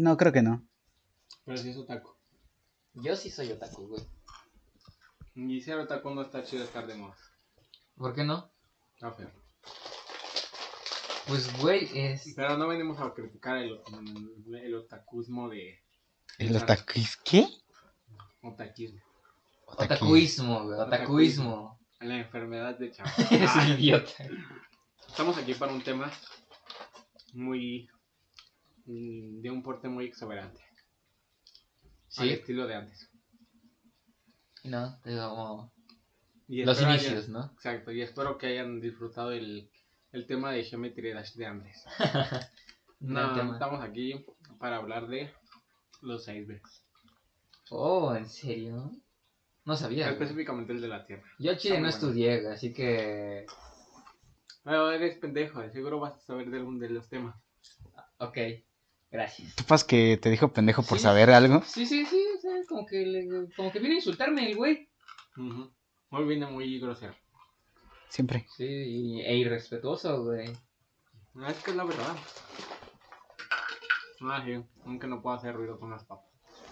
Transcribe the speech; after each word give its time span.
No, 0.00 0.16
creo 0.16 0.32
que 0.32 0.40
no. 0.40 0.66
Pero 1.44 1.58
sí 1.58 1.68
es 1.68 1.76
otaku. 1.76 2.16
Yo 2.94 3.14
sí 3.16 3.30
soy 3.30 3.52
otaku, 3.52 3.86
güey. 3.86 4.02
Y 5.34 5.60
ser 5.60 5.78
otaku 5.78 6.08
no 6.10 6.22
está 6.22 6.42
chido 6.42 6.64
estar 6.64 6.86
de 6.86 6.94
moda. 6.94 7.14
¿Por 7.96 8.14
qué 8.14 8.24
no? 8.24 8.50
Está 8.94 9.12
feo. 9.12 9.30
Pues, 11.26 11.54
güey, 11.60 11.90
es... 11.94 12.32
Pero 12.34 12.56
no 12.56 12.66
venimos 12.66 12.98
a 12.98 13.12
criticar 13.12 13.58
el, 13.58 13.78
el 14.54 14.74
otakusmo 14.74 15.50
de... 15.50 15.78
¿El 16.38 16.56
otakuis 16.56 17.18
qué? 17.18 17.46
Otaquismo. 18.40 19.02
Otakuismo, 19.66 20.64
güey, 20.64 20.80
otakuismo. 20.80 21.78
La 22.00 22.16
enfermedad 22.16 22.78
de 22.78 22.90
chavo. 22.94 23.10
Es 23.30 23.54
un 23.54 23.68
idiota. 23.78 24.10
Estamos 25.06 25.36
aquí 25.36 25.52
para 25.52 25.74
un 25.74 25.82
tema 25.82 26.10
muy... 27.34 27.90
mm, 28.90 29.40
de 29.42 29.50
un 29.50 29.62
porte 29.62 29.88
muy 29.88 30.06
exuberante. 30.06 30.60
Al 32.16 32.26
Sí, 32.26 32.30
estilo 32.30 32.66
de 32.66 32.74
antes. 32.74 33.08
no, 34.64 34.98
como 35.04 35.72
Y 36.48 36.64
los 36.64 36.80
inicios, 36.82 37.24
hayan- 37.24 37.32
¿no? 37.32 37.44
Exacto, 37.54 37.92
y 37.92 38.02
espero 38.02 38.36
que 38.36 38.46
hayan 38.48 38.80
disfrutado 38.80 39.32
el, 39.32 39.70
el 40.12 40.26
tema 40.26 40.50
de 40.52 40.64
Geometry 40.64 41.12
Dash 41.12 41.34
de 41.34 41.46
antes. 41.46 41.84
No, 43.02 43.32
tema. 43.34 43.54
estamos 43.54 43.80
aquí 43.82 44.26
para 44.58 44.76
hablar 44.76 45.08
de 45.08 45.32
los 46.02 46.28
icebergs. 46.28 46.84
Oh, 47.70 48.14
¿en 48.14 48.28
serio? 48.28 48.90
No 49.64 49.74
sabía. 49.74 50.04
güey. 50.04 50.12
Específicamente 50.14 50.74
el 50.74 50.82
de 50.82 50.88
la 50.88 51.06
Tierra. 51.06 51.22
Yo 51.38 51.50
al 51.50 51.56
chile 51.56 51.76
no 51.76 51.80
bueno. 51.84 51.96
estudié, 51.96 52.46
así 52.48 52.74
que... 52.74 53.46
Pero 54.64 54.90
eres 54.90 55.16
pendejo, 55.16 55.60
de 55.60 55.70
seguro 55.72 55.98
vas 56.00 56.12
a 56.14 56.18
saber 56.20 56.50
de 56.50 56.58
algún 56.58 56.78
de 56.78 56.90
los 56.90 57.08
temas. 57.08 57.34
Ok, 58.18 58.36
gracias. 59.10 59.54
¿Tú 59.56 59.64
pas 59.64 59.84
que 59.84 60.16
te 60.16 60.30
dijo 60.30 60.52
pendejo 60.52 60.82
por 60.82 60.98
Sí. 60.98 61.04
saber 61.04 61.30
algo? 61.30 61.62
Sí, 61.64 61.86
sí, 61.86 62.04
sí, 62.06 62.24
o 62.36 62.40
sea, 62.40 62.52
como 62.68 62.86
que, 62.86 63.04
le- 63.04 63.52
como 63.56 63.70
que 63.72 63.78
viene 63.78 63.94
a 63.94 63.98
insultarme 63.98 64.50
el 64.50 64.56
güey. 64.56 64.88
Ujú. 65.36 65.70
Muy 66.10 66.24
bien, 66.24 66.52
muy 66.52 66.78
grosero. 66.80 67.14
Siempre. 68.08 68.46
Sí, 68.56 68.64
y- 68.66 69.20
e 69.22 69.36
irrespetuoso, 69.36 70.24
güey. 70.24 70.52
No, 71.34 71.46
es 71.48 71.56
que 71.62 71.70
es 71.70 71.76
la 71.76 71.84
verdad. 71.84 72.16
Ah, 74.22 74.42
sí, 74.44 74.62
aunque 74.84 75.06
no 75.06 75.22
puedo 75.22 75.36
hacer 75.36 75.54
ruido 75.54 75.78
con 75.78 75.90
las 75.90 76.04
papas. 76.04 76.26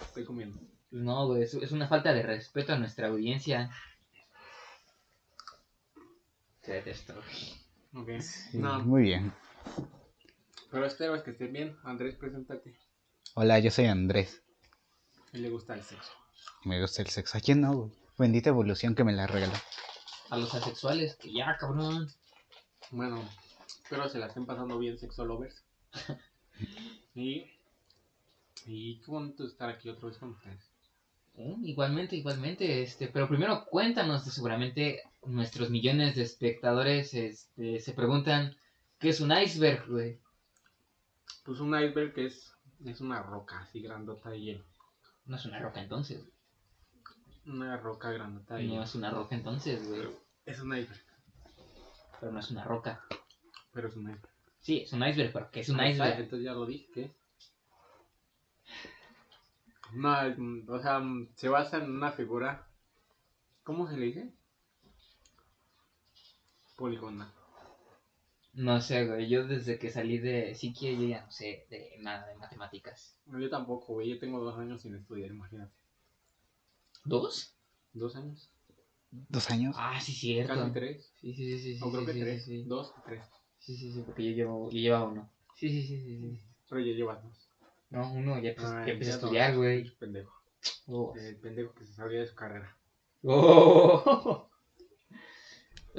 Estoy 0.07 0.25
comiendo. 0.25 0.59
No, 0.91 1.27
güey, 1.27 1.43
es, 1.43 1.53
es 1.53 1.71
una 1.71 1.87
falta 1.87 2.13
de 2.13 2.23
respeto 2.23 2.73
a 2.73 2.77
nuestra 2.77 3.07
audiencia. 3.07 3.69
Te 6.61 6.73
detesto, 6.73 7.13
güey. 7.15 8.17
Ok. 8.17 8.21
Sí, 8.21 8.57
No, 8.57 8.79
Muy 8.83 9.03
bien. 9.03 9.33
Pero 10.71 10.85
espero 10.85 11.21
que 11.23 11.31
estés 11.31 11.51
bien. 11.51 11.77
Andrés, 11.83 12.15
preséntate. 12.15 12.77
Hola, 13.35 13.59
yo 13.59 13.71
soy 13.71 13.85
Andrés. 13.85 14.41
A 15.33 15.37
él 15.37 15.43
le 15.43 15.49
gusta 15.49 15.73
el 15.73 15.83
sexo. 15.83 16.11
Me 16.63 16.81
gusta 16.81 17.01
el 17.01 17.07
sexo. 17.07 17.37
¿A 17.37 17.41
quién 17.41 17.61
no, 17.61 17.73
güey? 17.73 17.91
Bendita 18.17 18.49
evolución 18.49 18.95
que 18.95 19.03
me 19.03 19.13
la 19.13 19.27
regaló. 19.27 19.53
A 20.29 20.37
los 20.37 20.53
asexuales, 20.53 21.15
que 21.15 21.31
ya, 21.31 21.57
cabrón. 21.57 22.09
Bueno, 22.91 23.23
espero 23.83 24.09
se 24.09 24.19
la 24.19 24.27
estén 24.27 24.45
pasando 24.45 24.77
bien, 24.77 24.97
sexo 24.97 25.25
lovers. 25.25 25.63
y, 27.15 27.45
y 28.65 28.99
qué 28.99 29.05
bonito 29.11 29.45
estar 29.45 29.69
aquí 29.69 29.89
otra 29.89 30.09
vez 30.09 30.17
con 30.17 30.31
ustedes. 30.31 30.69
Uh, 31.35 31.57
igualmente, 31.63 32.17
igualmente, 32.17 32.83
este, 32.83 33.07
pero 33.07 33.29
primero 33.29 33.65
cuéntanos, 33.65 34.25
seguramente 34.25 35.01
nuestros 35.25 35.69
millones 35.69 36.15
de 36.15 36.23
espectadores 36.23 37.13
este, 37.13 37.79
se 37.79 37.93
preguntan 37.93 38.57
qué 38.99 39.09
es 39.09 39.21
un 39.21 39.31
iceberg, 39.31 39.87
güey. 39.87 40.19
Pues 41.49 41.61
un 41.61 41.69
iceberg 41.73 42.13
es, 42.19 42.53
es 42.85 43.01
una 43.01 43.23
roca 43.23 43.61
así 43.61 43.81
grandota 43.81 44.29
de 44.29 44.39
hielo. 44.39 44.63
No 45.25 45.35
es 45.35 45.45
una 45.45 45.57
roca 45.57 45.81
entonces. 45.81 46.23
Una 47.47 47.75
roca 47.77 48.11
grandota 48.11 48.53
de 48.53 48.65
No 48.65 48.69
hielo. 48.73 48.83
es 48.83 48.93
una 48.93 49.09
roca 49.09 49.33
entonces, 49.35 49.87
güey. 49.87 50.07
Es 50.45 50.59
un 50.59 50.77
iceberg, 50.77 51.01
Pero 52.19 52.31
no 52.31 52.39
es 52.39 52.51
una 52.51 52.63
roca. 52.65 53.03
pero 53.73 53.87
es 53.87 53.95
un 53.95 54.03
iceberg. 54.11 54.29
Sí, 54.59 54.81
es 54.81 54.93
un 54.93 55.03
iceberg, 55.03 55.33
pero 55.33 55.49
¿qué 55.49 55.61
es 55.61 55.69
un 55.69 55.79
está, 55.79 55.89
iceberg? 55.89 56.19
Entonces 56.25 56.45
ya 56.45 56.53
lo 56.53 56.67
dije, 56.67 56.87
¿qué 56.93 57.05
es? 57.05 57.11
No, 59.93 60.11
o 60.67 60.79
sea, 60.79 61.01
se 61.33 61.49
basa 61.49 61.77
en 61.77 61.89
una 61.89 62.11
figura. 62.11 62.67
¿Cómo 63.63 63.89
se 63.89 63.97
le 63.97 64.05
dice? 64.05 64.31
Poligonal. 66.75 67.33
No 68.53 68.81
sé, 68.81 69.05
güey. 69.05 69.29
Yo 69.29 69.45
desde 69.47 69.77
que 69.79 69.89
salí 69.89 70.17
de 70.17 70.55
psiquia 70.55 70.91
yo 70.91 71.03
ya 71.07 71.25
no 71.25 71.31
sé 71.31 71.65
de 71.69 71.95
nada 71.99 72.27
de 72.27 72.35
matemáticas. 72.35 73.15
No, 73.25 73.39
Yo 73.39 73.49
tampoco, 73.49 73.93
güey. 73.93 74.09
Yo 74.09 74.19
tengo 74.19 74.39
dos 74.39 74.57
años 74.57 74.81
sin 74.81 74.95
estudiar, 74.95 75.29
imagínate. 75.29 75.71
¿Dos? 77.05 77.55
¿Dos 77.93 78.15
años? 78.15 78.49
¿Dos 79.11 79.49
años? 79.49 79.75
Ah, 79.77 79.99
sí, 80.01 80.11
cierto. 80.13 80.53
Casi 80.53 80.71
tres. 80.71 81.13
Sí, 81.21 81.33
sí, 81.33 81.45
sí, 81.45 81.59
sí. 81.59 81.77
sí 81.77 81.83
o 81.83 81.89
creo 81.89 82.01
sí, 82.01 82.05
que 82.07 82.13
sí, 82.13 82.19
tres. 82.19 82.45
Sí, 82.45 82.61
sí. 82.61 82.63
Dos 82.67 82.93
o 82.97 83.01
tres. 83.05 83.23
sí, 83.59 83.75
sí, 83.77 83.91
sí, 83.93 84.03
porque 84.05 84.23
yo 84.23 84.35
llevo, 84.35 84.69
yo 84.71 85.07
uno. 85.07 85.29
Sí, 85.55 85.69
sí, 85.69 85.81
sí, 85.83 86.01
sí, 86.01 86.19
sí. 86.19 86.41
Pero 86.69 86.81
ya 86.81 86.93
llevas 86.93 87.23
dos. 87.23 87.49
No, 87.89 88.11
uno 88.13 88.39
ya, 88.39 88.51
empecé- 88.51 88.85
ya 88.85 88.91
empecé 88.93 89.11
a 89.11 89.13
ya 89.13 89.19
estudiar, 89.19 89.57
güey. 89.57 89.89
Pendejo. 89.97 90.33
Oh. 90.87 91.13
El 91.15 91.37
pendejo 91.37 91.73
que 91.73 91.85
se 91.85 91.93
salía 91.93 92.19
de 92.19 92.27
su 92.27 92.35
carrera. 92.35 92.75
Oh. 93.23 94.45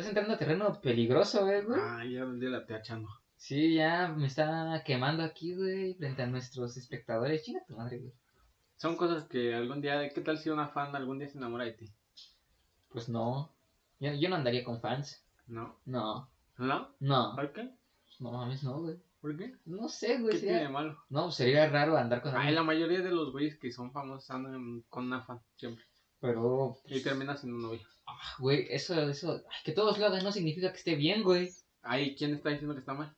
Estás 0.00 0.12
entrando 0.16 0.33
a 0.33 0.38
terreno 0.38 0.81
peligroso, 0.81 1.44
güey. 1.44 1.61
Ah, 1.78 2.03
ya 2.05 2.21
ya 2.25 2.49
la 2.49 2.65
te 2.65 2.75
echando. 2.75 3.06
Sí, 3.37 3.75
ya 3.75 4.09
me 4.09 4.27
está 4.28 4.83
quemando 4.83 5.22
aquí, 5.22 5.55
güey, 5.55 5.93
frente 5.93 6.22
a 6.22 6.27
nuestros 6.27 6.75
espectadores. 6.78 7.44
Chinga 7.44 7.62
tu 7.66 7.77
madre, 7.77 7.99
güey. 7.99 8.12
Son 8.77 8.97
cosas 8.97 9.25
que 9.28 9.55
algún 9.55 9.83
día, 9.83 10.09
¿qué 10.09 10.22
tal 10.22 10.38
si 10.38 10.49
una 10.49 10.69
fan 10.69 10.97
algún 10.97 11.19
día 11.19 11.28
se 11.28 11.37
enamora 11.37 11.65
de 11.66 11.72
ti? 11.72 11.93
Pues 12.88 13.11
no. 13.11 13.53
Yo, 13.99 14.15
yo 14.15 14.31
no 14.31 14.37
andaría 14.37 14.65
con 14.65 14.81
fans. 14.81 15.22
No. 15.47 15.77
No, 15.84 16.31
¿No? 16.56 16.88
no. 16.99 17.34
¿Por 17.37 17.53
qué? 17.53 17.69
No 18.21 18.32
mames, 18.32 18.62
no, 18.65 18.81
güey. 18.81 18.97
¿Por 19.21 19.37
qué? 19.37 19.55
No 19.67 19.87
sé, 19.91 20.19
güey. 20.19 20.32
¿Qué 20.32 20.38
tiene 20.38 20.55
de 20.55 20.59
Sería... 20.61 20.71
malo? 20.72 20.99
No, 21.11 21.31
sería 21.31 21.69
raro 21.69 21.99
andar 21.99 22.22
con 22.22 22.32
Ay, 22.32 22.38
alguien. 22.38 22.55
la 22.55 22.62
mayoría 22.62 23.00
de 23.03 23.11
los 23.11 23.32
güeyes 23.32 23.59
que 23.59 23.71
son 23.71 23.93
famosos 23.93 24.31
andan 24.31 24.82
con 24.88 25.05
una 25.05 25.21
fan, 25.27 25.43
siempre. 25.56 25.84
Pero, 26.21 26.78
Y 26.87 27.03
termina 27.03 27.37
siendo 27.37 27.59
novia. 27.59 27.87
Ah, 28.21 28.37
güey, 28.38 28.66
eso, 28.71 29.09
eso. 29.09 29.43
ay, 29.48 29.56
que 29.65 29.72
todos 29.72 29.98
lo 29.98 30.06
hagan 30.06 30.22
no 30.25 30.32
significa 30.32 30.71
que 30.72 30.78
esté 30.78 30.94
bien, 30.94 31.22
güey. 31.22 31.50
Ay, 31.82 32.15
¿quién 32.16 32.34
está 32.34 32.50
diciendo 32.50 32.75
que 32.75 32.81
está 32.81 32.94
mal? 32.94 33.15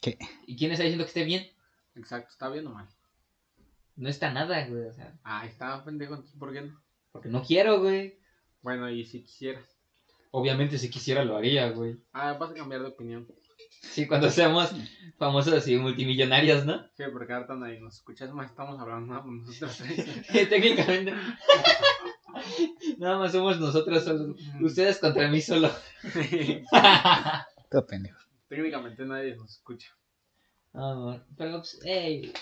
¿Qué? 0.00 0.18
¿Y 0.46 0.56
quién 0.56 0.72
está 0.72 0.82
diciendo 0.84 1.04
que 1.04 1.08
esté 1.08 1.24
bien? 1.24 1.48
Exacto, 1.94 2.28
¿está 2.30 2.48
bien 2.48 2.66
o 2.66 2.70
mal? 2.70 2.88
No 3.96 4.08
está 4.08 4.32
nada, 4.32 4.66
güey. 4.66 4.86
O 4.86 4.92
sea, 4.92 5.14
Ah, 5.22 5.46
está 5.46 5.84
pendejo, 5.84 6.24
¿por 6.38 6.52
qué 6.52 6.62
no? 6.62 6.80
porque 7.12 7.28
no 7.28 7.42
quiero, 7.42 7.80
güey. 7.80 8.18
Bueno, 8.62 8.88
y 8.90 9.04
si 9.04 9.22
quisieras. 9.22 9.68
Obviamente, 10.30 10.78
si 10.78 10.88
quisiera, 10.88 11.24
lo 11.24 11.36
haría, 11.36 11.68
güey. 11.70 11.98
Ah, 12.12 12.32
vas 12.32 12.50
a 12.52 12.54
cambiar 12.54 12.80
de 12.80 12.88
opinión. 12.88 13.28
Sí, 13.82 14.06
cuando 14.06 14.30
seamos 14.30 14.72
famosos 15.18 15.68
y 15.68 15.76
multimillonarios, 15.76 16.64
¿no? 16.64 16.88
Sí, 16.96 17.04
porque 17.12 17.32
ahorita 17.34 17.54
nadie 17.54 17.80
nos 17.80 17.96
escucha, 17.96 18.24
es 18.24 18.32
más, 18.32 18.50
estamos 18.50 18.80
hablando 18.80 19.12
nada 19.12 19.26
más 19.26 19.46
nosotros 19.46 19.76
tres. 20.26 20.48
Técnicamente. 20.48 21.12
Nada 22.98 23.18
más 23.18 23.32
somos 23.32 23.58
nosotros 23.60 24.04
solos. 24.04 24.36
Ustedes 24.60 24.98
contra 24.98 25.28
mí 25.28 25.40
solo. 25.40 25.70
Todo 27.70 27.86
pendejo. 27.86 28.18
Técnicamente 28.48 29.04
nadie 29.04 29.36
nos 29.36 29.50
escucha. 29.52 29.88
Amor, 30.74 31.24
pero, 31.36 31.58
pues, 31.58 31.80
ey. 31.84 32.32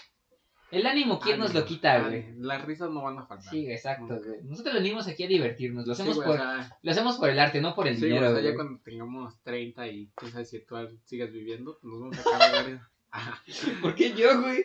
El 0.70 0.86
ánimo, 0.86 1.18
¿quién 1.18 1.40
nos 1.40 1.52
lo 1.52 1.64
quita, 1.64 2.00
güey? 2.00 2.32
Las 2.38 2.64
risas 2.64 2.90
no 2.90 3.02
van 3.02 3.18
a 3.18 3.26
faltar. 3.26 3.50
Sí, 3.50 3.68
exacto, 3.68 4.20
güey. 4.24 4.40
Nosotros 4.44 4.74
venimos 4.74 5.08
aquí 5.08 5.24
a 5.24 5.28
divertirnos. 5.28 5.84
Lo 5.84 5.94
Sí, 5.96 6.02
hacemos, 6.02 6.16
güey, 6.16 6.28
por, 6.28 6.36
o 6.36 6.38
sea, 6.38 6.78
lo 6.80 6.90
hacemos 6.92 7.16
por 7.18 7.28
el 7.28 7.40
arte, 7.40 7.60
no 7.60 7.74
por 7.74 7.88
el 7.88 7.94
sí, 7.96 8.02
güey, 8.02 8.12
dinero, 8.12 8.30
o 8.30 8.34
sea, 8.34 8.40
ya 8.40 8.50
güey. 8.50 8.54
cuando 8.54 8.80
tengamos 8.84 9.40
30 9.42 9.88
y 9.88 10.10
quién 10.14 10.30
sabe 10.30 10.44
si 10.44 10.64
tú 10.64 10.76
sigas 11.04 11.32
viviendo, 11.32 11.76
pues 11.80 11.92
nos 11.92 12.00
vamos 12.00 12.18
a 12.18 12.62
risa. 12.62 12.90
Ajá. 13.10 13.42
¿Por 13.82 13.96
qué 13.96 14.12
yo, 14.12 14.40
güey? 14.40 14.64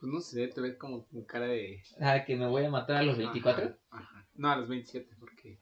Pues 0.00 0.12
no 0.12 0.20
sé, 0.20 0.48
te 0.48 0.60
ves 0.62 0.76
como 0.78 1.06
con 1.06 1.24
cara 1.26 1.46
de... 1.46 1.82
Ah, 2.00 2.24
que 2.24 2.36
me 2.36 2.46
voy 2.46 2.64
a 2.64 2.70
matar 2.70 2.96
a 2.96 3.02
los 3.02 3.18
24. 3.18 3.64
Ajá, 3.64 3.76
ajá. 3.90 4.13
No, 4.36 4.50
a 4.50 4.56
los 4.56 4.68
27, 4.68 5.16
porque 5.18 5.58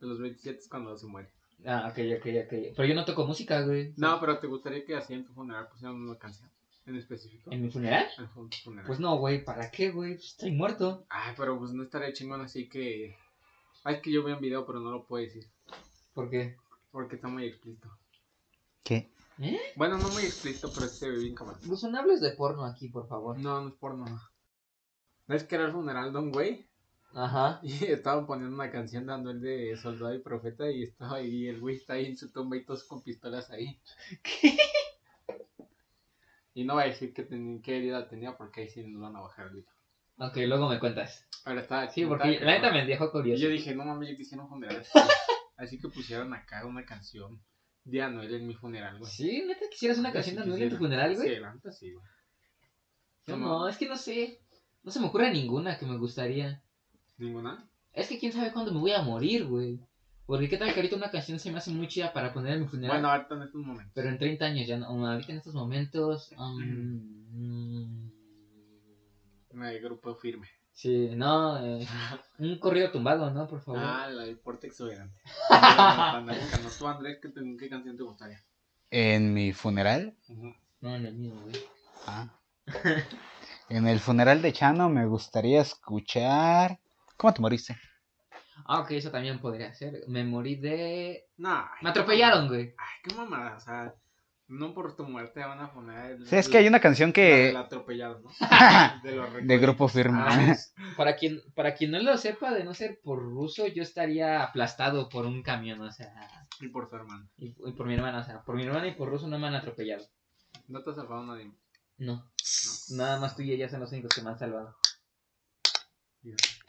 a 0.00 0.06
los 0.06 0.20
27 0.20 0.58
es 0.58 0.68
cuando 0.68 0.96
se 0.96 1.06
muere. 1.06 1.30
Ah, 1.66 1.88
ok, 1.90 1.98
ok, 2.18 2.26
ok. 2.44 2.74
Pero 2.76 2.84
yo 2.84 2.94
no 2.94 3.04
toco 3.04 3.26
música, 3.26 3.62
güey. 3.62 3.92
No, 3.96 4.20
pero 4.20 4.38
¿te 4.38 4.46
gustaría 4.46 4.84
que 4.84 4.94
así 4.94 5.14
en 5.14 5.24
tu 5.24 5.32
funeral 5.32 5.68
pusieran 5.68 5.96
una 5.96 6.16
canción 6.16 6.50
en 6.86 6.96
específico? 6.96 7.50
¿En 7.52 7.62
mi 7.62 7.70
funeral? 7.70 8.06
En 8.18 8.48
tu 8.48 8.56
funeral. 8.58 8.86
Pues 8.86 9.00
no, 9.00 9.16
güey. 9.18 9.44
¿Para 9.44 9.70
qué, 9.70 9.90
güey? 9.90 10.14
Estoy 10.14 10.52
muerto. 10.52 11.04
Ay, 11.08 11.34
pero 11.36 11.58
pues 11.58 11.72
no 11.72 11.82
estaría 11.82 12.12
chingón 12.12 12.40
así 12.40 12.68
que... 12.68 13.16
Ay, 13.84 13.96
es 13.96 14.02
que 14.02 14.12
yo 14.12 14.24
vi 14.24 14.32
un 14.32 14.40
video, 14.40 14.66
pero 14.66 14.80
no 14.80 14.90
lo 14.90 15.06
puedo 15.06 15.24
decir. 15.24 15.46
¿Por 16.14 16.30
qué? 16.30 16.56
Porque 16.90 17.16
está 17.16 17.28
muy 17.28 17.44
explícito. 17.44 17.88
¿Qué? 18.82 19.12
¿Eh? 19.40 19.60
Bueno, 19.76 19.98
no 19.98 20.08
muy 20.08 20.24
explícito, 20.24 20.70
pero 20.74 20.88
se 20.88 21.08
ve 21.08 21.18
bien 21.18 21.34
cabrón. 21.34 21.58
Pues 21.66 21.82
no 21.82 21.98
hables 21.98 22.20
de 22.20 22.32
porno 22.32 22.64
aquí, 22.64 22.88
por 22.88 23.06
favor. 23.08 23.38
No, 23.38 23.60
no 23.60 23.68
es 23.68 23.74
porno. 23.74 24.06
¿Ves 25.26 25.44
que 25.44 25.56
era 25.56 25.66
el 25.66 25.72
funeral 25.72 26.12
de 26.12 26.18
un 26.18 26.32
güey? 26.32 26.67
Ajá. 27.14 27.60
Y 27.62 27.72
estaban 27.86 28.26
poniendo 28.26 28.54
una 28.54 28.70
canción 28.70 29.06
dando 29.06 29.30
el 29.30 29.40
de 29.40 29.76
Soldado 29.76 30.14
y 30.14 30.18
Profeta 30.20 30.70
y 30.70 30.82
estaba 30.84 31.16
ahí, 31.16 31.46
el 31.48 31.60
güey 31.60 31.76
está 31.76 31.94
ahí 31.94 32.06
en 32.06 32.16
su 32.16 32.30
tumba 32.32 32.56
y 32.56 32.64
todos 32.64 32.84
con 32.84 33.02
pistolas 33.02 33.50
ahí. 33.50 33.80
¿Qué? 34.22 34.56
Y 36.54 36.64
no 36.64 36.74
voy 36.74 36.84
a 36.84 36.86
decir 36.86 37.12
qué, 37.14 37.22
ten- 37.22 37.62
qué 37.62 37.76
herida 37.78 38.08
tenía 38.08 38.36
porque 38.36 38.62
ahí 38.62 38.68
sí 38.68 38.84
nos 38.86 39.00
van 39.00 39.16
a 39.16 39.20
bajar 39.20 39.46
el 39.46 39.52
video. 39.54 39.70
Ok, 40.18 40.36
luego 40.48 40.68
me 40.68 40.80
cuentas. 40.80 41.24
Ahora 41.44 41.60
está. 41.60 41.88
Sí, 41.90 42.04
porque 42.04 42.40
la 42.40 42.54
neta 42.54 42.72
me 42.72 42.84
dejó 42.84 43.06
Y 43.06 43.10
curioso. 43.10 43.40
yo 43.42 43.48
dije, 43.48 43.74
no 43.76 43.84
mames, 43.84 44.10
yo 44.10 44.16
quisiera 44.16 44.42
un 44.42 44.48
funeral. 44.50 44.84
Así 45.56 45.78
que 45.78 45.88
pusieron 45.88 46.34
acá 46.34 46.66
una 46.66 46.84
canción 46.84 47.40
de 47.84 48.02
Anuel 48.02 48.34
en 48.34 48.46
mi 48.46 48.54
funeral, 48.54 48.98
güey. 48.98 49.10
Sí, 49.10 49.44
neta, 49.46 49.66
quisieras 49.70 49.98
una 49.98 50.08
Yo 50.08 50.14
canción 50.14 50.34
sí 50.34 50.40
de 50.40 50.42
Anuel 50.42 50.62
en 50.64 50.70
tu 50.70 50.76
funeral, 50.76 51.14
güey. 51.14 51.28
Sí, 51.28 51.40
la 51.40 51.54
neta 51.54 51.70
sí, 51.72 51.92
güey. 51.92 52.04
No, 53.28 53.36
no, 53.36 53.68
es 53.68 53.76
que 53.76 53.86
no 53.88 53.96
sé. 53.96 54.40
No 54.82 54.90
se 54.90 54.98
me 55.00 55.06
ocurre 55.06 55.30
ninguna 55.32 55.78
que 55.78 55.86
me 55.86 55.96
gustaría. 55.98 56.62
¿Ninguna? 57.18 57.68
Es 57.92 58.08
que 58.08 58.18
quién 58.18 58.32
sabe 58.32 58.52
cuándo 58.52 58.72
me 58.72 58.80
voy 58.80 58.92
a 58.92 59.02
morir, 59.02 59.46
güey. 59.46 59.80
Porque 60.26 60.48
qué 60.48 60.58
tal 60.58 60.68
que 60.72 60.76
ahorita 60.80 60.96
una 60.96 61.10
canción 61.10 61.38
se 61.38 61.50
me 61.50 61.58
hace 61.58 61.70
muy 61.70 61.88
chida 61.88 62.12
para 62.12 62.32
poner 62.32 62.54
en 62.54 62.60
mi 62.62 62.66
funeral. 62.68 62.96
Bueno, 62.98 63.10
ahorita 63.10 63.34
en 63.34 63.42
estos 63.42 63.62
momentos. 63.64 63.92
Pero 63.94 64.08
en 64.10 64.18
30 64.18 64.44
años 64.44 64.66
ya 64.66 64.76
no. 64.76 64.86
Ahorita 65.06 65.32
en 65.32 65.38
estos 65.38 65.54
momentos. 65.54 66.30
um, 66.38 68.10
No 69.52 69.64
hay 69.64 69.80
grupo 69.80 70.14
firme. 70.16 70.48
sí, 70.72 71.10
no. 71.16 71.58
eh, 71.64 71.86
un 72.38 72.58
corrido 72.58 72.90
tumbado, 72.92 73.30
¿no? 73.30 73.48
Por 73.48 73.60
favor. 73.62 73.80
Ah, 73.82 74.08
la 74.10 74.24
del 74.24 74.38
porte 74.38 74.66
exuberante. 74.68 75.18
Panamericano. 75.48 76.68
Tú, 76.78 76.86
Andrés, 76.86 77.18
¿qué, 77.22 77.32
qué 77.58 77.68
canción 77.68 77.96
te 77.96 78.02
gustaría? 78.02 78.40
En 78.90 79.32
mi 79.34 79.52
funeral. 79.52 80.14
Ujú. 80.28 80.54
No, 80.82 80.94
en 80.94 81.06
el 81.06 81.14
mío, 81.16 81.34
güey. 81.42 81.56
Ah. 82.06 82.28
En 83.70 83.86
el 83.86 84.00
funeral 84.00 84.40
de 84.40 84.50
Chano 84.54 84.88
me 84.88 85.04
gustaría 85.04 85.60
escuchar. 85.60 86.78
¿Cómo 87.18 87.34
te 87.34 87.40
moriste? 87.42 87.76
Ah, 88.64 88.80
ok, 88.80 88.92
eso 88.92 89.10
también 89.10 89.38
podría 89.40 89.74
ser. 89.74 90.04
Me 90.08 90.24
morí 90.24 90.56
de. 90.56 91.26
No. 91.36 91.68
Me 91.82 91.90
atropellaron, 91.90 92.48
güey. 92.48 92.74
Ay, 92.78 92.94
qué 93.02 93.14
mamada. 93.14 93.56
O 93.56 93.60
sea, 93.60 93.94
no 94.46 94.72
por 94.72 94.96
tu 94.96 95.04
muerte 95.04 95.40
van 95.40 95.60
a 95.60 95.72
poner. 95.72 96.12
El, 96.12 96.26
Sí, 96.26 96.36
es 96.36 96.48
que 96.48 96.58
hay 96.58 96.68
una 96.68 96.80
canción 96.80 97.08
El 97.10 97.12
que. 97.14 97.54
atropellado, 97.56 98.20
¿no? 98.20 98.30
de 99.02 99.16
los 99.16 99.46
de 99.46 99.58
grupo 99.58 99.88
firme. 99.88 100.18
Ah, 100.20 100.56
para 100.96 101.16
quien, 101.16 101.40
para 101.54 101.74
quien 101.74 101.90
no 101.90 101.98
lo 102.00 102.16
sepa, 102.16 102.52
de 102.52 102.64
no 102.64 102.72
ser 102.72 103.00
por 103.02 103.18
ruso, 103.20 103.66
yo 103.66 103.82
estaría 103.82 104.42
aplastado 104.42 105.08
por 105.08 105.26
un 105.26 105.42
camión, 105.42 105.80
o 105.80 105.90
sea, 105.92 106.12
Y 106.60 106.68
por 106.68 106.88
su 106.88 106.96
hermano. 106.96 107.28
y, 107.36 107.48
y 107.48 107.72
por 107.72 107.86
mi 107.86 107.94
hermana, 107.94 108.20
o 108.20 108.24
sea, 108.24 108.42
por 108.42 108.56
mi 108.56 108.64
hermana 108.64 108.86
y 108.88 108.94
por 108.94 109.08
ruso 109.08 109.26
no 109.28 109.38
me 109.38 109.48
han 109.48 109.54
atropellado. 109.56 110.04
No 110.68 110.82
te 110.82 110.90
has 110.90 110.96
salvado 110.96 111.24
nadie. 111.24 111.50
No, 111.98 112.30
nada 112.90 113.18
más 113.18 113.34
tú 113.34 113.42
y 113.42 113.52
ella 113.52 113.68
son 113.68 113.80
los 113.80 113.90
únicos 113.92 114.14
que 114.14 114.22
me 114.22 114.30
han 114.30 114.38
salvado. 114.38 114.76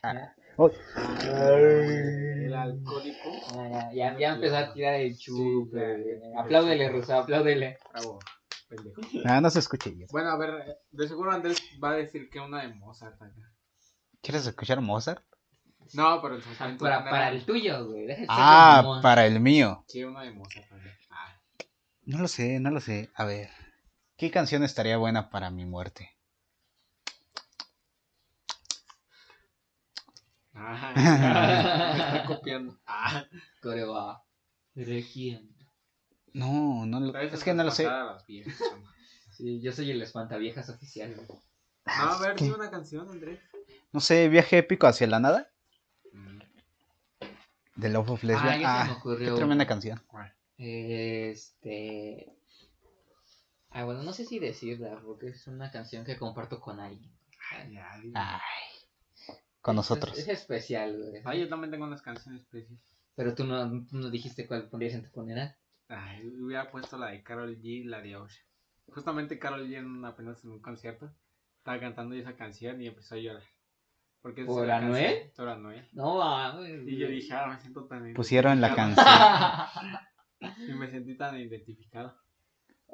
Ah. 0.04 0.34
Oh, 0.58 0.70
El 1.22 2.54
alcohólico. 2.54 3.32
Ah, 3.56 3.90
ya, 3.94 4.14
ya, 4.14 4.20
ya 4.20 4.34
empezó 4.36 4.58
a 4.58 4.74
tirar 4.74 4.96
el 4.96 5.18
chupe. 5.18 6.04
Sí, 6.04 6.10
apláudele, 6.38 6.90
ruso, 6.90 7.16
apláudele. 7.16 7.78
Bravo, 7.92 8.20
pendejo. 8.68 9.02
Ah, 9.26 9.42
no 9.42 9.50
se 9.50 9.60
escucha. 9.60 9.90
bien. 9.90 10.08
Bueno, 10.12 10.30
a 10.32 10.38
ver, 10.38 10.78
de 10.92 11.08
seguro 11.08 11.32
Andrés 11.32 11.62
va 11.84 11.92
a 11.92 11.96
decir 11.96 12.30
que 12.30 12.40
una 12.40 12.62
de 12.62 12.70
Mozart 12.76 13.22
acá. 13.22 13.54
¿Quieres 14.22 14.46
escuchar 14.46 14.82
Mozart? 14.82 15.24
No, 15.94 16.22
pero 16.22 16.38
momento 16.60 16.84
para, 16.84 17.04
para 17.10 17.30
el 17.32 17.46
tuyo, 17.46 17.88
güey. 17.88 18.08
Ah, 18.28 19.00
para 19.02 19.26
el 19.26 19.40
mío. 19.40 19.84
Sí, 19.88 20.04
una 20.04 20.24
de 20.24 20.32
Mozart 20.32 20.68
también. 20.70 20.96
Ah, 21.10 21.40
No 22.06 22.20
lo 22.20 22.28
sé, 22.28 22.60
no 22.60 22.70
lo 22.70 22.80
sé. 22.80 23.10
A 23.16 23.26
ver. 23.26 23.50
¿Qué 24.18 24.30
canción 24.30 24.64
estaría 24.64 24.98
buena 24.98 25.30
para 25.30 25.50
mi 25.50 25.66
muerte? 25.66 26.12
Ah, 30.60 31.94
me 31.96 32.04
está 32.04 32.26
copiando. 32.28 32.78
Ah, 32.86 33.26
Coreba. 33.62 34.24
No, 36.34 36.86
no 36.86 37.00
lo, 37.00 37.18
es 37.20 37.44
que 37.44 37.54
no 37.54 37.64
lo 37.64 37.72
sé. 37.72 37.88
Sí, 39.32 39.62
yo 39.62 39.72
soy 39.72 39.90
el 39.90 40.02
espantaviejas 40.02 40.70
oficial, 40.70 41.16
güey. 41.16 41.28
No, 41.86 41.94
a 42.14 42.20
ver, 42.20 42.36
¿Qué? 42.36 42.44
dime 42.44 42.58
una 42.58 42.70
canción, 42.70 43.10
Andrés. 43.10 43.40
No 43.94 44.02
sé, 44.02 44.28
viaje 44.28 44.58
épico 44.58 44.86
hacia 44.86 45.08
la 45.08 45.22
nada. 45.22 45.50
Mm, 46.12 46.40
De 47.78 47.90
Love 47.90 48.10
of 48.10 48.20
Ah, 48.24 48.28
Lesbian. 48.28 48.60
ya 48.60 48.82
se 48.82 48.84
me 48.90 48.92
Ah, 48.92 48.98
ocurrió. 49.00 49.30
qué 49.32 49.38
tremenda 49.38 49.66
canción. 49.66 50.04
Este. 50.58 52.36
Ah, 53.70 53.86
bueno, 53.86 54.04
no 54.04 54.12
sé 54.12 54.26
si 54.26 54.40
decirla, 54.40 55.00
porque 55.06 55.28
es 55.30 55.48
una 55.48 55.72
canción 55.72 56.04
que 56.04 56.18
comparto 56.18 56.60
con 56.60 56.82
alguien. 56.82 57.10
Ay. 57.52 58.12
Ay, 58.14 58.42
con 59.62 59.76
nosotros. 59.76 60.18
Es, 60.18 60.28
es 60.28 60.40
especial, 60.40 60.98
güey. 60.98 61.22
Ah, 61.26 61.36
yo 61.36 61.48
también 61.50 61.72
tengo 61.72 61.86
unas 61.86 62.02
canciones 62.02 62.44
preciosas. 62.46 62.86
Pero 63.16 63.36
tú 63.36 63.44
no, 63.44 63.70
tú 63.88 63.98
no 63.98 64.10
dijiste 64.10 64.48
cuál 64.48 64.70
pondrías 64.70 64.94
en 64.96 65.04
tu 65.04 65.10
funeral. 65.10 65.56
Ay, 65.90 66.26
hubiera 66.40 66.70
puesto 66.72 66.98
la 66.98 67.08
de 67.08 67.24
Carol 67.24 67.56
G 67.58 67.64
y 67.64 67.84
la 67.84 68.02
de 68.02 68.16
Ocean. 68.16 68.46
Justamente 68.88 69.38
Carol 69.40 69.68
G 69.68 69.78
en 69.78 70.06
apenas 70.06 70.44
en 70.44 70.52
un 70.52 70.62
concierto 70.62 71.12
estaba 71.58 71.80
cantando 71.80 72.16
esa 72.16 72.36
canción 72.36 72.82
y 72.82 72.88
empezó 72.88 73.16
a 73.16 73.18
llorar. 73.20 73.44
Porque 74.22 74.44
¿Por 74.46 74.68
la 74.68 74.78
Anuel? 74.78 75.04
canción- 75.04 75.32
Por 75.36 75.50
Anuel. 75.50 75.88
No 75.94 76.18
mames. 76.18 76.88
Y 76.88 76.98
yo 76.98 77.08
dije, 77.08 77.34
ah, 77.34 77.48
me 77.48 77.60
siento 77.60 77.86
tan 77.86 78.14
Pusieron 78.14 78.62
la 78.62 78.76
canción. 78.76 79.06
Y 80.70 80.72
me 80.74 80.90
sentí 80.90 81.18
tan 81.18 81.38
identificado. 81.38 82.16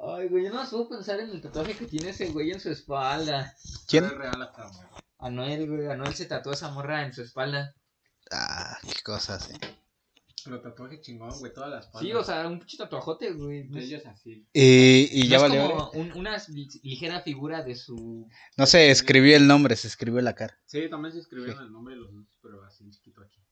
Ay, 0.00 0.28
güey, 0.28 0.44
yo 0.46 0.52
no 0.52 0.66
suelo 0.66 0.88
pensar 0.88 1.20
en 1.20 1.30
el 1.30 1.40
tatuaje 1.40 1.74
que 1.76 1.86
tiene 1.86 2.08
ese 2.10 2.30
güey 2.32 2.50
en 2.50 2.58
su 2.58 2.70
espalda. 2.70 3.54
¿Quién? 3.88 4.08
Real 4.10 4.42
hasta. 4.42 4.68
Anuel, 5.18 5.66
güey, 5.68 5.86
Anuel 5.88 6.14
se 6.14 6.26
tatuó 6.26 6.52
esa 6.52 6.70
morra 6.70 7.04
en 7.04 7.12
su 7.12 7.22
espalda. 7.22 7.74
Ah, 8.30 8.78
qué 8.82 9.02
cosas, 9.02 9.50
eh. 9.50 9.58
Pero 10.44 10.60
tatuaje 10.60 11.00
chingón, 11.00 11.36
güey, 11.40 11.52
todas 11.52 11.70
las 11.70 11.90
Sí, 12.00 12.12
o 12.12 12.22
sea, 12.22 12.46
un 12.46 12.58
pinche 12.60 12.76
tatuajote, 12.76 13.32
güey. 13.32 13.64
No 13.64 13.76
De 13.78 13.82
es- 13.82 13.88
ellos 13.90 14.06
así. 14.06 14.46
Y, 14.52 15.08
y 15.12 15.24
no 15.24 15.28
ya 15.30 15.36
es 15.36 15.42
valió. 15.42 15.68
como 15.68 15.90
un- 15.90 16.12
una 16.12 16.36
li- 16.48 16.68
ligera 16.84 17.20
figura 17.22 17.64
de 17.64 17.74
su... 17.74 18.28
No 18.56 18.66
se 18.66 18.90
escribió 18.90 19.36
el 19.36 19.48
nombre, 19.48 19.74
se 19.74 19.88
escribió 19.88 20.20
la 20.20 20.34
cara. 20.36 20.56
Sí, 20.66 20.88
también 20.88 21.12
se 21.12 21.18
escribieron 21.20 21.64
el 21.64 21.72
nombre 21.72 21.94
de 21.94 22.00
los 22.02 22.12
dos, 22.14 22.26
pero 22.42 22.62
así 22.62 22.88
chiquito 22.90 23.22
aquí. 23.22 23.42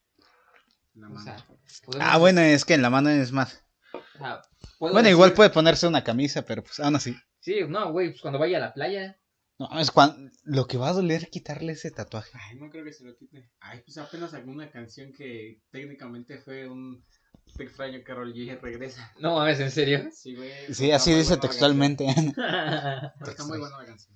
En 0.94 1.00
la 1.00 1.06
O 1.08 1.11
mano. 1.11 1.25
sea, 1.25 1.46
Ah, 2.00 2.19
bueno, 2.19 2.40
es 2.43 2.64
que 2.64 2.75
en 2.75 2.82
la 2.82 2.90
mano 2.90 3.11
es 3.11 3.32
más. 3.32 3.61
o 3.93 3.99
sea, 4.19 4.43
puedo 4.78 4.93
Bueno, 4.93 4.99
decir- 5.06 5.11
igual 5.14 5.32
puede 5.32 5.50
ponerse 5.50 5.88
una 5.88 6.05
camisa, 6.05 6.43
pero 6.43 6.62
pues 6.62 6.78
aún 6.78 6.94
así. 6.94 7.16
Sí, 7.40 7.56
no, 7.69 7.90
güey, 7.90 8.11
pues 8.11 8.20
cuando 8.22 8.38
vaya 8.38 8.58
a 8.58 8.61
la 8.61 8.72
playa. 8.72 9.19
No, 9.58 9.68
es 9.78 9.90
cuan- 9.92 10.30
lo 10.42 10.66
que 10.66 10.78
va 10.78 10.88
a 10.88 10.92
doler 10.92 11.28
quitarle 11.30 11.72
ese 11.72 11.90
tatuaje. 11.90 12.30
Ay, 12.50 12.58
no 12.58 12.70
creo 12.70 12.84
que 12.84 12.92
se 12.92 13.04
lo 13.04 13.16
quite. 13.16 13.50
Ay, 13.60 13.80
pues 13.84 13.96
apenas 13.98 14.32
sacó 14.32 14.50
una 14.50 14.70
canción 14.70 15.12
que 15.12 15.60
técnicamente 15.70 16.38
fue 16.38 16.68
un 16.68 17.04
extraño 17.58 18.00
Carol 18.04 18.34
G 18.34 18.58
regresa. 18.60 19.12
No 19.20 19.36
mames, 19.36 19.60
¿en 19.60 19.70
serio? 19.70 20.08
Sí, 20.12 20.34
güey. 20.34 20.50
Sí, 20.72 20.90
así 20.90 21.14
dice 21.14 21.36
textualmente. 21.36 22.04
Está 23.28 23.44
muy 23.46 23.58
buena 23.58 23.78
la 23.78 23.86
canción. 23.86 24.14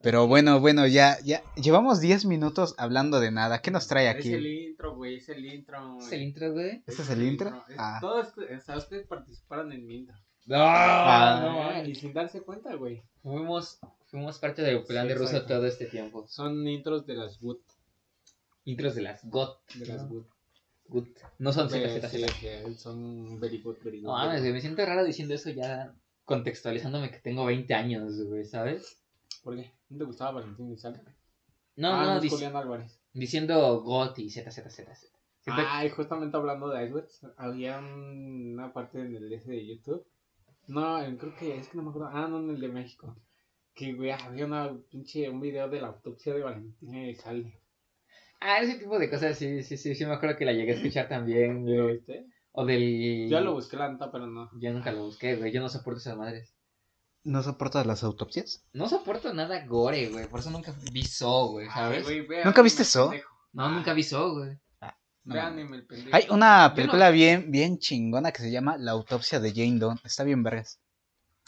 Pero 0.00 0.26
bueno, 0.28 0.60
bueno, 0.60 0.86
ya, 0.86 1.18
ya. 1.24 1.42
Llevamos 1.56 2.00
10 2.00 2.24
minutos 2.24 2.74
hablando 2.78 3.18
de 3.20 3.32
nada. 3.32 3.60
¿Qué 3.60 3.70
nos 3.72 3.88
trae 3.88 4.08
Es 4.08 4.24
el 4.26 4.34
aquí? 4.36 4.66
intro, 4.68 4.94
güey, 4.94 5.16
es 5.16 5.28
el 5.28 5.44
intro. 5.44 5.98
¿Es 6.00 6.12
el 6.12 6.22
intro, 6.22 6.52
güey? 6.52 6.82
¿Este 6.86 7.02
es 7.02 7.10
el 7.10 7.22
intro? 7.24 7.64
Es- 7.68 7.74
Ah. 7.78 7.98
Todos, 8.00 8.28
o 8.38 8.60
sea, 8.64 8.76
ustedes 8.78 9.06
participaron 9.08 9.72
en 9.72 9.84
mi 9.86 9.96
intro. 9.96 10.16
No, 10.46 10.56
Ah, 10.60 11.40
no 11.82 11.84
Y 11.88 11.94
sin 11.96 12.12
darse 12.14 12.40
cuenta, 12.42 12.74
güey. 12.76 13.02
Fuimos, 13.22 13.80
fuimos 14.08 14.38
parte 14.38 14.62
del 14.62 14.84
plan 14.84 15.06
Sí, 15.08 15.14
de 15.14 15.20
exacto. 15.24 15.46
todo 15.54 15.66
este 15.66 15.86
tiempo. 15.86 16.26
Son 16.28 16.66
intros 16.66 17.06
de 17.06 17.14
las 17.14 17.40
Wood. 17.42 17.58
Intros 18.64 18.94
de 18.94 19.02
las 19.02 19.24
GOT. 19.24 19.58
De 19.76 19.86
las 19.86 20.10
¿no? 20.10 20.26
Good. 20.88 21.06
No 21.38 21.52
son 21.52 21.68
ZZZ. 21.68 22.10
sí, 22.10 22.74
son 22.76 23.38
very 23.40 23.60
good, 23.62 23.76
very 23.82 23.98
good. 24.00 24.06
No 24.08 24.12
mames, 24.16 24.42
me 24.42 24.60
siento 24.60 24.84
raro 24.86 25.04
diciendo 25.04 25.34
eso 25.34 25.50
ya 25.50 25.94
contextualizándome 26.24 27.10
que 27.10 27.18
tengo 27.18 27.44
20 27.46 27.72
años, 27.74 28.14
güey, 28.26 28.44
¿sabes? 28.44 29.02
¿Por 29.42 29.56
qué? 29.56 29.72
¿No 29.90 29.98
te 29.98 30.04
gustaba 30.04 30.32
Valentín 30.32 30.68
Elizalde? 30.68 31.00
No, 31.76 31.92
ah, 31.92 32.04
no, 32.04 32.16
es 32.18 32.22
dic- 32.24 32.30
Julián 32.30 32.56
Álvarez. 32.56 32.98
diciendo 33.12 33.80
GOT 33.82 34.18
y 34.18 34.30
ZZZ. 34.30 34.80
Ah, 35.46 35.84
y 35.86 35.90
justamente 35.90 36.36
hablando 36.36 36.68
de 36.68 36.84
Iceworks, 36.84 37.20
había 37.38 37.78
un- 37.78 38.52
una 38.54 38.72
parte 38.72 39.00
en 39.00 39.14
el 39.16 39.32
ese 39.32 39.50
de 39.50 39.66
YouTube. 39.66 40.06
No, 40.66 40.98
creo 41.18 41.34
que 41.36 41.56
es 41.58 41.68
que 41.68 41.76
no 41.78 41.84
me 41.84 41.90
acuerdo. 41.90 42.10
Ah, 42.12 42.28
no, 42.28 42.38
en 42.40 42.50
el 42.50 42.60
de 42.60 42.68
México. 42.68 43.16
Que, 43.78 43.92
güey, 43.92 44.10
había 44.10 44.44
una 44.44 44.76
pinche, 44.90 45.30
un 45.30 45.40
video 45.40 45.68
de 45.68 45.80
la 45.80 45.86
autopsia 45.88 46.34
de 46.34 46.42
Valentín 46.42 46.94
Elizalde. 46.96 47.60
Ah, 48.40 48.58
ese 48.60 48.74
tipo 48.78 48.98
de 48.98 49.08
cosas, 49.08 49.38
sí, 49.38 49.62
sí, 49.62 49.76
sí, 49.76 49.94
sí, 49.94 50.04
me 50.04 50.14
acuerdo 50.14 50.36
que 50.36 50.44
la 50.44 50.52
llegué 50.52 50.72
a 50.72 50.74
escuchar 50.74 51.08
también, 51.08 51.64
¿Lo 51.64 51.84
güey. 51.84 51.98
viste? 51.98 52.26
O 52.50 52.66
del... 52.66 53.28
Yo 53.30 53.40
lo 53.40 53.52
busqué 53.52 53.76
la 53.76 53.88
neta, 53.92 54.10
pero 54.10 54.26
no. 54.26 54.50
Yo 54.60 54.72
nunca 54.72 54.90
lo 54.90 55.04
busqué, 55.04 55.36
güey, 55.36 55.52
yo 55.52 55.60
no 55.60 55.68
soporto 55.68 56.00
esas 56.00 56.16
madres. 56.16 56.56
¿No 57.22 57.40
soportas 57.44 57.86
las 57.86 58.02
autopsias? 58.02 58.64
No 58.72 58.88
soporto 58.88 59.32
nada 59.32 59.64
gore, 59.64 60.08
güey, 60.08 60.26
por 60.28 60.40
eso 60.40 60.50
nunca 60.50 60.74
vi 60.92 61.04
So, 61.04 61.50
güey, 61.52 61.66
Ay, 61.68 61.72
¿sabes? 61.74 62.04
güey, 62.04 62.26
¿Nunca 62.44 62.62
viste 62.62 62.82
pendejo. 62.84 63.28
No, 63.52 63.64
Ah, 63.64 63.68
nunca 63.70 63.92
vi 63.92 64.02
So, 64.02 64.34
güey. 64.34 64.58
No. 65.24 65.34
Ve 65.34 65.40
Anime 65.40 65.76
el 65.76 65.86
pendejo. 65.86 66.16
Hay 66.16 66.26
una 66.30 66.72
película 66.74 67.10
bien, 67.10 67.50
bien 67.52 67.78
chingona 67.78 68.32
que 68.32 68.42
se 68.42 68.50
llama 68.50 68.76
La 68.76 68.90
autopsia 68.92 69.38
de 69.38 69.52
Jane 69.52 69.78
Doe. 69.78 69.94
Está 70.04 70.24
bien 70.24 70.42
vergas. 70.42 70.80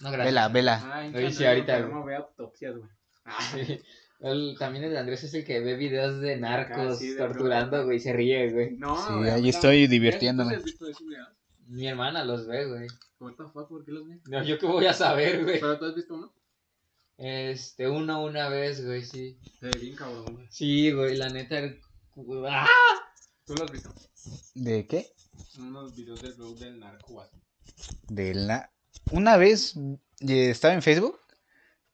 No, 0.00 0.10
gracias. 0.10 0.26
Vela, 0.26 0.48
vela. 0.48 0.90
Ay, 0.94 1.12
Lo 1.12 1.20
hice 1.20 1.32
chale, 1.44 1.48
ahorita, 1.48 1.74
pero. 1.76 1.88
No 1.88 2.04
ve 2.04 2.16
autopsias, 2.16 2.76
güey. 2.76 2.90
Ah, 3.24 3.38
Sí. 3.54 3.80
El- 4.20 4.56
también 4.58 4.84
el 4.84 4.96
Andrés 4.98 5.24
es 5.24 5.32
el 5.32 5.44
que 5.46 5.60
ve 5.60 5.76
videos 5.76 6.20
de 6.20 6.36
narcos 6.36 6.98
sí, 6.98 7.08
de 7.10 7.16
torturando, 7.16 7.84
güey, 7.86 7.98
se 8.00 8.12
ríe, 8.12 8.50
güey. 8.52 8.76
No, 8.76 8.96
Sí, 9.06 9.14
güey, 9.14 9.30
ahí 9.30 9.48
estoy 9.48 9.86
¿tú 9.86 9.92
divirtiéndome. 9.92 10.50
sí 10.50 10.56
has 10.56 10.64
visto 10.64 10.86
esos 10.88 11.06
videos? 11.06 11.28
Mi 11.68 11.86
hermana 11.88 12.22
los 12.24 12.46
ve, 12.46 12.66
güey. 12.66 12.86
What 13.18 13.34
the 13.36 13.44
fuck, 13.52 13.68
¿por 13.68 13.84
qué 13.84 13.92
los 13.92 14.06
ves? 14.06 14.18
No, 14.28 14.42
yo 14.44 14.58
qué 14.58 14.66
voy 14.66 14.86
a 14.86 14.92
saber, 14.92 15.42
güey. 15.44 15.58
¿Pero 15.60 15.78
tú 15.78 15.84
has 15.86 15.94
visto 15.94 16.14
uno? 16.14 16.34
Este, 17.16 17.88
uno 17.88 18.22
una 18.24 18.48
vez, 18.48 18.84
güey, 18.84 19.04
sí. 19.04 19.38
Se 19.58 19.66
ve 19.66 19.78
bien 19.80 19.96
cabrón, 19.96 20.34
güey. 20.34 20.46
Sí, 20.50 20.90
güey, 20.92 21.16
la 21.16 21.28
neta. 21.30 21.56
¡Ah! 22.48 22.66
¿Tú 23.46 23.54
lo 23.54 23.64
has 23.64 23.72
visto? 23.72 23.94
¿De 24.54 24.86
qué? 24.86 25.06
Unos 25.58 25.94
videos 25.96 26.20
del 26.22 26.34
blog 26.34 26.58
del 26.58 26.78
narco, 26.78 27.12
güey. 27.14 27.28
De 28.08 28.34
la... 28.34 28.70
Una 29.10 29.36
vez 29.36 29.74
eh, 30.20 30.50
estaba 30.50 30.74
en 30.74 30.82
Facebook 30.82 31.18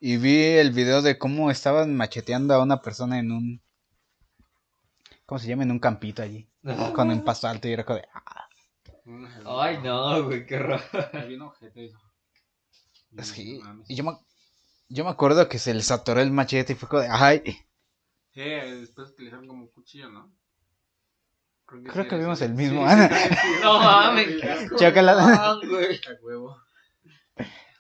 y 0.01 0.17
vi 0.17 0.43
el 0.43 0.73
video 0.73 1.03
de 1.03 1.19
cómo 1.19 1.51
estaban 1.51 1.95
macheteando 1.97 2.55
a 2.55 2.63
una 2.63 2.81
persona 2.83 3.19
en 3.19 3.33
un... 3.33 3.63
¿Cómo 5.25 5.39
se 5.39 5.49
llama? 5.49 5.65
En 5.65 5.73
un 5.73 5.79
campito 5.79 6.23
allí. 6.23 6.49
Con 6.95 7.11
un 7.11 7.25
pasto 7.25 7.49
alto 7.49 7.69
y 7.69 7.73
era 7.73 7.85
como 7.85 7.99
de... 7.99 8.09
ah, 8.15 8.49
Ay, 9.45 9.79
no, 9.83 10.25
güey, 10.25 10.47
qué 10.47 10.59
raro. 10.59 10.83
Sí. 13.23 13.61
Y 13.89 13.95
yo 13.95 14.05
me, 14.05 14.19
yo 14.89 15.05
me 15.05 15.11
acuerdo 15.11 15.49
que 15.49 15.59
se 15.59 15.75
les 15.75 15.91
atoró 15.91 16.21
el 16.21 16.31
machete 16.31 16.73
y 16.73 16.77
fue 16.77 16.89
como 16.89 17.03
de... 17.03 17.09
Ay, 17.11 17.43
Sí, 18.35 18.43
después 18.43 19.11
utilizaron 19.13 19.47
como 19.47 19.71
cuchillo, 19.71 20.11
¿no? 20.11 20.31
Creo 21.65 22.05
sí, 22.05 22.11
que 22.11 22.17
sí, 22.17 22.21
vimos 22.21 22.39
sí. 22.39 22.45
el 22.45 22.55
mismo. 22.55 22.87
Sí, 22.87 22.97
sí, 22.97 23.15
sí, 23.15 23.35
sí, 23.43 23.51
No 23.63 23.79
mames. 23.81 24.29
chócala. 24.79 25.15
Ah, 25.19 25.59
güey. 25.67 25.97
A 25.97 26.23
huevo. 26.23 26.66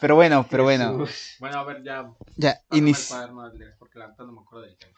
Pero 0.01 0.15
bueno, 0.15 0.47
pero 0.51 0.63
bueno. 0.65 1.07
Bueno, 1.39 1.59
a 1.59 1.65
ver, 1.65 1.83
ya. 1.83 2.13
Ya, 2.37 2.55
pásame 2.55 2.67
el 2.71 2.95
inici- 2.95 3.09
cuaderno 3.09 3.49
del 3.51 3.59
Lex, 3.59 3.77
porque 3.79 3.99
la 3.99 4.09
neta 4.09 4.25
no 4.25 4.33
me 4.33 4.41
acuerdo 4.43 4.67
del 4.67 4.77
tema. 4.77 4.93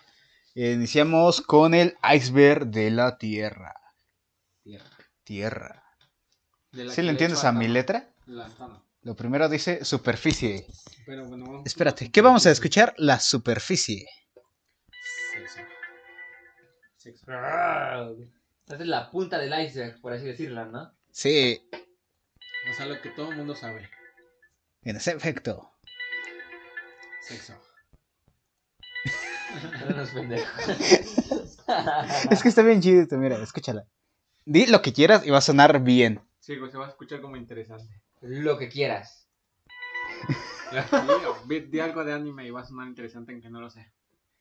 iniciamos 0.54 1.40
con 1.40 1.74
el 1.74 1.96
iceberg 2.14 2.66
de 2.66 2.90
la 2.90 3.16
Tierra. 3.16 3.74
Tierra. 4.64 4.96
Tierra. 5.24 5.84
¿Sí 6.72 7.02
le 7.02 7.10
entiendes 7.10 7.44
a 7.44 7.52
mi 7.52 7.68
letra? 7.68 8.08
Lo 9.02 9.14
primero 9.14 9.48
dice 9.48 9.84
superficie. 9.84 10.66
Pero 11.06 11.26
bueno, 11.26 11.44
vamos 11.46 11.62
Espérate, 11.66 12.10
¿qué 12.10 12.20
vamos 12.20 12.44
a 12.46 12.50
escuchar? 12.50 12.92
La 12.98 13.20
superficie. 13.20 14.06
Sexo. 15.32 15.60
Sexo. 16.96 17.26
Güey. 17.26 18.28
Esta 18.66 18.74
es 18.82 18.86
la 18.86 19.10
punta 19.10 19.38
del 19.38 19.58
iceberg, 19.64 20.00
por 20.00 20.12
así 20.12 20.26
decirlo, 20.26 20.66
¿no? 20.66 20.92
Sí, 21.10 21.66
O 22.70 22.74
sea, 22.74 22.84
lo 22.86 23.00
que 23.00 23.08
todo 23.10 23.30
el 23.30 23.38
mundo 23.38 23.54
sabe. 23.54 23.88
En 24.82 24.96
ese 24.96 25.12
efecto. 25.12 25.72
Sexo. 27.20 27.54
Es 32.30 32.42
que 32.42 32.48
está 32.48 32.62
bien 32.62 32.80
chido 32.80 33.02
esto, 33.02 33.18
mira, 33.18 33.36
escúchala. 33.42 33.86
Di 34.46 34.66
lo 34.66 34.80
que 34.80 34.92
quieras 34.94 35.26
y 35.26 35.30
va 35.30 35.38
a 35.38 35.42
sonar 35.42 35.82
bien. 35.82 36.20
Sí, 36.40 36.56
güey, 36.56 36.70
se 36.70 36.78
va 36.78 36.86
a 36.86 36.88
escuchar 36.88 37.20
como 37.20 37.36
interesante. 37.36 38.02
Lo 38.22 38.56
que 38.56 38.68
quieras. 38.70 39.28
Di, 41.46 41.60
di 41.60 41.80
algo 41.80 42.04
de 42.04 42.14
anime 42.14 42.46
y 42.46 42.50
va 42.50 42.62
a 42.62 42.64
sonar 42.64 42.88
interesante 42.88 43.32
en 43.32 43.42
que 43.42 43.50
no 43.50 43.60
lo 43.60 43.68
sé. 43.68 43.92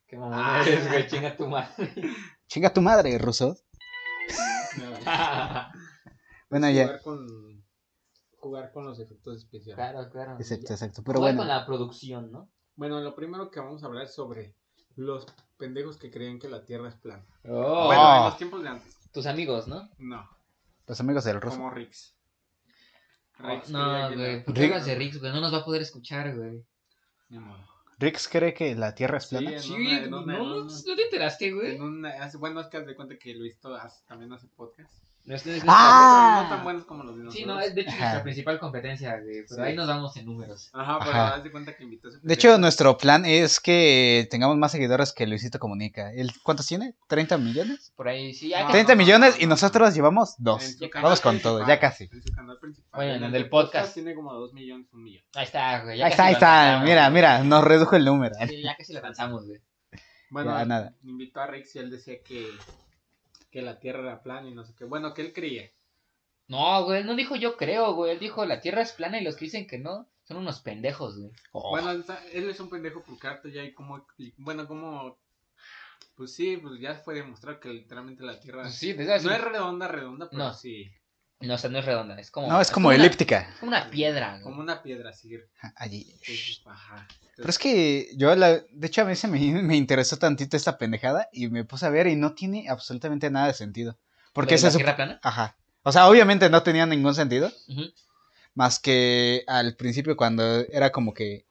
Qué 0.07 0.17
mamón 0.17 0.61
eres, 0.61 0.87
güey, 0.87 1.07
chinga 1.07 1.35
tu 1.35 1.47
madre. 1.47 1.93
Chinga 2.47 2.73
tu 2.73 2.81
madre, 2.81 3.17
ruso. 3.17 3.57
Bueno, 6.49 6.69
ya. 6.69 6.99
Con, 6.99 7.56
jugar 8.37 8.71
con 8.71 8.85
los 8.85 8.99
efectos 8.99 9.37
especiales. 9.37 9.75
claro, 9.75 10.09
claro. 10.09 10.35
Exacto, 10.39 10.73
exacto. 10.73 11.03
Pero 11.03 11.19
Jugar 11.19 11.33
bueno, 11.35 11.39
con 11.41 11.47
la 11.47 11.65
producción, 11.65 12.31
¿no? 12.31 12.49
Bueno, 12.75 12.99
lo 13.01 13.15
primero 13.15 13.49
que 13.51 13.59
vamos 13.59 13.83
a 13.83 13.87
hablar 13.87 14.05
es 14.05 14.13
sobre 14.13 14.55
los 14.95 15.25
pendejos 15.57 15.97
que 15.97 16.09
creen 16.11 16.39
que 16.39 16.47
la 16.49 16.63
Tierra 16.63 16.89
es 16.89 16.95
plana. 16.95 17.25
Oh, 17.49 17.85
Bueno, 17.87 18.17
en 18.17 18.23
los 18.25 18.37
tiempos 18.37 18.61
de 18.63 18.69
antes. 18.69 18.97
tus 19.11 19.25
amigos, 19.25 19.67
¿no? 19.67 19.89
No, 19.97 20.29
los 20.85 20.99
amigos 20.99 21.23
del 21.25 21.41
ruso. 21.41 21.57
como 21.57 21.69
Rix. 21.71 22.15
Rix 23.39 23.69
no, 23.69 24.13
güey. 24.13 24.37
la- 24.39 24.43
¿Por 24.45 24.53
qué 24.53 24.61
Rick- 24.61 24.71
hablas 24.71 24.85
de 24.85 24.95
Rix, 24.95 25.19
güey? 25.19 25.31
No 25.31 25.41
nos 25.41 25.53
va 25.53 25.57
a 25.59 25.65
poder 25.65 25.81
escuchar, 25.81 26.35
güey. 26.35 26.65
Ni 27.29 27.39
modo. 27.39 27.59
Rix 27.99 28.27
cree 28.27 28.53
que 28.53 28.75
la 28.75 28.93
Tierra 28.95 29.17
es 29.17 29.25
Sí, 29.27 29.37
plana. 29.37 29.59
Sí, 29.59 29.73
una- 29.73 30.07
no, 30.07 30.21
una- 30.23 30.37
no, 30.37 30.43
una- 30.43 30.73
no 30.73 30.95
te 30.95 31.03
enteraste, 31.03 31.51
güey. 31.51 31.77
bueno, 31.77 32.61
es 32.61 32.67
que 32.67 32.77
haz 32.77 32.85
de 32.85 32.95
cuenta 32.95 33.17
que 33.17 33.33
Luis 33.35 33.57
hace- 33.81 34.05
también 34.07 34.31
hace 34.33 34.47
podcast. 34.49 34.93
No 35.27 35.35
es- 35.35 35.45
es- 35.45 35.63
Ah. 35.67 36.41
No 36.49 36.55
tan 36.55 36.63
buenos 36.63 36.85
como 36.85 37.03
los 37.03 37.17
de 37.17 37.29
Sí, 37.31 37.43
no, 37.45 37.59
es 37.59 37.75
de 37.75 37.81
hecho 37.81 37.89
Ajá. 37.91 37.99
nuestra 37.99 38.23
principal 38.23 38.59
competencia, 38.59 39.19
güey. 39.19 39.43
Pero 39.47 39.55
Sí. 39.55 39.61
ahí 39.61 39.75
nos 39.75 39.85
vamos 39.87 40.15
en 40.15 40.25
números. 40.25 40.69
Ajá, 40.73 40.99
pero 40.99 41.11
Ajá. 41.11 41.35
haz 41.35 41.43
de 41.43 41.51
cuenta 41.51 41.75
que 41.75 41.83
invitó 41.83 42.07
a 42.07 42.11
De 42.21 42.33
hecho, 42.33 42.57
nuestro 42.57 42.97
plan 42.97 43.25
es 43.25 43.59
que 43.59 44.25
tengamos 44.31 44.55
más 44.55 44.71
seguidores 44.71 45.11
que 45.11 45.27
Luisito 45.27 45.59
Comunica. 45.59 46.13
¿Él 46.13 46.31
cuántos 46.43 46.65
tiene? 46.65 46.95
¿30 47.09 47.37
millones? 47.37 47.91
Por 47.97 48.07
ahí, 48.07 48.33
sí, 48.33 48.47
ya 48.49 48.61
No, 48.61 48.67
que- 48.67 48.71
30 48.71 48.95
no, 48.95 48.99
millones 48.99 49.35
no, 49.35 49.41
y 49.41 49.45
no. 49.45 49.49
nosotros 49.49 49.93
llevamos 49.93 50.35
dos. 50.37 50.77
Vamos 50.93 51.19
con 51.19 51.39
todo, 51.41 51.67
ya 51.67 51.77
casi. 51.77 52.05
En 52.09 52.23
su 52.23 52.31
canal 52.33 52.57
principal. 52.59 52.89
Bueno, 52.93 53.11
en 53.15 53.23
el 53.25 53.31
del 53.33 53.41
del 53.43 53.49
podcast. 53.49 53.93
tiene 53.93 54.15
como 54.15 54.33
2 54.33 54.53
millones, 54.53 54.87
un 54.93 55.03
millón. 55.03 55.23
Ahí 55.35 55.43
está, 55.43 55.83
güey. 55.83 56.01
Ahí 56.01 56.09
está, 56.11 56.25
ahí 56.27 56.33
está. 56.35 56.81
Mira, 56.85 57.01
güey. 57.09 57.13
mira, 57.15 57.43
nos 57.43 57.63
redujo 57.65 57.97
el 57.97 58.05
número. 58.05 58.33
Sí, 58.47 58.61
ya 58.63 58.77
casi 58.77 58.93
lo 58.93 58.99
alcanzamos, 58.99 59.45
güey. 59.45 59.59
Bueno, 60.29 60.57
Ya, 60.57 60.63
nada. 60.65 60.93
invitó 61.03 61.41
a 61.41 61.47
Rix 61.47 61.75
y 61.75 61.79
él 61.79 61.89
decía 61.89 62.15
que, 62.23 62.47
que 63.51 63.61
la 63.61 63.79
Tierra 63.79 64.01
era 64.01 64.23
plana 64.23 64.49
y 64.49 64.53
no 64.53 64.63
sé 64.65 64.73
qué. 64.75 64.85
Bueno, 64.85 65.13
que 65.13 65.21
él 65.21 65.33
creía. 65.33 65.71
No, 66.47 66.83
güey, 66.85 67.03
no 67.03 67.15
dijo 67.15 67.35
yo 67.35 67.57
creo, 67.57 67.93
güey. 67.93 68.13
Él 68.13 68.19
dijo 68.19 68.45
la 68.45 68.61
tierra 68.61 68.81
es 68.81 68.93
plana 68.93 69.19
y 69.19 69.23
los 69.23 69.35
que 69.35 69.45
dicen 69.45 69.67
que 69.67 69.77
no 69.77 70.07
son 70.23 70.37
unos 70.37 70.61
pendejos, 70.61 71.17
güey. 71.17 71.31
Oh. 71.51 71.69
Bueno, 71.69 71.91
él 71.91 72.49
es 72.49 72.59
un 72.59 72.69
pendejo 72.69 73.03
porque 73.05 73.27
harto 73.27 73.49
ya 73.49 73.61
hay 73.61 73.73
como... 73.73 74.05
Bueno, 74.37 74.67
como... 74.67 75.17
Pues 76.15 76.33
sí, 76.33 76.57
pues 76.57 76.79
ya 76.79 76.95
fue 76.95 77.15
demostrar 77.15 77.59
que 77.59 77.69
literalmente 77.69 78.23
la 78.23 78.39
Tierra... 78.39 78.63
Pues 78.63 78.75
sí, 78.75 78.93
desde 78.93 79.21
No 79.21 79.31
es 79.31 79.41
redonda, 79.41 79.87
redonda, 79.87 80.29
pero 80.29 80.43
No. 80.45 80.53
sí. 80.53 80.89
No, 81.39 81.53
o 81.53 81.57
sea, 81.57 81.69
no 81.69 81.77
es 81.79 81.85
redonda, 81.85 82.19
es 82.19 82.31
como. 82.31 82.47
No, 82.47 82.59
es 82.59 82.71
como 82.71 82.87
una- 82.87 82.95
elíptica. 82.97 83.47
es 83.53 83.59
como 83.59 83.69
una 83.69 83.89
piedra, 83.91 84.31
güey. 84.31 84.41
Como 84.43 84.59
una 84.61 84.81
piedra, 84.81 85.11
así. 85.11 85.37
Allí. 85.75 86.15
Sí, 86.23 86.61
Ajá. 86.65 87.07
Pero 87.35 87.49
es 87.49 87.59
que 87.59 88.09
yo, 88.15 88.35
la, 88.35 88.53
de 88.71 88.87
hecho, 88.87 89.01
a 89.03 89.05
mí 89.05 89.15
se 89.15 89.27
me, 89.27 89.37
me 89.61 89.75
interesó 89.75 90.17
tantito 90.17 90.57
esta 90.57 90.77
pendejada 90.79 91.29
y 91.31 91.47
me 91.49 91.63
puse 91.63 91.85
a 91.85 91.89
ver 91.89 92.07
y 92.07 92.15
no 92.15 92.33
tiene 92.33 92.67
absolutamente 92.69 93.29
nada 93.29 93.47
de 93.47 93.53
sentido. 93.53 93.97
Porque 94.33 94.55
¿Lo 94.55 94.61
de 94.61 94.67
la 94.69 94.75
tierra 94.75 94.95
plana? 94.95 95.19
Ajá. 95.21 95.55
O 95.83 95.91
sea, 95.91 96.07
obviamente 96.09 96.49
no 96.49 96.63
tenía 96.63 96.85
ningún 96.87 97.13
sentido. 97.15 97.51
Más 98.55 98.79
que 98.79 99.43
al 99.47 99.75
principio 99.75 100.17
cuando 100.17 100.61
era 100.71 100.91
como 100.91 101.13
que... 101.13 101.45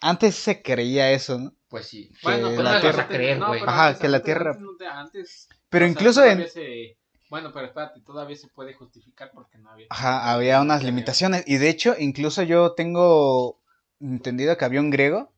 Antes 0.00 0.34
se 0.36 0.62
creía 0.62 1.10
eso, 1.12 1.38
¿no? 1.38 1.54
Pues 1.68 1.86
sí. 1.88 2.12
Bueno, 2.22 2.50
que 2.50 2.56
pero 2.56 2.62
la 2.62 2.80
Tierra- 2.80 3.08
creer, 3.08 3.38
no, 3.38 3.50
pero 3.50 3.68
Ajá, 3.68 3.98
que 3.98 4.08
la 4.08 4.20
Tierra- 4.22 4.50
Antes, 4.50 4.62
no 4.62 4.76
te- 4.76 4.86
antes- 4.86 5.48
Pero 5.68 5.84
sea, 5.86 5.90
incluso 5.92 6.24
en... 6.24 6.48
se- 6.48 6.96
Bueno, 7.34 7.50
pero 7.52 7.66
espérate, 7.66 8.00
todavía 8.02 8.36
se 8.36 8.46
puede 8.46 8.74
justificar 8.74 9.32
porque 9.34 9.58
no 9.58 9.68
había... 9.68 9.88
Ajá, 9.90 10.30
había 10.30 10.60
unas 10.60 10.84
limitaciones. 10.84 11.42
Y 11.48 11.56
de 11.56 11.68
hecho, 11.68 11.96
incluso 11.98 12.44
yo 12.44 12.74
tengo 12.74 13.60
entendido 13.98 14.56
que 14.56 14.64
había 14.64 14.78
un 14.78 14.90
griego, 14.90 15.32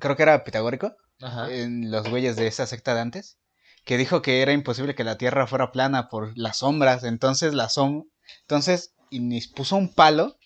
creo 0.00 0.16
que 0.16 0.24
era 0.24 0.42
pitagórico, 0.42 0.96
Ajá. 1.20 1.48
en 1.52 1.92
los 1.92 2.10
güeyes 2.10 2.34
de 2.34 2.48
esa 2.48 2.66
secta 2.66 2.92
de 2.92 3.02
antes, 3.02 3.38
que 3.84 3.98
dijo 3.98 4.20
que 4.20 4.42
era 4.42 4.52
imposible 4.52 4.96
que 4.96 5.04
la 5.04 5.16
Tierra 5.16 5.46
fuera 5.46 5.70
plana 5.70 6.08
por 6.08 6.36
las 6.36 6.56
sombras. 6.56 7.04
Entonces 7.04 7.54
la 7.54 7.68
som 7.68 8.08
entonces 8.40 8.96
y 9.08 9.46
puso 9.50 9.76
un 9.76 9.94
palo 9.94 10.36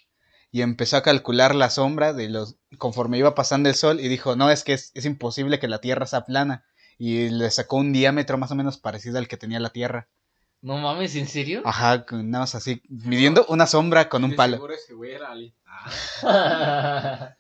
y 0.50 0.60
empezó 0.60 0.98
a 0.98 1.02
calcular 1.02 1.54
la 1.54 1.70
sombra 1.70 2.12
de 2.12 2.28
los 2.28 2.58
conforme 2.76 3.16
iba 3.16 3.34
pasando 3.34 3.70
el 3.70 3.74
sol 3.74 3.98
y 3.98 4.08
dijo, 4.08 4.36
no, 4.36 4.50
es 4.50 4.62
que 4.62 4.74
es, 4.74 4.90
es 4.92 5.06
imposible 5.06 5.58
que 5.58 5.68
la 5.68 5.80
Tierra 5.80 6.04
sea 6.04 6.26
plana. 6.26 6.66
Y 6.98 7.30
le 7.30 7.50
sacó 7.50 7.76
un 7.76 7.94
diámetro 7.94 8.36
más 8.36 8.50
o 8.50 8.56
menos 8.56 8.76
parecido 8.76 9.16
al 9.16 9.26
que 9.26 9.38
tenía 9.38 9.58
la 9.58 9.70
Tierra. 9.70 10.10
No 10.62 10.76
mames, 10.76 11.16
¿en 11.16 11.26
serio? 11.26 11.62
Ajá, 11.64 12.04
nada 12.10 12.40
más 12.40 12.54
así, 12.54 12.82
midiendo 12.88 13.46
una 13.48 13.66
sombra 13.66 14.08
con 14.08 14.24
un 14.24 14.36
palo. 14.36 14.56
Seguro 14.56 14.74
ese 14.74 14.94
güey 14.94 15.12
era 15.12 15.30
Ali. 15.30 15.54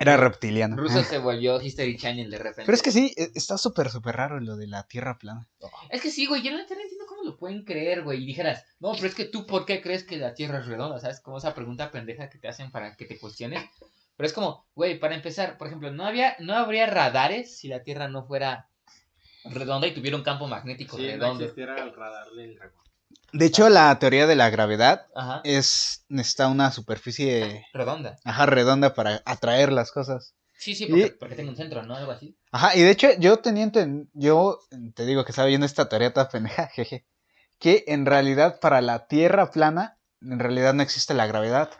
Era 0.00 0.16
reptiliano. 0.16 0.76
Ruso 0.76 1.02
se 1.04 1.18
volvió 1.18 1.60
History 1.60 1.98
Channel 1.98 2.30
de 2.30 2.38
repente. 2.38 2.62
Pero 2.64 2.74
es 2.74 2.82
que 2.82 2.90
sí, 2.90 3.12
e- 3.18 3.32
está 3.34 3.58
súper, 3.58 3.90
súper 3.90 4.16
raro 4.16 4.40
lo 4.40 4.56
de 4.56 4.66
la 4.66 4.84
Tierra 4.88 5.18
plana. 5.18 5.46
Es 5.90 6.00
que 6.00 6.10
sí, 6.10 6.24
güey, 6.26 6.40
yo 6.40 6.52
no 6.52 6.58
entiendo 6.60 7.04
cómo 7.06 7.22
lo 7.22 7.36
pueden 7.36 7.64
creer, 7.66 8.02
güey. 8.02 8.22
Y 8.22 8.26
dijeras, 8.26 8.64
no, 8.78 8.92
pero 8.92 9.08
es 9.08 9.14
que 9.14 9.26
tú, 9.26 9.46
¿por 9.46 9.66
qué 9.66 9.82
crees 9.82 10.04
que 10.04 10.16
la 10.16 10.32
Tierra 10.32 10.60
es 10.60 10.66
redonda? 10.66 10.98
¿Sabes? 11.00 11.20
Como 11.20 11.36
esa 11.36 11.54
pregunta 11.54 11.90
pendeja 11.90 12.30
que 12.30 12.38
te 12.38 12.48
hacen 12.48 12.70
para 12.70 12.96
que 12.96 13.04
te 13.04 13.18
cuestiones. 13.18 13.62
Pero 14.16 14.26
es 14.26 14.32
como, 14.32 14.66
güey, 14.74 14.98
para 14.98 15.14
empezar, 15.14 15.58
por 15.58 15.66
ejemplo, 15.66 15.90
no 15.92 16.06
había, 16.06 16.34
no 16.38 16.54
habría 16.54 16.86
radares 16.86 17.58
si 17.58 17.68
la 17.68 17.82
Tierra 17.82 18.08
no 18.08 18.24
fuera 18.24 18.69
redonda 19.44 19.86
y 19.86 19.94
tuviera 19.94 20.16
un 20.16 20.22
campo 20.22 20.46
magnético 20.48 20.96
sí, 20.96 21.02
no 21.04 21.08
redondo. 21.12 21.44
existiera 21.44 21.82
el 21.82 21.94
radar 21.94 22.28
del 22.30 22.56
dragón. 22.56 22.80
De 23.32 23.46
hecho, 23.46 23.68
la 23.68 23.96
teoría 23.98 24.26
de 24.26 24.36
la 24.36 24.50
gravedad 24.50 25.06
Ajá, 25.14 25.40
es 25.44 26.04
necesita 26.08 26.48
una 26.48 26.72
superficie 26.72 27.66
redonda. 27.72 28.18
ajá, 28.24 28.46
redonda 28.46 28.94
para 28.94 29.22
atraer 29.24 29.72
las 29.72 29.92
cosas. 29.92 30.34
Sí, 30.58 30.74
sí, 30.74 30.86
porque, 30.86 31.06
Y- 31.06 31.10
porque 31.10 31.34
tenga 31.36 31.50
un 31.50 31.56
centro, 31.56 31.82
¿no? 31.84 31.94
Algo 31.96 32.12
así. 32.12 32.36
Ajá, 32.52 32.76
y 32.76 32.82
de 32.82 32.90
hecho 32.90 33.08
yo 33.18 33.38
tenía 33.38 33.64
enten- 33.64 34.08
yo 34.12 34.60
te 34.94 35.06
digo 35.06 35.24
que 35.24 35.30
estaba 35.32 35.48
viendo 35.48 35.64
esta 35.66 35.88
teoría 35.88 36.12
toda 36.12 36.28
pendeja, 36.28 36.66
jeje, 36.74 37.06
que 37.58 37.84
en 37.86 38.04
realidad 38.06 38.58
para 38.60 38.80
la 38.80 39.06
Tierra 39.06 39.50
plana 39.50 39.96
en 40.20 40.38
realidad 40.38 40.74
no 40.74 40.82
existe 40.82 41.14
la 41.14 41.26
gravedad. 41.26 41.70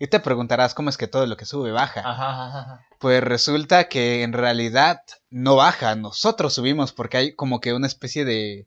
Y 0.00 0.06
te 0.08 0.18
preguntarás 0.18 0.74
cómo 0.74 0.88
es 0.90 0.96
que 0.96 1.06
todo 1.06 1.26
lo 1.26 1.36
que 1.36 1.44
sube 1.44 1.70
baja. 1.70 2.00
Ajá, 2.00 2.30
ajá, 2.30 2.58
ajá. 2.60 2.86
Pues 2.98 3.22
resulta 3.22 3.84
que 3.88 4.22
en 4.22 4.32
realidad 4.32 5.02
no 5.28 5.56
baja, 5.56 5.94
nosotros 5.94 6.54
subimos 6.54 6.92
porque 6.92 7.18
hay 7.18 7.34
como 7.34 7.60
que 7.60 7.74
una 7.74 7.86
especie 7.86 8.24
de 8.24 8.66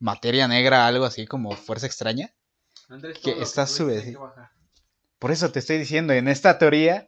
materia 0.00 0.48
negra, 0.48 0.86
algo 0.86 1.04
así 1.04 1.26
como 1.26 1.52
fuerza 1.52 1.86
extraña. 1.86 2.32
Andrés, 2.88 3.18
Que 3.20 3.40
está 3.40 3.64
bajar. 3.64 4.50
Por 5.20 5.30
eso 5.30 5.52
te 5.52 5.60
estoy 5.60 5.78
diciendo, 5.78 6.12
en 6.12 6.26
esta 6.26 6.58
teoría, 6.58 6.94
De 6.94 7.06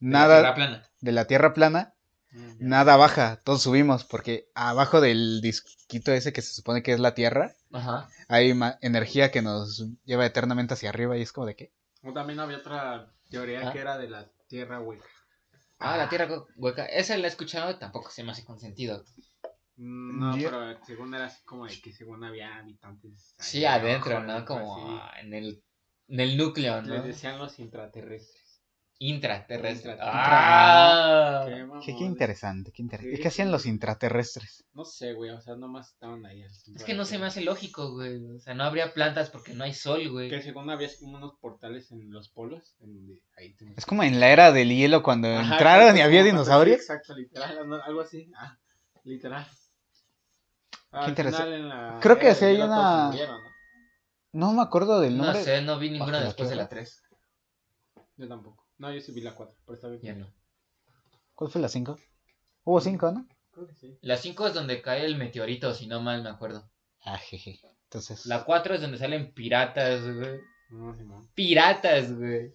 la 0.00 0.18
nada 0.18 0.54
plana. 0.54 0.90
de 1.00 1.12
la 1.12 1.26
Tierra 1.26 1.54
plana, 1.54 1.94
Mm, 2.34 2.56
nada 2.66 2.96
baja, 2.96 3.40
todos 3.44 3.62
subimos, 3.62 4.04
porque 4.04 4.48
abajo 4.54 5.02
del 5.02 5.42
disquito 5.42 6.12
ese 6.12 6.32
que 6.32 6.40
se 6.40 6.54
supone 6.54 6.82
que 6.82 6.92
es 6.92 6.98
la 6.98 7.14
Tierra, 7.14 7.54
Ajá. 7.72 8.08
hay 8.26 8.58
energía 8.80 9.30
que 9.30 9.42
nos 9.42 9.84
lleva 10.06 10.24
eternamente 10.24 10.72
hacia 10.72 10.88
arriba 10.88 11.18
y 11.18 11.22
es 11.22 11.30
como 11.32 11.46
de 11.46 11.56
qué. 11.56 11.72
O 12.02 12.12
también 12.12 12.40
había 12.40 12.58
otra 12.58 13.12
teoría 13.30 13.68
Ah. 13.68 13.72
que 13.72 13.78
era 13.80 13.96
de 13.98 14.08
la 14.08 14.28
tierra 14.48 14.80
hueca. 14.80 15.06
Ah, 15.78 15.96
la 15.96 16.08
tierra 16.08 16.28
hue- 16.28 16.46
hueca. 16.56 16.86
Esa 16.86 17.16
la 17.16 17.26
he 17.26 17.30
escuchado, 17.30 17.76
tampoco 17.78 18.10
se 18.10 18.22
me 18.24 18.32
hace 18.32 18.44
con 18.44 18.58
sentido. 18.58 19.04
Mm, 19.76 20.20
No, 20.20 20.36
Yo- 20.36 20.50
pero 20.50 20.84
según 20.84 21.14
era 21.14 21.26
así 21.26 21.42
como 21.44 21.66
de 21.66 21.80
que 21.80 21.92
según 21.92 22.22
había 22.24 22.56
habitantes. 22.58 23.34
Sí, 23.38 23.64
adentro, 23.64 24.20
¿no? 24.22 24.44
Como 24.44 24.76
así. 24.76 24.84
ah, 25.00 25.20
en 25.20 25.34
el, 25.34 25.64
en 26.08 26.20
el 26.20 26.36
núcleo, 26.36 26.82
¿no? 26.82 26.94
Les 26.94 27.04
decían 27.04 27.38
los 27.38 27.58
intraterrestres. 27.58 28.41
Intraterrestre. 29.04 29.92
Intra- 29.92 30.08
Ah. 30.12 31.44
Qué 31.46 31.54
Qué, 31.54 31.64
mamón. 31.64 31.80
qué 31.84 31.90
interesante, 32.04 32.72
qué 32.72 32.82
interesante. 32.82 33.16
Sí, 33.16 33.22
¿Qué 33.22 33.28
hacían 33.28 33.50
los 33.50 33.66
intraterrestres? 33.66 34.64
No 34.74 34.84
sé, 34.84 35.12
güey, 35.14 35.30
o 35.30 35.40
sea, 35.40 35.56
nomás 35.56 35.88
estaban 35.92 36.24
ahí. 36.24 36.42
Es 36.44 36.84
que 36.84 36.94
no 36.94 37.04
se 37.04 37.18
me 37.18 37.26
hace 37.26 37.40
lógico, 37.40 37.92
güey. 37.92 38.24
O 38.36 38.38
sea, 38.38 38.54
no 38.54 38.62
habría 38.64 38.94
plantas 38.94 39.30
porque 39.30 39.54
no 39.54 39.64
hay 39.64 39.74
sol, 39.74 40.08
güey. 40.08 40.30
Que 40.30 40.40
según 40.40 40.70
había 40.70 40.88
como 41.00 41.16
unos 41.16 41.34
portales 41.40 41.90
en 41.90 42.12
los 42.12 42.28
polos. 42.28 42.76
En 42.80 42.94
donde 42.94 43.20
ahí 43.36 43.54
te 43.54 43.74
Es 43.76 43.86
como 43.86 44.04
en 44.04 44.20
la 44.20 44.28
era 44.30 44.52
del 44.52 44.68
hielo 44.68 45.02
cuando 45.02 45.28
Ajá, 45.28 45.52
entraron 45.54 45.96
y 45.96 46.00
había 46.00 46.22
dinosaurios. 46.22 46.76
sí, 46.76 46.82
exacto, 46.82 47.14
literal, 47.16 47.68
no, 47.68 47.82
algo 47.82 48.02
así. 48.02 48.30
Ah, 48.36 48.56
literal. 49.04 49.46
Al 50.92 51.04
Qué 51.06 51.10
interesante. 51.10 51.46
final 51.46 51.60
en 51.60 51.68
la 51.68 51.98
Creo 52.00 52.18
que 52.18 52.34
sí 52.34 52.44
hay 52.44 52.60
una- 52.60 53.06
murieron, 53.08 53.40
¿no? 53.42 53.50
No 54.34 54.52
me 54.52 54.62
acuerdo 54.62 55.00
del 55.00 55.16
No 55.16 55.24
nombre. 55.24 55.42
sé, 55.42 55.60
no 55.62 55.78
vi 55.78 55.90
ninguna 55.90 56.20
después 56.20 56.48
de 56.48 56.56
la 56.56 56.68
3. 56.68 57.02
Yo 58.16 58.28
tampoco. 58.28 58.61
No, 58.82 58.92
yo 58.92 59.00
sí 59.00 59.12
vi 59.12 59.20
la 59.20 59.36
4, 59.36 59.54
pero 59.64 59.76
está 59.76 59.88
bien. 59.88 60.00
Ya 60.02 60.14
no. 60.16 60.34
¿Cuál 61.36 61.52
fue 61.52 61.60
la 61.60 61.68
5? 61.68 61.96
Hubo 62.64 62.80
5, 62.80 63.12
¿no? 63.12 63.28
Creo 63.52 63.68
que 63.68 63.74
sí. 63.76 63.96
La 64.00 64.16
5 64.16 64.48
es 64.48 64.54
donde 64.54 64.82
cae 64.82 65.04
el 65.04 65.16
meteorito, 65.16 65.72
si 65.72 65.86
no 65.86 66.00
mal 66.00 66.24
me 66.24 66.30
acuerdo. 66.30 66.68
Ah, 67.04 67.16
jeje. 67.16 67.60
Entonces. 67.84 68.26
La 68.26 68.42
4 68.42 68.74
es 68.74 68.80
donde 68.80 68.98
salen 68.98 69.32
piratas, 69.34 70.02
güey. 70.02 70.40
No, 70.70 70.96
Simón. 70.96 71.30
Piratas, 71.32 72.12
güey. 72.12 72.52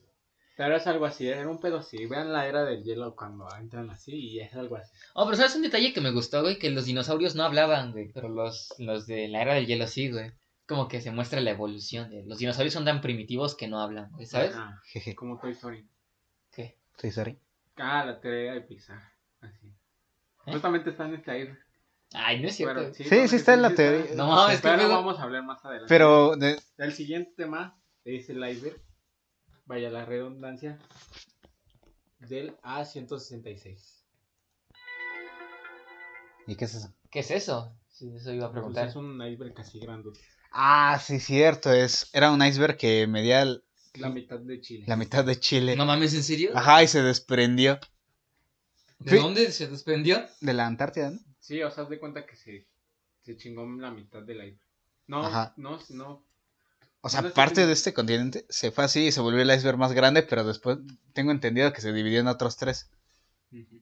Pero 0.57 0.75
es 0.75 0.86
algo 0.86 1.05
así, 1.05 1.29
era 1.29 1.48
un 1.48 1.62
pedo 1.62 1.77
así. 1.77 2.05
Vean 2.07 2.34
la 2.34 2.46
era 2.46 2.65
del 2.65 2.84
hielo 2.84 3.15
cuando 3.15 3.48
entran 3.57 3.89
así 3.89 4.13
y 4.13 4.41
es 4.41 4.53
algo 4.53 4.75
así. 4.75 4.91
Oh, 5.13 5.24
pero 5.24 5.38
¿sabes 5.38 5.55
un 5.55 5.62
detalle 5.62 5.93
que 5.93 6.01
me 6.01 6.12
gustó, 6.12 6.41
güey? 6.41 6.60
Que 6.60 6.72
los 6.72 6.88
dinosaurios 6.88 7.36
no 7.36 7.43
hablaban, 7.43 7.93
güey. 7.93 8.12
Pero 8.12 8.27
los, 8.27 8.74
los 8.79 9.07
de 9.07 9.29
la 9.29 9.43
era 9.43 9.53
del 9.53 9.65
hielo 9.65 9.88
sí, 9.88 10.12
güey. 10.12 10.34
Como 10.67 10.89
que 10.89 11.00
se 11.00 11.12
muestra 11.12 11.39
la 11.39 11.51
evolución. 11.51 12.10
De... 12.10 12.25
Los 12.25 12.39
dinosaurios 12.39 12.74
son 12.74 12.84
tan 12.84 13.00
primitivos 13.00 13.55
que 13.55 13.69
no 13.69 13.79
hablan, 13.79 14.12
güey, 14.12 14.25
¿sabes? 14.25 14.51
Ah, 14.55 14.81
Jeje. 14.88 15.15
como 15.15 15.39
Toy 15.39 15.53
Story. 15.53 15.88
Sí, 16.98 17.12
sorry. 17.12 17.39
Ah, 17.77 18.04
la 18.06 18.20
teoría 18.20 18.54
de 18.54 18.62
Pixar. 18.62 19.01
Así. 19.42 19.68
¿Eh? 19.68 20.51
Justamente 20.54 20.89
está 20.89 21.06
en 21.06 21.16
esta 21.16 21.32
ahí. 21.34 21.50
Ay, 22.13 22.42
no 22.42 22.48
es 22.48 22.56
cierto. 22.56 22.75
Pero 22.82 22.94
Sí, 22.94 23.27
sí 23.27 23.36
está 23.36 23.54
en 23.54 23.62
la 23.62 23.68
está. 23.70 23.84
teoría. 23.84 24.16
No 24.16 24.27
mames, 24.27 24.56
es 24.56 24.62
que 24.62 24.75
luego- 24.77 24.94
vamos 24.94 25.20
a 25.20 25.24
hablar 25.24 25.44
más 25.44 25.63
adelante. 25.63 25.88
Pero. 25.89 26.36
de- 26.38 26.60
El 26.77 26.94
siguiente 26.94 27.34
tema 27.36 27.80
es 28.06 28.30
el 28.30 28.48
iceberg. 28.50 28.82
Vaya 29.66 29.89
la 29.89 30.06
redundancia. 30.06 30.80
Del 32.20 32.58
A166. 32.63 34.06
¿Y 36.48 36.56
qué 36.56 36.66
es 36.66 36.75
eso? 36.75 36.94
¿Qué 37.12 37.20
es 37.20 37.32
eso? 37.32 37.77
Sí, 37.89 38.12
eso 38.16 38.32
iba 38.32 38.46
a 38.46 38.50
Pues 38.50 38.60
preguntar. 38.60 38.88
es 38.88 38.96
un 38.96 39.22
iceberg 39.22 39.54
así 39.60 39.80
grande. 39.80 40.12
Ah, 40.51 40.98
sí, 41.04 41.20
cierto. 41.20 41.72
Es, 41.74 42.10
era 42.13 42.32
un 42.32 42.42
iceberg 42.44 42.77
que 42.77 43.06
medía 43.08 43.42
l- 43.42 43.62
La 44.00 44.10
mitad 44.10 44.39
de 44.39 44.62
Chile. 44.62 44.84
la 44.88 44.96
mitad 44.96 45.24
de 45.25 45.39
Chile. 45.39 45.75
No 45.75 45.86
mames, 45.86 46.13
¿en 46.13 46.24
serio? 46.24 46.51
Ajá, 46.56 46.84
y 46.84 46.88
se 46.88 47.01
desprendió 47.01 47.80
¿De 49.00 49.12
Sí. 49.12 49.18
dónde 49.18 49.51
se 49.51 49.68
desprendió? 49.68 50.25
de 50.42 50.54
la 50.54 50.66
Antártida, 50.66 51.12
¿no? 51.12 51.20
Sí, 51.39 51.62
o 51.62 51.70
sea, 51.72 51.84
haz 51.84 51.89
de 51.89 52.00
cuenta 52.00 52.25
que 52.25 52.36
se, 52.36 52.68
se 53.22 53.38
chingó 53.38 53.66
la 53.80 53.92
mitad 53.92 54.22
del 54.24 54.38
iceberg. 54.38 54.60
No, 55.05 55.25
Ajá. 55.25 55.53
no, 55.57 55.79
no. 55.90 56.24
O 57.01 57.10
sea, 57.10 57.31
parte 57.31 57.66
de 57.68 57.74
este 57.74 57.94
continente 57.94 58.46
se 58.50 58.72
fue 58.72 58.83
así 58.83 59.05
y 59.07 59.12
se 59.12 59.22
volvió 59.22 59.42
el 59.42 59.51
iceberg 59.51 59.77
más 59.77 59.94
grande, 59.94 60.24
pero 60.24 60.44
después 60.44 60.79
tengo 61.14 61.31
entendido 61.31 61.72
que 61.72 61.79
se 61.81 61.94
dividió 61.94 62.20
en 62.20 62.27
otros 62.27 62.57
tres. 62.57 62.90
Ujú. 63.51 63.79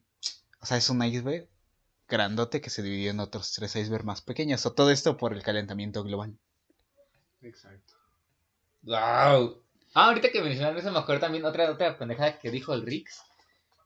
O 0.59 0.65
sea, 0.65 0.77
es 0.77 0.89
un 0.89 1.01
iceberg 1.03 1.47
grandote 2.07 2.59
que 2.61 2.69
se 2.69 2.83
dividió 2.83 3.09
en 3.11 3.19
otros 3.21 3.53
tres 3.53 3.75
icebergs 3.77 4.05
más 4.05 4.21
pequeños. 4.21 4.65
O 4.65 4.73
todo 4.73 4.91
esto 4.91 5.15
por 5.17 5.33
el 5.33 5.41
calentamiento 5.41 6.03
global. 6.03 6.37
Exacto. 7.41 7.93
Wow. 8.83 9.63
Ah, 9.95 10.07
ahorita 10.09 10.29
que 10.29 10.41
mencionaron 10.41 10.77
eso 10.77 10.91
me 10.91 10.99
acuerdo 10.99 11.21
también 11.21 11.45
otra, 11.45 11.71
otra 11.71 11.97
pendejada 11.97 12.37
que 12.37 12.51
dijo 12.51 12.73
el 12.73 12.85
Rix. 12.85 13.23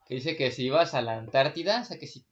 Que 0.08 0.16
dice 0.16 0.36
que 0.36 0.52
si 0.52 0.66
ibas 0.66 0.94
a 0.96 1.02
la 1.02 1.18
Antártida, 1.18 1.82
o 1.82 1.86
sea 1.86 1.98
que 2.00 2.08
si 2.08 2.26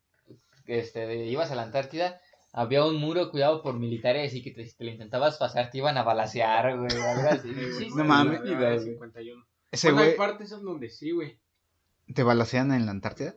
que 0.65 0.79
este, 0.79 1.05
de- 1.07 1.27
ibas 1.27 1.51
a 1.51 1.55
la 1.55 1.61
Antártida, 1.63 2.19
había 2.51 2.83
un 2.83 2.95
muro 2.97 3.29
cuidado 3.31 3.61
por 3.61 3.75
militares 3.79 4.33
y 4.33 4.41
que 4.41 4.51
te, 4.51 4.65
si 4.65 4.75
te 4.75 4.83
lo 4.83 4.89
intentabas 4.91 5.37
pasar 5.37 5.69
te 5.69 5.77
iban 5.77 5.95
a 5.97 6.03
balasear, 6.03 6.75
güey, 6.77 6.91
algo 6.91 7.29
así. 7.29 7.53
Sí, 7.77 7.89
No 7.95 8.03
mames. 8.03 8.41
güey. 8.41 8.55
de 8.57 8.79
51. 8.79 9.45
Ese 9.71 9.87
Bueno, 9.91 9.99
hay 10.01 10.05
güey, 10.07 10.17
partes 10.17 10.51
en 10.51 10.63
donde 10.63 10.89
sí, 10.89 11.11
güey. 11.11 11.37
¿te 12.13 12.23
balacean 12.23 12.71
en 12.73 12.85
la 12.85 12.91
Antártida? 12.91 13.35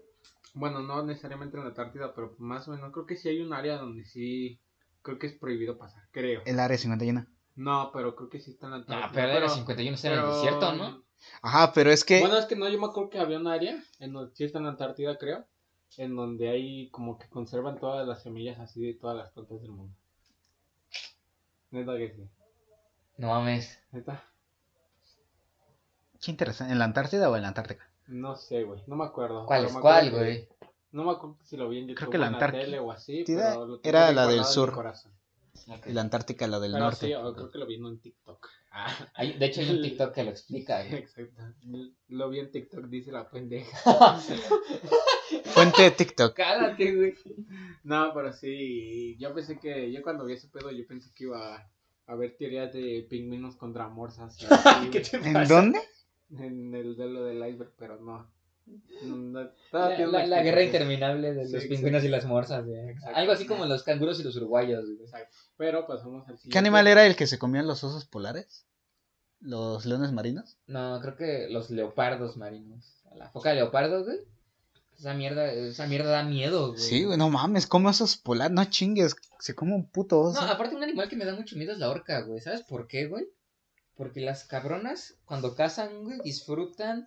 Bueno, 0.54 0.80
no 0.80 1.04
necesariamente 1.04 1.56
en 1.58 1.64
la 1.64 1.68
Antártida, 1.68 2.14
pero 2.14 2.34
más 2.38 2.66
o 2.66 2.70
menos 2.72 2.92
creo 2.92 3.04
que 3.06 3.16
sí 3.16 3.28
hay 3.28 3.40
un 3.42 3.52
área 3.52 3.76
donde 3.76 4.04
sí 4.04 4.58
creo 5.02 5.18
que 5.18 5.26
es 5.28 5.34
prohibido 5.34 5.76
pasar, 5.76 6.02
creo. 6.12 6.42
El 6.46 6.58
área 6.58 6.78
51. 6.78 7.26
No, 7.60 7.90
pero 7.92 8.16
creo 8.16 8.30
que 8.30 8.40
sí 8.40 8.52
está 8.52 8.66
en 8.66 8.70
la 8.70 8.76
Antártida. 8.78 9.06
No, 9.08 9.12
pero 9.12 9.28
era 9.32 9.48
51 9.48 9.94
está 9.94 10.08
en 10.08 10.14
el 10.14 10.20
pero- 10.20 10.34
desierto, 10.34 10.72
¿no? 10.72 11.02
Ajá, 11.42 11.72
pero 11.74 11.90
es 11.90 12.04
que. 12.04 12.20
Bueno, 12.20 12.38
es 12.38 12.46
que 12.46 12.56
no, 12.56 12.66
yo 12.68 12.78
me 12.80 12.86
acuerdo 12.86 13.10
que 13.10 13.18
había 13.18 13.38
un 13.38 13.46
área 13.46 13.82
en 13.98 14.12
donde 14.14 14.34
sí 14.34 14.44
está 14.44 14.58
en 14.58 14.64
la 14.64 14.70
Antártida, 14.70 15.18
creo, 15.18 15.44
en 15.98 16.16
donde 16.16 16.48
hay 16.48 16.88
como 16.90 17.18
que 17.18 17.28
conservan 17.28 17.78
todas 17.78 18.06
las 18.08 18.22
semillas 18.22 18.58
así 18.60 18.80
de 18.80 18.94
todas 18.94 19.16
las 19.16 19.30
plantas 19.32 19.60
del 19.60 19.72
mundo. 19.72 19.94
Neta 21.70 21.96
que 21.98 22.14
sí. 22.14 22.28
No 23.18 23.28
mames. 23.28 23.78
Neta. 23.92 24.24
Qué 26.22 26.30
interesante. 26.30 26.72
¿En 26.72 26.78
la 26.78 26.86
Antártida 26.86 27.28
o 27.30 27.36
en 27.36 27.42
la 27.42 27.48
Antártica? 27.48 27.86
No 28.06 28.36
sé, 28.36 28.62
güey. 28.64 28.82
No 28.86 28.96
me 28.96 29.04
acuerdo. 29.04 29.44
¿Cuál 29.46 29.60
pero 29.60 29.68
es 29.68 29.74
me 29.74 29.80
cuál, 29.82 30.10
que- 30.10 30.16
güey? 30.16 30.48
No 30.92 31.04
me 31.04 31.12
acuerdo 31.12 31.36
si 31.44 31.56
lo 31.56 31.68
vi 31.68 31.78
en 31.78 31.88
YouTube 31.88 31.98
Creo 31.98 32.10
que 32.10 32.18
la 32.18 32.26
en 32.28 32.34
Antártida 32.34 32.62
tele 32.62 32.78
o 32.80 32.90
así, 32.90 33.22
pero 33.26 33.66
lo 33.66 33.78
tengo 33.80 33.88
era 33.96 34.00
la 34.00 34.06
del 34.06 34.14
guardado 34.16 34.32
en 34.36 34.38
mi 34.40 34.44
sur. 34.54 34.72
corazón. 34.72 35.12
La 35.86 36.00
Antártica, 36.00 36.46
la 36.46 36.58
del 36.60 36.72
Pero 36.72 36.84
norte. 36.84 37.06
sí, 37.06 37.12
creo 37.12 37.50
que 37.50 37.58
lo 37.58 37.66
vi 37.66 37.74
en 37.76 37.98
TikTok. 38.00 38.48
Ah, 38.72 38.86
Hay- 39.14 39.38
de 39.38 39.46
hecho 39.46 39.60
hay 39.60 39.70
un 39.70 39.82
TikTok 39.82 40.14
que 40.14 40.24
lo 40.24 40.30
explica, 40.30 40.82
güey. 40.84 40.94
exacto. 41.00 41.42
Lo 42.08 42.28
vi 42.30 42.38
en 42.40 42.50
TikTok, 42.50 42.84
dice 42.86 43.12
la 43.12 43.28
pendeja. 43.28 43.78
Fuente 45.54 45.82
de 45.82 45.90
TikTok. 45.92 46.34
Cállate, 46.34 46.94
güey. 46.94 47.14
No, 47.84 48.12
pero 48.14 48.32
sí, 48.32 49.16
yo 49.18 49.34
pensé 49.34 49.58
que, 49.58 49.90
yo 49.92 50.02
cuando 50.02 50.24
vi 50.24 50.34
ese 50.34 50.48
pedo, 50.48 50.70
yo 50.70 50.86
pensé 50.86 51.10
que 51.14 51.24
iba 51.24 51.56
a 51.56 51.70
haber 52.06 52.36
teorías 52.36 52.72
de 52.72 53.06
pingüinos 53.08 53.56
contra 53.56 53.88
morsas. 53.88 54.36
y 54.42 54.46
así, 54.46 54.90
¿Qué 54.90 55.00
te 55.00 55.16
¿En 55.16 55.32
pasa? 55.32 55.54
dónde? 55.54 55.80
en 56.32 56.72
el 56.74 56.94
duelo 56.96 57.24
del 57.24 57.38
iceberg, 57.48 57.72
pero 57.76 58.00
no. 58.00 58.30
No, 59.02 59.50
La, 59.72 60.42
guerra 60.42 60.62
interminable 60.62 61.32
de 61.32 61.46
Sí, 61.46 61.52
los 61.52 61.64
pingüinos 61.64 62.04
y 62.04 62.08
las 62.08 62.26
morsas, 62.26 62.66
güey. 62.66 62.90
Exacto. 62.90 63.16
Algo 63.16 63.32
así 63.32 63.46
como 63.46 63.64
los 63.66 63.82
canguros 63.82 64.20
y 64.20 64.24
los 64.24 64.36
uruguayos, 64.36 64.84
güey. 64.84 65.00
Exacto. 65.00 65.36
Pero 65.56 65.86
pasamos 65.86 66.28
al 66.28 66.36
siguiente. 66.36 66.52
¿Qué 66.52 66.58
animal 66.58 66.86
era 66.86 67.06
el 67.06 67.16
que 67.16 67.26
se 67.26 67.38
comían 67.38 67.66
los 67.66 67.82
osos 67.84 68.04
polares? 68.04 68.66
¿Los 69.40 69.86
leones 69.86 70.12
marinos? 70.12 70.58
No, 70.66 70.98
creo 71.00 71.16
que 71.16 71.48
los 71.48 71.70
leopardos 71.70 72.36
marinos. 72.36 73.02
La 73.14 73.30
foca 73.30 73.50
de 73.50 73.56
leopardo, 73.56 74.04
güey. 74.04 74.18
Esa 74.98 75.14
mierda, 75.14 75.50
esa 75.50 75.86
mierda 75.86 76.10
da 76.10 76.22
miedo, 76.24 76.72
güey. 76.72 76.78
Sí, 76.78 77.04
güey, 77.04 77.16
no 77.16 77.30
mames, 77.30 77.66
¿cómo 77.66 77.88
osos 77.88 78.18
polares? 78.18 78.52
No 78.52 78.66
chingues, 78.66 79.16
se 79.38 79.54
come 79.54 79.74
un 79.74 79.88
puto 79.88 80.20
oso. 80.20 80.38
No, 80.38 80.46
aparte 80.46 80.76
un 80.76 80.82
animal 80.82 81.08
que 81.08 81.16
me 81.16 81.24
da 81.24 81.34
mucho 81.34 81.56
miedo 81.56 81.72
es 81.72 81.78
la 81.78 81.88
orca, 81.88 82.20
güey. 82.20 82.40
¿Sabes 82.40 82.60
por 82.62 82.86
qué, 82.86 83.06
güey? 83.06 83.26
Porque 83.96 84.20
las 84.20 84.44
cabronas, 84.44 85.14
cuando 85.24 85.54
cazan, 85.54 86.04
güey, 86.04 86.20
disfrutan. 86.22 87.06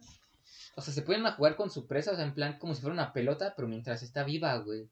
O 0.76 0.82
sea, 0.82 0.94
se 0.94 1.04
pueden 1.04 1.26
a 1.26 1.34
jugar 1.34 1.56
con 1.56 1.70
su 1.70 1.88
presa, 1.88 2.12
o 2.12 2.16
sea, 2.16 2.26
en 2.26 2.34
plan 2.34 2.58
como 2.58 2.74
si 2.74 2.82
fuera 2.82 2.94
una 2.94 3.14
pelota, 3.14 3.54
pero 3.56 3.68
mientras 3.68 4.02
está 4.02 4.24
viva, 4.24 4.56
güey. 4.58 4.90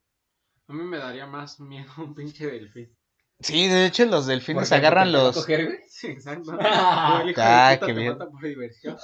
A 0.67 0.73
mí 0.73 0.83
me 0.83 0.97
daría 0.97 1.25
más 1.25 1.59
miedo 1.59 1.91
un 1.97 2.13
pinche 2.13 2.45
delfín. 2.47 2.95
Sí, 3.39 3.67
de 3.67 3.87
hecho 3.87 4.05
los 4.05 4.25
¿Por 4.25 4.33
delfines 4.33 4.69
qué? 4.69 4.75
agarran 4.75 5.11
¿Porque 5.11 5.17
te 5.17 5.17
va 5.17 5.23
a 5.23 5.27
los... 5.27 5.35
coger, 5.35 5.65
güey? 5.65 5.79
Sí, 5.89 6.07
exacto. 6.07 6.51
Ah, 6.61 7.23
el 7.25 7.33
ah, 7.37 7.79
qué 7.83 7.93
bien. 7.93 8.17
por 8.17 8.41
diversión. 8.41 8.97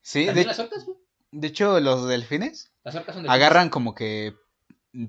Sí, 0.00 0.26
¿También 0.26 0.44
de, 0.44 0.48
las 0.48 0.58
orcas, 0.58 0.84
güey? 0.84 0.96
de 1.32 1.48
hecho 1.48 1.78
los 1.80 2.08
delfines 2.08 2.72
Las 2.82 2.94
orcas 2.94 3.14
son 3.14 3.24
de 3.24 3.28
agarran 3.28 3.68
como 3.68 3.94
que 3.94 4.34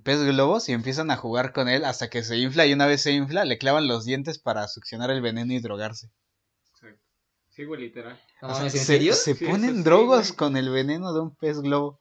pez 0.04 0.21
globos 0.23 0.67
y 0.67 0.73
empiezan 0.73 1.10
a 1.12 1.15
jugar 1.15 1.54
con 1.54 1.69
él 1.69 1.86
hasta 1.86 2.10
que 2.10 2.23
se 2.23 2.38
infla 2.38 2.65
y 2.65 2.73
una 2.73 2.86
vez 2.86 3.02
se 3.02 3.12
infla 3.12 3.45
le 3.45 3.58
clavan 3.58 3.88
los 3.88 4.04
dientes 4.04 4.39
para 4.39 4.67
succionar 4.67 5.12
el 5.12 5.21
veneno 5.21 5.54
y 5.54 5.60
drogarse. 5.60 6.10
Sí, 7.60 7.65
güey, 7.65 7.82
literal. 7.82 8.17
No 8.41 8.48
O 8.48 8.52
sea, 8.52 8.60
mames, 8.60 8.74
¿en 8.74 8.80
se, 8.80 8.86
serio? 8.86 9.13
se 9.13 9.36
Sí, 9.36 9.45
ponen 9.45 9.84
sí, 9.84 9.89
güey. 9.91 10.36
con 10.38 10.56
el 10.56 10.69
veneno 10.69 11.12
de 11.12 11.19
un 11.19 11.36
pez 11.36 11.60
globo. 11.60 12.00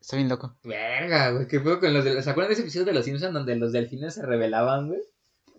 Está 0.00 0.16
bien 0.16 0.28
loco. 0.28 0.56
Verga, 0.64 1.30
güey. 1.30 1.46
¿Qué 1.46 1.60
fue 1.60 1.78
con 1.78 1.94
los 1.94 2.04
de... 2.04 2.20
¿Se 2.20 2.28
acuerdan 2.28 2.48
de 2.48 2.54
ese 2.54 2.62
episodio 2.62 2.86
de 2.86 2.94
los 2.94 3.04
Simpsons 3.04 3.32
donde 3.32 3.54
los 3.54 3.70
delfines 3.70 4.14
se 4.14 4.26
rebelaban, 4.26 4.88
güey? 4.88 5.00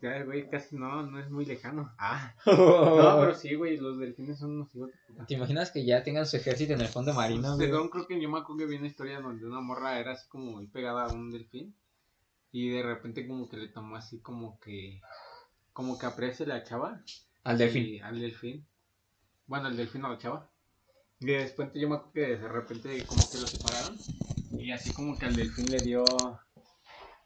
Ya, 0.01 0.21
güey, 0.25 0.49
casi 0.49 0.75
no, 0.75 1.01
no 1.03 1.17
es 1.21 1.29
muy 1.29 1.45
lejano. 1.45 1.93
Ah. 1.97 2.33
No, 2.45 3.19
pero 3.21 3.35
sí, 3.35 3.55
güey, 3.55 3.77
los 3.77 3.97
delfines 3.97 4.39
son 4.39 4.51
unos 4.51 4.75
hijos. 4.75 4.89
¿Te 5.29 5.35
imaginas 5.35 5.71
que 5.71 5.85
ya 5.85 6.03
tengan 6.03 6.25
su 6.25 6.35
ejército 6.35 6.73
en 6.73 6.81
el 6.81 6.89
fondo 6.89 7.13
marino, 7.13 7.55
güey? 7.55 7.69
Según 7.69 7.87
creo 7.87 8.05
que 8.05 8.19
yo 8.21 8.27
me 8.29 8.39
acuerdo 8.39 8.57
que 8.57 8.65
vi 8.65 8.75
una 8.75 8.87
historia 8.87 9.21
donde 9.21 9.45
una 9.45 9.61
morra 9.61 9.97
era 9.97 10.11
así 10.11 10.27
como 10.27 10.51
muy 10.51 10.67
pegada 10.67 11.05
a 11.05 11.13
un 11.13 11.31
delfín. 11.31 11.73
Y 12.51 12.69
de 12.71 12.83
repente 12.83 13.25
como 13.25 13.47
que 13.47 13.55
le 13.55 13.69
tomó 13.69 13.95
así 13.95 14.19
como 14.19 14.59
que... 14.59 14.99
Como 15.71 15.97
que 15.97 16.05
aprecia 16.05 16.45
la 16.45 16.65
chava. 16.65 17.01
Al 17.43 17.57
delfín. 17.57 17.85
Y 17.85 17.99
al 17.99 18.19
delfín. 18.19 18.65
Bueno, 19.47 19.67
el 19.67 19.77
delfín 19.77 20.05
a 20.05 20.09
la 20.09 20.17
chava. 20.17 20.49
Y 21.19 21.27
después 21.27 21.69
yo 21.73 21.87
me 21.89 21.95
acuerdo 21.95 22.13
que 22.13 22.37
de 22.37 22.47
repente 22.47 23.05
como 23.05 23.29
que 23.29 23.37
lo 23.37 23.47
separaron. 23.47 23.99
Y 24.51 24.71
así 24.71 24.91
como 24.91 25.17
que 25.17 25.25
al 25.25 25.35
delfín 25.35 25.69
le 25.71 25.81
dio... 25.81 26.39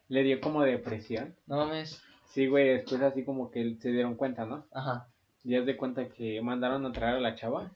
Le 0.08 0.24
dio 0.24 0.40
como 0.42 0.62
depresión. 0.62 1.36
No 1.48 1.58
mames. 1.58 2.02
Sí, 2.28 2.48
güey, 2.48 2.68
después 2.70 3.02
así 3.02 3.24
como 3.24 3.50
que 3.52 3.76
se 3.80 3.92
dieron 3.92 4.16
cuenta, 4.16 4.46
¿no? 4.46 4.68
Ajá. 4.72 5.08
Ya 5.44 5.60
es 5.60 5.66
de 5.66 5.78
cuenta 5.78 6.10
que 6.10 6.42
mandaron 6.42 6.86
a 6.86 6.92
traer 6.92 7.16
a 7.16 7.20
la 7.20 7.36
chava. 7.36 7.72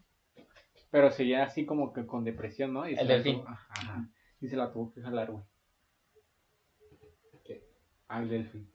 Pero 0.92 1.12
seguía 1.12 1.44
así 1.44 1.66
como 1.66 1.94
que 1.94 2.06
con 2.06 2.24
depresión, 2.24 2.74
¿no? 2.74 2.88
Y 2.90 2.96
se 2.96 3.02
El 3.02 3.08
delfín. 3.08 3.36
tuvo- 3.42 3.48
ajá, 3.48 3.74
ajá. 3.74 4.10
Y 4.42 4.48
se 4.48 4.58
la 4.58 4.72
tuvo 4.72 4.92
que 4.94 5.02
jalar, 5.02 5.32
güey. 5.32 5.44
Al 8.08 8.28
delfín. 8.28 8.72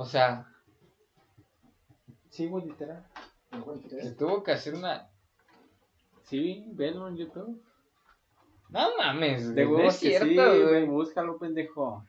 O 0.00 0.04
sea, 0.04 0.46
Sí, 2.30 2.46
güey, 2.46 2.66
literal. 2.66 3.04
se 4.00 4.12
tuvo 4.12 4.44
que 4.44 4.52
hacer 4.52 4.74
una. 4.76 5.08
Sí, 6.22 6.64
velo 6.68 7.08
en 7.08 7.16
YouTube. 7.16 7.60
No 8.68 8.96
mames, 8.96 9.56
De 9.56 9.64
güey, 9.64 9.72
no 9.72 9.78
huevos 9.78 9.94
es 9.94 10.00
que 10.00 10.08
cierto, 10.10 10.26
sí, 10.28 10.36
güey. 10.36 10.62
güey. 10.62 10.84
Búscalo, 10.86 11.36
pendejo. 11.38 12.06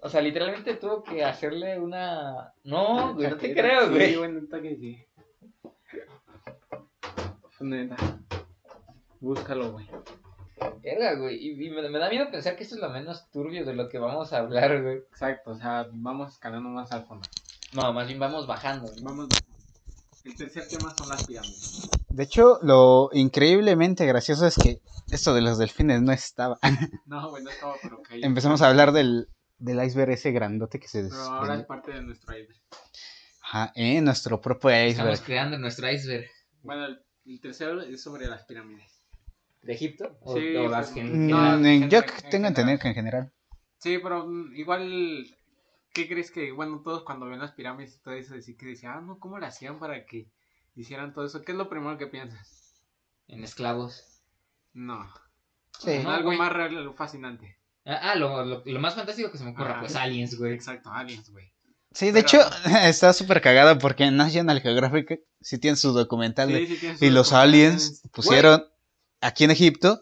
O 0.00 0.08
sea, 0.08 0.22
literalmente 0.22 0.76
tuvo 0.76 1.02
que 1.02 1.22
hacerle 1.22 1.78
una. 1.78 2.54
No, 2.64 3.12
güey, 3.12 3.28
no 3.28 3.36
te 3.36 3.52
creo, 3.52 3.88
Sí, 3.88 3.90
güey. 3.90 4.16
güey, 4.16 4.32
neta 4.32 4.62
que 4.62 4.76
sí. 4.76 5.04
Neta. 7.60 7.96
Búscalo, 9.20 9.72
güey. 9.72 9.86
Verga, 10.82 11.14
güey. 11.14 11.36
Y, 11.36 11.66
y 11.66 11.70
me, 11.70 11.88
me 11.88 11.98
da 11.98 12.08
miedo 12.08 12.30
pensar 12.30 12.56
que 12.56 12.62
esto 12.64 12.76
es 12.76 12.80
lo 12.80 12.88
menos 12.90 13.30
turbio 13.30 13.64
de 13.64 13.74
lo 13.74 13.88
que 13.88 13.98
vamos 13.98 14.32
a 14.32 14.38
hablar, 14.38 14.82
güey. 14.82 14.96
Exacto, 14.98 15.50
o 15.52 15.56
sea, 15.58 15.86
vamos 15.92 16.32
escalando 16.32 16.68
más 16.70 16.90
al 16.92 17.04
fondo. 17.06 17.28
No, 17.72 17.92
más 17.92 18.06
bien 18.06 18.18
vamos 18.18 18.46
bajando. 18.46 18.86
güey. 18.88 19.02
Vamos. 19.02 19.28
El 20.24 20.34
tercer 20.34 20.66
tema 20.68 20.92
son 20.96 21.08
las 21.08 21.24
pirámides. 21.26 21.88
De 22.08 22.22
hecho, 22.24 22.58
lo 22.62 23.10
increíblemente 23.12 24.06
gracioso 24.06 24.46
es 24.46 24.56
que 24.56 24.80
esto 25.10 25.34
de 25.34 25.40
los 25.42 25.58
delfines 25.58 26.02
no 26.02 26.12
estaba. 26.12 26.58
No, 27.06 27.30
güey, 27.30 27.44
no 27.44 27.50
estaba, 27.50 27.74
pero 27.82 28.02
caí. 28.02 28.22
Empezamos 28.24 28.62
a 28.62 28.68
hablar 28.68 28.92
del, 28.92 29.28
del 29.58 29.84
iceberg 29.84 30.10
ese 30.12 30.32
grandote 30.32 30.80
que 30.80 30.88
se 30.88 31.02
Pero 31.04 31.14
ahora 31.16 31.54
es 31.56 31.66
parte 31.66 31.92
de 31.92 32.02
nuestro 32.02 32.36
iceberg. 32.36 32.58
Ajá, 33.42 33.72
eh, 33.76 34.00
nuestro 34.00 34.40
propio 34.40 34.70
Estamos 34.70 35.12
iceberg. 35.12 35.24
creando 35.26 35.58
nuestro 35.58 35.88
iceberg. 35.92 36.26
Bueno, 36.62 36.86
el, 36.86 37.00
el 37.26 37.40
tercero 37.40 37.80
es 37.82 38.02
sobre 38.02 38.26
las 38.26 38.44
pirámides. 38.46 38.95
¿De 39.66 39.72
Egipto? 39.74 40.16
¿O, 40.22 40.36
Sí, 40.36 40.54
o 40.56 40.68
las 40.68 40.90
pues, 40.90 40.94
que 40.94 41.02
Mm, 41.04 41.26
No, 41.28 41.54
en 41.58 41.66
en- 41.66 41.90
yo 41.90 42.00
general- 42.00 42.04
en 42.04 42.06
tengo 42.06 42.30
general. 42.30 42.46
entendido 42.46 42.78
que 42.78 42.88
en 42.88 42.94
general. 42.94 43.32
Sí, 43.78 43.98
pero 44.02 44.26
mm, 44.26 44.54
igual, 44.56 45.26
¿qué 45.92 46.08
crees 46.08 46.30
que, 46.30 46.52
bueno, 46.52 46.80
todos 46.84 47.02
cuando 47.04 47.26
ven 47.26 47.40
las 47.40 47.52
pirámides 47.52 47.96
y 47.96 48.02
todo 48.02 48.14
eso, 48.14 48.34
decir 48.34 48.56
que 48.56 48.66
decían, 48.66 48.92
ah, 48.96 49.00
no, 49.00 49.18
¿cómo 49.18 49.38
lo 49.38 49.46
hacían 49.46 49.78
para 49.78 50.06
que 50.06 50.28
hicieran 50.76 51.12
todo 51.12 51.26
eso? 51.26 51.42
¿Qué 51.42 51.52
es 51.52 51.58
lo 51.58 51.68
primero 51.68 51.98
que 51.98 52.06
piensas? 52.06 52.74
En 53.28 53.42
esclavos. 53.44 54.22
No, 54.72 55.06
Sí. 55.78 55.98
No, 56.02 56.10
algo 56.10 56.28
güey. 56.28 56.38
más 56.38 56.52
real, 56.52 56.74
algo 56.76 56.94
fascinante. 56.94 57.58
Ah, 57.84 58.12
ah, 58.12 58.14
lo, 58.14 58.44
lo, 58.44 58.62
lo 58.64 58.80
más 58.80 58.94
fantástico 58.94 59.30
que 59.30 59.36
se 59.38 59.44
me 59.44 59.50
ocurra, 59.50 59.72
Ajá. 59.72 59.80
pues 59.80 59.94
aliens, 59.94 60.38
güey. 60.38 60.54
Exacto, 60.54 60.90
aliens, 60.90 61.28
güey. 61.30 61.52
Sí, 61.92 62.06
de 62.12 62.22
Pero- 62.22 62.26
hecho, 62.42 62.50
está 62.88 63.12
súper 63.12 63.40
cagado 63.42 63.78
porque 63.78 64.04
en 64.04 64.16
National 64.16 64.60
Geographic 64.60 65.20
sí 65.40 65.58
tiene 65.58 65.76
su 65.76 65.92
documental 65.92 66.48
de- 66.50 66.66
Sí, 66.66 66.74
sí 66.74 66.80
tiene 66.80 66.96
y 67.00 67.10
los 67.10 67.32
aliens 67.32 68.02
pusieron 68.12 68.64
aquí 69.26 69.44
en 69.44 69.50
Egipto 69.50 70.00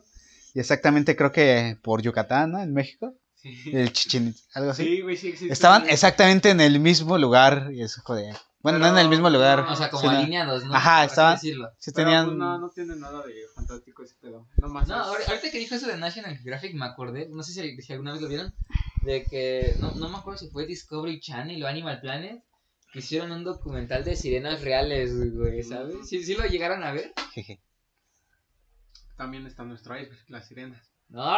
y 0.55 0.61
exactamente 0.61 1.17
creo 1.17 1.33
que 1.33 1.77
por 1.83 2.03
Yucatán, 2.03 2.53
¿no? 2.53 2.61
En 2.61 2.73
México, 2.73 3.15
Sí, 3.35 3.71
el 3.75 3.93
Chichen, 3.93 4.35
algo 4.55 4.71
así. 4.71 4.85
sí, 4.85 5.01
güey, 5.03 5.17
sí 5.19 5.29
existe. 5.29 5.53
Estaban 5.53 5.87
exactamente 5.89 6.49
en 6.49 6.61
el 6.63 6.81
mismo 6.81 7.19
lugar 7.19 7.69
y 7.75 7.83
eso 7.83 8.01
joder. 8.03 8.35
Bueno, 8.63 8.79
no 8.79 8.87
en 8.89 8.97
el 8.97 9.11
mismo 9.11 9.29
lugar. 9.29 9.63
no, 9.67 9.73
O 9.73 9.77
sea, 9.77 9.91
como 9.91 10.01
sino- 10.05 10.17
alineados, 10.19 10.65
¿no? 10.65 10.75
Ajá, 10.75 11.05
estaban- 11.05 11.39
sí 11.39 11.53
Pero, 11.53 11.71
tenían 11.93 12.25
pues, 12.25 12.37
no, 12.39 12.59
no 12.59 12.71
tiene 12.71 12.97
nada 12.97 13.23
de 13.27 13.35
fantástico 13.55 14.03
ese 14.03 14.15
pedo. 14.23 14.47
No, 14.57 14.81
es- 14.81 14.89
ahor- 14.89 15.19
ahorita 15.29 15.51
que 15.51 15.59
dijo 15.59 15.75
eso 15.75 15.87
de 15.89 15.99
National 15.99 16.35
Geographic 16.39 16.73
me 16.75 16.87
acordé, 16.87 17.29
no 17.29 17.43
sé 17.43 17.53
si, 17.53 17.83
si 17.83 17.93
alguna 17.93 18.13
vez 18.13 18.23
lo 18.23 18.29
vieron, 18.29 18.55
de 19.03 19.25
que, 19.25 19.75
no, 19.81 19.93
no 19.97 20.09
me 20.09 20.17
acuerdo 20.17 20.39
si 20.39 20.49
fue 20.49 20.65
Discovery 20.67 21.21
Channel 21.21 21.63
o 21.63 21.67
Animal 21.67 22.01
Planet, 22.01 22.43
que 22.91 23.01
hicieron 23.01 23.31
un 23.33 23.45
documental 23.45 24.03
de 24.05 24.17
sirenas 24.17 24.63
reales, 24.63 25.13
güey, 25.35 25.63
¿sabes? 25.63 26.09
¿Sí, 26.09 26.25
sí 26.25 26.35
lo 26.35 26.47
llegaron 26.47 26.83
a 26.83 26.93
ver? 26.93 27.13
También 29.17 29.47
está 29.47 29.63
nuestro 29.65 29.97
iceberg, 29.97 30.25
las 30.29 30.49
sirenas. 30.49 30.91
No. 31.09 31.37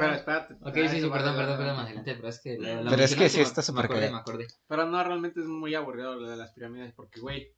Pero 0.00 0.14
espérate. 0.14 0.54
Ok, 0.54 0.76
ah, 0.76 0.88
sí, 0.88 1.00
sí, 1.00 1.08
perdón, 1.08 1.36
perdón, 1.36 1.58
perdón, 1.58 1.76
más 1.76 1.86
adelante, 1.86 2.14
pero 2.14 2.28
es 2.28 2.40
que... 2.40 2.56
Pero 2.58 3.02
es 3.02 3.14
que 3.14 3.28
sí 3.28 3.40
está 3.40 3.60
me 3.60 3.64
súper 3.64 3.88
me 3.88 4.16
acordé. 4.16 4.46
Pero 4.66 4.86
no, 4.86 5.04
realmente 5.04 5.40
es 5.40 5.46
muy 5.46 5.74
aburrido 5.74 6.16
lo 6.16 6.28
de 6.28 6.36
las 6.36 6.52
pirámides 6.52 6.92
porque, 6.94 7.20
güey, 7.20 7.54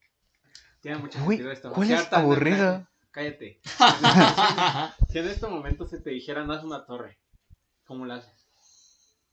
tiene 0.81 0.99
sentido 1.11 1.51
esto. 1.51 1.73
¿cuál 1.73 1.91
es 1.91 2.13
aburrido? 2.13 2.87
Cállate. 3.11 3.61
Si 5.09 5.19
en 5.19 5.27
este 5.27 5.47
momento 5.49 5.87
se 5.87 6.01
te 6.01 6.11
dijera, 6.11 6.45
no 6.45 6.55
es 6.55 6.63
una 6.63 6.87
torre, 6.87 7.19
¿cómo 7.85 8.07
la 8.07 8.17
haces? 8.17 8.47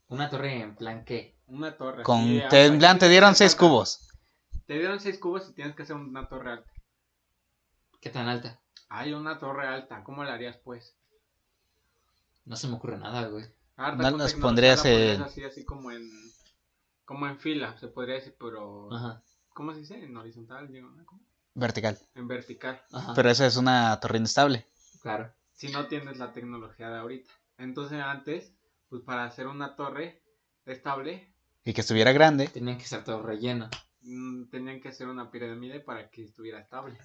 Una 0.07 0.29
torre 0.29 0.61
en 0.61 0.75
plan, 0.75 1.05
¿qué? 1.05 1.37
Una 1.45 1.77
torre. 1.77 2.03
Con 2.03 2.21
en 2.21 2.79
plan, 2.79 2.97
te 2.97 3.09
dieron 3.09 3.35
seis 3.35 3.55
cubos. 3.55 4.07
Te 4.65 4.73
dieron 4.73 4.99
seis 4.99 5.19
cubos 5.19 5.49
y 5.49 5.53
tienes 5.53 5.75
que 5.75 5.83
hacer 5.83 5.95
una 5.95 6.27
torre 6.27 6.53
alta. 6.53 6.71
¿Qué 8.01 8.09
tan 8.09 8.27
alta? 8.27 8.59
Hay 8.89 9.13
una 9.13 9.37
torre 9.39 9.67
alta, 9.67 10.03
¿cómo 10.03 10.23
la 10.23 10.33
harías 10.33 10.57
pues? 10.57 10.95
No 12.45 12.55
se 12.55 12.67
me 12.67 12.75
ocurre 12.75 12.97
nada, 12.97 13.27
güey. 13.27 13.45
No 13.77 13.85
con 13.85 13.97
las 13.97 14.07
tecnología 14.31 14.41
pondrías 14.41 14.85
en- 14.85 15.21
así, 15.21 15.43
así 15.43 15.65
como 15.65 15.91
en, 15.91 16.09
como 17.05 17.27
en 17.27 17.37
fila, 17.37 17.77
se 17.77 17.87
podría 17.89 18.15
decir, 18.15 18.35
pero, 18.39 18.91
Ajá, 18.93 19.21
¿cómo 19.53 19.73
se 19.73 19.79
dice? 19.81 20.01
En 20.03 20.15
horizontal, 20.15 20.71
digo, 20.71 20.89
¿no? 20.89 21.05
¿Cómo? 21.05 21.21
Vertical. 21.53 21.97
En 22.15 22.27
vertical. 22.27 22.81
ajá, 22.91 23.13
Pero 23.15 23.29
esa 23.29 23.45
es 23.45 23.57
una 23.57 23.99
torre 23.99 24.17
inestable. 24.19 24.65
claro. 25.01 25.31
si 25.53 25.69
no 25.71 25.87
tienes 25.87 26.17
la 26.17 26.31
tecnología 26.33 26.89
de 26.89 26.97
ahorita. 26.99 27.31
Entonces 27.57 27.99
antes, 27.99 28.53
pues 28.89 29.01
para 29.01 29.25
hacer 29.25 29.47
una 29.47 29.75
torre 29.75 30.21
estable, 30.65 31.33
Y 31.65 31.73
que 31.73 31.81
estuviera 31.81 32.11
grande. 32.13 32.47
Tenían 32.47 32.77
que 32.77 32.83
estar 32.83 33.03
todo 33.03 33.21
relleno. 33.23 33.69
mm, 34.01 34.45
tenían 34.49 34.79
que 34.79 34.89
hacer 34.89 35.07
una 35.07 35.29
pirámide 35.31 35.79
para 35.81 36.09
que 36.09 36.23
estuviera 36.23 36.59
estable. 36.59 36.97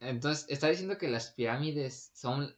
Entonces, 0.00 0.46
¿está 0.48 0.68
diciendo 0.68 0.96
que 0.98 1.08
las 1.08 1.30
pirámides 1.30 2.10
son 2.14 2.54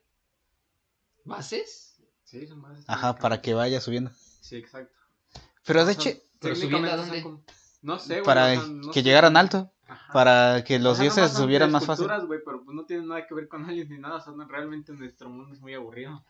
bases? 1.25 2.01
Sí, 2.25 2.47
son 2.47 2.61
más 2.61 2.85
Ajá, 2.87 3.17
para 3.17 3.41
que 3.41 3.55
vaya 3.55 3.81
subiendo. 3.81 4.11
Sí, 4.41 4.57
exacto. 4.57 4.95
Pero 5.65 5.85
de 5.85 5.93
hecho, 5.93 6.11
¿Pero 6.39 6.55
subiendo 6.57 6.91
a 6.91 6.97
dónde? 6.97 7.23
como- 7.23 7.43
No 7.83 7.99
sé, 7.99 8.15
güey. 8.15 8.25
para 8.25 8.45
o 8.45 8.49
sea, 8.61 8.67
no 8.67 8.91
que 8.93 9.01
sé. 9.01 9.05
llegaran 9.05 9.37
alto. 9.37 9.71
Ajá. 9.89 10.13
Para 10.13 10.65
que 10.65 10.79
los 10.79 10.93
O 10.93 10.95
sea, 10.97 11.03
dioses 11.03 11.33
subieran 11.33 11.73
más 11.73 11.85
fácil. 11.85 12.07
güey, 12.27 12.41
pero 12.45 12.63
pues 12.65 12.77
no 12.77 12.85
tienen 12.85 13.09
nada 13.09 13.27
que 13.27 13.35
ver 13.35 13.49
con 13.49 13.65
aliens 13.65 13.91
ni 13.91 13.99
nada. 13.99 14.17
O 14.17 14.21
sea, 14.21 14.33
no- 14.33 14.47
realmente 14.47 14.93
nuestro 14.93 15.29
mundo 15.29 15.53
es 15.53 15.61
muy 15.61 15.75
aburrido. 15.75 16.25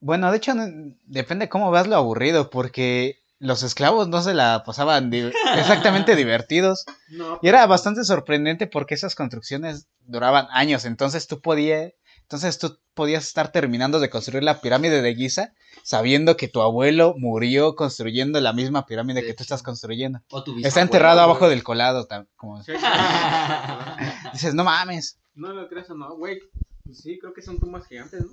Bueno, 0.00 0.30
de 0.30 0.36
hecho, 0.36 0.54
no- 0.54 0.94
depende 1.04 1.48
cómo 1.48 1.70
veas 1.72 1.88
lo 1.88 1.96
aburrido, 1.96 2.50
porque 2.50 3.18
los 3.44 3.62
esclavos 3.62 4.08
no 4.08 4.22
se 4.22 4.34
la 4.34 4.62
pasaban 4.64 5.10
di- 5.10 5.30
exactamente 5.56 6.16
divertidos. 6.16 6.84
No, 7.08 7.38
Y 7.42 7.48
era 7.48 7.66
bastante 7.66 8.04
sorprendente 8.04 8.66
porque 8.66 8.94
esas 8.94 9.14
construcciones 9.14 9.86
duraban 10.00 10.46
años, 10.50 10.84
entonces 10.84 11.26
tú 11.26 11.40
podías, 11.40 11.92
entonces 12.22 12.58
tú 12.58 12.78
podías 12.94 13.24
estar 13.24 13.52
terminando 13.52 14.00
de 14.00 14.08
construir 14.10 14.42
la 14.44 14.60
pirámide 14.60 15.02
de 15.02 15.14
Giza 15.14 15.52
sabiendo 15.82 16.36
que 16.36 16.48
tu 16.48 16.62
abuelo 16.62 17.14
murió 17.18 17.74
construyendo 17.74 18.40
la 18.40 18.52
misma 18.52 18.86
pirámide 18.86 19.20
De 19.20 19.26
que 19.26 19.30
hecho. 19.32 19.38
tú 19.38 19.42
estás 19.44 19.62
construyendo. 19.62 20.20
O 20.30 20.42
tu 20.44 20.56
Está 20.62 20.80
enterrado 20.80 21.20
abajo 21.20 21.48
del 21.48 21.62
colado, 21.64 22.06
como 22.36 22.62
Sí, 22.62 22.72
sí, 22.72 22.78
dices, 24.32 24.54
no 24.54 24.64
mames. 24.64 25.18
no 25.34 25.52
lo 25.52 25.68
creas 25.68 25.90
o 25.90 25.94
no, 25.94 26.16
güey. 26.16 26.38
Pues 26.84 26.98
sí, 27.00 27.18
creo 27.18 27.32
que 27.34 27.42
son 27.42 27.58
tumbas 27.58 27.86
gigantes, 27.88 28.20
¿no? 28.24 28.32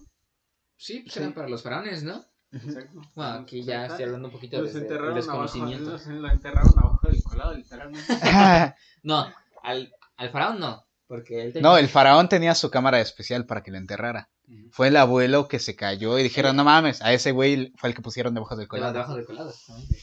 Sí, 0.77 0.99
pues 1.01 1.13
Sí. 1.13 1.19
eran 1.19 1.33
para 1.33 1.47
los 1.47 1.63
faraones, 1.63 2.03
¿no? 2.03 2.23
Exacto. 2.53 3.01
Bueno, 3.15 3.31
aquí 3.33 3.63
ya 3.63 3.85
estoy 3.85 4.05
hablando 4.05 4.27
un 4.27 4.33
poquito 4.33 4.59
Los 4.61 4.75
el 4.75 4.81
enterraron 4.83 5.11
abajo, 5.13 5.15
desconocimiento. 5.17 5.89
los, 5.91 6.05
lo 6.07 6.29
enterraron 6.29 6.73
abajo 6.77 7.07
del 7.07 7.23
colado, 7.23 7.53
literalmente. 7.53 8.13
No, 9.03 9.25
al, 9.63 9.93
al 10.17 10.29
faraón 10.31 10.59
no, 10.59 10.83
porque 11.07 11.41
él 11.43 11.53
tenía... 11.53 11.69
No, 11.69 11.77
el 11.77 11.87
faraón 11.87 12.27
tenía 12.29 12.53
su 12.55 12.69
cámara 12.69 12.99
especial 12.99 13.45
para 13.45 13.63
que 13.63 13.71
lo 13.71 13.77
enterrara. 13.77 14.29
Fue 14.71 14.89
el 14.89 14.97
abuelo 14.97 15.47
que 15.47 15.59
se 15.59 15.77
cayó 15.77 16.19
y 16.19 16.23
dijeron, 16.23 16.57
no 16.57 16.65
mames, 16.65 17.01
a 17.01 17.13
ese 17.13 17.31
güey 17.31 17.71
fue 17.77 17.87
el 17.89 17.95
que 17.95 18.01
pusieron 18.01 18.33
debajo 18.33 18.55
del 18.57 18.65
de 18.65 18.67
colado. 18.67 18.91
debajo 18.93 19.15
del 19.15 19.25
colado. 19.25 19.49
exactamente. 19.49 19.97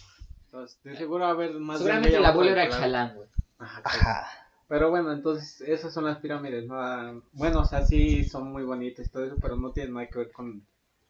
Entonces, 0.47 0.83
de 0.83 0.97
seguro 0.97 1.25
va 1.25 1.31
a 1.31 1.33
haber 1.35 1.53
más. 1.61 1.79
de 1.81 1.85
Seguramente 1.85 2.17
el 2.17 2.25
abuelo 2.25 2.51
era 2.53 2.71
chalán, 2.71 3.15
güey. 3.15 3.29
Ajá, 3.59 3.83
Ajá. 3.85 4.27
Pero 4.67 4.89
bueno, 4.89 5.13
entonces 5.13 5.61
esas 5.61 5.93
son 5.93 6.07
las 6.07 6.19
pirámides. 6.19 6.67
¿no? 6.67 6.81
Ah, 6.81 7.13
Bueno, 7.33 7.61
o 7.61 7.65
sea, 7.67 7.85
sí 7.85 8.25
son 8.25 8.51
muy 8.51 8.63
bonitas 8.63 9.07
y 9.07 9.11
todo 9.11 9.27
eso, 9.27 9.37
pero 9.39 9.57
no 9.57 9.71
tienen 9.73 9.93
nada 9.93 10.07
que 10.07 10.19
ver 10.19 10.33
con 10.33 10.63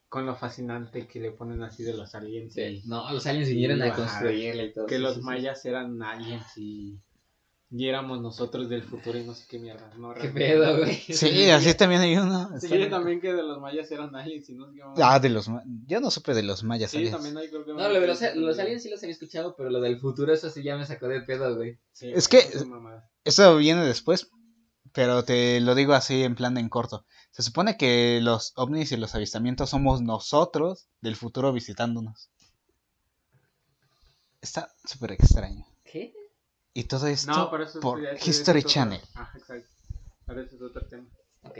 con 0.09 0.25
lo 0.27 0.35
fascinante 0.37 1.07
que 1.07 1.21
le 1.21 1.33
ponen 1.33 1.63
así 1.63 1.83
de 1.85 1.95
los 1.95 2.15
aliens. 2.15 2.57
y- 2.57 2.83
No, 2.87 3.11
los 3.13 3.27
aliens 3.27 3.49
vinieron 3.49 3.83
a 3.83 3.87
Ajá. 3.87 3.97
construirla 3.97 4.63
y 4.65 4.73
todo. 4.73 4.87
que 4.87 4.97
sí, 4.97 5.03
los 5.03 5.15
sí, 5.15 5.21
sí. 5.21 5.27
mayas 5.27 5.65
eran 5.67 6.03
aliens 6.03 6.47
y, 6.57 6.99
y 7.71 7.87
éramos 7.87 8.23
nosotros 8.23 8.71
del 8.71 8.83
futuro 8.83 9.19
y 9.19 9.25
no 9.25 9.35
sé 9.35 9.45
qué 9.47 9.59
mierda. 9.59 9.93
No, 9.99 10.15
Qué 10.15 10.29
pedo, 10.29 10.79
güey. 10.79 10.95
Sí, 10.95 11.51
así 11.51 11.75
también 11.75 12.01
hay 12.01 12.17
uno. 12.17 12.49
Sí, 12.59 12.87
también 12.89 13.21
que 13.21 13.35
de 13.35 13.43
los 13.43 13.61
mayas 13.61 13.91
eran 13.91 14.17
aliens 14.17 14.49
y 14.49 14.55
no 14.55 14.67
sé 14.69 14.77
qué 14.77 14.85
más. 14.85 14.99
Ah, 15.03 15.19
de 15.21 15.29
los 15.29 15.47
ma- 15.51 15.63
Yo 15.87 16.01
no 16.01 16.11
supe 16.11 16.33
de 16.33 16.43
los 16.43 16.65
mayas. 16.65 16.91
Sí, 16.91 16.97
aliens. 16.97 17.15
también 17.15 17.37
hay 17.37 17.49
creo 17.51 17.67
que 17.67 17.73
No, 17.75 17.87
lo 17.91 18.01
de 18.01 18.07
los, 18.07 18.23
los 18.37 18.59
aliens 18.59 18.83
sí 18.83 18.89
los 18.89 19.03
había 19.03 19.13
escuchado, 19.13 19.55
pero 19.57 19.69
lo 19.69 19.81
del 19.83 19.99
futuro, 20.01 20.33
eso 20.33 20.49
sí 20.49 20.63
ya 20.63 20.79
me 20.79 20.87
sacó 20.87 21.07
de 21.09 21.21
pedo, 21.21 21.55
güey. 21.57 21.79
Sí, 21.93 22.11
Es 22.15 22.29
güey, 22.31 22.43
que-. 22.45 22.59
Eso 23.25 23.57
viene 23.59 23.85
después, 23.85 24.31
pero 24.93 25.25
te 25.25 25.61
lo 25.61 25.75
digo 25.75 25.93
así 25.95 26.23
en 26.23 26.35
plan 26.35 26.57
en 26.59 26.69
corto. 26.69 27.05
Se 27.31 27.43
supone 27.43 27.77
que 27.77 28.21
los 28.23 28.53
ovnis 28.57 28.93
y 28.93 28.97
los 28.97 29.15
avistamientos 29.15 29.71
somos 29.71 30.01
nosotros 30.03 30.89
del 31.01 31.17
futuro 31.17 31.53
visitándonos. 31.53 32.31
Está 34.41 34.73
súper 34.85 35.13
extraño. 35.13 35.67
¿Qué? 35.85 36.15
Y 36.75 36.85
todo 36.85 37.07
esto 37.09 37.33
No, 37.33 37.51
pero 37.51 37.65
eso 37.65 37.79
es- 37.79 37.83
por 37.83 38.01
History 38.03 38.59
es 38.61 38.65
otro- 38.65 38.71
Channel. 38.71 39.01
Ajá, 39.15 39.39
exacto. 39.39 39.69
Pero 40.27 40.43
ese 40.43 40.57
es 40.57 40.63
otro 40.63 40.87
tema. 40.87 41.09
Ok. 41.43 41.59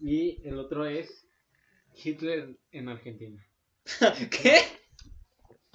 Y 0.00 0.46
el 0.46 0.58
otro 0.58 0.84
es 0.86 1.26
Hitler 1.94 2.58
en 2.72 2.88
Argentina. 2.88 3.42
¿Qué? 4.30 4.60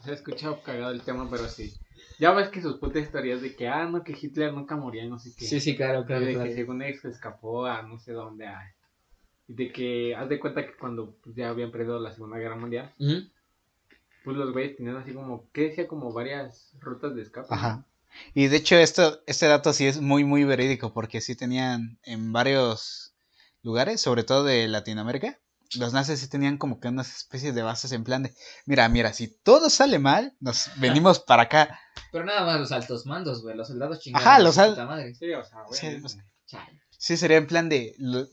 Se 0.04 0.12
ha 0.12 0.14
escuchado 0.14 0.62
cagado 0.62 0.92
el 0.92 1.02
tema, 1.02 1.28
pero 1.30 1.48
sí. 1.50 1.74
Ya 2.20 2.32
ves 2.32 2.50
que 2.50 2.62
sus 2.62 2.78
putas 2.78 3.04
historias 3.04 3.42
de 3.42 3.56
que, 3.56 3.68
ah, 3.68 3.86
no, 3.86 4.04
que 4.04 4.16
Hitler 4.20 4.54
nunca 4.54 4.76
moría 4.76 5.06
y 5.06 5.10
no 5.10 5.18
sé 5.20 5.32
qué. 5.38 5.46
Sí, 5.46 5.60
sí, 5.62 5.76
claro, 5.76 6.02
Y 6.02 6.06
claro, 6.06 6.26
de 6.26 6.34
claro. 6.34 6.50
que 6.50 6.56
según 6.56 6.82
él 6.82 7.00
se 7.00 7.10
escapó 7.10 7.66
a 7.66 7.82
no 7.82 7.98
sé 7.98 8.12
dónde. 8.12 8.46
ah. 8.46 8.74
Y 9.48 9.54
de 9.54 9.72
que, 9.72 10.16
haz 10.16 10.28
de 10.28 10.40
cuenta 10.40 10.66
que 10.66 10.76
cuando 10.76 11.16
pues, 11.24 11.36
ya 11.36 11.50
habían 11.50 11.72
perdido 11.72 12.00
la 12.00 12.12
Segunda 12.12 12.38
Guerra 12.38 12.58
Mundial, 12.58 12.94
pues 14.24 14.38
los 14.38 14.52
güeyes 14.52 14.76
tenían 14.76 14.98
así 14.98 15.14
como, 15.14 15.50
¿qué 15.54 15.70
decía? 15.70 15.88
Como 15.88 16.14
varias 16.14 16.76
rutas 16.82 17.16
de 17.16 17.22
escape. 17.22 17.48
Ajá. 17.50 17.86
Y 18.34 18.48
de 18.48 18.58
hecho 18.58 18.76
esto, 18.76 19.22
este 19.26 19.48
dato 19.48 19.72
sí 19.72 19.88
es 19.88 20.02
muy 20.02 20.24
muy 20.24 20.44
verídico 20.44 20.94
porque 20.94 21.22
sí 21.22 21.36
tenían 21.36 22.00
en 22.04 22.34
varios 22.34 23.14
lugares, 23.64 24.02
sobre 24.02 24.24
todo 24.24 24.44
de 24.44 24.68
Latinoamérica, 24.68 25.40
los 25.76 25.94
nazis 25.94 26.20
sí 26.20 26.30
tenían 26.30 26.58
como 26.58 26.80
que 26.80 26.88
unas 26.88 27.16
especies 27.16 27.54
de 27.54 27.62
bases 27.62 27.92
en 27.92 28.04
plan 28.04 28.24
de, 28.24 28.34
mira, 28.66 28.88
mira, 28.90 29.14
si 29.14 29.28
todo 29.28 29.70
sale 29.70 30.00
mal, 30.00 30.36
nos 30.40 30.70
venimos 30.78 31.20
para 31.20 31.44
acá. 31.44 31.80
Pero 32.12 32.26
nada 32.26 32.46
más 32.46 32.60
los 32.60 32.72
altos 32.72 33.06
mandos, 33.06 33.42
güey. 33.44 33.56
Los 33.56 33.68
soldados 33.68 34.00
chingados. 34.00 34.28
Ajá, 34.28 34.40
los 34.40 34.58
al- 34.58 34.76
madre. 34.88 35.14
Sí, 35.16 35.32
o 35.34 35.44
sea, 35.44 35.60
Sí, 35.72 35.88
güey. 35.88 36.02
pues, 36.02 36.18
Chale. 36.48 36.82
Sí, 36.98 37.16
sería 37.18 37.38
en 37.38 37.48
plan 37.48 37.70
de, 37.70 37.94
lo- 38.00 38.28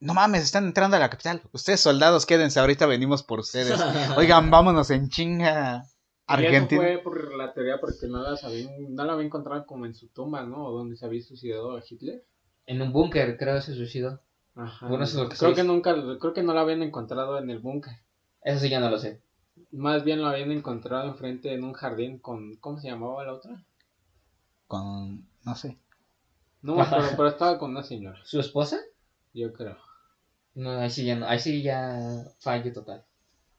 no 0.00 0.14
mames, 0.14 0.42
están 0.42 0.64
entrando 0.64 0.96
a 0.96 1.00
la 1.00 1.08
capital. 1.10 1.40
Ustedes 1.52 1.80
soldados, 1.80 2.26
quédense, 2.26 2.58
ahorita 2.60 2.86
venimos 2.86 3.22
por 3.22 3.40
ustedes. 3.40 3.80
Oigan, 4.16 4.50
vámonos 4.50 4.90
en 4.90 5.08
chinga. 5.08 5.84
Y 6.28 6.32
eso 6.34 6.46
Argentina. 6.46 6.82
fue 6.82 6.98
por 6.98 7.34
la 7.36 7.52
teoría 7.52 7.78
porque 7.80 8.06
no, 8.08 8.22
las 8.22 8.42
habían, 8.44 8.94
no 8.94 9.04
la 9.04 9.12
habían 9.14 9.26
encontrado 9.26 9.64
como 9.66 9.86
en 9.86 9.94
su 9.94 10.08
tumba, 10.08 10.42
¿no? 10.44 10.64
O 10.66 10.72
donde 10.72 10.96
se 10.96 11.04
había 11.06 11.22
suicidado 11.22 11.76
a 11.76 11.82
Hitler. 11.88 12.24
En 12.66 12.80
un 12.82 12.92
búnker, 12.92 13.36
creo, 13.38 13.60
se 13.60 13.74
suicidó. 13.74 14.20
Ajá. 14.54 14.86
Bueno, 14.88 15.04
eso 15.04 15.16
es 15.18 15.22
lo 15.24 15.28
que 15.30 15.36
creo 15.36 15.54
que 15.54 15.64
nunca, 15.64 15.94
creo 16.18 16.32
que 16.34 16.42
no 16.42 16.52
la 16.54 16.60
habían 16.62 16.82
encontrado 16.82 17.38
en 17.38 17.48
el 17.50 17.58
búnker. 17.58 17.94
Eso 18.42 18.60
sí 18.60 18.68
ya 18.68 18.80
no 18.80 18.90
lo 18.90 18.98
sé. 18.98 19.22
Más 19.70 20.04
bien 20.04 20.20
lo 20.20 20.28
habían 20.28 20.50
encontrado 20.52 21.08
enfrente 21.08 21.52
en 21.54 21.64
un 21.64 21.72
jardín 21.72 22.18
con, 22.18 22.56
¿cómo 22.56 22.78
se 22.78 22.88
llamaba 22.88 23.24
la 23.24 23.34
otra? 23.34 23.62
Con, 24.66 25.26
no 25.44 25.54
sé. 25.54 25.78
No 26.62 26.80
acuerdo, 26.80 27.10
pero 27.16 27.28
estaba 27.28 27.58
con 27.58 27.70
una 27.70 27.82
señora, 27.82 28.18
¿Su 28.24 28.40
esposa? 28.40 28.78
yo 29.34 29.52
creo. 29.52 29.76
No, 30.54 30.72
ahí 30.78 30.90
sí 30.90 31.04
ya 31.06 31.16
no. 31.16 31.26
Ahí 31.26 31.38
sí 31.38 31.62
ya 31.62 31.98
fallo 32.40 32.72
total. 32.72 33.04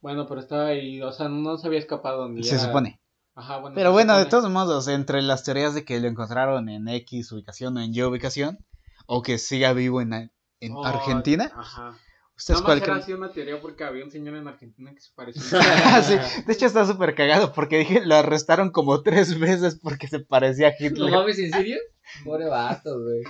Bueno, 0.01 0.27
pero 0.27 0.39
estaba 0.41 0.67
ahí, 0.67 1.01
o 1.01 1.12
sea, 1.12 1.27
no 1.29 1.58
se 1.58 1.65
había 1.67 1.79
escapado 1.79 2.29
ni 2.29 2.43
Se 2.43 2.56
era- 2.56 2.65
supone. 2.65 2.99
Ajá, 3.36 3.58
bueno. 3.58 3.73
Pero 3.75 3.91
bueno, 3.91 4.15
de 4.19 4.25
todos 4.25 4.47
modos, 4.51 4.88
entre 4.88 5.23
las 5.23 5.43
teorías 5.43 5.73
de 5.73 5.84
que 5.86 5.99
lo 5.99 6.08
encontraron 6.08 6.69
en 6.69 6.88
X 6.88 7.32
ubicación 7.32 7.75
o 7.77 7.82
en 7.82 7.95
Y 7.95 8.03
ubicación, 8.03 8.60
o 9.08 9.23
que 9.23 9.39
siga 9.39 9.73
vivo 9.73 10.01
en, 10.01 10.32
en 10.65 10.73
Oh, 10.73 10.86
Argentina, 10.86 11.52
Ajá. 11.56 11.97
¿ustedes 12.36 12.62
cuál 12.62 12.80
más 12.88 13.08
era 13.08 13.17
una 13.17 13.32
teoría 13.32 13.60
porque 13.62 13.84
había 13.84 14.04
un 14.04 14.12
señor 14.12 14.36
en 14.36 14.47
Argentina 14.47 14.93
que 14.93 15.02
se 15.02 15.12
parecía. 15.15 15.41
Ah, 15.86 16.02
sí, 16.02 16.15
De 16.45 16.54
hecho 16.54 16.65
está 16.65 16.86
súper 16.86 17.15
cagado 17.15 17.54
porque 17.54 17.80
dije, 17.80 18.06
lo 18.06 18.15
arrestaron 18.15 18.71
como 18.71 19.02
tres 19.04 19.38
veces 19.39 19.80
porque 19.82 20.08
se 20.08 20.19
parecía 20.19 20.69
a 20.69 20.71
¿No 20.80 20.86
Hitler. 20.88 21.12
mames, 21.12 21.39
en 21.39 21.52
serio? 21.52 21.78
Pobre 22.23 22.45
vato, 22.47 22.99
güey. 23.02 23.23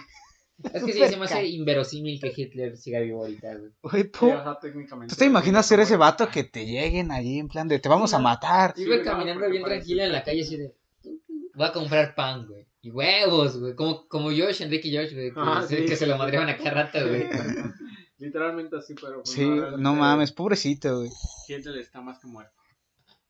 Es 0.72 0.84
que 0.84 0.94
sí, 0.94 1.00
se 1.00 1.18
me 1.18 1.26
hace 1.26 1.46
inverosímil 1.48 2.22
que 2.22 2.32
Hitler 2.36 2.78
siga 2.78 3.00
vivo 3.02 3.22
ahorita, 3.24 3.56
güey. 3.56 3.72
Güey, 3.82 4.04
Sí, 4.04 4.10
po, 4.10 4.28
o 4.28 4.30
sea, 4.44 4.58
técnicamente. 4.62 5.14
¿Tú 5.14 5.20
te 5.20 5.26
imaginas 5.26 5.66
ser 5.66 5.80
ese 5.82 5.98
vato 5.98 6.30
que 6.30 6.44
te 6.46 6.66
lleguen 6.66 7.12
ahí 7.12 7.40
en 7.40 7.50
plan 7.50 7.68
de 7.68 7.80
te 7.80 7.90
vamos 7.90 8.14
a 8.14 8.20
matar? 8.20 8.74
Iba 8.78 8.96
no, 8.98 9.04
caminando 9.04 9.50
bien 9.50 9.64
tranquila 9.64 10.06
en 10.06 10.12
la 10.14 10.24
calle 10.24 10.44
así 10.44 10.56
de... 10.58 10.74
Voy 11.56 11.68
a 11.68 11.72
comprar 11.74 12.16
pan, 12.16 12.48
güey. 12.48 12.66
Y 12.86 12.92
huevos, 12.92 13.58
güey. 13.60 13.76
Como, 13.76 14.08
como 14.10 14.26
Josh, 14.30 14.62
Enrique 14.62 14.90
y 14.90 14.96
Josh, 14.98 15.14
güey. 15.14 15.34
Que, 15.34 15.40
Ah, 15.40 15.64
sí, 15.68 15.78
que 15.78 15.88
sí, 15.88 15.96
se 15.96 16.06
lo 16.06 16.18
madreaban 16.18 16.50
a 16.50 16.58
cada 16.58 16.84
rato, 16.84 17.00
güey. 17.08 17.28
Literalmente 18.18 18.78
así, 18.78 18.94
pero. 18.94 19.24
pues, 19.24 19.30
Sí, 19.32 19.46
no 19.78 19.96
mames, 19.96 20.32
pobrecito, 20.34 21.00
güey. 21.00 21.10
Hitler 21.48 21.78
está 21.78 22.02
más 22.02 22.20
que 22.20 22.28
muerto. 22.28 22.54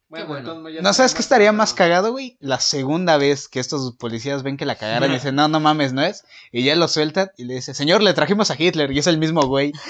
bueno. 0.09 0.37
entonces, 0.39 0.73
ya 0.75 0.81
No 0.81 0.91
sabes 0.91 1.13
qué 1.13 1.21
estaría 1.21 1.51
más 1.51 1.73
cagado, 1.75 2.11
güey. 2.11 2.35
La 2.39 2.59
segunda 2.59 3.17
vez 3.17 3.47
que 3.47 3.59
estos 3.59 3.95
policías 3.95 4.41
ven 4.41 4.57
que 4.57 4.65
la 4.65 4.75
cagaron 4.75 5.11
y 5.11 5.13
dicen, 5.17 5.35
no, 5.35 5.47
no 5.47 5.59
mames, 5.59 5.93
no 5.93 6.01
es. 6.01 6.25
Y 6.51 6.63
ya 6.63 6.75
lo 6.75 6.87
sueltan 6.87 7.29
y 7.37 7.45
le 7.45 7.53
dice, 7.53 7.75
señor, 7.75 8.01
le 8.01 8.13
trajimos 8.15 8.49
a 8.51 8.55
Hitler. 8.57 8.91
Y 8.91 8.99
es 8.99 9.07
el 9.07 9.19
mismo 9.19 9.43
güey. 9.45 9.71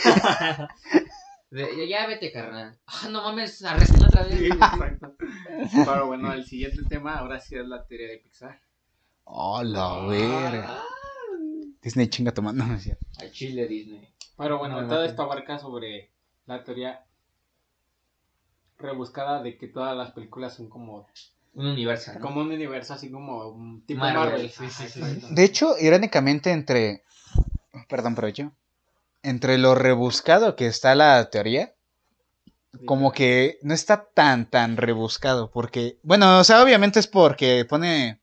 Ya 1.87 2.07
vete, 2.07 2.31
carnal. 2.31 2.79
Ah, 2.87 3.09
no 3.11 3.21
mames, 3.21 3.63
arrestan 3.63 4.03
otra 4.03 4.23
Sí, 4.27 4.35
vez. 4.39 4.51
exacto. 4.53 5.15
Pero 5.85 6.07
bueno, 6.07 6.33
el 6.33 6.43
siguiente 6.45 6.81
tema 6.89 7.19
ahora 7.19 7.39
sí 7.39 7.55
es 7.55 7.67
la 7.67 7.85
teoría 7.85 8.07
de 8.07 8.17
Pixar. 8.17 8.59
Oh, 9.25 9.63
la 9.63 10.05
verga. 10.07 10.65
Ah, 10.67 10.83
Disney 11.81 12.07
chinga 12.07 12.33
tomando. 12.33 12.63
No, 12.67 12.75
es. 12.75 12.89
Al 13.19 13.31
chile 13.31 13.67
Disney. 13.67 14.07
Pero 14.37 14.57
bueno, 14.57 14.81
No 14.81 14.87
todo 14.87 15.03
esto 15.03 15.21
abarca 15.23 15.59
sobre 15.59 16.11
la 16.45 16.63
teoría 16.63 17.05
rebuscada 18.77 19.41
de 19.41 19.57
que 19.57 19.67
todas 19.67 19.95
las 19.95 20.11
películas 20.11 20.55
son 20.55 20.69
como, 20.69 21.07
Un 21.53 21.67
universo, 21.67 22.13
¿no? 22.13 22.19
como 22.19 22.41
un 22.41 22.51
universo 22.51 22.93
así 22.93 23.09
como 23.11 23.47
un 23.49 23.85
tipo 23.85 23.99
Marvel, 24.01 24.17
Marvel. 24.31 24.49
sí, 24.49 24.65
sí, 24.69 24.83
Ajá, 24.83 24.87
sí, 24.89 24.99
exacto. 24.99 25.27
De 25.29 25.43
hecho, 25.43 25.75
irónicamente, 25.79 26.51
entre. 26.51 27.03
Perdón, 27.87 28.15
provecho. 28.15 28.51
Entre 29.21 29.57
lo 29.57 29.73
rebuscado 29.75 30.55
que 30.55 30.67
está 30.67 30.95
la 30.95 31.29
teoría, 31.29 31.73
como 32.85 33.13
que 33.13 33.57
no 33.61 33.73
está 33.73 34.05
tan, 34.13 34.49
tan 34.49 34.75
rebuscado. 34.75 35.49
Porque, 35.51 35.97
bueno, 36.03 36.39
o 36.39 36.43
sea, 36.43 36.61
obviamente 36.61 36.99
es 36.99 37.07
porque 37.07 37.65
pone. 37.69 38.19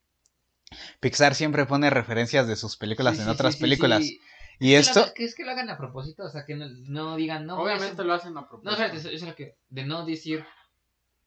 Pixar 1.01 1.35
siempre 1.35 1.67
pone 1.67 1.91
referencias 1.91 2.47
de 2.47 2.57
sus 2.57 2.77
películas 2.77 3.17
Sí, 3.17 3.23
en 3.23 3.27
sí, 3.29 3.33
otras 3.33 3.55
sí, 3.55 3.61
películas. 3.61 4.05
sí. 4.05 4.21
Y 4.59 4.75
Es 4.75 4.89
que 4.89 4.95
lo 4.95 5.01
esto. 5.01 5.15
que 5.15 5.25
es 5.25 5.35
que 5.35 5.45
lo 5.45 5.51
hagan 5.53 5.71
a 5.71 5.79
propósito, 5.79 6.25
o 6.25 6.29
sea, 6.31 6.45
que 6.45 6.55
no, 6.55 6.67
no 6.69 7.17
digan, 7.17 7.47
no. 7.47 7.57
Obviamente 7.61 8.05
lo 8.05 8.13
hacen 8.13 8.37
a 8.37 8.43
No, 8.43 8.49
propósito. 8.49 8.71
espérate, 8.73 8.97
eso 8.99 9.09
eso 9.09 9.25
es 9.25 9.31
lo 9.31 9.35
que. 9.35 9.57
De 9.69 9.85
no 9.85 10.05
decir. 10.05 10.45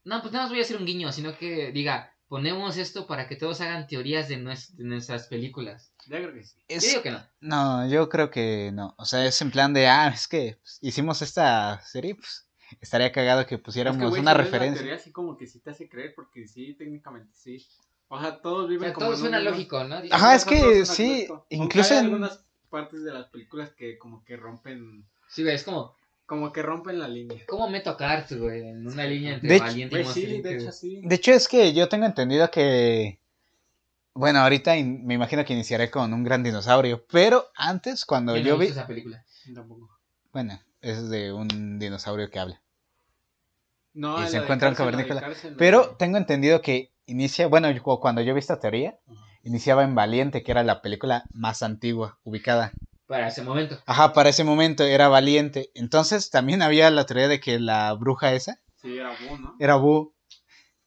No, 0.04 0.22
pues 0.22 0.32
nada 0.34 0.46
más 0.46 0.52
voy 0.52 0.60
a 0.60 0.64
hacer 0.64 0.78
un 0.78 0.86
guiño, 0.86 1.12
sino 1.12 1.36
que 1.38 1.72
diga, 1.72 2.14
ponemos 2.28 2.78
esto 2.78 3.08
para 3.08 3.28
que 3.28 3.36
todos 3.36 3.60
hagan 3.62 3.88
teorías 3.88 4.28
de, 4.28 4.38
nues- 4.38 4.74
de 4.76 4.84
nuestras 4.84 5.28
películas. 5.28 5.94
Ya 6.08 6.18
creo 6.18 6.34
que 6.34 6.44
sí. 6.44 6.60
es- 6.68 6.84
Yo 6.84 6.90
digo 6.90 7.02
que 7.04 7.12
no. 7.12 7.28
No, 7.42 7.88
yo 7.90 8.10
creo 8.10 8.30
que 8.30 8.72
no. 8.74 8.94
O 8.98 9.06
sea, 9.06 9.26
es 9.26 9.42
en 9.42 9.50
plan 9.52 9.74
de, 9.74 9.88
ah, 9.88 10.10
es 10.14 10.28
que 10.28 10.58
pues, 10.62 10.78
hicimos 10.82 11.22
esta 11.22 11.82
serie, 11.82 12.16
pues 12.16 12.48
estaría 12.82 13.12
cagado 13.12 13.46
que 13.48 13.58
pusiéramos 13.58 13.98
Es 13.98 14.04
que, 14.04 14.10
güey, 14.10 14.22
una 14.22 14.32
si 14.32 14.38
ves 14.38 14.44
la 14.46 14.52
referencia. 14.52 14.82
teoría 14.82 14.96
así 14.98 15.12
como 15.12 15.38
que 15.38 15.48
sí 15.48 15.60
te 15.60 15.72
hace 15.72 15.90
creer 15.90 16.14
porque 16.16 16.48
sí, 16.48 16.76
técnicamente 16.76 17.34
sí. 17.34 17.66
O 18.16 18.20
sea, 18.22 18.42
todos 18.42 18.66
O 18.66 18.68
viven 18.68 18.90
sea, 18.90 18.94
como 18.94 19.06
todo 19.08 19.14
en 19.16 19.20
suena 19.22 19.38
un 19.40 19.44
mundo- 19.44 19.58
lógico, 19.58 19.84
¿no? 19.86 19.96
Ajá, 20.12 20.32
O 20.34 20.36
es 20.36 20.46
que 20.46 20.86
sí, 20.86 21.28
incluso 21.50 21.94
hay 21.94 22.00
en- 22.00 22.06
algunas 22.06 22.46
partes 22.70 23.04
de 23.04 23.12
las 23.12 23.26
películas 23.28 23.72
que 23.72 23.98
como 23.98 24.24
que 24.24 24.38
rompen 24.38 25.04
Sí, 25.28 25.42
güey, 25.42 25.56
es 25.56 25.64
como, 25.64 25.96
como 26.28 26.52
que 26.54 26.62
rompen 26.62 27.00
la 27.00 27.08
línea. 27.08 27.44
¿cómo 27.48 27.68
meto 27.70 27.90
a 27.90 27.98
Cart, 27.98 28.32
güey? 28.34 28.68
En 28.68 28.86
una 28.86 29.04
línea 29.06 29.34
entre 29.34 29.50
De 29.50 29.56
hecho- 29.56 29.66
Valiente 29.66 30.00
y 30.00 30.04
Güey, 30.04 30.14
sí, 30.14 30.42
de 30.44 30.56
hecho 30.58 30.72
sí. 30.72 31.02
De 31.04 31.16
hecho, 31.16 31.32
es 31.32 31.48
que 31.48 31.74
yo 31.74 31.90
tengo 31.90 32.06
entendido 32.06 32.50
que. 32.52 33.20
Bueno, 34.14 34.40
ahorita 34.42 34.78
in- 34.78 35.04
me 35.08 35.16
imagino 35.16 35.44
que 35.44 35.54
iniciaré 35.54 35.90
con 35.90 36.14
un 36.14 36.24
gran 36.24 36.44
dinosaurio. 36.44 37.04
Pero 37.12 37.48
antes, 37.56 38.06
cuando 38.06 38.34
¿Quién 38.34 38.46
yo 38.46 38.54
no 38.54 38.60
vi. 38.60 38.68
esa 38.68 38.86
película? 38.86 39.26
Tampoco. 39.56 39.90
Bueno, 40.32 40.60
es 40.82 41.10
de 41.10 41.34
un 41.34 41.80
dinosaurio 41.80 42.30
que 42.30 42.38
habla. 42.40 42.62
No, 43.96 44.24
Y 44.24 44.28
se 44.28 44.34
la 44.34 44.40
de 44.40 44.44
encuentra 44.46 44.68
en 44.70 44.76
cárcel, 44.76 44.86
la 44.86 44.92
de 44.92 45.08
cavernícola. 45.08 45.22
cárcel, 45.22 45.52
no. 45.54 45.58
Pero 45.58 45.96
tengo 45.98 46.18
entendido 46.18 46.62
que 46.62 46.92
inicia. 47.06 47.48
Bueno, 47.48 47.70
yo- 47.72 47.84
cuando 47.84 48.22
yo 48.22 48.34
vi 48.34 48.40
esta 48.40 48.60
teoría, 48.60 48.98
iniciaba 49.44 49.84
en 49.84 49.96
Valiente, 49.96 50.44
que 50.44 50.52
era 50.52 50.64
la 50.64 50.82
película 50.82 51.26
más 51.32 51.64
antigua 51.64 52.20
ubicada. 52.24 52.72
Para 53.08 53.28
ese 53.28 53.44
momento. 53.44 53.78
Ajá, 53.86 54.14
para 54.14 54.30
ese 54.30 54.44
momento 54.44 54.84
era 54.84 55.08
Valiente. 55.10 55.70
Entonces 55.76 56.30
también 56.30 56.62
había 56.62 56.90
la 56.90 57.06
teoría 57.06 57.28
de 57.28 57.40
que 57.40 57.60
la 57.60 57.94
bruja 57.94 58.34
esa 58.34 58.60
Sí, 58.82 58.98
era 58.98 59.12
Boo, 59.12 59.38
¿no? 59.38 59.56
era 59.60 59.76
Boo. 59.76 60.14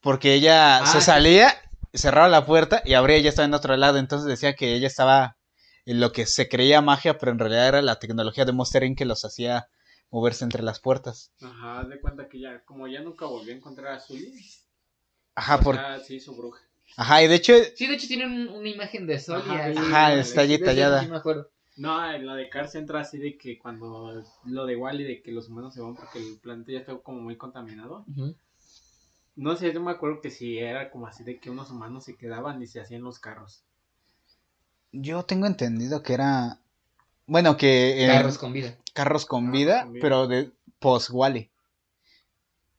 Porque 0.01 0.35
ella 0.35 0.79
Ah, 0.79 0.87
se 0.87 1.01
sí. 1.01 1.07
salía, 1.07 1.55
cerraba 1.93 2.29
la 2.29 2.47
puerta 2.47 2.83
y 2.85 2.95
abría 2.95 3.19
y 3.19 3.23
ya 3.23 3.31
estaba 3.31 3.47
en 3.47 3.55
otro 3.55 3.77
lado. 3.77 3.99
Entonces 3.99 4.27
decía 4.29 4.55
que 4.55 4.75
ella 4.75 4.87
estaba 4.87 5.37
en 5.85 6.01
lo 6.01 6.13
que 6.13 6.27
se 6.27 6.49
creía 6.49 6.81
magia, 6.81 7.19
pero 7.19 7.33
en 7.33 7.39
realidad 7.39 7.69
era 7.69 7.83
la 7.83 7.99
tecnología 7.99 8.45
de 8.45 8.53
Monster 8.53 8.83
Inc. 8.85 8.99
que 8.99 9.05
los 9.05 9.25
hacía 9.25 9.69
moverse 10.11 10.45
entre 10.45 10.63
las 10.63 10.81
puertas. 10.81 11.33
Ajá, 11.43 11.85
de 11.85 12.01
cuenta 12.01 12.29
que 12.29 12.41
ya, 12.41 12.63
como 12.65 12.87
ya 12.89 13.01
nunca 13.03 13.27
volvió 13.27 13.53
a 13.53 13.57
encontrar 13.57 13.93
a 13.95 14.01
Zully, 14.01 14.33
Ajá, 15.37 15.57
o 15.57 15.61
por... 15.61 15.77
sea, 15.77 16.01
se 16.01 16.15
hizo 16.15 16.35
bruja. 16.35 16.61
Ajá, 16.97 17.23
y 17.23 17.29
de 17.29 17.35
hecho, 17.37 17.53
Sí, 17.75 17.87
de 17.87 17.95
hecho 17.95 18.09
tienen 18.09 18.33
un- 18.33 18.49
una 18.49 18.69
imagen 18.69 19.07
de 19.07 19.19
Sol 19.21 19.43
y 19.47 19.51
Ajá, 19.51 19.65
ahí. 19.65 19.77
Ajá, 19.77 20.15
sí, 20.15 20.21
está 20.21 20.41
allí 20.41 20.57
Sí, 20.57 20.65
tallada. 20.65 21.03
sí 21.03 21.09
me 21.09 21.17
acuerdo. 21.17 21.51
No, 21.77 22.11
en 22.11 22.27
la 22.27 22.35
de 22.35 22.49
Cars 22.49 22.75
entra 22.75 23.01
así 23.01 23.19
de 23.19 23.37
que 23.37 23.59
cuando 23.59 24.25
lo 24.47 24.65
de 24.67 24.77
Wally 24.77 25.05
de 25.05 25.23
que 25.23 25.31
los 25.31 25.49
humanos 25.49 25.75
se 25.75 25.83
van 25.83 25.95
porque 25.95 26.19
el 26.19 26.39
planeta 26.39 26.73
ya 26.73 26.79
está 26.79 26.97
como 26.97 27.21
muy 27.21 27.37
contaminado. 27.37 28.05
Ujú. 28.09 28.35
No 29.37 29.55
sé, 29.57 29.73
yo 29.75 29.83
me 29.83 29.91
acuerdo 29.91 30.23
que 30.23 30.31
si 30.31 30.59
era 30.59 30.91
como 30.91 31.07
así 31.07 31.23
de 31.23 31.39
que 31.39 31.51
unos 31.51 31.71
humanos 31.71 32.05
se 32.05 32.17
quedaban 32.17 32.63
y 32.63 32.67
se 32.67 32.81
hacían 32.81 33.03
los 33.03 33.19
carros. 33.19 33.63
yo 34.93 35.23
tengo 35.25 35.47
entendido 35.47 36.03
que 36.03 36.15
era... 36.15 36.59
Bueno, 37.27 37.57
que... 37.57 38.03
en- 38.05 38.11
Carros 38.11 38.39
con 38.39 38.53
vida. 38.53 38.77
carros 38.95 39.27
con 39.27 39.45
Carros 39.45 39.59
vida, 39.59 39.83
con 39.83 39.93
vida. 39.93 40.03
pero 40.03 40.27
de 40.29 40.53
post 40.79 41.11
Wally. 41.13 41.51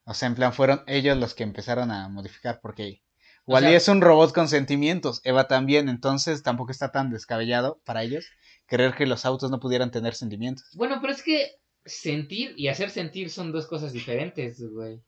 O 0.10 0.14
sea, 0.14 0.28
en 0.28 0.36
plan, 0.36 0.54
fueron 0.54 0.84
ellos 0.88 1.18
los 1.18 1.34
que 1.36 1.44
empezaron 1.44 1.92
a 1.92 2.08
modificar, 2.08 2.60
porque 2.62 3.04
O 3.46 3.54
Wally 3.54 3.68
sea- 3.68 3.78
es 3.78 3.88
un 3.90 4.02
robot 4.02 4.34
con 4.34 4.48
sentimientos, 4.48 5.22
Eva 5.24 5.48
también, 5.48 5.90
entonces 5.90 6.44
tampoco 6.44 6.72
está 6.72 6.92
tan 6.92 7.10
descabellado 7.12 7.80
para 7.86 8.04
ellos 8.04 8.26
creer 8.66 8.96
que 8.96 9.06
los 9.06 9.26
autos 9.26 9.52
no 9.52 9.60
pudieran 9.60 9.92
tener 9.92 10.16
sentimientos. 10.16 10.66
Bueno, 10.76 11.00
pero 11.02 11.14
es 11.14 11.22
que 11.22 11.52
sentir 11.86 12.54
y 12.58 12.70
hacer 12.70 12.90
sentir 12.90 13.30
son 13.30 13.52
dos 13.52 13.68
cosas 13.68 13.92
diferentes, 13.94 14.62
güey. 14.72 15.02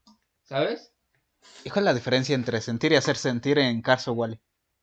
¿Sabes? 0.43 0.91
¿Y 1.63 1.69
cuál 1.69 1.83
es 1.83 1.85
la 1.85 1.93
diferencia 1.93 2.35
entre 2.35 2.59
sentir 2.61 2.91
y 2.91 2.95
hacer 2.95 3.15
sentir 3.17 3.57
en 3.57 3.81
Cars 3.81 4.07
o 4.09 4.13
Wally? 4.13 4.39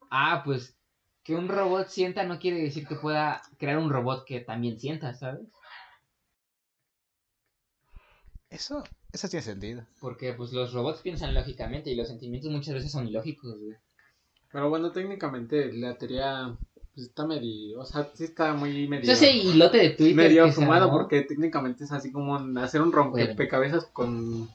Ah, 0.09 0.41
pues 0.43 0.75
que 1.23 1.35
un 1.35 1.47
robot 1.49 1.89
sienta 1.89 2.23
no 2.23 2.39
quiere 2.39 2.61
decir 2.61 2.87
que 2.87 2.95
pueda 2.95 3.41
crear 3.59 3.77
un 3.77 3.89
robot 3.91 4.25
que 4.25 4.39
también 4.39 4.79
sienta, 4.79 5.13
¿sabes? 5.13 5.47
Eso, 8.49 8.83
eso 9.17 9.29
tiene 9.29 9.43
sentido. 9.43 9.85
Porque 9.99 10.33
pues 10.33 10.51
los 10.53 10.73
robots 10.73 11.01
piensan 11.01 11.33
lógicamente 11.33 11.89
y 11.89 11.95
los 11.95 12.07
sentimientos 12.07 12.51
muchas 12.51 12.75
veces 12.75 12.91
son 12.91 13.07
ilógicos, 13.07 13.59
güey. 13.59 13.75
Pero 14.51 14.69
bueno, 14.69 14.91
técnicamente 14.91 15.73
la 15.73 15.97
teoría 15.97 16.55
pues, 16.93 17.07
está 17.07 17.27
medio, 17.27 17.79
o 17.79 17.85
sea, 17.85 18.09
sí 18.13 18.23
está 18.23 18.53
muy 18.53 18.87
medio, 18.87 19.01
Entonces 19.01 19.29
ese 19.29 19.37
hilote 19.37 19.77
de 19.77 19.89
Twitter 19.91 20.15
medio 20.15 20.51
fumado 20.51 20.89
porque 20.89 21.21
técnicamente 21.21 21.83
es 21.83 21.91
así 21.91 22.11
como 22.11 22.37
hacer 22.59 22.81
un 22.81 22.91
rompecabezas 22.91 23.85
con, 23.85 24.49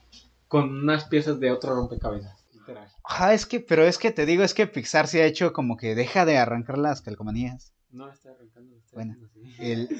con 0.47 0.69
unas 0.69 1.05
piezas 1.05 1.39
de 1.39 1.51
otro 1.51 1.75
rompecabezas. 1.75 2.43
Literal. 2.53 2.87
Ajá, 3.03 3.33
es 3.33 3.45
que, 3.45 3.59
pero 3.59 3.83
es 3.83 3.97
que 3.97 4.11
te 4.11 4.25
digo, 4.25 4.43
es 4.43 4.53
que 4.53 4.67
Pixar 4.67 5.07
se 5.07 5.21
ha 5.21 5.25
hecho 5.25 5.53
como 5.53 5.77
que 5.77 5.95
deja 5.95 6.25
de 6.25 6.37
arrancar 6.37 6.77
las 6.77 7.01
calcomanías. 7.01 7.73
No, 7.91 8.09
está 8.09 8.31
arrancando. 8.31 8.77
Está 8.77 8.95
Bueno. 8.95 9.15
El... 9.59 9.89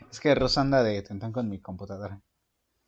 es 0.10 0.20
que 0.20 0.34
Rosa 0.34 0.60
anda 0.60 0.82
de 0.82 1.02
tentón 1.02 1.32
con 1.32 1.48
mi 1.48 1.60
computadora. 1.60 2.20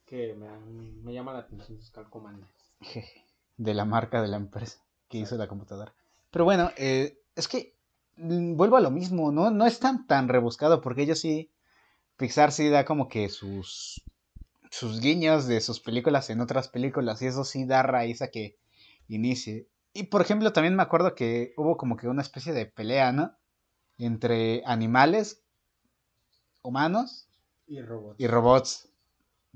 Que 0.07 0.35
me, 0.35 0.47
dan- 0.47 1.05
me 1.05 1.13
llama 1.13 1.33
la 1.33 1.41
atención 1.41 1.79
sus 1.79 1.91
calcomanías. 1.91 2.49
De 3.59 3.73
la 3.75 3.85
marca 3.87 4.21
de 4.21 4.29
la 4.29 4.37
empresa 4.37 4.79
que 5.09 5.17
hizo 5.19 5.37
la 5.37 5.49
computadora. 5.49 5.95
Pero 6.31 6.45
bueno, 6.45 6.71
eh, 6.77 7.19
es 7.35 7.49
que 7.49 7.75
mm, 8.17 8.55
vuelvo 8.57 8.77
a 8.77 8.81
lo 8.83 8.91
mismo, 8.91 9.33
no, 9.33 9.51
no 9.51 9.67
es 9.67 9.79
tan, 9.81 10.07
tan 10.07 10.29
rebuscado 10.29 10.83
porque 10.83 11.03
ellos 11.03 11.21
sí, 11.21 11.51
Pixar 12.19 12.53
sí 12.53 12.69
da 12.69 12.85
como 12.85 13.09
que 13.09 13.29
sus, 13.31 14.03
sus 14.71 15.01
guiños 15.01 15.47
de 15.47 15.61
sus 15.63 15.81
películas 15.81 16.29
en 16.31 16.41
otras 16.43 16.69
películas 16.69 17.23
y 17.23 17.27
eso 17.27 17.45
sí 17.45 17.65
da 17.65 17.83
raíz 17.83 18.21
a 18.21 18.29
que 18.31 18.59
inicie. 19.09 19.69
Y 19.95 20.05
por 20.05 20.21
ejemplo, 20.21 20.53
también 20.53 20.77
me 20.77 20.83
acuerdo 20.83 21.15
que 21.15 21.55
hubo 21.57 21.79
como 21.79 21.97
que 21.97 22.09
una 22.09 22.23
especie 22.23 22.53
de 22.53 22.67
pelea, 22.67 23.13
¿no? 23.13 23.33
Entre 23.97 24.63
animales, 24.67 25.43
humanos 26.63 27.29
Y 27.67 27.81
robots. 27.81 28.21
y 28.21 28.27
robots. 28.27 28.89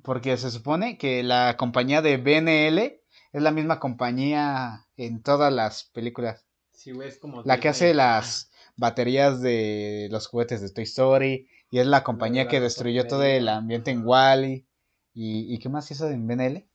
Porque 0.02 0.36
se 0.36 0.50
supone 0.50 0.98
que 0.98 1.22
la 1.22 1.56
compañía 1.56 2.02
de 2.02 2.16
BNL 2.16 3.00
es 3.32 3.42
la 3.42 3.50
misma 3.50 3.78
compañía 3.78 4.86
en 4.96 5.22
todas 5.22 5.52
las 5.52 5.84
películas. 5.84 6.46
Sí, 6.72 6.92
güey, 6.92 7.08
es 7.08 7.18
como 7.18 7.42
La 7.42 7.60
que 7.60 7.68
hace 7.68 7.94
las 7.94 8.50
baterías 8.76 9.40
de 9.40 10.08
los 10.10 10.26
juguetes 10.26 10.60
de 10.60 10.70
Toy 10.70 10.84
Story. 10.84 11.48
Y 11.70 11.78
es 11.78 11.86
la 11.86 12.02
compañía 12.02 12.44
la 12.44 12.50
que 12.50 12.56
de 12.56 12.64
destruyó 12.64 13.06
todo 13.06 13.22
el 13.22 13.48
ambiente 13.48 13.90
en 13.90 14.06
Wally. 14.06 14.66
¿Y, 15.12 15.54
¿Y 15.54 15.58
qué 15.58 15.68
más 15.68 15.90
hizo 15.90 16.08
en 16.08 16.26
BNL? 16.26 16.66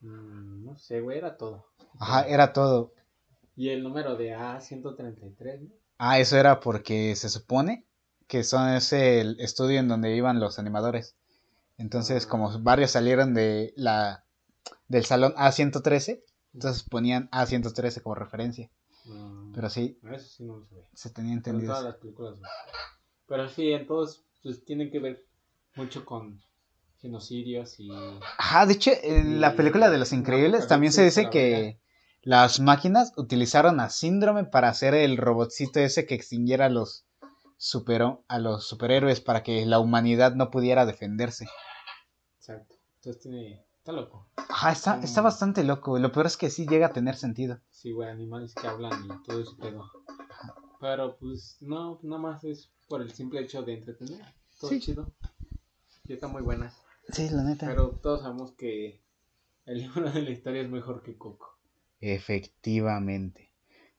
Mm, 0.00 0.64
no 0.64 0.76
sé, 0.76 1.00
güey, 1.00 1.18
era 1.18 1.36
todo. 1.36 1.66
Ajá, 1.98 2.26
era 2.26 2.52
todo. 2.52 2.92
Y 3.56 3.68
el 3.70 3.82
número 3.82 4.16
de 4.16 4.34
A133, 4.34 5.60
¿no? 5.60 5.74
Ah, 5.98 6.18
eso 6.18 6.36
era 6.36 6.60
porque 6.60 7.14
se 7.14 7.28
supone 7.28 7.86
que 8.26 8.44
son 8.44 8.70
ese 8.70 9.20
el 9.20 9.38
estudio 9.40 9.78
en 9.78 9.88
donde 9.88 10.16
iban 10.16 10.40
los 10.40 10.58
animadores. 10.58 11.16
Entonces, 11.78 12.26
Ah. 12.26 12.28
como 12.28 12.58
varios 12.60 12.90
salieron 12.92 13.34
de 13.34 13.72
la 13.76 14.24
del 14.88 15.04
salón 15.04 15.34
A113, 15.36 16.22
entonces 16.54 16.82
ponían 16.84 17.28
A113 17.30 18.02
como 18.02 18.14
referencia. 18.14 18.70
Mm, 19.06 19.52
Pero 19.54 19.68
sí, 19.70 19.98
Eso 20.12 20.28
sí 20.28 20.44
no 20.44 20.58
lo 20.58 20.64
sabía. 20.66 20.84
se 20.94 21.10
tenía 21.10 21.30
Pero 21.42 21.56
en 21.56 21.60
entendido. 21.62 21.72
todas 21.72 21.80
eso. 21.82 21.88
las 21.90 21.96
películas. 22.00 22.38
Pero 23.26 23.48
sí, 23.48 23.72
en 23.72 23.86
todos, 23.86 24.24
pues 24.42 24.64
tienen 24.64 24.90
que 24.90 25.00
ver 25.00 25.24
mucho 25.74 26.04
con 26.04 26.40
genocidios 26.98 27.80
y... 27.80 27.90
Ajá, 28.38 28.66
de 28.66 28.74
hecho, 28.74 28.90
en 29.02 29.40
la 29.40 29.56
película 29.56 29.90
de 29.90 29.98
Los 29.98 30.12
no, 30.12 30.18
Increíbles 30.18 30.68
también 30.68 30.92
se 30.92 31.04
dice 31.04 31.24
la 31.24 31.30
que 31.30 31.50
verdad. 31.52 31.78
las 32.22 32.60
máquinas 32.60 33.12
utilizaron 33.16 33.80
a 33.80 33.88
Síndrome 33.90 34.44
para 34.44 34.68
hacer 34.68 34.94
el 34.94 35.16
robotcito 35.16 35.80
ese 35.80 36.06
que 36.06 36.14
extinguiera 36.14 36.68
los, 36.68 37.06
supero- 37.62 38.24
a 38.26 38.38
los 38.40 38.66
superhéroes 38.66 39.20
para 39.20 39.42
que 39.44 39.64
la 39.66 39.78
humanidad 39.78 40.34
no 40.34 40.50
pudiera 40.50 40.84
defenderse. 40.84 41.46
Exacto. 42.38 42.74
Entonces 42.96 43.22
tiene... 43.22 43.64
Está 43.78 43.92
loco. 43.92 44.28
Ajá, 44.36 44.70
está, 44.72 45.00
está 45.02 45.20
Mm. 45.22 45.24
bastante 45.24 45.64
loco. 45.64 45.98
Lo 45.98 46.12
peor 46.12 46.26
es 46.26 46.36
que 46.36 46.50
sí 46.50 46.66
llega 46.68 46.86
a 46.86 46.92
tener 46.92 47.16
sentido. 47.16 47.58
Sí, 47.70 47.90
güey, 47.92 48.08
animales 48.10 48.54
que 48.54 48.66
hablan 48.68 49.04
y 49.04 49.22
todo 49.26 49.40
ese 49.40 49.56
pedo. 49.60 49.90
Pero 50.80 51.16
pues 51.18 51.56
no, 51.60 51.98
nada 52.02 52.20
más 52.22 52.44
es 52.44 52.70
por 52.88 53.02
el 53.02 53.12
simple 53.12 53.40
hecho 53.40 53.62
de 53.62 53.74
entretener. 53.74 54.24
Todo 54.60 54.70
Sí. 54.70 54.80
chido. 54.80 55.12
Y 56.04 56.12
están 56.12 56.30
muy 56.32 56.42
buenas. 56.42 56.76
Sí, 57.08 57.28
la 57.30 57.42
neta. 57.42 57.66
Pero 57.66 57.90
todos 58.02 58.22
sabemos 58.22 58.52
que 58.52 59.00
el 59.66 59.78
libro 59.78 60.10
de 60.10 60.22
la 60.22 60.30
historia 60.30 60.62
es 60.62 60.68
mejor 60.70 61.02
que 61.02 61.16
Coco. 61.18 61.58
Efectivamente. 62.00 63.51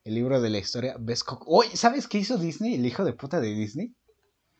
El 0.04 0.14
libro 0.16 0.40
de 0.40 0.50
la 0.50 0.58
historia, 0.58 0.96
¿ves 0.98 1.24
Coco? 1.24 1.46
Oye, 1.48 1.76
¿sabes 1.76 2.06
qué 2.08 2.18
hizo 2.18 2.36
Disney? 2.36 2.74
El 2.74 2.84
hijo 2.84 3.04
de 3.04 3.14
puta 3.14 3.40
de 3.40 3.54
Disney. 3.54 3.94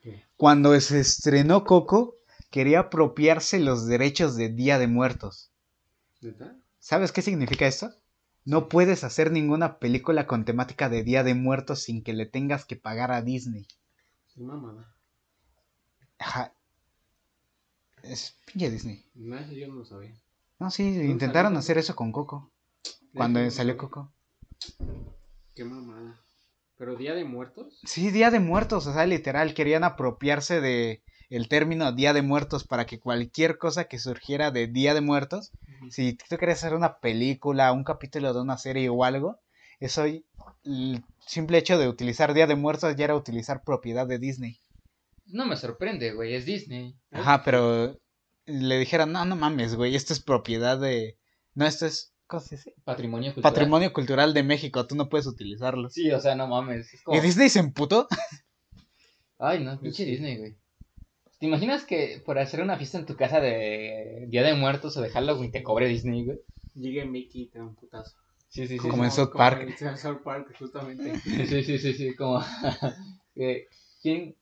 ¿Qué? 0.00 0.24
Cuando 0.36 0.78
se 0.80 1.00
estrenó 1.00 1.64
Coco, 1.64 2.16
quería 2.50 2.80
apropiarse 2.80 3.58
los 3.58 3.86
derechos 3.86 4.36
de 4.36 4.48
Día 4.48 4.78
de 4.78 4.86
Muertos. 4.86 5.50
¿Neta? 6.22 6.56
¿Sabes 6.78 7.12
qué 7.12 7.20
significa 7.20 7.66
esto? 7.66 7.90
No 8.46 8.68
puedes 8.68 9.04
hacer 9.04 9.30
ninguna 9.30 9.78
película 9.78 10.26
con 10.26 10.44
temática 10.46 10.88
de 10.88 11.02
Día 11.02 11.22
de 11.24 11.34
Muertos 11.34 11.82
sin 11.82 12.02
que 12.02 12.14
le 12.14 12.24
tengas 12.26 12.64
que 12.64 12.76
pagar 12.76 13.12
a 13.12 13.20
Disney. 13.20 13.66
Es 14.28 14.38
mamada. 14.38 14.94
Ajá. 16.18 16.54
Es 18.02 18.36
pinche 18.46 18.70
Disney. 18.70 19.04
No, 19.14 19.38
eso 19.38 19.52
yo 19.52 19.68
no 19.68 19.74
lo 19.74 19.84
sabía. 19.84 20.14
No, 20.58 20.70
sí, 20.70 20.84
¿Dónde 20.84 21.06
intentaron 21.06 21.50
salió? 21.50 21.58
hacer 21.58 21.78
eso 21.78 21.94
con 21.96 22.12
Coco. 22.12 22.50
Cuando 23.14 23.50
salió. 23.50 23.76
Coco. 23.76 24.12
Qué 25.54 25.64
mamada. 25.64 26.20
¿Pero 26.76 26.96
Día 26.96 27.14
de 27.14 27.24
Muertos? 27.24 27.80
Sí, 27.84 28.10
Día 28.10 28.30
de 28.30 28.40
Muertos, 28.40 28.86
o 28.86 28.92
sea, 28.92 29.06
literal, 29.06 29.54
querían 29.54 29.84
apropiarse 29.84 30.60
de 30.60 31.02
el 31.30 31.48
término 31.48 31.92
Día 31.92 32.12
de 32.12 32.22
Muertos 32.22 32.64
para 32.64 32.86
que 32.86 33.00
cualquier 33.00 33.58
cosa 33.58 33.84
que 33.84 33.98
surgiera 33.98 34.50
de 34.50 34.66
Día 34.66 34.94
de 34.94 35.00
Muertos, 35.00 35.52
si 35.90 36.14
tú 36.14 36.36
querías 36.36 36.58
hacer 36.58 36.74
una 36.74 36.98
película, 36.98 37.72
un 37.72 37.84
capítulo 37.84 38.34
de 38.34 38.40
una 38.40 38.58
serie 38.58 38.88
o 38.88 39.04
algo, 39.04 39.40
eso 39.80 40.04
el 40.04 41.04
simple 41.26 41.58
hecho 41.58 41.78
de 41.78 41.88
utilizar 41.88 42.34
Día 42.34 42.46
de 42.46 42.56
Muertos 42.56 42.94
ya 42.96 43.04
era 43.04 43.16
utilizar 43.16 43.62
propiedad 43.64 44.06
de 44.06 44.18
Disney. 44.18 44.60
No 45.26 45.46
me 45.46 45.56
sorprende, 45.56 46.12
güey, 46.12 46.34
es 46.34 46.44
Disney. 46.44 46.96
Ajá, 47.10 47.42
pero 47.44 47.98
le 48.46 48.78
dijeron, 48.78 49.12
no, 49.12 49.24
no 49.24 49.36
mames, 49.36 49.74
güey, 49.74 49.94
esto 49.94 50.12
es 50.12 50.20
propiedad 50.20 50.78
de... 50.78 51.18
No, 51.54 51.66
esto 51.66 51.86
es... 51.86 52.13
¿Cómo 52.26 52.40
se 52.40 52.56
dice? 52.56 52.74
Patrimonio 52.84 53.34
cultural. 53.34 53.52
Patrimonio 53.52 53.92
cultural 53.92 54.34
de 54.34 54.42
México, 54.42 54.86
tú 54.86 54.94
no 54.96 55.08
puedes 55.08 55.26
utilizarlo. 55.26 55.90
Sí, 55.90 56.10
o 56.10 56.20
sea, 56.20 56.34
no 56.34 56.46
mames. 56.46 56.92
Es 56.92 57.02
como... 57.02 57.16
¿Y 57.16 57.20
Disney 57.20 57.48
se 57.48 57.60
emputó? 57.60 58.08
Ay, 59.38 59.62
no, 59.62 59.78
pinche 59.78 60.04
Disney, 60.04 60.38
güey. 60.38 60.56
¿Te 61.38 61.46
imaginas 61.46 61.84
que 61.84 62.22
por 62.24 62.38
hacer 62.38 62.62
una 62.62 62.78
fiesta 62.78 62.98
en 62.98 63.06
tu 63.06 63.16
casa 63.16 63.40
de 63.40 64.26
Día 64.28 64.42
de 64.42 64.54
Muertos 64.54 64.96
o 64.96 65.02
de 65.02 65.10
Halloween 65.10 65.50
te 65.50 65.62
cobre 65.62 65.88
Disney, 65.88 66.24
güey? 66.24 66.38
Llegue 66.74 67.04
Mickey 67.04 67.42
y 67.42 67.46
te 67.48 67.58
da 67.58 67.64
un 67.64 67.74
putazo. 67.74 68.16
Sí, 68.48 68.66
sí, 68.66 68.78
sí. 68.78 68.88
Como 68.88 69.04
en. 69.04 69.10
South 69.10 69.32
Park. 69.36 69.76
En 69.80 69.98
South 69.98 70.22
Park, 70.24 70.54
justamente. 70.58 71.18
Sí, 71.24 71.62
sí, 71.62 71.78
sí, 71.78 71.92
sí, 71.92 72.14
como... 72.14 72.40
eh, 73.36 73.66
¿Quién, 74.00 74.36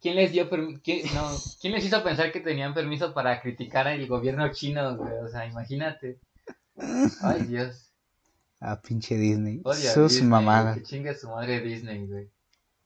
¿Quién 0.00 0.16
les 0.16 0.32
dio 0.32 0.48
quién, 0.82 1.06
no, 1.14 1.30
¿Quién 1.60 1.72
les 1.72 1.84
hizo 1.84 2.02
pensar 2.04 2.30
que 2.30 2.40
tenían 2.40 2.74
permiso 2.74 3.12
para 3.12 3.40
criticar 3.40 3.88
al 3.88 4.06
gobierno 4.06 4.50
chino, 4.52 4.96
güey? 4.96 5.12
O 5.24 5.28
sea, 5.28 5.46
imagínate. 5.46 6.20
Ay, 7.22 7.42
Dios. 7.48 7.80
Ah, 8.66 8.80
pinche 8.80 9.16
Disney. 9.16 9.60
Sus 9.92 10.12
Disney, 10.12 10.30
mamadas. 10.30 10.78
Que 10.78 10.82
chingue 10.84 11.14
su 11.14 11.28
madre 11.28 11.60
Disney, 11.60 12.06
güey. 12.06 12.30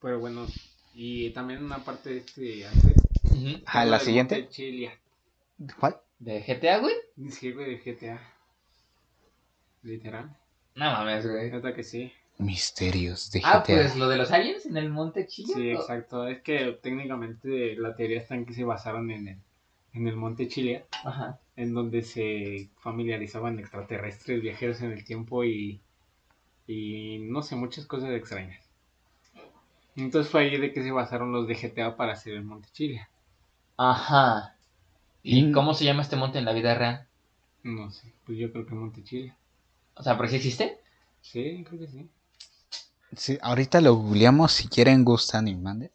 Pero 0.00 0.18
bueno, 0.18 0.44
y 0.92 1.30
también 1.30 1.62
una 1.62 1.78
parte 1.84 2.10
de 2.10 2.16
este 2.18 2.66
antes. 2.66 2.94
Ujú. 3.22 3.62
Ajá, 3.64 3.82
habla 3.82 3.98
la 3.98 4.00
siguiente. 4.00 4.48
¿Cuál? 5.78 6.00
¿De 6.18 6.40
GTA, 6.42 6.78
güey? 6.78 6.94
Sí, 7.30 7.52
güey, 7.52 7.76
de 7.76 7.78
GTA. 7.78 8.20
Literal. 9.82 10.36
No 10.74 10.90
mames, 10.90 11.26
güey. 11.26 11.50
Neta 11.52 11.72
que 11.74 11.84
sí. 11.84 12.12
Misterios 12.38 13.30
de 13.30 13.40
Ah, 13.44 13.60
GTA. 13.60 13.74
pues 13.76 13.96
lo 13.96 14.08
de 14.08 14.16
los 14.16 14.32
aliens 14.32 14.66
en 14.66 14.76
el 14.78 14.90
monte 14.90 15.26
Chile. 15.28 15.52
Sí, 15.54 15.72
¿o? 15.74 15.80
exacto. 15.80 16.26
Es 16.26 16.40
que 16.42 16.78
técnicamente 16.82 17.76
la 17.76 17.94
teoría 17.94 18.18
está 18.18 18.34
en 18.34 18.46
que 18.46 18.54
se 18.54 18.64
basaron 18.64 19.10
en 19.12 19.28
el, 19.28 19.38
en 19.92 20.08
el 20.08 20.16
monte 20.16 20.48
Chile, 20.48 20.86
Ajá. 21.04 21.38
En 21.58 21.74
donde 21.74 22.02
se 22.02 22.70
familiarizaban 22.78 23.58
extraterrestres, 23.60 24.42
viajeros 24.42 24.82
en 24.82 24.92
el 24.92 25.04
tiempo 25.04 25.44
y, 25.44 25.82
y 26.66 27.18
no 27.20 27.42
sé, 27.42 27.56
muchas 27.56 27.86
cosas 27.86 28.10
extrañas. 28.12 28.64
Entonces 29.96 30.32
fue 30.32 30.44
ahí 30.44 30.56
de 30.58 30.72
que 30.72 30.82
se 30.82 30.90
basaron 30.92 31.30
los 31.30 31.46
de 31.46 31.54
GTA 31.54 31.94
para 31.94 32.14
hacer 32.14 32.32
el 32.32 32.42
monte 32.42 32.70
Chile. 32.72 33.06
Ajá. 33.78 34.58
¿Y 35.22 35.50
Mm. 35.50 35.52
cómo 35.52 35.74
se 35.74 35.84
llama 35.84 36.02
este 36.02 36.16
monte 36.16 36.38
en 36.38 36.46
la 36.46 36.52
vida 36.54 36.74
real? 36.74 37.08
No 37.62 37.88
sé, 37.92 38.16
pues 38.26 38.36
yo 38.36 38.50
creo 38.50 38.66
que 38.66 38.74
monte 38.74 39.04
Chile. 39.04 39.36
O 39.96 40.02
sea, 40.02 40.16
¿pero 40.16 40.28
sí 40.30 40.36
existe? 40.36 40.78
Sí, 41.20 41.62
creo 41.66 41.78
que 41.80 41.86
sí. 41.88 42.10
Sí, 43.16 43.38
ahorita 43.42 43.80
lo 43.82 43.94
googleamos 43.96 44.52
si 44.52 44.66
quieren, 44.68 45.04
gustan 45.04 45.46
y 45.48 45.54
manden. 45.54 45.90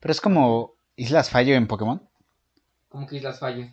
Pero 0.00 0.12
es 0.12 0.20
como 0.20 0.74
Islas 0.96 1.30
Fallo 1.30 1.54
en 1.54 1.66
Pokémon. 1.66 2.00
¿Cómo 2.88 3.06
que 3.06 3.14
Islas 3.18 3.38
Fallo? 3.38 3.66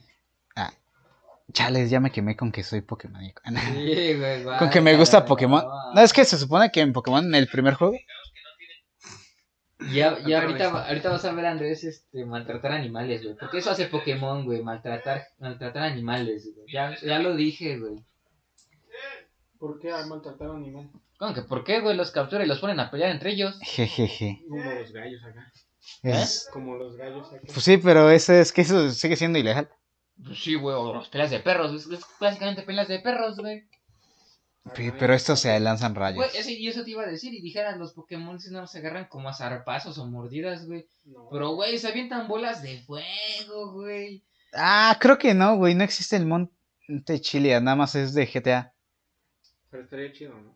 Chales, 1.54 1.90
ya 1.90 2.00
me 2.00 2.12
quemé 2.12 2.36
con 2.36 2.52
que 2.52 2.64
soy 2.64 2.82
Pokémon. 2.82 3.22
Sí, 3.74 4.14
güey, 4.16 4.44
con 4.60 4.70
que 4.70 4.82
me 4.82 4.96
gusta 4.98 5.24
Pokémon. 5.26 5.64
no. 5.64 5.94
No, 5.94 6.02
es 6.02 6.12
que 6.12 6.26
se 6.26 6.38
supone 6.38 6.72
que 6.72 6.82
en 6.82 6.92
Pokémon, 6.94 7.24
en 7.26 7.36
el 7.36 7.48
primer 7.48 7.76
juego, 7.76 7.94
Ya, 9.92 10.18
ya 10.26 10.42
ahorita, 10.42 10.70
vas 11.10 11.26
a 11.26 11.32
ver 11.34 11.46
a 11.46 11.52
Andrés 11.52 11.84
este, 11.84 12.26
maltratar 12.26 12.72
animales, 12.72 13.22
güey. 13.24 13.36
Porque 13.38 13.58
eso 13.58 13.70
hace 13.72 13.88
Pokémon, 13.88 14.46
güey. 14.46 14.62
Maltratar, 14.62 15.28
maltratar 15.40 15.84
animales, 15.84 16.48
güey. 16.56 16.66
Ya, 16.72 16.96
ya 17.02 17.20
lo 17.20 17.36
dije, 17.36 17.78
güey. 17.78 17.96
¿Por 19.60 19.80
qué 19.80 19.92
al 19.92 20.08
maltratar 20.08 20.48
a 20.48 20.52
un 20.52 20.64
animal? 20.64 20.90
¿Cómo 21.18 21.34
que 21.34 21.42
por 21.42 21.64
qué, 21.64 21.82
güey? 21.82 21.96
Los 21.98 22.12
capturan 22.12 22.46
y 22.46 22.50
los 22.50 22.60
ponen 22.60 22.80
a 22.80 22.90
pelear 22.92 23.12
entre 23.12 23.32
ellos. 23.32 23.58
jejeje. 23.62 24.42
Como 24.50 24.64
los 24.74 24.92
gallos 24.92 25.22
acá. 25.24 25.52
Es- 26.02 26.50
Como 26.52 26.76
los 26.76 26.96
gallos 26.98 27.28
acá. 27.28 27.42
Pues 27.46 27.64
sí, 27.64 27.78
pero 27.78 28.10
eso 28.10 28.34
es 28.34 28.52
que 28.52 28.62
eso 28.62 28.90
sigue 28.92 29.16
siendo 29.16 29.38
ilegal. 29.40 29.70
Pues 30.26 30.42
sí, 30.44 30.56
güey, 30.56 30.76
o 30.76 30.94
las 30.94 31.08
peleas 31.10 31.32
de 31.32 31.40
perros. 31.40 31.74
Es, 31.74 31.92
es 31.92 32.06
básicamente 32.20 32.64
peleas 32.64 32.88
de 32.88 33.00
perros, 33.00 33.38
güey. 33.38 33.64
Pe- 34.74 34.94
Pero 34.98 35.14
estos 35.14 35.42
se 35.42 35.60
lanzan 35.60 35.94
rayos. 35.96 36.18
Güey, 36.18 36.30
ese- 36.38 36.54
y 36.54 36.68
eso 36.68 36.84
te 36.84 36.92
iba 36.92 37.04
a 37.04 37.08
decir. 37.08 37.34
Y 37.34 37.42
dijeran, 37.42 37.80
los 37.80 37.94
Pokémon 37.94 38.40
si 38.40 38.50
no 38.52 38.66
se 38.68 38.78
agarran 38.80 39.06
como 39.10 39.28
a 39.28 39.34
zarpazos 39.34 39.98
o 39.98 40.06
mordidas, 40.06 40.66
güey. 40.66 40.88
No. 41.06 41.28
Pero, 41.32 41.56
güey, 41.56 41.78
se 41.78 41.88
avientan 41.90 42.28
bolas 42.28 42.62
de 42.62 42.80
fuego, 42.84 43.74
güey. 43.74 44.24
Ah, 44.54 44.98
creo 45.02 45.18
que 45.18 45.34
no, 45.34 45.58
güey. 45.58 45.76
No 45.76 45.84
existe 45.84 46.16
el 46.16 46.26
Monte 46.26 47.20
Chile, 47.20 47.60
nada 47.60 47.76
más 47.76 47.96
es 47.96 48.14
de 48.14 48.26
GTA. 48.26 48.72
Pero 49.70 49.84
estaría 49.84 50.14
chido, 50.14 50.34
¿no? 50.36 50.56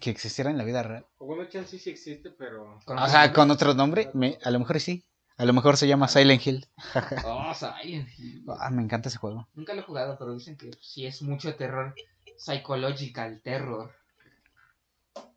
Que 0.00 0.10
existiera 0.10 0.50
en 0.50 0.58
la 0.58 0.64
vida 0.64 0.82
real. 0.82 1.06
O 1.18 1.26
bueno, 1.26 1.44
chance 1.48 1.70
sí 1.70 1.78
sí 1.78 1.90
existe, 1.90 2.30
pero... 2.30 2.80
O 2.86 3.08
sea, 3.08 3.32
con 3.32 3.50
otro 3.52 3.74
nombre, 3.74 4.10
me- 4.14 4.38
a 4.42 4.50
lo 4.50 4.58
mejor 4.58 4.80
sí. 4.80 5.04
A 5.36 5.44
lo 5.44 5.52
mejor 5.52 5.76
se 5.76 5.88
llama 5.88 6.08
Silent 6.08 6.46
Hill. 6.46 6.66
Oh, 7.24 7.52
Silent 7.54 8.08
Hill. 8.18 8.44
Ah, 8.60 8.70
me 8.70 8.82
encanta 8.82 9.08
ese 9.08 9.18
juego. 9.18 9.48
Nunca 9.54 9.74
lo 9.74 9.80
he 9.80 9.84
jugado, 9.84 10.16
pero 10.18 10.34
dicen 10.34 10.56
que 10.56 10.70
sí 10.80 11.06
es 11.06 11.22
mucho 11.22 11.54
terror. 11.56 11.94
Psychological 12.36 13.40
terror. 13.42 13.92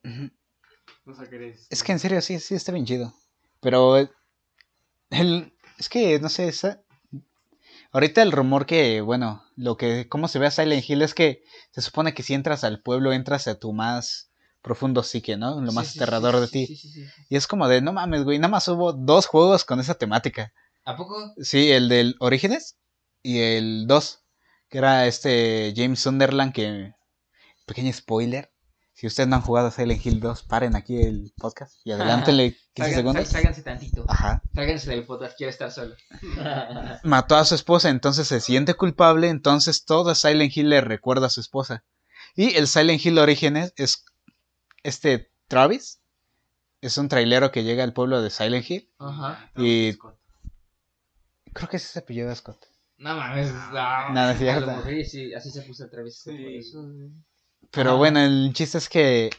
No 0.03 1.15
sé 1.15 1.29
qué 1.29 1.35
eres. 1.35 1.67
Es 1.69 1.83
que 1.83 1.91
en 1.91 1.99
serio, 1.99 2.21
sí, 2.21 2.39
sí 2.39 2.55
está 2.55 2.71
bien 2.71 2.85
chido. 2.85 3.13
Pero 3.59 3.97
eh, 3.97 4.09
el, 5.09 5.53
es 5.77 5.89
que, 5.89 6.19
no 6.19 6.29
sé, 6.29 6.47
esa- 6.47 6.81
ahorita 7.91 8.21
el 8.21 8.31
rumor 8.31 8.65
que, 8.65 9.01
bueno, 9.01 9.43
lo 9.55 9.77
que, 9.77 10.07
cómo 10.09 10.27
se 10.27 10.39
ve 10.39 10.47
a 10.47 10.51
Silent 10.51 10.87
Hill 10.87 11.01
es 11.01 11.13
que 11.13 11.43
se 11.71 11.81
supone 11.81 12.13
que 12.13 12.23
si 12.23 12.33
entras 12.33 12.63
al 12.63 12.81
pueblo, 12.81 13.13
entras 13.13 13.47
a 13.47 13.59
tu 13.59 13.73
más 13.73 14.31
profundo 14.61 15.03
psique, 15.03 15.37
¿no? 15.37 15.61
Lo 15.61 15.69
Sí, 15.71 15.75
más 15.75 15.87
sí, 15.87 15.99
aterrador 15.99 16.35
sí, 16.35 16.41
de 16.41 16.47
ti. 16.47 16.67
sí, 16.67 16.75
sí, 16.75 16.91
sí. 16.91 17.05
Y 17.29 17.35
es 17.37 17.47
como 17.47 17.67
de, 17.67 17.81
no 17.81 17.93
mames, 17.93 18.23
güey, 18.23 18.37
nada 18.39 18.49
más 18.51 18.67
hubo 18.67 18.93
dos 18.93 19.25
juegos 19.27 19.63
con 19.65 19.79
esa 19.79 19.93
temática. 19.95 20.51
¿A 20.85 20.95
poco? 20.95 21.33
Sí, 21.41 21.71
el 21.71 21.89
del 21.89 22.15
Orígenes 22.19 22.77
y 23.23 23.39
el 23.39 23.87
2, 23.87 24.19
que 24.69 24.77
era 24.77 25.05
este 25.07 25.73
James 25.75 25.99
Sunderland, 25.99 26.53
que, 26.53 26.93
pequeño 27.65 27.91
spoiler, 27.93 28.51
si 28.93 29.05
ustedes 29.05 29.29
no 29.29 29.35
han 29.35 29.41
jugado 29.43 29.69
Silent 29.69 30.03
Hill 30.03 30.19
2, 30.19 30.43
paren 30.43 30.75
aquí 30.75 30.99
el 31.01 31.31
podcast 31.37 31.75
y 31.83 31.91
adelántenle 31.91 32.57
15 32.73 32.91
Salgan- 32.91 32.95
segundos. 32.95 33.27
Sálganse 33.27 33.61
tantito. 33.61 34.05
Ajá. 34.07 34.41
Sálganse 34.55 34.89
del 34.89 35.05
podcast, 35.05 35.37
quiero 35.37 35.51
estar 35.51 35.71
solo. 35.71 35.95
Mató 37.03 37.35
a 37.35 37.45
su 37.45 37.55
esposa, 37.55 37.89
entonces 37.89 38.27
se 38.27 38.39
siente 38.39 38.73
culpable, 38.73 39.29
entonces 39.29 39.85
todo 39.85 40.15
Silent 40.15 40.55
Hill 40.55 40.69
le 40.69 40.81
recuerda 40.81 41.27
a 41.27 41.29
su 41.29 41.41
esposa. 41.41 41.83
Y 42.35 42.55
el 42.55 42.67
Silent 42.67 43.05
Hill 43.05 43.19
Orígenes 43.19 43.73
es 43.77 44.03
este 44.87 45.31
Travis, 45.47 46.01
es 46.81 46.97
un 46.97 47.09
trailero 47.09 47.51
que 47.51 47.63
llega 47.63 47.83
al 47.83 47.93
pueblo 47.93 48.21
de 48.21 48.29
Silent 48.29 48.69
Hill. 48.69 48.89
Ajá. 48.99 49.51
Y- 49.57 49.93
Creo 51.53 51.69
que 51.69 51.77
ese 51.77 51.85
es 51.85 51.89
ese 51.91 51.99
apellido 51.99 52.29
de 52.29 52.35
Scott. 52.35 52.65
No 52.97 53.15
mames. 53.15 53.51
No, 53.51 53.71
Nada, 53.71 54.31
A 54.31 54.59
lo 54.59 54.67
mejor 54.67 55.05
sí, 55.05 55.33
así 55.33 55.49
se 55.51 55.61
puso 55.63 55.85
otra 55.85 56.03
vez. 56.03 56.19
Sí. 56.19 56.31
por 56.31 56.39
eso, 56.39 56.83
güey. 56.83 57.09
Pero 57.71 57.89
Ajá. 57.91 57.97
bueno, 57.97 58.19
el 58.19 58.51
chiste 58.53 58.77
es 58.77 58.89
que 58.89 59.29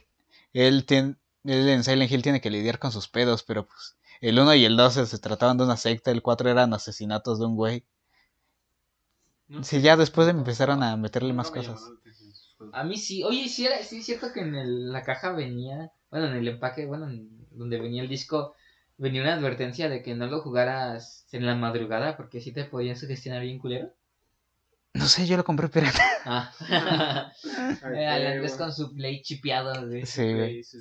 él, 0.52 0.84
tiene, 0.84 1.16
él 1.44 1.68
en 1.68 1.84
Silent 1.84 2.10
Hill 2.10 2.22
tiene 2.22 2.40
que 2.40 2.50
lidiar 2.50 2.78
con 2.78 2.92
sus 2.92 3.08
pedos, 3.08 3.42
pero 3.42 3.66
pues 3.66 3.96
el 4.20 4.38
1 4.38 4.54
y 4.54 4.64
el 4.64 4.76
2 4.76 4.94
se 4.94 5.18
trataban 5.18 5.56
de 5.58 5.64
una 5.64 5.76
secta, 5.76 6.10
el 6.10 6.22
4 6.22 6.50
eran 6.50 6.74
asesinatos 6.74 7.38
de 7.38 7.46
un 7.46 7.56
güey. 7.56 7.84
Sí, 9.62 9.80
ya 9.80 9.96
después 9.96 10.28
empezaron 10.28 10.82
a 10.82 10.96
meterle 10.96 11.32
más 11.32 11.50
cosas. 11.50 11.80
A 12.72 12.84
mí 12.84 12.96
sí. 12.96 13.22
Oye, 13.24 13.48
sí, 13.48 13.66
era, 13.66 13.82
sí 13.82 13.98
es 13.98 14.06
cierto 14.06 14.32
que 14.32 14.40
en 14.40 14.54
el- 14.54 14.92
la 14.92 15.02
caja 15.02 15.32
venía. 15.32 15.92
Bueno, 16.10 16.26
en 16.28 16.36
el 16.36 16.48
empaque, 16.48 16.86
bueno, 16.86 17.06
en 17.08 17.46
donde 17.50 17.78
venía 17.80 18.02
el 18.02 18.08
disco, 18.08 18.54
venía 18.96 19.22
una 19.22 19.34
advertencia 19.34 19.88
de 19.88 20.02
que 20.02 20.14
no 20.14 20.26
lo 20.26 20.40
jugaras 20.40 21.26
en 21.32 21.46
la 21.46 21.54
madrugada 21.54 22.16
porque 22.16 22.40
sí 22.40 22.52
te 22.52 22.64
podían 22.64 22.96
sugestionar 22.96 23.42
bien 23.42 23.58
culero. 23.58 23.92
No 24.94 25.06
sé, 25.06 25.26
yo 25.26 25.36
lo 25.36 25.44
compré 25.44 25.68
pirata. 25.68 26.02
Ah. 26.24 26.52
Andrés 27.82 28.56
con 28.56 28.72
su 28.72 28.94
play 28.94 29.22
chipeado, 29.22 29.86
güey. 29.86 30.04
Sí, 30.06 30.32
güey. 30.32 30.60
Ese... 30.60 30.78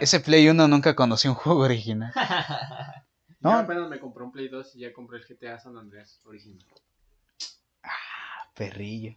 Ese 0.00 0.20
Play 0.20 0.48
1 0.48 0.66
nunca 0.66 0.94
conocí 0.96 1.28
un 1.28 1.34
juego 1.34 1.60
original. 1.60 2.12
No. 3.40 3.52
Apenas 3.52 3.88
me 3.88 4.00
compré 4.00 4.24
un 4.24 4.32
Play 4.32 4.48
2 4.48 4.74
y 4.74 4.80
ya 4.80 4.92
compré 4.92 5.18
el 5.18 5.24
GTA 5.24 5.60
San 5.60 5.76
Andreas 5.76 6.20
original. 6.24 6.66
perrillo. 8.52 9.16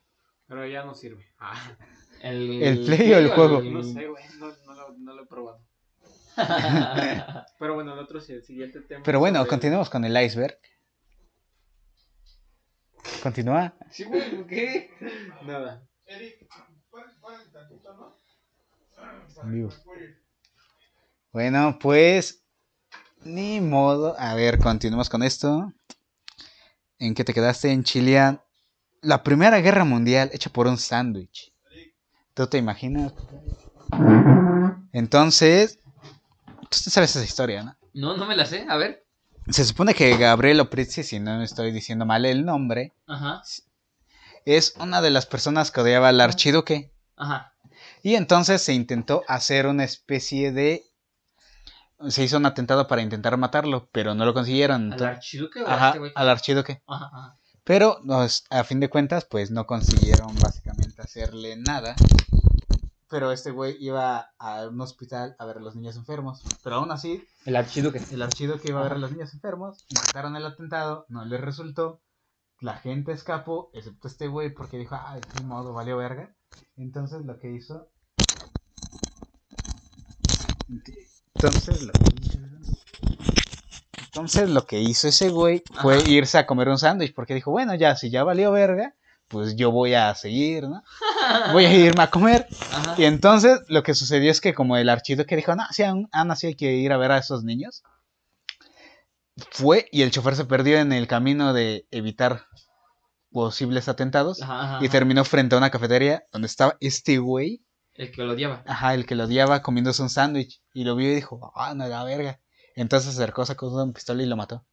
Pero 0.52 0.68
ya 0.68 0.84
no 0.84 0.94
sirve. 0.94 1.26
Ah, 1.40 1.76
¿El, 2.22 2.62
¿El 2.62 2.86
play 2.86 3.12
o 3.14 3.18
el 3.18 3.30
juego? 3.32 3.62
no 3.64 3.82
sé, 3.82 4.06
güey. 4.08 4.24
No, 4.38 4.48
no, 4.66 4.74
lo, 4.76 4.94
no 4.98 5.14
lo 5.16 5.24
he 5.24 5.26
probado. 5.26 5.60
Pero 7.58 7.74
bueno, 7.74 7.94
el 7.94 8.00
otro 8.00 8.20
el 8.20 8.44
siguiente 8.44 8.82
tema. 8.82 9.02
Pero 9.04 9.18
bueno, 9.20 9.40
sobre- 9.40 9.50
continuemos 9.50 9.90
con 9.90 10.06
el 10.06 10.24
iceberg. 10.24 10.56
Continúa. 13.24 13.74
sí, 13.90 14.04
güey, 14.04 14.36
¿por 14.36 14.46
qué? 14.46 14.92
Nada. 15.44 15.84
En 19.42 19.52
vivo. 19.52 19.70
Bueno, 21.32 21.80
pues. 21.80 22.46
Ni 23.24 23.62
modo. 23.62 24.16
A 24.20 24.36
ver, 24.36 24.60
continuemos 24.60 25.10
con 25.10 25.24
esto. 25.24 25.74
¿En 27.00 27.16
qué 27.16 27.24
te 27.24 27.34
quedaste? 27.34 27.72
En 27.72 27.84
Chile. 27.84 28.38
La 29.02 29.24
Primera 29.24 29.60
Guerra 29.62 29.84
Mundial 29.84 30.30
hecha 30.34 30.50
por 30.52 30.68
un 30.68 30.78
sándwich. 30.78 31.52
¿Tú 32.34 32.48
te 32.48 32.58
imaginas? 32.58 33.14
Entonces. 34.94 35.80
Tú 36.70 36.90
sabes 36.90 37.16
esa 37.16 37.26
historia, 37.26 37.64
¿no? 37.64 37.76
No, 37.94 38.16
no 38.16 38.26
me 38.26 38.36
la 38.36 38.46
sé, 38.46 38.66
a 38.70 38.78
ver. 38.78 39.04
Se 39.50 39.66
supone 39.66 39.94
que 39.94 40.16
Gabriel 40.18 40.60
Oprizzi, 40.62 41.04
si 41.04 41.20
no 41.20 41.38
me 41.38 41.44
estoy 41.44 41.72
diciendo 41.72 42.06
mal 42.06 42.26
el 42.26 42.46
nombre, 42.46 42.94
Ajá, 43.08 43.42
es 44.46 44.76
una 44.80 45.02
de 45.02 45.10
las 45.10 45.26
personas 45.26 45.72
que 45.72 45.82
odiaba 45.82 46.10
al 46.10 46.22
archiduque. 46.22 46.92
ajá. 47.18 47.54
Y 48.04 48.16
entonces 48.16 48.62
se 48.62 48.74
intentó 48.74 49.24
hacer 49.28 49.68
una 49.68 49.84
especie 49.84 50.52
de... 50.52 50.84
Se 52.08 52.24
hizo 52.24 52.38
un 52.38 52.46
atentado 52.48 52.88
para 52.88 53.02
intentar 53.04 53.36
matarlo, 53.38 53.90
pero 53.92 54.16
no 54.16 54.26
lo 54.26 54.34
consiguieron. 54.34 54.94
¿Al 54.94 55.04
archiduque 55.04 55.62
o 55.62 55.68
a 55.68 55.74
Ajá, 55.76 55.88
este 55.90 56.00
güey? 56.00 56.12
al 56.16 56.30
archiduque. 56.30 56.82
Ajá, 56.88 57.10
ajá. 57.14 57.38
Pero 57.64 58.00
pues, 58.06 58.44
a 58.50 58.64
fin 58.64 58.80
de 58.80 58.90
cuentas, 58.90 59.26
pues 59.26 59.52
no 59.52 59.66
consiguieron 59.66 60.34
básicamente 60.42 61.02
hacerle 61.02 61.58
nada. 61.58 61.96
Pero 63.08 63.32
este 63.32 63.52
güey 63.52 63.76
iba 63.80 64.32
a 64.40 64.68
un 64.68 64.80
hospital 64.82 65.36
a 65.38 65.46
ver 65.46 65.58
a 65.58 65.62
los 65.62 65.76
niños 65.76 65.96
enfermos. 65.98 66.42
Pero 66.64 66.78
aún 66.78 66.92
así, 66.92 67.24
El 67.46 67.56
archiduque. 67.58 68.02
el 68.12 68.22
archiduque 68.22 68.70
iba 68.70 68.80
a 68.80 68.84
ver 68.84 68.94
a 68.94 68.98
los 68.98 69.12
niños 69.12 69.34
enfermos. 69.34 69.86
Intentaron 69.90 70.36
el 70.36 70.46
atentado, 70.46 71.06
no 71.10 71.26
les 71.26 71.42
resultó. 71.42 72.02
La 72.62 72.78
gente 72.78 73.12
escapó, 73.12 73.70
excepto 73.74 74.08
este 74.08 74.28
güey, 74.28 74.54
porque 74.54 74.78
dijo, 74.78 74.96
ah, 74.96 75.16
de 75.16 75.22
qué 75.22 75.44
modo, 75.44 75.74
valió 75.74 75.98
verga. 75.98 76.34
Entonces 76.78 77.26
lo 77.26 77.38
que 77.38 77.52
hizo. 77.52 77.90
Entonces 81.36 81.82
lo 81.82 81.92
que 81.94 82.16
hizo. 82.22 82.40
Entonces 84.14 84.50
lo 84.50 84.66
que 84.66 84.80
hizo 84.82 85.08
ese 85.08 85.30
güey 85.30 85.64
fue 85.82 85.96
Ajá. 85.98 86.10
irse 86.10 86.38
a 86.38 86.46
comer 86.46 86.68
un 86.68 86.78
sándwich 86.78 87.14
porque 87.14 87.34
dijo, 87.34 87.50
bueno, 87.52 87.74
ya, 87.76 87.96
si 87.96 88.10
ya 88.10 88.24
valió 88.26 88.52
verga, 88.52 88.94
pues 89.30 89.56
yo 89.56 89.72
voy 89.72 89.94
a 89.94 90.14
seguir, 90.16 90.64
¿no? 90.68 90.84
Voy 91.54 91.64
a 91.66 91.74
irme 91.74 92.04
a 92.04 92.10
comer. 92.10 92.46
Ajá. 92.74 92.96
Y 92.98 93.06
entonces 93.06 93.62
lo 93.70 93.84
que 93.84 93.94
sucedió 93.94 94.30
es 94.30 94.42
que 94.42 94.54
como 94.54 94.76
el 94.76 94.90
archiduque 94.90 95.38
dijo, 95.38 95.56
no, 95.56 95.64
sí, 95.72 95.84
aún, 95.84 96.10
aún 96.12 96.30
así 96.32 96.48
hay 96.48 96.56
que 96.56 96.74
ir 96.74 96.92
a 96.92 96.98
ver 96.98 97.12
a 97.14 97.18
esos 97.20 97.46
niños, 97.46 97.84
fue 99.52 99.88
y 99.94 100.02
el 100.02 100.12
chofer 100.12 100.36
se 100.36 100.44
perdió 100.46 100.78
en 100.80 100.92
el 100.92 101.08
camino 101.08 101.54
de 101.54 101.88
evitar 101.92 102.44
posibles 103.32 103.88
atentados 103.88 104.42
Ajá, 104.42 104.76
ajá, 104.76 104.86
y 104.86 104.90
terminó 104.90 105.24
frente 105.24 105.56
a 105.56 105.58
una 105.58 105.70
cafetería 105.72 106.24
donde 106.34 106.48
estaba 106.48 106.76
este 106.82 107.18
güey, 107.18 107.64
El 107.94 108.12
que 108.12 108.24
lo 108.24 108.34
odiaba. 108.34 108.62
ajá, 108.68 108.94
el 108.94 109.06
que 109.06 109.16
lo 109.16 109.24
odiaba 109.24 109.62
comiéndose 109.62 110.02
un 110.02 110.10
sándwich 110.10 110.62
y 110.74 110.84
lo 110.84 110.98
vio 110.98 111.10
y 111.12 111.16
dijo, 111.16 111.54
ah, 111.56 111.74
no, 111.74 111.88
la 111.88 112.04
verga. 112.04 112.40
Entonces 112.76 113.14
se 113.14 113.22
acercó, 113.22 113.46
sacó 113.46 113.68
una 113.70 113.92
pistola 113.94 114.24
y 114.24 114.26
lo 114.26 114.36
mató. 114.36 114.64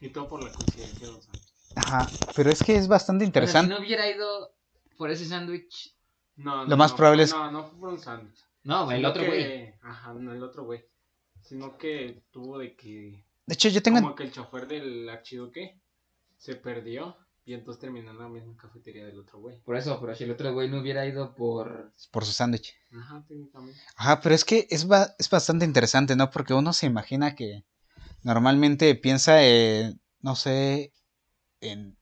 Y 0.00 0.10
todo 0.10 0.28
por 0.28 0.42
la 0.42 0.52
coincidencia, 0.52 1.08
o 1.10 1.20
sea. 1.20 1.32
Ajá, 1.74 2.10
pero 2.34 2.50
es 2.50 2.62
que 2.62 2.76
es 2.76 2.88
bastante 2.88 3.24
interesante. 3.24 3.72
si 3.74 3.78
no 3.80 3.84
hubiera 3.84 4.08
ido 4.08 4.54
por 4.96 5.10
ese 5.10 5.24
sándwich. 5.26 5.94
No, 6.36 6.64
Lo 6.66 6.76
más 6.76 6.92
probable 6.92 7.22
es- 7.24 7.32
No, 7.32 7.50
no 7.50 7.64
fue 7.64 7.78
por 7.78 7.88
un 7.90 7.98
sándwich. 7.98 8.38
No, 8.64 8.90
el 8.90 9.04
otro 9.04 9.22
que- 9.22 9.28
güey. 9.28 9.74
Ajá, 9.82 10.12
no, 10.14 10.32
el 10.32 10.42
otro 10.42 10.64
güey. 10.64 10.84
Sino 11.42 11.76
que 11.78 12.22
tuvo 12.30 12.58
de 12.58 12.74
que. 12.76 13.24
De 13.46 13.54
hecho, 13.54 13.68
yo 13.68 13.80
tengo... 13.82 14.00
Como 14.00 14.14
que 14.14 14.24
el 14.24 14.32
chofer 14.32 14.66
del 14.66 15.08
archiduque 15.08 15.80
se 16.36 16.56
perdió 16.56 17.16
y 17.46 17.54
entonces 17.54 17.80
terminó 17.80 18.10
en 18.10 18.18
la 18.18 18.28
misma 18.28 18.56
cafetería 18.56 19.06
del 19.06 19.20
otro 19.20 19.38
güey. 19.38 19.56
Por 19.64 19.76
eso, 19.76 19.98
pero 20.00 20.14
si 20.16 20.24
el 20.24 20.32
otro 20.32 20.52
güey 20.52 20.68
no 20.68 20.80
hubiera 20.80 21.06
ido 21.06 21.32
por. 21.34 21.92
por 22.10 22.24
su 22.24 22.32
sándwich. 22.32 22.74
Ajá, 22.92 23.24
técnicamente. 23.28 23.80
Ajá, 23.96 24.20
pero 24.20 24.34
es 24.34 24.44
que 24.44 24.66
es, 24.68 24.86
ba- 24.88 25.14
es 25.18 25.30
bastante 25.30 25.64
interesante, 25.64 26.16
¿no? 26.16 26.28
Porque 26.30 26.54
uno 26.54 26.72
se 26.72 26.86
imagina 26.86 27.36
que 27.36 27.64
normalmente 28.24 28.94
piensa 28.96 29.44
en, 29.44 30.00
no 30.20 30.34
sé, 30.34 30.92
en, 31.60 31.96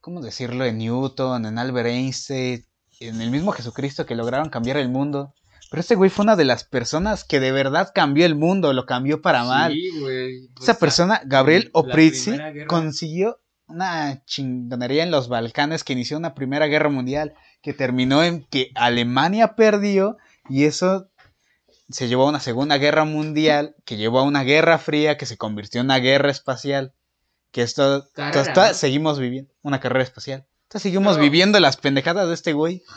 ¿cómo 0.00 0.20
decirlo? 0.20 0.64
En 0.64 0.78
Newton, 0.78 1.46
en 1.46 1.58
Albert 1.58 1.88
Einstein, 1.88 2.66
en 2.98 3.20
el 3.20 3.30
mismo 3.30 3.52
Jesucristo 3.52 4.06
que 4.06 4.16
lograron 4.16 4.48
cambiar 4.50 4.76
el 4.78 4.88
mundo. 4.88 5.34
Pero 5.70 5.80
este 5.80 5.94
güey 5.96 6.10
fue 6.10 6.24
una 6.24 6.36
de 6.36 6.44
las 6.44 6.64
personas 6.64 7.24
que 7.24 7.38
de 7.40 7.52
verdad 7.52 7.90
cambió 7.94 8.26
el 8.26 8.34
mundo, 8.36 8.72
lo 8.72 8.86
cambió 8.86 9.20
para 9.22 9.44
mal. 9.44 9.72
Sí, 9.72 9.90
güey. 10.00 10.44
Esa 10.46 10.72
Pues, 10.74 10.76
persona, 10.78 11.20
Gabriel 11.24 11.70
Oprizzi, 11.72 12.36
consiguió 12.68 13.40
una 13.68 14.24
chingonería 14.24 15.02
en 15.02 15.10
los 15.10 15.28
Balcanes 15.28 15.84
que 15.84 15.92
inició 15.92 16.16
una 16.16 16.34
primera 16.34 16.66
guerra 16.66 16.88
mundial 16.88 17.34
que 17.62 17.72
terminó 17.72 18.22
en 18.22 18.44
que 18.44 18.70
Alemania 18.74 19.56
perdió 19.56 20.16
y 20.48 20.64
eso 20.64 21.08
se 21.90 22.08
llevó 22.08 22.26
a 22.26 22.30
una 22.30 22.40
segunda 22.40 22.78
guerra 22.78 23.04
mundial 23.04 23.74
que 23.84 23.96
llevó 23.96 24.20
a 24.20 24.24
una 24.24 24.42
guerra 24.44 24.78
fría 24.78 25.16
que 25.16 25.26
se 25.26 25.36
convirtió 25.36 25.80
en 25.80 25.86
una 25.86 25.98
guerra 25.98 26.30
espacial 26.30 26.92
que 27.50 27.62
esto 27.62 28.08
Carrera, 28.14 28.74
seguimos 28.74 29.18
viviendo 29.18 29.52
una 29.62 29.80
carrera 29.80 30.04
espacial 30.04 30.46
entonces 30.64 30.82
seguimos 30.82 31.14
Pero- 31.14 31.24
viviendo 31.24 31.60
las 31.60 31.76
pendejadas 31.76 32.28
de 32.28 32.34
este 32.34 32.52
güey 32.52 32.82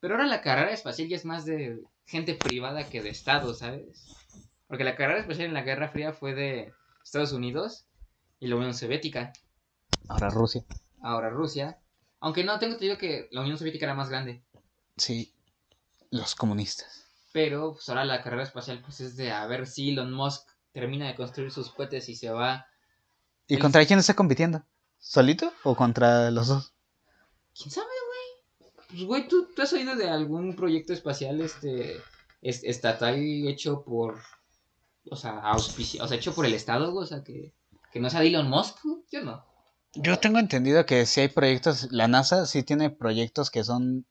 Pero 0.00 0.14
ahora 0.14 0.26
la 0.26 0.40
carrera 0.42 0.72
espacial 0.72 1.08
ya 1.08 1.14
es 1.14 1.24
más 1.24 1.44
de 1.44 1.80
gente 2.06 2.34
privada 2.34 2.88
que 2.88 3.02
de 3.02 3.10
Estado, 3.10 3.54
¿sabes? 3.54 3.84
Porque 4.66 4.82
la 4.82 4.96
carrera 4.96 5.20
espacial 5.20 5.46
en 5.46 5.54
la 5.54 5.62
Guerra 5.62 5.90
Fría 5.90 6.12
fue 6.12 6.34
de 6.34 6.72
Estados 7.04 7.30
Unidos 7.30 7.86
y 8.40 8.48
la 8.48 8.56
Unión 8.56 8.74
Soviética. 8.74 9.32
Ahora 10.08 10.28
Rusia 10.30 10.64
Ahora 11.00 11.30
Rusia. 11.30 11.78
Aunque 12.20 12.44
no, 12.44 12.58
tengo 12.60 12.74
entendido 12.74 12.96
que 12.98 13.28
la 13.32 13.40
Unión 13.40 13.58
Soviética 13.58 13.86
era 13.86 13.94
más 13.94 14.08
grande. 14.08 14.44
sí 14.96 15.34
los 16.10 16.34
comunistas 16.34 17.04
Pero 17.32 17.72
pues, 17.72 17.88
ahora 17.88 18.04
la 18.04 18.22
carrera 18.22 18.42
espacial 18.42 18.80
pues 18.84 19.00
es 19.00 19.16
de 19.16 19.32
a 19.32 19.46
ver 19.46 19.66
si 19.66 19.90
Elon 19.90 20.12
Musk 20.12 20.46
termina 20.72 21.06
de 21.08 21.14
construir 21.14 21.50
sus 21.50 21.70
cohetes 21.70 22.08
y 22.08 22.14
se 22.16 22.30
va. 22.30 22.66
y 23.46 23.54
El- 23.54 23.60
contra 23.60 23.84
quién 23.86 23.98
está 23.98 24.14
compitiendo 24.14 24.62
solito 24.98 25.52
o 25.64 25.74
contra 25.74 26.30
los 26.30 26.48
dos 26.48 26.72
¿Quién 27.54 27.70
sabe, 27.70 27.86
güey? 28.08 28.72
Pues, 28.88 29.04
güey, 29.04 29.28
¿tú, 29.28 29.48
tú 29.54 29.62
has 29.62 29.72
oído 29.74 29.94
de 29.96 30.08
algún 30.08 30.54
proyecto 30.56 30.92
espacial 30.92 31.40
este 31.40 31.96
es- 32.42 32.62
estatal 32.64 33.16
hecho 33.48 33.82
por. 33.84 34.20
O 35.10 35.16
sea, 35.16 35.42
auspici- 35.42 36.00
o 36.00 36.06
sea, 36.08 36.16
hecho 36.16 36.34
por 36.34 36.46
el 36.46 36.54
Estado, 36.54 36.92
güey? 36.92 37.04
O 37.04 37.06
sea, 37.06 37.22
que, 37.24 37.52
que 37.92 38.00
no 38.00 38.08
sea 38.08 38.20
de 38.20 38.28
Elon 38.28 38.48
Musk, 38.48 38.78
güey? 38.84 39.02
Yo 39.10 39.22
no. 39.22 39.44
Yo 39.94 40.18
tengo 40.18 40.38
entendido 40.38 40.86
que 40.86 41.04
si 41.06 41.20
hay 41.20 41.28
proyectos, 41.28 41.88
la 41.90 42.08
NASA 42.08 42.46
sí 42.46 42.62
tiene 42.62 42.90
proyectos 42.90 43.50
que 43.50 43.62
son 43.64 44.06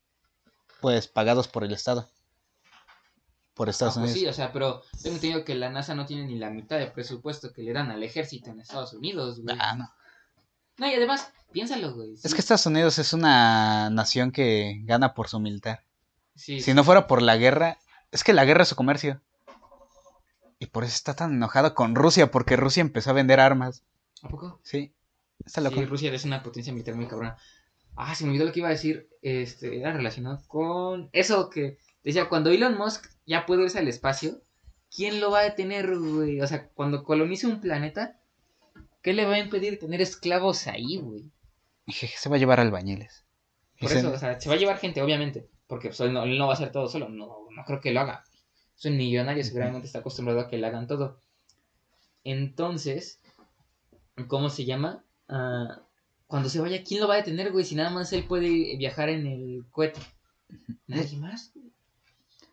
pues 0.79 1.07
pagados 1.07 1.47
por 1.47 1.63
el 1.63 1.71
Estado. 1.73 2.09
Por 3.53 3.69
Estados 3.69 3.97
Ah, 3.97 4.01
pues 4.01 4.11
Unidos. 4.13 4.19
sí, 4.19 4.27
o 4.27 4.33
sea, 4.33 4.53
pero 4.53 4.81
tengo 5.01 5.15
entendido 5.15 5.43
que 5.43 5.55
la 5.55 5.69
NASA 5.69 5.93
no 5.95 6.05
tiene 6.05 6.25
ni 6.25 6.37
la 6.37 6.49
mitad 6.49 6.77
de 6.77 6.87
presupuesto 6.87 7.51
que 7.51 7.61
le 7.63 7.73
dan 7.73 7.91
al 7.91 8.01
ejército 8.03 8.49
en 8.49 8.61
Estados 8.61 8.93
Unidos, 8.93 9.41
güey. 9.41 9.57
Ah, 9.59 9.75
no. 9.75 9.91
No, 10.77 10.87
y 10.87 10.93
además, 10.95 11.31
piénsalo, 11.51 11.93
güey. 11.93 12.13
Es 12.23 12.33
que 12.33 12.39
Estados 12.39 12.65
Unidos 12.65 12.97
es 12.97 13.13
una 13.13 13.89
nación 13.89 14.31
que 14.31 14.79
gana 14.85 15.13
por 15.13 15.27
su 15.27 15.39
militar. 15.39 15.83
sí, 16.35 16.59
Si 16.61 16.73
no 16.73 16.83
fuera 16.83 17.07
por 17.07 17.21
la 17.21 17.37
guerra, 17.37 17.77
es 18.11 18.23
que 18.23 18.33
la 18.33 18.45
guerra 18.45 18.63
es 18.63 18.69
su 18.69 18.75
comercio. 18.75 19.21
Y 20.59 20.67
por 20.67 20.83
eso 20.83 20.93
está 20.95 21.15
tan 21.15 21.33
enojado 21.33 21.75
con 21.75 21.93
Rusia, 21.95 22.31
porque 22.31 22.55
Rusia 22.55 22.81
empezó 22.81 23.09
a 23.09 23.13
vender 23.13 23.39
armas. 23.39 23.83
¿A 24.23 24.29
poco? 24.29 24.59
Sí. 24.63 24.93
Está 25.45 25.61
loco. 25.61 25.75
Sí, 25.75 25.85
Rusia 25.85 26.13
es 26.13 26.25
una 26.25 26.43
potencia 26.43 26.73
militar 26.73 26.95
muy 26.95 27.07
cabrona. 27.07 27.37
Ah, 27.95 28.15
se 28.15 28.23
me 28.23 28.31
olvidó 28.31 28.45
lo 28.45 28.51
que 28.51 28.59
iba 28.59 28.69
a 28.69 28.71
decir. 28.71 29.09
Este, 29.21 29.79
era 29.79 29.93
relacionado 29.93 30.41
con 30.47 31.09
eso 31.13 31.49
que 31.49 31.77
decía, 32.03 32.29
cuando 32.29 32.49
Elon 32.49 32.77
Musk 32.77 33.05
ya 33.25 33.45
puede 33.45 33.63
irse 33.63 33.79
al 33.79 33.87
espacio, 33.87 34.41
¿quién 34.95 35.19
lo 35.19 35.31
va 35.31 35.39
a 35.39 35.43
detener, 35.43 35.97
güey? 35.97 36.41
O 36.41 36.47
sea, 36.47 36.69
cuando 36.69 37.03
colonice 37.03 37.47
un 37.47 37.61
planeta, 37.61 38.19
¿qué 39.01 39.13
le 39.13 39.25
va 39.25 39.35
a 39.35 39.39
impedir 39.39 39.79
tener 39.79 40.01
esclavos 40.01 40.67
ahí, 40.67 40.97
güey? 40.97 41.31
Dije, 41.85 42.07
se 42.07 42.29
va 42.29 42.35
a 42.35 42.39
llevar 42.39 42.59
albañiles. 42.59 43.25
Por 43.79 43.91
eso, 43.91 44.11
o 44.11 44.17
sea, 44.17 44.39
se 44.39 44.47
va 44.47 44.55
a 44.55 44.59
llevar 44.59 44.77
gente, 44.77 45.01
obviamente, 45.01 45.49
porque 45.65 45.89
pues, 45.89 45.99
él, 46.01 46.13
no, 46.13 46.23
él 46.23 46.37
no 46.37 46.45
va 46.45 46.53
a 46.53 46.55
hacer 46.55 46.71
todo 46.71 46.87
solo, 46.87 47.09
no, 47.09 47.47
no 47.49 47.65
creo 47.65 47.81
que 47.81 47.91
lo 47.91 48.01
haga. 48.01 48.23
Es 48.77 48.85
un 48.85 48.97
millonario, 48.97 49.43
seguramente 49.43 49.87
está 49.87 49.99
acostumbrado 49.99 50.39
a 50.39 50.47
que 50.47 50.57
le 50.57 50.67
hagan 50.67 50.87
todo. 50.87 51.19
Entonces, 52.23 53.19
¿cómo 54.27 54.49
se 54.49 54.65
llama? 54.65 55.03
Ah, 55.31 55.81
cuando 56.27 56.49
se 56.49 56.59
vaya, 56.59 56.83
¿quién 56.83 57.01
lo 57.01 57.07
va 57.07 57.15
a 57.15 57.17
detener, 57.17 57.51
güey? 57.51 57.65
Si 57.65 57.75
nada 57.75 57.89
más 57.89 58.13
él 58.13 58.25
puede 58.25 58.77
viajar 58.77 59.09
en 59.09 59.25
el 59.25 59.65
cohete. 59.71 59.99
Nadie 60.87 61.17
más. 61.17 61.53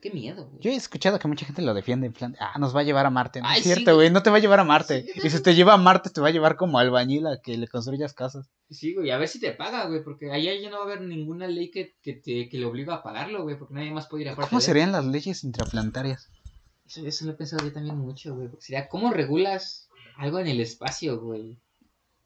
Qué 0.00 0.12
miedo, 0.12 0.46
güey. 0.46 0.62
Yo 0.62 0.70
he 0.70 0.76
escuchado 0.76 1.18
que 1.18 1.26
mucha 1.26 1.44
gente 1.44 1.60
lo 1.60 1.74
defiende 1.74 2.06
en 2.06 2.12
plan, 2.12 2.36
ah, 2.38 2.56
nos 2.60 2.74
va 2.74 2.80
a 2.80 2.84
llevar 2.84 3.04
a 3.04 3.10
Marte. 3.10 3.40
No 3.40 3.48
Ay, 3.48 3.58
es 3.58 3.64
cierto, 3.64 3.94
güey. 3.94 3.94
güey, 3.96 4.10
no 4.10 4.22
te 4.22 4.30
va 4.30 4.36
a 4.36 4.40
llevar 4.40 4.60
a 4.60 4.64
Marte. 4.64 5.02
Sí, 5.02 5.20
y 5.24 5.30
si 5.30 5.42
te 5.42 5.56
lleva 5.56 5.74
a 5.74 5.76
Marte, 5.76 6.10
te 6.10 6.20
va 6.20 6.28
a 6.28 6.30
llevar 6.30 6.56
como 6.56 6.78
albañil 6.78 7.26
a 7.26 7.40
que 7.40 7.56
le 7.56 7.66
construyas 7.66 8.14
casas. 8.14 8.48
Sí, 8.70 8.94
güey, 8.94 9.10
a 9.10 9.18
ver 9.18 9.26
si 9.26 9.40
te 9.40 9.50
paga, 9.50 9.86
güey, 9.88 10.04
porque 10.04 10.30
allá 10.30 10.54
ya 10.54 10.70
no 10.70 10.76
va 10.76 10.82
a 10.82 10.86
haber 10.86 11.00
ninguna 11.00 11.48
ley 11.48 11.72
que, 11.72 11.96
que, 12.00 12.12
te, 12.12 12.48
que 12.48 12.58
le 12.58 12.66
obliga 12.66 12.94
a 12.94 13.02
pagarlo, 13.02 13.42
güey, 13.42 13.58
porque 13.58 13.74
nadie 13.74 13.90
más 13.90 14.06
puede 14.06 14.22
ir 14.22 14.28
aparte 14.28 14.50
¿Cómo 14.50 14.60
serían 14.60 14.92
las 14.92 15.04
leyes 15.04 15.42
intraplanetarias? 15.42 16.28
Eso, 16.86 17.04
eso 17.04 17.24
lo 17.24 17.32
he 17.32 17.34
pensado 17.34 17.64
yo 17.64 17.72
también 17.72 17.98
mucho, 17.98 18.36
güey. 18.36 18.48
Porque 18.48 18.66
sería, 18.66 18.88
¿cómo 18.88 19.12
regulas 19.12 19.88
algo 20.16 20.38
en 20.38 20.46
el 20.46 20.60
espacio, 20.60 21.20
güey? 21.20 21.58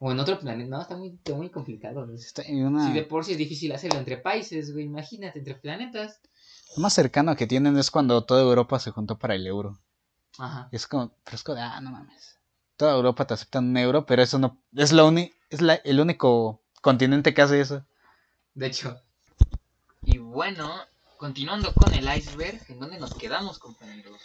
O 0.04 0.10
en 0.10 0.18
otro 0.18 0.36
planeta. 0.40 0.68
No, 0.68 0.82
está 0.82 0.96
muy, 0.96 1.10
está 1.10 1.32
muy 1.34 1.48
complicado. 1.48 2.12
Está 2.12 2.42
una- 2.48 2.86
Si 2.88 2.92
de 2.92 3.04
por 3.04 3.24
sí 3.24 3.32
es 3.32 3.38
difícil 3.38 3.70
hacerlo 3.70 4.00
entre 4.00 4.16
países, 4.16 4.72
güey. 4.72 4.84
Imagínate, 4.86 5.38
entre 5.38 5.54
planetas. 5.54 6.20
Lo 6.76 6.82
más 6.82 6.92
cercano 6.92 7.36
que 7.36 7.46
tienen 7.46 7.76
es 7.78 7.88
cuando 7.92 8.24
toda 8.24 8.42
Europa 8.42 8.80
se 8.80 8.90
juntó 8.90 9.16
para 9.16 9.36
el 9.36 9.46
euro. 9.46 9.78
Ajá. 10.38 10.68
Es 10.72 10.88
como, 10.88 11.12
pero 11.22 11.36
es 11.36 11.44
como 11.44 11.60
ah, 11.60 11.80
no 11.80 11.92
mames. 11.92 12.36
Toda 12.76 12.96
Europa 12.96 13.26
te 13.28 13.34
acepta 13.34 13.60
un 13.60 13.76
euro, 13.76 14.04
pero 14.04 14.22
eso 14.22 14.40
no, 14.40 14.60
es 14.74 14.90
lo 14.92 15.06
uni- 15.06 15.32
es 15.50 15.60
la- 15.60 15.76
el 15.84 16.00
único 16.00 16.62
continente 16.80 17.32
que 17.32 17.42
hace 17.42 17.60
eso. 17.60 17.86
De 18.54 18.66
hecho. 18.66 19.00
Y 20.02 20.18
bueno, 20.18 20.68
continuando 21.16 21.72
con 21.74 21.94
el 21.94 22.08
iceberg, 22.16 22.60
¿en 22.68 22.80
dónde 22.80 22.98
nos 22.98 23.14
quedamos, 23.14 23.60
compañeros? 23.60 24.18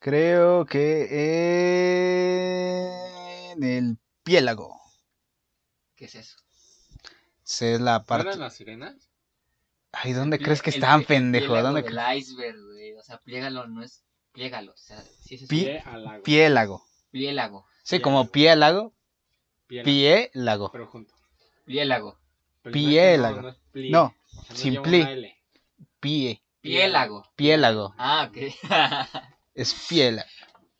Creo 0.00 0.66
que 0.66 1.08
en 3.52 3.64
el 3.64 3.98
piélago. 4.22 4.78
¿Qué 5.98 6.04
es 6.04 6.14
eso? 6.14 6.36
Esa 7.44 7.66
es 7.66 7.80
la 7.80 7.98
¿No 7.98 8.04
parte. 8.04 8.28
eran 8.28 8.40
las 8.40 8.54
sirenas? 8.54 9.10
Ay, 9.92 10.12
¿dónde 10.12 10.36
El 10.36 10.44
crees 10.44 10.62
que 10.62 10.70
plie- 10.70 11.00
el 11.00 11.04
pendejo? 11.06 11.46
piélago 11.46 11.66
¿Dónde 11.66 11.82
del 11.82 11.92
cre- 11.92 12.18
iceberg, 12.18 12.56
güey. 12.72 12.92
O 12.94 13.02
sea, 13.02 13.18
pliégalo, 13.18 13.66
no 13.66 13.82
es. 13.82 14.04
Pliégalo. 14.32 14.72
O 14.72 14.76
sea, 14.76 15.02
sí 15.22 15.34
es 15.34 15.48
Pie. 15.48 15.82
Piélago. 16.22 16.84
Pliélago. 17.10 17.66
Sí, 17.82 18.00
como 18.00 18.30
piélago, 18.30 18.92
piélago. 19.66 20.70
Pero 20.70 20.86
junto. 20.86 21.14
Pliélago. 21.64 22.18
Pero 22.62 22.72
Piélago. 22.74 23.36
No, 23.36 23.42
no 23.42 23.48
es 23.48 23.56
plie. 23.72 23.90
No, 23.90 24.14
O 24.36 24.42
sea, 24.44 24.56
sin 24.56 24.82
pli. 24.82 25.34
Pie, 26.00 26.42
Piélago. 26.60 27.24
piélago. 27.34 27.94
Ah, 27.98 28.30
ok. 28.30 28.36
Es 29.54 29.74
piélago. 29.88 30.28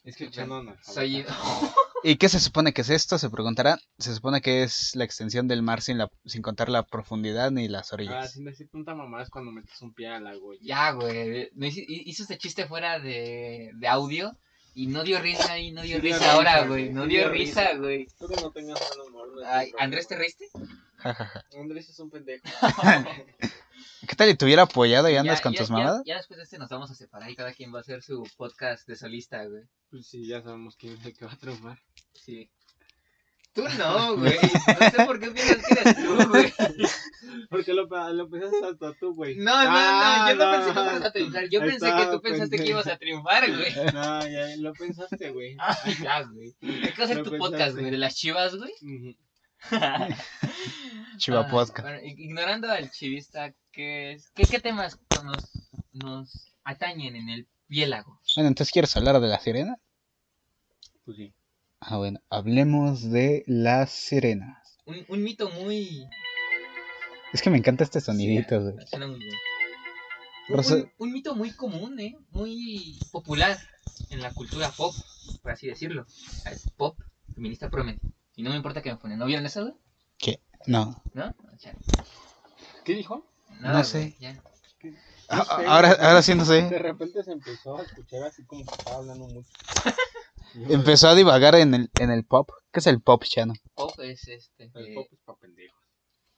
Escuchando 0.04 0.60
una. 0.60 0.80
Soy. 0.84 1.24
¿Y 2.04 2.16
qué 2.16 2.28
se 2.28 2.38
supone 2.40 2.72
que 2.72 2.82
es 2.82 2.90
esto? 2.90 3.18
Se 3.18 3.28
preguntará. 3.30 3.78
Se 3.98 4.14
supone 4.14 4.40
que 4.40 4.62
es 4.62 4.94
la 4.94 5.04
extensión 5.04 5.48
del 5.48 5.62
mar 5.62 5.80
sin, 5.82 5.98
la, 5.98 6.08
sin 6.24 6.42
contar 6.42 6.68
la 6.68 6.84
profundidad 6.84 7.50
ni 7.50 7.66
las 7.68 7.92
Ah, 7.92 7.94
orillas. 7.96 8.32
sin 8.32 8.44
decir 8.44 8.68
tanta 8.70 8.94
mamá 8.94 9.22
es 9.22 9.30
cuando 9.30 9.50
metes 9.50 9.80
un 9.82 9.92
pie 9.92 10.08
al 10.08 10.24
y- 10.60 10.66
Ya, 10.66 10.92
güey. 10.92 11.50
me 11.54 11.68
hice- 11.68 11.84
Hizo 11.88 12.22
este 12.22 12.38
chiste 12.38 12.66
fuera 12.66 12.98
de, 13.00 13.70
de 13.74 13.88
audio 13.88 14.36
Y 14.74 14.86
no 14.86 15.02
dio 15.02 15.18
risa 15.20 15.58
y 15.58 15.72
no 15.72 15.82
dio 15.82 15.96
Sí 15.96 16.02
risa 16.02 16.32
ahora, 16.34 16.64
güey. 16.66 16.90
No 16.90 17.06
dio 17.06 17.22
dio 17.22 17.28
risa, 17.30 17.74
güey. 17.74 18.06
Tú 18.18 18.28
que 18.28 18.36
no 18.40 18.52
tengas 18.52 18.78
buen 18.96 19.08
humor. 19.08 19.28
no 19.34 19.42
Ay. 19.44 19.72
¿Andrés 19.78 20.06
te 20.06 20.16
reíste? 20.16 20.44
Andrés 21.58 21.88
es 21.88 21.98
un 21.98 22.10
pendejo. 22.10 22.44
¿Qué 24.08 24.14
tal 24.16 24.28
si 24.28 24.36
te 24.36 24.44
hubiera 24.44 24.62
apoyado 24.62 25.08
y 25.10 25.14
Ya- 25.14 25.20
andas 25.20 25.40
con 25.40 25.52
ya- 25.52 25.58
tus 25.58 25.68
ya- 25.68 25.74
mamadas? 25.74 26.02
Ya 26.06 26.16
después 26.16 26.36
de 26.38 26.44
este 26.44 26.58
nos 26.58 26.68
vamos 26.68 26.90
a 26.90 26.94
separar 26.94 27.28
y 27.30 27.34
cada 27.36 27.52
quien 27.52 27.72
va 27.74 27.78
a 27.78 27.80
hacer 27.80 28.02
su 28.02 28.22
podcast 28.36 28.86
de 28.86 28.94
solista, 28.96 29.44
güey. 29.44 29.64
Pues 29.90 30.06
sí, 30.06 30.26
ya 30.26 30.42
sabemos 30.42 30.76
quién 30.76 30.94
es 30.96 31.04
el 31.04 31.16
que 31.16 31.24
va 31.24 31.32
a 31.32 31.36
triunfar. 31.36 31.78
Sí. 32.24 32.50
Tú 33.54 33.64
no, 33.76 34.16
güey. 34.16 34.36
No 34.40 34.90
sé 34.90 35.04
por 35.06 35.18
qué 35.18 35.30
piensas 35.32 35.56
que 35.66 35.74
eres 35.80 35.96
tú, 35.96 36.28
güey. 36.28 36.52
Porque 37.50 37.72
lo, 37.72 37.86
lo 38.12 38.28
pensaste 38.30 38.66
hasta 38.66 38.92
tú, 38.94 39.14
güey. 39.14 39.36
No, 39.36 39.44
no, 39.64 39.70
Ah, 39.72 40.26
no, 40.28 40.38
yo 40.38 40.44
no, 40.44 40.52
pensé 40.52 40.72
que 40.74 40.80
ibas 40.80 41.02
a 41.04 41.12
triunfar. 41.12 41.48
Yo 41.50 41.60
pensé 41.60 41.86
que 41.96 42.06
tú 42.12 42.20
pensaste 42.22 42.56
que 42.56 42.66
ibas 42.66 42.86
a 42.86 42.96
triunfar, 42.98 43.50
güey. 43.50 43.74
No, 43.94 44.28
ya 44.28 44.56
lo 44.58 44.72
pensaste, 44.74 45.30
güey. 45.30 45.56
Ah, 45.58 45.76
ya, 46.02 46.22
güey. 46.22 46.54
Hay 46.62 46.92
que 46.92 47.02
hacer 47.02 47.16
Lo 47.16 47.24
tu 47.24 47.30
pensaste. 47.30 47.38
podcast, 47.38 47.76
güey, 47.78 47.90
de 47.90 47.98
las 47.98 48.14
chivas, 48.14 48.54
güey. 48.54 48.72
Ujú. 48.82 49.16
Chiva 51.16 51.40
Ah, 51.40 51.48
podcast. 51.50 51.80
bueno, 51.82 51.98
ig- 52.00 52.18
ignorando 52.18 52.70
al 52.70 52.90
chivista, 52.92 53.52
¿qué, 53.72 54.12
es, 54.12 54.30
qué, 54.30 54.44
qué 54.44 54.60
temas 54.60 55.00
nos, 55.24 55.50
nos 55.92 56.52
atañen 56.62 57.16
en 57.16 57.28
el 57.28 57.48
piélago? 57.66 58.20
Bueno, 58.36 58.48
entonces 58.48 58.72
¿quieres 58.72 58.96
hablar 58.96 59.18
de 59.20 59.26
la 59.28 59.40
sirena? 59.40 59.76
Pues 61.04 61.16
sí. 61.16 61.34
Ah, 61.80 61.96
bueno, 61.96 62.20
hablemos 62.30 63.08
de 63.10 63.44
las 63.46 63.90
sirenas. 63.90 64.78
Un, 64.84 65.04
un 65.08 65.22
mito 65.22 65.48
muy... 65.50 66.06
Es 67.32 67.42
que 67.42 67.50
me 67.50 67.58
encanta 67.58 67.84
este 67.84 68.00
sonidito, 68.00 68.60
güey. 68.60 68.86
Suena 68.86 69.06
muy 69.06 69.18
bien. 69.18 69.34
Rosa- 70.48 70.74
Un, 70.76 70.92
un 70.98 71.12
mito 71.12 71.34
muy 71.34 71.52
común, 71.52 72.00
¿eh? 72.00 72.16
Muy 72.30 72.98
popular 73.12 73.58
en 74.10 74.22
la 74.22 74.32
cultura 74.32 74.70
pop, 74.70 74.94
por 75.42 75.52
así 75.52 75.66
decirlo. 75.66 76.06
Pop, 76.76 76.98
feminista 77.34 77.68
promedio. 77.68 78.00
Y 78.34 78.42
no 78.42 78.50
me 78.50 78.56
importa 78.56 78.82
que 78.82 78.90
me 78.90 78.96
ponen. 78.96 79.18
¿No 79.18 79.26
vieron 79.26 79.44
eso, 79.46 79.62
güey? 79.62 79.74
No, 80.66 81.02
¿No? 81.14 81.34
O 81.54 81.58
sea, 81.58 81.74
¿Qué 82.84 82.94
dijo? 82.94 83.24
nada, 83.60 83.78
No 83.78 83.84
sé. 83.84 83.98
güey, 84.00 84.16
ya. 84.18 84.42
Ah, 85.28 85.44
sé, 85.44 85.66
ahora, 85.66 85.92
ahora 86.00 86.22
sí 86.22 86.34
no 86.34 86.44
De 86.44 86.68
sé. 86.68 86.78
repente 86.78 87.22
se 87.22 87.32
empezó 87.32 87.78
a 87.78 87.82
escuchar 87.82 88.24
así 88.24 88.44
como 88.44 88.64
que 88.66 88.74
estaba 88.74 88.96
hablando 88.96 89.28
mucho. 89.28 89.48
Empezó 90.68 91.08
a 91.08 91.14
divagar 91.14 91.54
en 91.54 91.74
el, 91.74 91.90
en 91.98 92.10
el 92.10 92.24
pop. 92.24 92.50
¿Qué 92.72 92.80
es 92.80 92.86
el 92.86 93.00
pop, 93.00 93.24
Chano? 93.24 93.54
Pop 93.74 93.98
es 94.00 94.26
este. 94.28 94.70
El 94.74 94.86
eh, 94.88 94.94
pop 94.94 95.06
es 95.10 95.20
pa' 95.24 95.36
pendejos. 95.36 95.78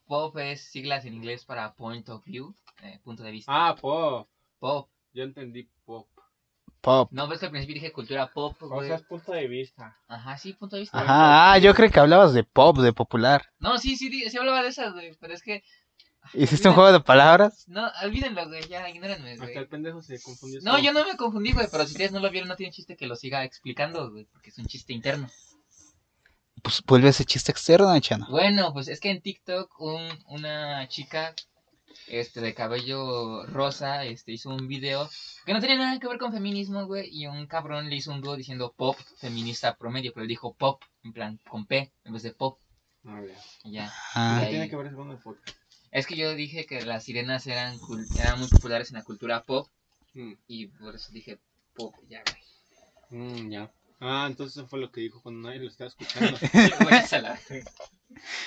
pop 0.05 0.37
es 0.37 0.69
siglas 0.69 1.05
en 1.05 1.15
inglés 1.15 1.45
para 1.45 1.73
point 1.73 2.07
of 2.09 2.23
view, 2.23 2.55
eh, 2.83 2.99
punto 3.03 3.23
de 3.23 3.31
vista. 3.31 3.51
Ah, 3.53 3.75
pop. 3.75 4.27
Pop. 4.59 4.89
Yo 5.13 5.23
entendí 5.23 5.69
pop. 5.85 6.07
Pop. 6.81 7.09
No, 7.11 7.27
ves 7.27 7.39
que 7.39 7.45
al 7.45 7.51
principio 7.51 7.75
dije 7.75 7.91
cultura 7.91 8.31
pop, 8.33 8.55
O 8.61 8.83
sea, 8.83 8.95
es 8.95 9.03
punto 9.03 9.31
de 9.31 9.47
vista. 9.47 9.97
Ajá, 10.07 10.37
sí, 10.37 10.53
punto 10.53 10.75
de 10.75 10.81
vista. 10.81 10.99
Ajá, 10.99 11.53
ah, 11.53 11.57
yo 11.59 11.73
creo 11.75 11.91
que 11.91 11.99
hablabas 11.99 12.33
de 12.33 12.43
pop, 12.43 12.77
de 12.79 12.91
popular. 12.91 13.45
No, 13.59 13.77
sí, 13.77 13.95
sí, 13.97 14.09
sí, 14.09 14.29
sí 14.29 14.37
hablaba 14.37 14.63
de 14.63 14.69
esas, 14.69 14.93
güey. 14.93 15.15
Pero 15.19 15.33
es 15.33 15.43
que. 15.43 15.63
¿Hiciste 16.33 16.69
un 16.69 16.75
juego 16.75 16.91
de 16.93 16.99
palabras? 17.01 17.65
No, 17.67 17.89
olvídenlo, 18.03 18.47
güey. 18.47 18.67
Ya, 18.67 18.87
ignórenme, 18.89 19.35
güey. 19.37 19.49
Hasta 19.49 19.59
el 19.59 19.67
pendejo 19.67 20.01
se 20.01 20.21
confundió. 20.21 20.59
No, 20.61 20.79
yo 20.79 20.93
no 20.93 21.05
me 21.05 21.17
confundí, 21.17 21.51
güey, 21.51 21.67
pero 21.71 21.85
si 21.85 21.91
ustedes 21.91 22.11
no 22.11 22.19
lo 22.19 22.29
vieron, 22.29 22.47
no 22.47 22.55
tiene 22.55 22.71
chiste 22.71 22.95
que 22.95 23.07
lo 23.07 23.15
siga 23.15 23.43
explicando, 23.43 24.09
güey, 24.11 24.25
porque 24.25 24.49
es 24.49 24.57
un 24.57 24.65
chiste 24.65 24.93
interno. 24.93 25.29
Pues 26.63 26.83
vuelve 26.85 27.09
ese 27.09 27.25
chiste 27.25 27.51
externo, 27.51 27.99
Chano. 27.99 28.27
Bueno, 28.29 28.71
pues 28.71 28.87
es 28.87 28.99
que 28.99 29.09
en 29.09 29.21
TikTok 29.21 29.79
un, 29.81 30.07
una 30.27 30.87
chica 30.87 31.33
este 32.07 32.39
de 32.39 32.53
cabello 32.53 33.45
rosa 33.47 34.05
este 34.05 34.31
hizo 34.31 34.49
un 34.49 34.67
video 34.67 35.09
que 35.45 35.53
no 35.53 35.59
tenía 35.59 35.77
nada 35.77 35.99
que 35.99 36.07
ver 36.07 36.17
con 36.19 36.31
feminismo, 36.31 36.85
güey, 36.85 37.09
y 37.11 37.25
un 37.27 37.47
cabrón 37.47 37.89
le 37.89 37.95
hizo 37.95 38.11
un 38.11 38.21
dúo 38.21 38.35
diciendo 38.35 38.73
pop 38.75 38.95
feminista 39.17 39.75
promedio, 39.75 40.11
pero 40.13 40.23
él 40.23 40.29
dijo 40.29 40.53
pop 40.53 40.81
en 41.03 41.13
plan 41.13 41.39
con 41.49 41.65
P 41.65 41.91
en 42.03 42.13
vez 42.13 42.23
de 42.23 42.31
pop. 42.31 42.59
A 43.05 43.19
ver. 43.19 43.35
y 43.63 43.71
ya. 43.73 43.91
Ah, 44.13 44.37
¿Qué 44.39 44.45
ahí- 44.45 44.51
tiene 44.51 44.69
que 44.69 44.75
ver 44.75 44.87
el 44.87 44.95
podcast? 44.95 45.57
Es 45.91 46.07
que 46.07 46.15
yo 46.15 46.33
dije 46.35 46.65
que 46.65 46.85
las 46.85 47.03
sirenas 47.03 47.45
eran 47.47 47.79
cul- 47.79 48.07
eran 48.15 48.39
muy 48.39 48.47
populares 48.47 48.91
en 48.91 48.97
la 48.97 49.03
cultura 49.03 49.43
pop 49.43 49.67
Mm, 50.13 50.33
y 50.47 50.67
por 50.67 50.93
eso 50.95 51.09
dije 51.13 51.39
pop, 51.73 51.95
ya, 52.09 52.21
güey. 52.25 53.21
mm, 53.21 53.49
ya. 53.49 53.71
Ah, 54.01 54.25
entonces 54.27 54.57
eso 54.57 54.67
fue 54.67 54.79
lo 54.79 54.91
que 54.91 54.99
dijo 54.99 55.21
cuando 55.21 55.47
nadie 55.47 55.61
lo 55.61 55.69
estaba 55.69 55.87
escuchando. 55.87 56.37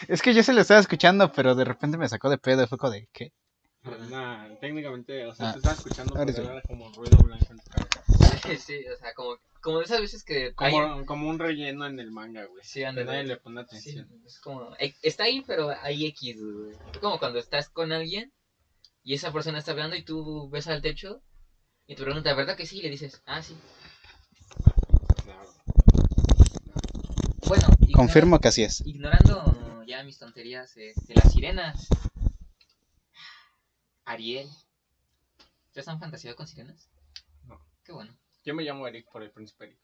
Es 0.08 0.22
que 0.22 0.34
yo 0.34 0.42
se 0.42 0.52
lo 0.52 0.60
estaba 0.60 0.80
escuchando, 0.80 1.32
pero 1.32 1.54
de 1.54 1.64
repente 1.64 1.96
me 1.96 2.08
sacó 2.08 2.28
de 2.28 2.38
pedo 2.38 2.66
fue 2.66 2.78
como 2.78 2.92
de, 2.92 3.08
¿qué? 3.12 3.32
Nah, 4.10 4.48
técnicamente, 4.60 5.26
o 5.26 5.34
sea, 5.34 5.48
Ah, 5.48 5.52
te 5.52 5.58
estaba 5.58 5.74
escuchando, 5.74 6.14
pero 6.14 6.50
era 6.50 6.62
como 6.62 6.88
ruido 6.90 7.16
blanco 7.18 7.46
en 7.50 7.60
tu 7.60 7.70
cabeza. 7.70 8.56
Sí, 8.58 8.84
o 8.88 8.96
sea, 8.96 9.12
como, 9.14 9.36
como 9.64 9.78
de 9.78 9.84
esas 9.86 10.00
veces 10.00 10.22
que 10.24 10.52
hay- 10.58 10.72
Como, 11.06 11.28
un 11.28 11.38
relleno 11.38 11.86
en 11.86 11.98
el 11.98 12.10
manga, 12.10 12.44
güey. 12.44 12.62
Sí, 12.62 12.80
Que 12.80 12.86
ándale. 12.86 13.06
nadie 13.06 13.24
le 13.24 13.36
pone 13.38 13.62
Sí, 13.62 13.66
atención. 13.66 14.22
es 14.26 14.38
como, 14.40 14.76
eh, 14.78 14.94
está 15.02 15.24
ahí, 15.24 15.42
pero 15.46 15.70
hay 15.82 16.04
X, 16.06 16.36
güey. 16.40 16.76
Es 16.92 16.98
como 16.98 17.18
cuando 17.18 17.38
estás 17.38 17.70
con 17.70 17.90
alguien 17.90 18.30
y 19.02 19.14
esa 19.14 19.32
persona 19.32 19.58
está 19.58 19.70
hablando 19.72 19.96
y 19.96 20.04
tú 20.04 20.48
ves 20.50 20.66
al 20.68 20.82
techo 20.82 21.22
y 21.86 21.94
te 21.96 22.02
pregunta, 22.04 22.34
¿verdad 22.34 22.56
que 22.56 22.66
sí? 22.66 22.78
Y 22.78 22.82
le 22.82 22.90
dices, 22.90 23.22
ah, 23.24 23.42
sí. 23.42 23.56
Claro. 25.24 25.48
Bueno, 27.48 27.66
ignora- 27.80 27.96
Confirmo 27.96 28.38
que 28.40 28.48
así 28.48 28.62
es. 28.62 28.82
ignorando 28.86 29.82
ya 29.86 30.02
mis 30.04 30.18
tonterías 30.18 30.76
eh, 30.76 30.92
de 31.06 31.14
las 31.14 31.32
sirenas. 31.32 31.88
Ariel. 34.04 34.48
¿Ustedes 35.68 35.88
han 35.88 35.98
fantaseado 36.00 36.36
con 36.36 36.46
sirenas? 36.46 36.90
No. 37.44 37.58
Qué 37.84 37.92
bueno. 37.92 38.14
Yo 38.44 38.54
me 38.54 38.62
llamo 38.62 38.86
Eric 38.86 39.10
por 39.10 39.22
el 39.22 39.30
príncipe 39.30 39.64
Eric. 39.64 39.78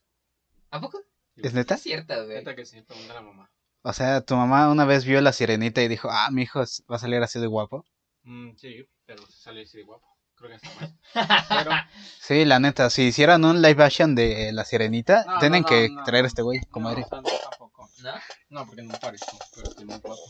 ¿A 0.69 0.79
poco? 0.79 1.01
¿Es 1.35 1.53
neta? 1.53 1.75
Es 1.75 1.81
cierta, 1.81 2.21
güey. 2.23 2.37
Neta 2.37 2.55
que 2.55 2.65
sí, 2.65 2.81
pregunta 2.81 3.13
a 3.13 3.15
la 3.15 3.21
mamá. 3.21 3.51
O 3.83 3.93
sea, 3.93 4.21
tu 4.21 4.35
mamá 4.35 4.69
una 4.69 4.85
vez 4.85 5.05
vio 5.05 5.19
la 5.21 5.33
sirenita 5.33 5.81
y 5.81 5.87
dijo, 5.87 6.09
ah, 6.11 6.29
mi 6.31 6.43
hijo 6.43 6.59
va 6.59 6.95
a 6.95 6.99
salir 6.99 7.21
así 7.23 7.39
de 7.39 7.47
guapo. 7.47 7.85
Mm, 8.23 8.51
sí, 8.55 8.87
pero 9.05 9.25
sale 9.27 9.63
así 9.63 9.77
de 9.79 9.83
guapo. 9.83 10.07
Creo 10.35 10.49
que 10.51 10.55
está 10.55 10.69
más. 10.79 11.47
Pero, 11.49 11.71
Sí, 12.19 12.45
la 12.45 12.59
neta, 12.59 12.89
si 12.89 13.03
hicieran 13.03 13.45
un 13.45 13.61
live 13.61 13.83
action 13.83 14.15
de 14.15 14.51
la 14.53 14.65
sirenita, 14.65 15.23
No, 15.25 15.39
tienen 15.39 15.61
no, 15.61 15.67
que 15.67 15.89
no, 15.89 16.03
traer 16.03 16.25
a 16.25 16.27
este 16.27 16.41
güey 16.41 16.61
como 16.71 16.89
no, 16.89 16.93
Eric. 16.93 17.07
no, 17.11 17.21
tampoco. 17.21 17.89
¿No? 18.01 18.11
No, 18.49 18.65
porque 18.65 18.81
no 18.81 18.93
parezco, 18.99 19.37
pero 19.55 19.67
estoy 19.69 19.85
muy 19.85 19.99
guapo. 19.99 20.21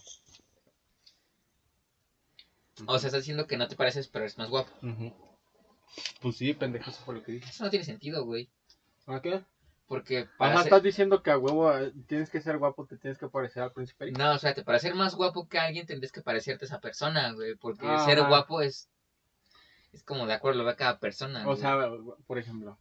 O 2.88 3.00
sea, 3.00 3.08
estás 3.08 3.22
diciendo 3.22 3.48
que 3.48 3.56
no 3.58 3.68
te 3.70 3.76
pareces, 3.78 4.08
pero 4.10 4.26
eres 4.26 4.38
más 4.38 4.50
guapo. 4.50 4.72
Ujú. 4.86 5.14
Pues 6.22 6.38
sí, 6.38 6.54
pendejo, 6.54 6.90
eso 6.90 7.02
fue 7.04 7.16
lo 7.16 7.24
que 7.24 7.34
dije. 7.34 7.50
Eso 7.50 7.64
no 7.64 7.70
tiene 7.70 7.86
sentido, 7.86 8.24
güey. 8.26 8.50
¿A 9.08 9.22
qué? 9.22 9.44
Porque 9.88 10.26
para 10.38 10.54
Ajá, 10.54 10.64
ser- 10.64 10.68
estás 10.70 10.84
diciendo 10.84 11.22
que 11.22 11.32
a 11.32 11.38
huevo 11.38 11.76
eh, 11.78 11.92
tienes 12.08 12.30
que 12.30 12.40
ser 12.40 12.58
guapo, 12.58 12.86
te 12.86 12.98
tienes 12.98 13.18
que 13.18 13.28
parecer 13.28 13.64
al 13.64 13.74
príncipe 13.74 14.06
Eric. 14.06 14.18
No, 14.18 14.34
o 14.34 14.38
sea, 14.38 14.54
te- 14.54 14.64
para 14.64 14.80
ser 14.80 14.96
más 14.96 15.16
guapo 15.16 15.50
que 15.50 15.60
alguien 15.60 15.86
tendrías 15.86 16.12
que 16.14 16.22
parecerte 16.22 16.64
a 16.66 16.68
esa 16.68 16.80
persona, 16.80 17.34
güey. 17.34 17.56
Porque 17.56 17.86
Ajá. 17.86 18.06
ser 18.06 18.22
guapo 18.26 18.62
es. 18.62 18.90
Es 19.92 20.04
como 20.04 20.26
de 20.26 20.34
acuerdo 20.34 20.68
a 20.70 20.76
cada 20.78 21.00
persona. 21.00 21.42
O 21.44 21.48
güey. 21.48 21.58
sea, 21.58 21.78
por 22.26 22.38
ejemplo, 22.38 22.80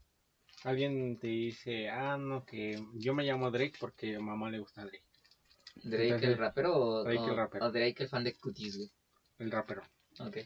alguien 0.62 1.18
te 1.18 1.26
dice, 1.26 1.88
ah, 1.88 2.16
no, 2.16 2.44
que 2.44 2.80
yo 2.94 3.12
me 3.14 3.24
llamo 3.24 3.50
Drake 3.50 3.74
porque 3.80 4.14
a 4.14 4.20
mamá 4.20 4.48
le 4.48 4.60
gusta 4.60 4.82
Drake, 4.82 5.02
Drake 5.82 6.04
entonces, 6.04 6.28
el 6.28 6.38
rapero 6.38 6.76
o, 6.76 7.02
Drake 7.02 7.24
el 7.24 7.36
rapero. 7.36 7.66
o 7.66 7.72
Drake 7.72 7.96
el 8.04 8.08
fan 8.08 8.22
de 8.22 8.34
Cuties, 8.34 8.76
güey. 8.76 8.90
el 9.38 9.50
rapero. 9.50 9.82
Ok. 10.20 10.36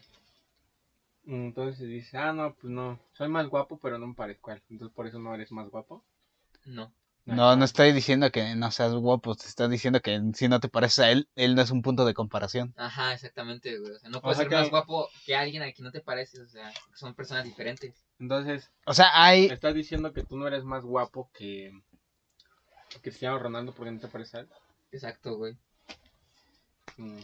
Entonces 1.27 1.87
dice, 1.87 2.17
ah, 2.17 2.33
no, 2.33 2.53
pues 2.55 2.71
no, 2.71 2.99
soy 3.13 3.27
más 3.29 3.47
guapo, 3.47 3.79
pero 3.81 3.97
no 3.97 4.07
me 4.07 4.13
parezco 4.13 4.51
a 4.51 4.55
él. 4.55 4.63
Entonces 4.69 4.95
por 4.95 5.07
eso 5.07 5.19
no 5.19 5.33
eres 5.33 5.51
más 5.51 5.69
guapo. 5.69 6.03
No. 6.65 6.93
No, 7.25 7.55
no 7.55 7.65
estoy 7.65 7.91
diciendo 7.91 8.31
que 8.31 8.53
no 8.53 8.69
seas 8.69 8.93
guapo, 8.93 9.33
te 9.33 9.47
estoy 9.47 9.67
diciendo 9.67 9.99
que 9.99 10.21
si 10.35 10.47
no 10.47 10.59
te 10.59 10.69
pareces 10.69 10.99
a 10.99 11.09
él, 11.09 11.27
él 11.33 11.55
no 11.55 11.63
es 11.63 11.71
un 11.71 11.81
punto 11.81 12.05
de 12.05 12.13
comparación. 12.13 12.71
Ajá, 12.77 13.15
exactamente, 13.15 13.79
güey. 13.79 13.93
O 13.93 13.99
sea, 13.99 14.09
no 14.11 14.21
puedes 14.21 14.37
sea 14.37 14.43
ser 14.43 14.49
que- 14.51 14.55
más 14.57 14.69
guapo 14.69 15.09
que 15.25 15.35
alguien 15.35 15.63
a 15.63 15.71
quien 15.71 15.85
no 15.85 15.91
te 15.91 16.01
pareces. 16.01 16.41
O 16.41 16.47
sea, 16.49 16.71
son 16.93 17.15
personas 17.15 17.43
diferentes. 17.45 18.05
Entonces, 18.19 18.69
O 18.85 18.93
sea, 18.93 19.09
hay... 19.13 19.45
estás 19.47 19.73
diciendo 19.73 20.13
que 20.13 20.21
tú 20.23 20.37
no 20.37 20.45
eres 20.47 20.63
más 20.63 20.83
guapo 20.83 21.31
que 21.33 21.71
Cristiano 23.01 23.39
Ronaldo 23.39 23.73
porque 23.73 23.91
no 23.91 23.99
te 23.99 24.07
parece 24.07 24.37
a 24.37 24.39
él. 24.41 24.49
Exacto, 24.91 25.35
güey. 25.35 25.57
Mm, 26.97 27.17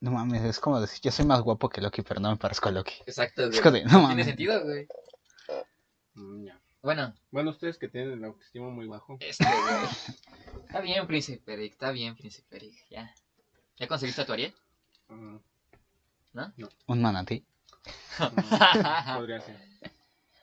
No 0.00 0.12
mames, 0.12 0.42
es 0.44 0.60
como 0.60 0.80
decir, 0.80 1.00
yo 1.02 1.10
soy 1.10 1.24
más 1.26 1.40
guapo 1.42 1.68
que 1.68 1.80
Loki, 1.80 2.02
pero 2.02 2.20
no 2.20 2.30
me 2.30 2.36
parezco 2.36 2.68
a 2.68 2.72
Loki. 2.72 2.94
Exacto, 3.06 3.42
güey. 3.46 3.56
Es 3.56 3.60
como 3.60 3.72
de, 3.74 3.84
no 3.84 3.90
Tiene 3.90 4.02
mames. 4.06 4.26
sentido, 4.26 4.62
güey. 4.64 4.86
mm, 6.14 6.44
ya. 6.44 6.60
Bueno, 6.82 7.14
Bueno, 7.32 7.50
ustedes 7.50 7.76
que 7.78 7.88
tienen 7.88 8.12
el 8.12 8.24
autoestima 8.24 8.68
muy 8.70 8.86
bajo. 8.86 9.16
este, 9.20 9.44
güey. 9.44 10.64
Está 10.66 10.80
bien, 10.80 11.06
Príncipe 11.06 11.52
Eric. 11.54 11.72
Está 11.72 11.90
bien, 11.90 12.14
Príncipe 12.16 12.56
Eric. 12.56 12.74
Ya. 12.90 13.12
¿Ya 13.76 13.88
conseguiste 13.88 14.22
a 14.22 14.26
tu 14.26 14.32
Ariel? 14.32 14.54
mm, 15.08 15.36
Un 16.86 17.02
manatí. 17.02 17.44
mm, 18.20 19.14
podría 19.16 19.40
ser. 19.40 19.56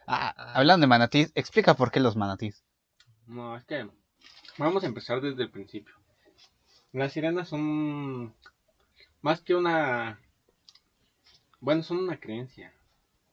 Ah, 0.08 0.36
Ah. 0.38 0.54
hablando 0.54 0.84
de 0.84 0.88
manatís, 0.88 1.32
explica 1.34 1.74
por 1.74 1.90
qué 1.92 2.00
los 2.00 2.16
manatís. 2.16 2.64
No, 3.26 3.56
es 3.58 3.64
que 3.64 3.90
vamos 4.60 4.84
a 4.84 4.86
empezar 4.86 5.20
desde 5.20 5.42
el 5.42 5.50
principio. 5.50 5.96
Las 6.92 7.14
sirenas 7.14 7.50
son 7.50 8.32
más 9.26 9.42
que 9.42 9.56
una... 9.56 10.20
Bueno, 11.60 11.82
son 11.82 11.98
una 11.98 12.20
creencia, 12.20 12.72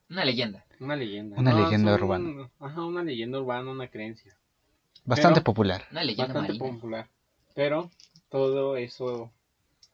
Una 0.08 0.24
leyenda. 0.24 0.64
una 0.80 0.96
leyenda. 0.96 1.38
Una 1.38 1.52
No, 1.52 1.64
leyenda 1.64 1.92
son- 1.92 2.02
urbana. 2.02 2.50
Ajá, 2.60 2.82
una 2.86 3.02
leyenda 3.02 3.38
urbana, 3.40 3.70
una 3.70 3.88
creencia. 3.88 4.34
Bastante 5.04 5.40
Pero- 5.40 5.44
popular. 5.44 5.84
Una 5.90 6.02
leyenda 6.02 6.32
Bastante 6.32 6.58
marina. 6.58 6.74
popular. 6.74 7.08
Pero 7.54 7.90
todo 8.30 8.76
eso 8.78 9.30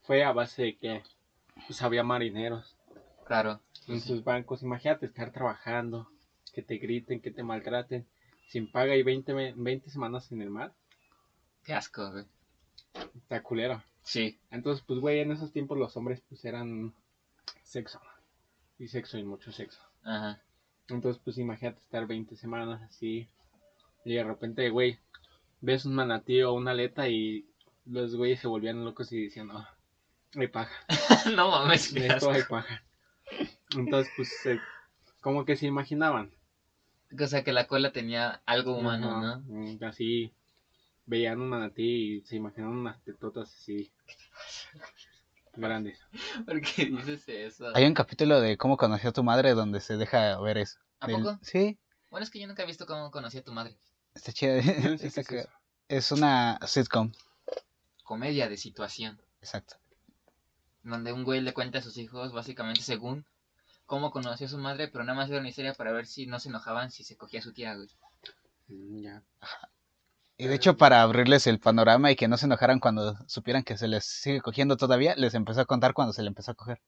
fue 0.03 0.23
a 0.23 0.31
base 0.33 0.63
de 0.63 0.77
que 0.77 1.03
pues, 1.67 1.83
había 1.83 2.05
marineros 2.05 2.77
Claro. 3.27 3.61
en 3.89 4.01
sus 4.01 4.23
bancos. 4.23 4.63
Imagínate 4.63 5.05
estar 5.07 5.33
trabajando, 5.33 6.09
que 6.55 6.63
te 6.63 6.77
griten, 6.79 7.21
que 7.21 7.33
te 7.33 7.43
maltraten, 7.43 8.07
sin 8.47 8.71
paga 8.71 8.95
y 8.95 9.03
20, 9.03 9.35
me- 9.35 9.53
20 9.57 9.91
semanas 9.91 10.31
en 10.31 10.43
el 10.43 10.51
mar. 10.51 10.73
Qué 11.65 11.75
asco, 11.75 12.09
güey. 12.13 12.25
Está 13.17 13.43
culero. 13.43 13.83
Sí. 14.09 14.39
Entonces, 14.51 14.83
pues, 14.87 15.01
güey, 15.01 15.21
en 15.21 15.33
esos 15.33 15.53
tiempos 15.53 15.77
los 15.77 15.95
hombres, 15.99 16.23
pues, 16.31 16.43
eran 16.47 16.95
sexo. 17.63 18.01
Y 18.79 18.89
sexo 18.89 19.19
y 19.19 19.23
mucho 19.23 19.53
sexo. 19.53 19.83
Ajá. 20.03 20.41
Entonces, 20.89 21.21
pues, 21.23 21.37
imagínate 21.37 21.81
estar 21.81 22.07
20 22.07 22.35
semanas 22.35 22.81
así. 22.83 23.29
Y 24.07 24.15
de 24.15 24.25
repente, 24.25 24.71
güey, 24.71 24.99
ves 25.61 25.85
un 25.85 25.95
manatí 25.95 26.41
o 26.41 26.55
una 26.55 26.71
aleta 26.71 27.07
y 27.11 27.45
los 27.85 28.17
güeyes 28.17 28.41
se 28.41 28.49
volvían 28.49 28.83
locos 28.83 29.13
y 29.13 29.25
decían, 29.25 29.49
no, 29.49 29.67
hay 30.37 30.47
paja. 30.47 30.75
no 31.37 31.51
mames, 31.51 31.93
qué 31.93 32.01
De 32.01 32.07
esto 32.07 32.31
hay 32.31 32.45
paja. 32.45 32.83
Entonces, 33.77 34.11
pues, 34.17 34.35
se- 34.43 34.61
como 35.21 35.45
que 35.45 35.57
se 35.57 35.67
imaginaban. 35.67 36.33
O 37.21 37.27
sea, 37.27 37.45
que 37.45 37.53
la 37.53 37.67
cola 37.67 37.93
tenía 37.93 38.41
algo 38.47 38.75
humano, 38.79 39.11
Ajá, 39.11 39.43
¿no? 39.47 39.55
mm, 39.55 39.85
Así, 39.85 40.33
veían 41.05 41.43
un 41.43 41.51
manatí 41.51 41.83
y 41.83 42.21
se 42.23 42.37
imaginaban 42.37 42.79
unas 42.79 43.03
tetotas 43.05 43.55
así. 43.55 43.91
Grandes. 45.55 45.99
¿Por 46.47 46.61
qué 46.61 46.87
dices 46.87 47.25
eso? 47.29 47.67
Hay 47.75 47.85
un 47.85 47.95
capítulo 47.95 48.41
de 48.41 48.57
cómo 48.57 48.77
conoció 48.77 49.11
a 49.11 49.13
tu 49.13 49.25
madre 49.25 49.55
donde 49.55 49.81
se 49.81 49.97
deja 49.97 50.39
ver 50.41 50.59
eso. 50.59 50.79
¿A 51.01 51.07
Del- 51.07 51.17
poco? 51.23 51.39
Sí, 51.43 51.79
Bueno, 52.11 52.25
es 52.25 52.31
que 52.31 52.39
yo 52.41 52.47
nunca 52.47 52.63
he 52.63 52.67
visto 52.67 52.87
cómo 52.87 53.11
conocí 53.11 53.39
a 53.39 53.45
tu 53.45 53.53
madre. 53.53 53.77
está 54.15 54.33
chida. 54.33 54.55
No 54.57 54.99
sé 54.99 55.07
Está 55.09 55.23
es 55.89 56.13
una 56.13 56.59
sitcom. 56.67 57.13
Comedia 58.05 58.49
de 58.49 58.57
situación. 58.57 59.21
Exacto. 59.41 59.77
Donde 60.83 61.13
un 61.13 61.25
güey 61.25 61.41
le 61.41 61.53
cuenta 61.53 61.79
a 61.79 61.83
sus 61.83 61.97
hijos, 61.99 62.33
básicamente, 62.33 62.83
según 62.83 63.27
cómo 63.87 64.11
conoció 64.11 64.47
a 64.47 64.51
su 64.51 64.59
madre, 64.59 64.89
pero 64.89 65.03
nada 65.05 65.17
más 65.17 65.29
era 65.31 65.41
una 65.41 65.49
historia 65.49 65.75
para 65.75 65.93
ver 65.93 66.07
si 66.07 66.27
no 66.27 66.39
se 66.39 66.51
enojaban 66.51 66.91
si 66.91 67.05
se 67.05 67.17
cogía 67.17 67.41
a 67.41 67.43
su 67.43 67.53
tía, 67.53 67.75
güey. 67.75 67.89
Mm, 68.69 69.03
Ya. 69.03 69.23
Y 70.41 70.47
de 70.47 70.55
hecho, 70.55 70.77
para 70.77 71.03
abrirles 71.03 71.47
el 71.49 71.59
panorama 71.59 72.11
y 72.13 72.17
que 72.17 72.29
no 72.29 72.37
se 72.37 72.47
enojaran 72.47 72.79
cuando 72.79 73.17
supieran 73.27 73.65
que 73.65 73.77
se 73.77 73.89
les 73.89 74.05
sigue 74.05 74.41
cogiendo 74.41 74.77
todavía, 74.77 75.15
les 75.17 75.35
empezó 75.35 75.61
a 75.63 75.65
contar 75.67 75.95
cuando 75.95 76.13
se 76.13 76.23
le 76.23 76.29
empezó 76.29 76.53
a 76.53 76.55
coger. 76.55 76.81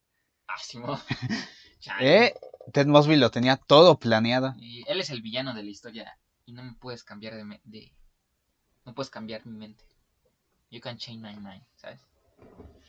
Ah, 0.47 0.55
Simón. 0.63 0.99
Chale. 1.81 2.27
¿Eh? 2.27 2.35
Ted 2.73 2.87
Mosby 2.87 3.17
lo 3.17 3.31
tenía 3.33 3.57
todo 3.57 3.99
planeado. 3.99 4.55
Y 4.57 4.85
él 4.89 5.01
es 5.01 5.11
el 5.11 5.21
villano 5.21 5.53
de 5.55 5.65
la 5.65 5.71
historia. 5.71 6.17
Y 6.47 6.53
no 6.53 6.63
me 6.63 6.75
puedes 6.75 7.03
cambiar 7.03 7.35
de, 7.35 7.45
me- 7.45 7.61
de- 7.65 7.93
No 8.85 8.95
puedes 8.95 9.11
cambiar 9.11 9.45
mi 9.45 9.59
mente. 9.59 9.85
You 10.71 10.81
can 10.81 10.97
change 10.99 11.21
my 11.21 11.35
mind, 11.37 11.65
¿sabes? 11.75 12.01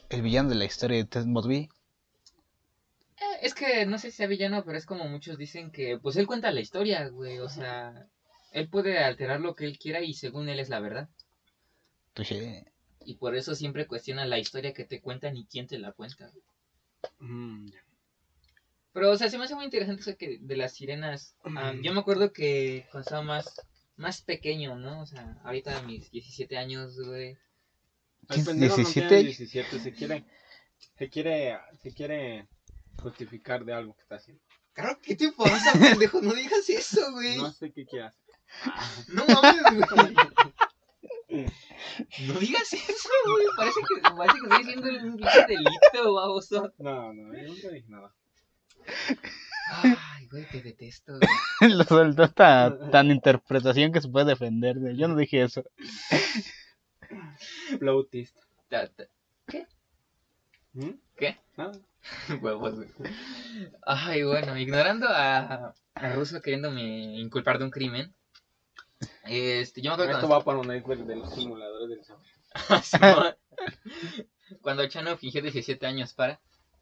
El 0.09 0.21
villano 0.21 0.49
de 0.49 0.55
la 0.55 0.65
historia 0.65 0.97
de 0.97 1.05
Ted 1.05 1.25
Mosby. 1.25 1.69
Eh, 3.17 3.39
es 3.41 3.55
que 3.55 3.85
no 3.87 3.97
sé 3.97 4.11
si 4.11 4.17
sea 4.17 4.27
villano, 4.27 4.63
pero 4.63 4.77
es 4.77 4.85
como 4.85 5.07
muchos 5.07 5.37
dicen 5.39 5.71
que, 5.71 5.97
pues 5.97 6.15
él 6.17 6.27
cuenta 6.27 6.51
la 6.51 6.59
historia, 6.59 7.07
güey. 7.09 7.39
O 7.39 7.49
sea, 7.49 8.07
él 8.51 8.67
puede 8.69 8.99
alterar 8.99 9.39
lo 9.39 9.55
que 9.55 9.65
él 9.65 9.79
quiera 9.79 10.01
y 10.01 10.13
según 10.13 10.49
él 10.49 10.59
es 10.59 10.69
la 10.69 10.79
verdad. 10.79 11.09
Touché. 12.13 12.65
Y 13.05 13.15
por 13.15 13.35
eso 13.35 13.55
siempre 13.55 13.87
cuestiona 13.87 14.25
la 14.25 14.39
historia 14.39 14.73
que 14.73 14.85
te 14.85 15.01
cuentan 15.01 15.35
y 15.35 15.45
quién 15.45 15.67
te 15.67 15.79
la 15.79 15.91
cuenta. 15.91 16.31
Mm. 17.19 17.71
Pero, 18.93 19.11
o 19.11 19.17
sea, 19.17 19.29
se 19.29 19.37
me 19.37 19.45
hace 19.45 19.55
muy 19.55 19.65
interesante 19.65 20.01
eso 20.01 20.17
que 20.17 20.37
de 20.39 20.57
las 20.57 20.73
sirenas. 20.73 21.35
Ah, 21.55 21.73
yo 21.81 21.93
me 21.93 22.01
acuerdo 22.01 22.31
que 22.33 22.85
cuando 22.91 23.05
estaba 23.05 23.23
más, 23.23 23.61
más 23.95 24.21
pequeño, 24.21 24.75
¿no? 24.75 25.01
O 25.01 25.05
sea, 25.05 25.39
ahorita 25.43 25.77
a 25.77 25.81
mis 25.83 26.11
17 26.11 26.57
años, 26.57 26.99
güey. 26.99 27.37
El 28.29 28.45
pendejo 28.45 28.77
no 28.77 28.83
17 28.83 29.07
tiene 29.07 29.23
años. 29.23 29.37
17, 29.37 29.79
se 29.79 29.93
quiere, 29.93 30.25
se 30.97 31.09
quiere, 31.09 31.57
se 31.81 31.93
quiere 31.93 32.47
justificar 33.01 33.65
de 33.65 33.73
algo 33.73 33.95
que 33.95 34.01
está 34.01 34.15
haciendo. 34.15 34.43
Claro, 34.73 34.99
¿qué 35.01 35.15
te 35.15 35.31
pasa, 35.31 35.73
pendejo? 35.79 36.21
No 36.21 36.33
digas 36.33 36.69
eso, 36.69 37.11
güey. 37.13 37.37
No 37.37 37.51
sé 37.51 37.71
qué 37.71 37.85
quieras. 37.85 38.15
No 39.13 39.25
mames, 39.25 39.61
güey. 39.89 40.15
No 42.27 42.33
digas 42.39 42.73
eso, 42.73 43.09
güey. 43.25 43.45
Parece 43.55 43.79
que, 43.81 44.01
parece 44.15 44.37
que 44.39 44.43
estoy 44.47 44.61
haciendo 44.61 44.89
un 45.07 45.17
pinche 45.17 45.45
delito, 45.47 46.13
baboso. 46.13 46.73
No, 46.77 47.13
no, 47.13 47.33
yo 47.33 47.47
nunca 47.47 47.69
dije 47.69 47.85
nada. 47.87 48.13
Ay, 49.69 50.27
güey, 50.29 50.45
te 50.49 50.61
detesto, 50.61 51.13
güey. 51.17 51.71
lo 51.77 51.83
soltó 51.85 52.29
tan, 52.29 52.91
tan 52.91 53.11
interpretación 53.11 53.93
que 53.93 54.01
se 54.01 54.09
puede 54.09 54.25
defender. 54.25 54.75
de- 54.77 54.97
Yo 54.97 55.07
no 55.07 55.15
dije 55.15 55.41
eso. 55.43 55.63
Flautist. 57.79 58.37
Ta- 58.69 58.87
ta- 58.89 59.07
¿Mm? 60.73 60.91
¿Qué? 61.17 61.37
Nada. 61.57 61.71
Huevos, 62.41 62.75
güey. 62.75 62.89
Ay, 63.85 64.23
bueno, 64.23 64.57
ignorando 64.57 65.07
a, 65.09 65.73
a 65.95 66.13
Russo 66.13 66.41
queriéndome 66.41 66.81
inculpar 67.19 67.57
de 67.59 67.65
un 67.65 67.71
crimen. 67.71 68.13
Este, 69.25 69.81
yo 69.81 69.91
me 69.91 69.93
acuerdo 69.93 70.13
Esto 70.13 70.27
cuando, 70.27 70.39
va 70.39 70.45
para 70.45 70.59
un 70.59 70.67
network 70.67 71.01
de 71.01 71.15
los 71.15 71.33
simuladores 71.33 71.89
del 71.89 72.05
sabor. 72.05 72.23
Simón. 72.83 73.35
cuando 74.61 74.87
Chano 74.87 75.17
fingió 75.17 75.41
17 75.41 75.85
años 75.85 76.13
para 76.13 76.39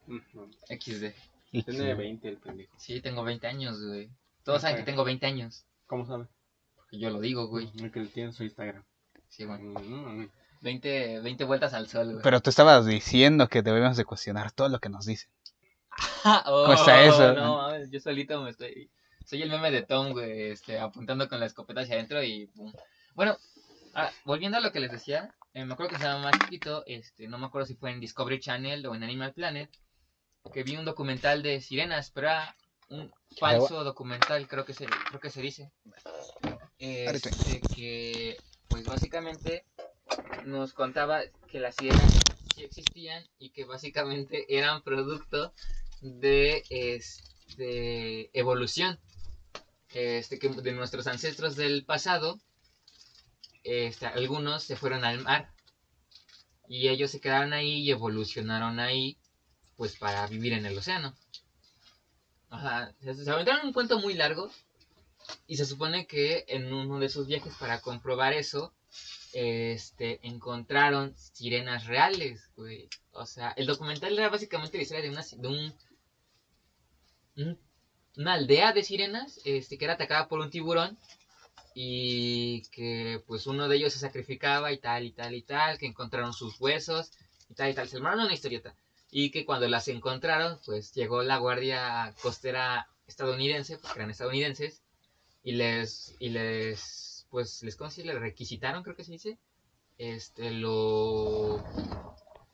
Ujú. 0.08 0.50
XD. 0.70 1.14
Tiene 1.52 1.94
20 1.94 2.28
el 2.28 2.38
pendejo. 2.38 2.76
Sí, 2.78 3.02
tengo 3.02 3.24
20 3.24 3.48
años, 3.48 3.84
güey. 3.84 4.10
Todos 4.44 4.62
saben 4.62 4.78
que 4.78 4.84
tengo 4.84 5.04
20 5.04 5.26
años. 5.26 5.66
¿Cómo 5.88 6.06
sabe? 6.06 6.28
Porque 6.76 7.00
yo 7.00 7.10
lo 7.10 7.20
digo, 7.20 7.48
güey. 7.48 7.72
El 7.80 7.92
que 7.92 8.00
le 8.02 8.08
tiene 8.08 8.30
en 8.30 8.34
su 8.34 8.44
Instagram. 8.44 8.84
Sí, 9.28 9.46
güey. 9.46 9.60
Mm, 9.60 10.30
20, 10.62 11.20
20 11.22 11.44
vueltas 11.46 11.74
al 11.74 11.88
sol, 11.88 12.12
güey. 12.12 12.24
Pero 12.24 12.42
tú 12.42 12.50
estabas 12.50 12.86
diciendo 12.86 13.48
que 13.48 13.62
debemos 13.62 13.98
de 13.98 14.06
cuestionar 14.06 14.52
todo 14.52 14.70
lo 14.70 14.80
que 14.80 14.90
nos 14.90 15.06
dicen. 15.06 15.30
oh, 16.46 16.64
¿Cómo 16.66 16.74
está 16.74 17.04
eso? 17.04 17.34
No, 17.34 17.58
mames, 17.58 17.92
yo 17.92 18.00
solito 18.00 18.42
me 18.42 18.52
estoy... 18.52 18.90
Soy 19.30 19.44
el 19.44 19.52
meme 19.52 19.70
de 19.70 19.84
Tom, 19.84 20.14
güey, 20.14 20.50
este, 20.50 20.80
apuntando 20.80 21.30
con 21.30 21.40
la 21.40 21.46
escopeta 21.46 21.82
hacia 21.82 21.94
adentro 21.94 22.24
y 22.24 22.48
pum. 22.48 22.74
Bueno, 23.14 23.38
ah, 23.94 24.12
volviendo 24.26 24.58
a 24.58 24.60
lo 24.60 24.72
que 24.72 24.80
les 24.80 24.92
decía, 24.92 25.36
eh, 25.54 25.66
me 25.66 25.74
acuerdo 25.74 25.92
que 25.92 25.98
estaba 25.98 26.20
más 26.20 26.40
chiquito, 26.40 26.82
este, 26.88 27.28
no 27.28 27.38
me 27.38 27.46
acuerdo 27.46 27.68
si 27.68 27.76
fue 27.76 27.92
en 27.92 28.00
Discovery 28.00 28.40
Channel 28.40 28.84
o 28.88 28.96
en 28.96 29.04
Animal 29.04 29.34
Planet, 29.34 29.70
que 30.52 30.64
vi 30.64 30.78
un 30.78 30.86
documental 30.86 31.44
de 31.44 31.62
sirenas, 31.62 32.10
pero 32.10 32.26
era 32.26 32.56
un 32.90 33.14
falso 33.40 33.84
documental, 33.84 34.48
creo 34.48 34.66
que 34.66 34.74
se, 34.74 34.88
creo 34.88 35.20
que 35.20 35.30
se 35.30 35.44
dice. 35.44 35.72
Este, 36.80 37.62
que, 37.76 38.36
pues 38.68 38.84
básicamente 38.86 39.64
nos 40.46 40.74
contaba 40.74 41.22
que 41.52 41.60
las 41.60 41.76
sirenas 41.76 42.20
sí 42.56 42.64
existían 42.64 43.24
y 43.38 43.52
que 43.52 43.66
básicamente 43.66 44.48
eran 44.58 44.82
producto 44.82 45.54
de 46.02 46.64
este, 46.72 48.32
evolución. 48.34 49.00
Este, 49.94 50.38
que 50.38 50.50
de 50.50 50.72
nuestros 50.72 51.08
ancestros 51.08 51.56
del 51.56 51.84
pasado, 51.84 52.40
este, 53.64 54.06
algunos 54.06 54.64
se 54.64 54.76
fueron 54.76 55.04
al 55.04 55.22
mar 55.22 55.52
y 56.68 56.90
ellos 56.90 57.12
se 57.12 57.20
quedaron 57.20 57.54
ahí 57.54 57.82
y 57.82 57.92
evolucionaron 57.92 58.80
ahí, 58.80 59.18
pues 59.76 59.98
para 59.98 60.28
vivir 60.28 60.54
en 60.54 60.66
el 60.66 60.78
océano. 60.78 61.16
Ajá, 62.50 62.94
se, 63.02 63.30
aventaron 63.30 63.68
un 63.68 63.74
cuento 63.74 64.00
muy 64.00 64.14
largo 64.14 64.52
y 65.48 65.58
se 65.58 65.66
supone 65.66 66.06
que 66.06 66.46
en 66.48 66.72
uno 66.72 67.00
de 67.00 67.10
sus 67.10 67.28
viajes 67.28 67.54
para 67.60 67.82
comprobar 67.82 68.34
eso, 68.34 68.74
este, 69.34 70.20
encontraron 70.28 71.16
sirenas 71.18 71.86
reales, 71.86 72.50
güey. 72.56 72.90
O 73.12 73.26
sea, 73.26 73.52
el 73.52 73.66
documental 73.66 74.18
era 74.18 74.30
básicamente 74.30 74.78
la 74.78 74.84
historia 74.84 75.04
de 75.04 75.10
una, 75.10 75.24
de 75.38 75.48
un- 75.48 75.76
una 78.20 78.34
aldea 78.34 78.74
de 78.74 78.84
sirenas, 78.84 79.40
este, 79.46 79.78
que 79.78 79.86
era 79.86 79.94
atacada 79.94 80.28
por 80.28 80.42
un 80.42 80.50
tiburón 80.50 80.98
y 81.74 82.64
que, 82.72 83.24
pues, 83.26 83.48
uno 83.48 83.70
de 83.70 83.78
ellos 83.78 83.94
se 83.94 84.00
sacrificaba 84.00 84.74
y 84.74 84.78
tal 84.78 85.06
y 85.06 85.12
tal 85.12 85.34
y 85.34 85.42
tal, 85.42 85.78
que 85.78 85.86
encontraron 85.86 86.34
sus 86.34 86.60
huesos 86.60 87.12
y 87.50 87.54
tal 87.54 87.70
y 87.72 87.74
tal. 87.74 87.88
Se 87.88 87.96
armaron 87.96 88.20
una 88.26 88.34
historieta 88.34 88.76
y 89.10 89.32
que 89.32 89.46
cuando 89.46 89.70
las 89.70 89.88
encontraron, 89.88 90.60
pues, 90.66 90.94
llegó 90.94 91.24
la 91.24 91.38
guardia 91.38 92.14
costera 92.22 92.90
estadounidense, 93.08 93.78
porque 93.78 94.00
eran 94.00 94.12
estadounidenses 94.12 94.82
y 95.42 95.54
les 95.54 96.16
y 96.20 96.30
les 96.30 97.26
pues 97.30 97.64
les 97.64 97.78
¿cómo 97.78 97.90
se 97.90 98.04
les 98.04 98.20
requisitaron 98.20 98.84
creo 98.84 98.96
que 98.96 99.06
se 99.06 99.14
dice 99.14 99.38
este 99.98 100.52
lo 100.52 101.64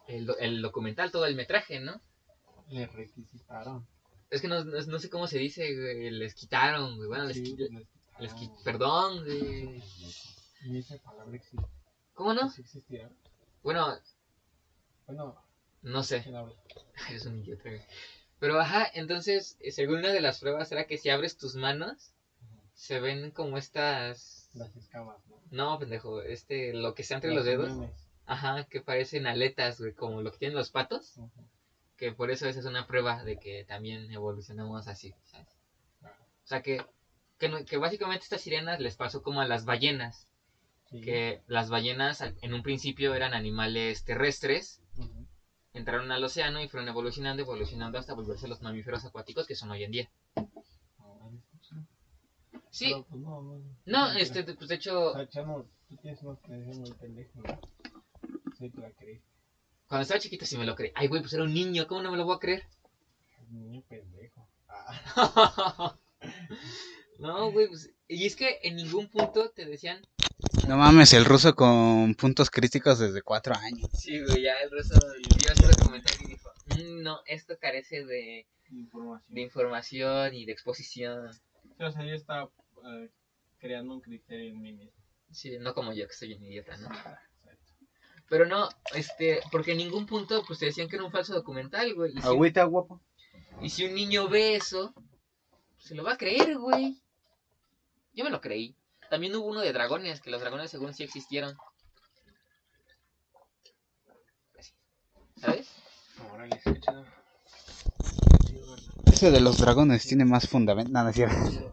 el, 0.08 0.30
el 0.40 0.62
documental 0.62 1.12
todo 1.12 1.26
el 1.26 1.36
metraje 1.36 1.80
no 1.80 2.00
Le 2.70 2.86
requisitaron. 2.86 3.88
Es 4.30 4.42
que 4.42 4.48
no, 4.48 4.64
no, 4.64 4.80
no 4.82 5.00
sé 5.00 5.10
cómo 5.10 5.28
se 5.28 5.38
dice 5.38 5.74
güey, 5.76 6.10
les 6.12 6.34
quitaron 6.36 6.96
güey. 6.98 7.08
bueno 7.08 7.26
les, 7.26 7.38
Sí, 7.38 7.44
qui- 7.44 7.58
les 7.58 7.88
les 8.20 8.34
qui- 8.34 8.40
quitaron. 8.40 8.64
perdón 8.64 9.24
güey. 9.24 9.84
Ni 10.66 10.80
esa 10.80 10.98
palabra 10.98 11.36
existe. 11.36 11.66
cómo 12.14 12.34
no 12.34 12.50
¿Sí 12.50 12.62
existirá? 12.62 13.10
bueno 13.64 13.98
Bueno, 15.08 15.36
no 15.84 16.02
sé. 16.04 16.26
Eres 17.10 17.26
un 17.28 17.40
idiota, 17.44 17.70
güey. 17.70 17.82
Pero 18.40 18.60
ajá, 18.60 18.88
entonces, 18.94 19.56
eh, 19.60 19.72
según 19.72 20.00
una 20.00 20.12
de 20.12 20.20
las 20.22 20.40
pruebas 20.40 20.72
era 20.72 20.88
que 20.88 20.98
si 20.98 21.10
abres 21.10 21.38
tus 21.38 21.56
manos, 21.56 22.12
se 22.74 23.00
ven 23.00 23.32
como 23.32 23.58
estas 23.58 24.50
Las 24.54 24.76
escamas, 24.76 25.18
¿no? 25.28 25.42
No, 25.52 25.80
pendejo, 25.80 26.22
este, 26.22 26.74
lo 26.74 26.94
que 26.96 27.04
está 27.04 27.16
entre 27.16 27.30
los 27.30 27.38
Los 27.38 27.46
dedos. 27.46 27.70
memes. 27.78 28.08
Ajá, 28.26 28.66
que 28.66 28.82
parecen 28.82 29.28
aletas, 29.28 29.80
güey, 29.80 29.94
como 29.94 30.22
lo 30.22 30.32
que 30.32 30.40
tienen 30.40 30.58
los 30.58 30.72
patos. 30.72 31.16
Ujú. 31.18 31.30
Que 31.98 32.12
por 32.12 32.30
eso 32.30 32.46
esa 32.48 32.60
es 32.60 32.66
una 32.66 32.86
prueba 32.86 33.24
de 33.24 33.38
que 33.38 33.64
también 33.64 34.12
evolucionamos 34.12 34.88
así, 34.88 35.14
¿sabes? 35.24 35.48
O 36.02 36.48
sea 36.48 36.60
que, 36.60 36.84
que, 37.40 37.48
no- 37.48 37.64
que 37.64 37.78
básicamente 37.78 38.24
estas 38.24 38.42
sirenas 38.42 38.80
les 38.80 38.96
pasó 38.96 39.22
como 39.22 39.40
a 39.42 39.46
las 39.46 39.64
ballenas. 39.66 40.28
Sí. 40.90 41.02
Que 41.02 41.40
las 41.48 41.70
ballenas 41.70 42.22
al- 42.22 42.36
en 42.42 42.54
un 42.54 42.62
principio 42.62 43.14
eran 43.16 43.34
animales 43.34 44.04
terrestres, 44.04 44.80
entraron 45.74 46.12
al 46.12 46.24
océano 46.24 46.62
y 46.62 46.68
fueron 46.68 46.88
evolucionando, 46.88 47.42
evolucionando 47.42 47.98
hasta 47.98 48.14
volverse 48.14 48.48
los 48.48 48.62
mamíferos 48.62 49.04
acuáticos 49.04 49.46
que 49.48 49.56
son 49.56 49.72
hoy 49.72 49.84
en 49.84 49.92
día. 49.92 50.10
Sí, 52.70 52.88
Pero, 52.90 53.04
pues, 53.04 53.22
no, 53.22 53.42
no. 53.42 53.62
no, 53.86 54.12
este, 54.12 54.44
pues 54.44 54.68
de 54.68 54.76
O 54.76 54.78
hecho, 54.78 55.14
sea, 55.14 55.28
Chano, 55.30 55.66
tú 55.88 55.96
tienes 55.96 56.20
creencia 56.44 56.74
muy 56.82 56.92
pendeja, 56.92 57.32
¿no? 57.40 57.60
Sí, 58.58 58.70
te 58.70 58.82
la 58.82 58.92
creí. 58.92 59.22
Cuando 59.88 60.04
estaba 60.04 60.20
chiquito 60.20 60.46
sí 60.46 60.58
me 60.58 60.66
lo 60.66 60.76
creí. 60.76 60.92
Ay, 60.96 61.08
güey, 61.08 61.22
pues 61.22 61.34
era 61.34 61.44
un 61.44 61.54
niño, 61.54 61.88
¿cómo 61.88 62.02
no 62.02 62.12
me 62.12 62.18
lo 62.18 62.26
voy 62.26 62.36
a 62.36 62.40
creer? 62.40 62.64
Niño 63.52 63.84
pendejo. 63.88 64.48
Ah, 64.68 65.98
no, 67.20 67.52
güey, 67.52 67.68
pues, 67.68 67.92
y 68.08 68.26
es 68.26 68.36
que 68.36 68.60
en 68.64 68.76
ningún 68.76 69.08
punto 69.10 69.50
te 69.52 69.66
decían, 69.66 70.02
No 70.68 70.78
mames, 70.78 71.14
el 71.14 71.26
ruso 71.26 71.56
con 71.56 72.16
puntos 72.16 72.50
críticos 72.50 73.00
desde 73.00 73.22
cuatro 73.22 73.56
años. 73.56 73.90
sí, 73.94 74.20
güey, 74.22 74.44
ya 74.44 74.54
el 74.64 74.72
ruso 74.72 74.96
vio 75.20 75.52
ese 75.52 75.66
documental 75.68 76.14
y 76.22 76.26
dijo, 76.28 76.50
"Mm, 76.68 77.04
no, 77.04 77.20
esto 77.28 77.58
carece 77.60 78.04
de, 78.06 78.48
información. 78.72 79.34
de 79.36 79.42
información 79.42 80.34
y 80.34 80.46
de 80.46 80.52
exposición. 80.52 81.32
Sí, 81.34 81.84
o 81.84 81.92
sea, 81.92 82.06
yo 82.06 82.14
estaba 82.16 82.50
eh, 82.86 83.10
creando 83.60 83.94
un 83.94 84.02
criterio 84.02 84.50
en 84.50 84.62
mí 84.62 84.74
mismo. 84.74 84.92
Sí, 85.32 85.58
no 85.60 85.74
como 85.74 85.94
yo, 85.94 86.08
que 86.08 86.14
soy 86.14 86.34
un 86.34 86.44
idiota, 86.44 86.76
¿no? 86.78 86.90
Pero 88.30 88.46
no, 88.46 88.70
este, 88.94 89.40
porque 89.52 89.74
en 89.74 89.78
ningún 89.78 90.06
punto, 90.06 90.44
pues 90.48 90.60
te 90.60 90.66
decían 90.66 90.88
que 90.90 90.96
era 90.96 91.06
un 91.06 91.12
falso 91.12 91.34
documental, 91.34 91.94
güey. 91.94 92.12
Y 92.18 92.22
si, 92.22 92.28
Agüita, 92.28 92.64
guapo. 92.64 93.00
y 93.62 93.70
si 93.70 93.86
un 93.86 93.94
niño 93.94 94.28
ve 94.28 94.56
eso, 94.56 94.94
se 95.78 95.94
lo 95.96 96.04
va 96.04 96.14
a 96.14 96.18
creer, 96.18 96.58
güey. 96.58 97.00
Yo 98.14 98.24
me 98.24 98.32
lo 98.32 98.42
creí. 98.42 98.76
También 99.10 99.36
hubo 99.36 99.46
uno 99.46 99.62
de 99.62 99.72
dragones, 99.74 100.22
que 100.22 100.32
los 100.32 100.42
dragones 100.42 100.72
según 100.72 100.94
sí 100.94 101.04
existieron. 101.04 101.56
¿Sabes? 105.38 105.68
Órale. 106.34 106.60
Ese 109.06 109.32
de 109.32 109.40
los 109.40 109.58
dragones 109.60 110.06
tiene 110.08 110.26
más 110.26 110.48
fundamento. 110.50 110.92
No, 110.92 111.04
no 111.04 111.10
es. 111.10 111.18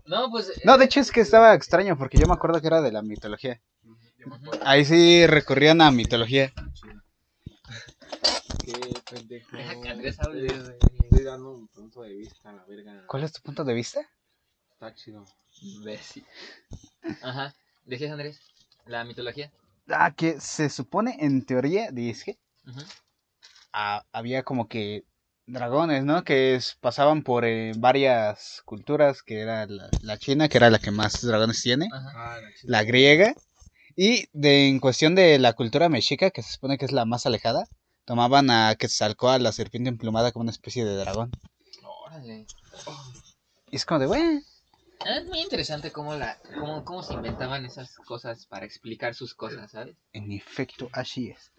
No, 0.04 0.30
pues... 0.30 0.50
eh, 0.50 0.60
No, 0.64 0.76
de 0.78 0.84
hecho 0.84 1.00
es 1.00 1.10
que 1.10 1.20
estaba 1.20 1.54
extraño 1.54 1.96
porque 1.96 2.18
yo 2.18 2.26
me 2.26 2.34
acuerdo 2.34 2.60
que 2.60 2.66
era 2.66 2.82
de 2.82 2.92
la 2.92 3.02
mitología. 3.02 3.60
Ahí 4.64 4.84
sí 4.84 5.26
recurrían 5.26 5.80
a 5.80 5.90
mitología. 5.90 6.52
Qué 8.64 8.72
pendejo. 9.10 9.56
Estoy-. 9.56 10.46
Estoy 10.46 11.24
dando 11.24 11.50
un 11.52 11.68
punto 11.68 12.02
de 12.02 12.14
vista 12.14 12.50
a 12.50 12.52
la 12.52 12.64
verga. 12.64 13.04
¿Cuál 13.06 13.24
es 13.24 13.32
tu 13.32 13.42
punto 13.42 13.64
de 13.64 13.74
vista? 13.74 14.00
Está 14.72 14.94
chido. 14.94 15.26
Imbécil. 15.60 16.24
Ajá. 17.22 17.54
¿Decías, 17.84 18.12
Andrés? 18.12 18.40
La 18.86 19.04
mitología. 19.04 19.50
Ah, 19.88 20.12
que 20.12 20.40
se 20.40 20.70
supone, 20.70 21.16
en 21.20 21.44
teoría, 21.44 21.90
dice, 21.90 22.38
ah, 23.72 24.04
había 24.12 24.42
como 24.44 24.68
que 24.68 25.04
dragones, 25.46 26.04
¿no? 26.04 26.22
Que 26.24 26.54
es- 26.54 26.76
pasaban 26.80 27.22
por 27.22 27.44
eh, 27.44 27.72
varias 27.76 28.62
culturas, 28.64 29.22
que 29.22 29.40
era 29.40 29.66
la, 29.66 29.88
la 30.02 30.18
china, 30.18 30.48
que 30.48 30.58
era 30.58 30.70
la 30.70 30.78
que 30.78 30.90
más 30.92 31.20
dragones 31.22 31.60
tiene. 31.62 31.88
Ah, 31.92 32.38
la 32.62 32.84
griega, 32.84 33.34
y 33.96 34.26
de, 34.32 34.68
en 34.68 34.80
cuestión 34.80 35.14
de 35.14 35.38
la 35.38 35.52
cultura 35.54 35.88
mexica, 35.88 36.30
que 36.30 36.42
se 36.42 36.52
supone 36.52 36.78
que 36.78 36.84
es 36.84 36.92
la 36.92 37.04
más 37.04 37.26
alejada, 37.26 37.66
tomaban 38.04 38.50
a 38.50 38.74
Quetzalcóatl, 38.76 39.42
la 39.42 39.52
serpiente 39.52 39.88
emplumada, 39.90 40.32
como 40.32 40.42
una 40.42 40.50
especie 40.50 40.84
de 40.84 40.96
dragón. 40.96 41.30
Órale. 42.06 42.46
Y 43.70 43.76
es 43.76 43.84
como 43.86 44.00
de, 44.00 44.06
bueno, 44.06 44.40
Es 45.06 45.26
muy 45.26 45.40
interesante 45.40 45.90
cómo, 45.90 46.14
la, 46.14 46.38
cómo, 46.58 46.84
cómo 46.84 47.02
se 47.02 47.14
inventaban 47.14 47.64
esas 47.64 47.96
cosas 47.96 48.46
para 48.46 48.66
explicar 48.66 49.14
sus 49.14 49.34
cosas, 49.34 49.70
¿sabes? 49.70 49.96
en 50.12 50.30
efecto, 50.32 50.88
así 50.92 51.30
es. 51.30 51.50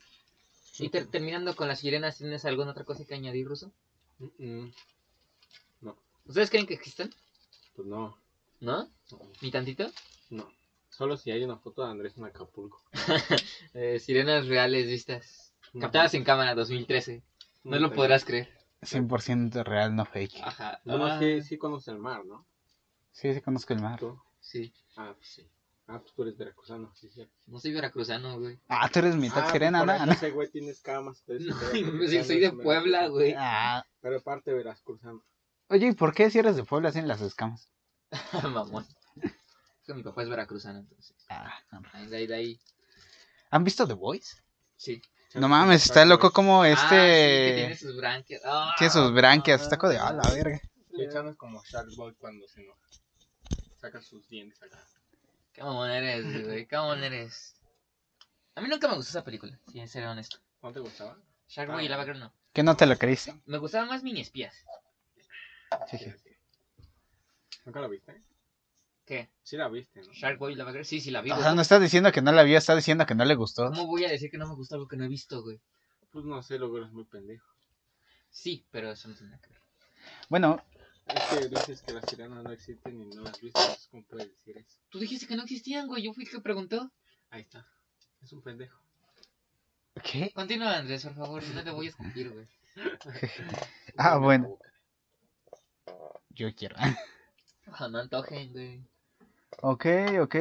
Y 0.80 0.90
ter- 0.90 1.08
terminando 1.08 1.56
con 1.56 1.68
las 1.68 1.80
sirenas, 1.80 2.18
¿tienes 2.18 2.46
alguna 2.46 2.72
otra 2.72 2.84
cosa 2.84 3.06
que 3.06 3.14
añadir, 3.16 3.48
Ruso? 3.48 3.72
Mm, 4.20 4.46
mm. 4.62 4.74
¿Ustedes 6.26 6.50
creen 6.50 6.66
que 6.66 6.74
existen? 6.74 7.14
Pues 7.76 7.88
no. 7.88 8.18
¿No? 8.62 8.90
¿Ni 9.42 9.52
tantito? 9.52 9.92
No. 10.30 10.50
Solo 10.96 11.18
si 11.18 11.32
hay 11.32 11.44
una 11.44 11.58
foto 11.58 11.84
de 11.84 11.89
Andrés 11.91 12.18
en 12.18 12.26
Acapulco. 12.26 12.84
Eh, 13.76 14.00
sirenas 14.00 14.48
reales 14.48 14.86
vistas. 14.86 15.56
No. 15.74 15.82
Captadas 15.82 16.14
en 16.14 16.24
cámara 16.24 16.54
2013. 16.54 17.24
No 17.64 17.80
lo 17.80 17.89
sé. 17.89 17.96
podrás 17.96 18.24
creer. 18.24 18.56
100% 18.84 19.64
real, 19.64 19.96
no 19.96 20.06
fake. 20.06 20.36
Ajá. 20.44 20.80
Bueno, 20.86 21.08
Ah, 21.08 21.18
sí, 21.20 21.41
sí 21.41 21.58
conoces 21.58 21.88
el 21.88 21.98
mar, 21.98 22.24
¿no? 22.26 22.46
Sí, 23.12 23.34
sí 23.34 23.41
conozco 23.41 23.74
el 23.74 23.82
mar. 23.82 24.00
¿Tú? 24.00 24.20
sí. 24.39 24.72
Ah, 24.96 25.14
pues 25.18 25.28
sí. 25.30 25.50
Ah, 25.88 26.00
pues 26.00 26.14
tú 26.14 26.22
eres 26.22 26.38
veracruzano, 26.38 26.94
sí, 26.94 27.10
sí. 27.10 27.28
No 27.48 27.60
soy 27.60 27.74
veracruzano, 27.74 28.39
güey. 28.39 28.60
Ah, 28.68 28.88
tú 28.89 29.00
eres 29.00 29.16
mitad 29.16 29.44
Ah, 29.48 29.52
sirena, 29.52 29.84
pues 29.84 30.00
¿no? 30.00 30.06
por 30.06 30.14
eso 30.14 30.26
Ese 30.26 30.32
güey 30.32 30.50
tiene 30.52 30.70
escamas. 30.70 31.24
No, 31.28 32.08
sí, 32.08 32.24
soy 32.24 32.39
de 32.39 32.52
Puebla, 32.52 33.08
güey. 33.08 33.34
Ah, 33.36 33.84
Pero 34.02 34.18
aparte 34.20 34.54
veracruzano. 34.54 35.24
oye, 35.70 35.88
¿y 35.88 35.91
por 35.94 36.14
qué 36.14 36.30
si 36.30 36.38
eres 36.39 36.56
de 36.56 36.64
Puebla 36.64 36.91
sin 36.91 37.08
las 37.08 37.22
escamas? 37.22 37.70
Mamón. 38.44 38.86
Es 39.84 39.88
que 39.88 39.94
mi 39.96 40.02
papá 40.02 40.24
es 40.24 40.30
veracruzano, 40.30 40.80
entonces. 40.80 41.14
Ah, 41.28 41.60
no. 41.74 41.82
Ahí, 41.92 42.08
de 42.08 42.16
ahí, 42.16 42.28
de 42.28 42.36
ahí. 42.36 42.60
¿Han 43.50 43.66
visto 43.66 43.86
The 43.86 43.96
Voice? 43.96 44.38
Sí. 44.78 45.02
No 45.34 45.50
mames, 45.50 45.84
está 45.84 46.06
loco 46.06 46.32
como 46.32 46.64
Ah, 46.64 46.68
sí, 46.70 46.76
que 46.88 47.50
este... 47.50 47.56
tiene 47.60 47.76
sus 47.76 47.98
branquias. 47.98 48.42
Ah, 48.46 48.74
tiene 48.78 48.94
sus 48.94 49.14
branquias, 49.14 49.62
está 49.62 49.78
como 49.78 49.92
de... 49.92 49.98
Ah, 49.98 50.14
la 50.14 50.30
verga. 50.32 50.62
Chano 51.12 51.32
es 51.32 51.36
como 51.36 51.62
Shark 51.66 51.90
Boy 51.98 52.14
cuando 52.14 52.48
se 52.48 52.62
enoja. 52.62 52.80
Saca 53.76 54.02
sus 54.02 54.26
dientes 54.30 54.64
acá. 54.64 54.82
Qué 55.52 55.62
mamón 55.62 55.90
eres, 55.92 56.46
güey. 56.46 56.66
Qué 56.66 56.78
mamón 56.78 57.04
eres. 57.04 57.54
A 58.56 58.62
mí 58.62 58.70
nunca 58.70 58.88
me 58.88 58.96
gustó 58.96 59.10
esa 59.10 59.26
película, 59.26 59.60
si 59.70 59.86
ser 59.86 60.06
honesto. 60.06 60.38
¿No 60.62 60.72
te 60.72 60.80
gustaba? 60.80 61.18
Sharkboy 61.50 61.84
y 61.84 61.90
Lava 61.90 62.06
Girl 62.06 62.20
no. 62.20 62.34
¿Que 62.54 62.64
no 62.64 62.78
te 62.78 62.86
lo 62.86 62.98
creíste? 62.98 63.36
Me 63.48 63.58
gustaban 63.58 63.90
más 63.90 64.02
mini 64.02 64.22
espías. 64.22 64.56
Sí, 65.92 65.98
sí. 65.98 66.14
¿Nunca 67.66 67.82
la 67.82 67.90
viste? 67.90 68.24
¿Qué? 69.06 69.30
Sí 69.43 69.58
la 69.58 69.68
viste, 69.68 70.01
¿no? 70.01 70.14
Sharkboy 70.14 70.54
y 70.54 70.56
Lava 70.56 70.72
Girl. 70.72 70.86
Sí, 70.86 71.01
sí 71.01 71.12
la 71.12 71.22
vi. 71.22 71.32
O 71.32 71.34
güey. 71.36 71.43
sea, 71.43 71.54
no 71.56 71.62
estás 71.62 71.82
diciendo 71.82 72.12
que 72.12 72.22
no 72.22 72.32
la 72.32 72.43
vio, 72.43 72.58
está 72.58 72.76
diciendo 72.76 73.06
que 73.06 73.16
no 73.16 73.26
le 73.26 73.36
gustó. 73.36 73.70
¿Cómo 73.70 73.88
voy 73.88 74.06
a 74.06 74.10
decir 74.10 74.30
que 74.32 74.38
no 74.38 74.47
me 74.47 74.56
gustó 74.56 74.76
algo 74.76 74.88
que 74.88 74.95
no 74.95 75.04
he 75.04 75.10
visto, 75.10 75.41
güey? 75.41 75.60
Pues 76.12 76.24
no 76.26 76.41
sé, 76.41 76.58
luego 76.58 76.78
eres 76.78 76.91
muy 76.91 77.04
pendejo. 77.06 77.47
Sí, 78.30 78.66
pero 78.72 78.91
eso 78.91 79.08
no 79.10 79.16
tiene 79.16 79.32
nada 79.32 79.41
que 79.41 79.49
ver. 79.49 79.60
Bueno, 80.30 80.64
Es 81.08 81.24
que 81.39 81.47
dices 81.49 81.82
que 81.82 81.91
las 81.93 82.06
sirenas 82.10 82.43
no 82.43 82.51
existen 82.51 83.01
y 83.01 83.16
no 83.16 83.24
las 83.24 83.39
viste. 83.41 83.60
entonces, 83.60 83.88
¿Cómo 83.91 84.04
puedes 84.06 84.30
decir 84.30 84.58
eso? 84.58 84.78
Tú 84.89 84.99
dijiste 84.99 85.28
que 85.28 85.36
no 85.36 85.43
existían, 85.43 85.88
güey. 85.88 86.04
Yo 86.04 86.14
fui 86.14 86.24
el 86.24 86.30
que 86.30 86.39
preguntó. 86.39 86.91
Ahí 87.30 87.41
está. 87.41 87.68
Es 88.22 88.32
un 88.32 88.41
pendejo. 88.41 88.80
¿qué? 90.01 90.32
Continúa, 90.34 90.78
Andrés, 90.78 91.04
por 91.04 91.16
favor. 91.16 91.43
Si 91.43 91.54
no 91.54 91.64
te 91.64 91.72
voy 91.72 91.88
a 91.88 91.89
escupir, 91.89 92.32
güey. 92.32 92.47
Ah, 93.97 94.18
bueno. 94.18 94.58
Yo 96.30 96.54
quiero. 96.56 96.76
Ah, 97.68 97.88
no 97.88 97.99
antojen, 97.99 98.51
güey. 98.51 98.84
Ok, 99.62 99.86
ok. 100.22 100.36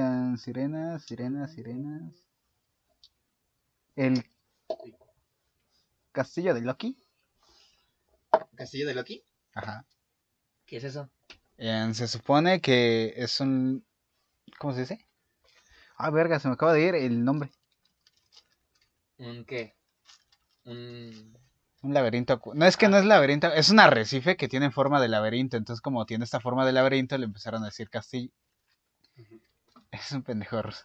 ah, 0.00 0.34
sirenas, 0.38 1.04
sirenas, 1.04 1.52
sirenas. 1.52 2.12
El 3.94 4.24
castillo 6.12 6.54
de 6.54 6.60
Loki. 6.62 6.96
¿Castillo 8.54 8.86
de 8.86 8.94
Loki? 8.94 9.22
Ajá. 9.54 9.86
¿Qué 10.66 10.78
es 10.78 10.84
eso? 10.84 11.10
Eh, 11.58 11.90
se 11.94 12.08
supone 12.08 12.60
que 12.60 13.14
es 13.16 13.40
un... 13.40 13.84
¿Cómo 14.58 14.74
se 14.74 14.80
dice? 14.80 15.06
Ah, 15.96 16.10
verga, 16.10 16.38
se 16.38 16.48
me 16.48 16.54
acaba 16.54 16.72
de 16.74 16.82
ir 16.82 16.94
el 16.94 17.24
nombre. 17.24 17.50
¿Un 19.18 19.44
qué? 19.46 19.74
Un... 20.64 21.38
Un 21.86 21.94
laberinto. 21.94 22.40
No 22.54 22.66
es 22.66 22.76
que 22.76 22.88
no 22.88 22.96
es 22.96 23.04
laberinto, 23.04 23.46
es 23.52 23.70
un 23.70 23.78
arrecife 23.78 24.36
que 24.36 24.48
tiene 24.48 24.72
forma 24.72 25.00
de 25.00 25.06
laberinto. 25.06 25.56
Entonces, 25.56 25.80
como 25.80 26.04
tiene 26.04 26.24
esta 26.24 26.40
forma 26.40 26.66
de 26.66 26.72
laberinto, 26.72 27.16
le 27.16 27.26
empezaron 27.26 27.62
a 27.62 27.66
decir 27.66 27.88
castillo. 27.90 28.32
Es 29.92 30.10
un 30.10 30.22
pendejo. 30.24 30.60
ruso. 30.62 30.84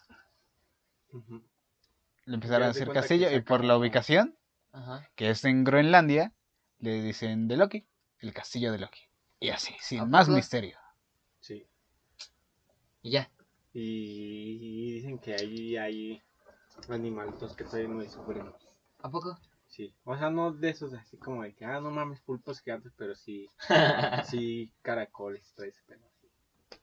Ujú. 1.11 1.41
Le 2.25 2.35
empezaron 2.35 2.63
a 2.63 2.67
decir 2.67 2.87
castillo 2.91 3.31
y 3.31 3.41
por 3.41 3.63
la 3.63 3.77
ubicación, 3.77 4.37
Ajá. 4.73 5.09
que 5.15 5.31
es 5.31 5.43
en 5.43 5.63
Groenlandia, 5.63 6.33
le 6.79 7.01
dicen 7.01 7.47
de 7.47 7.57
Loki, 7.57 7.87
el 8.19 8.31
castillo 8.31 8.71
de 8.71 8.77
Loki. 8.77 9.01
Y 9.39 9.49
así, 9.49 9.73
¿A 9.73 9.81
sin 9.81 10.09
más 10.09 10.27
poco? 10.27 10.35
misterio. 10.37 10.77
Sí. 11.39 11.65
Y 13.01 13.11
ya. 13.11 13.31
Y, 13.73 13.79
y 13.81 14.91
dicen 14.93 15.17
que 15.17 15.33
ahí 15.33 15.77
hay 15.77 16.21
animalitos 16.89 17.55
que 17.55 17.63
todavía 17.63 17.87
no 17.87 18.01
descubrimos. 18.01 18.53
¿A 18.99 19.09
poco? 19.09 19.39
Sí. 19.81 19.95
O 20.03 20.15
sea, 20.15 20.29
no 20.29 20.51
de 20.51 20.69
esos 20.69 20.93
así 20.93 21.17
como 21.17 21.41
de 21.41 21.55
que, 21.55 21.65
ah, 21.65 21.81
no 21.81 21.89
mames, 21.89 22.21
pulpos 22.21 22.61
gigantes, 22.61 22.93
pero 22.95 23.15
sí, 23.15 23.49
sí 24.29 24.71
caracoles, 24.83 25.51
todo 25.55 25.65
ese 25.65 25.81
pedo. 25.87 26.01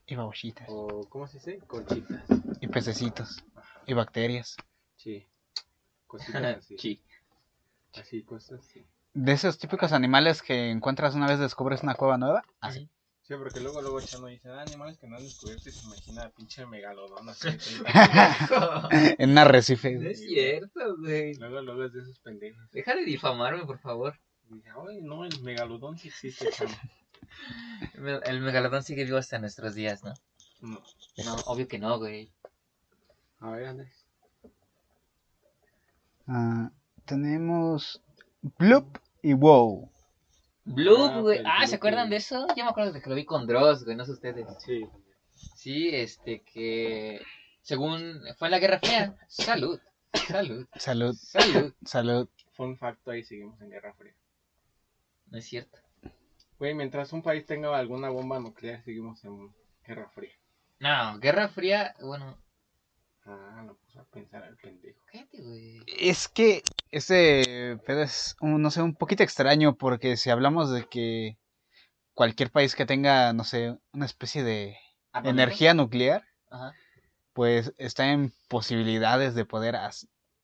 Y 0.05 0.15
babuchitas. 0.15 0.67
O, 0.69 1.07
¿cómo 1.07 1.25
se 1.25 1.37
dice? 1.37 1.59
Conchitas. 1.59 2.25
Y 2.59 2.67
pececitos. 2.67 3.41
Y 3.85 3.93
bacterias. 3.93 4.57
Sí. 4.97 5.25
Cositas 6.07 6.43
así. 6.57 6.77
Sí. 6.77 7.01
Así, 7.97 8.21
cosas 8.23 8.59
así. 8.59 8.85
De 9.13 9.31
esos 9.31 9.57
típicos 9.57 9.93
animales 9.93 10.41
que 10.41 10.69
encuentras 10.69 11.15
una 11.15 11.27
vez 11.27 11.39
descubres 11.39 11.83
una 11.83 11.95
cueva 11.95 12.17
nueva. 12.17 12.43
Así. 12.59 12.89
Sí, 13.29 13.35
porque 13.37 13.59
luego, 13.59 13.79
luego 13.79 14.01
Chano 14.01 14.25
dice, 14.25 14.49
ah, 14.49 14.61
animales 14.61 14.97
que 14.97 15.05
no 15.05 15.15
han 15.15 15.23
descubierto 15.23 15.69
y 15.69 15.71
se 15.71 15.85
imagina 15.85 16.23
a 16.23 16.29
pinche 16.31 16.65
megalodón 16.65 17.29
así. 17.29 17.47
en 19.19 19.29
un 19.29 19.37
arrecife. 19.37 19.91
No 19.91 20.09
es 20.09 20.19
cierto, 20.19 20.97
güey. 20.97 21.35
luego, 21.35 21.61
luego 21.61 21.83
es 21.83 21.93
de 21.93 22.01
esos 22.01 22.17
pendejos. 22.21 22.71
Deja 22.71 22.95
de 22.95 23.05
difamarme, 23.05 23.67
por 23.67 23.77
favor. 23.77 24.19
Dice, 24.49 24.69
ay, 24.75 25.01
no, 25.03 25.25
el 25.25 25.43
megalodón 25.43 25.95
sí 25.99 26.07
existe, 26.07 26.49
Chano. 26.49 26.73
El 28.25 28.41
megalodón 28.41 28.81
sigue 28.81 29.05
vivo 29.05 29.17
hasta 29.17 29.37
nuestros 29.37 29.75
días, 29.75 30.03
¿no? 30.03 30.15
No. 30.61 30.81
No, 31.23 31.35
obvio 31.45 31.67
que 31.67 31.77
no, 31.77 31.99
güey. 31.99 32.31
A 33.41 33.51
ver, 33.51 33.65
Andrés. 33.67 34.07
Ah, 36.25 36.71
tenemos 37.05 38.01
Bloop 38.57 38.97
y 39.21 39.33
Wow. 39.33 39.91
Bloop, 40.73 41.11
Ah, 41.11 41.19
güey. 41.21 41.41
Ah, 41.45 41.65
¿se 41.67 41.75
acuerdan 41.75 42.09
de 42.09 42.17
eso? 42.17 42.45
Yo 42.55 42.63
me 42.63 42.69
acuerdo 42.69 42.91
de 42.91 43.01
que 43.01 43.09
lo 43.09 43.15
vi 43.15 43.25
con 43.25 43.47
Dross, 43.47 43.83
güey, 43.85 43.95
no 43.97 44.05
sé 44.05 44.11
ustedes. 44.11 44.45
Sí. 44.63 44.87
Sí, 45.55 45.89
este, 45.93 46.41
que 46.41 47.21
según 47.61 48.21
fue 48.37 48.47
en 48.47 48.51
la 48.51 48.59
Guerra 48.59 48.79
Fría. 48.79 49.17
Salud, 49.27 49.79
salud, 50.27 50.67
Salud, 50.75 51.15
salud. 51.15 51.73
salud. 51.85 52.29
Fun 52.53 52.77
fact, 52.77 53.07
ahí 53.07 53.23
seguimos 53.23 53.59
en 53.61 53.69
Guerra 53.69 53.93
Fría. 53.93 54.13
No 55.27 55.37
es 55.37 55.45
cierto. 55.45 55.77
Güey, 56.57 56.73
mientras 56.73 57.13
un 57.13 57.21
país 57.21 57.45
tenga 57.45 57.77
alguna 57.77 58.09
bomba 58.09 58.39
nuclear, 58.39 58.83
seguimos 58.83 59.23
en 59.23 59.53
Guerra 59.85 60.09
Fría. 60.09 60.33
No, 60.79 61.19
Guerra 61.19 61.47
Fría, 61.47 61.95
bueno, 62.01 62.37
Ah, 63.31 63.63
lo 63.65 63.75
puso 63.77 63.99
a 63.99 64.05
pensar 64.05 64.43
al 64.43 64.57
pendejo. 64.57 64.99
cállate, 65.11 65.41
güey. 65.41 65.83
Es 65.85 66.27
que 66.27 66.63
ese 66.91 67.79
pedo 67.85 68.01
es, 68.01 68.35
un, 68.41 68.59
no 68.61 68.71
sé, 68.71 68.81
un 68.81 68.95
poquito 68.95 69.21
extraño 69.21 69.75
porque 69.75 70.17
si 70.17 70.29
hablamos 70.31 70.71
de 70.71 70.87
que 70.87 71.37
cualquier 72.15 72.51
país 72.51 72.75
que 72.75 72.87
tenga, 72.87 73.31
no 73.33 73.43
sé, 73.43 73.77
una 73.93 74.05
especie 74.05 74.43
de 74.43 74.75
energía 75.23 75.73
nuclear, 75.75 76.25
Ajá. 76.49 76.73
pues 77.33 77.73
está 77.77 78.11
en 78.11 78.33
posibilidades 78.47 79.35
de 79.35 79.45
poder 79.45 79.77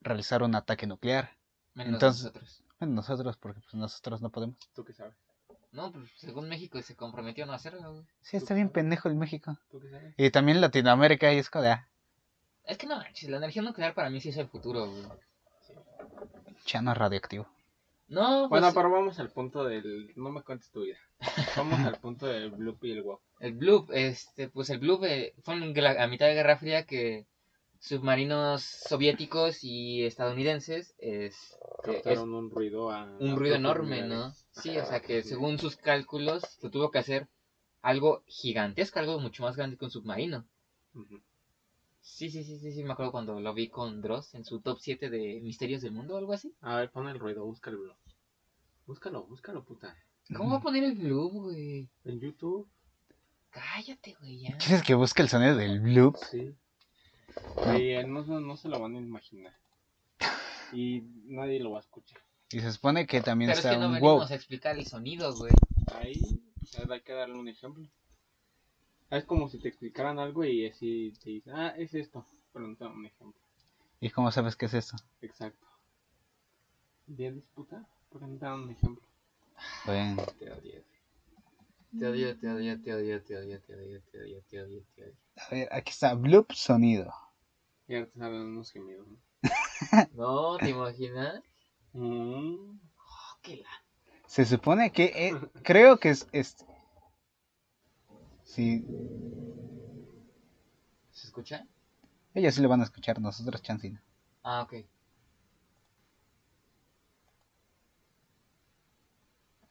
realizar 0.01 0.43
un 0.43 0.53
ataque 0.55 0.85
nuclear. 0.85 1.31
Menos 1.73 1.93
Entonces- 1.93 2.23
nosotros. 2.25 2.61
Bueno, 2.79 2.93
nosotros, 2.95 3.37
porque 3.37 3.61
pues, 3.61 3.73
nosotros 3.73 4.21
no 4.21 4.29
podemos. 4.29 4.57
¿Tú 4.75 4.83
qué 4.83 4.93
sabes? 4.93 5.15
No, 5.71 5.91
pues 5.91 6.09
según 6.17 6.47
México 6.49 6.81
se 6.81 6.95
comprometió 6.95 7.45
a 7.45 7.47
no 7.47 7.53
hacerlo, 7.53 7.91
güey. 7.93 8.05
Sí, 8.21 8.37
está 8.37 8.53
bien 8.53 8.69
pendejo 8.69 9.07
el 9.09 9.15
México. 9.15 9.57
¿Tú 9.71 9.79
qué 9.79 9.89
sabes? 9.89 10.13
Y 10.17 10.29
también 10.29 10.61
Latinoamérica, 10.61 11.33
y 11.33 11.37
es 11.37 11.49
como 11.49 11.63
de, 11.63 11.71
ah, 11.71 11.89
Es 12.67 12.77
que 12.77 12.87
no 12.87 12.97
manches, 12.97 13.29
la 13.29 13.37
energía 13.37 13.61
nuclear 13.61 13.93
para 13.93 14.09
mí 14.09 14.19
sí 14.19 14.29
es 14.29 14.37
el 14.37 14.47
futuro, 14.47 14.89
güey. 14.89 15.03
chano 16.65 16.93
radioactivo. 16.93 17.47
No, 18.07 18.47
pues 18.49 18.61
Bueno, 18.61 18.71
pero 18.73 18.91
vamos 18.91 19.19
al 19.19 19.29
punto 19.31 19.63
del... 19.63 20.11
No 20.15 20.29
me 20.31 20.41
cuentes 20.43 20.69
tu 20.71 20.81
vida. 20.83 20.97
Vamos 21.57 21.79
al 21.79 21.99
punto 21.99 22.27
del 22.27 22.51
Bloop 22.51 22.83
y 22.83 22.91
el 22.91 23.01
WoW. 23.03 23.19
el 23.39 23.53
Bloop, 23.53 23.89
este, 23.93 24.47
pues 24.49 24.69
el 24.69 24.79
Bloop 24.79 25.03
eh, 25.05 25.33
fue 25.43 25.55
en 25.55 25.73
la- 25.73 26.03
a 26.03 26.07
mitad 26.07 26.27
de 26.27 26.33
Guerra 26.35 26.57
Fría 26.57 26.85
que 26.85 27.25
submarinos 27.79 28.63
soviéticos 28.63 29.63
y 29.63 30.03
estadounidenses 30.05 30.95
es, 30.97 31.57
que 31.83 31.91
es 31.97 32.03
Captaron 32.03 32.33
un 32.33 32.49
ruido 32.51 32.91
a... 32.91 33.05
un 33.19 33.31
a 33.33 33.35
ruido 33.35 33.55
enorme, 33.55 34.01
¿no? 34.03 34.33
Sí, 34.51 34.77
o 34.77 34.85
sea 34.85 35.01
que 35.01 35.21
sí. 35.23 35.29
según 35.29 35.57
sus 35.59 35.75
cálculos 35.75 36.43
se 36.59 36.69
tuvo 36.69 36.91
que 36.91 36.99
hacer 36.99 37.27
algo 37.81 38.23
gigantesco, 38.27 38.99
algo 38.99 39.19
mucho 39.19 39.43
más 39.43 39.55
grande 39.55 39.77
que 39.77 39.85
un 39.85 39.91
submarino. 39.91 40.45
Ujú. 40.93 41.21
Sí, 42.05 42.29
sí, 42.29 42.43
sí, 42.43 42.59
sí, 42.59 42.71
sí, 42.71 42.83
me 42.83 42.93
acuerdo 42.93 43.11
cuando 43.11 43.41
lo 43.41 43.53
vi 43.53 43.67
con 43.67 44.01
Dross 44.01 44.35
en 44.35 44.45
su 44.45 44.61
top 44.61 44.77
7 44.79 45.09
de 45.09 45.41
misterios 45.41 45.81
del 45.81 45.91
mundo 45.91 46.13
o 46.13 46.17
algo 46.17 46.33
así. 46.33 46.53
A 46.61 46.77
ver, 46.77 46.91
pon 46.91 47.07
el 47.07 47.19
ruido, 47.19 47.43
busca 47.45 47.71
el. 47.71 47.77
Búscalo, 48.85 49.25
búscalo, 49.25 49.65
puta. 49.65 49.97
¿Cómo 50.35 50.51
va 50.51 50.57
a 50.57 50.61
poner 50.61 50.83
el 50.83 50.93
Bloop, 50.93 51.33
güey? 51.33 51.89
En 52.03 52.19
YouTube, 52.19 52.69
Cállate, 53.55 54.17
güey, 54.19 54.41
ya. 54.41 54.57
¿Quieres 54.57 54.83
que 54.83 54.95
busque 54.95 55.21
el 55.21 55.29
sonido 55.29 55.55
del 55.55 55.79
bloop? 55.79 56.17
sí. 56.29 56.53
Y 57.77 57.89
eh, 57.91 58.05
no, 58.05 58.23
no, 58.23 58.39
no 58.39 58.57
se 58.57 58.67
lo 58.69 58.79
van 58.79 58.95
a 58.95 58.99
imaginar. 58.99 59.53
Y 60.73 61.03
nadie 61.25 61.59
lo 61.59 61.71
va 61.71 61.77
a 61.77 61.81
escuchar. 61.81 62.21
Y 62.51 62.59
se 62.59 62.71
supone 62.71 63.07
que 63.07 63.21
también 63.21 63.49
Pero 63.49 63.59
es 63.59 63.65
está 63.65 63.75
que 63.75 63.79
no 63.79 63.87
un 63.87 63.93
venimos 63.93 64.27
wow. 64.27 64.31
a 64.31 64.35
explicar 64.35 64.77
el 64.77 64.85
sonido, 64.85 65.33
güey. 65.35 65.51
Ahí 65.93 66.21
pues, 66.59 66.89
hay 66.89 67.01
que 67.01 67.13
darle 67.13 67.35
un 67.35 67.47
ejemplo. 67.47 67.87
Es 69.09 69.23
como 69.25 69.47
si 69.49 69.59
te 69.59 69.67
explicaran 69.69 70.19
algo 70.19 70.43
y 70.43 70.67
así 70.67 71.13
te 71.23 71.29
dicen, 71.29 71.53
ah, 71.55 71.73
es 71.77 71.93
esto. 71.93 72.25
Dan 72.53 72.91
un 72.91 73.05
ejemplo. 73.05 73.39
¿Y 73.99 74.09
cómo 74.09 74.31
sabes 74.31 74.55
qué 74.55 74.65
es 74.67 74.73
esto? 74.73 74.95
Exacto. 75.21 75.65
¿Entiendes, 77.07 77.43
puta? 77.53 77.85
Porque 78.09 78.27
no 78.27 78.37
te 78.37 78.45
dan 78.45 78.61
un 78.61 78.71
ejemplo. 78.71 79.03
Bueno, 79.85 80.23
Te 80.39 80.51
odio. 80.51 80.83
Te 81.99 82.07
odio, 82.07 82.37
te 82.37 82.49
odio, 82.49 82.81
te 82.81 82.93
odio, 82.93 83.21
te 83.23 83.37
odio, 83.37 83.61
te 83.61 83.75
odio, 83.75 84.01
te 84.11 84.19
odio, 84.19 84.41
te 84.49 84.61
odio, 84.61 84.83
te 84.95 85.03
odio. 85.03 85.15
a 85.37 85.49
ver, 85.53 85.69
aquí 85.71 85.91
está 85.91 86.13
bloop 86.13 86.51
sonido. 86.53 87.13
Y 87.87 87.95
ahora 87.95 88.07
te 88.07 88.19
salen 88.19 88.41
unos 88.41 88.71
gemidos. 88.71 89.07
¿no? 89.07 89.17
No, 90.13 90.57
¿te 90.57 90.69
imaginas? 90.69 91.41
Mm, 91.93 92.79
Oh, 92.97 93.37
qué 93.41 93.57
la- 93.57 93.83
Se 94.27 94.43
supone 94.45 94.91
que 94.91 95.05
eh, 95.29 95.33
creo 95.63 95.97
que 95.99 96.09
es 96.09 96.27
este. 96.31 96.65
Sí, 98.45 98.85
¿Se 101.11 101.27
escucha? 101.27 101.65
ellos 102.33 102.53
sí 102.55 102.61
lo 102.61 102.69
van 102.69 102.81
a 102.81 102.83
escuchar, 102.83 103.19
nosotros 103.19 103.61
chance 103.61 103.89
no. 103.89 103.99
Ah, 104.43 104.61
ok. 104.61 104.73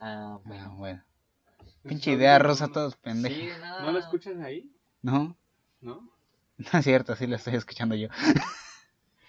Ah, 0.00 0.38
Ah, 0.44 0.74
bueno. 0.76 1.02
¿eso 1.64 1.88
Pinche 1.88 2.12
idea 2.12 2.38
rosa, 2.38 2.66
¿No- 2.66 2.72
todos 2.72 2.96
pendejos. 2.96 3.38
Sí, 3.38 3.48
no. 3.60 3.80
¿No 3.80 3.92
lo 3.92 3.98
escuchas 3.98 4.38
ahí? 4.40 4.70
No, 5.02 5.36
¿No? 5.80 6.10
no 6.72 6.78
es 6.78 6.84
cierto, 6.84 7.14
sí 7.16 7.26
lo 7.26 7.36
estoy 7.36 7.54
escuchando 7.54 7.94
yo. 7.94 8.08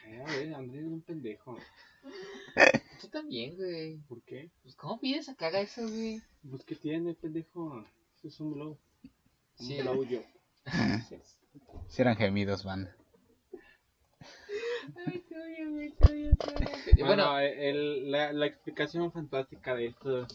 Eh, 0.07 0.21
a 0.21 0.25
ver, 0.31 0.53
Andrés 0.53 0.83
es 0.85 0.91
un 0.91 1.01
pendejo. 1.01 1.57
Tú 3.01 3.07
también, 3.07 3.55
güey. 3.55 3.97
¿Por 4.07 4.21
qué? 4.21 4.51
Pues, 4.61 4.75
¿cómo 4.75 4.99
pides 4.99 5.27
a 5.29 5.35
caga 5.35 5.59
eso, 5.59 5.81
güey? 5.81 6.21
Pues, 6.47 6.63
¿qué 6.63 6.75
tiene, 6.75 7.15
pendejo? 7.15 7.83
Eso 8.17 8.27
es 8.27 8.39
un 8.39 8.53
blow. 8.53 8.77
Sí. 9.55 9.81
blow 9.81 10.03
yo. 10.03 10.19
Si 11.87 12.01
eran 12.01 12.15
gemidos, 12.15 12.63
van. 12.63 12.89
Ay, 15.07 15.23
te 15.27 15.35
odio, 15.35 15.71
güey, 15.71 15.91
te 15.91 16.11
odio, 16.11 16.35
te 16.37 16.49
odio. 16.53 17.05
Bueno, 17.05 17.05
Bueno, 17.31 17.39
el- 17.39 18.11
la, 18.11 18.33
la 18.33 18.45
explicación 18.45 19.11
fantástica 19.11 19.75
de 19.75 19.87
esto 19.87 20.27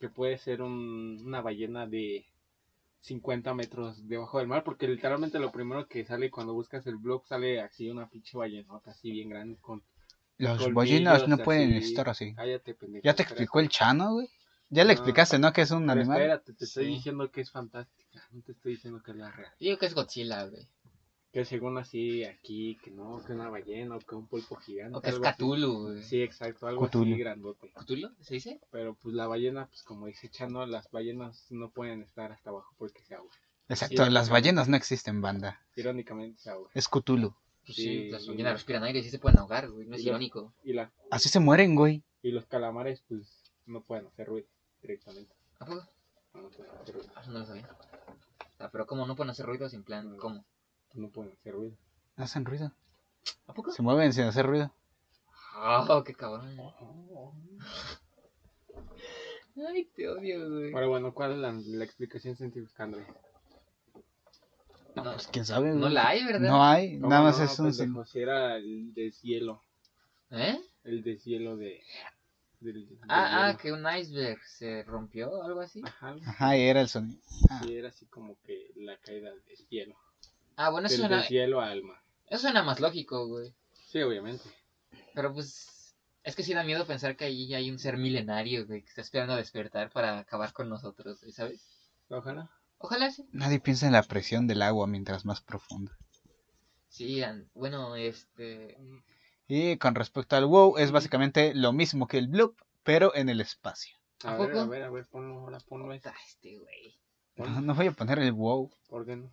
que 0.00 0.08
puede 0.08 0.38
ser 0.38 0.62
un- 0.62 1.22
una 1.24 1.40
ballena 1.40 1.86
de 1.86 2.24
50 3.00 3.52
metros 3.54 4.08
debajo 4.08 4.38
del 4.38 4.48
mar, 4.48 4.64
porque 4.64 4.88
literalmente 4.88 5.38
lo 5.38 5.52
primero 5.52 5.86
que 5.86 6.04
sale 6.04 6.30
cuando 6.30 6.54
buscas 6.54 6.86
el 6.86 6.96
blog 6.96 7.26
sale 7.26 7.60
así 7.60 7.90
una 7.90 8.08
pinche 8.08 8.36
ballenota 8.36 8.92
así 8.92 9.10
bien 9.10 9.28
grande 9.28 9.58
con... 9.60 9.82
Los 10.38 10.72
ballenas 10.72 11.28
no 11.28 11.38
pueden 11.38 11.74
así. 11.76 11.88
estar 11.90 12.08
así. 12.08 12.34
Cállate, 12.34 12.74
pendejo. 12.74 13.04
Ya 13.04 13.14
te 13.14 13.22
explicó 13.22 13.60
el 13.60 13.68
chano, 13.68 14.14
güey. 14.14 14.28
Ya 14.74 14.82
le 14.84 14.88
No. 14.88 14.92
explicaste, 14.92 15.38
¿no? 15.38 15.52
Que 15.52 15.62
es 15.62 15.70
un 15.70 15.80
Pero 15.86 15.92
animal. 15.92 16.16
espérate, 16.20 16.52
te 16.52 16.64
estoy 16.64 16.86
Sí. 16.86 16.90
diciendo 16.94 17.30
que 17.30 17.40
es 17.42 17.50
fantástica, 17.50 18.22
no 18.32 18.42
te 18.42 18.52
estoy 18.52 18.72
diciendo 18.72 19.00
que 19.02 19.12
es 19.12 19.16
la 19.16 19.30
real. 19.30 19.52
digo 19.60 19.78
que 19.78 19.86
es 19.86 19.94
Godzilla, 19.94 20.44
güey. 20.46 20.66
Que 21.32 21.44
según 21.44 21.78
así 21.78 22.24
aquí, 22.24 22.76
que 22.82 22.90
no, 22.92 23.20
que 23.24 23.32
una 23.32 23.48
ballena 23.50 23.96
o 23.96 23.98
que 24.00 24.14
un 24.14 24.26
pulpo 24.28 24.54
gigante. 24.56 24.96
O 24.96 25.00
que 25.00 25.10
es. 25.10 25.18
Cthulhu, 25.18 25.82
güey. 25.84 26.02
Sí, 26.02 26.22
exacto, 26.22 26.66
algo 26.66 26.86
Cthulhu. 26.88 27.12
así 27.12 27.18
grandote. 27.20 27.72
¿Cthulhu? 27.72 28.08
¿Se 28.20 28.34
dice? 28.34 28.60
Pero 28.70 28.94
pues 28.94 29.14
la 29.14 29.26
ballena, 29.26 29.66
pues 29.66 29.82
como 29.82 30.06
dice 30.06 30.28
Chano, 30.28 30.64
las 30.66 30.90
ballenas 30.90 31.46
no 31.50 31.70
pueden 31.70 32.02
estar 32.02 32.30
hasta 32.32 32.50
abajo 32.50 32.74
porque 32.78 33.02
se 33.04 33.14
ahogan. 33.14 33.36
Exacto, 33.68 34.04
Sí, 34.04 34.10
las 34.10 34.28
ballenas 34.28 34.68
no 34.68 34.76
existen, 34.76 35.20
banda. 35.20 35.60
Irónicamente 35.74 36.40
se 36.40 36.50
ahogan. 36.50 36.70
Es 36.74 36.88
Cthulhu. 36.88 37.34
Pues 37.66 37.76
Sí, 37.76 37.82
sí, 37.82 38.10
las 38.10 38.26
ballenas 38.28 38.52
respiran 38.54 38.84
aire 38.84 38.98
y 38.98 39.02
sí 39.04 39.10
se 39.10 39.18
pueden 39.18 39.38
ahogar, 39.38 39.70
güey. 39.70 39.86
No 39.86 39.96
es 39.96 40.02
y 40.02 40.04
la- 40.04 40.10
irónico. 40.10 40.54
Y, 40.62 40.72
la, 40.74 40.92
Así 41.10 41.28
se 41.28 41.40
mueren, 41.40 41.74
güey. 41.74 42.02
y 42.22 42.30
los 42.30 42.46
calamares, 42.46 43.02
pues 43.08 43.42
no 43.66 43.82
pueden 43.82 44.06
hacer 44.06 44.26
ruido 44.28 44.46
directamente. 44.86 45.34
¿A 45.58 45.64
poco? 45.66 45.86
No 46.34 46.48
pueden 46.48 46.70
hacer 46.80 46.94
ruido. 46.94 47.10
Ah, 47.16 47.20
Eso 47.22 47.30
no 47.32 47.38
lo 47.40 47.46
sabía. 47.46 47.68
Ah, 48.58 48.68
pero 48.70 48.86
¿cómo 48.86 49.06
no 49.06 49.16
pueden 49.16 49.30
hacer 49.30 49.46
ruido 49.46 49.68
sin 49.68 49.82
plan? 49.82 50.16
¿Cómo? 50.18 50.44
No 50.94 51.08
pueden 51.08 51.32
hacer 51.32 51.54
ruido. 51.54 51.76
Hacen 52.16 52.44
ruido. 52.44 52.72
¿A 53.46 53.54
poco? 53.54 53.72
Se 53.72 53.82
mueven 53.82 54.12
sin 54.12 54.24
hacer 54.24 54.46
ruido. 54.46 54.70
Ah, 55.56 56.02
qué 56.04 56.14
cabrón. 56.14 56.56
Ay, 59.68 59.84
te 59.94 60.08
odio, 60.08 60.50
güey. 60.50 60.72
Pero 60.72 60.88
bueno, 60.88 61.14
¿cuál 61.14 61.32
es 61.32 61.38
la, 61.38 61.52
la 61.52 61.84
explicación 61.84 62.36
científica, 62.36 62.82
André? 62.84 63.06
No, 64.96 65.04
No, 65.04 65.12
pues 65.12 65.28
quién 65.28 65.44
sabe, 65.46 65.68
güey. 65.70 65.80
no 65.80 65.88
la 65.88 66.08
hay, 66.08 66.24
¿verdad? 66.24 66.48
No 66.48 66.64
hay, 66.64 66.98
¿Cómo 66.98 67.10
nada 67.10 67.22
más 67.22 67.38
no, 67.38 67.44
es 67.44 67.58
un. 67.60 67.66
pendejo? 67.76 68.04
Si 68.04 68.20
era 68.20 68.56
el 68.56 68.92
deshielo. 68.94 69.62
¿Eh? 70.30 70.58
El 70.82 71.02
deshielo 71.04 71.56
de, 71.56 71.80
del, 72.64 72.88
del 72.88 72.98
Ah, 73.08 73.44
ah, 73.44 73.46
hielo. 73.48 73.58
que 73.58 73.72
un 73.72 73.86
iceberg 73.96 74.42
se 74.44 74.82
rompió 74.84 75.30
o 75.30 75.42
algo 75.44 75.60
así. 75.60 75.82
Ajá, 75.84 76.16
Ajá, 76.26 76.56
y 76.56 76.62
era 76.62 76.80
el 76.80 76.88
sonido. 76.88 77.20
Ah, 77.50 77.60
sí, 77.64 77.74
era 77.76 77.88
así 77.88 78.06
como 78.06 78.36
que 78.42 78.70
la 78.76 78.96
caída 78.98 79.30
del 79.30 79.68
hielo. 79.68 79.94
Ah, 80.56 80.70
bueno, 80.70 80.86
eso 80.88 80.96
Del 80.96 81.08
suena, 81.08 81.22
deshielo 81.22 81.60
al 81.60 81.82
mar. 81.82 82.00
eso 82.28 82.42
suena 82.42 82.62
más 82.62 82.80
lógico, 82.80 83.26
güey. 83.28 83.54
Sí, 83.72 84.00
obviamente. 84.02 84.44
Pero 85.14 85.32
pues, 85.32 85.94
es 86.22 86.34
que 86.36 86.42
sí 86.42 86.54
da 86.54 86.64
miedo 86.64 86.86
pensar 86.86 87.16
que 87.16 87.24
ahí 87.26 87.52
hay 87.54 87.70
un 87.70 87.78
ser 87.78 87.96
milenario, 87.96 88.66
güey, 88.66 88.82
que 88.82 88.88
está 88.88 89.00
esperando 89.02 89.34
a 89.34 89.38
despertar 89.38 89.90
para 89.90 90.18
acabar 90.18 90.52
con 90.52 90.68
nosotros, 90.68 91.20
¿sabes? 91.32 91.90
Ojalá. 92.08 92.50
Ojalá 92.78 93.10
sí. 93.10 93.26
Nadie 93.32 93.60
piensa 93.60 93.86
en 93.86 93.92
la 93.92 94.02
presión 94.02 94.46
del 94.46 94.62
agua 94.62 94.86
mientras 94.86 95.24
más 95.24 95.40
profunda. 95.40 95.96
Sí, 96.88 97.22
bueno, 97.54 97.96
este... 97.96 98.76
Y 99.46 99.76
con 99.76 99.94
respecto 99.94 100.36
al 100.36 100.46
WoW, 100.46 100.78
es 100.78 100.90
básicamente 100.90 101.54
lo 101.54 101.72
mismo 101.72 102.06
que 102.06 102.18
el 102.18 102.28
Bloop, 102.28 102.56
pero 102.82 103.14
en 103.14 103.28
el 103.28 103.40
espacio. 103.40 103.96
A, 104.24 104.34
¿A 104.34 104.38
ver, 104.38 104.56
a 104.56 104.64
ver, 104.64 104.82
a 104.84 104.90
ver, 104.90 105.06
ponlo, 105.06 105.40
ahora 105.40 105.58
ponlo 105.68 105.90
ahí. 105.92 105.98
puta, 105.98 106.14
este, 106.26 106.58
güey. 106.58 106.96
No, 107.36 107.60
no 107.60 107.74
voy 107.74 107.88
a 107.88 107.92
poner 107.92 108.18
el 108.20 108.32
WoW. 108.32 108.70
¿Por 108.88 109.04
qué 109.04 109.16
no? 109.16 109.30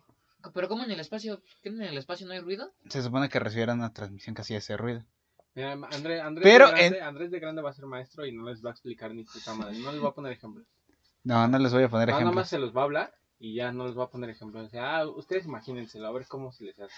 Pero 0.52 0.68
¿cómo 0.68 0.82
en 0.84 0.90
el 0.90 1.00
espacio? 1.00 1.40
¿Qué 1.62 1.68
en 1.68 1.80
el 1.82 1.96
espacio 1.96 2.26
no 2.26 2.32
hay 2.32 2.40
ruido? 2.40 2.72
Se 2.88 3.00
supone 3.02 3.28
que 3.28 3.38
recibiera 3.38 3.74
una 3.74 3.92
transmisión 3.92 4.34
que 4.34 4.42
hacía 4.42 4.58
ese 4.58 4.76
ruido. 4.76 5.04
Mira, 5.54 5.72
Andrés, 5.72 6.20
Andrés, 6.20 6.42
Pero 6.42 6.66
de 6.66 6.72
grande, 6.72 6.98
en- 6.98 7.04
Andrés 7.04 7.30
de 7.30 7.38
grande 7.40 7.62
va 7.62 7.70
a 7.70 7.74
ser 7.74 7.86
maestro 7.86 8.26
y 8.26 8.32
no 8.32 8.44
les 8.48 8.64
va 8.64 8.70
a 8.70 8.72
explicar 8.72 9.14
ni 9.14 9.22
puta 9.24 9.54
madre. 9.54 9.78
No 9.78 9.92
les 9.92 10.02
va 10.02 10.08
a 10.08 10.14
poner 10.14 10.32
ejemplos. 10.32 10.66
No, 11.24 11.46
no 11.46 11.58
les 11.58 11.72
voy 11.72 11.84
a 11.84 11.88
poner 11.88 12.08
Ah, 12.10 12.12
nada 12.12 12.24
más 12.32 12.32
ejemplos. 12.32 12.48
se 12.48 12.58
los 12.58 12.76
va 12.76 12.80
a 12.80 12.84
hablar 12.84 13.14
y 13.44 13.54
ya 13.56 13.72
no 13.72 13.86
les 13.88 13.98
va 13.98 14.04
a 14.04 14.10
poner 14.10 14.30
ejemplos. 14.30 14.66
O 14.66 14.70
sea, 14.70 14.98
ah, 14.98 15.08
ustedes 15.08 15.46
imagínenselo, 15.46 16.06
a 16.06 16.12
ver 16.12 16.26
cómo 16.28 16.52
se 16.52 16.62
les 16.64 16.78
hace. 16.78 16.94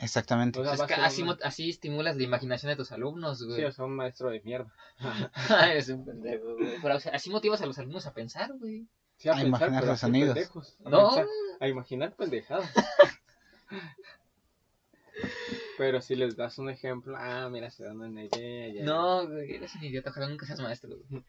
Exactamente. 0.00 0.58
O 0.58 0.64
sea, 0.64 0.74
es 0.74 0.82
que 0.82 0.94
así, 0.94 1.22
una- 1.22 1.38
así 1.44 1.70
estimulas 1.70 2.16
la 2.16 2.24
imaginación 2.24 2.70
de 2.70 2.76
tus 2.76 2.90
alumnos, 2.90 3.40
güey. 3.44 3.58
Sí, 3.60 3.64
o 3.64 3.70
sea, 3.70 3.84
un 3.84 3.94
maestro 3.94 4.30
de 4.30 4.40
mierda. 4.40 4.72
Eres 5.70 5.88
un 5.90 6.04
pendejo, 6.04 6.56
güey. 6.56 6.74
Pero 6.82 6.96
o 6.96 7.00
sea, 7.00 7.12
así 7.12 7.30
motivas 7.30 7.62
a 7.62 7.66
los 7.66 7.78
alumnos 7.78 8.04
a 8.06 8.14
pensar, 8.14 8.52
güey. 8.58 8.88
Sí, 9.16 9.28
a, 9.28 9.32
A 9.32 9.36
pensar, 9.36 9.46
imaginar 9.48 9.84
los 9.86 10.00
sonidos. 10.00 10.34
pendejos. 10.34 10.76
A, 10.84 10.90
No, 10.90 11.08
pensar- 11.10 11.26
a 11.60 11.68
imaginar 11.68 12.16
pendejadas. 12.16 12.68
pero 15.78 16.00
si 16.00 16.16
les 16.16 16.36
das 16.36 16.58
un 16.58 16.68
ejemplo, 16.68 17.16
ah, 17.18 17.48
mira, 17.50 17.70
se 17.70 17.84
dan 17.84 18.00
una 18.00 18.24
idea. 18.24 18.72
ya. 18.74 18.84
no, 18.84 19.26
güey, 19.28 19.54
eres 19.54 19.74
un 19.76 19.84
idiota. 19.84 20.10
Ojalá 20.10 20.28
nunca 20.28 20.46
seas 20.46 20.60
maestro, 20.60 20.90
güey. 21.08 21.22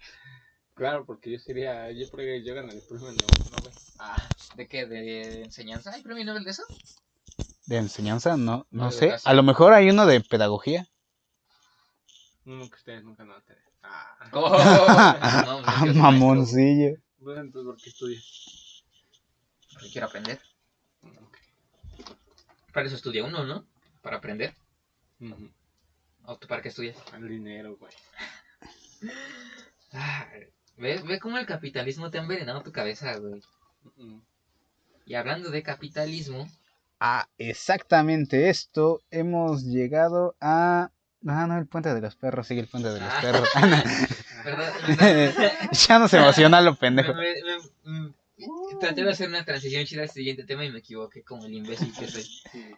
Claro, 0.78 1.05
porque 1.05 1.32
yo 1.32 1.39
sería, 1.39 1.91
yo 1.91 2.07
porque 2.11 2.43
yo 2.43 2.53
ganaría 2.53 2.80
el 2.80 2.88
premio 2.88 3.07
Nobel. 3.11 3.73
Ah, 3.97 4.15
¿de 4.55 4.67
qué? 4.67 4.86
¿De 4.86 5.41
enseñanza? 5.41 5.91
¿Hay 5.91 6.03
premio 6.03 6.23
Nobel 6.23 6.43
de 6.43 6.51
eso? 6.51 6.63
De 7.65 7.78
enseñanza, 7.78 8.38
no, 8.38 8.67
No, 8.69 8.91
sé. 8.91 9.05
educación. 9.05 9.32
A 9.32 9.36
lo 9.36 9.41
mejor 9.41 9.73
hay 9.73 9.89
uno 9.89 10.05
de 10.05 10.21
pedagogía. 10.21 10.88
No, 12.45 12.69
que 12.69 12.75
ustedes 12.75 13.03
nunca 13.03 13.25
no 13.25 13.41
te 13.41 13.55
Ah, 13.82 14.17
Oh, 14.34 14.49
no, 14.49 15.45
no, 15.45 15.61
Ah, 15.65 15.86
mamoncillo. 15.95 16.97
bueno, 17.17 17.41
entonces, 17.41 17.65
¿por 17.71 17.82
qué 17.82 17.89
estudias? 17.89 18.84
Porque 19.73 19.89
quiero 19.89 20.07
aprender. 20.07 20.39
Ok. 21.01 21.38
Para 22.71 22.86
eso 22.86 22.95
estudia 22.95 23.23
uno, 23.23 23.45
¿no? 23.45 23.65
Para 24.03 24.17
aprender. 24.17 24.53
Ujú. 25.19 25.49
¿O 26.25 26.38
tú 26.38 26.47
para 26.47 26.61
qué 26.61 26.69
estudias? 26.69 26.97
El 27.15 27.28
dinero, 27.28 27.78
güey. 27.78 27.93
Ah, 29.93 30.28
¿Ves? 30.78 31.03
Ve 31.05 31.19
cómo 31.19 31.38
el 31.38 31.45
capitalismo 31.45 32.09
te 32.11 32.17
ha 32.17 32.21
envenenado 32.21 32.61
tu 32.61 32.71
cabeza, 32.71 33.17
güey. 33.17 33.41
Y 35.05 35.15
hablando 35.15 35.49
de 35.49 35.63
capitalismo, 35.63 36.47
Ah, 36.99 37.28
exactamente 37.38 38.49
esto. 38.49 39.01
Hemos 39.11 39.63
llegado 39.63 40.36
a. 40.41 40.89
Ah, 41.28 41.45
no, 41.47 41.57
el 41.59 41.67
puente 41.67 41.93
de 41.93 42.01
los 42.01 42.15
perros. 42.15 42.47
Sigue 42.47 42.61
el 42.61 42.67
puente 42.67 42.89
de 42.89 42.99
los 42.99 43.09
Ah. 43.09 43.19
perros. 43.21 43.49
¿verdad? 44.45 44.73
ya 45.88 45.99
nos 45.99 46.13
emociona 46.13 46.59
lo 46.61 46.75
pendejo. 46.75 47.13
Me- 47.13 47.36
me- 47.43 48.01
me- 48.01 48.13
Traté 48.80 49.03
de 49.03 49.11
hacer 49.11 49.30
una 49.30 49.43
transición 49.45 49.86
chida 49.86 50.03
al 50.03 50.09
siguiente 50.09 50.43
tema 50.43 50.63
y 50.65 50.71
me 50.71 50.80
equivoqué 50.80 51.23
como 51.23 51.45
el 51.45 51.53
imbécil 51.53 51.91
que 51.93 52.07
soy. 52.07 52.23
Bueno, 52.53 52.78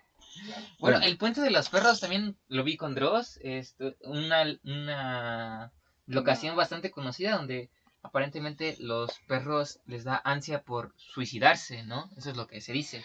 Bueno. 0.80 1.00
el 1.02 1.18
puente 1.18 1.42
de 1.42 1.50
los 1.52 1.70
perros 1.70 2.00
también 2.00 2.36
lo 2.48 2.64
vi 2.64 2.76
con 2.78 2.96
Dross. 2.96 3.40
Esto, 3.44 3.94
una, 4.04 4.44
una 4.64 5.72
locación 6.08 6.56
bastante 6.56 6.92
conocida 6.92 7.36
donde 7.38 7.70
aparentemente 8.02 8.76
los 8.80 9.20
perros 9.28 9.80
les 9.86 10.04
da 10.04 10.22
ansia 10.24 10.64
por 10.64 10.94
suicidarse, 10.98 11.84
¿no? 11.84 12.10
Eso 12.18 12.30
es 12.32 12.38
lo 12.38 12.48
que 12.48 12.62
se 12.62 12.74
dice. 12.74 13.04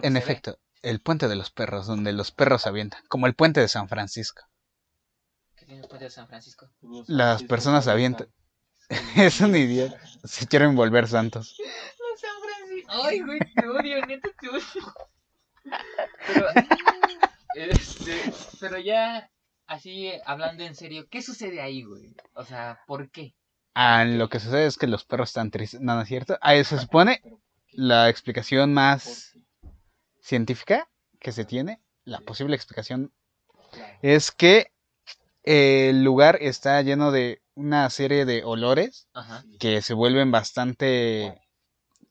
En 0.02 0.14
se 0.14 0.18
ve. 0.18 0.18
efecto, 0.18 0.58
el 0.82 1.00
puente 1.00 1.28
de 1.28 1.36
los 1.36 1.50
perros, 1.50 1.86
donde 1.86 2.12
los 2.12 2.30
perros 2.32 2.66
avientan. 2.66 3.02
Como 3.08 3.26
el 3.26 3.34
puente 3.34 3.60
de 3.60 3.68
San 3.68 3.88
Francisco. 3.88 4.42
¿Qué 5.56 5.66
tiene 5.66 5.82
el 5.82 5.88
puente 5.88 6.04
de 6.06 6.10
San 6.10 6.28
Francisco? 6.28 6.70
Las 7.06 7.42
personas 7.42 7.88
avientan. 7.88 8.28
Es 9.16 9.40
un 9.40 9.54
idiota. 9.54 10.00
Se 10.24 10.46
quieren 10.46 10.74
volver 10.74 11.08
santos. 11.08 11.56
Los 11.58 12.20
San 12.20 12.30
Francisco. 12.42 12.92
Ay, 13.04 13.20
güey, 13.20 13.38
te 13.54 13.68
odio, 13.68 14.06
neta, 14.06 14.28
te 14.40 14.48
odio. 14.48 14.94
Pero, 16.26 16.48
este, 17.54 18.32
pero 18.60 18.78
ya, 18.78 19.30
así, 19.66 20.10
hablando 20.24 20.62
en 20.64 20.74
serio, 20.74 21.06
¿qué 21.10 21.22
sucede 21.22 21.60
ahí, 21.60 21.82
güey? 21.82 22.14
O 22.34 22.44
sea, 22.44 22.80
¿por 22.86 23.10
qué? 23.10 23.34
Ah, 23.80 24.04
lo 24.04 24.28
que 24.28 24.40
sucede 24.40 24.66
es 24.66 24.76
que 24.76 24.88
los 24.88 25.04
perros 25.04 25.28
están 25.28 25.52
tristes. 25.52 25.80
No, 25.80 25.94
no 25.94 26.02
es 26.02 26.08
cierto. 26.08 26.36
Ah, 26.40 26.52
se 26.64 26.80
supone 26.80 27.22
la 27.70 28.08
explicación 28.08 28.70
¿por 28.70 28.74
más 28.74 29.38
científica 30.20 30.88
que 31.20 31.30
se 31.30 31.44
tiene, 31.44 31.80
la 32.04 32.18
posible 32.18 32.56
explicación, 32.56 33.12
es 34.02 34.32
que 34.32 34.72
el 35.44 36.02
lugar 36.02 36.38
está 36.40 36.82
lleno 36.82 37.12
de 37.12 37.40
una 37.54 37.88
serie 37.90 38.24
de 38.24 38.42
olores 38.42 39.06
Ajá. 39.14 39.44
Que 39.60 39.80
se 39.80 39.94
vuelven 39.94 40.32
bastante... 40.32 41.40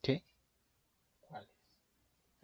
¿Qué? 0.02 0.24
¿Cuáles? 1.20 1.50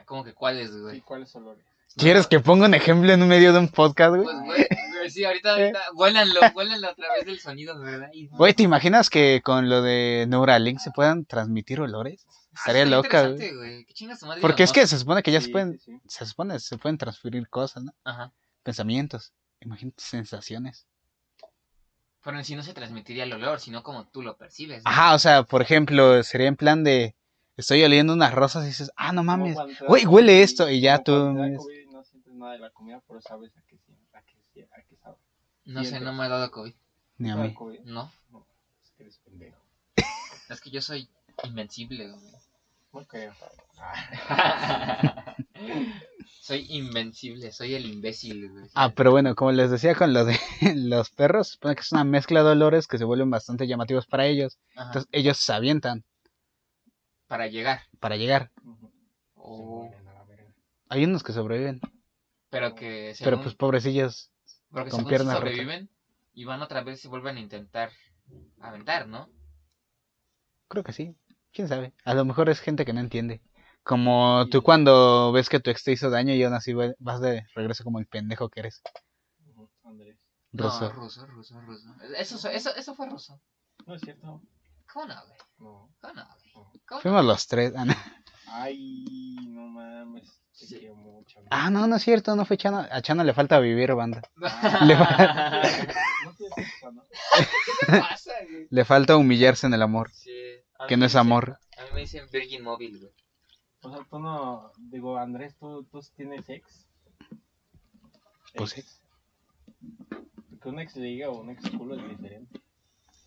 ¿Cómo 0.03 0.26
que 0.26 0.34
cuáles, 0.34 0.69
Sí, 0.69 0.80
güey? 0.82 0.99
¿cuáles 0.99 1.34
olores? 1.34 1.63
¿Quieres 1.95 2.28
que 2.28 2.41
ponga 2.41 2.65
un 2.65 2.74
ejemplo 2.74 3.13
en 3.13 3.26
medio 3.26 3.53
de 3.53 3.59
un 3.59 3.69
podcast, 3.69 4.15
güey? 4.15 4.24
Pues, 4.24 4.36
güey, 4.41 4.67
güey, 4.67 4.93
sí, 5.10 5.26
ahorita, 5.26 5.54
ahorita, 5.56 5.82
huélanlo, 5.93 6.41
huélanlo 6.56 6.88
a 6.91 6.95
través 6.95 7.26
del 7.26 7.39
sonido, 7.39 7.80
¿verdad? 7.80 8.10
Y- 8.14 8.28
Güey, 8.28 8.54
¿te 8.54 8.64
imaginas 8.64 9.10
que 9.10 9.41
con 9.43 9.70
lo 9.70 9.82
de 9.82 10.26
Neuralink 10.28 10.80
se 10.80 10.91
puedan 10.91 11.26
transmitir 11.26 11.82
olores? 11.82 12.26
Estaría 12.54 12.84
Ah, 12.84 12.86
loca, 12.86 13.22
güey. 13.22 13.32
interesante, 13.34 13.56
güey. 13.56 13.86
¿Qué 13.86 13.93
chingas 13.93 14.20
tu 14.20 14.26
madre 14.28 14.41
Porque 14.41 14.64
es 14.64 14.72
que 14.72 14.86
se 14.86 14.99
supone 14.99 15.24
que 15.24 15.32
ya 15.32 15.39
Sí, 15.39 15.47
se 15.47 15.51
pueden, 15.51 15.80
sí, 15.80 15.80
sí. 15.80 16.01
se 16.08 16.26
supone, 16.26 16.60
se 16.60 16.78
pueden 16.78 16.97
transferir 16.97 17.49
cosas, 17.49 17.84
¿no? 17.84 17.93
Ajá. 18.04 18.32
Pensamientos, 18.64 19.34
imagínate 19.60 20.01
sensaciones. 20.04 20.88
Pero 22.24 22.38
en 22.38 22.45
sí 22.45 22.56
no 22.56 22.64
se 22.64 22.74
transmitiría 22.74 23.26
el 23.26 23.34
olor, 23.34 23.60
sino 23.60 23.84
como 23.84 24.08
tú 24.08 24.22
lo 24.22 24.38
percibes. 24.38 24.84
¿no? 24.84 24.89
Ajá, 24.89 25.14
o 25.14 25.20
sea, 25.20 25.43
por 25.43 25.62
ejemplo, 25.62 26.24
sería 26.24 26.47
en 26.47 26.56
plan 26.56 26.84
de, 26.84 27.16
estoy 27.58 27.84
oliendo 27.84 28.14
unas 28.14 28.34
rosas 28.34 28.64
y 28.64 28.68
dices, 28.68 28.91
ah, 28.95 29.12
no 29.12 29.24
mames, 29.24 29.58
güey, 29.88 30.06
huele 30.06 30.41
esto, 30.41 30.70
y 30.70 30.80
ya 30.80 31.04
tú 31.04 31.12
no 31.34 32.04
sientes 32.04 32.34
nada 32.34 32.54
de 32.54 32.60
la 32.60 32.70
comida, 32.70 33.01
pero 33.08 33.20
sabes 33.22 33.56
a 33.58 33.62
qué, 33.68 33.78
a 34.72 34.95
sabe. 35.01 35.18
No 35.66 35.84
sé, 35.84 35.99
no 35.99 36.14
me 36.14 36.24
ha 36.24 36.30
dado 36.30 36.49
COVID. 36.51 36.74
ni 37.18 37.30
a 37.30 37.34
¿Te 37.36 37.39
da 37.41 37.47
mí. 37.47 37.53
COVID? 37.53 37.80
No, 37.82 38.11
No, 38.30 38.45
es 38.84 38.91
que 38.91 39.03
eres 39.03 39.18
pendejo. 39.20 39.61
es 40.49 40.61
que 40.61 40.70
yo 40.72 40.82
soy 40.82 41.07
invencible, 41.43 42.09
güey. 42.11 42.34
Soy 46.41 46.65
invencible, 46.69 47.52
soy 47.52 47.73
el 47.76 47.85
imbécil, 47.85 48.52
güey. 48.52 48.65
Ah, 48.76 48.91
pero 48.94 49.11
bueno, 49.11 49.34
como 49.34 49.52
les 49.53 49.72
decía 49.72 49.95
con 49.95 50.14
lo 50.14 50.26
de 50.26 50.38
los 50.76 51.10
perros, 51.10 51.49
supone 51.49 51.76
que 51.76 51.81
es 51.81 51.91
una 51.91 52.03
mezcla 52.03 52.44
de 52.44 52.52
olores 52.52 52.85
que 52.85 52.98
se 52.98 53.06
vuelven 53.06 53.30
bastante 53.30 53.65
llamativos 53.65 54.06
para 54.07 54.26
ellos. 54.27 54.60
Ajá, 54.76 54.88
Entonces 54.88 55.10
ellos 55.11 55.38
se 55.38 55.53
avientan 55.53 56.03
Para 57.27 57.48
llegar. 57.48 57.81
para 57.99 58.18
llegar. 58.18 58.52
Ujú. 58.64 58.90
Se 58.90 59.31
O- 59.35 59.84
mueren 59.85 60.07
a 60.07 60.14
la 60.14 60.23
verga. 60.26 60.53
Hay 60.90 61.03
unos 61.06 61.23
que 61.23 61.31
sobreviven, 61.34 61.80
Pero 62.49 62.76
que 62.76 63.15
pero 63.23 63.41
pues 63.41 63.56
pobrecillos. 63.56 64.30
Pero 64.74 64.86
que 64.86 64.91
con 64.91 65.00
según 65.02 65.12
rotas. 65.14 65.38
sobreviven 65.38 65.90
y 66.34 66.45
van 66.45 66.62
otra 66.62 66.82
vez 66.84 67.04
y 67.06 67.08
vuelven 67.08 67.38
a 67.38 67.40
intentar 67.40 67.91
aventar, 68.60 69.08
¿no? 69.08 69.30
Creo 70.68 70.84
que 70.84 70.94
sí. 70.94 71.16
¿Quién 71.52 71.68
sabe? 71.68 71.94
A 72.04 72.14
lo 72.16 72.26
mejor 72.26 72.50
es 72.50 72.60
gente 72.60 72.84
que 72.86 72.94
no 72.94 73.00
entiende. 73.00 73.41
Como 73.84 74.48
tú 74.50 74.60
Sí. 74.60 74.64
cuando 74.64 75.32
ves 75.32 75.50
que 75.50 75.60
tu 75.60 75.70
ex 75.70 75.84
te 75.84 75.91
hizo 75.91 76.10
daño 76.10 76.34
y 76.34 76.44
aún 76.44 76.54
así 76.54 76.74
vas 76.74 77.22
de 77.22 77.45
regreso 77.54 77.84
como 77.84 78.00
el 78.00 78.08
pendejo 78.08 78.50
que 78.50 78.62
eres. 78.62 78.82
Andrés. 79.84 80.18
Ruso. 80.54 80.82
No, 80.82 80.90
ruso, 80.94 81.26
ruso, 81.28 81.62
ruso. 81.62 81.95
Eso, 82.18 82.50
eso, 82.50 82.76
eso 82.76 82.95
fue 82.95 83.10
ruso. 83.10 83.40
No 83.86 83.95
es 83.95 84.02
cierto. 84.02 84.41
¿Cómo 84.91 85.06
no, 85.08 85.16
güey? 85.28 85.38
No. 85.60 85.90
¿Cómo 86.00 86.14
no, 86.14 86.26
güey? 86.28 86.52
¿Cómo 86.54 86.72
no? 86.95 87.02
Fuimos 87.02 87.26
los 87.26 87.48
tres. 87.48 87.74
Ah, 87.76 87.86
no. 87.86 87.94
Ay, 88.48 89.36
no 89.50 89.68
mames. 89.68 90.40
Sí. 90.53 90.88
mucho. 90.95 91.39
Ah, 91.49 91.69
no, 91.69 91.88
no 91.88 91.95
es 91.97 92.03
cierto, 92.03 92.35
no 92.35 92.45
fue 92.45 92.57
Chano. 92.57 92.85
A 92.89 93.01
Chano 93.01 93.23
le 93.23 93.34
falta 93.34 93.59
vivir, 93.59 93.93
banda. 93.95 94.21
Le 94.85 94.95
No 96.25 96.34
tienes 96.38 96.57
eso, 96.57 96.91
¿no? 96.91 97.03
¿Qué 97.03 97.71
te 97.85 97.99
pasa, 97.99 98.31
güey? 98.49 98.67
Le 98.69 98.85
falta 98.85 99.17
humillarse 99.17 99.67
en 99.67 99.73
el 99.73 99.81
amor, 99.81 100.11
Sí, 100.11 100.31
que 100.88 100.95
no 100.95 101.05
es 101.05 101.11
dicen- 101.13 101.19
amor. 101.21 101.57
A 101.77 101.84
mí 101.85 101.89
me 101.95 101.99
dicen 102.01 102.25
Virgin 102.31 102.63
Mobile, 102.63 102.99
güey. 102.99 103.11
O 103.81 103.89
sea, 103.93 104.05
tú 104.09 104.19
no. 104.19 104.71
Digo, 104.77 105.17
Andrés, 105.17 105.55
¿tú, 105.59 105.84
tú 105.91 105.99
tienes 106.15 106.47
ex? 106.49 106.88
Pues 108.55 108.77
Ex. 108.77 109.01
Porque 110.49 110.69
un 110.69 110.80
ex 110.80 110.95
liga 110.95 111.30
o 111.30 111.41
un 111.41 111.49
ex 111.49 111.69
culo 111.71 111.95
es 111.99 112.07
diferente. 112.09 112.61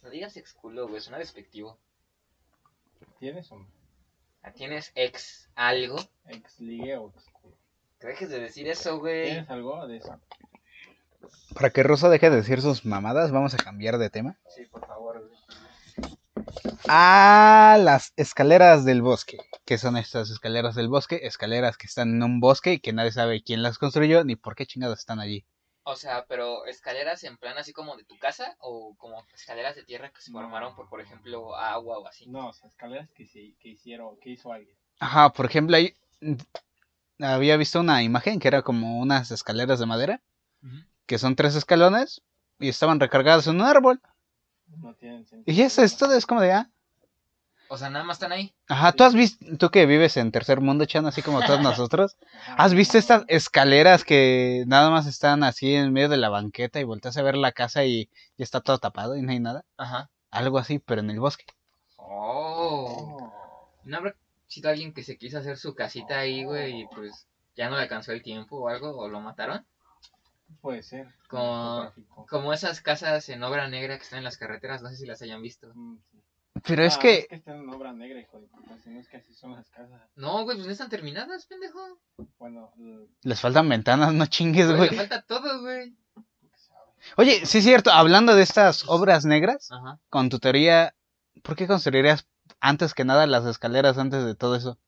No 0.02 0.10
digas 0.10 0.36
ex 0.36 0.54
culo, 0.54 0.88
güey, 0.88 1.00
suena 1.02 1.18
despectivo. 1.18 1.78
¿Tienes 3.18 3.50
o 3.52 3.58
no? 3.58 3.66
Ah, 3.66 3.75
¿Tienes 4.54 4.92
ex 4.94 5.50
algo? 5.54 5.96
Ex 6.26 6.60
ligue 6.60 6.96
o 6.96 7.10
ex 7.10 7.24
culo. 7.32 7.56
Que 8.00 8.06
dejes 8.08 8.30
de 8.30 8.40
decir 8.40 8.68
eso, 8.68 8.98
güey. 8.98 9.24
¿Tienes 9.24 9.50
algo 9.50 9.86
de 9.86 9.98
eso? 9.98 10.20
Para 11.54 11.70
que 11.70 11.82
Ruso 11.82 12.08
deje 12.08 12.30
de 12.30 12.36
decir 12.36 12.60
sus 12.60 12.84
mamadas, 12.84 13.32
vamos 13.32 13.54
a 13.54 13.58
cambiar 13.58 13.98
de 13.98 14.10
tema. 14.10 14.38
Sí, 14.54 14.66
por 14.66 14.86
favor, 14.86 15.26
güey. 15.26 16.16
A 16.88 17.78
las 17.80 18.12
escaleras 18.16 18.84
del 18.84 19.02
bosque. 19.02 19.38
¿Qué 19.64 19.78
son 19.78 19.96
estas 19.96 20.30
escaleras 20.30 20.74
del 20.74 20.88
bosque? 20.88 21.20
Escaleras 21.22 21.76
que 21.76 21.86
están 21.86 22.10
en 22.10 22.22
un 22.22 22.40
bosque 22.40 22.74
y 22.74 22.80
que 22.80 22.92
nadie 22.92 23.12
sabe 23.12 23.42
quién 23.42 23.62
las 23.62 23.78
construyó 23.78 24.22
ni 24.24 24.36
por 24.36 24.54
qué 24.54 24.66
chingados 24.66 25.00
están 25.00 25.18
allí. 25.18 25.44
O 25.88 25.94
sea, 25.94 26.26
pero 26.26 26.66
escaleras 26.66 27.22
en 27.22 27.36
plan 27.36 27.56
así 27.58 27.72
como 27.72 27.96
de 27.96 28.02
tu 28.04 28.18
casa 28.18 28.56
o 28.58 28.96
como 28.98 29.24
escaleras 29.32 29.76
de 29.76 29.84
tierra 29.84 30.10
que 30.10 30.20
se 30.20 30.32
No. 30.32 30.40
formaron 30.40 30.74
por, 30.74 30.88
por 30.88 31.00
ejemplo, 31.00 31.54
agua 31.56 31.98
o 31.98 32.06
así. 32.08 32.26
No, 32.26 32.48
o 32.48 32.52
sea, 32.52 32.68
escaleras 32.68 33.08
que, 33.14 33.24
se, 33.24 33.54
que 33.60 33.68
hicieron, 33.68 34.18
que 34.18 34.30
hizo 34.30 34.52
alguien. 34.52 34.76
Ajá, 34.98 35.32
por 35.32 35.46
ejemplo, 35.46 35.76
ahí 35.76 35.94
mm, 36.20 36.34
había 37.24 37.56
visto 37.56 37.80
una 37.80 38.02
imagen 38.02 38.40
que 38.40 38.48
era 38.48 38.62
como 38.62 38.98
unas 38.98 39.30
escaleras 39.30 39.78
de 39.78 39.86
madera, 39.86 40.20
que 41.06 41.18
son 41.18 41.36
tres 41.36 41.54
escalones 41.54 42.22
y 42.58 42.68
estaban 42.68 42.98
recargadas 42.98 43.46
en 43.46 43.56
un 43.56 43.62
árbol. 43.62 44.00
No 44.82 44.92
tienen 44.94 45.24
sentido. 45.24 45.56
Y 45.56 45.62
eso 45.62 45.82
es 45.82 45.96
todo, 45.96 46.14
es 46.16 46.26
como 46.26 46.40
de, 46.40 46.52
ah, 46.52 46.68
O 47.68 47.76
sea, 47.78 47.90
nada 47.90 48.04
más 48.04 48.16
están 48.16 48.32
ahí. 48.32 48.54
Ajá, 48.68 48.92
tú 48.92 49.04
has 49.04 49.14
visto, 49.14 49.44
tú 49.58 49.70
que 49.70 49.86
vives 49.86 50.16
en 50.16 50.30
tercer 50.30 50.60
mundo, 50.60 50.84
Chan, 50.84 51.06
así 51.06 51.22
como 51.22 51.40
todos 51.40 51.60
nosotros, 51.90 52.16
¿has 52.56 52.74
visto 52.74 52.98
estas 52.98 53.24
escaleras 53.28 54.04
que 54.04 54.64
nada 54.66 54.90
más 54.90 55.06
están 55.06 55.42
así 55.42 55.74
en 55.74 55.92
medio 55.92 56.08
de 56.08 56.16
la 56.16 56.28
banqueta 56.28 56.80
y 56.80 56.84
volteas 56.84 57.16
a 57.16 57.22
ver 57.22 57.36
la 57.36 57.52
casa 57.52 57.84
y 57.84 58.08
ya 58.36 58.44
está 58.44 58.60
todo 58.60 58.78
tapado 58.78 59.16
y 59.16 59.22
no 59.22 59.32
hay 59.32 59.40
nada? 59.40 59.64
Ajá. 59.76 60.10
Algo 60.30 60.58
así, 60.58 60.78
pero 60.78 61.00
en 61.00 61.10
el 61.10 61.20
bosque. 61.20 61.44
Oh. 61.96 63.32
¿No 63.84 63.96
habrá 63.96 64.14
sido 64.46 64.70
alguien 64.70 64.92
que 64.92 65.02
se 65.02 65.16
quiso 65.16 65.38
hacer 65.38 65.56
su 65.56 65.74
casita 65.74 66.18
ahí, 66.18 66.44
güey, 66.44 66.82
y 66.82 66.86
pues 66.88 67.26
ya 67.56 67.68
no 67.68 67.76
le 67.76 67.82
alcanzó 67.82 68.12
el 68.12 68.22
tiempo 68.22 68.56
o 68.56 68.68
algo, 68.68 68.96
o 68.96 69.08
lo 69.08 69.20
mataron? 69.20 69.64
Puede 70.60 70.82
ser. 70.82 71.08
Como-. 71.28 71.92
Como 72.28 72.52
esas 72.52 72.80
casas 72.80 73.28
en 73.28 73.42
obra 73.42 73.68
negra 73.68 73.96
que 73.96 74.04
están 74.04 74.18
en 74.18 74.24
las 74.24 74.36
carreteras, 74.36 74.82
no 74.82 74.90
sé 74.90 74.96
si 74.96 75.06
las 75.06 75.22
hayan 75.22 75.42
visto. 75.42 75.72
Mm, 75.74 75.98
sí. 76.10 76.15
Pero 76.64 76.84
es 76.84 76.96
Ah, 76.96 77.00
que, 77.00 77.18
Es 77.18 77.28
que 77.28 77.34
están 77.36 77.58
en 77.58 77.68
obra 77.70 77.92
negra, 77.92 78.20
hijo 78.20 78.40
de 78.40 78.46
puta. 78.46 78.78
Si 78.78 78.90
no 78.90 79.00
es 79.00 79.08
que 79.08 79.16
así 79.18 79.34
son 79.34 79.52
las 79.52 79.68
casas. 79.70 80.00
No, 80.16 80.44
güey, 80.44 80.56
pues 80.56 80.66
no 80.66 80.72
están 80.72 80.88
terminadas, 80.88 81.46
pendejo. 81.46 81.98
Bueno, 82.38 82.72
les 83.22 83.40
faltan 83.40 83.68
ventanas, 83.68 84.12
no 84.14 84.26
chingues, 84.26 84.66
Güey, 84.66 84.76
güey. 84.78 84.90
le 84.90 84.96
falta 84.96 85.22
todo, 85.22 85.60
güey. 85.60 85.94
Oye, 87.16 87.46
sí 87.46 87.58
es 87.58 87.64
cierto, 87.64 87.90
hablando 87.92 88.34
de 88.34 88.42
estas 88.42 88.88
obras 88.88 89.24
negras, 89.24 89.70
Ajá. 89.70 90.00
con 90.08 90.28
tu 90.28 90.38
teoría, 90.40 90.94
¿por 91.42 91.54
qué 91.56 91.66
construirías 91.68 92.26
antes 92.60 92.94
que 92.94 93.04
nada 93.04 93.26
las 93.26 93.44
escaleras 93.44 93.96
antes 93.98 94.24
de 94.24 94.34
todo 94.34 94.56
eso? 94.56 94.78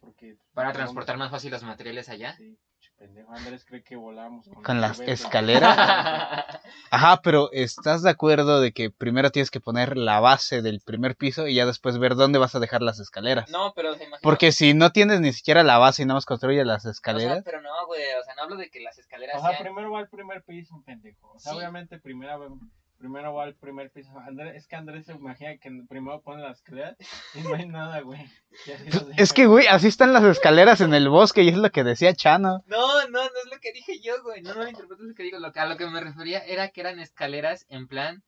Porque, 0.00 0.36
Para 0.52 0.72
transportar 0.72 1.16
más 1.16 1.30
fácil 1.30 1.52
los 1.52 1.62
materiales 1.62 2.08
allá. 2.08 2.34
Sí, 2.36 2.58
pendejo. 2.96 3.32
Andrés 3.32 3.64
cree 3.64 3.82
que 3.82 3.96
volamos 3.96 4.48
Con 4.64 4.80
las 4.80 4.96
juguetes. 4.96 5.20
escaleras. 5.22 5.76
Ajá, 6.90 7.20
pero 7.22 7.50
¿estás 7.52 8.02
de 8.02 8.10
acuerdo 8.10 8.60
de 8.60 8.72
que 8.72 8.90
primero 8.90 9.30
tienes 9.30 9.50
que 9.50 9.60
poner 9.60 9.96
la 9.96 10.20
base 10.20 10.62
del 10.62 10.80
primer 10.80 11.16
piso 11.16 11.46
y 11.46 11.54
ya 11.54 11.66
después 11.66 11.98
ver 11.98 12.14
dónde 12.14 12.38
vas 12.38 12.54
a 12.54 12.60
dejar 12.60 12.82
las 12.82 12.98
escaleras? 13.00 13.50
no, 13.50 13.72
pero 13.74 13.90
se 13.94 14.04
imagina. 14.04 14.20
Porque 14.22 14.52
si 14.52 14.74
no 14.74 14.90
tienes 14.92 15.20
ni 15.20 15.32
siquiera 15.32 15.62
la 15.62 15.78
base 15.78 16.02
y 16.02 16.06
nada 16.06 16.16
más 16.16 16.26
construyes 16.26 16.66
las 16.66 16.80
O 16.80 16.82
sea, 16.82 16.90
escaleras, 16.92 17.42
pero 17.44 17.60
no, 17.62 17.86
güey. 17.86 18.02
O 18.20 18.24
sea, 18.24 18.34
no 18.34 18.42
hablo 18.42 18.56
de 18.56 18.70
que 18.70 18.80
las 18.80 18.98
escaleras 18.98 19.36
O 19.36 19.40
sea, 19.40 19.50
sean. 19.50 19.62
primero 19.64 19.90
va 19.92 20.00
al 20.00 20.08
primer 20.08 20.42
piso, 20.44 20.82
pendejo. 20.84 21.32
O 21.32 21.38
sea, 21.38 21.52
Sí. 21.52 21.58
obviamente 21.58 21.98
primero, 21.98 22.58
primero 22.98 23.34
va 23.34 23.44
al 23.44 23.54
primer 23.54 23.90
piso. 23.90 24.10
Andrés, 24.18 24.56
es 24.56 24.66
que 24.66 24.76
Andrés 24.76 25.06
se 25.06 25.12
imagina 25.12 25.56
que 25.58 25.70
primero 25.88 26.20
pone 26.22 26.42
las 26.42 26.58
escaleras 26.58 26.96
y 27.34 27.40
no 27.40 27.54
hay 27.54 27.66
nada, 27.66 28.00
güey. 28.00 28.26
Deja. 28.66 29.06
es 29.16 29.32
que, 29.32 29.46
güey, 29.46 29.66
así 29.66 29.88
están 29.88 30.12
las 30.12 30.24
escaleras 30.24 30.80
en 30.80 30.94
el 30.94 31.08
bosque 31.08 31.42
y 31.42 31.48
es 31.48 31.56
lo 31.56 31.70
que 31.70 31.84
decía 31.84 32.14
Chano. 32.14 32.64
No, 32.66 33.02
no, 33.08 33.22
no 33.22 33.24
es 33.24 33.50
lo 33.52 33.58
que 33.60 33.72
dije 33.72 34.00
yo, 34.00 34.22
güey. 34.22 34.42
No, 34.42 34.54
no 34.54 34.62
lo 34.62 34.68
interpretes 34.68 35.06
lo 35.06 35.14
que 35.14 35.22
digo. 35.22 35.38
Lo 35.38 35.52
que, 35.52 35.60
a 35.60 35.66
lo 35.66 35.76
que 35.76 35.86
me 35.86 36.00
refería 36.00 36.40
era 36.40 36.68
que 36.68 36.80
eran 36.80 36.98
escaleras 37.00 37.66
en 37.68 37.86
plan 37.88 38.22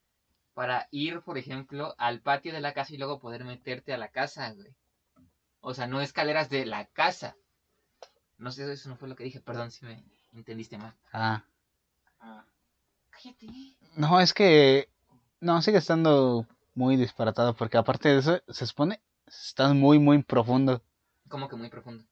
para 0.55 0.89
ir, 0.91 1.21
por 1.21 1.39
ejemplo, 1.39 1.95
al 1.99 2.21
patio 2.21 2.53
de 2.53 2.61
la 2.61 2.73
casa 2.75 2.93
y 2.95 2.99
luego 2.99 3.21
poder 3.21 3.45
meterte 3.45 3.93
a 3.95 3.99
la 3.99 4.09
casa, 4.09 4.53
güey. 4.53 4.75
O 5.61 5.75
sea, 5.75 5.87
no 5.87 6.01
escaleras 6.01 6.51
de 6.51 6.67
la 6.67 6.87
casa. 6.87 7.37
No 8.39 8.51
sé, 8.53 8.71
eso 8.73 8.89
no 8.89 8.97
fue 8.97 9.09
lo 9.09 9.17
que 9.17 9.25
dije. 9.25 9.41
Perdón 9.41 9.71
si 9.71 9.85
me 9.85 10.03
entendiste 10.35 10.79
mal. 10.79 10.95
Ah, 11.13 11.43
Ah, 12.21 12.45
Cállate. 13.11 13.47
No, 13.97 14.21
es 14.21 14.33
que... 14.33 14.89
No, 15.41 15.63
sigue 15.63 15.79
estando 15.79 16.47
muy 16.75 16.97
disparatado 16.97 17.55
porque 17.55 17.77
aparte 17.77 18.09
de 18.09 18.19
eso, 18.19 18.41
se 18.49 18.67
supone, 18.67 19.01
estás 19.27 19.75
muy, 19.75 19.99
muy 19.99 20.23
profundo. 20.23 20.83
Como 21.29 21.49
que 21.49 21.57
muy 21.57 21.69
profundo. 21.69 22.05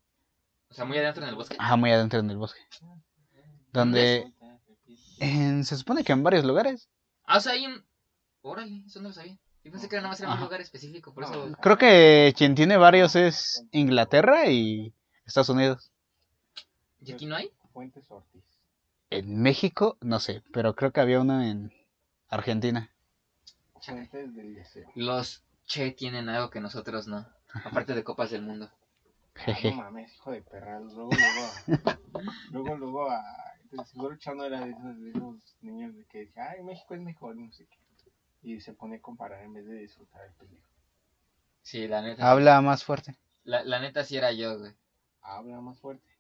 O 0.69 0.75
sea, 0.75 0.85
muy 0.85 0.99
adentro 0.99 1.23
en 1.23 1.31
el 1.31 1.35
bosque. 1.35 1.57
Ajá, 1.59 1.77
muy 1.77 1.91
adentro 1.91 2.21
en 2.21 2.31
el 2.31 2.37
bosque. 2.37 2.61
Donde... 3.73 4.33
en- 5.19 5.65
se 5.65 5.77
supone 5.77 6.05
que 6.05 6.13
en 6.13 6.23
varios 6.23 6.45
lugares. 6.45 6.89
Ah, 7.25 7.39
o 7.39 7.41
sea, 7.41 7.53
hay 7.53 7.67
un. 7.67 7.85
Órale, 8.43 8.83
eso 8.87 9.01
no 9.01 9.09
lo 9.09 9.15
sabía. 9.15 9.37
Yo 9.65 9.73
pensé 9.73 9.89
que 9.89 9.97
era 9.97 10.03
nada 10.03 10.13
más 10.13 10.21
era 10.21 10.33
un 10.33 10.41
lugar 10.41 10.61
específico, 10.61 11.13
por 11.13 11.25
eso. 11.25 11.51
Creo 11.61 11.77
que 11.77 12.33
quien 12.37 12.55
tiene 12.55 12.77
varios 12.77 13.17
es 13.17 13.65
Inglaterra 13.73 14.47
y 14.49 14.93
Estados 15.25 15.49
Unidos. 15.49 15.91
¿Y 17.01 17.13
aquí 17.13 17.27
no 17.27 17.35
hay? 17.35 17.51
Fuentes 17.73 18.09
Ortiz. 18.09 18.45
En 19.11 19.41
México, 19.41 19.97
no 20.01 20.19
sé, 20.19 20.43
pero 20.53 20.75
creo 20.75 20.93
que 20.93 21.01
había 21.01 21.21
uno 21.21 21.43
en 21.43 21.73
Argentina. 22.29 22.91
Del 24.13 24.55
deseo. 24.55 24.91
Los 24.97 25.45
Che 25.67 25.91
tienen 25.93 26.29
algo 26.29 26.51
que 26.51 26.61
nosotros 26.61 27.07
no. 27.07 27.27
Aparte 27.65 27.95
de 27.95 28.05
Copas 28.05 28.31
del 28.31 28.43
Mundo. 28.43 28.71
Ah, 29.35 29.41
Jeje. 29.41 29.71
No 29.71 29.77
mames, 29.79 30.15
hijo 30.15 30.31
de 30.31 30.43
perra. 30.43 30.81
Luego, 30.81 31.11
luego, 31.11 32.01
luego, 32.53 32.77
luego, 32.77 33.11
a, 33.11 33.23
de 33.71 33.85
seguro 33.85 34.17
Chano 34.17 34.45
era 34.45 34.65
de 34.65 34.71
esos, 34.71 35.01
de 35.01 35.11
esos 35.11 35.57
niños 35.61 35.95
de 35.97 36.05
que 36.07 36.19
decía, 36.21 36.51
ay, 36.51 36.63
México 36.63 36.95
es 36.95 37.01
mejor, 37.01 37.37
no 37.37 37.53
sé 37.53 37.67
qué. 37.67 37.79
Y 38.43 38.61
se 38.61 38.73
pone 38.75 38.97
a 38.97 39.01
comparar 39.01 39.43
en 39.43 39.55
vez 39.55 39.67
de 39.67 39.75
disfrutar 39.75 40.25
el 40.25 40.33
pendejo. 40.35 40.69
Sí, 41.63 41.89
la 41.89 42.01
neta. 42.01 42.31
Habla 42.31 42.61
más 42.61 42.85
fuerte. 42.85 43.17
La, 43.45 43.65
la 43.65 43.81
neta 43.81 44.05
sí 44.05 44.17
era 44.17 44.33
yo, 44.33 44.59
güey. 44.59 44.73
Habla 45.21 45.61
más 45.61 45.81
fuerte. 45.81 46.16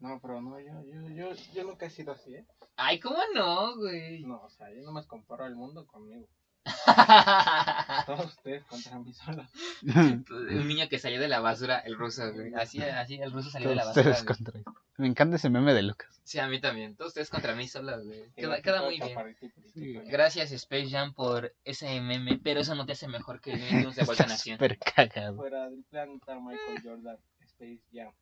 No, 0.00 0.18
pero 0.20 0.40
no, 0.40 0.58
yo, 0.58 0.82
yo, 0.84 1.08
yo, 1.10 1.32
yo 1.54 1.64
nunca 1.64 1.86
he 1.86 1.90
sido 1.90 2.12
así, 2.12 2.34
¿eh? 2.34 2.46
Ay, 2.76 2.98
¿cómo 3.00 3.18
no, 3.34 3.76
güey? 3.76 4.22
No, 4.24 4.40
o 4.42 4.50
sea, 4.50 4.70
yo 4.72 4.82
nomás 4.82 5.06
comparo 5.06 5.44
al 5.44 5.54
mundo 5.54 5.86
conmigo. 5.86 6.26
Todos 8.06 8.26
ustedes 8.26 8.64
contra 8.64 8.98
mí 8.98 9.12
solo. 9.12 9.46
Un 9.82 10.68
niño 10.68 10.88
que 10.88 10.98
salió 10.98 11.20
de 11.20 11.28
la 11.28 11.40
basura, 11.40 11.78
el 11.80 11.96
ruso, 11.96 12.32
güey. 12.32 12.52
Así, 12.54 12.82
así, 12.82 13.16
el 13.16 13.32
ruso 13.32 13.50
salió 13.50 13.70
de 13.70 13.74
la 13.76 13.82
Todos 13.82 13.96
basura. 13.96 14.10
ustedes 14.20 14.52
güey. 14.52 14.62
contra 14.64 14.82
Me 14.98 15.06
encanta 15.06 15.36
ese 15.36 15.50
meme 15.50 15.74
de 15.74 15.82
Lucas. 15.82 16.20
Sí, 16.24 16.38
a 16.38 16.46
mí 16.48 16.60
también. 16.60 16.96
Todos 16.96 17.10
ustedes 17.10 17.30
contra 17.30 17.54
mí 17.54 17.66
solo, 17.68 18.02
güey. 18.04 18.30
Queda, 18.36 18.60
queda 18.62 18.82
muy 18.82 19.00
bien. 19.00 20.06
Gracias, 20.08 20.52
Space 20.52 20.88
Jam, 20.90 21.12
por 21.14 21.54
ese 21.64 22.00
meme, 22.00 22.38
pero 22.42 22.60
eso 22.60 22.74
no 22.74 22.86
te 22.86 22.92
hace 22.92 23.08
mejor 23.08 23.40
que 23.40 23.52
Tunes 23.92 23.96
de 23.96 24.04
Vuelta 24.04 24.26
Nación. 24.26 24.56
súper 24.58 24.78
cagado. 24.78 25.36
Fuera 25.36 25.68
del 25.68 25.82
planeta 25.84 26.38
Michael 26.38 26.82
Jordan, 26.82 27.18
Space 27.40 27.82
Jam. 27.92 28.12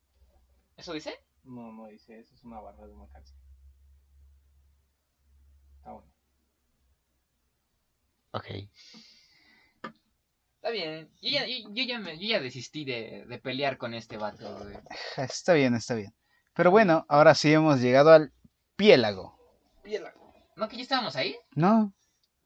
¿Eso 0.76 0.92
dice? 0.92 1.12
No, 1.44 1.72
no 1.72 1.86
dice, 1.88 2.18
eso 2.18 2.34
es 2.34 2.44
una 2.44 2.60
barra 2.60 2.86
de 2.86 2.92
una 2.94 3.08
canción. 3.08 3.38
Está 5.78 5.92
bueno. 5.92 6.12
Ok. 8.32 8.46
Está 10.56 10.70
bien. 10.70 11.08
Yo 11.22 11.30
ya, 11.30 11.46
yo, 11.46 11.70
yo 11.72 11.84
ya, 11.84 11.98
me- 11.98 12.18
yo 12.18 12.28
ya 12.28 12.40
desistí 12.40 12.84
de, 12.84 13.24
de 13.26 13.38
pelear 13.38 13.78
con 13.78 13.94
este 13.94 14.16
vato, 14.16 14.58
güey. 14.58 14.76
Está 15.16 15.54
bien, 15.54 15.74
está 15.74 15.94
bien. 15.94 16.12
Pero 16.54 16.70
bueno, 16.70 17.06
ahora 17.08 17.34
sí 17.34 17.52
hemos 17.52 17.80
llegado 17.80 18.10
al 18.10 18.32
piélago. 18.76 19.38
Piélago. 19.82 20.34
¿No 20.56 20.68
que 20.68 20.76
ya 20.76 20.82
estábamos 20.82 21.14
ahí? 21.16 21.36
No. 21.54 21.92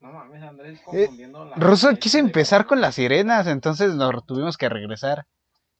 No 0.00 0.12
mames, 0.12 0.42
Andrés 0.42 0.78
Eh, 0.80 0.82
confundiendo 0.84 1.44
la. 1.46 1.56
Russo 1.56 1.88
fecha 1.88 2.00
quiso 2.00 2.18
empezar 2.18 2.66
con 2.66 2.80
las 2.80 2.96
sirenas, 2.96 3.46
entonces 3.46 3.94
nos 3.94 4.26
tuvimos 4.26 4.58
que 4.58 4.68
regresar. 4.68 5.26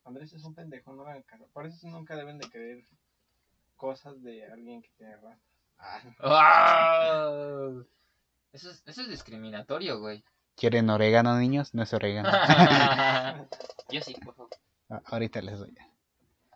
Andrés 0.05 0.33
es 0.33 0.43
un 0.45 0.55
pendejo, 0.55 0.93
no 0.95 1.03
hagan 1.03 1.23
caso. 1.25 1.47
Por 1.53 1.67
eso 1.67 1.87
nunca 1.89 2.17
deben 2.17 2.39
de 2.39 2.49
creer 2.49 2.85
cosas 3.83 4.23
de 4.23 4.47
alguien 4.47 4.81
que 4.81 4.91
tiene 4.97 5.17
rastas. 5.17 5.59
Ah. 6.21 7.73
Eso 8.53 8.71
es, 8.71 8.81
eso 8.87 9.03
es 9.03 9.09
discriminatorio, 9.09 9.99
güey. 9.99 10.25
¿Quieren 10.55 10.89
orégano, 10.89 11.37
niños? 11.37 11.75
No 11.75 11.83
es 11.83 11.93
orégano. 11.93 12.29
Yo 13.91 14.01
sí, 14.01 14.15
por 14.25 14.37
favor. 14.37 14.51
Ah, 14.89 15.03
Ahorita 15.07 15.43
les 15.43 15.59
doy. 15.59 15.75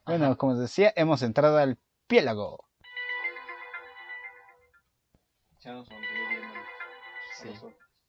Bueno, 0.05 0.39
como 0.39 0.53
os 0.53 0.61
decía, 0.61 0.93
hemos 0.95 1.23
entrado 1.23 1.59
al 1.59 1.77
piélago. 2.07 2.65
ya. 5.59 5.83
Sí. 7.43 7.49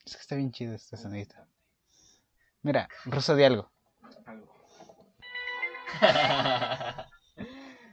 Es 0.05 0.15
que 0.15 0.21
está 0.21 0.35
bien 0.35 0.51
chido 0.51 0.77
sonidito. 0.77 1.33
importante. 1.33 1.57
Mira, 2.61 2.87
Ruso 3.05 3.35
de 3.35 3.45
algo. 3.47 3.71
Algo. 4.27 4.53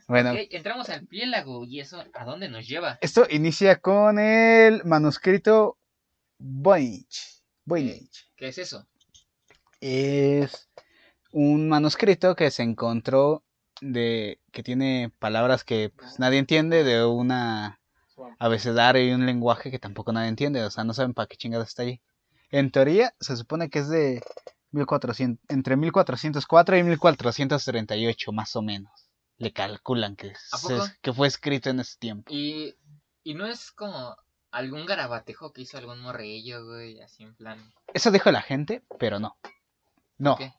Bueno, 0.07 0.35
entramos 0.51 0.89
al 0.91 1.07
piélago 1.07 1.65
y 1.65 1.81
eso, 1.81 2.05
¿a 2.13 2.25
dónde 2.25 2.49
nos 2.49 2.69
lleva? 2.69 2.99
esto 3.01 3.27
inicia 3.31 3.81
con 3.81 4.19
el 4.19 4.85
manuscrito 4.85 5.79
Voynich. 6.39 7.43
Voynich. 7.65 8.31
¿Qué 8.37 8.49
es 8.49 8.59
eso? 8.59 8.87
Es 9.81 10.69
un 11.33 11.69
manuscrito 11.69 12.37
que 12.37 12.51
se 12.51 12.63
encontró 12.63 13.43
de 13.81 14.41
que 14.53 14.63
tiene 14.63 15.13
palabras 15.19 15.65
que 15.65 15.91
pues, 15.97 16.19
nadie 16.19 16.39
entiende 16.39 16.85
de 16.85 17.05
una 17.05 17.81
abecedario 18.39 19.07
y 19.07 19.13
un 19.13 19.27
lenguaje 19.27 19.71
que 19.71 19.79
tampoco 19.79 20.13
nadie 20.13 20.29
entiende, 20.29 20.63
o 20.65 20.71
sea, 20.71 20.85
no 20.85 20.95
saben 20.95 21.15
para 21.15 21.27
qué 21.27 21.37
chingados 21.37 21.69
está 21.69 21.83
allí. 21.83 22.01
En 22.51 22.71
teoría, 22.71 23.15
se 23.21 23.37
supone 23.37 23.69
que 23.71 23.81
es 23.81 23.89
de 23.89 24.23
1400, 24.71 25.45
entre 25.49 25.77
1404 25.77 26.77
y 26.77 26.83
1438, 26.85 28.33
más 28.33 28.55
o 28.55 28.63
menos. 28.63 29.04
Le 29.39 29.53
calculan 29.53 30.17
que, 30.17 30.33
que 31.03 31.13
fue 31.13 31.27
escrito 31.27 31.71
en 31.71 31.81
ese 31.81 31.99
tiempo. 31.99 32.33
Y, 32.33 32.75
y 33.25 33.35
no 33.35 33.47
es 33.47 33.73
como 33.73 34.17
algún 34.51 34.87
garabatejo 34.87 35.53
que 35.53 35.63
hizo 35.63 35.77
algún 35.79 36.01
morrillo, 36.01 36.65
güey, 36.65 37.01
así 37.01 37.25
en 37.25 37.35
plan. 37.35 37.73
Eso 37.93 38.11
dijo 38.13 38.31
la 38.31 38.43
gente, 38.43 38.85
pero 38.99 39.19
no. 39.19 39.37
No, 40.19 40.37
¿Qué? 40.37 40.55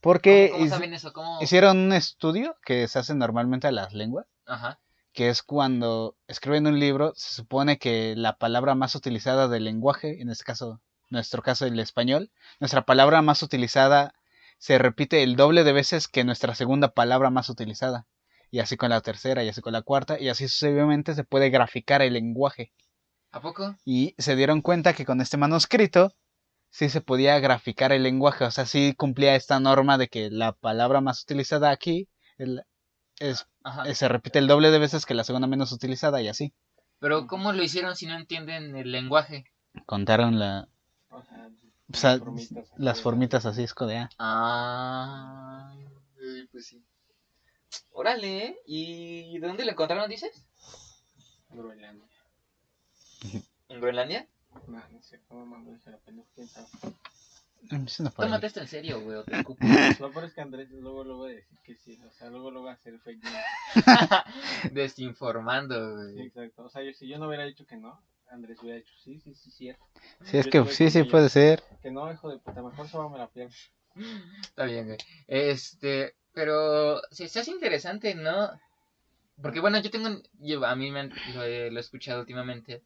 porque 0.00 0.48
¿Cómo, 0.50 0.58
cómo 0.58 0.66
hic- 0.66 0.74
saben 0.74 0.94
eso? 0.94 1.12
¿Cómo? 1.12 1.38
hicieron 1.42 1.78
un 1.78 1.92
estudio 1.94 2.56
que 2.64 2.86
se 2.88 2.98
hace 2.98 3.14
normalmente 3.14 3.66
a 3.66 3.72
las 3.72 3.94
lenguas, 3.94 4.26
Ajá. 4.46 4.78
que 5.14 5.30
es 5.30 5.42
cuando 5.42 6.16
escriben 6.28 6.66
un 6.66 6.78
libro, 6.78 7.14
se 7.16 7.34
supone 7.34 7.78
que 7.78 8.14
la 8.16 8.36
palabra 8.36 8.74
más 8.74 8.94
utilizada 8.94 9.48
del 9.48 9.64
lenguaje, 9.64 10.20
en 10.20 10.28
este 10.28 10.44
caso, 10.44 10.82
nuestro 11.08 11.42
caso 11.42 11.64
el 11.64 11.80
español, 11.80 12.30
nuestra 12.60 12.84
palabra 12.84 13.22
más 13.22 13.42
utilizada 13.42 14.14
se 14.60 14.76
repite 14.76 15.22
el 15.22 15.36
doble 15.36 15.64
de 15.64 15.72
veces 15.72 16.06
que 16.06 16.22
nuestra 16.22 16.54
segunda 16.54 16.92
palabra 16.92 17.30
más 17.30 17.48
utilizada. 17.48 18.06
Y 18.50 18.58
así 18.58 18.76
con 18.76 18.90
la 18.90 19.00
tercera, 19.00 19.42
y 19.42 19.48
así 19.48 19.62
con 19.62 19.72
la 19.72 19.80
cuarta, 19.80 20.20
y 20.20 20.28
así 20.28 20.48
sucesivamente 20.48 21.14
se 21.14 21.24
puede 21.24 21.48
graficar 21.48 22.02
el 22.02 22.12
lenguaje. 22.12 22.72
¿A 23.30 23.40
poco? 23.40 23.76
Y 23.86 24.14
se 24.18 24.36
dieron 24.36 24.60
cuenta 24.60 24.92
que 24.92 25.06
con 25.06 25.20
este 25.22 25.38
manuscrito 25.38 26.12
sí 26.68 26.90
se 26.90 27.00
podía 27.00 27.38
graficar 27.38 27.90
el 27.92 28.02
lenguaje, 28.02 28.44
o 28.44 28.50
sea, 28.50 28.66
sí 28.66 28.94
cumplía 28.96 29.34
esta 29.34 29.58
norma 29.60 29.96
de 29.96 30.08
que 30.08 30.30
la 30.30 30.52
palabra 30.52 31.00
más 31.00 31.22
utilizada 31.22 31.70
aquí 31.70 32.08
el- 32.36 32.62
es, 33.18 33.46
Ajá. 33.64 33.88
eh, 33.88 33.94
se 33.94 34.08
repite 34.08 34.38
el 34.40 34.46
doble 34.46 34.70
de 34.70 34.78
veces 34.78 35.06
que 35.06 35.14
la 35.14 35.24
segunda 35.24 35.46
menos 35.48 35.72
utilizada 35.72 36.20
y 36.20 36.28
así. 36.28 36.52
Pero 36.98 37.26
¿cómo 37.26 37.52
lo 37.52 37.62
hicieron 37.62 37.96
si 37.96 38.06
no 38.06 38.14
entienden 38.16 38.76
el 38.76 38.92
lenguaje? 38.92 39.44
Contaron 39.86 40.38
la, 40.38 40.68
O 41.08 41.22
sea, 41.22 41.48
o 41.92 41.96
sea, 41.96 42.16
las 42.16 42.20
formitas 42.20 42.56
así 42.70 42.82
las 42.82 42.96
de- 42.96 43.02
formitas 43.02 43.46
así, 43.46 43.62
es 43.62 43.74
como 43.74 43.90
de, 43.90 43.98
ah, 43.98 44.08
Ah. 44.18 45.74
uy, 46.20 46.48
Pues 46.52 46.66
sí. 46.66 46.84
Órale, 47.92 48.46
¿eh? 48.46 48.58
¿y 48.66 49.38
de 49.38 49.46
dónde 49.46 49.64
lo 49.64 49.72
encontraron, 49.72 50.08
dices? 50.10 50.44
Groenlandia. 51.50 52.08
¿En 53.68 53.80
Groenlandia? 53.80 54.26
No, 54.66 54.82
no 54.90 55.02
sé 55.02 55.20
cómo 55.28 55.46
me 55.46 55.72
dije 55.72 55.90
la 55.90 55.98
pendeja, 55.98 56.28
quién 56.34 56.48
sabe. 56.48 56.68
Tómate 58.16 58.46
esto 58.46 58.60
en 58.60 58.66
serio, 58.68 59.00
güey, 59.02 59.18
o 59.18 59.24
te 59.24 59.36
escupo. 59.38 59.64
Lo 60.00 60.10
peor 60.10 60.24
es 60.24 60.32
que 60.34 60.40
Andrés 60.40 60.70
luego 60.70 61.04
luego 61.04 61.22
va 61.24 61.28
a 61.28 61.32
decir 61.32 61.58
que 61.62 61.76
sí, 61.76 62.00
o 62.04 62.10
sea, 62.12 62.28
luego 62.30 62.50
luego 62.50 62.66
va 62.66 62.72
a 62.72 62.74
hacer 62.74 62.98
fake 63.00 63.22
news. 63.22 63.34
Desinformando, 64.72 66.06
Sí, 66.08 66.14
güey. 66.14 66.26
exacto. 66.26 66.64
O 66.64 66.70
sea, 66.70 66.82
yo, 66.82 66.92
si 66.94 67.06
yo 67.06 67.18
no 67.18 67.28
hubiera 67.28 67.44
dicho 67.44 67.66
que 67.66 67.76
no, 67.76 68.00
Andrés 68.30 68.58
hubiera 68.62 68.78
dicho 68.78 68.92
sí, 69.02 69.18
sí, 69.20 69.34
sí, 69.34 69.50
cierto. 69.50 69.84
Sí, 70.24 70.38
es 70.38 70.46
que 70.46 70.64
sí, 70.66 70.90
sí 70.90 71.02
puede 71.04 71.28
ser. 71.28 71.62
Que 71.82 71.90
no, 71.90 72.12
hijo 72.12 72.30
de 72.30 72.38
puta, 72.38 72.62
mejor 72.62 72.88
sóbame 72.88 73.18
la 73.18 73.28
pierna. 73.28 73.54
Está 74.42 74.64
bien, 74.64 74.86
güey. 74.86 74.98
Este, 75.26 76.14
pero 76.32 77.00
si 77.10 77.28
se 77.28 77.40
hace 77.40 77.50
interesante, 77.50 78.14
¿no? 78.14 78.50
Porque 79.42 79.60
bueno, 79.60 79.80
yo 79.80 79.90
tengo, 79.90 80.08
yo, 80.38 80.64
a 80.64 80.76
mí 80.76 80.90
me, 80.90 81.00
han- 81.00 81.14
lo, 81.34 81.42
he, 81.42 81.70
lo 81.70 81.78
he 81.78 81.80
escuchado 81.80 82.20
últimamente, 82.20 82.82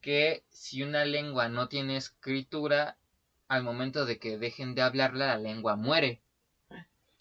que 0.00 0.44
si 0.48 0.82
una 0.82 1.04
lengua 1.04 1.48
no 1.48 1.68
tiene 1.68 1.96
escritura, 1.96 2.96
al 3.48 3.62
momento 3.62 4.06
de 4.06 4.18
que 4.18 4.38
dejen 4.38 4.74
de 4.74 4.82
hablarla, 4.82 5.26
la 5.26 5.38
lengua 5.38 5.76
muere. 5.76 6.22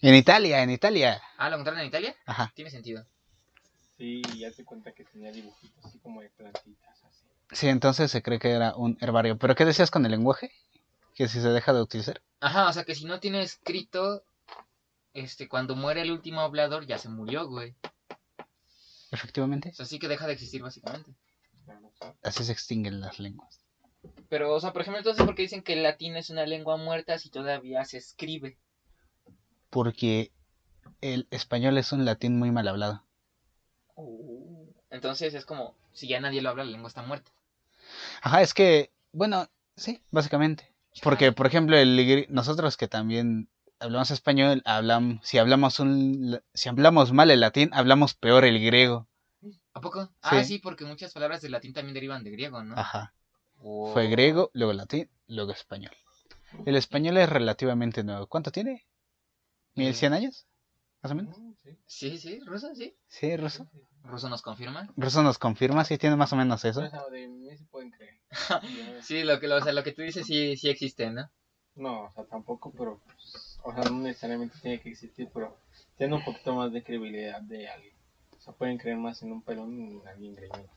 En 0.01 0.13
Italia, 0.15 0.61
en 0.61 0.69
Italia. 0.69 1.21
Ah, 1.37 1.49
¿lo 1.49 1.55
encontraron 1.55 1.81
en 1.81 1.87
Italia? 1.87 2.15
Ajá. 2.25 2.51
Tiene 2.55 2.69
sentido. 2.69 3.05
Sí, 3.97 4.21
ya 4.37 4.51
te 4.51 4.65
cuenta 4.65 4.91
que 4.91 5.05
tenía 5.05 5.31
dibujitos 5.31 5.85
así 5.85 5.99
como 5.99 6.21
de 6.21 6.29
plantitas, 6.29 7.03
así. 7.03 7.25
Sí, 7.51 7.67
entonces 7.67 8.11
se 8.11 8.21
cree 8.21 8.39
que 8.39 8.51
era 8.51 8.75
un 8.75 8.97
herbario. 8.99 9.37
¿Pero 9.37 9.55
qué 9.55 9.65
decías 9.65 9.91
con 9.91 10.05
el 10.05 10.11
lenguaje? 10.11 10.51
Que 11.13 11.27
si 11.27 11.39
se 11.39 11.49
deja 11.49 11.73
de 11.73 11.81
utilizar. 11.81 12.21
Ajá, 12.41 12.67
o 12.67 12.73
sea 12.73 12.83
que 12.83 12.95
si 12.95 13.05
no 13.05 13.19
tiene 13.19 13.41
escrito, 13.41 14.23
este, 15.13 15.47
cuando 15.47 15.75
muere 15.75 16.01
el 16.01 16.11
último 16.11 16.41
hablador, 16.41 16.85
ya 16.85 16.97
se 16.97 17.07
murió, 17.07 17.47
güey. 17.47 17.75
Efectivamente. 19.11 19.69
O 19.69 19.73
sea, 19.73 19.85
sí 19.85 19.97
que 19.97 20.09
deja 20.09 20.27
de 20.27 20.33
existir 20.33 20.61
básicamente. 20.61 21.15
Así 22.21 22.43
se 22.43 22.51
extinguen 22.51 22.99
las 22.99 23.19
lenguas. 23.19 23.61
Pero, 24.27 24.53
o 24.53 24.59
sea, 24.59 24.73
por 24.73 24.81
ejemplo, 24.81 24.99
entonces, 24.99 25.25
¿por 25.25 25.35
qué 25.35 25.43
dicen 25.43 25.63
que 25.63 25.73
el 25.73 25.83
latín 25.83 26.17
es 26.17 26.29
una 26.29 26.45
lengua 26.45 26.75
muerta 26.75 27.17
si 27.17 27.29
todavía 27.29 27.85
se 27.85 27.97
escribe? 27.97 28.59
Porque 29.69 30.31
el 30.99 31.27
español 31.31 31.77
es 31.77 31.93
un 31.93 32.03
latín 32.03 32.37
muy 32.37 32.51
mal 32.51 32.67
hablado. 32.67 33.04
Entonces 34.89 35.33
es 35.33 35.45
como, 35.45 35.75
si 35.93 36.07
ya 36.07 36.19
nadie 36.19 36.41
lo 36.41 36.49
habla, 36.49 36.63
la 36.63 36.71
lengua 36.71 36.87
está 36.89 37.01
muerta. 37.01 37.31
Ajá, 38.21 38.41
es 38.41 38.53
que, 38.53 38.91
bueno, 39.11 39.47
sí, 39.75 40.01
básicamente. 40.11 40.73
Porque, 41.01 41.31
por 41.31 41.45
ejemplo, 41.47 41.77
el, 41.77 42.25
nosotros 42.29 42.77
que 42.77 42.87
también 42.87 43.49
hablamos 43.79 44.11
español, 44.11 44.61
hablam- 44.65 45.19
si 45.23 45.37
hablamos 45.37 45.79
un, 45.79 46.41
si 46.53 46.69
hablamos 46.69 47.11
mal 47.11 47.29
el 47.31 47.41
latín, 47.41 47.69
hablamos 47.73 48.13
peor 48.13 48.45
el 48.45 48.63
griego. 48.63 49.07
¿A 49.73 49.81
poco? 49.81 50.09
Ah, 50.21 50.39
Sí. 50.43 50.53
sí, 50.55 50.59
porque 50.59 50.85
muchas 50.85 51.13
palabras 51.13 51.41
del 51.41 51.51
latín 51.51 51.73
también 51.73 51.93
derivan 51.93 52.23
de 52.23 52.31
griego, 52.31 52.63
¿no? 52.63 52.77
Ajá. 52.77 53.13
Oh. 53.61 53.91
Fue 53.93 54.07
griego, 54.07 54.49
luego 54.53 54.71
latín, 54.73 55.09
luego 55.27 55.51
español. 55.51 55.91
El 56.65 56.75
español 56.77 57.17
es 57.17 57.29
relativamente 57.29 58.03
nuevo. 58.03 58.27
¿Cuánto 58.27 58.51
tiene? 58.51 58.85
¿Mil 59.75 59.93
cien 59.93 60.13
años? 60.13 60.47
¿Más 61.05 61.11
o 61.11 61.15
menos? 61.15 61.35
sí, 61.61 61.77
Sí, 61.85 62.17
sí, 62.17 62.39
ruso, 62.45 62.73
sí. 62.73 62.95
Sí, 63.07 63.37
ruso. 63.37 63.67
sí, 63.71 63.79
sí. 63.79 63.85
Ruso 64.05 64.27
nos 64.27 64.41
confirma. 64.41 64.87
Ruso 64.97 65.21
nos 65.21 65.37
confirma 65.37 65.85
si 65.85 65.99
tiene 65.99 66.15
más 66.15 66.33
o 66.33 66.35
menos 66.35 66.65
eso. 66.65 66.81
O 66.81 66.89
sea, 66.89 67.07
de 67.11 67.27
mí 67.27 67.55
se 67.55 67.63
pueden 67.65 67.91
creer. 67.91 68.15
Sí, 69.03 69.23
lo 69.23 69.39
que, 69.39 69.47
lo, 69.47 69.57
o 69.57 69.61
sea, 69.61 69.71
lo 69.71 69.83
que 69.83 69.91
tú 69.91 70.01
dices 70.01 70.25
sí, 70.25 70.57
sí 70.57 70.67
existe, 70.67 71.11
¿no? 71.11 71.29
No, 71.75 72.05
o 72.05 72.11
sea, 72.11 72.23
tampoco, 72.25 72.71
pero, 72.71 72.99
pues, 73.05 73.59
o 73.63 73.71
sea, 73.71 73.83
no 73.83 73.99
necesariamente 73.99 74.55
tiene 74.63 74.79
que 74.81 74.89
existir, 74.89 75.29
pero 75.31 75.59
tiene 75.97 76.15
un 76.15 76.23
poquito 76.23 76.55
más 76.55 76.71
de 76.71 76.83
credibilidad 76.83 77.39
de 77.41 77.67
alguien. 77.69 77.93
O 78.35 78.41
sea, 78.41 78.53
pueden 78.53 78.79
creer 78.79 78.97
más 78.97 79.21
en 79.21 79.31
un 79.31 79.43
pelón 79.43 79.77
y 79.79 79.97
en 79.97 80.07
alguien 80.07 80.33
greñudo. 80.33 80.69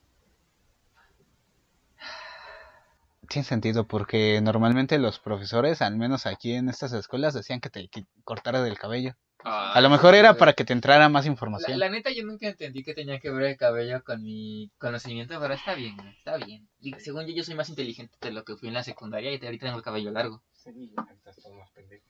Tiene 3.30 3.44
sentido 3.46 3.86
porque 3.86 4.40
normalmente 4.42 4.98
los 4.98 5.18
profesores, 5.20 5.80
al 5.80 5.96
menos 5.96 6.26
aquí 6.26 6.52
en 6.52 6.68
estas 6.68 6.92
escuelas, 6.92 7.32
decían 7.32 7.60
que 7.60 7.70
te 7.70 7.88
qui- 7.88 8.06
cortaras 8.24 8.62
del 8.64 8.78
cabello. 8.78 9.14
A 9.44 9.80
lo 9.80 9.88
mejor 9.88 10.14
era 10.14 10.34
para 10.34 10.52
que 10.52 10.64
te 10.64 10.72
entrara 10.72 11.08
más 11.08 11.24
información. 11.26 11.78
la 11.78 11.88
neta, 11.88 12.10
yo 12.10 12.24
nunca 12.24 12.48
entendí 12.48 12.82
que 12.82 12.92
tenía 12.94 13.20
que 13.20 13.30
ver 13.30 13.44
el 13.44 13.56
cabello 13.56 14.02
con 14.02 14.22
mi 14.22 14.70
conocimiento, 14.78 15.38
pero 15.40 15.54
está 15.54 15.74
bien, 15.74 15.96
güey, 15.96 16.08
está 16.10 16.36
bien. 16.36 16.68
Y 16.80 16.92
según 16.94 17.26
yo, 17.26 17.34
yo 17.34 17.44
soy 17.44 17.54
más 17.54 17.68
inteligente 17.68 18.16
de 18.20 18.32
lo 18.32 18.44
que 18.44 18.56
fui 18.56 18.68
en 18.68 18.74
la 18.74 18.82
secundaria 18.82 19.30
y 19.32 19.44
ahorita 19.44 19.66
tengo 19.66 19.78
el 19.78 19.84
cabello 19.84 20.10
largo. 20.10 20.42
Sí, 20.52 20.92
ahorita 20.96 21.30
estás 21.30 21.52
más 21.54 21.70
pendejo. 21.70 22.04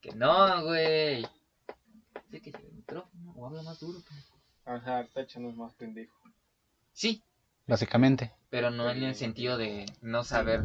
Que 0.00 0.12
no, 0.12 0.64
güey. 0.64 1.26
Sé 2.30 2.40
que 2.40 2.50
el 2.50 2.72
micrófono 2.72 3.32
o 3.36 3.46
habla 3.46 3.62
más 3.62 3.80
duro. 3.80 3.98
pero- 4.08 4.76
O 4.76 4.80
sea, 4.84 4.98
ahorita 4.98 5.40
más 5.56 5.74
pendejo. 5.74 6.16
Sí, 6.92 7.22
Básicamente. 7.66 8.32
pero 8.48 8.70
no 8.70 8.90
en 8.90 9.02
el 9.02 9.14
sentido 9.14 9.56
de 9.58 9.86
no 10.02 10.22
saber 10.24 10.62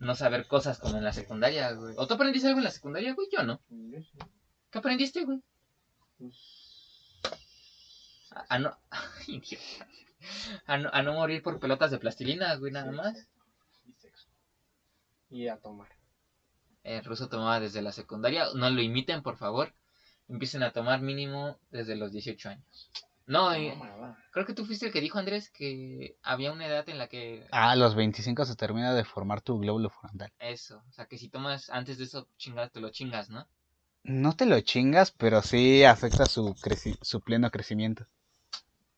no 0.00 0.14
saber 0.16 0.46
cosas 0.48 0.78
como 0.78 0.96
en 0.96 1.04
la 1.04 1.12
secundaria, 1.12 1.70
güey. 1.72 1.94
¿O 1.96 2.06
tú 2.08 2.14
aprendiste 2.14 2.48
algo 2.48 2.58
en 2.60 2.64
la 2.64 2.70
secundaria, 2.70 3.14
güey? 3.14 3.28
Yo 3.30 3.42
no. 3.44 3.60
Yo 3.68 4.00
sí, 4.00 4.18
¿Qué 4.72 4.78
aprendiste, 4.78 5.24
güey? 5.24 5.38
pues, 6.18 6.34
A, 8.48 8.58
no... 8.58 8.76
A 10.66 10.78
no, 10.78 10.88
a 10.92 11.02
no 11.02 11.14
morir 11.14 11.42
por 11.42 11.58
pelotas 11.58 11.90
de 11.90 11.98
plastilina, 11.98 12.54
güey, 12.54 12.72
nada 12.72 12.92
más. 12.92 13.28
Y 13.84 13.92
sexo. 13.94 14.28
Y 15.30 15.48
a 15.48 15.58
tomar. 15.58 15.88
El 16.84 17.04
ruso 17.04 17.28
tomaba 17.28 17.58
desde 17.58 17.82
la 17.82 17.90
secundaria. 17.90 18.46
No 18.54 18.70
lo 18.70 18.80
imiten, 18.80 19.22
por 19.22 19.36
favor. 19.36 19.74
Empiecen 20.28 20.62
a 20.62 20.72
tomar 20.72 21.00
mínimo 21.00 21.58
desde 21.70 21.96
los 21.96 22.12
18 22.12 22.50
años. 22.50 22.90
No, 23.26 23.52
eh, 23.52 23.76
creo 24.30 24.46
que 24.46 24.54
tú 24.54 24.64
fuiste 24.64 24.86
el 24.86 24.92
que 24.92 25.00
dijo, 25.00 25.18
Andrés, 25.18 25.50
que 25.50 26.16
había 26.22 26.52
una 26.52 26.66
edad 26.66 26.88
en 26.88 26.98
la 26.98 27.08
que... 27.08 27.46
Ah, 27.50 27.72
a 27.72 27.76
los 27.76 27.94
25 27.96 28.44
se 28.44 28.56
termina 28.56 28.94
de 28.94 29.04
formar 29.04 29.42
tu 29.42 29.58
glóbulo 29.58 29.90
frontal. 29.90 30.32
Eso, 30.38 30.82
o 30.88 30.92
sea, 30.92 31.06
que 31.06 31.18
si 31.18 31.28
tomas 31.28 31.68
antes 31.70 31.98
de 31.98 32.04
eso, 32.04 32.28
chingas, 32.36 32.70
te 32.72 32.80
lo 32.80 32.90
chingas, 32.90 33.28
¿no? 33.28 33.48
No 34.04 34.34
te 34.34 34.46
lo 34.46 34.60
chingas, 34.60 35.10
pero 35.12 35.42
sí 35.42 35.84
afecta 35.84 36.26
su, 36.26 36.54
creci- 36.54 36.98
su 37.02 37.20
pleno 37.20 37.50
crecimiento. 37.50 38.06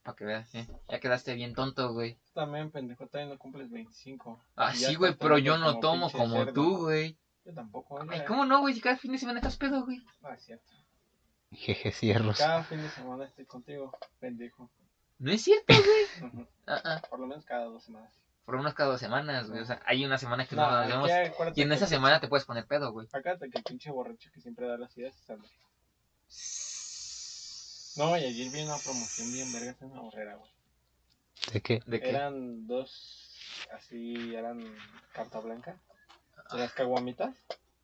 Para 0.03 0.17
que 0.17 0.25
veas, 0.25 0.55
¿eh? 0.55 0.67
Ya 0.89 1.01
quedaste 1.01 1.35
bien 1.35 1.55
tonto, 1.55 1.93
güey. 1.93 2.19
También, 2.35 2.71
pendejo, 2.71 3.07
todavía 3.07 3.33
no 3.33 3.39
cumples 3.39 3.71
25. 3.71 4.43
Ah, 4.57 4.73
Y 4.75 4.79
sí, 4.79 4.95
güey, 4.95 5.15
pero 5.15 5.39
yo 5.39 5.57
no 5.59 5.79
tomo 5.81 6.11
como 6.11 6.37
cerdo. 6.37 6.53
tú, 6.53 6.77
güey. 6.79 7.17
Yo 7.45 7.55
tampoco. 7.55 8.01
Ay, 8.11 8.19
ya. 8.21 8.25
¿cómo 8.25 8.45
no, 8.45 8.61
güey? 8.61 8.75
Si 8.75 8.81
cada 8.81 8.97
fin 8.97 9.13
de 9.13 9.19
semana 9.19 9.39
estás 9.41 9.57
pedo, 9.57 9.85
güey. 9.85 10.03
Ah, 10.23 10.35
es 10.35 10.45
cierto. 10.45 10.73
Jeje, 11.53 11.93
cierros. 11.93 12.39
Cada 12.39 12.65
fin 12.65 12.83
de 12.83 12.89
semana 12.91 13.25
estoy 13.27 13.45
contigo, 13.47 13.97
pendejo. 14.19 14.71
No 15.19 15.31
es 15.31 15.43
cierto, 15.43 15.75
güey. 15.75 16.47
Ah, 16.67 16.81
ah. 16.83 17.03
Por 17.11 17.21
lo 17.21 17.27
menos 17.27 17.45
cada 17.45 17.67
dos 17.67 17.85
semanas. 17.85 18.11
Por 18.45 18.57
unos 18.57 18.75
cada 18.75 18.91
dos 18.91 19.01
semanas, 19.01 19.49
güey. 19.49 19.63
O 19.63 19.67
sea, 19.67 19.81
hay 19.87 20.05
una 20.05 20.19
semana 20.19 20.47
que 20.47 20.55
no, 20.57 20.71
No, 20.71 20.79
nos 20.79 20.89
vemos. 21.09 21.11
Y 21.57 21.63
en 21.63 21.73
esa 21.73 21.87
semana 21.87 22.17
pinche- 22.17 22.21
te 22.23 22.29
puedes 22.29 22.45
poner 22.45 22.67
pedo, 22.67 22.93
güey. 22.93 23.07
Acuérdate 23.13 23.51
que 23.51 23.59
el 23.59 23.65
pinche 23.65 23.91
borracho 23.91 24.31
que 24.33 24.41
siempre 24.41 24.67
da 24.69 24.77
las 24.77 24.97
ideas 24.97 25.15
es 25.19 25.31
André. 25.31 25.51
No, 27.97 28.17
y 28.19 28.25
ayer 28.25 28.51
vi 28.53 28.63
una 28.63 28.77
promoción 28.79 29.33
bien 29.33 29.53
vergas 29.53 29.81
en 29.81 29.91
una 29.93 30.01
borrera, 30.01 30.35
güey. 30.37 30.51
¿De 31.53 31.61
qué? 31.61 31.81
¿De 31.87 32.01
qué? 32.01 32.09
Eran 32.11 32.67
dos, 32.67 33.31
así, 33.73 34.35
eran 34.35 34.61
carta 35.13 35.39
blanca. 35.41 35.77
De 36.53 36.59
las 36.59 36.73
caguamitas. 36.73 37.35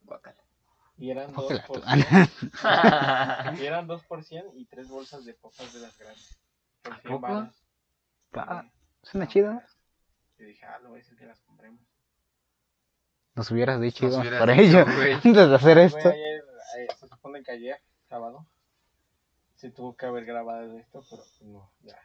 Guácala. 0.02 0.36
Y 0.98 1.10
eran 1.10 1.32
dos 1.32 1.60
por 1.60 1.82
cien. 1.82 2.04
Y 3.60 3.64
eran 3.64 3.86
dos 3.86 4.02
por 4.04 4.22
cien 4.24 4.44
y 4.54 4.64
tres 4.66 4.88
bolsas 4.88 5.24
de 5.24 5.32
papas 5.34 5.72
de 5.72 5.80
las 5.80 5.96
grandes. 5.96 6.36
Por 6.82 6.92
¿A 6.92 7.00
100 7.00 7.12
poco? 7.14 7.22
varos. 7.22 7.54
Pa, 8.32 8.62
Sí. 8.62 8.70
suena 9.10 9.28
chido, 9.28 9.62
¿no? 10.40 10.44
Y 10.46 10.48
dije, 10.48 10.66
ah, 10.66 10.78
lo 10.80 10.88
voy 10.90 10.98
a 11.00 11.02
decir 11.02 11.16
que 11.18 11.26
las 11.26 11.40
compremos. 11.40 11.80
Nos 13.34 13.50
hubieras 13.50 13.80
dicho 13.80 14.06
Nos 14.06 14.18
hubieras 14.18 14.40
por 14.40 14.50
dicho, 14.52 14.80
ello. 14.80 14.84
güey. 14.96 15.12
Antes 15.24 15.34
de 15.48 15.54
hacer 15.54 15.78
esto. 15.78 16.08
ayer, 16.08 16.44
eh, 16.78 16.86
se 16.98 17.08
supone 17.08 17.42
que 17.42 17.52
ayer, 17.52 17.80
sábado, 18.08 18.46
se 19.54 19.70
tuvo 19.70 19.96
que 19.96 20.06
haber 20.06 20.24
grabado 20.24 20.76
esto, 20.78 21.04
pero 21.08 21.22
pues 21.22 21.42
no, 21.42 21.70
ya. 21.82 21.98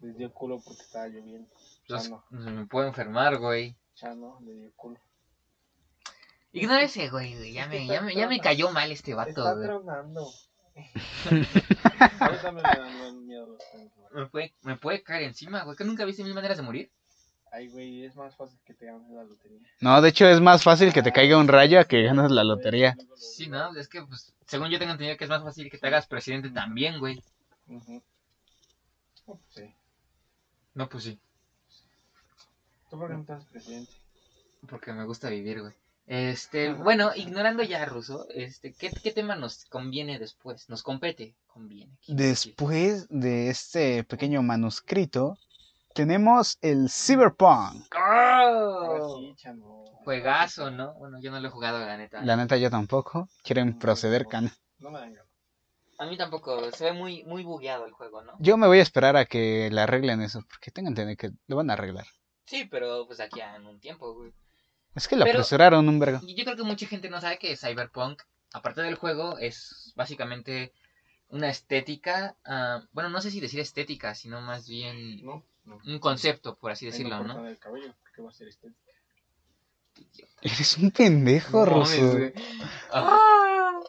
Les 0.00 0.16
dio 0.18 0.32
culo 0.34 0.60
porque 0.64 0.82
estaba 0.82 1.06
lloviendo. 1.08 1.48
Los- 1.88 2.02
Chano, 2.04 2.24
me 2.30 2.66
puedo 2.66 2.86
enfermar, 2.86 3.38
güey. 3.38 3.76
Chano, 3.94 4.38
le 4.44 4.52
dio 4.52 4.72
culo. 4.76 5.00
Ignora 6.52 6.82
ese, 6.82 7.08
güey. 7.10 7.34
güey. 7.34 7.52
Ya, 7.52 7.66
me, 7.66 7.82
está 7.82 7.94
ya, 7.94 8.00
me, 8.02 8.14
ya 8.14 8.28
me 8.28 8.40
cayó 8.40 8.70
mal 8.70 8.90
este 8.92 9.12
Está 9.12 9.24
vato, 9.24 9.54
güey. 9.56 9.66
tronando. 9.66 10.28
Ahorita 12.20 12.52
me 12.52 12.62
dan 12.62 13.26
miedo 13.26 13.46
los 13.46 13.58
güey. 13.72 13.90
Me 14.16 14.26
puede, 14.26 14.54
me 14.62 14.76
puede 14.76 15.02
caer 15.02 15.24
encima, 15.24 15.62
güey. 15.64 15.76
¿Que 15.76 15.84
nunca 15.84 16.06
viste 16.06 16.24
mil 16.24 16.32
maneras 16.32 16.56
de 16.56 16.62
morir? 16.62 16.90
Ay, 17.52 17.68
güey, 17.68 18.02
es 18.06 18.16
más 18.16 18.34
fácil 18.34 18.58
que 18.64 18.72
te 18.72 18.86
ganes 18.86 19.10
la 19.10 19.24
lotería. 19.24 19.60
No, 19.80 20.00
de 20.00 20.08
hecho 20.08 20.26
es 20.26 20.40
más 20.40 20.62
fácil 20.62 20.90
que 20.94 21.02
te 21.02 21.12
caiga 21.12 21.36
un 21.36 21.48
rayo 21.48 21.78
a 21.78 21.84
que 21.84 22.02
ganes 22.02 22.30
la 22.30 22.42
lotería. 22.42 22.96
Sí, 23.14 23.46
no, 23.48 23.76
es 23.76 23.88
que, 23.88 24.02
pues, 24.02 24.32
según 24.46 24.70
yo 24.70 24.78
tengo 24.78 24.92
entendido 24.92 25.18
que 25.18 25.24
es 25.24 25.30
más 25.30 25.42
fácil 25.42 25.70
que 25.70 25.76
te 25.76 25.86
hagas 25.86 26.06
presidente 26.06 26.48
también, 26.48 26.98
güey. 26.98 27.22
Oh, 29.26 29.36
pues 29.36 29.54
sí. 29.54 29.74
No, 30.72 30.88
pues 30.88 31.04
sí, 31.04 31.20
¿Tú 32.90 32.98
por 32.98 33.08
qué 33.08 33.14
no 33.14 33.20
estás 33.20 33.44
presidente? 33.44 33.92
porque 34.66 34.92
me 34.94 35.04
gusta 35.04 35.28
vivir, 35.28 35.60
güey. 35.60 35.74
Este, 36.06 36.72
bueno, 36.72 37.10
ignorando 37.16 37.64
ya 37.64 37.82
a 37.82 37.84
Russo, 37.84 38.26
este, 38.30 38.72
¿qué, 38.72 38.90
¿qué 38.90 39.10
tema 39.10 39.34
nos 39.34 39.64
conviene 39.64 40.20
después? 40.20 40.68
Nos 40.68 40.84
compete, 40.84 41.34
conviene. 41.48 41.98
Después 42.06 43.08
de 43.08 43.50
este 43.50 44.04
pequeño 44.04 44.40
manuscrito, 44.42 45.36
tenemos 45.94 46.58
el 46.60 46.88
Cyberpunk. 46.88 47.92
¡Oh! 47.96 49.34
Juegazo, 50.04 50.70
¿no? 50.70 50.94
Bueno, 50.94 51.18
yo 51.20 51.32
no 51.32 51.40
lo 51.40 51.48
he 51.48 51.50
jugado, 51.50 51.80
la 51.80 51.96
neta. 51.96 52.22
La 52.22 52.36
neta 52.36 52.56
yo 52.56 52.70
tampoco. 52.70 53.28
Quieren 53.42 53.76
proceder 53.76 54.26
can. 54.26 54.52
No 54.78 54.90
me 54.92 55.00
dan 55.00 55.12
ganas. 55.12 55.26
A 55.98 56.06
mí 56.06 56.16
tampoco, 56.16 56.70
se 56.72 56.84
ve 56.84 56.92
muy, 56.92 57.24
muy 57.24 57.42
bugueado 57.42 57.86
el 57.86 57.92
juego, 57.92 58.22
¿no? 58.22 58.34
Yo 58.38 58.56
me 58.58 58.66
voy 58.68 58.78
a 58.78 58.82
esperar 58.82 59.16
a 59.16 59.24
que 59.24 59.70
le 59.72 59.80
arreglen 59.80 60.20
eso, 60.20 60.42
porque 60.48 60.70
tengan 60.70 60.94
que 61.16 61.30
lo 61.46 61.56
van 61.56 61.70
a 61.70 61.72
arreglar. 61.72 62.06
Sí, 62.44 62.66
pero 62.70 63.06
pues 63.06 63.18
aquí 63.18 63.40
en 63.40 63.66
un 63.66 63.80
tiempo, 63.80 64.14
güey. 64.14 64.32
Es 64.96 65.06
que 65.08 65.16
lo 65.16 65.24
Pero- 65.24 65.38
apresuraron 65.38 65.88
un 65.88 65.98
vergo. 65.98 66.20
Y 66.26 66.34
Yo 66.34 66.44
creo 66.44 66.56
que 66.56 66.62
mucha 66.64 66.86
gente 66.86 67.08
no 67.10 67.20
sabe 67.20 67.38
que 67.38 67.56
Cyberpunk, 67.56 68.22
aparte 68.52 68.80
del 68.82 68.94
juego, 68.96 69.38
es 69.38 69.92
básicamente 69.94 70.72
una 71.28 71.48
estética, 71.50 72.36
ah, 72.44 72.82
bueno, 72.92 73.10
no 73.10 73.20
sé 73.20 73.30
si 73.30 73.40
decir 73.40 73.60
estética, 73.60 74.14
sino 74.14 74.40
más 74.40 74.68
bien 74.68 75.24
No, 75.24 75.44
no. 75.64 75.78
un 75.84 75.98
concepto, 75.98 76.56
por 76.56 76.70
así 76.72 76.86
decirlo, 76.86 77.18
no 77.18 77.24
¿no? 77.24 77.34
cortan 77.34 77.46
el 77.50 77.58
cabello, 77.58 77.94
porque 78.02 78.22
va 78.22 78.30
a 78.30 78.32
ser. 78.32 78.48
Eres 80.42 80.76
un 80.78 80.90
pendejo, 80.90 81.64
No 81.66 81.80
güey. 81.84 82.32
Ah, 82.92 83.80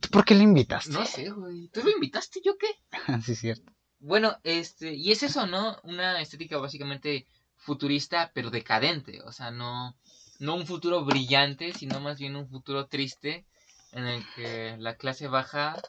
¿Tú 0.00 0.08
por 0.10 0.24
qué 0.24 0.34
le 0.34 0.42
invitaste? 0.42 0.90
no 0.92 1.06
sé, 1.06 1.30
güey. 1.30 1.68
¿Tú 1.68 1.82
lo 1.82 1.90
invitaste? 1.90 2.40
¿Yo 2.44 2.56
qué? 2.58 2.66
sí, 3.24 3.32
es 3.32 3.38
cierto. 3.38 3.72
Bueno, 3.98 4.36
este, 4.44 4.92
y 4.94 5.10
es 5.12 5.22
eso, 5.22 5.46
¿no? 5.46 5.78
Una 5.84 6.20
estética 6.20 6.58
básicamente 6.58 7.26
futurista, 7.56 8.30
pero 8.34 8.50
decadente. 8.50 9.22
O 9.22 9.32
sea, 9.32 9.50
no, 9.50 9.96
no 10.38 10.54
un 10.54 10.66
futuro 10.66 11.04
brillante, 11.04 11.72
sino 11.72 12.00
más 12.00 12.18
bien 12.18 12.36
un 12.36 12.48
futuro 12.48 12.86
triste 12.86 13.46
en 13.92 14.06
el 14.06 14.24
que 14.34 14.76
la 14.78 14.96
clase 14.96 15.28
baja 15.28 15.80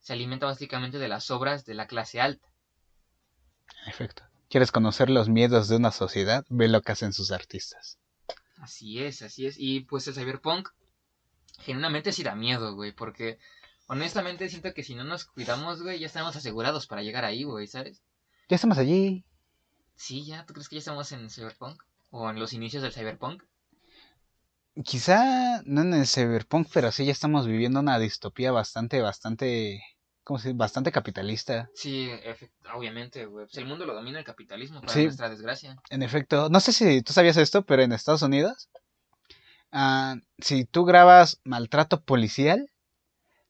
se 0.00 0.12
alimenta 0.12 0.46
básicamente 0.46 0.98
de 0.98 1.08
las 1.08 1.30
obras 1.30 1.64
de 1.64 1.74
la 1.74 1.86
clase 1.86 2.20
alta. 2.20 2.48
En 3.84 3.90
efecto. 3.90 4.24
¿Quieres 4.48 4.72
conocer 4.72 5.08
los 5.08 5.28
miedos 5.28 5.68
de 5.68 5.76
una 5.76 5.92
sociedad? 5.92 6.44
Ve 6.48 6.68
lo 6.68 6.82
que 6.82 6.92
hacen 6.92 7.12
sus 7.12 7.30
artistas. 7.30 7.98
Así 8.58 9.02
es, 9.02 9.22
así 9.22 9.46
es. 9.46 9.56
Y 9.58 9.80
pues 9.80 10.06
el 10.08 10.14
cyberpunk 10.14 10.68
genuinamente 11.60 12.12
sí 12.12 12.22
da 12.22 12.34
miedo, 12.34 12.74
güey, 12.74 12.92
porque 12.92 13.38
honestamente 13.86 14.48
siento 14.48 14.74
que 14.74 14.82
si 14.82 14.94
no 14.94 15.04
nos 15.04 15.24
cuidamos, 15.24 15.82
güey, 15.82 15.98
ya 15.98 16.06
estamos 16.06 16.36
asegurados 16.36 16.86
para 16.86 17.02
llegar 17.02 17.24
ahí, 17.24 17.44
güey, 17.44 17.66
¿sabes? 17.66 18.02
Ya 18.48 18.56
estamos 18.56 18.78
allí. 18.78 19.24
Sí, 19.96 20.24
ya, 20.24 20.44
¿tú 20.44 20.52
crees 20.52 20.68
que 20.68 20.76
ya 20.76 20.80
estamos 20.80 21.10
en 21.12 21.30
cyberpunk? 21.30 21.82
¿O 22.10 22.28
en 22.28 22.38
los 22.38 22.52
inicios 22.52 22.82
del 22.82 22.92
cyberpunk? 22.92 23.42
Quizá 24.84 25.60
no 25.66 25.82
en 25.82 25.92
el 25.92 26.06
cyberpunk, 26.06 26.68
pero 26.72 26.90
sí 26.92 27.04
ya 27.04 27.12
estamos 27.12 27.46
viviendo 27.46 27.80
una 27.80 27.98
distopía 27.98 28.52
bastante, 28.52 29.02
bastante, 29.02 29.82
¿cómo 30.24 30.38
se 30.38 30.48
dice? 30.48 30.56
Bastante 30.56 30.90
capitalista. 30.90 31.68
Sí, 31.74 32.08
obviamente, 32.74 33.26
güey. 33.26 33.44
Pues 33.44 33.58
el 33.58 33.66
mundo 33.66 33.84
lo 33.84 33.92
domina 33.94 34.18
el 34.18 34.24
capitalismo, 34.24 34.80
para 34.80 34.94
Sí. 34.94 35.04
nuestra 35.04 35.28
desgracia. 35.28 35.76
En 35.90 36.02
efecto, 36.02 36.48
no 36.48 36.58
sé 36.60 36.72
si 36.72 37.02
tú 37.02 37.12
sabías 37.12 37.36
esto, 37.36 37.66
pero 37.66 37.82
en 37.82 37.92
Estados 37.92 38.22
Unidos, 38.22 38.70
ah, 39.72 40.16
si 40.38 40.64
tú 40.64 40.86
grabas 40.86 41.40
maltrato 41.44 42.02
policial, 42.02 42.70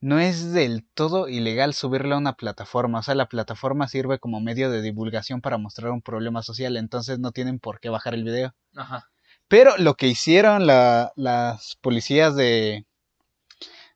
no 0.01 0.19
es 0.19 0.53
del 0.53 0.85
todo 0.94 1.28
ilegal 1.28 1.73
subirlo 1.73 2.16
a 2.16 2.19
una 2.19 2.32
plataforma. 2.32 2.99
O 2.99 3.03
sea, 3.05 3.15
la 3.15 3.28
plataforma 3.28 3.86
sirve 3.86 4.19
como 4.19 4.40
medio 4.40 4.69
de 4.73 4.82
divulgación 4.82 5.40
para 5.40 5.57
mostrar 5.59 5.93
un 5.93 6.03
problema 6.03 6.43
social, 6.43 6.77
entonces 6.77 7.20
no 7.20 7.31
tienen 7.31 7.61
por 7.61 7.78
qué 7.78 7.90
bajar 7.90 8.15
el 8.15 8.24
video. 8.24 8.57
Ajá. 8.74 9.11
Pero 9.53 9.77
lo 9.77 9.97
que 9.97 10.07
hicieron 10.07 10.66
la- 10.66 11.12
las 11.15 11.77
policías 11.83 12.35
de, 12.35 12.87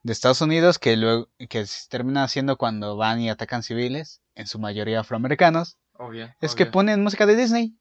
de 0.03 0.13
Estados 0.13 0.43
Unidos, 0.43 0.79
que 0.79 0.99
luego 0.99 1.31
que 1.49 1.65
se 1.65 1.89
termina 1.89 2.25
haciendo 2.25 2.59
cuando 2.59 2.99
van 2.99 3.23
y 3.23 3.31
atacan 3.31 3.63
civiles, 3.63 4.21
en 4.35 4.47
su 4.49 4.59
mayoría 4.59 5.01
afroamericanos, 5.01 5.79
Obvio. 5.95 6.29
es 6.43 6.55
que 6.55 6.67
ponen 6.67 7.03
música 7.03 7.25
de 7.25 7.37
Disney. 7.37 7.75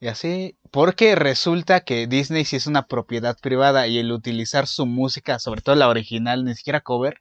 Y 0.00 0.06
así, 0.08 0.56
porque 0.70 1.14
resulta 1.14 1.80
que 1.80 2.06
Disney 2.06 2.46
sí 2.46 2.56
es 2.56 2.66
una 2.66 2.86
propiedad 2.86 3.36
privada 3.38 3.86
y 3.86 3.98
el 3.98 4.10
utilizar 4.10 4.66
su 4.66 4.86
música, 4.86 5.38
sobre 5.38 5.60
todo 5.60 5.74
la 5.74 5.90
original, 5.90 6.42
ni 6.46 6.54
siquiera 6.54 6.80
cover, 6.80 7.20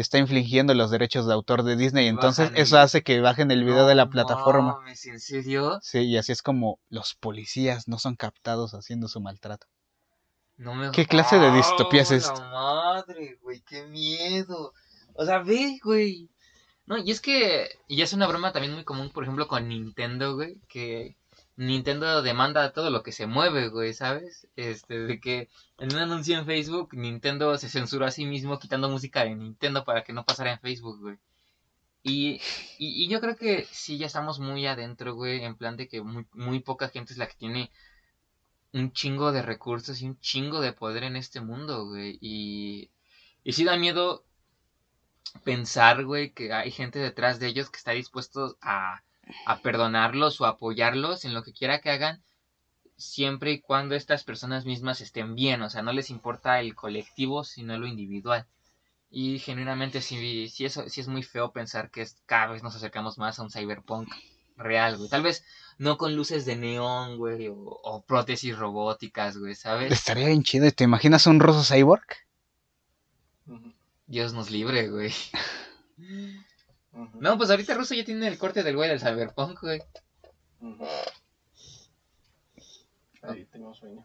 está 0.00 0.18
infringiendo 0.18 0.74
los 0.74 0.90
derechos 0.90 1.26
de 1.26 1.32
autor 1.34 1.62
de 1.62 1.76
Disney. 1.76 2.06
Y 2.06 2.08
Entonces 2.08 2.50
el- 2.50 2.58
eso 2.58 2.78
hace 2.78 3.02
que 3.02 3.20
bajen 3.20 3.50
el 3.50 3.64
video 3.64 3.86
de 3.86 3.94
la 3.94 4.08
plataforma. 4.10 4.74
mames, 4.76 5.04
¿En 5.06 5.20
serio? 5.20 5.78
Sí, 5.82 6.00
y 6.00 6.16
así 6.16 6.32
es 6.32 6.42
como 6.42 6.78
los 6.88 7.14
policías 7.14 7.86
no 7.88 7.98
son 7.98 8.16
captados 8.16 8.74
haciendo 8.74 9.08
su 9.08 9.20
maltrato. 9.20 9.66
No 10.56 10.74
me... 10.74 10.90
¿Qué 10.92 11.06
clase 11.06 11.38
de 11.38 11.48
¡Ah, 11.48 11.54
distopía 11.56 12.02
es 12.02 12.10
esto? 12.12 12.40
madre, 12.40 13.38
güey, 13.42 13.60
qué 13.62 13.86
miedo. 13.86 14.72
O 15.14 15.24
sea, 15.24 15.38
ve, 15.40 15.78
güey. 15.82 16.28
No, 16.86 16.98
y 16.98 17.10
es 17.10 17.20
que 17.20 17.68
y 17.88 18.02
es 18.02 18.12
una 18.12 18.26
broma 18.26 18.52
también 18.52 18.74
muy 18.74 18.84
común, 18.84 19.10
por 19.10 19.22
ejemplo, 19.24 19.48
con 19.48 19.66
Nintendo, 19.68 20.34
güey, 20.34 20.56
que 20.68 21.16
Nintendo 21.56 22.22
demanda 22.22 22.72
todo 22.72 22.90
lo 22.90 23.02
que 23.02 23.12
se 23.12 23.26
mueve, 23.26 23.68
güey, 23.68 23.94
¿sabes? 23.94 24.48
Este, 24.56 25.06
de 25.06 25.20
que 25.20 25.48
en 25.78 25.92
un 25.94 26.00
anuncio 26.00 26.36
en 26.36 26.46
Facebook, 26.46 26.94
Nintendo 26.94 27.56
se 27.58 27.68
censuró 27.68 28.06
a 28.06 28.10
sí 28.10 28.26
mismo 28.26 28.58
quitando 28.58 28.88
música 28.90 29.24
de 29.24 29.34
Nintendo 29.36 29.84
para 29.84 30.02
que 30.02 30.12
no 30.12 30.24
pasara 30.24 30.52
en 30.52 30.60
Facebook, 30.60 31.00
güey. 31.00 31.18
Y, 32.02 32.40
y, 32.78 33.04
y 33.04 33.08
yo 33.08 33.20
creo 33.20 33.36
que 33.36 33.66
sí, 33.70 33.98
ya 33.98 34.06
estamos 34.06 34.40
muy 34.40 34.66
adentro, 34.66 35.14
güey, 35.14 35.44
en 35.44 35.56
plan 35.56 35.76
de 35.76 35.88
que 35.88 36.02
muy, 36.02 36.26
muy 36.32 36.60
poca 36.60 36.88
gente 36.88 37.12
es 37.12 37.18
la 37.18 37.26
que 37.26 37.36
tiene 37.36 37.70
un 38.72 38.92
chingo 38.92 39.32
de 39.32 39.42
recursos 39.42 40.02
y 40.02 40.06
un 40.06 40.18
chingo 40.20 40.60
de 40.60 40.72
poder 40.72 41.04
en 41.04 41.16
este 41.16 41.40
mundo, 41.40 41.86
güey. 41.86 42.18
Y, 42.20 42.90
y 43.44 43.52
sí 43.52 43.64
da 43.64 43.76
miedo 43.76 44.24
pensar, 45.44 46.04
güey, 46.04 46.32
que 46.32 46.52
hay 46.52 46.70
gente 46.70 46.98
detrás 46.98 47.38
de 47.38 47.46
ellos 47.46 47.70
que 47.70 47.78
está 47.78 47.92
dispuesto 47.92 48.58
a, 48.60 49.02
a 49.46 49.60
perdonarlos 49.60 50.40
o 50.40 50.46
apoyarlos 50.46 51.24
en 51.24 51.34
lo 51.34 51.42
que 51.42 51.52
quiera 51.52 51.80
que 51.80 51.90
hagan, 51.90 52.22
siempre 52.96 53.52
y 53.52 53.60
cuando 53.60 53.94
estas 53.94 54.24
personas 54.24 54.64
mismas 54.64 55.00
estén 55.00 55.34
bien. 55.34 55.62
O 55.62 55.70
sea, 55.70 55.82
no 55.82 55.92
les 55.92 56.10
importa 56.10 56.60
el 56.60 56.74
colectivo, 56.74 57.44
sino 57.44 57.76
lo 57.78 57.86
individual. 57.86 58.46
Y 59.10 59.38
genuinamente 59.38 60.00
sí, 60.02 60.48
sí, 60.48 60.64
eso, 60.64 60.88
sí 60.88 61.00
es 61.00 61.08
muy 61.08 61.22
feo 61.22 61.52
pensar 61.52 61.90
que 61.90 62.02
es- 62.02 62.22
cada 62.26 62.48
vez 62.52 62.62
nos 62.62 62.74
acercamos 62.76 63.18
más 63.18 63.38
a 63.38 63.42
un 63.42 63.50
cyberpunk 63.50 64.08
real, 64.56 64.96
güey. 64.96 65.08
Tal 65.08 65.22
vez 65.22 65.44
no 65.78 65.98
con 65.98 66.16
luces 66.16 66.44
de 66.46 66.56
neón, 66.56 67.16
güey, 67.18 67.48
o, 67.48 67.54
o 67.56 68.04
prótesis 68.04 68.56
robóticas, 68.58 69.36
güey, 69.36 69.54
¿sabes? 69.54 69.92
Estaría 69.92 70.26
bien 70.28 70.42
chido. 70.42 70.70
¿Te 70.72 70.84
imaginas 70.84 71.26
un 71.26 71.40
ruso 71.40 71.62
cyborg? 71.64 72.04
Dios 74.06 74.32
nos 74.32 74.50
libre, 74.50 74.88
güey. 74.88 75.12
No, 77.20 77.36
pues 77.36 77.50
ahorita 77.50 77.74
Russo 77.74 77.94
ya 77.94 78.04
tiene 78.04 78.28
el 78.28 78.38
corte 78.38 78.62
del 78.62 78.76
güey 78.76 78.88
del 78.88 79.00
cyberpunk, 79.00 79.60
güey. 79.60 79.82
Ahí 83.22 83.44
tengo 83.46 83.74
sueño. 83.74 84.04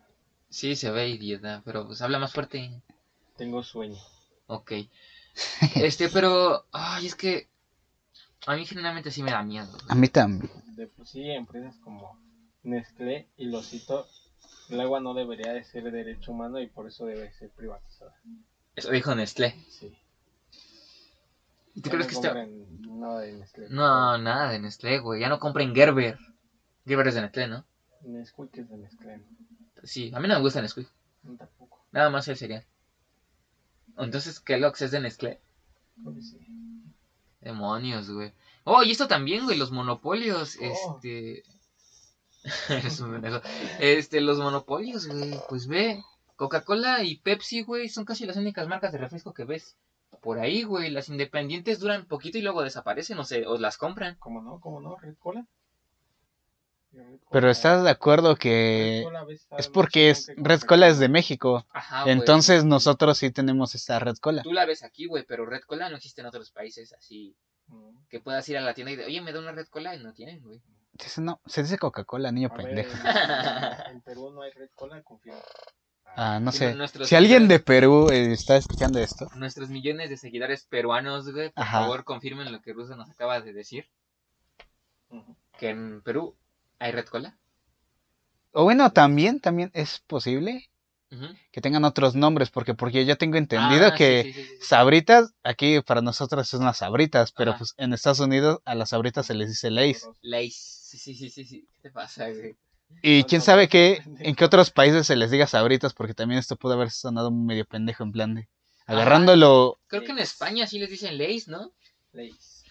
Sí, 0.49 0.75
se 0.75 0.89
ve 0.89 1.09
idiota, 1.09 1.61
pero 1.63 1.85
pues 1.85 2.01
habla 2.01 2.19
más 2.19 2.33
fuerte. 2.33 2.81
Tengo 3.37 3.63
sueño. 3.63 3.97
Ok. 4.47 4.73
Este, 5.75 6.09
pero. 6.09 6.65
Ay, 6.71 7.05
es 7.05 7.15
que. 7.15 7.47
A 8.45 8.55
mí 8.55 8.65
generalmente 8.65 9.11
sí 9.11 9.21
me 9.21 9.31
da 9.31 9.43
miedo. 9.43 9.67
güey. 9.71 9.85
A 9.87 9.95
mí 9.95 10.07
también. 10.07 10.51
De 10.75 10.89
sí, 11.05 11.29
empresas 11.29 11.77
como 11.83 12.19
Nestlé 12.63 13.29
y 13.37 13.45
Losito, 13.45 14.07
el 14.69 14.81
agua 14.81 14.99
no 14.99 15.13
debería 15.13 15.53
de 15.53 15.63
ser 15.63 15.91
derecho 15.91 16.31
humano 16.31 16.59
y 16.59 16.67
por 16.67 16.87
eso 16.87 17.05
debe 17.05 17.31
ser 17.33 17.51
privatizada. 17.51 18.15
Eso 18.75 18.91
dijo 18.91 19.13
Nestlé. 19.13 19.55
Sí. 19.69 19.95
¿Y 21.79 21.81
tú 21.81 21.89
Ya 21.89 21.91
crees 21.91 22.05
no 22.05 22.09
que 22.09 22.15
está.? 22.15 22.27
compren 22.33 22.99
Nada 22.99 23.19
de 23.21 23.33
Nestlé. 23.33 23.67
No, 23.69 24.17
nada 24.17 24.49
de 24.51 24.59
Nestlé, 24.59 24.99
güey. 24.99 25.21
Ya 25.21 25.29
no 25.29 25.39
compren 25.39 25.73
Gerber. 25.73 26.19
Gerber 26.85 27.07
es 27.07 27.15
de 27.15 27.21
Nestlé, 27.21 27.47
¿no? 27.47 27.63
Nesquik 28.03 28.57
es 28.57 28.69
de 28.69 28.77
Nestlé. 28.77 29.21
Sí, 29.83 30.11
a 30.13 30.19
mí 30.19 30.27
no 30.27 30.33
me 30.33 30.41
gusta 30.41 30.61
Nesquik. 30.61 30.89
No, 31.23 31.37
tampoco. 31.37 31.85
Nada 31.93 32.09
más 32.09 32.27
el 32.27 32.35
cereal. 32.35 32.65
Entonces, 33.97 34.41
Kellogg's 34.41 34.81
es 34.81 34.91
de 34.91 34.99
Nestlé. 34.99 35.39
Creo 36.01 36.13
que 36.13 36.21
sí. 36.21 36.37
Demonios, 37.39 38.09
güey. 38.11 38.33
Oh, 38.65 38.83
y 38.83 38.91
esto 38.91 39.07
también, 39.07 39.45
güey, 39.45 39.57
los 39.57 39.71
monopolios. 39.71 40.57
Oh. 40.61 40.65
Este. 40.99 41.43
Eres 42.69 42.99
un 42.99 43.13
pendejo. 43.13 43.39
Este, 43.79 44.19
los 44.19 44.39
monopolios, 44.39 45.07
güey. 45.07 45.39
Pues 45.47 45.67
ve. 45.67 46.03
Coca-Cola 46.35 47.03
y 47.03 47.15
Pepsi, 47.15 47.63
güey, 47.63 47.87
son 47.87 48.03
casi 48.03 48.25
las 48.25 48.35
únicas 48.35 48.67
marcas 48.67 48.91
de 48.91 48.97
refresco 48.97 49.33
que 49.33 49.45
ves. 49.45 49.77
Por 50.21 50.39
ahí, 50.39 50.63
güey. 50.63 50.89
Las 50.89 51.09
independientes 51.09 51.79
duran 51.79 52.05
poquito 52.05 52.37
y 52.37 52.41
luego 52.41 52.63
desaparecen 52.63 53.17
o, 53.19 53.23
se, 53.25 53.45
o 53.45 53.57
las 53.57 53.77
compran. 53.77 54.15
¿Cómo 54.19 54.41
no? 54.41 54.59
¿Cómo 54.59 54.81
no? 54.81 54.97
¿Red 54.97 55.15
Cola? 55.19 55.45
Red 56.91 57.19
Cola. 57.19 57.29
Pero 57.31 57.49
estás 57.49 57.83
de 57.83 57.89
acuerdo 57.89 58.35
que 58.35 59.05
es 59.57 59.67
porque 59.67 60.09
es, 60.09 60.31
Red 60.37 60.61
Cola 60.61 60.87
es 60.87 60.99
de 60.99 61.09
México. 61.09 61.65
Ajá, 61.71 62.03
güey. 62.03 62.13
Entonces 62.13 62.65
nosotros 62.65 63.17
sí 63.17 63.31
tenemos 63.31 63.75
esta 63.75 63.99
Red 63.99 64.17
Cola. 64.17 64.41
Tú 64.43 64.53
la 64.53 64.65
ves 64.65 64.83
aquí, 64.83 65.05
güey, 65.05 65.25
pero 65.27 65.45
Red 65.45 65.61
Cola 65.61 65.89
no 65.89 65.97
existe 65.97 66.21
en 66.21 66.27
otros 66.27 66.51
países 66.51 66.93
así. 66.93 67.35
Mm. 67.67 68.07
Que 68.09 68.19
puedas 68.19 68.47
ir 68.49 68.57
a 68.57 68.61
la 68.61 68.73
tienda 68.73 68.91
y 68.91 68.95
de, 68.95 69.05
oye, 69.05 69.21
me 69.21 69.31
da 69.31 69.39
una 69.39 69.51
Red 69.51 69.67
Cola 69.67 69.95
y 69.95 70.03
no 70.03 70.13
tienen, 70.13 70.41
güey. 70.41 70.61
No, 71.17 71.39
se 71.45 71.63
dice 71.63 71.77
Coca-Cola, 71.77 72.31
niño 72.31 72.49
A 72.51 72.57
ver, 72.57 72.65
pendejo. 72.65 72.91
en, 72.91 73.95
en 73.95 74.01
Perú 74.05 74.31
no 74.31 74.41
hay 74.41 74.51
Red 74.51 74.69
Cola, 74.75 75.01
confirmo. 75.03 75.39
Ah, 76.21 76.37
no 76.41 76.51
sé. 76.51 76.75
nuestros 76.75 77.07
Si 77.07 77.15
alguien 77.15 77.47
de 77.47 77.59
Perú 77.59 78.09
eh, 78.11 78.33
está 78.33 78.57
escuchando 78.57 78.99
esto, 78.99 79.29
Nuestros 79.37 79.69
millones 79.69 80.09
de 80.09 80.17
seguidores 80.17 80.65
peruanos, 80.65 81.31
güey, 81.31 81.49
por 81.51 81.63
Ajá. 81.63 81.79
favor 81.79 82.03
confirmen 82.03 82.51
lo 82.51 82.61
que 82.61 82.73
Russo 82.73 82.97
nos 82.97 83.09
acaba 83.09 83.39
de 83.39 83.53
decir. 83.53 83.85
Que 85.57 85.69
en 85.69 86.01
Perú 86.01 86.35
hay 86.77 86.91
Red 86.91 87.05
Cola. 87.07 87.37
o 88.51 88.63
bueno, 88.65 88.91
también, 88.91 89.39
también 89.39 89.71
es 89.73 90.01
posible 90.07 90.69
que 91.51 91.61
tengan 91.61 91.85
otros 91.85 92.15
nombres, 92.15 92.49
porque 92.51 92.73
porque 92.75 93.05
yo 93.05 93.17
tengo 93.17 93.37
entendido 93.37 93.87
Ah, 93.87 93.95
que 93.95 94.23
sí, 94.23 94.33
sí, 94.33 94.43
sí, 94.43 94.49
sí. 94.59 94.65
sabritas, 94.65 95.33
aquí 95.43 95.79
para 95.81 96.01
nosotros 96.01 96.47
son 96.49 96.65
las 96.65 96.77
sabritas, 96.79 97.31
pero 97.31 97.51
Ajá. 97.51 97.59
pues 97.59 97.73
en 97.77 97.93
Estados 97.93 98.19
Unidos 98.19 98.59
a 98.65 98.75
las 98.75 98.89
sabritas 98.89 99.25
se 99.25 99.33
les 99.35 99.49
dice. 99.49 99.71
Lays. 99.71 100.05
Sí, 100.21 100.97
sí, 100.97 101.15
sí, 101.15 101.29
sí, 101.29 101.45
sí. 101.45 101.67
¿Qué 101.75 101.81
te 101.83 101.91
pasa, 101.91 102.29
güey? 102.29 102.55
Y 103.01 103.21
No, 103.21 103.27
quién 103.27 103.39
no, 103.39 103.45
sabe 103.45 103.69
qué, 103.69 104.01
en 104.19 104.35
qué 104.35 104.45
otros 104.45 104.71
países 104.71 105.07
se 105.07 105.15
les 105.15 105.31
diga 105.31 105.47
sabritas, 105.47 105.93
porque 105.93 106.13
también 106.13 106.39
esto 106.39 106.55
pudo 106.55 106.73
haber 106.73 106.91
sonado 106.91 107.31
medio 107.31 107.65
pendejo 107.65 108.03
en 108.03 108.11
plan 108.11 108.35
de 108.35 108.49
agarrándolo 108.85 109.79
Creo 109.87 110.03
que 110.03 110.11
en. 110.11 110.19
España 110.19 110.67
sí 110.67 110.79
les 110.79 110.89
dicen 110.89 111.17
Lays, 111.17 111.47
¿no? 111.47 111.71
Lays, 112.11 112.63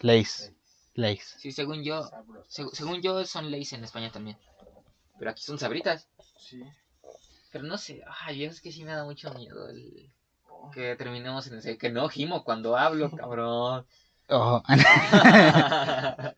Lays. 0.00 0.52
Lays. 0.94 1.36
Sí, 1.38 1.52
según 1.52 1.84
yo, 1.84 2.10
seg- 2.48 2.72
según 2.72 3.02
yo 3.02 3.24
son 3.24 3.50
Lays 3.50 3.72
en 3.72 3.84
España 3.84 4.10
también. 4.10 4.38
Pero 5.18 5.30
aquí 5.30 5.42
son 5.42 5.58
sabritas. 5.58 6.08
Sí. 6.38 6.62
Pero 7.52 7.64
no 7.64 7.78
sé, 7.78 8.02
ay, 8.22 8.44
es 8.44 8.60
que 8.60 8.72
sí 8.72 8.84
me 8.84 8.92
da 8.92 9.04
mucho 9.04 9.32
miedo 9.34 9.68
el 9.68 10.10
que 10.72 10.96
terminemos 10.96 11.46
en 11.46 11.58
ese 11.58 11.76
que 11.76 11.90
no 11.90 12.08
gimo 12.08 12.42
cuando 12.42 12.76
hablo, 12.76 13.10
cabrón. 13.16 13.86
Oh, 14.28 14.62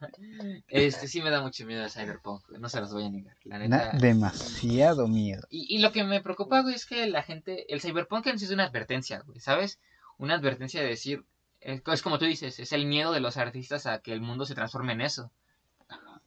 este 0.69 1.07
sí 1.07 1.23
me 1.23 1.31
da 1.31 1.41
mucho 1.41 1.65
miedo 1.67 1.85
el 1.85 1.91
cyberpunk, 1.91 2.49
no 2.59 2.69
se 2.69 2.81
los 2.81 2.93
voy 2.93 3.05
a 3.05 3.11
negar, 3.11 3.37
la 3.45 3.59
da 3.59 3.59
neta. 3.59 3.91
demasiado 3.93 5.07
miedo. 5.09 5.47
Y, 5.51 5.77
y 5.77 5.79
lo 5.79 5.93
que 5.93 6.05
me 6.05 6.21
preocupa, 6.21 6.63
güey, 6.63 6.75
es 6.75 6.87
que 6.87 7.07
la 7.07 7.23
gente, 7.23 7.73
el 7.73 7.81
cyberpunk 7.81 8.27
en 8.27 8.39
sí 8.39 8.47
es 8.47 8.51
una 8.51 8.65
advertencia, 8.65 9.21
güey, 9.21 9.41
¿sabes? 9.41 9.79
Una 10.19 10.35
advertencia 10.35 10.81
de 10.83 10.89
decir, 10.89 11.25
es, 11.61 11.83
es 11.87 12.03
como 12.03 12.19
tú 12.19 12.25
dices, 12.25 12.59
es 12.59 12.73
el 12.73 12.87
miedo 12.87 13.13
de 13.13 13.21
los 13.21 13.37
artistas 13.37 13.87
a 13.87 14.01
que 14.01 14.13
el 14.13 14.21
mundo 14.21 14.47
se 14.47 14.55
transforme 14.55 14.93
en 14.95 15.03
eso. 15.03 15.31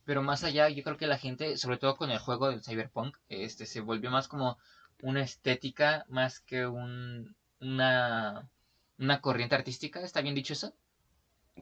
Pero 0.05 0.23
más 0.23 0.43
allá, 0.43 0.69
yo 0.69 0.83
creo 0.83 0.97
que 0.97 1.07
la 1.07 1.17
gente, 1.17 1.57
sobre 1.57 1.77
todo 1.77 1.97
con 1.97 2.09
el 2.09 2.17
juego 2.19 2.49
del 2.49 2.63
cyberpunk, 2.63 3.15
este, 3.27 3.65
se 3.65 3.81
volvió 3.81 4.09
más 4.09 4.27
como 4.27 4.57
una 5.01 5.21
estética 5.21 6.05
más 6.09 6.39
que 6.39 6.65
un, 6.65 7.35
una, 7.61 8.49
una 8.97 9.21
corriente 9.21 9.55
artística, 9.55 10.01
¿está 10.01 10.21
bien 10.21 10.35
dicho 10.35 10.53
eso? 10.53 10.73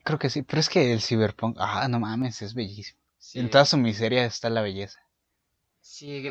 Creo 0.03 0.19
que 0.19 0.29
sí, 0.29 0.41
pero 0.41 0.59
es 0.59 0.69
que 0.69 0.93
el 0.93 1.01
cyberpunk, 1.01 1.57
ah, 1.59 1.87
no 1.87 1.99
mames, 1.99 2.41
es 2.41 2.53
bellísimo. 2.53 2.99
Sí. 3.17 3.39
En 3.39 3.49
toda 3.49 3.65
su 3.65 3.77
miseria 3.77 4.25
está 4.25 4.49
la 4.49 4.61
belleza. 4.61 4.99
Sí, 5.81 6.27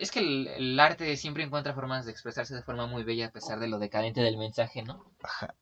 es 0.00 0.10
que 0.10 0.20
el, 0.20 0.48
el 0.48 0.80
arte 0.80 1.16
siempre 1.16 1.44
encuentra 1.44 1.74
formas 1.74 2.06
de 2.06 2.12
expresarse 2.12 2.54
de 2.54 2.62
forma 2.62 2.86
muy 2.86 3.04
bella 3.04 3.26
a 3.26 3.30
pesar 3.30 3.60
de 3.60 3.68
lo 3.68 3.78
decadente 3.78 4.20
del 4.20 4.36
mensaje, 4.36 4.82
¿no? 4.82 5.04
Ajá. 5.22 5.54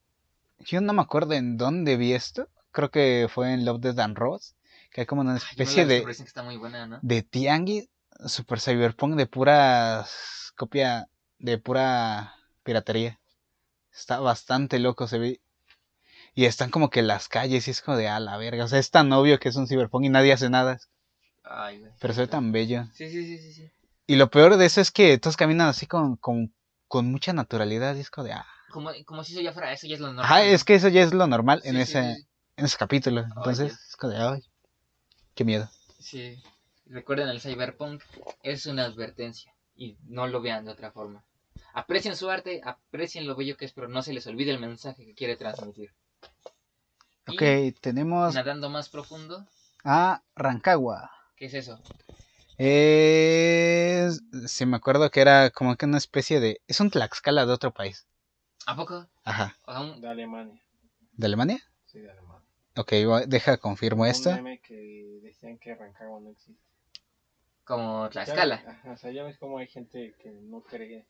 Yo 0.60 0.80
no 0.80 0.92
me 0.92 1.02
acuerdo 1.02 1.34
en 1.34 1.56
dónde 1.56 1.96
vi 1.96 2.12
esto. 2.12 2.48
Creo 2.70 2.90
que 2.90 3.28
fue 3.28 3.52
en 3.52 3.64
Love, 3.64 3.80
Death 3.80 3.98
and 3.98 4.16
Robots. 4.16 4.56
Que 4.90 5.02
hay 5.02 5.06
como 5.06 5.22
una 5.22 5.36
especie 5.36 5.86
de, 5.86 5.98
pero 5.98 6.08
dicen 6.08 6.24
que 6.24 6.28
está 6.28 6.44
muy 6.44 6.56
buena, 6.56 6.86
¿no? 6.86 7.00
de 7.02 7.22
tianguis 7.22 7.88
super 8.26 8.60
cyberpunk 8.60 9.16
de 9.16 9.26
pura 9.26 10.06
copia, 10.56 11.08
de 11.38 11.58
pura 11.58 12.34
piratería. 12.62 13.20
Está 13.92 14.20
bastante 14.20 14.78
loco, 14.78 15.06
se 15.08 15.18
ve. 15.18 15.40
Y 16.34 16.46
están 16.46 16.70
como 16.70 16.90
que 16.90 17.02
las 17.02 17.28
calles 17.28 17.68
y 17.68 17.70
es 17.70 17.80
como 17.80 17.96
de 17.96 18.08
a 18.08 18.18
la 18.18 18.36
verga. 18.36 18.64
O 18.64 18.68
sea, 18.68 18.78
es 18.78 18.90
tan 18.90 19.12
obvio 19.12 19.38
que 19.38 19.48
es 19.48 19.56
un 19.56 19.68
cyberpunk 19.68 20.04
y 20.04 20.08
nadie 20.08 20.32
hace 20.32 20.50
nada. 20.50 20.78
Ay, 21.44 21.78
güey. 21.78 21.92
Pero 22.00 22.14
se 22.14 22.22
ve 22.22 22.26
tan 22.26 22.50
bello. 22.50 22.84
Sí, 22.92 23.08
sí, 23.08 23.24
sí, 23.24 23.38
sí, 23.38 23.52
sí. 23.52 23.70
Y 24.06 24.16
lo 24.16 24.30
peor 24.30 24.56
de 24.56 24.66
eso 24.66 24.80
es 24.80 24.90
que 24.90 25.16
todos 25.18 25.36
caminan 25.36 25.68
así 25.68 25.86
con, 25.86 26.16
con, 26.16 26.52
con 26.88 27.10
mucha 27.10 27.32
naturalidad. 27.32 27.94
Y 27.94 28.00
es 28.00 28.10
como 28.10 28.26
de 28.26 28.32
ah. 28.32 28.46
Como, 28.70 28.90
como 29.06 29.22
si 29.22 29.32
eso 29.34 29.40
ya 29.40 29.52
fuera, 29.52 29.72
eso 29.72 29.86
ya 29.86 29.94
es 29.94 30.00
lo 30.00 30.12
normal. 30.12 30.42
Es 30.46 30.64
que 30.64 30.74
eso 30.74 30.88
ya 30.88 31.02
es 31.02 31.14
lo 31.14 31.26
normal 31.28 31.60
Sí, 31.62 31.68
en 31.68 31.76
sí, 31.76 31.80
ese, 31.82 32.14
sí, 32.14 32.26
en 32.56 32.64
ese 32.64 32.76
capítulo. 32.76 33.20
Entonces, 33.20 33.72
es 33.72 33.96
como 33.96 34.12
de 34.12 34.18
ay. 34.18 34.42
Qué 35.34 35.44
miedo. 35.44 35.70
Sí. 36.00 36.42
Recuerden, 36.86 37.28
el 37.28 37.40
cyberpunk 37.40 38.02
es 38.42 38.66
una 38.66 38.84
advertencia 38.84 39.54
y 39.76 39.96
no 40.06 40.26
lo 40.26 40.42
vean 40.42 40.64
de 40.64 40.72
otra 40.72 40.90
forma. 40.90 41.24
Aprecien 41.72 42.14
su 42.14 42.28
arte, 42.30 42.60
aprecien 42.64 43.26
lo 43.26 43.36
bello 43.36 43.56
que 43.56 43.64
es, 43.64 43.72
pero 43.72 43.88
no 43.88 44.02
se 44.02 44.12
les 44.12 44.26
olvide 44.26 44.50
el 44.50 44.60
mensaje 44.60 45.04
que 45.04 45.14
quiere 45.14 45.36
transmitir. 45.36 45.92
Y, 47.26 47.32
Ok, 47.34 47.74
tenemos 47.80 48.34
Nadando 48.34 48.68
más 48.68 48.88
profundo, 48.88 49.46
a 49.84 50.22
Rancagua. 50.36 51.10
¿qué 51.36 51.46
es 51.46 51.54
eso? 51.54 51.80
Es... 52.58 54.20
Sí, 54.46 54.66
me 54.66 54.76
acuerdo 54.76 55.10
que 55.10 55.20
era 55.20 55.50
como 55.50 55.76
que 55.76 55.86
una 55.86 55.98
especie 55.98 56.40
de... 56.40 56.60
Es 56.68 56.80
un 56.80 56.90
Tlaxcala 56.90 57.46
de 57.46 57.52
otro 57.52 57.72
país. 57.72 58.06
¿A 58.66 58.76
poco? 58.76 59.06
Ajá. 59.24 59.56
O 59.66 59.72
sea, 59.72 59.80
un- 59.80 60.00
De 60.00 60.08
Alemania. 60.08 60.60
¿De 61.12 61.26
Alemania? 61.26 61.58
Sí, 61.86 61.98
de 62.00 62.10
Alemania. 62.10 62.42
Ok, 62.76 62.92
deja, 63.26 63.56
confirmo 63.56 64.02
Un 64.02 64.08
esto. 64.10 64.30
meme 64.32 64.60
que 64.60 65.20
decían 65.22 65.58
que 65.58 65.74
Rancagua 65.74 66.20
no 66.20 66.30
existe. 66.30 66.60
como 67.64 68.08
Tlaxcala. 68.10 68.62
ajá, 68.66 68.92
o 68.92 68.96
sea, 68.96 69.10
ya 69.12 69.22
ves 69.24 69.38
cómo 69.38 69.58
hay 69.58 69.66
gente 69.68 70.14
que 70.22 70.30
no 70.30 70.62
cree. 70.62 71.06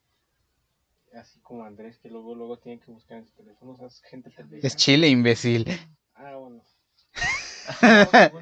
Así 1.14 1.38
como 1.40 1.64
Andrés, 1.64 1.98
que 1.98 2.08
luego 2.10 2.34
luego 2.34 2.58
tiene 2.58 2.80
que 2.80 2.90
buscar 2.90 3.18
en 3.18 3.26
su 3.26 3.32
teléfono. 3.34 3.72
O 3.72 3.76
sea, 3.76 3.86
es 3.86 4.00
gente 4.02 4.30
pendeja. 4.30 4.66
Es 4.66 4.76
Chile, 4.76 5.08
imbécil. 5.08 5.64
Ah, 6.14 6.36
bueno. 6.36 6.62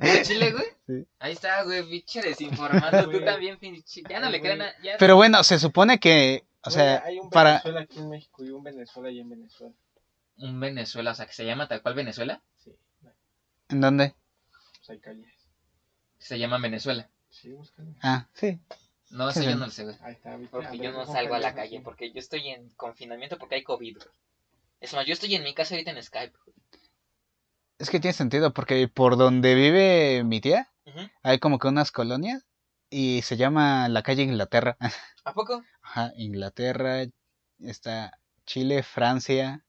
¿De 0.00 0.22
Chile, 0.24 0.52
güey? 0.52 0.64
Sí. 0.86 1.06
Ahí 1.18 1.32
está, 1.32 1.62
güey, 1.64 1.88
pinche 1.88 2.20
desinformado. 2.22 3.04
Tú 3.10 3.24
también, 3.24 3.58
pinche. 3.58 4.02
Ya 4.08 4.20
no 4.20 4.30
le 4.30 4.40
crean 4.40 4.62
a. 4.62 4.72
ya- 4.82 4.96
Pero 4.98 5.16
bueno, 5.16 5.42
se 5.44 5.58
supone 5.58 5.98
que... 6.00 6.44
O 6.64 6.70
Güey, 6.70 6.74
sea, 6.74 7.02
hay 7.04 7.18
un 7.18 7.28
para... 7.30 7.50
Venezuela 7.52 7.80
aquí 7.80 7.98
en 7.98 8.08
México 8.10 8.44
y 8.44 8.50
un 8.50 8.62
Venezuela 8.62 9.08
allá 9.08 9.20
en 9.20 9.28
Venezuela. 9.30 9.74
Un 10.38 10.60
Venezuela, 10.60 11.10
o 11.10 11.14
sea, 11.14 11.26
que 11.26 11.32
se 11.32 11.44
llama 11.44 11.66
tal 11.68 11.82
cual 11.82 11.94
Venezuela. 11.94 12.40
Sí, 12.58 12.72
¿En 13.68 13.80
dónde? 13.80 14.14
pues 14.78 14.90
hay 14.90 14.98
calles. 15.00 15.32
Se 16.18 16.38
llama 16.38 16.58
Venezuela. 16.58 17.08
Sí, 17.30 17.52
búscalo. 17.52 17.88
Ah, 18.02 18.28
sí. 18.34 18.60
No, 19.10 19.30
Sí, 19.32 19.40
eso 19.40 19.50
yo 19.50 19.56
no 19.56 19.66
lo 19.66 19.70
sé, 19.72 19.84
güey. 19.84 19.96
Ahí 20.02 20.12
está, 20.14 20.36
¿viste? 20.36 20.50
Porque 20.56 20.78
yo 20.78 20.92
no 20.92 21.04
salgo 21.06 21.34
a 21.34 21.38
la 21.40 21.54
calle, 21.54 21.76
así. 21.76 21.84
porque 21.84 22.12
yo 22.12 22.18
estoy 22.20 22.48
en 22.48 22.70
confinamiento 22.70 23.38
porque 23.38 23.56
hay 23.56 23.62
COVID, 23.64 23.96
güey. 23.96 24.08
Es 24.80 24.94
más, 24.94 25.04
yo 25.06 25.12
estoy 25.12 25.34
en 25.34 25.42
mi 25.42 25.54
casa 25.54 25.74
ahorita 25.74 25.90
en 25.90 26.02
Skype. 26.02 26.36
güey. 26.44 26.56
Es 27.82 27.90
que 27.90 27.98
tiene 27.98 28.14
sentido 28.14 28.54
porque 28.54 28.86
por 28.86 29.16
donde 29.16 29.56
vive 29.56 30.22
mi 30.22 30.40
tía 30.40 30.70
hay 31.24 31.40
como 31.40 31.58
que 31.58 31.66
unas 31.66 31.90
colonias 31.90 32.46
y 32.90 33.22
se 33.22 33.36
llama 33.36 33.88
la 33.88 34.04
calle 34.04 34.22
Inglaterra. 34.22 34.76
¿A 35.24 35.32
poco? 35.34 35.64
Ajá, 35.82 36.12
Inglaterra, 36.16 37.02
está 37.58 38.16
Chile, 38.46 38.84
Francia, 38.84 39.64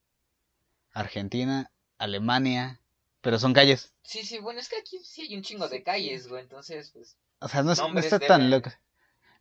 Argentina, 0.93 1.71
Alemania, 1.97 2.79
pero 3.21 3.39
son 3.39 3.53
calles. 3.53 3.95
Sí, 4.03 4.23
sí, 4.23 4.37
bueno, 4.37 4.59
es 4.59 4.69
que 4.69 4.77
aquí 4.77 4.99
sí 5.03 5.23
hay 5.23 5.35
un 5.35 5.41
chingo 5.41 5.67
de 5.67 5.81
calles, 5.81 6.27
güey. 6.27 6.43
Entonces, 6.43 6.91
pues. 6.93 7.17
O 7.39 7.47
sea, 7.47 7.63
no, 7.63 7.71
es- 7.71 7.79
no 7.79 7.99
está 7.99 8.19
tan 8.19 8.51
loco. 8.51 8.69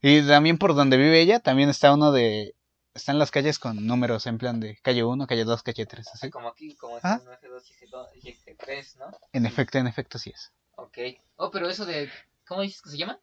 Y 0.01 0.27
también 0.27 0.57
por 0.57 0.75
donde 0.75 0.97
vive 0.97 1.21
ella, 1.21 1.41
también 1.41 1.69
está 1.69 1.93
uno 1.93 2.11
de... 2.11 2.55
Están 2.95 3.19
las 3.19 3.31
calles 3.31 3.59
con 3.59 3.87
números 3.87 4.27
en 4.27 4.37
plan 4.39 4.61
de 4.61 4.77
calle 4.83 5.03
1, 5.03 5.27
calle 5.27 5.45
2, 5.45 5.63
calle 5.63 5.87
3, 5.87 6.07
así. 6.13 6.31
Como 6.31 6.49
aquí, 6.49 6.75
como 6.77 6.99
Ah. 7.03 7.17
es 7.17 7.23
1, 7.23 7.33
F2 7.33 7.71
y 7.71 7.75
G2 7.87 8.09
y 8.15 8.21
G3, 8.35 8.97
¿no? 8.99 9.19
En 9.33 9.47
efecto, 9.47 9.79
en 9.79 9.87
efecto, 9.87 10.19
sí 10.19 10.31
es. 10.31 10.53
Ok. 10.77 10.99
Oh, 11.37 11.51
pero 11.51 11.69
eso 11.69 11.87
de. 11.87 12.11
¿Cómo 12.47 12.61
dices 12.63 12.83
que 12.83 12.91
se 12.91 12.99
llama? 12.99 13.19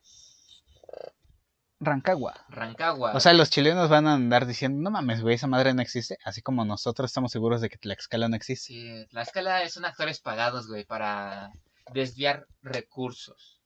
Rancagua. 1.81 2.45
Rancagua. 2.49 3.13
O 3.15 3.19
sea, 3.21 3.33
los 3.33 3.49
chilenos 3.49 3.89
van 3.89 4.05
a 4.07 4.13
andar 4.15 4.45
diciendo, 4.45 4.81
no 4.81 4.91
mames, 4.91 5.21
güey, 5.21 5.35
esa 5.35 5.47
madre 5.47 5.73
no 5.73 5.81
existe. 5.81 6.17
Así 6.25 6.41
como 6.41 6.65
nosotros 6.65 7.09
estamos 7.09 7.31
seguros 7.31 7.61
de 7.61 7.69
que 7.69 7.77
Tlaxcala 7.77 8.27
no 8.27 8.35
existe. 8.35 8.65
Sí, 8.73 9.07
la 9.11 9.21
escala 9.21 9.67
son 9.69 9.85
actores 9.85 10.19
pagados, 10.19 10.67
güey, 10.67 10.83
para 10.83 11.51
desviar 11.93 12.47
recursos 12.63 13.61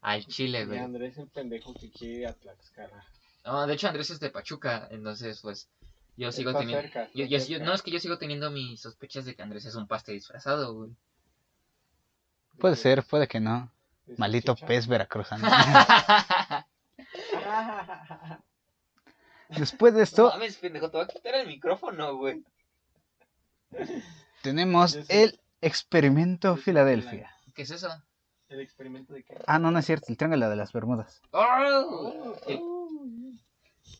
al 0.00 0.26
Chile, 0.26 0.62
Y 0.62 0.64
güey. 0.66 0.78
Andrés 0.80 1.12
es 1.12 1.18
el 1.18 1.28
pendejo 1.28 1.72
que 1.74 1.90
quiere 1.90 2.14
ir 2.20 2.26
a 2.26 2.32
Tlaxcala. 2.32 3.04
No, 3.46 3.66
de 3.66 3.74
hecho 3.74 3.88
Andrés 3.88 4.10
es 4.10 4.20
de 4.20 4.28
Pachuca, 4.30 4.88
entonces 4.90 5.40
pues 5.40 5.68
yo 6.16 6.30
sigo 6.32 6.52
teniendo... 6.52 6.82
cerca, 6.82 7.04
está 7.04 7.18
yo- 7.18 7.24
yo- 7.26 7.38
yo- 7.38 7.44
cerca. 7.44 7.64
no, 7.64 7.72
es 7.74 7.82
que 7.82 7.90
yo 7.92 8.00
sigo 8.00 8.18
teniendo 8.18 8.50
mis 8.50 8.80
sospechas 8.80 9.24
de 9.24 9.34
que 9.34 9.42
Andrés 9.42 9.64
es 9.66 9.74
un 9.76 9.86
paste 9.86 10.12
disfrazado, 10.12 10.74
güey. 10.74 10.90
Puede 12.58 12.76
ser, 12.76 13.02
puede 13.04 13.28
que 13.28 13.38
no. 13.40 13.70
¿De 14.06 14.16
Maldito 14.18 14.52
salchicha? 14.52 14.66
pez 14.66 14.86
veracruzano. 14.86 15.46
Después 19.48 19.92
de 19.94 20.00
No 20.00 20.04
esto, 20.04 20.28
mames, 20.30 20.56
pendejo, 20.56 20.90
te 20.90 20.96
voy 20.96 21.04
a 21.04 21.08
quitar 21.08 21.34
el 21.36 21.46
micrófono, 21.46 22.16
güey. 22.16 22.42
tenemos 24.42 24.98
el 25.08 25.38
experimento 25.60 26.56
Filadelfia. 26.56 27.30
¿Qué 27.54 27.62
es 27.62 27.70
eso? 27.70 27.88
¿El 28.48 28.60
experimento 28.60 29.12
de 29.12 29.22
qué? 29.24 29.36
Ah, 29.46 29.58
no, 29.58 29.70
no 29.70 29.78
es 29.78 29.86
cierto, 29.86 30.06
el 30.08 30.16
triángulo 30.16 30.48
de 30.50 30.56
las 30.56 30.72
Bermudas. 30.72 31.20
¡Oh! 31.30 32.34
Eh, 32.46 32.60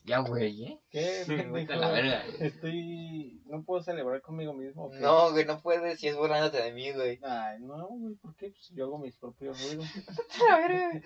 Ya, 0.05 0.21
güey, 0.21 0.65
¿eh? 0.65 0.81
¿Qué? 0.91 1.25
Pendejo? 1.27 1.73
la 1.75 1.91
verga. 1.91 2.25
Estoy... 2.39 3.43
¿No 3.47 3.63
puedo 3.65 3.83
celebrar 3.83 4.21
conmigo 4.23 4.53
mismo? 4.53 4.91
qué? 4.91 4.99
No, 5.01 5.33
güey, 5.33 5.45
no 5.45 5.61
puedes 5.61 5.99
si 5.99 6.09
es 6.09 6.17
burlándote 6.17 6.63
de 6.63 6.73
mí, 6.73 6.93
güey. 6.93 7.19
Ay, 7.23 7.59
no, 7.61 7.89
güey, 7.89 8.15
¿por 8.15 8.35
qué? 8.37 8.51
Pues 8.51 8.71
yo 8.71 8.85
hago 8.85 8.99
mis 8.99 9.17
propios 9.17 9.61
ruidos. 9.61 9.87
A 10.51 10.59
ver, 10.69 11.03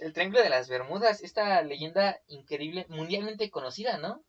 el 0.00 0.12
Triángulo 0.12 0.42
de 0.42 0.50
las 0.50 0.68
Bermudas, 0.68 1.22
esta 1.22 1.62
leyenda 1.62 2.18
increíble, 2.28 2.86
mundialmente 2.88 3.50
conocida, 3.50 3.98
¿no? 3.98 4.22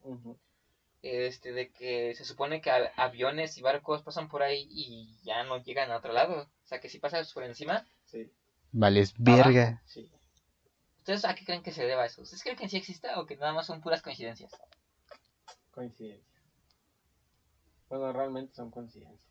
Este, 1.02 1.52
de 1.52 1.72
que 1.72 2.14
se 2.14 2.23
supone 2.26 2.61
que 2.61 2.69
aviones 2.95 3.57
y 3.57 3.61
barcos 3.64 4.03
pasan 4.03 4.30
por 4.30 4.44
ahí 4.44 4.68
y 4.69 5.18
ya 5.23 5.44
no 5.44 5.57
llegan 5.64 5.91
a 5.91 5.98
otro 5.98 6.14
lado. 6.14 6.44
O 6.44 6.68
sea, 6.68 6.80
que 6.80 6.90
si 6.90 6.99
pasas 6.99 7.34
por 7.34 7.44
encima, 7.44 7.88
Sí, 8.06 8.32
Vales, 8.72 9.14
verga. 9.18 9.82
sí. 9.86 10.11
¿Ustedes 11.02 11.26
a 11.26 11.34
qué 11.36 11.44
creen 11.45 11.64
que 11.64 11.72
se 11.72 11.84
deba 11.86 12.06
eso? 12.06 12.22
¿Ustedes 12.22 12.44
creen 12.44 12.57
que 12.57 12.69
sí 12.69 12.78
exista 12.78 13.19
o 13.19 13.26
que 13.26 13.36
nada 13.36 13.53
más 13.53 13.65
son 13.65 13.82
puras 13.82 14.02
coincidencias? 14.02 14.52
Coincidencia. 15.72 16.26
Bueno, 17.90 18.14
realmente 18.14 18.53
son 18.53 18.69
coincidencias. 18.72 19.30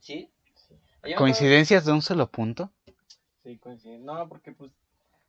¿Sí? 0.00 0.30
Sí, 0.54 1.14
¿Coincidencias 1.16 1.84
de 1.84 1.92
un 1.92 2.02
solo 2.02 2.30
punto? 2.30 2.70
sí, 3.42 3.56
coincidencias. 3.58 4.04
No, 4.04 4.28
porque 4.28 4.52
pues, 4.52 4.72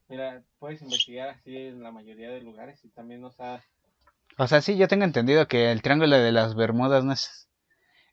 mira, 0.08 0.44
puedes 0.58 0.82
investigar 0.82 1.30
así 1.30 1.56
en 1.56 1.84
la 1.84 1.92
mayoría 1.92 2.30
de 2.32 2.42
lugares 2.42 2.84
y 2.84 2.90
también, 2.90 3.24
o 3.24 3.32
sea, 3.32 3.64
O 4.38 4.48
sea, 4.48 4.62
sí, 4.62 4.76
yo 4.76 4.88
tengo 4.88 5.04
entendido 5.06 5.48
que 5.48 5.72
el 5.72 5.82
triángulo 5.82 6.18
de 6.18 6.32
las 6.32 6.56
Bermudas 6.56 7.04
no 7.04 7.14
es 7.14 7.48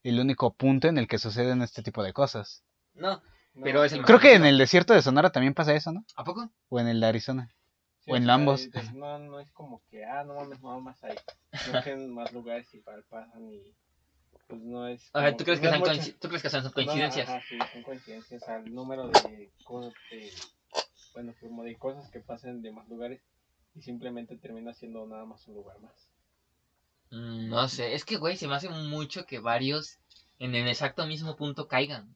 el 0.03 0.21
único 0.21 0.53
punto 0.53 0.89
en 0.89 0.99
el 0.99 1.09
que 1.09 1.19
suceden 1.19 1.63
este 1.63 1.83
tipo 1.83 2.03
de 2.03 2.13
cosas. 2.13 2.63
No, 2.95 3.23
no, 3.57 3.65
Pero 3.65 3.85
es 3.85 3.93
el 3.93 4.03
Creo 4.05 4.21
que 4.21 4.35
en 4.35 4.45
el 4.45 4.59
desierto 4.59 4.93
de 4.95 5.03
Sonora 5.03 5.31
también 5.31 5.55
pasa 5.55 5.75
eso, 5.75 5.91
¿no? 5.93 6.05
¿a 6.15 6.25
poco? 6.25 6.51
O 6.69 6.79
en 6.79 6.89
el 6.89 7.01
de 7.01 7.07
Arizona. 7.07 7.51
Sí, 8.01 8.13
o 8.13 8.17
en 8.17 8.29
ambos. 8.31 8.65
y, 8.65 8.69
pues, 8.71 8.93
No, 8.93 9.19
no 9.19 9.41
es 9.41 9.51
como 9.53 9.83
que, 9.91 10.05
ah, 10.05 10.25
no 10.25 10.35
mames, 10.35 10.63
no 10.63 10.81
más 10.81 11.03
ahí. 11.03 11.17
No 11.73 11.83
que 11.83 11.93
en 11.93 12.15
más 12.15 12.33
lugares 12.33 12.73
igual 12.75 13.03
pasan 13.09 13.51
y 13.51 13.75
pues 14.49 14.63
no 14.63 14.87
es... 14.87 15.11
A 15.13 15.21
ver, 15.23 15.31
como- 15.33 15.39
¿tú 15.39 15.45
crees, 15.45 15.61
no 15.63 15.71
que 15.83 16.13
¿tú 16.21 16.29
crees 16.29 16.43
que 16.43 16.51
son 16.51 16.65
no, 16.65 16.73
coincidencias? 16.73 17.29
ajá, 17.29 17.43
sí, 17.49 17.59
son 17.73 17.83
coincidencias. 17.83 18.43
O 18.43 18.47
sea, 18.47 18.57
el 18.59 18.75
número 18.75 19.09
de 19.09 19.51
cosas, 19.65 19.95
de, 20.11 20.33
bueno, 21.15 21.35
como 21.41 21.65
de 21.65 21.77
cosas 21.77 22.11
que 22.11 22.21
pasan 22.21 22.63
de 22.63 22.73
más 22.73 22.89
lugares 22.89 23.23
y 23.75 23.83
simplemente 23.83 24.37
termina 24.37 24.73
siendo 24.75 25.07
nada 25.07 25.25
más 25.25 25.47
un 25.49 25.55
lugar 25.55 25.81
más. 25.81 26.09
Mm, 27.11 27.49
no 27.49 27.69
sé, 27.69 27.95
es 27.95 28.05
que, 28.05 28.17
güey, 28.17 28.37
se 28.37 28.49
me 28.49 28.55
hace 28.55 28.69
mucho 28.69 29.27
que 29.27 29.39
varios 29.39 29.99
en 30.39 30.55
el 30.55 30.69
exacto 30.69 31.07
mismo 31.07 31.37
punto 31.37 31.69
caigan. 31.69 32.16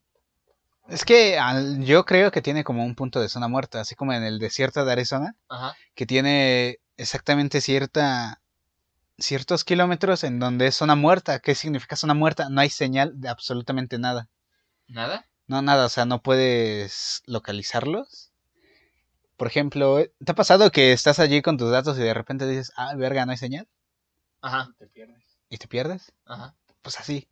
Es 0.89 1.05
que 1.05 1.39
al- 1.39 1.85
yo 1.85 2.05
creo 2.05 2.31
que 2.31 2.43
tiene 2.43 2.65
como 2.65 2.85
un 2.85 2.95
punto 2.95 3.21
de 3.21 3.29
zona 3.29 3.49
muerta, 3.49 3.81
así 3.81 3.95
como 3.95 4.13
en 4.13 4.23
el 4.25 4.39
desierto 4.39 4.85
de 4.85 4.93
Arizona, 4.93 5.37
Ajá. 5.49 5.77
que 5.95 6.07
tiene 6.07 6.79
exactamente 6.97 7.61
cierta 7.61 8.41
ciertos 9.19 9.65
kilómetros 9.65 10.25
en 10.25 10.39
donde 10.39 10.67
es 10.69 10.75
zona 10.77 10.95
muerta. 10.97 11.41
¿Qué 11.41 11.55
significa 11.55 11.95
zona 11.97 12.15
muerta? 12.15 12.49
No 12.49 12.61
hay 12.61 12.71
señal 12.71 13.13
de 13.21 13.29
absolutamente 13.29 13.99
nada. 13.99 14.29
¿Nada? 14.89 15.27
No, 15.47 15.63
nada, 15.63 15.87
o 15.87 15.89
sea, 15.91 16.07
no 16.07 16.23
puedes 16.23 17.23
localizarlos. 17.27 18.33
Por 19.37 19.47
ejemplo, 19.49 19.99
¿te 20.25 20.33
ha 20.33 20.35
pasado 20.35 20.71
que 20.71 20.93
estás 20.93 21.19
allí 21.19 21.43
con 21.43 21.57
tus 21.59 21.71
datos 21.71 21.99
y 21.99 22.03
de 22.03 22.15
repente 22.15 22.47
dices, 22.47 22.73
ah, 22.77 22.95
verga, 22.97 23.25
no 23.27 23.33
hay 23.33 23.39
señal? 23.39 23.69
Ajá, 24.43 24.71
te 24.79 24.87
pierdes. 24.87 25.23
¿Y 25.49 25.59
te 25.59 25.69
pierdes? 25.69 26.13
ajá. 26.27 26.55
Pues 26.83 26.99
así. 26.99 27.29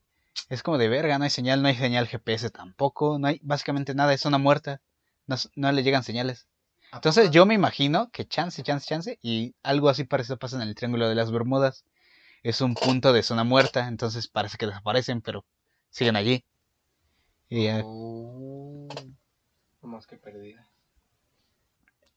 Es 0.48 0.62
como 0.62 0.78
de 0.78 0.88
verga, 0.88 1.18
no 1.18 1.24
hay 1.24 1.30
señal, 1.30 1.60
no 1.62 1.68
hay 1.68 1.74
señal 1.76 2.06
GPS 2.08 2.50
tampoco, 2.50 3.18
no 3.18 3.26
hay 3.28 3.40
básicamente 3.42 3.94
nada, 3.94 4.12
es 4.14 4.20
zona 4.20 4.38
muerta. 4.38 4.80
No, 5.26 5.36
no 5.56 5.72
le 5.72 5.82
llegan 5.82 6.02
señales. 6.04 6.46
¿A 6.90 6.96
Entonces 6.96 7.24
poco? 7.24 7.34
yo 7.34 7.44
me 7.46 7.54
imagino 7.54 8.10
que 8.10 8.26
chance, 8.26 8.62
chance, 8.62 8.86
chance, 8.86 9.18
y 9.20 9.54
algo 9.62 9.88
así 9.90 10.04
parecido 10.04 10.38
pasa 10.38 10.56
en 10.56 10.62
el 10.62 10.74
Triángulo 10.74 11.08
de 11.08 11.14
las 11.14 11.30
Bermudas. 11.30 11.84
Es 12.42 12.60
un 12.62 12.74
punto 12.74 13.12
de 13.12 13.22
zona 13.22 13.44
muerta, 13.44 13.88
entonces 13.88 14.28
parece 14.28 14.56
que 14.56 14.66
desaparecen, 14.66 15.20
pero 15.20 15.44
siguen 15.90 16.16
allí. 16.16 16.44
Y 17.50 17.64
ya- 17.64 17.82
Oh. 17.84 18.88
No 19.82 19.88
más 19.88 20.06
que 20.06 20.16
perdida. 20.16 20.66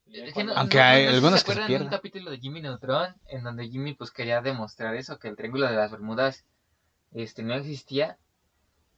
No- 0.06 0.54
Aunque 0.56 0.78
no- 0.78 0.84
hay 0.84 1.06
no 1.06 1.12
algunos 1.12 1.40
se 1.40 1.46
que 1.46 1.52
se 1.54 1.60
acuerdan 1.60 1.68
de 1.68 1.74
un 1.76 1.80
pierden. 1.80 1.90
capítulo 1.90 2.32
de 2.32 2.38
Jimmy 2.40 2.62
Neutron 2.62 3.16
en 3.28 3.44
donde 3.44 3.70
Jimmy 3.70 3.94
pues 3.94 4.12
quería 4.12 4.42
demostrar 4.42 4.96
eso, 4.96 5.18
que 5.20 5.30
el 5.30 5.36
triángulo 5.38 5.68
de 5.68 5.76
las 5.76 5.90
Bermudas 5.92 6.46
este 7.12 7.44
no 7.44 7.54
existía, 7.54 8.18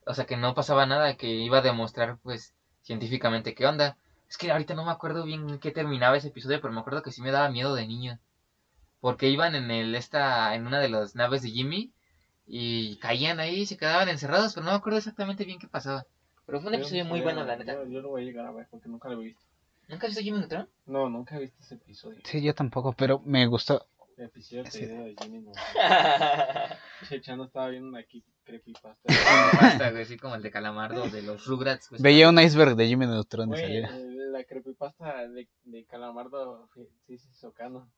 o 0.06 0.14
sea 0.14 0.26
que 0.26 0.38
no 0.38 0.54
pasaba 0.54 0.86
nada, 0.86 1.16
que 1.16 1.28
iba 1.28 1.60
a 1.60 1.62
demostrar 1.62 2.18
pues 2.22 2.54
científicamente 2.82 3.56
qué 3.56 3.66
onda. 3.66 3.98
Es 4.30 4.38
que 4.38 4.52
ahorita 4.52 4.74
no 4.74 4.86
me 4.86 4.92
acuerdo 4.92 5.24
bien 5.24 5.50
en 5.50 5.60
qué 5.60 5.72
terminaba 5.72 6.18
ese 6.18 6.30
episodio, 6.30 6.60
pero 6.62 6.74
me 6.74 6.80
acuerdo 6.80 7.04
que 7.04 7.12
sí 7.12 7.22
me 7.22 7.32
daba 7.32 7.50
miedo 7.50 7.76
de 7.76 7.88
niño. 7.88 8.20
Porque 9.00 9.30
iban 9.30 9.56
en 9.56 9.70
el 9.70 9.96
esta 9.96 10.56
en 10.56 10.66
una 10.66 10.80
de 10.80 10.90
las 10.90 11.16
naves 11.16 11.42
de 11.42 11.50
Jimmy 11.50 11.92
y 12.46 12.98
caían 12.98 13.40
ahí 13.40 13.62
y 13.62 13.66
se 13.66 13.78
quedaban 13.78 14.10
encerrados, 14.10 14.54
pero 14.54 14.66
no 14.66 14.72
me 14.72 14.78
acuerdo 14.78 14.98
exactamente 14.98 15.46
bien 15.46 15.60
qué 15.60 15.68
pasaba. 15.68 16.06
Pero 16.46 16.60
fue 16.60 16.70
un 16.70 16.76
episodio 16.76 17.06
muy 17.06 17.22
bueno, 17.22 17.44
la 17.44 17.56
neta. 17.56 17.74
Yo, 17.74 17.86
yo 17.86 18.02
lo 18.02 18.10
voy 18.10 18.24
a 18.24 18.26
llegar 18.26 18.46
a 18.46 18.52
ver 18.52 18.68
porque 18.70 18.90
nunca 18.90 19.10
lo 19.10 19.22
he 19.22 19.26
visto. 19.26 19.44
¿Nunca 19.88 20.08
has 20.08 20.12
visto 20.12 20.24
Jimmy 20.24 20.40
Neutron? 20.40 20.70
No, 20.86 21.10
nunca 21.10 21.36
he 21.36 21.40
visto 21.42 21.58
ese 21.62 21.76
episodio. 21.76 22.20
Sí, 22.24 22.42
yo 22.42 22.54
tampoco, 22.56 22.94
pero 22.94 23.20
me 23.26 23.46
gustó. 23.48 23.86
El 24.18 24.26
episodio 24.26 24.66
Sí. 24.68 24.86
de 24.86 25.16
Jimmy 25.22 25.40
no. 25.42 25.52
Estaba 27.46 27.70
viendo 27.70 27.90
una 27.90 28.00
aquí 28.00 28.24
creepypasta. 28.44 29.14
Basta, 29.62 29.92
güey, 29.92 30.04
así 30.04 30.18
como 30.18 30.36
el 30.36 30.42
de 30.44 30.52
Calamardo 30.52 31.10
de 31.10 31.22
los 31.24 31.46
Rugrats. 31.46 31.90
güey. 31.90 32.02
Veía 32.02 32.30
un 32.30 32.40
iceberg 32.40 32.76
de 32.76 32.88
Jimmy 32.88 33.08
Neutron 33.08 33.54
y 33.54 33.58
salía. 33.58 33.88
el- 33.88 34.14
la 34.34 34.44
creepypasta 34.46 35.28
de, 35.28 35.48
de 35.64 35.86
Calamardo 35.86 36.68
sí 36.74 36.88
sí 37.06 37.18
se 37.20 37.30
hizo 37.30 37.54
canon. 37.54 37.92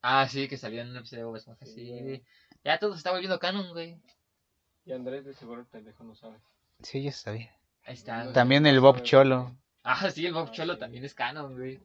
Ah, 0.00 0.26
sí, 0.28 0.46
que 0.48 0.56
salió 0.56 0.80
en 0.82 0.90
un 0.90 0.96
episodio 0.96 1.24
de 1.24 1.26
Bob 1.26 1.36
Esponja, 1.36 1.64
Sí, 1.66 1.98
sí. 1.98 2.22
Ya 2.64 2.78
todo 2.78 2.92
se 2.92 2.98
está 2.98 3.10
volviendo 3.10 3.38
canon, 3.40 3.70
güey. 3.72 4.00
Y 4.84 4.92
Andrés 4.92 5.24
de 5.24 5.34
seguro 5.34 5.60
el 5.60 5.66
pendejo 5.66 6.04
no 6.04 6.14
sabe. 6.14 6.36
Sí, 6.82 7.02
yo 7.02 7.10
sabía. 7.12 7.52
Ahí 7.84 7.94
está. 7.94 8.32
También 8.32 8.64
el 8.66 8.78
Bob 8.80 9.02
Cholo. 9.02 9.56
Ah, 9.82 10.08
sí, 10.10 10.24
el 10.26 10.34
Bob 10.34 10.48
Ah, 10.48 10.52
Cholo 10.52 10.74
sí. 10.74 10.80
también 10.80 11.04
es 11.04 11.14
canon, 11.14 11.54
güey. 11.56 11.80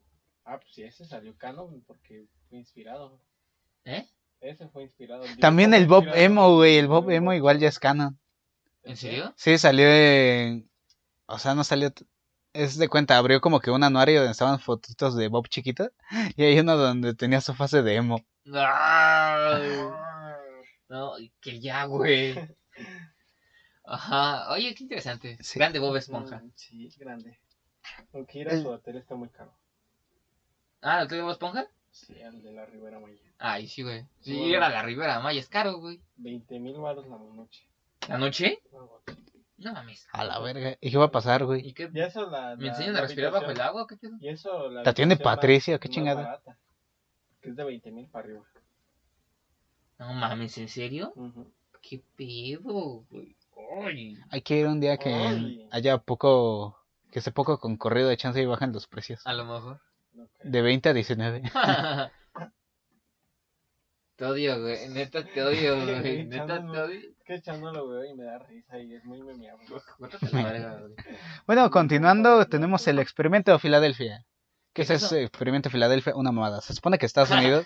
Ah, 0.46 0.58
pues 0.60 0.74
sí, 0.74 0.84
ese 0.84 1.06
salió 1.06 1.36
canon 1.38 1.84
porque 1.88 2.28
fue 2.50 2.60
inspirado. 2.60 3.20
¿Eh? 3.88 4.06
Ese 4.42 4.68
fue 4.68 4.84
inspirado. 4.84 5.24
El 5.24 5.38
También 5.40 5.74
el 5.74 5.88
Bob 5.88 6.06
Emo, 6.14 6.56
güey. 6.56 6.78
El 6.78 6.86
en 6.86 6.92
Bob 6.92 7.10
Emo 7.10 7.34
igual 7.34 7.58
ya 7.60 7.70
es 7.70 7.80
canon. 7.80 8.20
¿En 8.84 8.98
serio? 8.98 9.34
Sí, 9.38 9.58
salió 9.58 9.88
en... 9.88 10.70
O 11.26 11.40
sea, 11.40 11.56
no 11.56 11.64
salió... 11.64 11.92
Es 12.54 12.78
de 12.78 12.90
cuenta, 12.90 13.18
abrió 13.18 13.40
como 13.42 13.60
que 13.60 13.72
un 13.72 13.84
anuario 13.84 14.20
donde 14.20 14.32
estaban 14.32 14.60
fotitos 14.60 15.16
de 15.16 15.28
Bob 15.28 15.48
chiquito. 15.48 15.92
Y 16.36 16.44
hay 16.44 16.60
uno 16.60 16.76
donde 16.76 17.14
tenía 17.16 17.42
su 17.42 17.54
fase 17.54 17.82
de 17.82 17.96
emo. 17.96 18.26
No, 20.90 21.14
que 21.40 21.60
ya, 21.60 21.86
güey. 21.86 22.36
Ajá. 23.86 24.52
Oye, 24.52 24.74
qué 24.76 24.84
interesante. 24.84 25.38
Sí. 25.42 25.60
Grande 25.60 25.80
Bob 25.80 25.96
Esponja. 25.96 26.38
Mm, 26.38 26.52
Sí, 26.56 26.90
grande. 26.98 27.40
Aunque 28.14 28.40
ir 28.40 28.50
a 28.50 28.62
su 28.62 28.70
hotel 28.70 28.98
está 28.98 29.16
muy 29.16 29.30
caro. 29.30 29.54
Ah, 30.82 31.02
¿el 31.02 31.08
de 31.08 31.22
Bob 31.22 31.32
Esponja? 31.32 31.68
Sí, 31.92 32.22
al 32.22 32.42
de 32.44 32.52
la 32.52 32.66
Ribera 32.66 33.00
Maya. 33.00 33.18
Ay, 33.40 33.68
sí, 33.68 33.82
güey. 33.84 34.02
Sí, 34.22 34.34
Sí, 34.34 34.54
era 34.54 34.70
la 34.70 34.84
Ribera 34.84 35.20
Maya, 35.20 35.40
es 35.40 35.50
caro, 35.50 35.80
güey. 35.80 36.00
20 36.18 36.60
mil 36.60 36.78
baros 36.78 37.08
la 37.08 37.18
noche. 37.18 37.68
¿La 38.08 38.18
noche? 38.18 38.60
Algo 38.74 39.02
así. 39.08 39.18
No 39.58 39.74
mames. 39.74 40.08
A 40.12 40.24
la 40.24 40.38
verga. 40.40 40.78
¿Y 40.80 40.92
qué 40.92 40.98
va 40.98 41.06
a 41.06 41.12
pasar, 41.12 41.44
güey? 41.46 41.68
¿Y 41.68 41.74
qué? 41.74 41.90
Y 41.92 42.00
eso 42.00 42.30
la. 42.30 42.56
¿Me 42.56 42.66
la- 42.66 42.72
enseñan 42.72 42.94
la 42.94 43.00
a 43.00 43.02
respirar 43.04 43.32
bajo 43.32 43.46
el 43.46 43.52
habitación- 43.52 43.68
agua 43.70 43.88
qué 43.88 43.98
pedo? 43.98 44.18
Y 44.20 44.28
eso 44.30 44.70
la. 44.70 44.84
¿La 44.84 44.94
tiene 44.94 45.14
habitación 45.14 45.26
más- 45.32 45.36
Patricia? 45.38 45.80
¿Qué 45.80 45.88
más 45.88 45.96
chingada? 45.96 46.22
barata. 46.24 46.58
Que 47.42 47.50
es 47.50 47.56
de 47.56 47.64
20 47.64 47.92
mil 47.92 48.08
para 48.08 48.26
arriba. 48.26 48.44
No 49.98 50.14
mames, 50.14 50.58
¿en 50.60 50.70
serio? 50.70 51.12
Ujú. 51.16 51.52
¿Qué 51.82 52.04
pedo, 52.16 53.06
güey? 53.10 53.36
Ay. 53.84 54.18
Hay 54.30 54.42
que 54.42 54.58
ir 54.60 54.68
un 54.68 54.80
día 54.80 54.98
que 54.98 55.12
Ay. 55.12 55.68
haya 55.72 55.98
poco, 55.98 56.78
que 57.12 57.18
esté 57.20 57.32
poco 57.32 57.60
concurrido 57.60 58.10
de 58.10 58.18
chance 58.18 58.40
y 58.40 58.46
bajan 58.46 58.72
los 58.74 58.86
precios. 58.86 59.26
A 59.26 59.34
lo 59.34 59.46
mejor. 59.46 59.82
De 60.44 60.62
20 60.62 60.90
a 60.90 60.94
19. 60.94 61.42
te 64.16 64.26
odio, 64.26 64.62
güey. 64.62 64.90
Neta 64.90 65.24
te 65.24 65.44
odio, 65.44 65.76
güey. 65.86 66.26
Neta 66.26 66.46
te 66.46 66.54
Echándolo. 66.54 66.86
odio. 66.86 67.00
Es 67.00 67.24
que 67.26 67.36
echando 67.36 67.72
lo 67.72 67.88
veo 67.90 68.06
y 68.06 68.16
me 68.16 68.24
da 68.24 68.40
risa 68.40 68.80
y 68.80 68.96
es 68.96 69.04
muy 69.06 69.22
memeable. 69.22 69.66
Güey. 70.00 70.46
Bueno, 71.46 71.70
continuando, 71.70 72.46
tenemos 72.46 72.88
el 72.88 73.00
experimento 73.00 73.52
de 73.52 73.60
Filadelfia. 73.60 74.26
¿Qué 74.74 74.84
es 74.84 74.88
¿Qué 74.88 74.94
es 74.96 75.04
ese 75.04 75.24
experimento 75.24 75.70
de 75.70 75.74
Filadelfia? 75.74 76.16
Una 76.16 76.32
mamada. 76.32 76.62
Se 76.62 76.74
supone 76.74 76.98
que 76.98 77.06
Estados 77.06 77.32
Unidos 77.32 77.66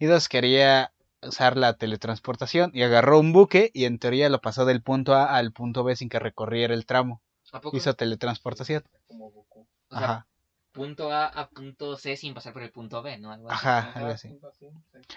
Unidos 0.00 0.28
quería 0.28 0.92
usar 1.22 1.56
la 1.58 1.74
teletransportación 1.74 2.70
y 2.72 2.82
agarró 2.82 3.18
un 3.20 3.32
buque 3.32 3.70
y 3.74 3.84
en 3.84 3.98
teoría 3.98 4.30
lo 4.30 4.40
pasó 4.40 4.64
del 4.64 4.82
punto 4.82 5.14
A 5.14 5.36
al 5.36 5.52
punto 5.52 5.84
B 5.84 5.94
sin 5.94 6.08
que 6.08 6.18
recorriera 6.18 6.72
el 6.72 6.86
tramo. 6.86 7.20
¿A 7.52 7.60
poco? 7.60 7.76
Hizo 7.76 7.94
teletransportación. 7.94 8.84
Como 9.08 9.30
Goku. 9.30 9.66
O 9.90 9.98
sea, 9.98 10.04
Ajá, 10.04 10.26
punto 10.72 11.12
A 11.12 11.26
a 11.26 11.48
punto 11.48 11.96
C 11.96 12.16
sin 12.16 12.34
pasar 12.34 12.52
por 12.52 12.62
el 12.62 12.70
punto 12.70 13.02
B, 13.02 13.18
¿no? 13.18 13.32
Algo 13.32 13.50
así. 13.50 13.56
ajá, 13.58 13.92
algo 13.94 14.08
así. 14.10 14.38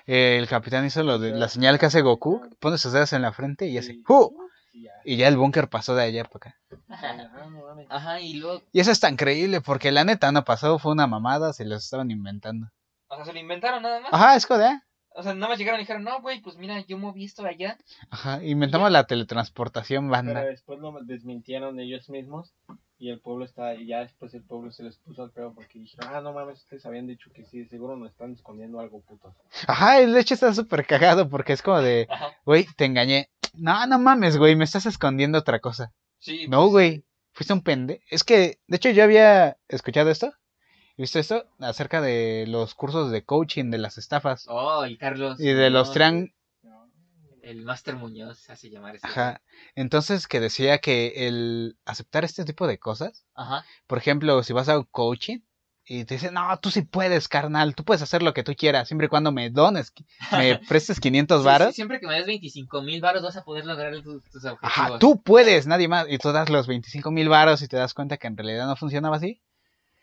El 0.06 0.48
capitán 0.48 0.86
hizo 0.86 1.04
lo 1.04 1.20
de 1.20 1.32
la 1.32 1.50
señal 1.50 1.80
que 1.80 1.86
hace 1.88 2.02
Goku, 2.02 2.42
pone 2.60 2.78
sus 2.78 2.94
dedos 2.94 3.14
en 3.14 3.22
la 3.22 3.32
frente 3.34 3.68
y 3.68 3.78
hace. 3.78 4.00
¡Hu! 4.08 4.36
Y 5.06 5.18
ya. 5.18 5.28
El 5.28 5.38
búnker 5.38 5.70
pasó 5.70 5.94
de 5.96 6.04
allá 6.04 6.24
para 6.24 6.50
acá. 6.52 6.60
Ajá, 6.90 7.14
no 7.50 7.62
mames. 7.68 7.86
Ajá, 7.90 8.20
y 8.20 8.34
luego, 8.36 8.64
Y 8.72 8.80
eso 8.80 8.92
es 8.92 9.00
tan 9.00 9.16
creíble 9.18 9.62
porque 9.62 9.92
la 9.92 10.04
neta 10.04 10.32
no 10.32 10.44
pasó, 10.44 10.80
fue 10.80 10.92
una 10.94 11.06
mamada, 11.06 11.54
se 11.54 11.64
los 11.66 11.84
estaban 11.84 12.10
inventando. 12.10 12.68
o 13.08 13.16
sea, 13.16 13.26
se 13.26 13.34
lo 13.34 13.40
inventaron 13.40 13.84
nada 13.84 14.00
más. 14.00 14.12
Ajá, 14.12 14.36
es 14.36 14.46
joder. 14.46 14.80
O 15.16 15.22
sea, 15.22 15.36
nada 15.36 15.50
más 15.50 15.60
llegaron 15.60 15.80
y 15.80 15.84
dijeron, 15.84 16.04
no, 16.04 16.20
güey, 16.22 16.42
pues 16.42 16.58
mira, 16.58 16.80
yo 16.88 16.98
moví 16.98 17.26
esto 17.26 17.44
de 17.44 17.50
allá. 17.50 17.78
Ajá, 18.10 18.44
inventamos 18.44 18.90
la 18.92 19.06
teletransportación, 19.06 20.06
Pero 20.06 20.12
banda. 20.12 20.44
después 20.46 20.80
lo 20.80 20.92
desmintieron 21.04 21.80
ellos 21.80 22.10
mismos 22.10 22.56
y 23.04 23.10
el 23.10 23.20
pueblo 23.20 23.44
está 23.44 23.76
y 23.76 23.88
ya 23.88 24.00
después 24.00 24.34
el 24.34 24.44
pueblo 24.44 24.72
se 24.72 24.82
les 24.82 24.98
puso 24.98 25.24
al 25.24 25.32
pedo 25.32 25.54
porque 25.54 25.78
dijeron, 25.78 26.10
ah, 26.14 26.22
no 26.22 26.32
mames, 26.32 26.60
ustedes 26.60 26.86
habían 26.86 27.06
dicho 27.06 27.30
que 27.34 27.44
sí, 27.44 27.66
seguro 27.66 27.98
nos 27.98 28.12
están 28.12 28.32
escondiendo 28.32 28.80
algo 28.80 29.02
puto. 29.02 29.36
Ajá, 29.68 30.00
el 30.00 30.16
hecho 30.16 30.34
está 30.36 30.54
súper 30.54 30.86
cagado 30.86 31.28
porque 31.30 31.52
es 31.52 31.62
como 31.62 31.82
de, 31.82 32.08
güey, 32.46 32.66
te 32.78 32.86
engañé. 32.86 33.30
No, 33.56 33.86
no 33.88 34.00
mames, 34.00 34.38
güey, 34.38 34.56
me 34.56 34.64
estás 34.64 34.86
escondiendo 34.86 35.38
otra 35.38 35.60
cosa. 35.60 35.92
Sí. 36.20 36.48
No, 36.48 36.62
pues, 36.62 36.72
güey, 36.72 37.06
fuiste 37.34 37.52
un 37.52 37.62
pende. 37.62 38.02
Es 38.10 38.24
que, 38.24 38.60
de 38.68 38.78
hecho, 38.78 38.90
yo 38.92 39.04
había 39.04 39.58
escuchado 39.68 40.10
esto, 40.10 40.32
visto 40.96 41.20
esto, 41.20 41.44
acerca 41.60 42.00
de 42.00 42.46
los 42.48 42.74
cursos 42.74 43.12
de 43.12 43.26
coaching 43.26 43.70
de 43.70 43.80
las 43.80 43.98
estafas 43.98 44.46
Oh, 44.48 44.86
y 44.86 44.98
Carlos. 44.98 45.42
y 45.42 45.48
de 45.52 45.70
los 45.70 45.92
triángulos. 45.92 46.32
El 47.44 47.61
Master 47.64 47.95
Muñoz 47.98 48.49
hace 48.49 48.70
llamar 48.70 48.95
ese. 48.95 49.06
Ajá. 49.06 49.41
Entonces, 49.76 50.28
que 50.28 50.40
decía 50.40 50.78
que 50.80 51.28
el 51.28 51.78
aceptar 51.86 52.24
este 52.24 52.45
tipo 52.45 52.68
de 52.68 52.80
cosas, 52.80 53.26
Ajá. 53.36 53.65
por 53.86 53.98
ejemplo, 53.98 54.41
si 54.44 54.53
vas 54.53 54.70
a 54.70 54.80
un 54.80 54.86
coaching 54.90 55.40
y 55.86 56.06
te 56.06 56.14
dicen, 56.15 56.34
no, 56.34 56.57
tú 56.60 56.72
sí 56.72 56.84
puedes, 56.84 57.28
carnal, 57.28 57.76
tú 57.76 57.84
puedes 57.84 58.02
hacer 58.02 58.24
lo 58.24 58.34
que 58.34 58.44
tú 58.44 58.53
quieras, 58.56 58.88
siempre 58.88 59.07
y 59.07 59.10
cuando 59.10 59.34
me 59.34 59.49
dones, 59.49 59.91
me 60.32 60.57
prestes 60.70 61.02
500 61.02 61.41
Sí, 61.41 61.45
varos. 61.45 61.68
sí, 61.68 61.74
siempre 61.74 61.99
que 61.99 62.07
me 62.07 62.15
des 62.15 62.26
25 62.26 62.82
mil 62.82 63.02
varos 63.02 63.22
vas 63.22 63.36
a 63.36 63.44
poder 63.44 63.65
lograr 63.65 63.94
tus, 64.02 64.24
tus 64.24 64.45
objetivos. 64.45 64.60
Ajá, 64.61 64.98
tú 64.99 65.22
puedes, 65.22 65.68
nadie 65.68 65.90
más. 65.90 66.06
Y 66.10 66.18
tú 66.20 66.32
das 66.32 66.49
los 66.49 66.68
25 66.68 67.11
mil 67.11 67.28
varos 67.28 67.61
y 67.61 67.68
te 67.68 67.76
das 67.76 67.94
cuenta 67.94 68.15
que 68.15 68.28
en 68.28 68.38
realidad 68.38 68.65
no 68.68 68.78
funcionaba 68.78 69.18
así. 69.18 69.41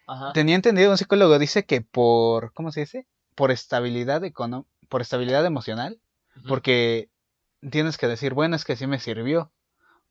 Ajá. 0.06 0.34
Tenía 0.34 0.56
entendido, 0.56 0.90
un 0.90 0.98
psicólogo 0.98 1.38
dice 1.38 1.64
que 1.64 1.80
por, 1.80 2.52
¿cómo 2.52 2.70
se 2.70 2.80
dice? 2.80 3.06
Por 3.34 3.50
estabilidad 3.50 4.22
econo 4.24 4.66
por 4.90 5.00
estabilidad 5.02 5.46
emocional, 5.46 6.00
porque 6.48 7.09
tienes 7.68 7.98
que 7.98 8.08
decir, 8.08 8.34
bueno, 8.34 8.56
es 8.56 8.64
que 8.64 8.76
sí 8.76 8.86
me 8.86 8.98
sirvió. 8.98 9.52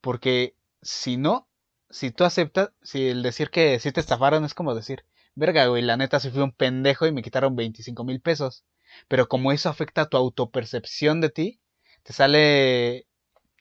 Porque 0.01 0.55
si 0.81 1.17
no, 1.17 1.47
si 1.89 2.11
tú 2.11 2.23
aceptas, 2.23 2.71
si 2.81 3.09
el 3.09 3.23
decir 3.23 3.49
que 3.49 3.79
sí 3.79 3.91
te 3.91 3.99
estafaron 3.99 4.45
es 4.45 4.53
como 4.53 4.75
decir, 4.75 5.05
verga, 5.35 5.67
güey, 5.67 5.81
la 5.83 5.97
neta 5.97 6.19
sí 6.19 6.29
fui 6.29 6.41
un 6.41 6.51
pendejo 6.51 7.07
y 7.07 7.11
me 7.11 7.23
quitaron 7.23 7.55
25 7.55 8.03
mil 8.03 8.21
pesos. 8.21 8.65
Pero 9.07 9.27
como 9.27 9.51
eso 9.51 9.69
afecta 9.69 10.03
a 10.03 10.09
tu 10.09 10.17
autopercepción 10.17 11.21
de 11.21 11.29
ti, 11.29 11.61
te 12.03 12.13
sale, 12.13 13.07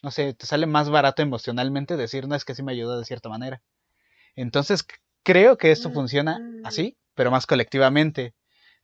no 0.02 0.10
sé, 0.10 0.34
te 0.34 0.46
sale 0.46 0.66
más 0.66 0.90
barato 0.90 1.22
emocionalmente 1.22 1.96
decir, 1.96 2.28
no, 2.28 2.34
es 2.34 2.44
que 2.44 2.54
sí 2.54 2.62
me 2.62 2.72
ayudó 2.72 2.98
de 2.98 3.04
cierta 3.04 3.28
manera. 3.28 3.62
Entonces, 4.36 4.86
creo 5.22 5.58
que 5.58 5.70
esto 5.72 5.90
funciona 5.90 6.42
así, 6.64 6.96
pero 7.14 7.30
más 7.30 7.46
colectivamente. 7.46 8.34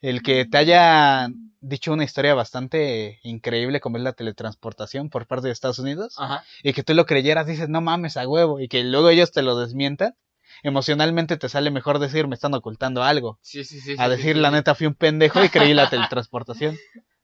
El 0.04 0.22
que 0.22 0.44
te 0.44 0.58
haya 0.58 1.30
dicho 1.62 1.90
una 1.94 2.04
historia 2.04 2.34
bastante 2.34 3.20
increíble 3.22 3.80
como 3.80 3.96
es 3.96 4.02
la 4.02 4.12
teletransportación 4.12 5.08
por 5.08 5.26
parte 5.26 5.46
de 5.46 5.52
Estados 5.54 5.78
Unidos 5.78 6.16
Ajá. 6.18 6.44
y 6.62 6.74
que 6.74 6.82
tú 6.82 6.92
lo 6.92 7.06
creyeras, 7.06 7.46
dices, 7.46 7.70
no 7.70 7.80
mames 7.80 8.18
a 8.18 8.28
huevo, 8.28 8.60
y 8.60 8.68
que 8.68 8.84
luego 8.84 9.08
ellos 9.08 9.32
te 9.32 9.40
lo 9.40 9.58
desmientan, 9.58 10.14
emocionalmente 10.62 11.38
te 11.38 11.48
sale 11.48 11.70
mejor 11.70 12.00
decir, 12.00 12.28
me 12.28 12.34
están 12.34 12.52
ocultando 12.52 13.02
algo, 13.02 13.38
Sí, 13.40 13.64
sí, 13.64 13.80
sí. 13.80 13.94
a 13.96 14.04
sí, 14.04 14.10
decir, 14.10 14.36
sí, 14.36 14.42
la 14.42 14.50
sí. 14.50 14.56
neta, 14.56 14.74
fui 14.74 14.86
un 14.86 14.94
pendejo 14.94 15.42
y 15.42 15.48
creí 15.48 15.72
la 15.72 15.88
teletransportación. 15.90 16.76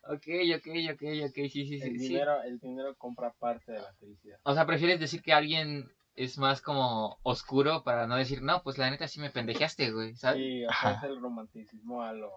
Ok, 0.04 0.26
ok, 0.56 0.66
ok, 0.94 1.02
ok, 1.28 1.34
sí, 1.34 1.50
sí, 1.50 1.66
sí. 1.66 1.80
El 1.82 1.98
sí. 1.98 2.08
dinero, 2.08 2.42
el 2.44 2.58
dinero 2.60 2.94
compra 2.96 3.34
parte 3.38 3.72
de 3.72 3.80
la 3.80 3.92
felicidad. 4.00 4.38
O 4.42 4.54
sea, 4.54 4.64
prefieres 4.64 4.98
decir 4.98 5.20
que 5.20 5.34
alguien 5.34 5.92
es 6.14 6.38
más 6.38 6.62
como 6.62 7.18
oscuro 7.24 7.84
para 7.84 8.06
no 8.06 8.16
decir, 8.16 8.40
no, 8.40 8.62
pues 8.62 8.78
la 8.78 8.88
neta 8.88 9.06
sí 9.06 9.20
me 9.20 9.28
pendejeaste, 9.28 9.90
güey, 9.90 10.16
¿sabes? 10.16 10.40
Sí, 10.42 10.64
o 10.64 10.70
Ajá. 10.70 10.92
sea, 10.92 11.10
es 11.10 11.14
el 11.14 11.20
romanticismo 11.20 12.02
a 12.02 12.14
lo, 12.14 12.30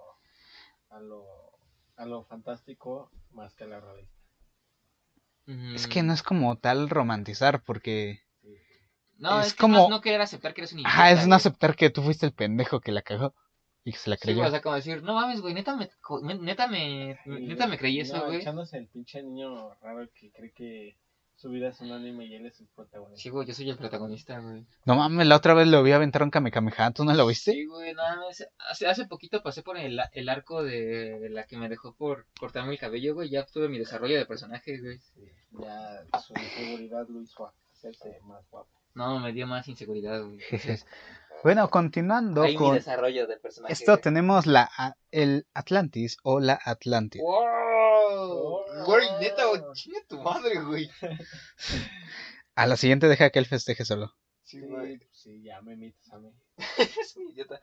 a 0.94 1.00
lo, 1.00 1.26
a 1.98 2.06
lo 2.06 2.24
fantástico 2.26 3.12
más 3.32 3.54
que 3.56 3.64
a 3.66 3.68
la 3.68 3.80
realista. 3.80 4.14
Es 5.76 5.88
que 5.88 6.04
no 6.04 6.14
es 6.14 6.24
como 6.24 6.56
tal 6.58 6.90
romantizar, 6.90 7.64
porque, 7.64 8.22
Sí. 8.42 8.56
No, 9.18 9.40
es 9.42 9.48
es, 9.48 9.54
como- 9.56 9.76
como... 9.78 9.90
no 9.90 10.02
querer 10.02 10.22
aceptar 10.22 10.54
que 10.54 10.62
eres 10.62 10.74
un 10.74 10.80
idiota. 10.80 10.90
ajá, 10.96 11.12
es 11.12 11.28
no 11.28 11.36
aceptar 11.36 11.76
que 11.76 11.90
tú 11.90 12.02
fuiste 12.02 12.26
el 12.26 12.34
pendejo 12.34 12.80
que 12.80 12.92
la 12.92 13.02
cagó 13.02 13.34
y 13.84 13.92
que 13.92 13.98
se 13.98 14.10
la 14.10 14.16
Sí, 14.16 14.22
creyó. 14.24 14.38
güey, 14.40 14.48
o 14.48 14.52
sea, 14.52 14.62
como 14.62 14.76
decir, 14.76 15.04
no 15.04 15.14
mames, 15.16 15.42
güey, 15.42 15.54
neta 15.54 15.76
me, 15.76 15.90
neta 16.42 16.68
me, 16.68 17.20
Sí, 17.24 17.30
neta 17.30 17.68
me 17.68 17.78
creí 17.78 17.98
no, 17.98 18.04
eso, 18.04 18.26
güey. 18.26 18.38
Echándose 18.40 18.78
el 18.78 18.88
pinche 18.88 19.22
niño 19.22 19.74
raro 19.82 20.08
que 20.14 20.32
cree 20.32 20.52
que 20.54 20.98
su 21.44 21.50
vida 21.50 21.68
es 21.68 21.82
un 21.82 21.92
anime 21.92 22.26
y 22.26 22.36
él 22.36 22.46
es 22.46 22.62
el 22.62 22.68
protagonista. 22.74 23.22
Sí, 23.22 23.30
güey, 23.30 23.46
yo 23.46 23.54
soy 23.54 23.70
el 23.70 23.78
protagonista, 23.78 24.40
güey. 24.40 24.66
No 24.86 24.96
mames, 24.96 25.28
la 25.28 25.36
otra 25.36 25.54
vez 25.54 25.68
lo 25.68 25.84
vi 25.84 25.92
aventar 25.92 26.24
un 26.24 26.30
Kamehameha, 26.30 26.92
¿tú 26.92 27.04
no 27.04 27.14
lo 27.14 27.28
viste? 27.28 27.52
Sí, 27.52 27.66
güey, 27.66 27.94
nada 27.94 28.16
más. 28.16 28.48
Hace, 28.70 28.88
hace 28.88 29.08
poquito 29.08 29.44
pasé 29.44 29.62
por 29.62 29.78
el, 29.78 30.00
el 30.14 30.30
arco 30.30 30.64
de, 30.64 31.20
de 31.20 31.30
la 31.30 31.44
que 31.44 31.58
me 31.58 31.68
dejó 31.68 31.94
por 31.96 32.28
cortarme 32.40 32.72
el 32.72 32.80
cabello, 32.80 33.14
güey. 33.14 33.30
Ya 33.30 33.46
tuve 33.46 33.68
mi 33.68 33.78
desarrollo 33.78 34.18
de 34.18 34.26
personaje, 34.26 34.80
güey. 34.80 35.00
Sí, 35.00 35.22
ya 35.52 36.06
su 36.22 36.34
inseguridad 36.34 37.06
lo 37.10 37.22
hizo 37.22 37.52
hacerse 37.74 38.22
más 38.24 38.50
guapo. 38.50 38.72
No, 38.94 39.20
me 39.20 39.32
dio 39.34 39.48
más 39.48 39.68
inseguridad, 39.68 40.22
güey. 40.24 40.40
Bueno, 41.44 41.70
continuando 41.70 42.44
ahí 42.44 42.54
mi 42.54 42.58
con 42.58 42.76
desarrollo 42.76 43.28
de 43.28 43.36
personaje. 43.36 43.74
esto, 43.74 43.98
tenemos 43.98 44.46
la 44.46 44.70
a- 44.78 44.96
el 45.12 45.46
Atlantis 45.54 46.16
o 46.24 46.40
la 46.40 46.58
Atlántida. 46.64 47.22
¡Wow! 47.22 48.86
Güey, 48.86 49.08
neta, 49.20 49.44
chinga 49.74 50.00
tu 50.08 50.22
madre, 50.22 50.62
güey. 50.62 50.90
A 52.56 52.66
la 52.66 52.78
siguiente 52.78 53.08
deja 53.08 53.30
que 53.30 53.40
él 53.40 53.46
festeje 53.46 53.84
solo. 53.84 54.14
Sí, 54.44 54.62
Sí, 54.62 54.66
güey. 54.68 54.98
pues 55.00 55.10
sí, 55.20 55.42
ya 55.44 55.62
me 55.62 55.74
imitas 55.74 56.14
a 56.14 56.20
mí. 56.20 56.32
es 56.78 57.16
un 57.18 57.30
idiota. 57.30 57.60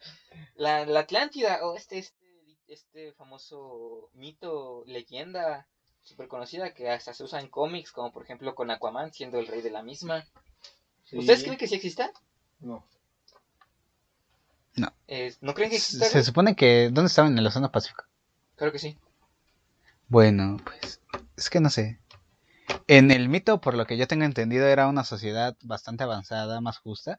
La, 0.57 0.85
la 0.85 1.01
Atlántida, 1.01 1.61
o 1.62 1.74
este, 1.74 1.98
este, 2.01 2.19
este 2.66 3.12
famoso 3.15 4.11
mito, 4.12 4.82
leyenda 4.86 5.69
súper 6.02 6.28
conocida 6.28 6.74
que 6.74 6.90
hasta 6.90 7.15
se 7.15 7.24
usa 7.24 7.40
en 7.40 7.48
cómics, 7.48 7.93
como 7.93 8.12
por 8.12 8.24
ejemplo 8.24 8.55
con 8.55 8.70
Aquaman 8.70 9.12
siendo 9.12 9.39
el 9.39 9.47
rey 9.47 9.62
de 9.62 9.70
la 9.70 9.82
misma. 9.82 10.27
Sí. 11.11 11.19
¿Ustedes 11.19 11.43
creen 11.43 11.59
que 11.59 11.66
sí 11.66 11.74
exista? 11.74 12.12
No. 12.61 12.87
Eh, 15.09 15.35
¿No 15.41 15.55
creen 15.55 15.70
que 15.70 15.77
exista? 15.77 16.07
Se 16.07 16.23
supone 16.23 16.55
que... 16.55 16.91
¿Dónde 16.93 17.09
estaba? 17.09 17.27
En 17.27 17.37
el 17.37 17.45
Océano 17.45 17.73
Pacífico. 17.73 18.05
Creo 18.55 18.70
que 18.70 18.78
sí. 18.78 18.97
Bueno, 20.07 20.57
pues... 20.65 21.01
Es 21.37 21.51
que 21.51 21.59
no 21.59 21.69
sé. 21.69 21.99
En 22.87 23.11
el 23.11 23.28
mito, 23.28 23.61
por 23.61 23.74
lo 23.74 23.87
que 23.87 23.97
yo 23.97 24.07
tengo 24.07 24.24
entendido, 24.24 24.69
era 24.69 24.87
una 24.87 25.03
sociedad 25.03 25.57
bastante 25.62 26.05
avanzada, 26.05 26.61
más 26.61 26.78
justa, 26.78 27.19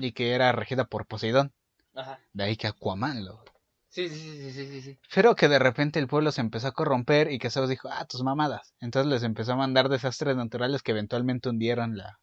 y 0.00 0.12
que 0.12 0.34
era 0.34 0.52
regida 0.52 0.84
por 0.84 1.06
Poseidón. 1.06 1.54
Ajá. 1.94 2.20
De 2.34 2.44
ahí 2.44 2.56
que 2.56 2.66
Aquaman 2.66 3.24
lo... 3.24 3.42
Sí, 3.88 4.08
sí, 4.10 4.16
sí, 4.16 4.38
sí, 4.38 4.52
sí, 4.52 4.66
sí, 4.66 4.82
sí. 4.82 4.98
Pero 5.14 5.34
que 5.34 5.48
de 5.48 5.58
repente 5.58 5.98
el 5.98 6.06
pueblo 6.06 6.30
se 6.30 6.42
empezó 6.42 6.68
a 6.68 6.72
corromper 6.72 7.32
y 7.32 7.38
que 7.38 7.48
Zeus 7.48 7.70
dijo, 7.70 7.88
ah, 7.90 8.04
tus 8.04 8.22
mamadas. 8.22 8.74
Entonces 8.80 9.10
les 9.10 9.22
empezó 9.22 9.54
a 9.54 9.56
mandar 9.56 9.88
desastres 9.88 10.36
naturales 10.36 10.82
que 10.82 10.92
eventualmente 10.92 11.48
hundieron 11.48 11.96
la... 11.96 12.20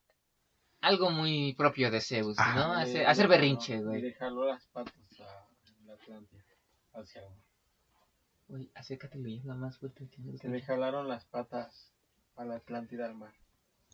Algo 0.87 1.09
muy 1.11 1.53
propio 1.53 1.91
de 1.91 2.01
Zeus, 2.01 2.37
Ajá. 2.39 2.55
¿no? 2.55 2.73
Hacer, 2.73 2.95
Le- 3.01 3.05
hacer 3.07 3.25
le- 3.25 3.29
berrinche, 3.35 3.75
Le 3.77 3.83
güey. 3.83 4.13
jaló 4.13 4.45
las 4.47 4.65
patas 4.67 4.93
a 5.19 5.85
la 5.85 5.93
Atlántida 5.93 6.43
hacia 6.93 7.21
el 7.21 7.29
mar. 7.29 7.37
Güey, 8.47 8.71
acércate 8.75 9.17
y 9.19 9.39
nada 9.41 9.59
más 9.59 9.77
fuerte. 9.77 10.07
Se 10.39 10.47
le 10.47 10.61
jalaron 10.61 11.07
las 11.09 11.25
patas 11.25 11.91
a 12.37 12.45
la 12.45 12.55
Atlántida 12.55 13.05
al 13.05 13.15
mar. 13.15 13.33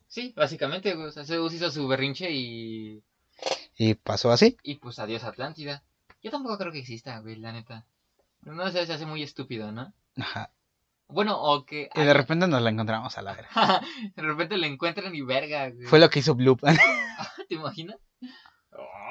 Sí, 0.08 0.34
básicamente, 0.36 0.94
güey. 0.94 1.08
O 1.08 1.12
sea, 1.12 1.26
Zeus 1.26 1.54
hizo 1.54 1.72
su 1.72 1.88
berrinche 1.88 2.30
y. 2.32 3.04
Y 3.78 3.96
pasó 3.96 4.32
así. 4.32 4.56
Y 4.62 4.76
pues 4.76 5.00
adiós 5.00 5.24
Atlántida. 5.24 5.84
Yo 6.22 6.30
tampoco 6.30 6.58
creo 6.60 6.72
que 6.72 6.80
exista, 6.80 7.18
güey, 7.20 7.36
la 7.38 7.52
neta. 7.52 7.86
No 8.42 8.70
sé, 8.72 8.86
se 8.86 8.94
hace 8.94 9.06
muy 9.08 9.24
estúpido, 9.24 9.72
¿no? 9.72 9.92
Ajá. 10.18 10.52
Bueno, 11.08 11.40
o 11.42 11.66
que 11.66 11.90
Y 11.94 12.02
de 12.02 12.14
repente 12.14 12.48
nos 12.48 12.62
la 12.62 12.70
encontramos 12.70 13.18
a 13.18 13.22
la 13.22 13.34
verga. 13.34 13.82
de 14.16 14.22
repente 14.24 14.58
le 14.58 14.68
encuentran 14.68 15.14
y 15.14 15.22
verga, 15.22 15.70
güey. 15.70 15.86
Fue 15.88 16.00
lo 16.00 16.10
que 16.10 16.20
hizo 16.20 16.36
Bloop. 16.36 16.62
¿Te 17.50 17.56
imaginas? 17.56 17.98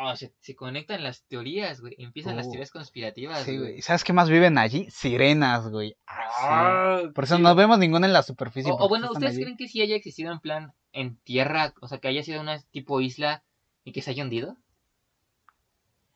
Oh, 0.05 0.17
se, 0.17 0.35
se 0.41 0.57
conectan 0.57 1.05
las 1.05 1.23
teorías, 1.27 1.81
güey. 1.81 1.95
Empiezan 1.99 2.35
las 2.37 2.47
Uh. 2.47 2.51
teorías 2.51 2.71
conspirativas, 2.73 3.43
Sí, 3.45 3.57
güey. 3.57 3.81
¿Sabes 3.83 4.03
qué 4.03 4.13
más 4.13 4.29
viven 4.29 4.59
allí? 4.59 4.89
Sirenas, 4.91 5.69
güey. 5.69 5.97
Ah, 6.07 6.19
Ah, 6.45 7.03
Por 7.15 7.25
eso 7.25 7.37
sí. 7.37 7.43
no 7.43 7.55
vemos 7.55 7.79
ninguna 7.79 8.07
en 8.09 8.13
la 8.13 8.23
superficie. 8.25 8.73
O, 8.77 8.89
bueno, 8.89 9.11
¿ustedes 9.13 9.35
allí. 9.35 9.43
creen 9.43 9.57
que 9.57 9.69
sí 9.69 9.81
haya 9.81 9.95
existido 9.95 10.33
en 10.33 10.41
plan 10.41 10.73
en 10.93 11.17
tierra? 11.19 11.73
O 11.81 11.87
sea, 11.87 11.99
que 11.99 12.09
haya 12.09 12.23
sido 12.25 12.41
una 12.41 12.59
tipo 12.73 13.01
isla 13.01 13.45
y 13.85 13.93
que 13.93 14.03
se 14.03 14.11
haya 14.11 14.25
hundido? 14.25 14.57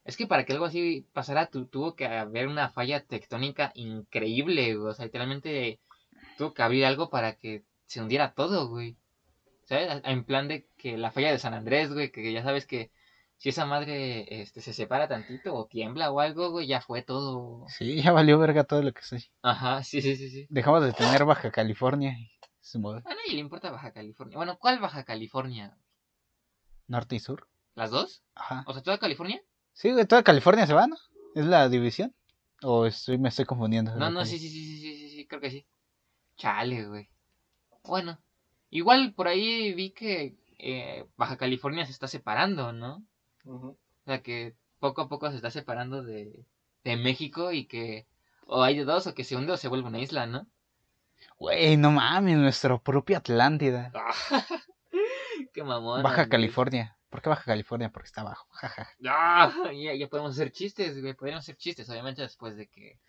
Es 0.06 0.16
que 0.16 0.26
para 0.26 0.44
que 0.44 0.52
algo 0.52 0.64
así 0.66 1.06
pasara 1.12 1.46
tu- 1.50 1.66
tuvo 1.66 1.94
que 1.96 2.06
haber 2.06 2.46
una 2.48 2.70
falla 2.70 3.04
tectónica 3.04 3.72
increíble, 3.74 4.74
güey. 4.74 4.90
O 4.90 4.94
sea, 4.94 5.04
literalmente 5.06 5.80
tuvo 6.38 6.54
que 6.54 6.62
abrir 6.62 6.84
algo 6.86 7.10
para 7.10 7.36
que 7.36 7.64
se 7.86 8.00
hundiera 8.00 8.32
todo, 8.34 8.68
güey. 8.68 8.96
¿Sabes? 9.64 10.00
En 10.04 10.24
plan 10.24 10.46
de 10.48 10.68
que 10.76 10.96
la 10.96 11.10
falla 11.10 11.32
de 11.32 11.38
San 11.40 11.52
Andrés, 11.54 11.92
güey, 11.92 12.12
que 12.12 12.32
ya 12.32 12.42
sabes 12.44 12.66
que 12.66 12.92
si 13.36 13.48
esa 13.48 13.66
madre 13.66 14.40
este, 14.40 14.60
se 14.60 14.72
separa 14.72 15.08
tantito 15.08 15.54
o 15.54 15.66
tiembla 15.66 16.10
o 16.12 16.20
algo, 16.20 16.50
güey, 16.50 16.66
ya 16.68 16.80
fue 16.80 17.02
todo. 17.02 17.64
Sí, 17.68 18.00
ya 18.00 18.12
valió 18.12 18.38
verga 18.38 18.62
todo 18.64 18.82
lo 18.82 18.92
que 18.92 19.02
soy. 19.02 19.24
Ajá, 19.42 19.82
sí, 19.82 20.00
sí, 20.00 20.16
sí, 20.16 20.30
sí. 20.30 20.46
Dejamos 20.50 20.82
de 20.84 20.92
tener 20.92 21.24
Baja 21.24 21.50
California. 21.50 22.12
y 22.18 22.30
se. 22.60 23.02
A 23.04 23.10
nadie 23.14 23.32
le 23.34 23.40
importa 23.40 23.70
Baja 23.72 23.92
California. 23.92 24.36
Bueno, 24.36 24.56
¿cuál 24.58 24.78
Baja 24.78 25.02
California? 25.04 25.76
Norte 26.86 27.16
y 27.16 27.18
sur. 27.20 27.48
¿Las 27.74 27.90
dos? 27.90 28.22
Ajá. 28.34 28.64
O 28.66 28.72
sea, 28.72 28.82
toda 28.82 28.98
California. 28.98 29.42
Sí, 29.76 29.92
güey, 29.92 30.06
toda 30.06 30.22
California 30.22 30.66
se 30.66 30.72
va, 30.72 30.86
¿no? 30.86 30.96
¿Es 31.34 31.44
la 31.44 31.68
división? 31.68 32.14
¿O 32.62 32.86
estoy, 32.86 33.18
me 33.18 33.28
estoy 33.28 33.44
confundiendo? 33.44 33.94
No, 33.94 34.10
no, 34.10 34.24
sí, 34.24 34.38
sí, 34.38 34.48
sí, 34.48 34.64
sí, 34.64 34.80
sí, 34.80 34.96
sí, 34.96 35.08
sí, 35.10 35.26
creo 35.26 35.38
que 35.42 35.50
sí. 35.50 35.66
Chale, 36.38 36.86
güey. 36.86 37.10
Bueno, 37.84 38.18
igual 38.70 39.12
por 39.12 39.28
ahí 39.28 39.74
vi 39.74 39.90
que 39.90 40.34
eh, 40.58 41.06
Baja 41.18 41.36
California 41.36 41.84
se 41.84 41.92
está 41.92 42.08
separando, 42.08 42.72
¿no? 42.72 43.04
O 43.44 43.76
sea, 44.06 44.22
que 44.22 44.54
poco 44.80 45.02
a 45.02 45.08
poco 45.10 45.28
se 45.28 45.36
está 45.36 45.50
separando 45.50 46.02
de, 46.02 46.46
de 46.82 46.96
México 46.96 47.52
y 47.52 47.66
que 47.66 48.06
o 48.46 48.62
hay 48.62 48.78
de 48.78 48.84
dos 48.84 49.06
o 49.06 49.14
que 49.14 49.24
se 49.24 49.36
hunde 49.36 49.52
o 49.52 49.56
se 49.58 49.68
vuelve 49.68 49.88
una 49.88 50.00
isla, 50.00 50.24
¿no? 50.24 50.46
Güey, 51.38 51.76
no 51.76 51.90
mames, 51.90 52.38
nuestra 52.38 52.78
propia 52.78 53.18
Atlántida. 53.18 53.92
Qué 55.52 55.62
mamón. 55.62 56.02
Baja 56.02 56.30
California. 56.30 56.95
¿Por 57.16 57.22
qué 57.22 57.30
Baja 57.30 57.44
California? 57.44 57.88
Porque 57.90 58.08
está 58.08 58.20
abajo. 58.20 58.46
Jaja. 58.50 58.90
Ah, 59.08 59.50
ya, 59.74 59.94
ya 59.94 60.06
podemos 60.06 60.32
hacer 60.32 60.52
chistes, 60.52 61.00
güey. 61.00 61.14
Podríamos 61.14 61.44
hacer 61.44 61.56
chistes, 61.56 61.88
obviamente, 61.88 62.20
después 62.20 62.58
de 62.58 62.68
que. 62.68 63.00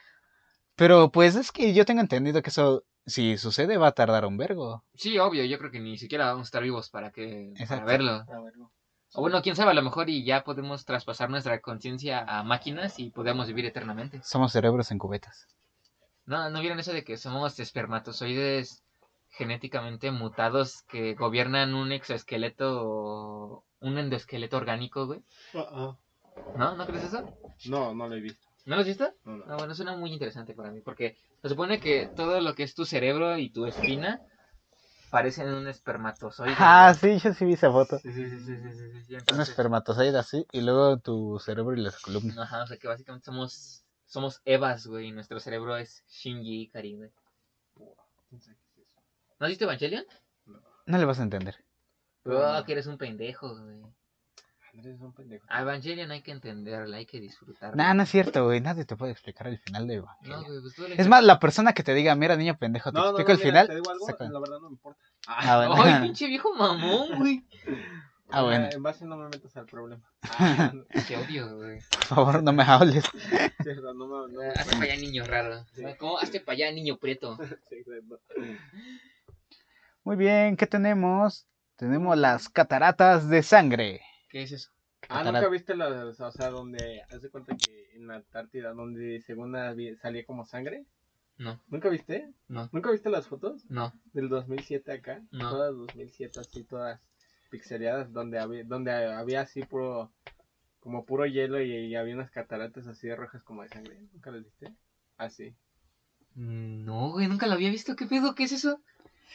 Pero 0.77 1.11
pues 1.11 1.35
es 1.35 1.51
que 1.51 1.73
yo 1.73 1.84
tengo 1.84 1.99
entendido 1.99 2.41
que 2.41 2.49
eso, 2.49 2.85
si 3.05 3.38
sucede, 3.38 3.75
va 3.75 3.88
a 3.88 3.91
tardar 3.91 4.25
un 4.25 4.38
vergo. 4.38 4.85
Sí, 4.93 5.19
obvio, 5.19 5.43
yo 5.43 5.57
creo 5.57 5.71
que 5.71 5.81
ni 5.81 5.97
siquiera 5.97 6.27
vamos 6.27 6.45
a 6.45 6.47
estar 6.47 6.63
vivos 6.63 6.89
para 6.89 7.11
que 7.11 7.51
para 7.67 7.84
verlo. 7.84 8.23
A 8.31 8.41
verlo. 8.41 8.71
O 9.11 9.19
bueno, 9.19 9.41
quién 9.41 9.57
sabe, 9.57 9.71
a 9.71 9.73
lo 9.73 9.81
mejor 9.81 10.09
y 10.09 10.23
ya 10.23 10.45
podemos 10.45 10.85
traspasar 10.85 11.29
nuestra 11.29 11.59
conciencia 11.59 12.21
a 12.21 12.43
máquinas 12.43 12.99
y 12.99 13.09
podemos 13.09 13.47
vivir 13.47 13.65
eternamente. 13.65 14.21
Somos 14.23 14.53
cerebros 14.53 14.89
en 14.91 14.99
cubetas. 14.99 15.47
¿No, 16.23 16.49
¿no 16.49 16.61
vieron 16.61 16.79
eso 16.79 16.93
de 16.93 17.03
que 17.03 17.17
somos 17.17 17.59
espermatozoides 17.59 18.85
genéticamente 19.38 20.11
mutados 20.11 20.81
que 20.89 21.14
gobiernan 21.14 21.73
un 21.76 21.91
exoesqueleto, 21.91 23.64
un 23.80 23.97
endoesqueleto 23.97 24.57
orgánico, 24.57 25.05
güey? 25.05 25.22
Ah, 25.53 25.95
¿No? 26.55 26.76
¿No 26.76 26.85
crees 26.85 27.03
eso? 27.05 27.19
ah. 27.26 27.47
No, 27.65 27.93
no 27.93 28.07
lo 28.07 28.15
he 28.15 28.22
visto. 28.22 28.45
¿No 28.65 28.76
lo 28.76 28.81
has 28.81 28.88
visto? 28.88 29.14
No, 29.23 29.38
no. 29.38 29.45
No, 29.45 29.57
bueno, 29.57 29.73
suena 29.76 29.95
muy 29.95 30.11
interesante 30.11 30.53
para 30.53 30.72
mí, 30.72 30.81
porque 30.81 31.15
se 31.41 31.49
supone 31.49 31.80
que 31.80 32.09
todo 32.15 32.41
lo 32.41 32.53
que 32.55 32.64
es 32.64 32.76
tu 32.76 32.85
cerebro 32.85 33.38
y 33.38 33.49
tu 33.49 33.65
espina 33.65 34.19
parecen 35.09 35.47
un 35.53 35.68
espermatozoide. 35.68 36.53
Ah, 36.57 36.93
sí, 36.93 37.18
yo 37.19 37.34
sí 37.34 37.45
vi 37.45 37.53
esa 37.53 37.72
foto. 37.72 37.97
Sí, 37.99 38.11
sí, 38.11 38.30
sí, 38.30 38.39
sí, 38.39 38.55
sí, 38.57 38.72
sí, 38.72 39.03
sí, 39.05 39.14
Un 39.14 39.19
entonces- 39.19 39.49
espermatozoide 39.49 40.18
así 40.18 40.45
y 40.51 40.61
luego 40.61 40.97
tu 40.99 41.39
cerebro 41.39 41.76
y 41.76 41.81
las 41.81 41.99
columnas. 42.01 42.38
Ajá, 42.38 42.64
o 42.64 42.68
sea 42.68 42.77
que 42.77 42.88
básicamente 42.88 43.26
somos 43.26 43.84
somos 44.05 44.41
Evas, 44.45 44.88
güey, 44.88 45.07
y 45.07 45.11
nuestro 45.11 45.39
cerebro 45.39 45.76
es 45.77 46.03
Shinji 46.07 46.61
Ikari, 46.64 46.95
güey. 46.95 47.11
¿No 49.39 49.45
has 49.45 49.49
visto 49.49 49.65
Evangelion? 49.65 50.03
No 50.85 50.97
le 50.97 51.05
vas 51.05 51.19
a 51.19 51.23
entender. 51.23 51.55
Oh, 52.26 52.64
que 52.65 52.72
eres 52.73 52.88
un 52.88 52.97
pendejo, 52.97 53.55
güey. 53.57 53.81
Andrés 54.73 54.95
es 54.95 55.01
un 55.01 55.14
pendejo. 55.14 55.45
A 55.49 55.61
Evangelion 55.61 56.11
hay 56.11 56.22
que 56.22 56.31
entenderla, 56.31 56.97
hay 56.97 57.05
que 57.05 57.19
disfrutarla. 57.19 57.76
Nah, 57.76 57.93
no 57.93 58.03
es 58.03 58.09
cierto, 58.09 58.45
güey. 58.45 58.61
Nadie 58.61 58.85
te 58.85 58.95
puede 58.95 59.11
explicar 59.11 59.47
el 59.47 59.57
final 59.59 59.88
de 59.88 59.95
No, 59.97 60.01
Evangelion. 60.03 60.43
güey, 60.45 60.61
pues 60.61 60.76
tú 60.76 60.88
le 60.88 60.95
Es 61.01 61.07
más, 61.07 61.23
la 61.23 61.39
persona 61.39 61.73
que 61.73 61.84
te 61.84 61.93
diga, 61.93 62.14
mira, 62.15 62.35
niño 62.35 62.57
pendejo, 62.57 62.91
te 62.91 62.97
No, 62.97 63.05
explico 63.09 63.30
no, 63.30 63.34
el 63.34 63.39
mira, 63.39 63.49
final. 63.49 63.68
Te 63.68 63.76
digo 63.76 63.89
algo, 63.91 64.05
saca- 64.05 64.30
la 64.30 64.39
verdad 64.39 64.59
no 64.59 64.69
me 64.69 64.73
importa. 64.76 65.01
Ah, 65.27 65.57
bueno. 65.68 65.84
Ay, 65.84 66.01
pinche 66.03 66.27
viejo 66.27 66.53
mamón, 66.53 67.18
güey. 67.19 67.45
Ah, 68.30 68.43
bueno. 68.43 68.68
En 68.69 68.84
base 68.84 69.05
no 69.05 69.15
me 69.15 69.30
metas 69.30 69.55
al 69.55 69.65
problema. 69.68 70.03
Ah, 70.38 70.73
Te 71.07 71.15
odio, 71.15 71.55
güey. 71.55 71.80
Por 71.91 72.03
favor, 72.03 72.43
no 72.43 72.51
me 72.51 72.61
hables. 72.64 73.05
cierto, 73.64 73.93
no 73.93 74.05
me, 74.27 74.34
no 74.34 74.39
me 74.41 74.47
Hazte 74.49 74.72
para 74.73 74.84
allá, 74.84 74.95
niño 74.97 75.23
raro. 75.23 75.65
¿Cómo? 75.97 76.18
Hazte 76.19 76.41
para 76.41 76.55
allá, 76.57 76.72
niño 76.73 76.97
preto. 76.97 77.38
Sí, 77.69 77.76
exacto. 77.76 78.19
Muy 80.07 80.15
bien, 80.15 80.55
¿qué 80.55 80.65
tenemos? 80.65 81.45
Tenemos 81.75 82.17
las 82.17 82.47
cataratas 82.47 83.27
de 83.27 83.43
sangre. 83.43 83.99
¿Qué 84.29 84.43
es 84.43 84.53
eso? 84.53 84.71
Ah, 85.09 85.21
¿nunca 85.21 85.49
viste 85.49 85.75
las, 85.75 86.17
o 86.21 86.31
sea, 86.31 86.49
donde, 86.49 87.01
haz 87.11 87.21
de 87.21 87.29
cuenta 87.29 87.57
que 87.57 87.89
en 87.93 88.07
la 88.07 88.15
Antártida, 88.15 88.71
donde 88.71 89.19
según 89.19 89.53
salía 90.01 90.25
como 90.25 90.45
sangre? 90.45 90.85
No, 91.38 91.59
¿Nunca 91.67 91.89
viste? 91.89 92.31
no, 92.47 92.69
¿Nunca 92.71 92.89
viste 92.89 93.09
las 93.09 93.27
fotos 93.27 93.65
no. 93.67 93.91
del 94.13 94.29
2007 94.29 94.93
acá? 94.93 95.21
No. 95.29 95.49
Todas 95.49 95.75
2007 95.75 96.39
así, 96.39 96.63
todas 96.63 97.01
pixeleadas, 97.49 98.13
donde 98.13 98.39
había, 98.39 98.63
donde 98.63 98.93
había 98.93 99.41
así 99.41 99.61
puro, 99.63 100.13
como 100.79 101.03
puro 101.03 101.25
hielo 101.25 101.61
y, 101.61 101.73
y 101.73 101.95
había 101.97 102.15
unas 102.15 102.31
cataratas 102.31 102.88
así 102.88 103.09
de 103.09 103.17
rojas 103.17 103.43
como 103.43 103.63
de 103.63 103.67
sangre. 103.67 103.99
¿Nunca 104.13 104.31
las 104.31 104.45
viste? 104.45 104.73
Así. 105.17 105.53
No, 106.34 107.11
güey, 107.11 107.27
nunca 107.27 107.45
lo 107.45 107.55
había 107.55 107.69
visto. 107.71 107.97
¿Qué 107.97 108.05
pedo? 108.05 108.35
¿Qué 108.35 108.45
es 108.45 108.53
eso? 108.53 108.79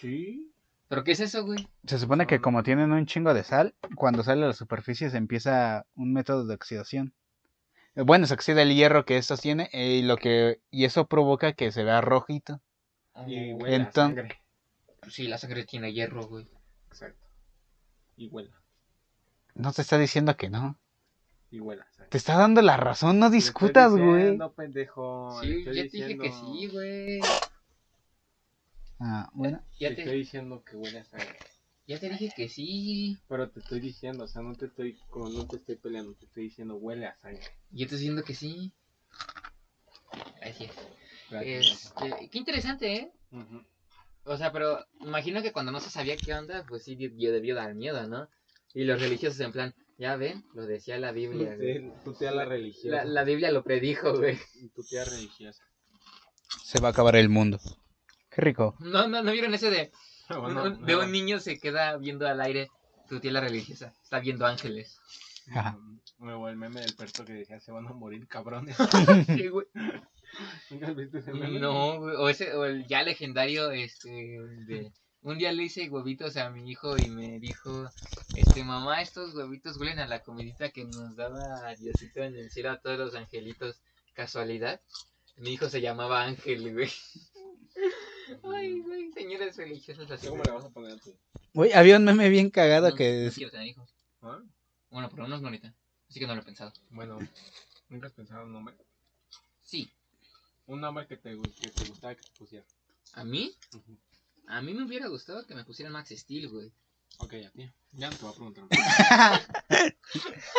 Sí. 0.01 0.52
¿Pero 0.93 1.05
qué 1.05 1.13
es 1.13 1.21
eso, 1.21 1.43
güey? 1.47 1.67
Se 1.87 1.99
supone 1.99 2.27
que 2.27 2.43
como 2.43 2.63
tienen 2.63 2.93
un 2.93 3.07
chingo 3.07 3.33
de 3.33 3.45
sal, 3.45 3.75
cuando 3.97 4.23
sale 4.23 4.45
a 4.45 4.49
la 4.49 4.53
superficie 4.53 5.09
se 5.09 5.17
empieza 5.17 5.87
un 5.97 6.13
método 6.13 6.45
de 6.45 6.55
oxidación. 6.55 7.15
Bueno, 7.95 8.27
se 8.27 8.35
oxida 8.35 8.61
el 8.61 8.75
hierro 8.75 9.07
que 9.07 9.17
estos 9.17 9.41
tiene 9.41 9.71
eh, 9.73 9.93
y 9.95 10.03
lo 10.03 10.19
que 10.19 10.61
y 10.71 10.85
eso 10.85 11.07
provoca 11.07 11.55
que 11.55 11.73
se 11.73 11.83
vea 11.83 12.03
rojito. 12.03 12.61
Y 13.27 13.53
Oh, 13.53 13.57
huele 13.57 13.77
a 13.77 13.79
Enton- 13.79 13.93
sangre. 13.95 14.43
Sí, 15.09 15.29
la 15.29 15.39
sangre 15.39 15.65
tiene 15.65 15.95
hierro, 15.95 16.27
güey. 16.27 16.47
Exacto. 16.89 17.25
Y 18.19 18.29
huele. 18.29 18.51
No 19.55 19.73
te 19.73 19.81
está 19.81 19.97
diciendo 19.97 20.37
que 20.37 20.51
no. 20.51 20.77
Y 21.51 21.61
huele 21.61 21.81
a 21.81 21.91
sangre. 21.91 22.11
Te 22.11 22.19
está 22.19 22.37
dando 22.37 22.61
la 22.61 22.77
razón, 22.77 23.19
no 23.19 23.31
discutas, 23.31 23.93
güey. 23.93 24.17
diciendo, 24.17 24.53
pendejo. 24.53 25.41
Sí, 25.41 25.65
ya 25.65 25.73
te 25.73 25.83
dije 25.85 26.19
que 26.19 26.31
sí, 26.33 26.69
güey. 26.71 27.21
Ah, 29.05 29.29
bueno. 29.35 29.61
Ya 29.81 29.89
te 29.89 29.97
te, 29.97 30.03
estoy 30.03 30.19
diciendo 30.19 30.63
que 30.65 30.77
huele 30.77 31.01
a 31.01 31.05
sangre. 31.05 31.37
ya 31.89 31.99
te 31.99 32.09
dije 32.09 32.33
que 32.37 32.49
sí. 32.49 33.19
Pero 33.29 33.51
te 33.51 33.59
estoy 33.61 33.81
diciendo, 33.81 34.25
o 34.25 34.29
sea, 34.29 34.43
no 34.43 34.55
te 34.55 34.67
estoy, 34.67 34.97
como 35.11 35.29
no 35.29 35.47
te 35.49 35.57
estoy 35.57 35.75
peleando, 35.77 36.15
te 36.15 36.27
estoy 36.27 36.45
diciendo 36.45 36.77
huele 36.77 37.07
a 37.07 37.17
sangre. 37.17 37.43
Te 37.43 37.83
estoy 37.83 37.99
diciendo 37.99 38.23
que 38.23 38.35
sí. 38.35 38.73
Gracias. 40.41 40.71
Gracias. 41.31 41.93
Este, 42.01 42.29
qué 42.29 42.39
interesante, 42.39 42.95
¿eh? 42.95 43.13
O 44.25 44.37
sea, 44.37 44.53
pero 44.53 44.87
imagino 45.01 45.43
que 45.43 45.53
cuando 45.53 45.73
no 45.73 45.81
se 45.81 45.91
sabía 45.91 46.17
qué 46.17 46.33
onda, 46.35 46.65
pues 46.69 46.85
sí 46.85 46.95
dio- 46.95 47.33
debió 47.33 47.55
dar 47.57 47.75
miedo, 47.75 48.07
¿no? 48.07 48.29
Y 48.75 48.85
los 48.85 49.01
religiosos 49.01 49.41
en 49.41 49.51
plan, 49.53 49.75
ya 49.99 50.15
ven, 50.17 50.45
lo 50.55 50.65
decía 50.67 50.97
la 50.99 51.11
Biblia, 51.13 51.57
güey. 51.57 51.93
Tu 52.05 52.15
tía 52.15 52.31
la 52.31 52.45
religiosa. 52.45 52.89
La, 52.89 53.05
la 53.05 53.25
Biblia 53.25 53.51
lo 53.51 53.65
predijo, 53.65 54.17
güey. 54.17 54.39
Tu 54.75 54.83
tía 54.85 55.05
religiosa. 55.05 55.65
Se 56.63 56.79
va 56.81 56.89
a 56.89 56.91
acabar 56.93 57.17
el 57.17 57.29
mundo. 57.29 57.59
Qué 58.35 58.41
rico. 58.41 58.77
No, 58.81 59.07
no, 59.09 59.23
¿no 59.23 59.33
vieron 59.33 59.55
ese 59.55 59.71
de, 59.71 59.91
Bueno, 60.29 60.65
un- 60.65 60.85
de 60.85 60.97
un 60.97 61.13
niño 61.13 61.39
se 61.41 61.59
queda 61.59 61.97
viendo 61.99 62.27
al 62.27 62.41
aire 62.41 62.71
tu 63.09 63.21
tía 63.21 63.33
la 63.33 63.41
religiosa? 63.41 63.93
Está 64.03 64.21
viendo 64.21 64.47
ángeles. 64.47 64.99
Ajá. 65.55 65.79
Nuevo 66.19 66.49
el 66.49 66.57
meme 66.57 66.81
del 66.81 66.95
perro 66.95 67.25
que 67.25 67.33
decía 67.33 67.59
se 67.61 67.73
van 67.73 67.87
a 67.87 67.93
morir 67.93 68.27
cabrones. 68.29 68.77
Sí, 69.27 69.49
güey. 69.49 69.67
¿Nunca 70.71 70.87
has 70.89 70.97
visto 70.97 71.19
ese 71.19 71.33
meme? 71.35 71.59
No, 71.61 71.99
güey, 72.01 72.17
o 72.17 72.29
ese, 72.29 72.55
o 72.55 72.65
el 72.65 72.87
ya 72.87 73.03
legendario, 73.03 73.71
este, 73.71 74.09
de... 74.09 74.93
Un 75.25 75.39
día 75.39 75.53
le 75.53 75.63
hice 75.65 75.89
huevitos 75.89 76.37
a 76.37 76.51
mi 76.51 76.69
hijo 76.69 76.97
y 76.97 77.09
me 77.11 77.39
dijo, 77.39 77.89
este, 78.35 78.65
mamá, 78.65 79.03
estos 79.03 79.35
huevitos 79.37 79.77
huelen 79.77 80.01
a 80.01 80.07
la 80.09 80.21
comidita 80.23 80.71
que 80.71 80.85
nos 80.85 81.15
daba 81.15 81.73
Diosito 81.77 82.23
en 82.25 82.35
el 82.35 82.51
cielo 82.51 82.71
a 82.73 82.81
todos 82.81 82.99
los 82.99 83.15
angelitos. 83.15 83.81
¿Casualidad? 84.15 84.81
Mi 85.37 85.53
hijo 85.53 85.69
se 85.69 85.81
llamaba 85.81 86.25
Ángel, 86.25 86.73
güey. 86.73 86.91
Ay, 88.45 88.81
güey, 88.81 89.13
señores 89.13 89.57
religiosos 89.57 90.11
así. 90.11 90.27
¿Cómo 90.29 90.43
le 90.43 90.51
vas 90.51 90.65
a 90.65 90.71
poner 90.71 90.99
tu? 91.01 91.15
Güey, 91.55 91.73
había 91.73 91.97
un 91.97 92.05
meme 92.05 92.29
bien 92.29 92.51
cagado 92.51 92.91
No, 92.91 92.95
que... 92.97 93.27
no 93.27 93.33
quiero 93.33 93.51
tener 93.51 93.67
hijos. 93.69 93.89
¿Ah? 94.23 94.41
Bueno, 94.91 95.09
pero 95.11 95.25
unos 95.27 95.41
no 95.41 95.49
ahorita. 95.49 95.73
Así 96.09 96.21
que 96.21 96.27
no 96.27 96.35
lo 96.35 96.43
he 96.43 96.45
pensado. 96.45 96.73
Bueno, 96.91 97.19
¿nunca 97.89 98.07
has 98.09 98.13
pensado 98.13 98.43
en 98.43 98.49
un 98.49 98.53
nombre? 98.53 98.75
Sí. 99.63 99.91
Un 100.67 100.81
nombre 100.81 101.07
que 101.07 101.17
te, 101.17 101.37
que 101.61 101.71
te 101.71 101.85
gustaba 101.89 102.15
que 102.15 102.23
te 102.23 102.31
pusieran. 102.39 102.67
¿A 103.15 103.25
mí? 103.25 103.55
A 104.47 104.61
mí 104.63 104.75
me 104.75 104.85
hubiera 104.85 105.09
gustado 105.09 105.47
que 105.47 105.55
me 105.55 105.65
pusieran 105.65 105.93
Max 105.93 106.11
Steel, 106.17 106.49
güey. 106.49 106.71
Ok, 107.19 107.35
a 107.47 107.51
ti. 107.51 107.71
Ya 107.93 108.11
no 108.11 108.17
te 108.17 108.23
voy 108.25 108.33
a 108.33 108.37
preguntar. 108.37 108.65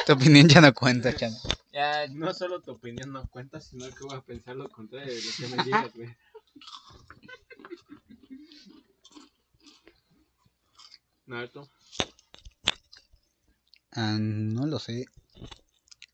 Tu 0.06 0.14
opinión 0.14 0.48
ya 0.48 0.61
no 0.61 0.73
cuenta, 0.73 1.15
Chano. 1.15 1.35
Ya, 1.72 2.07
No 2.07 2.34
solo 2.34 2.61
tu 2.61 2.72
opinión 2.72 3.11
no 3.11 3.27
cuenta, 3.30 3.60
sino 3.61 3.85
que 3.88 4.03
voy 4.03 4.15
a 4.18 4.22
pensar 4.22 4.56
lo 4.56 4.69
contrario 4.69 5.14
de 5.14 5.22
lo 5.22 5.31
que 5.38 5.56
me 5.56 5.64
digas, 5.64 5.94
güey. 5.95 6.15
Tú. 11.52 11.70
Ah, 13.94 14.18
no 14.20 14.66
lo 14.68 14.80
sé. 14.80 15.06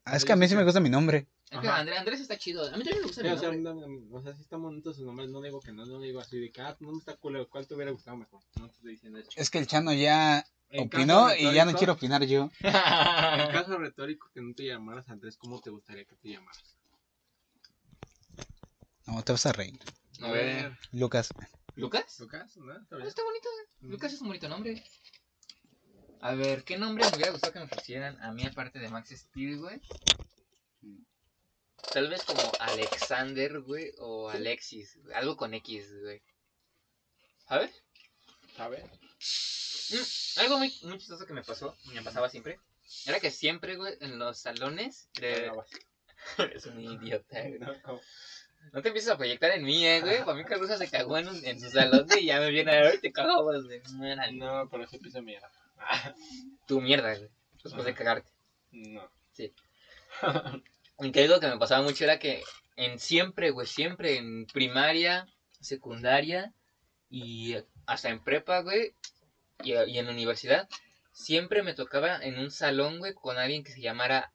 Ah, 0.05 0.15
es 0.15 0.25
que 0.25 0.33
a 0.33 0.35
mí 0.35 0.47
sí 0.47 0.55
me 0.55 0.63
gusta 0.63 0.79
mi 0.79 0.89
nombre. 0.89 1.27
es 1.51 1.59
que. 1.59 1.67
Andrés, 1.67 1.99
Andrés 1.99 2.19
está 2.21 2.37
chido. 2.37 2.63
A 2.67 2.77
mí 2.77 2.83
también 2.83 3.01
me 3.01 3.07
gusta 3.07 3.21
Sí, 3.21 3.27
mi 3.27 3.33
o, 3.33 3.37
sea, 3.37 3.51
nombre. 3.51 3.87
no, 3.87 3.87
no, 4.09 4.17
o 4.17 4.21
sea, 4.23 4.33
sí 4.35 4.41
están 4.41 4.61
bonitos 4.61 4.95
sus 4.95 5.05
nombres, 5.05 5.29
no 5.29 5.41
digo 5.41 5.59
que 5.61 5.71
no, 5.71 5.85
no 5.85 5.99
digo 5.99 6.19
así 6.19 6.39
de 6.39 6.51
que, 6.51 6.61
ah, 6.61 6.75
no 6.79 6.91
me 6.91 6.99
está 6.99 7.15
culero, 7.17 7.49
¿cuál 7.49 7.67
te 7.67 7.75
hubiera 7.75 7.91
gustado 7.91 8.17
mejor? 8.17 8.41
No 8.55 8.67
te 8.69 8.75
estoy 8.75 8.91
diciendo 8.93 9.19
eso. 9.19 9.29
Es 9.35 9.49
que 9.49 9.57
el 9.59 9.67
Chano 9.67 9.93
ya 9.93 10.45
En 10.69 10.85
opinó 10.87 11.27
caso 11.27 11.35
y 11.37 11.53
ya 11.53 11.65
no 11.65 11.71
retórico- 11.71 11.77
quiero 11.77 11.93
opinar 11.93 12.23
yo. 12.25 12.49
En 12.61 12.61
caso 13.51 13.77
retórico 13.77 14.29
que 14.33 14.41
no 14.41 14.53
te 14.53 14.65
llamaras 14.65 15.07
Andrés, 15.09 15.37
¿cómo 15.37 15.59
te 15.61 15.69
gustaría 15.69 16.05
que 16.05 16.15
te 16.15 16.29
llamaras? 16.29 16.75
No, 19.05 19.21
te 19.23 19.31
vas 19.31 19.45
a 19.45 19.51
reír. 19.53 19.79
A 20.21 20.31
ver. 20.31 20.77
Lucas. 20.91 21.33
¿Lucas? 21.75 22.19
¿Lucas? 22.19 22.57
¿No? 22.57 22.73
¿Está 22.73 22.95
Ah? 22.97 23.07
Está 23.07 23.23
bonito, 23.23 23.49
güey. 23.51 23.65
Ujú. 23.81 23.91
Lucas 23.91 24.13
es 24.13 24.21
un 24.21 24.27
bonito 24.27 24.49
nombre. 24.49 24.83
A 26.21 26.33
ver, 26.35 26.63
¿qué 26.65 26.77
nombre 26.77 27.05
me 27.05 27.15
hubiera 27.15 27.31
gustado 27.31 27.53
que 27.53 27.59
me 27.59 27.67
pusieran 27.67 28.21
a 28.21 28.31
mí 28.33 28.45
aparte 28.45 28.79
de 28.79 28.89
Max 28.89 29.09
Steel, 29.09 29.59
güey? 29.59 29.81
Tal 31.93 32.09
vez 32.09 32.23
como 32.23 32.41
Alexander, 32.59 33.61
güey, 33.61 33.93
o 33.99 34.29
Alexis, 34.29 34.97
güey, 35.01 35.15
algo 35.15 35.37
con 35.37 35.53
X, 35.53 36.01
güey. 36.01 36.21
¿Sabes? 37.47 37.71
¿Sabes? 38.55 38.83
Mm, 39.91 40.39
algo 40.41 40.57
muy, 40.59 40.77
muy 40.83 40.97
chistoso 40.97 41.25
que 41.25 41.33
me 41.33 41.43
pasó, 41.43 41.75
me 41.93 42.03
pasaba 42.03 42.29
siempre, 42.29 42.59
era 43.05 43.19
que 43.19 43.31
siempre, 43.31 43.77
güey, 43.77 43.95
en 44.01 44.19
los 44.19 44.37
salones 44.39 45.09
de... 45.19 45.51
es 46.53 46.65
un 46.65 46.79
idiota, 46.81 47.41
güey. 47.41 47.59
No. 47.85 48.01
No 48.73 48.81
te 48.83 48.89
empieces 48.89 49.09
a 49.11 49.17
proyectar 49.17 49.51
en 49.51 49.63
mí, 49.63 49.85
eh, 49.85 50.01
güey. 50.01 50.19
Para 50.23 50.35
mí 50.37 50.43
Caruso 50.43 50.77
se 50.77 50.89
cagó 50.89 51.17
en, 51.17 51.27
un- 51.29 51.43
en 51.45 51.59
su 51.59 51.69
salón 51.71 52.05
güey, 52.07 52.23
y 52.23 52.25
ya 52.27 52.39
me 52.39 52.49
viene 52.51 52.71
a 52.77 52.81
ver 52.81 52.95
y 52.95 52.99
te 52.99 53.11
cagabas, 53.11 53.63
güey. 53.63 53.81
No, 54.33 54.67
pero 54.69 54.83
ese 54.83 54.99
piso 54.99 55.21
mierda. 55.21 55.49
Tu 56.67 56.79
mierda, 56.79 57.15
güey. 57.17 57.29
Después 57.63 57.85
de 57.85 57.93
cagarte. 57.95 58.29
No. 58.71 59.09
Y 61.01 61.11
que 61.13 61.23
algo 61.23 61.39
que 61.39 61.47
me 61.47 61.57
pasaba 61.57 61.81
mucho 61.81 62.03
era 62.03 62.19
que 62.19 62.43
en 62.75 62.99
siempre, 62.99 63.51
güey, 63.51 63.65
siempre 63.65 64.17
en 64.17 64.45
primaria, 64.47 65.25
secundaria 65.61 66.51
y 67.09 67.55
hasta 67.85 68.09
en 68.09 68.21
prepa, 68.21 68.59
güey, 68.61 68.93
y, 69.63 69.73
y 69.73 69.97
en 69.97 70.09
universidad, 70.09 70.67
siempre 71.13 71.63
me 71.63 71.73
tocaba 71.73 72.17
en 72.21 72.37
un 72.37 72.51
salón, 72.51 72.99
güey, 72.99 73.13
con 73.13 73.37
alguien 73.37 73.63
que 73.63 73.71
se 73.71 73.79
llamara 73.81 74.33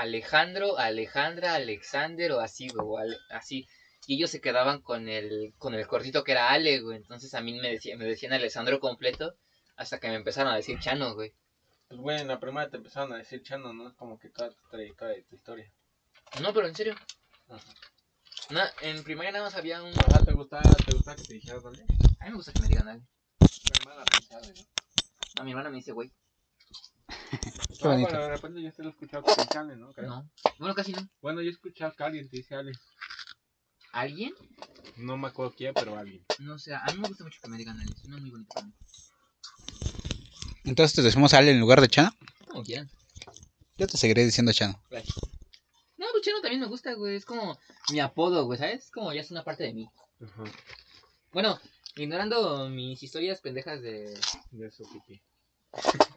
Alejandro, 0.00 0.78
Alejandra, 0.78 1.54
Alexander 1.54 2.32
o 2.32 2.40
así, 2.40 2.68
güey, 2.68 2.86
o 2.86 2.98
Ale- 2.98 3.18
así. 3.30 3.66
Y 4.06 4.16
ellos 4.16 4.30
se 4.30 4.40
quedaban 4.40 4.80
con 4.82 5.08
el, 5.08 5.52
con 5.58 5.74
el 5.74 5.86
cortito 5.86 6.22
que 6.22 6.32
era 6.32 6.50
Ale, 6.50 6.80
güey. 6.80 6.96
Entonces 6.98 7.34
a 7.34 7.40
mí 7.40 7.58
me, 7.58 7.70
decía, 7.70 7.96
me 7.96 8.04
decían 8.04 8.32
Alessandro 8.32 8.78
completo 8.78 9.34
hasta 9.76 9.98
que 9.98 10.08
me 10.08 10.14
empezaron 10.14 10.52
a 10.52 10.56
decir 10.56 10.78
Chano, 10.78 11.14
güey. 11.14 11.34
Pues 11.88 12.00
güey, 12.00 12.20
en 12.20 12.28
la 12.28 12.38
primaria 12.40 12.70
te 12.70 12.76
empezaron 12.76 13.12
a 13.12 13.16
decir 13.18 13.42
Chano, 13.42 13.72
¿no? 13.72 13.88
Es 13.88 13.94
como 13.94 14.18
que 14.18 14.28
toda 14.30 14.50
tu 14.50 14.68
trayectoria 14.70 15.16
de 15.16 15.22
tu 15.22 15.34
historia. 15.34 15.72
No, 16.40 16.52
pero 16.54 16.66
en 16.68 16.74
serio. 16.74 16.94
Ajá. 17.48 17.74
Na- 18.50 18.70
en 18.82 19.02
primaria 19.02 19.32
nada 19.32 19.44
más 19.44 19.54
había 19.56 19.82
un... 19.82 19.90
Ajá, 19.98 20.24
¿te 20.24 20.32
gustaba, 20.32 20.62
te 20.62 20.92
gustaba 20.94 21.16
que 21.16 21.22
te 21.24 21.34
dijeras 21.34 21.62
dónde? 21.62 21.82
A 22.20 22.24
mí 22.26 22.30
me 22.30 22.36
gusta 22.36 22.52
que 22.52 22.60
me 22.62 22.68
digan 22.68 22.88
Ale. 22.88 23.00
Mi 23.40 23.72
hermana 23.80 24.04
pensaba, 24.04 24.40
¿no? 24.46 24.62
No, 25.38 25.44
mi 25.44 25.50
hermana 25.50 25.70
me 25.70 25.76
dice, 25.76 25.92
güey. 25.92 26.12
Qué 27.08 27.88
bonito. 27.88 28.08
pero 28.10 28.22
de 28.22 28.28
repente 28.30 28.62
yo 28.62 28.72
te 28.72 28.82
lo 28.82 28.88
he 28.88 28.92
escuchado 28.92 29.22
¿no? 29.76 29.92
Creo. 29.92 30.08
No. 30.08 30.30
Bueno, 30.58 30.74
casi 30.74 30.92
no. 30.92 31.08
Bueno, 31.20 31.40
yo 31.42 31.48
he 31.48 31.52
escuchado 31.52 31.94
que 31.96 32.04
alguien 32.04 32.28
te 32.28 32.36
dice 32.36 32.54
Ale. 32.54 32.72
¿Alguien? 33.92 34.34
No 34.96 35.16
me 35.16 35.28
acuerdo 35.28 35.54
quién, 35.56 35.72
pero 35.74 35.96
alguien. 35.96 36.24
No 36.40 36.58
sé, 36.58 36.74
a 36.74 36.84
mí 36.92 36.98
me 36.98 37.08
gusta 37.08 37.24
mucho 37.24 37.38
que 37.42 37.48
me 37.48 37.56
digan 37.56 37.78
Ale. 37.78 37.92
Suena 37.96 38.18
muy 38.18 38.30
bonito 38.30 38.52
para 38.54 38.66
mí. 38.66 38.72
Entonces 40.64 40.96
te 40.96 41.02
decimos 41.02 41.32
Ale 41.34 41.52
en 41.52 41.60
lugar 41.60 41.80
de 41.80 41.88
Chano. 41.88 42.10
Como 42.48 42.64
quieran. 42.64 42.90
Yo 43.76 43.86
te 43.86 43.96
seguiré 43.96 44.24
diciendo 44.24 44.52
Chano. 44.52 44.82
Gracias. 44.90 45.16
No, 45.96 46.06
Luciano 46.14 46.40
también 46.40 46.60
me 46.60 46.66
gusta, 46.66 46.94
güey. 46.94 47.16
Es 47.16 47.24
como 47.24 47.58
mi 47.90 48.00
apodo, 48.00 48.44
güey, 48.46 48.58
¿sabes? 48.58 48.84
Es 48.86 48.90
como 48.90 49.12
ya 49.12 49.20
es 49.20 49.30
una 49.30 49.44
parte 49.44 49.64
de 49.64 49.74
mí. 49.74 49.88
Ajá. 50.20 50.44
Bueno, 51.32 51.60
ignorando 51.96 52.68
mis 52.68 53.02
historias 53.02 53.40
pendejas 53.40 53.80
de 53.82 54.18
De 54.50 54.70
su 54.70 54.84
pipí. 54.84 55.22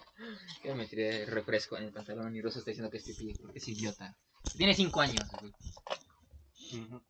que 0.61 0.73
me 0.73 0.85
tiré 0.87 1.25
refresco 1.25 1.77
en 1.77 1.85
el 1.85 1.91
pantalón 1.93 2.35
y 2.35 2.41
Rosa 2.41 2.59
está 2.59 2.71
diciendo 2.71 2.89
que 2.91 2.97
es 2.97 3.03
pipí, 3.05 3.33
porque 3.35 3.59
es 3.59 3.67
idiota. 3.67 4.15
Tiene 4.57 4.73
5 4.73 5.01
años, 5.01 5.25
güey. 5.39 5.53
Ujú. 6.83 7.01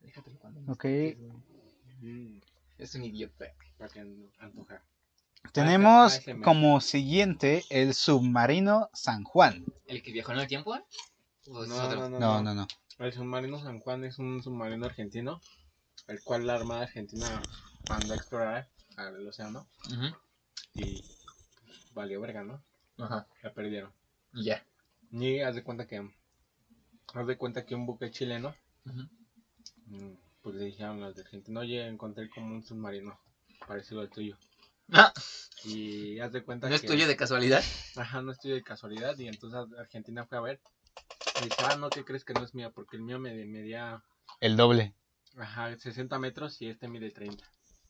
Déjatelo 0.00 0.38
cuando 0.38 0.72
Ok. 0.72 0.84
Mm, 2.00 2.38
Es 2.78 2.94
un 2.94 3.04
idiota. 3.04 3.46
Para 3.78 3.90
que 3.92 4.00
an- 4.00 4.30
antojar. 4.38 4.82
Tenemos 5.52 6.14
ASMR. 6.14 6.42
como 6.42 6.80
siguiente 6.80 7.64
el 7.70 7.94
submarino 7.94 8.88
San 8.92 9.24
Juan. 9.24 9.64
¿El 9.86 10.02
que 10.02 10.12
viajó 10.12 10.32
en 10.32 10.38
el 10.38 10.46
tiempo? 10.48 10.72
¿O 11.48 11.62
es 11.62 11.68
No, 11.68 11.76
otro? 11.86 12.00
no, 12.00 12.08
no, 12.08 12.18
No, 12.18 12.42
no, 12.42 12.54
no. 12.54 12.66
El 12.98 13.12
submarino 13.12 13.60
San 13.62 13.80
Juan 13.80 14.04
es 14.04 14.18
un 14.18 14.42
submarino 14.42 14.86
argentino, 14.86 15.40
el 16.08 16.22
cual 16.22 16.46
la 16.46 16.54
Armada 16.54 16.82
Argentina 16.82 17.42
mandó 17.88 18.12
a 18.12 18.16
explorar 18.16 18.68
al 18.96 19.26
océano 19.26 19.68
Ujú. 19.86 20.16
Y 20.74 21.02
valió 21.94 22.20
verga, 22.20 22.42
¿no? 22.42 22.62
Ajá. 22.98 23.26
La 23.42 23.52
perdieron. 23.52 23.92
Y 24.34 24.44
ya. 24.44 24.64
Y 25.12 25.40
haz 25.40 25.54
de 25.54 25.62
cuenta 25.62 25.86
que 25.86 25.98
haz 27.14 27.26
de 27.26 27.36
cuenta 27.36 27.64
que 27.64 27.74
un 27.74 27.86
buque 27.86 28.10
chileno 28.10 28.54
Ujú. 28.86 29.08
mm, 29.86 30.14
pues 30.42 30.54
le 30.56 30.64
dijeron 30.64 31.02
a 31.02 31.06
los 31.06 31.14
de 31.16 31.22
Argentina, 31.22 31.60
oye, 31.60 31.86
encontré 31.86 32.28
como 32.30 32.54
un 32.54 32.64
submarino 32.64 33.18
parecido 33.66 34.00
al 34.00 34.10
tuyo. 34.10 34.36
Ah, 34.92 35.12
Y 35.64 36.18
haz 36.20 36.32
de 36.32 36.42
cuenta 36.42 36.68
¿No 36.68 36.74
es 36.74 36.80
que 36.82 36.88
tuyo 36.88 37.06
de 37.06 37.16
casualidad? 37.16 37.62
Ajá, 37.96 38.20
no 38.20 38.32
estoy 38.32 38.52
de 38.52 38.62
casualidad 38.62 39.16
y 39.18 39.28
entonces 39.28 39.78
Argentina 39.78 40.24
fue 40.26 40.38
a 40.38 40.42
ver. 40.42 40.60
Y 41.40 41.44
dice, 41.44 41.56
ah, 41.60 41.76
no, 41.76 41.90
¿qué 41.90 42.04
crees 42.04 42.24
que 42.24 42.34
no 42.34 42.44
es 42.44 42.54
mía? 42.54 42.70
Porque 42.70 42.96
el 42.96 43.02
mío 43.02 43.18
me 43.18 43.32
medía 43.44 44.02
El 44.40 44.56
doble. 44.56 44.92
Ajá, 45.38 45.76
60 45.76 46.18
metros 46.18 46.60
y 46.60 46.68
este 46.68 46.88
mide 46.88 47.10
30. 47.10 47.44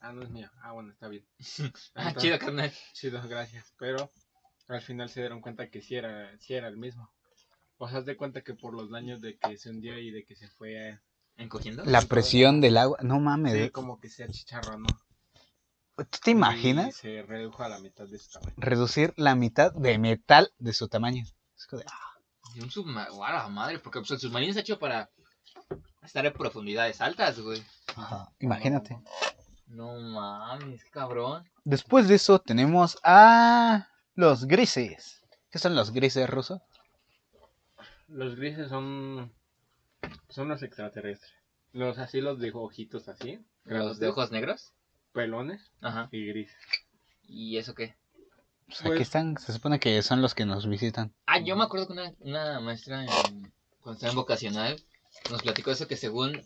Ah, 0.06 0.12
no 0.12 0.22
es 0.22 0.30
mío. 0.30 0.50
Ah, 0.62 0.72
bueno, 0.72 0.92
está 0.92 1.08
bien. 1.08 1.24
Ah, 1.94 2.08
Entonces, 2.08 2.22
chido, 2.22 2.38
carnal. 2.38 2.72
Chido, 2.92 3.22
gracias. 3.28 3.72
Pero 3.78 4.10
al 4.68 4.82
final 4.82 5.08
se 5.08 5.20
dieron 5.20 5.40
cuenta 5.40 5.70
que 5.70 5.80
sí 5.80 5.94
era, 5.96 6.36
sí 6.40 6.54
era 6.54 6.68
el 6.68 6.76
mismo. 6.76 7.10
O 7.78 7.88
sea, 7.88 8.02
de 8.02 8.16
cuenta 8.16 8.42
que 8.42 8.54
por 8.54 8.74
los 8.74 8.90
daños 8.90 9.20
de 9.20 9.38
que 9.38 9.56
se 9.56 9.70
hundió 9.70 9.98
y 9.98 10.10
de 10.10 10.24
que 10.24 10.36
se 10.36 10.48
fue, 10.48 10.90
eh, 10.90 11.00
¿Encogiendo? 11.36 11.84
La 11.84 12.02
presión 12.02 12.60
del 12.60 12.76
agua. 12.76 12.98
No 13.02 13.18
mames. 13.18 13.54
sí, 13.64 13.70
como 13.70 13.98
que 13.98 14.08
se 14.08 14.24
achicharronó. 14.24 14.86
¿Tú 15.96 16.18
te 16.22 16.30
Y 16.30 16.32
imaginas 16.32 16.94
se 16.96 17.22
redujo 17.22 17.62
a 17.62 17.68
la 17.68 17.78
mitad 17.78 18.06
de 18.06 18.18
su 18.18 18.30
tamaño. 18.30 18.54
reducir 18.56 19.14
la 19.16 19.34
mitad 19.34 19.72
de 19.72 19.96
metal 19.98 20.52
de 20.58 20.72
su 20.72 20.88
tamaño? 20.88 21.24
Es 21.56 21.66
como 21.66 21.80
de, 21.80 21.86
ah, 21.90 22.18
Y 22.56 22.60
un 22.60 22.70
submarino, 22.70 23.24
a 23.24 23.32
la 23.32 23.48
madre, 23.48 23.78
porque 23.78 24.00
pues, 24.00 24.10
el 24.10 24.18
submarino 24.18 24.50
está 24.50 24.60
hecho 24.60 24.78
para 24.78 25.10
estar 26.02 26.26
en 26.26 26.32
profundidades 26.32 27.00
altas, 27.00 27.38
güey. 27.40 27.62
ajá, 27.96 28.32
Imagínate. 28.40 28.98
No 29.74 29.98
mames, 29.98 30.84
cabrón. 30.86 31.48
Después 31.64 32.06
de 32.08 32.14
eso 32.14 32.38
tenemos 32.38 32.96
a 33.02 33.88
los 34.14 34.46
grises. 34.46 35.22
¿Qué 35.50 35.58
son 35.58 35.74
los 35.74 35.92
grises 35.92 36.28
rusos? 36.30 36.60
Los 38.08 38.36
grises 38.36 38.68
son. 38.68 39.32
Son 40.28 40.48
los 40.48 40.62
extraterrestres. 40.62 41.32
Los 41.72 41.98
así, 41.98 42.20
los 42.20 42.38
de 42.38 42.52
ojitos 42.52 43.08
así. 43.08 43.40
Los 43.64 43.98
de 43.98 44.08
ojos 44.08 44.30
negros. 44.30 44.72
Pelones 45.12 45.70
Ajá. 45.80 46.08
y 46.12 46.26
grises. 46.26 46.56
¿Y 47.22 47.56
eso 47.58 47.74
qué? 47.74 47.96
Pues 48.66 48.80
Pues- 48.82 48.92
aquí 48.94 49.02
están, 49.02 49.36
se 49.38 49.52
supone 49.52 49.78
que 49.80 50.02
son 50.02 50.20
los 50.22 50.34
que 50.34 50.44
nos 50.44 50.68
visitan. 50.68 51.12
Ah, 51.26 51.38
yo 51.40 51.56
me 51.56 51.64
acuerdo 51.64 51.86
que 51.86 51.92
una, 51.94 52.12
una 52.20 52.60
maestra 52.60 53.02
en, 53.04 53.52
cuando 53.80 53.92
estaba 53.94 54.10
en 54.10 54.16
vocacional 54.16 54.82
nos 55.30 55.42
platicó 55.42 55.70
eso 55.70 55.88
que 55.88 55.96
según. 55.96 56.42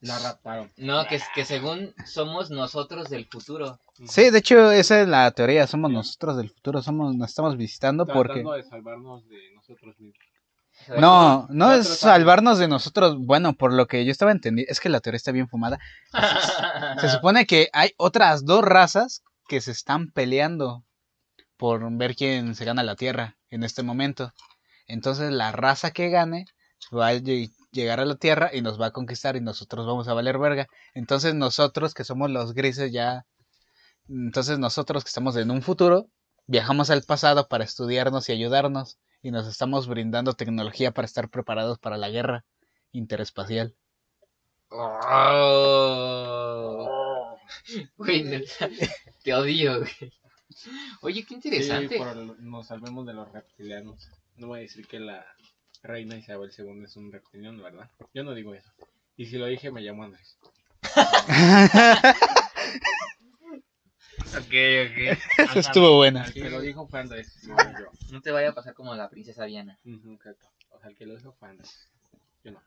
La 0.00 0.18
raptaron. 0.18 0.72
No, 0.78 1.06
que, 1.06 1.20
que 1.34 1.44
según 1.44 1.94
somos 2.06 2.50
nosotros 2.50 3.10
del 3.10 3.26
futuro. 3.26 3.78
Sí, 4.06 4.30
de 4.30 4.38
hecho, 4.38 4.72
esa 4.72 5.02
es 5.02 5.08
la 5.08 5.30
teoría. 5.32 5.66
Somos 5.66 5.90
nosotros 5.90 6.38
del 6.38 6.50
futuro. 6.50 6.80
Somos, 6.80 7.14
nos 7.14 7.28
estamos 7.28 7.56
visitando 7.58 8.06
porque. 8.06 8.40
Tratando 8.40 8.52
de 8.52 8.62
salvarnos 8.62 9.28
de 9.28 9.52
nosotros 9.54 9.98
mismos. 9.98 10.24
O 10.80 10.84
sea, 10.84 10.96
No, 11.00 11.46
no 11.50 11.72
es 11.72 11.86
salvarnos 11.86 12.58
de 12.58 12.68
nosotros. 12.68 13.18
Bueno, 13.18 13.52
por 13.52 13.74
lo 13.74 13.86
que 13.86 14.06
yo 14.06 14.10
estaba 14.10 14.32
entendiendo, 14.32 14.72
es 14.72 14.80
que 14.80 14.88
la 14.88 15.00
teoría 15.00 15.16
está 15.16 15.32
bien 15.32 15.48
fumada. 15.48 15.78
Se 17.00 17.10
supone 17.10 17.44
que 17.46 17.68
hay 17.74 17.90
otras 17.98 18.46
dos 18.46 18.64
razas 18.64 19.22
que 19.48 19.60
se 19.60 19.72
están 19.72 20.12
peleando 20.12 20.84
por 21.56 21.86
ver 21.98 22.14
quién 22.14 22.54
se 22.54 22.64
gana 22.64 22.82
la 22.82 22.96
Tierra 22.96 23.36
en 23.50 23.64
este 23.64 23.82
momento. 23.82 24.32
Entonces 24.86 25.30
la 25.30 25.52
raza 25.52 25.90
que 25.90 26.08
gane 26.08 26.46
va 26.96 27.08
a 27.08 27.14
llegar 27.72 28.00
a 28.00 28.04
la 28.04 28.16
Tierra 28.16 28.50
y 28.52 28.62
nos 28.62 28.80
va 28.80 28.86
a 28.86 28.90
conquistar 28.92 29.36
y 29.36 29.40
nosotros 29.40 29.86
vamos 29.86 30.08
a 30.08 30.14
valer 30.14 30.38
verga. 30.38 30.66
Entonces 30.94 31.34
nosotros 31.34 31.94
que 31.94 32.04
somos 32.04 32.30
los 32.30 32.54
grises 32.54 32.92
ya, 32.92 33.26
entonces 34.08 34.58
nosotros 34.58 35.04
que 35.04 35.08
estamos 35.08 35.36
en 35.36 35.50
un 35.50 35.62
futuro, 35.62 36.08
viajamos 36.46 36.90
al 36.90 37.02
pasado 37.02 37.48
para 37.48 37.64
estudiarnos 37.64 38.28
y 38.28 38.32
ayudarnos 38.32 38.98
y 39.22 39.30
nos 39.30 39.46
estamos 39.46 39.86
brindando 39.86 40.32
tecnología 40.34 40.92
para 40.92 41.06
estar 41.06 41.28
preparados 41.28 41.78
para 41.78 41.96
la 41.96 42.08
guerra 42.10 42.44
interespacial. 42.92 43.74
Oh. 46.02 47.36
Güey, 47.96 48.44
te 49.24 49.34
odio, 49.34 49.80
güey. 49.80 50.12
Oye, 51.02 51.24
qué 51.24 51.34
interesante. 51.34 51.94
Sí, 51.94 51.98
por 51.98 52.08
el- 52.16 52.34
nos 52.50 52.66
salvemos 52.66 53.06
de 53.06 53.14
los 53.14 53.30
reptilianos. 53.32 54.08
No 54.36 54.48
voy 54.48 54.58
a 54.60 54.62
decir 54.62 54.86
que 54.86 54.98
la 55.00 55.24
reina 55.82 56.16
Isabel 56.16 56.50
II 56.56 56.84
es 56.84 56.96
un 56.96 57.12
reptiliano, 57.12 57.62
¿verdad? 57.62 57.90
Yo 58.14 58.24
no 58.24 58.34
digo 58.34 58.54
eso. 58.54 58.70
Y 59.16 59.26
si 59.26 59.36
lo 59.38 59.46
dije, 59.46 59.70
me 59.70 59.80
llamo 59.80 60.04
Andrés. 60.04 60.38
Ok, 64.32 64.46
ok. 64.46 65.18
Eso 65.38 65.58
estuvo 65.58 65.96
buena. 65.96 66.24
El 66.24 66.32
que 66.32 66.50
lo 66.50 66.60
dijo 66.60 66.86
fue 66.86 67.00
Andrés, 67.00 67.44
no 67.48 67.56
yo. 67.78 67.90
No 68.10 68.20
te 68.20 68.30
vaya 68.30 68.50
a 68.50 68.54
pasar 68.54 68.74
como 68.74 68.94
la 68.94 69.08
princesa 69.08 69.44
Diana. 69.44 69.78
Ujú, 69.84 70.12
exacto. 70.14 70.46
O 70.70 70.78
sea, 70.78 70.90
el 70.90 70.96
que 70.96 71.06
lo 71.06 71.16
dijo 71.16 71.32
fue 71.32 71.48
Andrés. 71.48 71.88
Yo 72.44 72.52
no. 72.52 72.62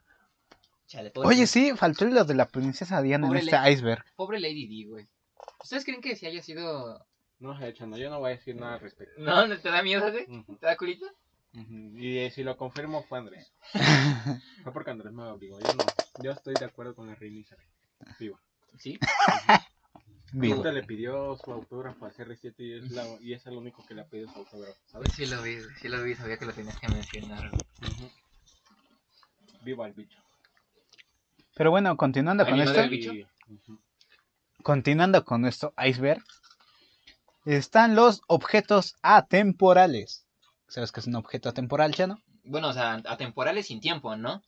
Chale, 0.87 1.09
pobre, 1.11 1.29
Oye, 1.29 1.47
sí, 1.47 1.71
faltó 1.75 2.05
lo 2.05 2.25
de 2.25 2.35
la 2.35 2.47
princesa 2.47 3.01
Diana 3.01 3.27
en 3.27 3.29
Pobre 3.33 3.39
este 3.39 3.71
iceberg. 3.71 4.03
pobre 4.15 4.39
Lady 4.39 4.67
D, 4.67 4.89
güey. 4.89 5.07
¿Ustedes 5.63 5.85
creen 5.85 6.01
que 6.01 6.15
si 6.15 6.25
haya 6.25 6.41
sido... 6.41 7.05
No, 7.39 7.57
de 7.57 7.69
hecho, 7.69 7.87
no. 7.87 7.97
Yo 7.97 8.09
no 8.09 8.19
voy 8.19 8.31
a 8.33 8.35
decir 8.35 8.55
nada 8.55 8.75
al 8.75 8.81
respecto. 8.81 9.19
No, 9.21 9.47
¿no 9.47 9.57
te 9.57 9.69
da 9.69 9.81
miedo, 9.81 10.11
güey? 10.11 10.25
Ujú, 10.25 10.57
¿Te 10.57 10.65
da 10.65 10.75
culito? 10.75 11.05
Y 11.53 12.17
eh, 12.17 12.31
si 12.31 12.43
lo 12.43 12.57
confirmo, 12.57 13.03
fue 13.03 13.19
Andrés. 13.19 13.53
Fue 14.63 14.73
porque 14.73 14.91
Andrés 14.91 15.13
me 15.13 15.23
obligó. 15.23 15.59
Yo 15.59 15.73
no. 15.75 15.93
Yo 16.17 16.31
estoy 16.31 16.57
de 16.57 16.65
acuerdo 16.65 16.95
con 16.95 17.07
la 17.07 17.15
reina 17.15 17.39
Isabel. 17.39 17.65
Viva. 18.19 18.39
Sí. 18.79 18.97
Vivo. 20.31 20.55
Ahorita 20.55 20.71
le 20.71 20.83
pidió 20.83 21.35
su 21.37 21.51
autógrafo 21.51 22.07
a 22.07 22.11
CR7 22.11 22.53
y 22.57 22.73
es, 22.73 22.91
la, 22.91 23.05
y 23.21 23.33
es 23.33 23.45
el 23.45 23.53
único 23.53 23.85
que 23.85 23.93
le 23.93 24.01
ha 24.01 24.05
pedido 24.05 24.31
su 24.33 24.39
autógrafo, 24.39 24.79
¿sabes? 24.87 25.13
Sí 25.13 25.27
lo 25.27 25.39
vi, 25.43 25.57
sí 25.79 25.89
lo 25.89 26.01
vi, 26.01 26.15
sabía 26.15 26.37
que 26.37 26.45
lo 26.45 26.53
tenías 26.53 26.79
que 26.79 26.87
mencionar. 26.87 27.51
Ujú. 27.53 28.09
Viva 29.63 29.85
el 29.85 29.93
bicho. 29.93 30.17
Pero 31.55 31.69
bueno, 31.69 31.95
continuando 31.97 32.45
con 32.45 32.53
Animal 32.55 32.69
esto, 32.69 32.81
del 32.81 32.89
bicho. 32.89 33.13
Y- 33.13 33.27
ujú. 33.47 33.79
continuando 34.63 35.23
con 35.23 35.45
esto 35.45 35.71
iceberg, 35.77 36.23
están 37.45 37.95
los 37.95 38.21
objetos 38.27 38.95
atemporales. 39.03 40.25
¿Sabes 40.73 40.91
qué 40.91 41.01
es 41.01 41.05
un 41.05 41.13
objeto 41.13 41.49
atemporal, 41.49 41.93
Chano? 41.93 42.19
Bueno, 42.43 42.69
o 42.69 42.73
sea, 42.73 42.93
atemporales 43.05 43.67
sin 43.67 43.79
tiempo, 43.79 44.15
¿no? 44.15 44.41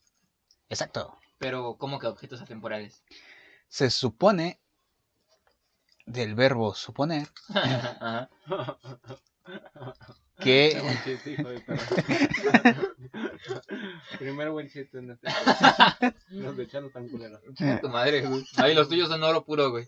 Exacto. 0.68 1.16
Pero, 1.38 1.76
¿cómo 1.78 2.00
que 2.00 2.08
objetos 2.08 2.42
atemporales? 2.42 3.04
Se 3.68 3.90
supone 3.90 4.58
del 6.04 6.34
verbo 6.34 6.74
suponer 6.74 7.28
Ajá. 7.54 8.28
que. 10.40 10.82
Primer 14.18 14.50
buen 14.50 14.68
chiste 14.68 14.98
en 14.98 15.12
este. 15.12 15.28
Los 16.30 16.56
de 16.56 16.66
Chano 16.66 16.90
tan 16.90 17.08
culeros. 17.08 17.40
Tu 17.80 17.88
madre, 17.88 18.26
güey. 18.26 18.44
Ay, 18.56 18.74
los 18.74 18.88
tuyos 18.88 19.08
son 19.08 19.22
oro 19.22 19.44
puro, 19.44 19.70
güey. 19.70 19.86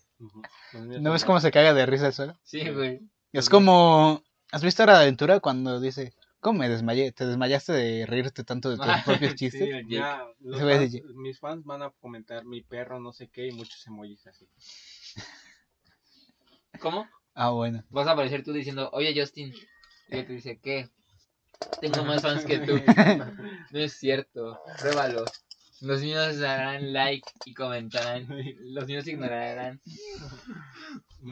¿No 0.72 1.10
ves 1.10 1.24
cómo 1.24 1.40
se 1.40 1.50
caga 1.50 1.74
de 1.74 1.84
risa 1.84 2.06
el 2.06 2.12
suelo? 2.12 2.38
Sí, 2.44 2.70
güey. 2.70 3.00
Es 3.32 3.50
como... 3.50 4.22
¿Has 4.52 4.62
visto 4.62 4.86
la 4.86 5.00
aventura 5.00 5.40
cuando 5.40 5.78
dice, 5.78 6.14
¿cómo 6.40 6.60
me 6.60 6.68
desmayé? 6.68 7.12
¿Te 7.12 7.26
desmayaste 7.26 7.72
de 7.72 8.06
reírte 8.06 8.44
tanto 8.44 8.70
de 8.70 8.76
tus 8.76 8.86
propios 9.04 9.34
Sí, 9.38 9.38
chistes? 9.38 9.86
ya, 9.88 10.24
los 10.40 10.60
fans- 10.60 11.02
mis 11.14 11.38
fans 11.38 11.64
van 11.64 11.82
a 11.82 11.90
comentar 11.90 12.44
mi 12.44 12.62
perro, 12.62 13.00
no 13.00 13.12
sé 13.12 13.28
qué, 13.28 13.46
y 13.46 13.52
muchos 13.52 13.86
emojis 13.86 14.26
así. 14.26 14.48
¿Cómo? 16.80 17.08
Ah, 17.34 17.50
bueno. 17.50 17.84
Vas 17.90 18.06
a 18.08 18.12
aparecer 18.12 18.42
tú 18.44 18.52
diciendo, 18.52 18.90
oye, 18.92 19.14
Justin. 19.18 19.52
Y 20.08 20.18
él 20.18 20.26
te 20.26 20.32
dice, 20.32 20.58
¿qué? 20.62 20.88
Tengo 21.80 22.04
más 22.04 22.22
fans 22.22 22.44
que 22.44 22.58
tú. 22.58 22.76
No 23.70 23.78
es 23.78 23.92
cierto. 23.94 24.58
Pruébalo. 24.80 25.24
Los 25.80 26.00
míos 26.02 26.38
darán 26.38 26.92
like 26.92 27.30
y 27.44 27.54
comentarán. 27.54 28.26
Los 28.60 28.86
míos 28.86 29.06
ignorarán. 29.06 29.80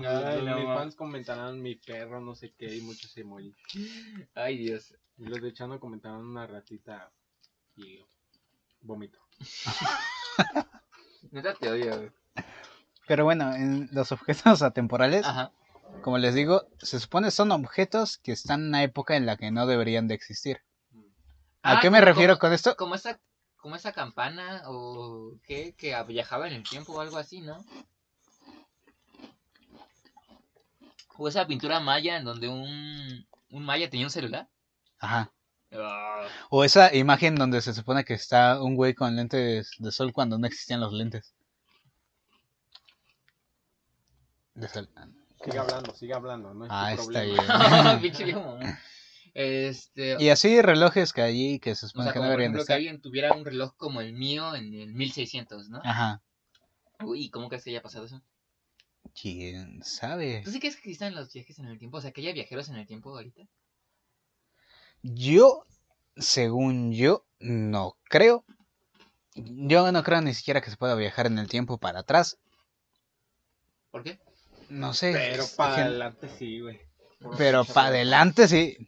Ay, 0.05 0.37
los- 0.37 0.45
no, 0.45 0.57
mis 0.59 0.67
ma. 0.67 0.75
fans 0.79 0.95
comentarán 0.97 1.61
mi 1.63 1.75
perro, 1.77 2.21
no 2.21 2.35
sé 2.35 2.53
qué, 2.59 2.75
y 2.77 2.81
muchos 2.81 3.17
emojis. 3.17 3.55
Ay, 4.35 4.59
Dios. 4.59 4.95
Y 5.19 5.25
los 5.27 5.41
de 5.41 5.53
Chano 5.53 5.81
comentarán 5.81 6.19
una 6.25 6.47
ratita 6.47 7.11
y 7.77 8.05
vómito. 8.81 9.19
Neta 11.31 11.55
te 11.55 11.71
odio, 11.71 11.97
güey. 11.97 12.11
Pero 13.07 13.25
bueno, 13.25 13.55
en 13.55 13.89
los 13.93 14.13
objetos 14.13 14.63
atemporales, 14.63 15.25
Ajá. 15.27 15.53
como 16.03 16.19
les 16.19 16.35
digo, 16.35 16.67
se 16.79 16.99
supone 17.01 17.31
son 17.31 17.53
objetos 17.53 18.19
que 18.19 18.33
están 18.33 18.63
en 18.63 18.69
una 18.69 18.83
época 18.83 19.17
en 19.17 19.27
la 19.27 19.37
que 19.37 19.51
no 19.51 19.67
deberían 19.67 20.09
de 20.09 20.15
existir. 20.15 20.61
¿A 21.63 21.79
Ah, 21.79 21.81
qué 21.81 21.91
me 21.91 22.01
refiero 22.01 22.35
como- 22.35 22.41
con 22.41 22.53
esto? 22.53 22.77
Como 22.77 22.95
esa, 22.95 23.19
como 23.67 23.75
esa 23.75 23.91
campana 23.91 24.63
o 24.67 25.33
qué, 25.43 25.75
que 25.77 26.01
viajaba 26.05 26.47
en 26.47 26.53
el 26.55 26.63
tiempo 26.63 26.93
o 26.93 27.01
algo 27.01 27.17
así, 27.17 27.41
¿no? 27.41 27.65
O 31.19 31.27
esa 31.27 31.49
pintura 31.49 31.81
maya 31.81 32.17
en 32.17 32.25
donde 32.25 32.49
un, 32.49 33.27
un 33.51 33.65
maya 33.65 33.91
tenía 33.91 34.07
un 34.07 34.13
celular. 34.13 34.49
Ajá. 35.01 35.33
Ah, 35.73 36.29
O 36.49 36.63
esa 36.63 36.95
imagen 36.95 37.35
donde 37.35 37.61
se 37.61 37.75
supone 37.75 38.05
que 38.05 38.15
está 38.15 38.63
un 38.63 38.77
güey 38.77 38.95
con 38.95 39.17
lentes 39.17 39.73
de 39.79 39.91
sol 39.91 40.13
cuando 40.13 40.39
no 40.39 40.47
existían 40.47 40.79
los 40.79 40.93
lentes. 40.93 41.35
De 44.55 44.69
sol. 44.69 44.89
Sigue 45.45 45.59
hablando, 45.59 45.93
sigue 45.93 46.15
hablando, 46.15 46.55
no 46.55 46.67
es 46.67 46.71
Ah, 46.73 46.95
tu 46.95 47.01
está 47.03 47.03
problema. 47.03 47.97
bien. 47.97 48.79
Este, 49.39 50.17
Y 50.19 50.31
así 50.31 50.63
relojes 50.63 51.13
que 51.13 51.21
allí 51.21 51.59
que 51.59 51.75
se 51.75 51.85
o 51.85 51.89
supone 51.91 52.05
sea, 52.05 52.15
que 52.15 52.21
no 52.21 52.25
por 52.25 52.31
deberían 52.31 52.53
de 52.53 52.57
ejemplo 52.57 52.59
que 52.61 52.63
estar. 52.63 52.77
alguien 52.77 53.01
tuviera 53.03 53.35
un 53.35 53.45
reloj 53.45 53.75
como 53.77 54.01
el 54.01 54.15
mío 54.15 54.55
en 54.55 54.73
el 54.73 54.95
1600, 54.95 55.69
¿no? 55.69 55.83
Ajá. 55.85 56.23
Uy, 57.05 57.29
¿cómo 57.29 57.51
crees 57.51 57.63
que 57.63 57.69
haya 57.69 57.83
pasado 57.83 58.07
eso? 58.07 58.23
¿Quién 59.21 59.83
sabe? 59.83 60.41
¿Tú 60.43 60.51
sí 60.51 60.59
crees 60.59 60.77
que 60.77 60.81
existan 60.81 61.15
los 61.15 61.31
viajes 61.35 61.59
en 61.59 61.67
el 61.67 61.79
tiempo? 61.79 61.99
O 61.99 62.01
sea, 62.01 62.13
que 62.13 62.23
haya 62.23 62.33
viajeros 62.33 62.71
en 62.71 62.77
el 62.77 62.87
tiempo 62.87 63.11
ahorita. 63.11 63.43
Yo, 65.03 65.67
según 66.17 66.95
yo, 66.95 67.27
no 67.39 67.99
creo. 68.05 68.43
Yo 69.35 69.93
no 69.93 70.03
creo 70.03 70.23
ni 70.23 70.33
siquiera 70.33 70.63
que 70.63 70.71
se 70.71 70.79
pueda 70.79 70.95
viajar 70.95 71.27
en 71.27 71.39
el 71.39 71.47
tiempo 71.47 71.77
para 71.77 72.01
atrás. 72.01 72.39
¿Por 73.91 74.03
qué? 74.03 74.19
No 74.71 74.95
sé. 74.95 75.13
Pero 75.13 75.45
para 75.59 75.85
adelante 75.85 76.31
sí, 76.39 76.61
güey. 76.61 76.81
Pero 77.37 77.67
para 77.67 77.89
adelante 77.89 78.49
sí. 78.49 78.79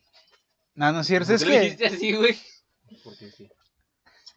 No, 0.78 0.92
no 0.92 1.00
es 1.00 1.06
cierto. 1.09 1.26
¿Por 1.26 1.34
Es 1.34 1.44
que 1.44 1.60
dijiste 1.60 1.86
así, 1.88 2.14
güey? 2.14 2.38
Porque 3.02 3.30
sí, 3.32 3.50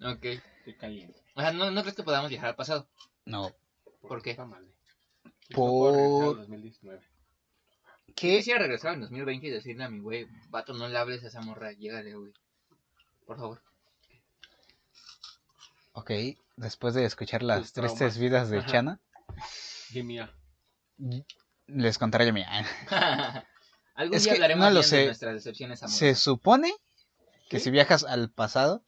Ok. 0.03 0.25
estoy 0.25 0.75
caliente. 0.75 1.19
O 1.35 1.41
sea, 1.41 1.51
¿no, 1.51 1.69
¿no 1.69 1.81
crees 1.81 1.95
que 1.95 2.01
podamos 2.03 2.29
viajar 2.31 2.49
al 2.49 2.55
pasado? 2.55 2.89
no. 3.25 3.51
¿Por 4.01 4.23
qué? 4.23 4.31
Está 4.31 4.45
mal, 4.45 4.65
eh. 4.65 4.73
Yo 5.49 5.55
Por- 5.57 5.93
no 5.93 5.97
puedo 5.99 6.23
regresar 6.23 6.29
al 6.29 6.37
2019. 6.37 7.01
Yo 8.07 8.13
¿Qué? 8.15 8.37
quisiera 8.37 8.59
regresar 8.59 8.93
en 8.95 9.01
2020 9.01 9.45
y 9.47 9.49
decirle 9.51 9.83
a 9.83 9.89
mi 9.89 9.99
güey, 9.99 10.27
vato, 10.49 10.73
no 10.73 10.87
le 10.87 10.97
hables 10.97 11.23
a 11.23 11.27
esa 11.27 11.41
morra, 11.41 11.71
llégale, 11.73 12.15
güey. 12.15 12.33
Por 13.27 13.37
favor. 13.37 13.61
Ok, 15.93 16.09
después 16.57 16.95
de 16.95 17.05
escuchar 17.05 17.43
las 17.43 17.61
Tus 17.61 17.73
traumas. 17.73 17.97
tristes 17.99 18.17
vidas 18.17 18.49
de 18.49 18.57
Ajá. 18.59 18.67
Chana, 18.67 18.99
Y 19.91 20.01
mía. 20.01 20.33
les 21.67 21.97
contaré 21.99 22.25
yo 22.25 22.33
mía. 22.33 22.49
Algún 23.95 24.15
Es 24.17 24.23
día 24.23 24.31
que 24.33 24.37
hablaremos 24.37 24.63
no 24.65 24.69
lo 24.71 24.79
bien 24.79 24.81
de 24.83 24.87
sé. 24.97 25.05
nuestras 25.05 25.33
decepciones 25.35 25.79
Se 25.79 25.85
amorosas. 25.85 26.19
supone 26.23 26.73
que 27.49 27.59
¿Sí? 27.59 27.65
si 27.65 27.71
viajas 27.71 28.03
al 28.03 28.29
pasado, 28.31 28.83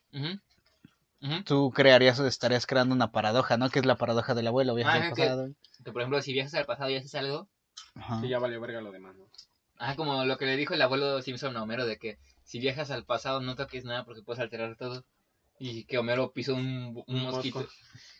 tú 1.46 1.72
crearías 1.72 2.20
o 2.20 2.28
estarías 2.28 2.66
creando 2.66 2.94
una 2.96 3.12
paradoja, 3.12 3.58
¿no? 3.58 3.70
Que 3.70 3.80
es 3.80 3.86
la 3.86 3.96
paradoja 3.98 4.34
del 4.34 4.48
abuelo, 4.48 4.76
viajas 4.76 4.96
Ah, 4.96 5.04
al 5.06 5.10
pasado. 5.12 5.50
Que, 5.84 5.92
por 5.92 6.02
ejemplo, 6.02 6.22
si 6.22 6.34
viajas 6.34 6.54
al 6.56 6.66
pasado 6.66 6.90
y 6.90 6.96
haces 6.96 7.16
algo, 7.16 7.48
Ajá. 7.96 8.22
Sí, 8.22 8.28
ya 8.30 8.40
valió 8.40 8.60
verga 8.62 8.82
lo 8.82 8.92
demás, 8.92 9.16
¿no? 9.16 9.28
ah, 9.78 9.96
como 9.96 10.24
lo 10.26 10.38
que 10.38 10.46
le 10.46 10.56
dijo 10.56 10.74
el 10.74 10.82
abuelo 10.82 11.22
Simpson 11.22 11.58
a 11.58 11.64
Homero, 11.64 11.86
de 11.86 11.98
que 11.98 12.18
si 12.44 12.60
viajas 12.60 12.92
al 12.92 13.04
pasado 13.06 13.42
no 13.42 13.56
toques 13.56 13.84
nada 13.84 14.06
porque 14.06 14.22
puedes 14.22 14.40
alterar 14.40 14.76
todo. 14.78 15.04
Y 15.60 15.86
que 15.86 15.98
Homero 15.98 16.32
pisó 16.32 16.56
un, 16.56 17.04
un 17.08 17.16
Un 17.16 17.22
mosquito. 17.24 17.68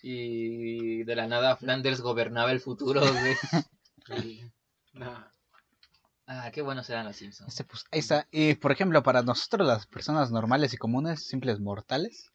Y 0.02 1.04
de 1.04 1.16
la 1.16 1.28
nada 1.28 1.56
Flanders 1.58 2.02
gobernaba 2.02 2.52
el 2.52 2.60
futuro, 2.60 3.02
güey. 3.02 3.36
Y- 4.26 4.44
Nah. 4.94 5.24
Ah, 6.26 6.50
qué 6.54 6.62
buenos 6.62 6.86
serán 6.86 7.06
los 7.06 7.16
Simpsons. 7.18 7.50
Este, 7.50 7.64
pues, 7.66 7.86
ahí 7.92 8.00
está. 8.00 8.28
Y 8.32 8.56
por 8.56 8.72
ejemplo, 8.72 9.04
para 9.04 9.24
nosotros, 9.24 9.68
las 9.68 9.86
personas 9.88 10.32
normales 10.32 10.74
y 10.74 10.78
comunes, 10.78 11.28
simples 11.28 11.60
mortales, 11.60 12.32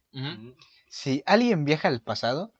si 0.88 1.22
alguien 1.26 1.64
viaja 1.64 1.88
al 1.88 2.00
pasado 2.00 2.52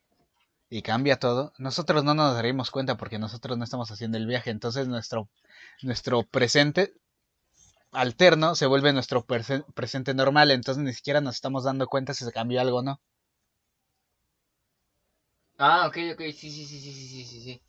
y 0.70 0.82
cambia 0.82 1.18
todo, 1.18 1.52
nosotros 1.58 2.04
no 2.04 2.14
nos 2.14 2.34
daremos 2.34 2.70
cuenta 2.70 2.96
porque 2.96 3.18
nosotros 3.18 3.58
no 3.58 3.64
estamos 3.64 3.90
haciendo 3.90 4.16
el 4.16 4.26
viaje. 4.26 4.50
Entonces, 4.50 4.88
nuestro, 4.88 5.28
nuestro 5.82 6.22
presente 6.22 6.94
alterno 7.92 8.54
se 8.54 8.66
vuelve 8.66 8.92
nuestro 8.92 9.26
presente 9.26 10.14
normal. 10.14 10.50
Entonces, 10.50 10.82
ni 10.82 10.94
siquiera 10.94 11.20
nos 11.20 11.34
estamos 11.36 11.64
dando 11.64 11.86
cuenta 11.88 12.14
si 12.14 12.24
se 12.24 12.32
cambió 12.32 12.60
algo 12.60 12.78
o 12.78 12.82
no. 12.82 13.00
Ah, 15.58 15.86
ok, 15.88 15.96
ok, 16.14 16.20
sí, 16.32 16.50
sí, 16.50 16.64
sí, 16.66 16.80
sí, 16.80 16.92
sí, 16.92 17.24
sí, 17.24 17.40
sí. 17.42 17.62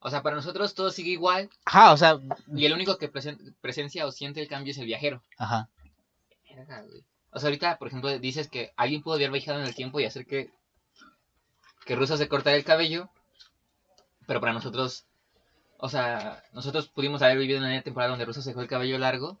O 0.00 0.10
sea, 0.10 0.22
para 0.22 0.36
nosotros 0.36 0.74
todo 0.74 0.90
sigue 0.90 1.10
igual 1.10 1.50
Ajá, 1.64 1.92
o 1.92 1.96
sea, 1.96 2.18
y 2.54 2.66
el 2.66 2.72
único 2.72 2.96
que 2.98 3.10
presen- 3.12 3.54
presencia 3.60 4.06
o 4.06 4.12
siente 4.12 4.40
el 4.40 4.48
cambio 4.48 4.70
es 4.72 4.78
el 4.78 4.86
viajero. 4.86 5.22
ajá. 5.38 5.68
O 7.30 7.38
sea, 7.38 7.48
ahorita, 7.48 7.76
por 7.78 7.88
ejemplo, 7.88 8.18
dices 8.18 8.48
que 8.48 8.72
alguien 8.76 9.02
pudo 9.02 9.14
haber 9.16 9.30
viajado 9.30 9.60
en 9.60 9.66
el 9.66 9.74
tiempo 9.74 10.00
y 10.00 10.04
hacer 10.06 10.26
que 10.26 10.50
que 11.84 11.94
Russo 11.94 12.16
se 12.16 12.28
cortara 12.28 12.56
el 12.56 12.64
cabello, 12.64 13.10
pero 14.26 14.40
para 14.40 14.52
nosotros, 14.52 15.04
o 15.78 15.88
sea, 15.88 16.42
nosotros 16.52 16.88
pudimos 16.88 17.22
haber 17.22 17.38
vivido 17.38 17.58
en 17.58 17.64
una 17.64 17.82
temporada 17.82 18.10
donde 18.10 18.24
Russo 18.24 18.42
se 18.42 18.50
dejó 18.50 18.60
el 18.62 18.66
cabello 18.68 18.98
largo, 18.98 19.38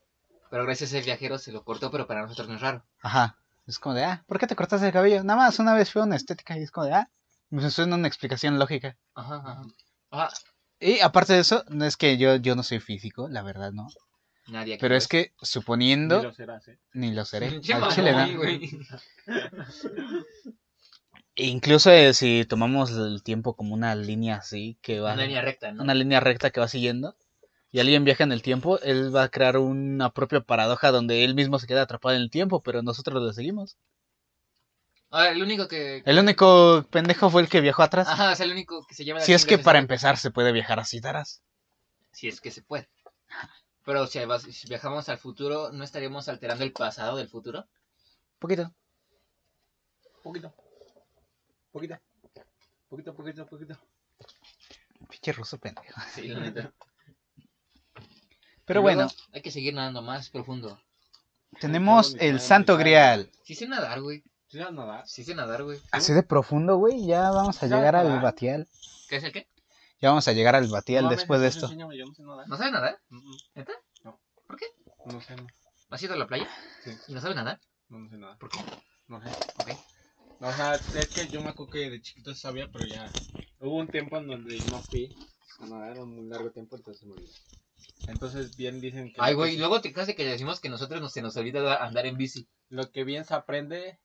pero 0.50 0.64
gracias 0.64 0.92
a 0.92 0.98
ese 0.98 1.04
viajero 1.06 1.38
se 1.38 1.50
lo 1.52 1.64
cortó, 1.64 1.90
pero 1.90 2.06
para 2.06 2.22
nosotros 2.22 2.48
no 2.48 2.54
es 2.54 2.60
raro. 2.60 2.84
Ajá. 3.02 3.36
Es 3.66 3.80
como 3.80 3.96
de, 3.96 4.04
ah, 4.04 4.22
¿por 4.28 4.38
qué 4.38 4.46
te 4.46 4.54
cortaste 4.54 4.86
el 4.86 4.92
cabello? 4.92 5.24
Nada 5.24 5.38
más 5.40 5.58
una 5.58 5.74
vez 5.74 5.90
fue 5.90 6.02
una 6.02 6.14
estética 6.14 6.56
y 6.56 6.62
es 6.62 6.70
como 6.70 6.86
de, 6.86 6.94
ah, 6.94 7.10
me 7.50 7.68
suena 7.68 7.96
una 7.96 8.06
explicación 8.06 8.58
lógica. 8.60 8.96
Ajá, 9.14 9.36
ajá. 9.44 9.62
Ajá, 10.10 10.30
Y 10.80 11.00
aparte 11.00 11.34
de 11.34 11.40
eso, 11.40 11.64
no 11.68 11.84
es 11.84 11.96
que 11.96 12.16
yo, 12.18 12.36
yo 12.36 12.54
no 12.54 12.62
soy 12.62 12.80
físico, 12.80 13.28
la 13.28 13.42
verdad, 13.42 13.72
no. 13.72 13.86
nadie 14.48 14.74
aquí 14.74 14.80
Pero 14.80 14.94
lo 14.94 14.98
es 14.98 15.08
que 15.08 15.32
suponiendo, 15.40 16.18
Ni 16.18 16.22
lo 16.24 16.32
serás, 16.32 16.68
¿eh? 16.68 16.78
ni 16.92 17.12
lo 17.12 17.24
seré. 17.24 17.60
Incluso 21.38 21.90
eh, 21.90 22.14
si 22.14 22.46
tomamos 22.48 22.90
el 22.92 23.22
tiempo 23.22 23.56
como 23.56 23.74
una 23.74 23.94
línea 23.94 24.36
así, 24.36 24.78
que 24.80 25.00
va, 25.00 25.12
Una 25.12 25.24
línea 25.24 25.42
recta, 25.42 25.70
¿no? 25.70 25.82
una 25.82 25.92
línea 25.94 26.18
recta 26.20 26.50
que 26.50 26.60
va 26.60 26.68
siguiendo, 26.68 27.14
y 27.70 27.80
alguien 27.80 28.04
viaja 28.04 28.24
en 28.24 28.32
el 28.32 28.40
tiempo, 28.40 28.78
él 28.80 29.14
va 29.14 29.24
a 29.24 29.28
crear 29.28 29.58
una 29.58 30.14
propia 30.14 30.40
paradoja 30.40 30.92
donde 30.92 31.24
él 31.24 31.34
mismo 31.34 31.58
se 31.58 31.66
queda 31.66 31.82
atrapado 31.82 32.14
en 32.14 32.22
el 32.22 32.30
tiempo, 32.30 32.62
pero 32.62 32.82
nosotros 32.82 33.22
lo 33.22 33.32
seguimos. 33.34 33.76
Ahora, 35.10 35.30
el 35.30 35.42
único 35.42 35.68
que... 35.68 36.02
El 36.04 36.18
único 36.18 36.84
pendejo 36.90 37.30
fue 37.30 37.42
el 37.42 37.48
que 37.48 37.60
viajó 37.60 37.82
atrás. 37.82 38.08
Ajá, 38.08 38.32
es 38.32 38.40
el 38.40 38.50
único 38.50 38.84
que 38.86 38.94
se 38.94 39.04
llama... 39.04 39.20
si 39.20 39.32
es 39.32 39.46
que 39.46 39.58
para 39.58 39.78
empezar 39.78 40.16
se 40.16 40.30
puede 40.30 40.52
viajar 40.52 40.80
así, 40.80 41.00
Taras. 41.00 41.42
Si 42.12 42.28
es 42.28 42.40
que 42.40 42.50
se 42.50 42.62
puede. 42.62 42.88
Pero 43.84 44.06
si, 44.06 44.18
si 44.52 44.68
viajamos 44.68 45.08
al 45.08 45.18
futuro, 45.18 45.70
¿no 45.72 45.84
estaríamos 45.84 46.28
alterando 46.28 46.64
el 46.64 46.72
pasado 46.72 47.16
del 47.16 47.28
futuro? 47.28 47.66
Poquito. 48.38 48.74
Poquito. 50.22 50.52
Poquito. 51.70 51.98
Poquito, 52.88 53.14
poquito, 53.14 53.46
poquito. 53.46 53.78
Pinche 55.08 55.32
ruso 55.32 55.58
pendejo. 55.58 56.00
Sí, 56.14 56.28
la 56.28 56.40
neta. 56.40 56.72
Pero 58.64 58.82
bueno, 58.82 59.06
Hay 59.32 59.42
que 59.42 59.52
seguir 59.52 59.74
nadando 59.74 60.02
más 60.02 60.30
profundo. 60.30 60.80
tenemos 61.60 62.16
el 62.18 62.40
Santo. 62.40 62.76
Grial. 62.76 63.30
Sí 63.44 63.54
sé 63.54 63.68
nadar, 63.68 64.00
güey. 64.00 64.24
¿Sí 64.56 64.62
sabes 64.62 64.74
nadar? 64.74 65.06
Sí 65.06 65.22
sé 65.22 65.34
nadar, 65.34 65.64
güey. 65.64 65.78
Así 65.92 66.14
de 66.14 66.22
profundo, 66.22 66.78
güey. 66.78 67.06
Ya 67.06 67.30
vamos 67.30 67.58
a 67.58 67.60
¿Sabes 67.60 67.74
llegar 67.74 67.94
al? 67.94 68.22
Batial. 68.22 68.66
¿Qué 69.06 69.16
es 69.16 69.24
el 69.24 69.30
qué? 69.30 69.46
Ya 70.00 70.08
vamos 70.08 70.26
a 70.28 70.32
llegar 70.32 70.56
al 70.56 70.66
Batial 70.68 71.04
No 71.04 71.10
después 71.10 71.42
de 71.42 71.48
esto. 71.48 71.66
enséñame, 71.66 71.98
yo 71.98 72.06
no 72.06 72.14
sé 72.14 72.22
nadar. 72.22 72.48
¿No 72.48 72.56
sabes 72.56 72.72
nadar? 72.72 72.98
Mm, 73.10 73.16
mm, 73.18 73.38
¿Neta? 73.54 73.72
No. 74.02 74.18
¿Por 74.46 74.56
qué? 74.56 74.64
No 75.04 75.20
sé, 75.20 75.36
no. 75.36 75.46
¿Has 75.90 76.02
ido 76.02 76.14
a 76.14 76.16
la 76.16 76.26
playa? 76.26 76.48
Sí. 76.82 76.90
¿Y 77.06 77.12
no 77.12 77.20
sabes 77.20 77.36
nadar? 77.36 77.60
No, 77.90 77.98
no 77.98 78.08
sé 78.08 78.16
nadar. 78.16 78.38
¿Por 78.38 78.48
qué? 78.48 78.56
No 79.08 79.20
sé. 79.20 79.28
Ok. 79.58 79.68
O 80.40 80.52
sea, 80.54 80.76
es 80.76 81.10
que 81.10 81.28
yo 81.28 81.42
me 81.42 81.50
acuerdo 81.50 81.72
que 81.72 81.90
de 81.90 82.00
chiquito 82.00 82.34
sabía, 82.34 82.66
pero 82.72 82.86
ya. 82.86 83.12
Hubo 83.60 83.76
un 83.76 83.88
tiempo 83.88 84.16
en 84.16 84.26
donde 84.26 84.58
no 84.62 84.80
fui 84.84 85.14
a 85.60 85.66
nadar 85.66 85.98
un 85.98 86.30
largo 86.30 86.50
tiempo, 86.50 86.76
entonces 86.76 87.00
se 87.00 87.06
me 87.06 87.12
olvidó. 87.12 87.34
Entonces, 88.06 88.56
bien 88.56 88.80
dicen 88.80 89.12
que. 89.12 89.20
Ay, 89.20 89.34
güey, 89.34 89.58
luego 89.58 89.82
te 89.82 89.92
de 89.92 90.14
que 90.14 90.24
decimos 90.24 90.60
que 90.60 90.70
nosotros 90.70 91.02
nos, 91.02 91.12
se 91.12 91.20
nos 91.20 91.36
olvida 91.36 91.84
andar 91.84 92.06
en 92.06 92.16
bici. 92.16 92.48
Lo 92.70 92.90
que 92.90 93.04
bien 93.04 93.26
se 93.26 93.34
aprende, 93.34 94.00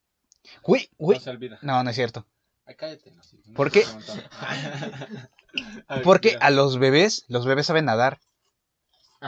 Uy, 0.63 0.89
uy. 0.97 1.15
no 1.15 1.21
se 1.21 1.29
olvida. 1.29 1.59
No, 1.61 1.83
no 1.83 1.89
es 1.89 1.95
cierto. 1.95 2.25
Ay, 2.65 2.75
cállate, 2.75 3.11
no, 3.11 3.23
sí, 3.23 3.41
no 3.45 3.53
¿Por 3.53 3.71
qué? 3.71 3.81
preguntando. 3.81 4.23
A 5.87 5.95
ver, 5.95 6.03
Porque 6.03 6.37
a 6.39 6.49
los 6.49 6.79
bebés, 6.79 7.25
los 7.27 7.45
bebés 7.45 7.65
saben 7.65 7.85
nadar. 7.85 8.19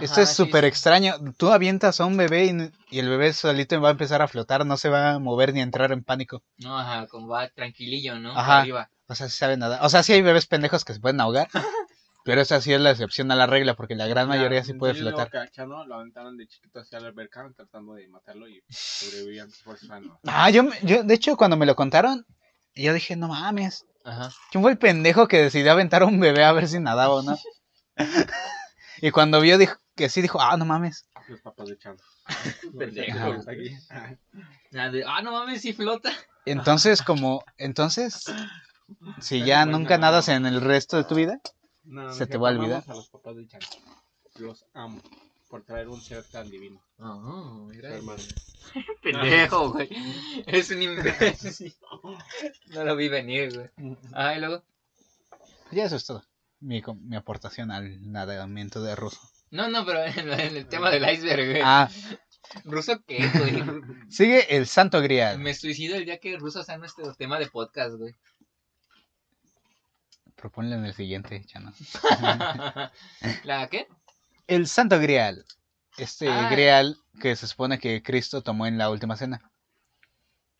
Esto 0.01 0.21
es 0.21 0.29
súper 0.29 0.63
sí. 0.63 0.67
extraño. 0.69 1.15
Tú 1.37 1.51
avientas 1.51 1.99
a 1.99 2.05
un 2.05 2.17
bebé 2.17 2.45
y, 2.45 2.71
y 2.95 2.99
el 2.99 3.09
bebé 3.09 3.31
solito 3.33 3.79
va 3.79 3.89
a 3.89 3.91
empezar 3.91 4.21
a 4.23 4.27
flotar, 4.27 4.65
no 4.65 4.77
se 4.77 4.89
va 4.89 5.11
a 5.11 5.19
mover 5.19 5.53
ni 5.53 5.59
a 5.59 5.63
entrar 5.63 5.91
en 5.91 6.03
pánico. 6.03 6.41
No, 6.57 6.79
ajá, 6.79 7.05
como 7.07 7.27
va 7.27 7.47
tranquilillo, 7.49 8.17
¿no? 8.17 8.31
Ajá. 8.31 8.61
Arriba. 8.61 8.89
O 9.07 9.13
sea, 9.15 9.29
sí 9.29 9.37
saben 9.37 9.59
nadar. 9.59 9.79
O 9.83 9.89
sea, 9.89 10.01
sí 10.01 10.13
hay 10.13 10.21
bebés 10.23 10.47
pendejos 10.47 10.83
que 10.83 10.93
se 10.93 10.99
pueden 10.99 11.21
ahogar. 11.21 11.47
pero 12.23 12.41
esa 12.41 12.61
sí 12.61 12.73
es 12.73 12.79
la 12.81 12.91
excepción 12.91 13.31
a 13.31 13.35
la 13.35 13.45
regla, 13.45 13.75
porque 13.75 13.95
la 13.95 14.07
gran 14.07 14.27
Ya, 14.27 14.35
mayoría 14.35 14.63
sí 14.63 14.73
puede 14.73 14.93
flotar. 14.93 15.29
que 15.29 15.37
a 15.37 15.47
Chano 15.49 15.85
lo 15.85 15.95
aventaron 15.95 16.37
de 16.37 16.47
chiquito 16.47 16.79
hacia 16.79 16.99
la 16.99 17.07
alberca 17.07 17.49
tratando 17.55 17.93
de 17.93 18.07
matarlo 18.07 18.47
y 18.47 18.63
sobrevivían 18.69 19.49
por 19.63 19.77
su 19.77 19.87
sano. 19.87 20.19
Ah, 20.25 20.49
yo, 20.49 20.63
me- 20.63 20.79
yo, 20.83 21.03
de 21.03 21.13
hecho, 21.13 21.35
cuando 21.37 21.57
me 21.57 21.65
lo 21.65 21.75
contaron, 21.75 22.25
yo 22.75 22.93
dije, 22.93 23.15
no 23.15 23.27
mames. 23.27 23.85
Ajá. 24.05 24.31
¿Quién 24.51 24.61
fue 24.61 24.71
el 24.71 24.77
pendejo 24.77 25.27
que 25.27 25.41
decidió 25.41 25.71
aventar 25.71 26.01
a 26.03 26.05
un 26.05 26.19
bebé 26.19 26.43
a 26.43 26.51
ver 26.51 26.67
si 26.67 26.79
nadaba 26.79 27.13
o 27.15 27.21
no? 27.21 27.37
y 29.01 29.11
cuando 29.11 29.39
vio 29.41 29.57
dijo 29.57 29.75
que 29.95 30.09
sí, 30.09 30.21
dijo, 30.21 30.41
ah, 30.41 30.57
no 30.57 30.65
mames. 30.65 31.05
Los 31.27 31.41
papás 31.41 31.69
de 31.69 31.77
Chano. 31.77 31.97
Pendejo. 32.77 33.43
Ah, 35.07 35.21
no 35.21 35.31
mames, 35.31 35.61
sí 35.61 35.73
flota. 35.73 36.11
Entonces, 36.45 37.01
como, 37.01 37.43
entonces, 37.57 38.23
si 39.21 39.35
Pero 39.35 39.45
ya 39.47 39.63
bueno, 39.63 39.79
nunca 39.79 39.97
no. 39.97 40.01
nadas 40.01 40.27
en 40.29 40.45
el 40.45 40.61
resto 40.61 40.97
de 40.97 41.03
tu 41.05 41.15
vida, 41.15 41.39
No, 41.85 42.13
Se 42.13 42.27
te 42.27 42.37
va 42.37 42.49
a 42.49 42.51
olvidar. 42.53 42.83
a 42.87 42.95
los 42.95 43.09
papás 43.09 43.35
de. 43.35 43.47
Los 44.39 44.65
amo 44.73 45.01
por 45.49 45.63
traer 45.63 45.87
un 45.89 46.01
ser 46.01 46.23
tan 46.23 46.49
divino. 46.49 46.81
Ah, 46.97 47.19
Su 47.23 47.65
mira. 47.65 47.91
Pendejo, 49.03 49.71
güey. 49.73 49.89
Eres 50.47 50.71
un 50.71 50.81
imbécil. 50.81 51.75
No 52.69 52.83
lo 52.83 52.95
vi 52.95 53.09
venir, 53.09 53.53
güey. 53.53 53.95
Ah, 54.13 54.33
y 54.35 54.39
luego. 54.39 54.63
ya 55.71 55.85
eso 55.85 55.95
es 55.97 56.05
todo. 56.05 56.23
Mi, 56.59 56.81
mi 57.01 57.15
aportación 57.15 57.69
al 57.71 58.11
nadamiento 58.11 58.81
de 58.81 58.95
ruso. 58.95 59.19
No, 59.51 59.67
no, 59.69 59.85
pero 59.85 60.03
en, 60.05 60.31
en 60.31 60.57
el 60.57 60.67
tema 60.67 60.89
del 60.89 61.07
iceberg, 61.13 61.49
güey. 61.51 61.61
Ah, 61.63 61.89
¿Ruso 62.63 63.03
qué, 63.05 63.27
güey? 63.29 63.63
sigue 64.09 64.55
el 64.55 64.65
Santo 64.65 65.01
Grial. 65.01 65.37
Me 65.39 65.53
suicido 65.53 65.95
el 65.97 66.05
día 66.05 66.17
que 66.19 66.37
Ruso 66.37 66.63
sea 66.63 66.77
nuestro 66.77 67.13
tema 67.15 67.37
de 67.37 67.47
podcast, 67.47 67.95
güey. 67.97 68.15
Proponle 70.43 70.75
en 70.75 70.83
el 70.83 70.93
siguiente, 70.93 71.41
Chano. 71.45 71.71
¿La 73.45 73.69
qué? 73.69 73.87
El 74.45 74.67
Santo 74.67 74.99
Grial. 74.99 75.45
Este 75.97 76.27
Ah. 76.27 76.49
Grial 76.51 76.97
que 77.21 77.33
se 77.37 77.47
supone 77.47 77.79
que 77.79 78.03
Cristo 78.03 78.41
tomó 78.41 78.67
en 78.67 78.77
la 78.77 78.89
última 78.89 79.15
cena. 79.15 79.39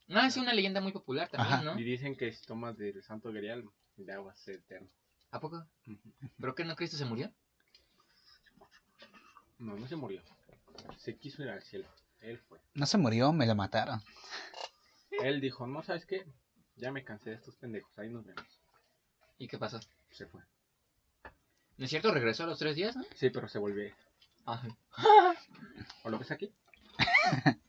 No, 0.08 0.22
es 0.24 0.38
una 0.38 0.54
leyenda 0.54 0.80
muy 0.80 0.94
popular 0.94 1.28
también, 1.28 1.54
Ajá. 1.56 1.64
¿no? 1.64 1.78
Y 1.78 1.84
dicen 1.84 2.16
que 2.16 2.32
si 2.32 2.46
tomas 2.46 2.78
del 2.78 3.04
santo 3.04 3.34
grial, 3.34 3.66
de 3.98 4.14
agua 4.14 4.34
se 4.36 4.54
eterno. 4.54 4.88
¿A 5.32 5.42
poco? 5.42 5.66
¿Pero 6.40 6.56
qué 6.56 6.64
no 6.64 6.78
Cristo 6.78 6.96
se 6.96 7.04
murió? 7.04 7.30
No, 9.60 9.76
no 9.76 9.86
se 9.86 9.98
murió. 9.98 10.22
Se 10.98 11.18
quiso 11.18 11.44
ir 11.44 11.50
al 11.50 11.62
cielo. 11.62 11.90
Él 12.22 12.40
fue. 12.40 12.58
No 12.74 12.86
se 12.86 12.98
murió, 12.98 13.34
me 13.34 13.46
lo 13.46 13.54
mataron. 13.56 14.02
Él 15.22 15.42
dijo, 15.42 15.68
no, 15.68 15.84
¿sabes 15.84 16.06
qué? 16.06 16.26
Ya 16.78 16.90
me 16.90 17.04
cansé 17.04 17.32
de 17.32 17.36
estos 17.36 17.58
pendejos. 17.58 17.92
Ahí 18.00 18.08
nos 18.10 18.24
vemos. 18.26 18.46
¿Y 19.38 19.48
qué 19.48 19.58
pasó? 19.58 19.80
Se 20.12 20.26
fue. 20.28 20.42
¿No 21.78 21.86
es 21.86 21.90
cierto? 21.90 22.12
Regresó 22.14 22.44
a 22.44 22.48
los 22.48 22.60
tres 22.60 22.76
días, 22.76 22.96
¿no? 22.96 23.04
Sí, 23.16 23.30
pero 23.30 23.48
se 23.48 23.60
volvió. 23.60 23.92
Ajá. 24.46 24.68
¿O 26.04 26.10
lo 26.10 26.20
ves 26.20 26.32
aquí? 26.32 26.52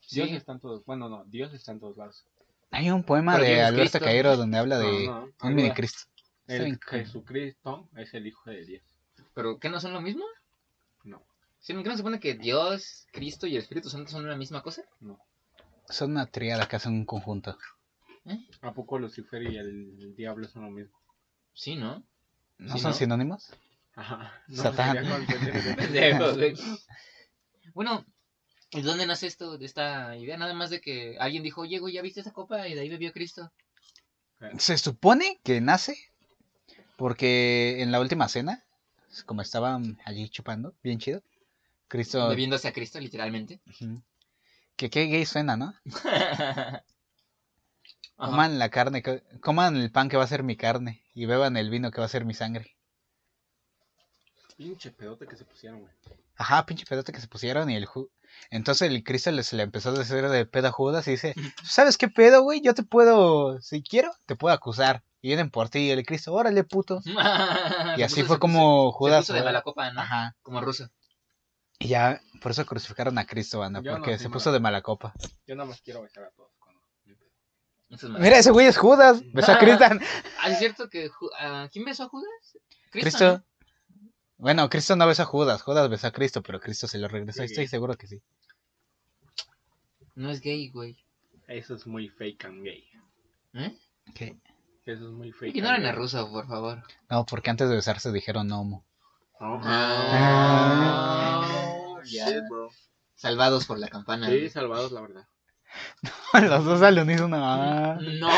Sí. 0.00 0.22
Dios 0.22 0.30
está 0.38 0.52
en 0.52 0.60
todos. 0.60 0.86
Bueno, 0.86 1.10
no, 1.10 1.22
Dios 1.26 1.52
está 1.52 1.72
en 1.72 1.80
todos 1.80 1.98
lados. 1.98 2.24
Hay 2.70 2.90
un 2.90 3.02
poema 3.04 3.32
Pero 3.32 3.44
de 3.44 3.50
¿quién 3.50 3.60
es 3.60 3.66
Alberto 3.66 3.82
Cristo? 3.82 3.98
Cairo 4.06 4.36
donde 4.38 4.56
habla 4.56 4.78
de 4.78 5.06
No, 5.06 5.20
no, 5.20 5.24
un 5.24 5.34
algo 5.40 5.54
mini 5.56 5.70
Cristo. 5.72 6.08
Está 6.46 6.64
bien 6.64 6.66
El 6.72 6.80
cool. 6.80 6.98
Jesucristo 7.00 7.88
es 7.94 8.14
el 8.14 8.26
Hijo 8.26 8.48
de 8.48 8.64
Dios. 8.64 8.82
¿Pero 9.34 9.58
qué 9.58 9.68
no 9.68 9.80
son 9.80 9.92
lo 9.92 10.00
mismo? 10.00 10.24
No. 11.04 11.22
¿Sí, 11.60 11.74
¿Qué 11.74 11.82
no 11.82 11.90
se 11.90 11.98
supone 11.98 12.20
que 12.20 12.36
Dios, 12.36 13.06
Cristo 13.12 13.46
y 13.46 13.56
el 13.56 13.62
Espíritu 13.62 13.90
Santo 13.90 14.10
son 14.10 14.26
la 14.26 14.36
misma 14.36 14.62
cosa? 14.62 14.82
Son 15.90 16.12
una 16.12 16.24
triada 16.24 16.66
que 16.66 16.76
hacen 16.76 16.92
un 16.94 17.04
conjunto. 17.04 17.58
¿A 18.62 18.72
poco 18.72 18.98
Lucifer 18.98 19.42
y 19.42 19.56
el 19.56 20.14
diablo 20.16 20.48
son 20.48 20.64
lo 20.64 20.70
mismo? 20.70 20.98
Sí, 21.54 21.76
¿no? 21.76 22.02
¿No 22.58 22.74
Sí, 22.74 22.80
son 22.80 22.90
¿no? 22.92 22.96
sinónimos? 22.96 23.50
Ajá. 23.94 24.32
Satán. 24.48 24.96
Pendejo, 25.76 26.34
güey. 26.36 26.54
Bueno, 27.74 28.04
¿y 28.70 28.80
dónde 28.82 29.06
nace 29.06 29.26
esto, 29.26 29.58
de 29.58 29.66
esta 29.66 30.16
idea? 30.16 30.36
Nada 30.36 30.54
más 30.54 30.70
de 30.70 30.80
que 30.80 31.16
alguien 31.18 31.42
dijo, 31.42 31.62
oye, 31.62 31.78
güey, 31.78 31.94
¿ya 31.94 32.02
viste 32.02 32.20
esa 32.20 32.32
copa? 32.32 32.68
Y 32.68 32.74
de 32.74 32.80
ahí 32.80 32.88
bebió 32.88 33.12
Cristo. 33.12 33.50
Se 34.58 34.78
supone 34.78 35.40
que 35.42 35.60
nace 35.60 35.96
porque 36.96 37.82
en 37.82 37.90
la 37.92 38.00
última 38.00 38.28
cena, 38.28 38.64
como 39.26 39.42
estaban 39.42 39.98
allí 40.04 40.28
chupando, 40.28 40.74
bien 40.82 40.98
chido, 40.98 41.22
Cristo... 41.88 42.28
Bebiéndose 42.28 42.68
a 42.68 42.72
Cristo, 42.72 43.00
literalmente. 43.00 43.60
Que 44.76 44.90
qué 44.90 45.06
gay 45.06 45.26
suena, 45.26 45.56
¿no? 45.56 45.74
Ajá. 48.18 48.30
Coman 48.30 48.58
la 48.58 48.68
carne, 48.68 49.02
coman 49.40 49.76
el 49.76 49.90
pan 49.92 50.08
que 50.08 50.16
va 50.16 50.24
a 50.24 50.28
ser 50.28 50.42
mi 50.42 50.56
carne 50.56 51.02
y 51.14 51.26
beban 51.26 51.56
el 51.56 51.70
vino 51.70 51.90
que 51.90 52.00
va 52.00 52.06
a 52.06 52.10
ser 52.10 52.24
mi 52.24 52.34
sangre. 52.34 52.76
Pinche 54.56 54.90
pedote 54.90 55.26
que 55.26 55.36
se 55.36 55.44
pusieron, 55.44 55.80
güey. 55.80 55.92
Ajá, 56.36 56.66
pinche 56.66 56.84
pedote 56.84 57.12
que 57.12 57.20
se 57.20 57.28
pusieron 57.28 57.70
y 57.70 57.76
el 57.76 57.86
Ju- 57.86 58.10
Entonces 58.50 58.90
el 58.90 59.04
Cristo 59.04 59.30
se 59.42 59.56
le 59.56 59.62
empezó 59.62 59.90
a 59.90 59.92
decir 59.92 60.28
de 60.28 60.46
pedo 60.46 60.68
a 60.68 60.72
Judas 60.72 61.06
y 61.06 61.12
dice, 61.12 61.34
¿sabes 61.64 61.96
qué 61.96 62.08
pedo, 62.08 62.42
güey? 62.42 62.60
Yo 62.60 62.74
te 62.74 62.82
puedo, 62.82 63.60
si 63.60 63.82
quiero, 63.82 64.10
te 64.26 64.34
puedo 64.36 64.54
acusar. 64.54 65.04
Y 65.20 65.28
vienen 65.28 65.50
por 65.50 65.68
ti 65.68 65.80
y 65.80 65.90
el 65.90 66.04
Cristo, 66.06 66.32
órale, 66.32 66.64
puto. 66.64 67.00
Y 67.96 68.02
así 68.02 68.22
fue 68.24 68.38
como 68.38 68.92
Judas... 68.92 69.26
Se 69.26 69.32
puso 69.32 69.38
de 69.38 69.44
mala 69.44 69.62
copa, 69.62 69.90
¿no? 69.92 70.00
Ajá. 70.00 70.36
Como 70.42 70.60
ruso. 70.60 70.88
Y 71.80 71.88
ya, 71.88 72.20
por 72.42 72.50
eso 72.52 72.66
crucificaron 72.66 73.16
a 73.18 73.26
Cristo, 73.26 73.60
banda, 73.60 73.80
no 73.80 73.90
porque 73.90 74.18
se 74.18 74.28
puso 74.30 74.50
de 74.52 74.58
mala 74.60 74.82
copa. 74.82 75.12
Yo 75.46 75.54
nada 75.54 75.68
más 75.68 75.80
quiero 75.80 76.02
besar 76.02 76.24
a 76.24 76.30
todos. 76.30 76.50
Mira, 78.18 78.38
ese 78.38 78.50
güey 78.50 78.66
es 78.66 78.76
Judas, 78.76 79.22
besó 79.32 79.52
a 79.52 79.58
Cristian. 79.58 79.98
Ah, 80.40 80.50
¿es 80.50 80.58
cierto 80.58 80.88
que... 80.90 81.10
Ah, 81.40 81.68
¿Quién 81.72 81.84
besó 81.86 82.04
a 82.04 82.08
Judas? 82.08 82.58
Cristo. 82.90 83.42
Bueno, 84.36 84.68
Cristo 84.68 84.94
no 84.94 85.06
besó 85.06 85.22
a 85.22 85.26
Judas, 85.26 85.62
Judas 85.62 85.88
besó 85.88 86.06
a 86.08 86.12
Cristo, 86.12 86.42
pero 86.42 86.60
Cristo 86.60 86.86
se 86.86 86.98
lo 86.98 87.08
regresó, 87.08 87.38
Sí, 87.40 87.46
estoy 87.46 87.64
gay. 87.64 87.68
seguro 87.68 87.96
que 87.96 88.06
sí. 88.06 88.22
¿no? 90.14 90.26
No 90.26 90.30
es 90.30 90.40
gay, 90.40 90.68
güey. 90.70 90.96
Eso 91.46 91.74
es 91.74 91.86
muy 91.86 92.08
fake 92.08 92.44
and 92.44 92.62
gay. 92.62 92.84
¿Eh? 93.54 93.76
¿Qué? 94.14 94.38
Eso 94.84 95.06
es 95.06 95.12
muy 95.12 95.32
fake. 95.32 95.56
Ignoren 95.56 95.76
and 95.80 95.86
a 95.86 95.90
gay. 95.92 95.98
ruso, 95.98 96.30
por 96.30 96.46
favor. 96.46 96.82
No, 97.08 97.24
porque 97.26 97.50
antes 97.50 97.68
de 97.68 97.74
besarse 97.76 98.12
dijeron 98.12 98.52
homo. 98.52 98.84
No. 99.40 99.60
Ah, 100.60 102.00
ya. 102.04 102.26
Shit, 102.28 102.42
bro. 102.50 102.68
Salvados 103.14 103.64
por 103.66 103.78
la 103.78 103.88
campana. 103.88 104.28
Sí, 104.28 104.48
salvados, 104.50 104.92
la 104.92 105.00
verdad. 105.00 105.26
Los 106.42 106.64
dos 106.64 106.82
al 106.82 106.98
unísono. 106.98 107.36
ah. 107.40 107.98
No, 108.00 108.28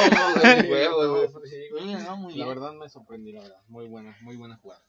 güey, 0.41 0.71
huevo, 0.71 1.29
güey. 1.29 1.51
Sí, 1.51 1.69
güey. 1.71 1.95
No, 1.95 2.17
muy 2.17 2.35
La 2.35 2.45
bien. 2.45 2.49
verdad 2.49 2.73
me 2.73 2.89
sorprendí, 2.89 3.33
la 3.33 3.43
verdad. 3.43 3.63
Muy 3.69 3.87
buena, 3.89 4.17
muy 4.23 4.37
buena 4.37 4.57
jugada. 4.57 4.83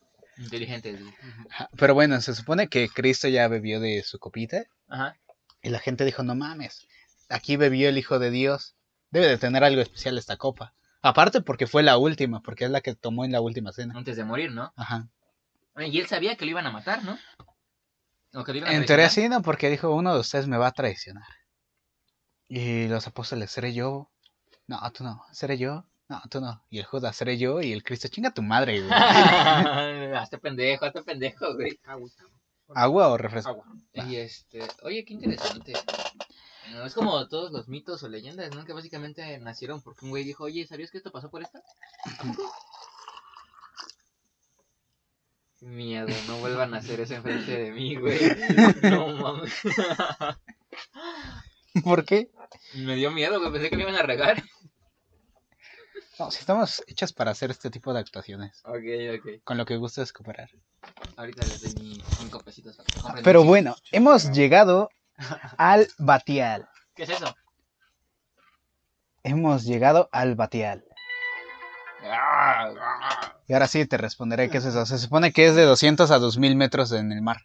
Ajá, 1.49 1.69
Pero 1.77 1.93
bueno, 1.93 2.19
se 2.21 2.33
supone 2.33 2.67
que 2.67 2.89
Cristo 2.89 3.27
ya 3.27 3.47
bebió 3.47 3.79
de 3.79 4.01
su 4.03 4.17
copita 4.17 4.63
Ajá. 4.87 5.17
y 5.61 5.69
la 5.69 5.79
gente 5.79 6.05
dijo, 6.05 6.23
no 6.23 6.35
mames, 6.35 6.87
aquí 7.29 7.57
bebió 7.57 7.89
el 7.89 7.97
Hijo 7.97 8.17
de 8.17 8.31
Dios. 8.31 8.75
Debe 9.11 9.27
de 9.27 9.37
tener 9.37 9.63
algo 9.63 9.81
especial 9.81 10.17
esta 10.17 10.37
copa. 10.37 10.73
Aparte 11.01 11.41
porque 11.41 11.67
fue 11.67 11.83
la 11.83 11.97
última, 11.97 12.41
porque 12.41 12.65
es 12.65 12.71
la 12.71 12.81
que 12.81 12.95
tomó 12.95 13.25
en 13.25 13.31
la 13.33 13.41
última 13.41 13.71
cena. 13.73 13.93
Antes 13.95 14.15
de 14.15 14.23
morir, 14.23 14.51
¿no? 14.51 14.71
Ajá. 14.77 15.09
Y 15.77 15.99
él 15.99 16.07
sabía 16.07 16.35
que 16.37 16.45
lo 16.45 16.51
iban 16.51 16.65
a 16.67 16.71
matar, 16.71 17.03
¿no? 17.03 17.17
O 18.33 18.43
que 18.43 18.53
lo 18.53 18.59
iban 18.59 18.71
a 18.71 18.75
En 18.75 18.85
teoría 18.85 19.09
sí, 19.09 19.27
¿no? 19.27 19.41
Porque 19.41 19.69
dijo, 19.69 19.93
uno 19.93 20.13
de 20.13 20.19
ustedes 20.21 20.47
me 20.47 20.57
va 20.57 20.67
a 20.67 20.71
traicionar. 20.71 21.25
Y 22.53 22.89
los 22.89 23.07
apóstoles, 23.07 23.49
¿seré 23.49 23.73
yo? 23.73 24.11
No, 24.67 24.77
tú 24.91 25.05
no. 25.05 25.23
¿Seré 25.31 25.57
yo? 25.57 25.85
No, 26.09 26.21
tú 26.29 26.41
no. 26.41 26.61
Y 26.69 26.79
el 26.79 26.85
Judas, 26.85 27.15
¿seré 27.15 27.37
yo? 27.37 27.61
Y 27.61 27.71
el 27.71 27.81
Cristo, 27.81 28.09
chinga 28.09 28.33
tu 28.33 28.41
madre, 28.41 28.81
güey. 28.81 28.91
hazte 30.17 30.37
pendejo, 30.37 30.83
hazte 30.83 31.01
pendejo, 31.01 31.53
güey. 31.53 31.79
¿Agua 32.75 33.07
o 33.07 33.17
refresco? 33.17 33.51
Agua. 33.51 33.65
Y 33.93 34.17
este, 34.17 34.67
oye, 34.83 35.05
qué 35.05 35.13
interesante. 35.13 35.71
No, 36.73 36.85
es 36.85 36.93
como 36.93 37.25
todos 37.29 37.53
los 37.53 37.69
mitos 37.69 38.03
o 38.03 38.09
leyendas, 38.09 38.53
¿no? 38.53 38.65
Que 38.65 38.73
básicamente 38.73 39.39
nacieron 39.39 39.81
porque 39.81 40.03
un 40.03 40.11
güey 40.11 40.25
dijo, 40.25 40.43
oye, 40.43 40.67
¿sabías 40.67 40.91
que 40.91 40.97
esto 40.97 41.13
pasó 41.13 41.29
por 41.29 41.43
esta? 41.43 41.63
Miedo, 45.61 46.09
no 46.27 46.39
vuelvan 46.39 46.73
a 46.73 46.79
hacer 46.79 46.99
eso 46.99 47.13
enfrente 47.13 47.57
de 47.57 47.71
mí, 47.71 47.95
güey. 47.95 48.19
No 48.83 49.07
mames. 49.15 49.53
¿Por 51.83 52.05
qué? 52.05 52.31
Me 52.75 52.95
dio 52.95 53.11
miedo. 53.11 53.39
Pensé 53.51 53.69
que 53.69 53.77
me 53.77 53.83
iban 53.83 53.95
a 53.95 54.03
regar. 54.03 54.43
No, 56.19 56.29
si 56.29 56.39
estamos 56.39 56.83
hechos 56.87 57.13
para 57.13 57.31
hacer 57.31 57.49
este 57.51 57.71
tipo 57.71 57.93
de 57.93 57.99
actuaciones. 57.99 58.61
Ok, 58.65 58.83
ok. 59.17 59.43
Con 59.43 59.57
lo 59.57 59.65
que 59.65 59.77
gusta 59.77 60.03
es 60.03 60.13
cooperar. 60.13 60.49
Ahorita 61.15 61.45
les 61.45 61.61
doy 61.61 61.83
mis 61.83 62.03
cinco 62.19 62.39
pesitos 62.41 62.77
para 63.01 63.21
Pero 63.21 63.43
bueno, 63.43 63.75
hemos 63.91 64.31
llegado 64.31 64.89
al 65.57 65.87
batial. 65.97 66.69
¿Qué 66.95 67.03
es 67.03 67.09
eso? 67.09 67.35
Hemos 69.23 69.63
llegado 69.63 70.09
al 70.11 70.35
batial. 70.35 70.83
Ah, 72.03 73.35
Y 73.47 73.53
ahora 73.53 73.67
sí 73.67 73.85
te 73.85 73.97
responderé 73.97 74.49
qué 74.49 74.57
es 74.57 74.65
eso. 74.65 74.85
Se 74.85 74.97
supone 74.97 75.31
que 75.31 75.47
es 75.47 75.55
de 75.55 75.63
200 75.63 76.09
a 76.11 76.19
2000 76.19 76.55
metros 76.55 76.91
en 76.91 77.11
el 77.11 77.21
mar. 77.21 77.37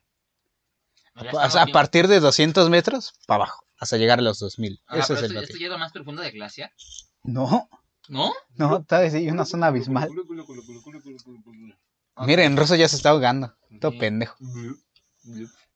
O 1.16 1.50
sea, 1.50 1.62
a 1.62 1.66
partir 1.66 2.08
de 2.08 2.20
200 2.20 2.68
metros, 2.70 3.14
para 3.26 3.44
abajo. 3.44 3.64
Hasta 3.78 3.96
llegar 3.96 4.18
a 4.18 4.22
los 4.22 4.38
2000. 4.38 4.80
Ajá, 4.86 4.98
Ese 5.00 5.14
pero 5.14 5.26
es 5.26 5.30
el 5.32 5.36
esto, 5.44 5.78
más 5.78 5.92
profundo 5.92 6.22
de 6.22 6.30
glaciar. 6.30 6.72
No, 7.22 7.68
¿No? 8.08 8.32
no, 8.54 8.84
vez 8.88 9.12
sí, 9.12 9.28
una 9.28 9.44
zona 9.44 9.66
abismal. 9.66 10.08
Culo. 10.08 11.76
Miren, 12.18 12.56
Russo 12.56 12.74
ya 12.74 12.88
se 12.88 12.96
está 12.96 13.10
ahogando. 13.10 13.54
Todo 13.80 13.92
Sí. 13.92 13.98
pendejo. 13.98 14.36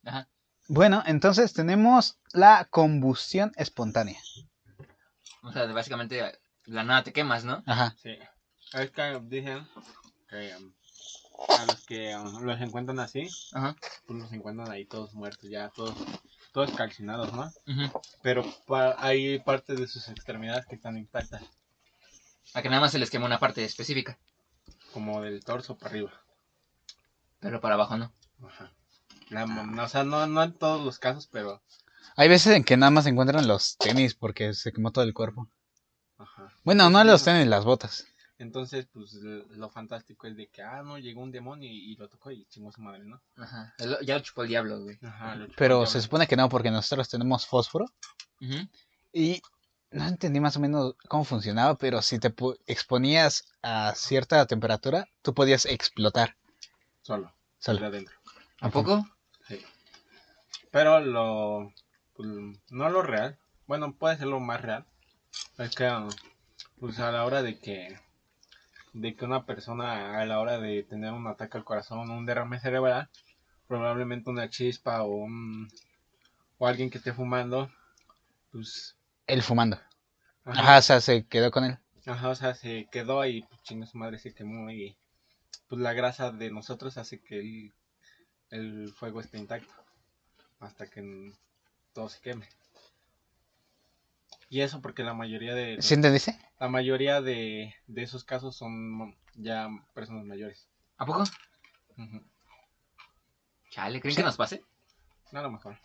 Ajá. 0.04 0.28
Bueno, 0.68 1.02
entonces 1.06 1.52
tenemos 1.52 2.18
la 2.32 2.66
combustión 2.70 3.52
espontánea. 3.56 4.20
O 5.42 5.52
sea, 5.52 5.66
básicamente, 5.66 6.22
la 6.64 6.84
nada 6.84 7.02
te 7.02 7.12
quemas, 7.12 7.44
¿no? 7.44 7.62
Ajá. 7.66 7.96
Sí. 8.00 8.16
Es 8.72 8.90
que 8.92 9.20
dicen 9.24 9.66
que 10.28 10.54
um, 10.56 10.72
a 11.48 11.66
los 11.66 11.84
que 11.86 12.14
um, 12.16 12.42
los 12.42 12.60
encuentran 12.60 13.00
así, 13.00 13.28
Ajá. 13.52 13.76
pues 14.06 14.18
los 14.18 14.32
encuentran 14.32 14.70
ahí 14.70 14.84
todos 14.84 15.14
muertos, 15.14 15.48
ya 15.50 15.70
todos, 15.70 15.94
todos 16.52 16.70
calcinados, 16.72 17.32
¿no? 17.32 17.50
Pero 18.22 18.44
pa- 18.66 18.96
hay 18.98 19.38
partes 19.40 19.78
de 19.78 19.86
sus 19.88 20.08
extremidades 20.08 20.66
que 20.66 20.74
están 20.76 20.96
intactas, 20.98 21.42
A 22.54 22.62
que 22.62 22.68
nada 22.68 22.80
más 22.80 22.92
se 22.92 22.98
les 22.98 23.10
quema 23.10 23.26
una 23.26 23.38
parte 23.40 23.64
específica. 23.64 24.18
como 24.92 25.20
del 25.22 25.44
torso 25.44 25.76
para 25.78 25.90
arriba. 25.90 26.12
Pero 27.38 27.60
para 27.60 27.74
abajo 27.74 27.96
no. 27.96 28.12
Ajá. 28.46 28.72
La- 29.30 29.46
no, 29.46 29.82
o 29.84 29.88
sea, 29.88 30.02
no, 30.04 30.26
no 30.26 30.42
en 30.42 30.52
todos 30.52 30.84
los 30.84 30.98
casos, 30.98 31.28
pero... 31.30 31.62
Hay 32.16 32.28
veces 32.28 32.54
en 32.56 32.64
que 32.64 32.76
nada 32.76 32.90
más 32.90 33.04
se 33.04 33.10
encuentran 33.10 33.46
los 33.46 33.76
tenis 33.76 34.14
porque 34.14 34.52
se 34.52 34.72
quemó 34.72 34.90
todo 34.90 35.04
el 35.04 35.14
cuerpo. 35.14 35.48
Ajá. 36.18 36.52
Bueno, 36.64 36.90
no 36.90 37.02
los 37.04 37.22
tenis, 37.24 37.46
las 37.46 37.64
botas. 37.64 38.06
Entonces, 38.40 38.86
pues 38.90 39.12
lo 39.12 39.68
fantástico 39.68 40.26
es 40.26 40.34
de 40.34 40.48
que, 40.48 40.62
ah, 40.62 40.82
no, 40.82 40.98
llegó 40.98 41.20
un 41.22 41.30
demonio 41.30 41.68
y, 41.70 41.92
y 41.92 41.96
lo 41.96 42.08
tocó 42.08 42.30
y 42.30 42.46
chingó 42.46 42.70
a 42.70 42.72
su 42.72 42.80
madre, 42.80 43.04
¿no? 43.04 43.20
Ajá. 43.36 43.74
El- 43.78 43.98
Ya 44.06 44.14
lo 44.16 44.20
chupó 44.20 44.42
el 44.44 44.48
diablo, 44.48 44.80
güey. 44.80 44.98
Ajá. 45.02 45.34
lo 45.34 45.44
chupó 45.44 45.56
Pero 45.58 45.82
el 45.82 45.86
se 45.86 46.00
supone 46.00 46.26
que 46.26 46.36
no, 46.36 46.48
porque 46.48 46.70
nosotros 46.70 47.06
tenemos 47.10 47.46
fósforo. 47.46 47.84
Ujú. 48.40 48.66
Y 49.12 49.42
no 49.90 50.06
entendí 50.08 50.40
más 50.40 50.56
o 50.56 50.60
menos 50.60 50.94
cómo 51.06 51.24
funcionaba, 51.24 51.76
pero 51.76 52.00
si 52.00 52.18
te 52.18 52.32
exponías 52.66 53.44
a 53.60 53.92
cierta 53.94 54.46
temperatura, 54.46 55.06
tú 55.20 55.34
podías 55.34 55.66
explotar. 55.66 56.34
Solo, 57.02 57.34
Solo. 57.58 57.84
adentro. 57.84 58.16
¿A 58.62 58.70
poco? 58.70 59.06
Sí. 59.48 59.60
Pero 60.70 61.00
lo. 61.00 61.74
pues, 62.14 62.26
no 62.70 62.88
lo 62.88 63.02
real. 63.02 63.38
Bueno, 63.66 63.94
puede 63.94 64.16
ser 64.16 64.28
lo 64.28 64.40
más 64.40 64.62
real. 64.62 64.86
Es 65.58 65.74
que, 65.74 65.90
pues 66.78 66.98
a 67.00 67.12
la 67.12 67.26
hora 67.26 67.42
de 67.42 67.58
que. 67.58 67.98
De 68.92 69.16
que 69.16 69.24
una 69.24 69.46
persona, 69.46 70.20
a 70.20 70.26
la 70.26 70.38
hora 70.40 70.58
de 70.60 70.84
tener 70.84 71.12
un 71.12 71.26
ataque 71.26 71.58
al 71.58 71.64
corazón, 71.64 72.10
un 72.10 72.26
derrame 72.26 72.60
cerebral, 72.60 73.10
probablemente 73.68 74.30
una 74.30 74.48
chispa 74.50 75.02
o 75.04 75.16
un. 75.16 75.68
O 76.58 76.66
alguien 76.66 76.90
que 76.90 76.98
esté 76.98 77.12
fumando, 77.14 77.70
pues. 78.52 78.96
Él 79.26 79.42
fumando. 79.42 79.80
Ajá, 80.44 80.64
Ajá, 80.64 80.78
o 80.78 80.82
sea, 80.82 81.00
se 81.00 81.26
quedó 81.26 81.50
con 81.50 81.64
él. 81.64 81.78
ajá, 82.06 82.28
o 82.28 82.34
sea, 82.34 82.54
se 82.54 82.88
quedó 82.92 83.20
ahí, 83.20 83.42
pues 83.42 83.62
chinga 83.62 83.86
su 83.86 83.96
madre, 83.98 84.18
se 84.18 84.34
quemó 84.34 84.70
y. 84.70 84.96
Pues 85.68 85.80
la 85.82 85.92
grasa 85.94 86.32
de 86.32 86.50
nosotros 86.50 86.98
hace 86.98 87.20
que 87.22 87.40
el, 87.40 87.74
el 88.50 88.92
fuego 88.94 89.20
esté 89.20 89.38
intacto. 89.38 89.72
Hasta 90.60 90.88
que 90.90 91.32
todo 91.94 92.08
se 92.08 92.20
queme. 92.20 92.48
Y 94.50 94.60
eso 94.62 94.82
porque 94.82 95.02
la 95.04 95.14
mayoría 95.14 95.54
de 95.54 95.80
¿Sí 95.80 95.94
entendiste? 95.94 96.36
la 96.58 96.68
mayoría 96.68 97.22
de, 97.22 97.72
de 97.86 98.02
esos 98.02 98.24
casos 98.24 98.56
son 98.56 99.16
ya 99.36 99.68
personas 99.94 100.24
mayores. 100.26 100.68
¿A 100.98 101.06
poco? 101.06 101.22
Ujú. 101.96 102.20
Chale, 103.70 104.00
¿creen 104.00 104.14
Sí. 104.16 104.20
que 104.20 104.26
nos 104.26 104.36
pase? 104.36 104.62
No, 105.32 105.38
a 105.38 105.42
lo 105.44 105.52
mejor. 105.52 105.78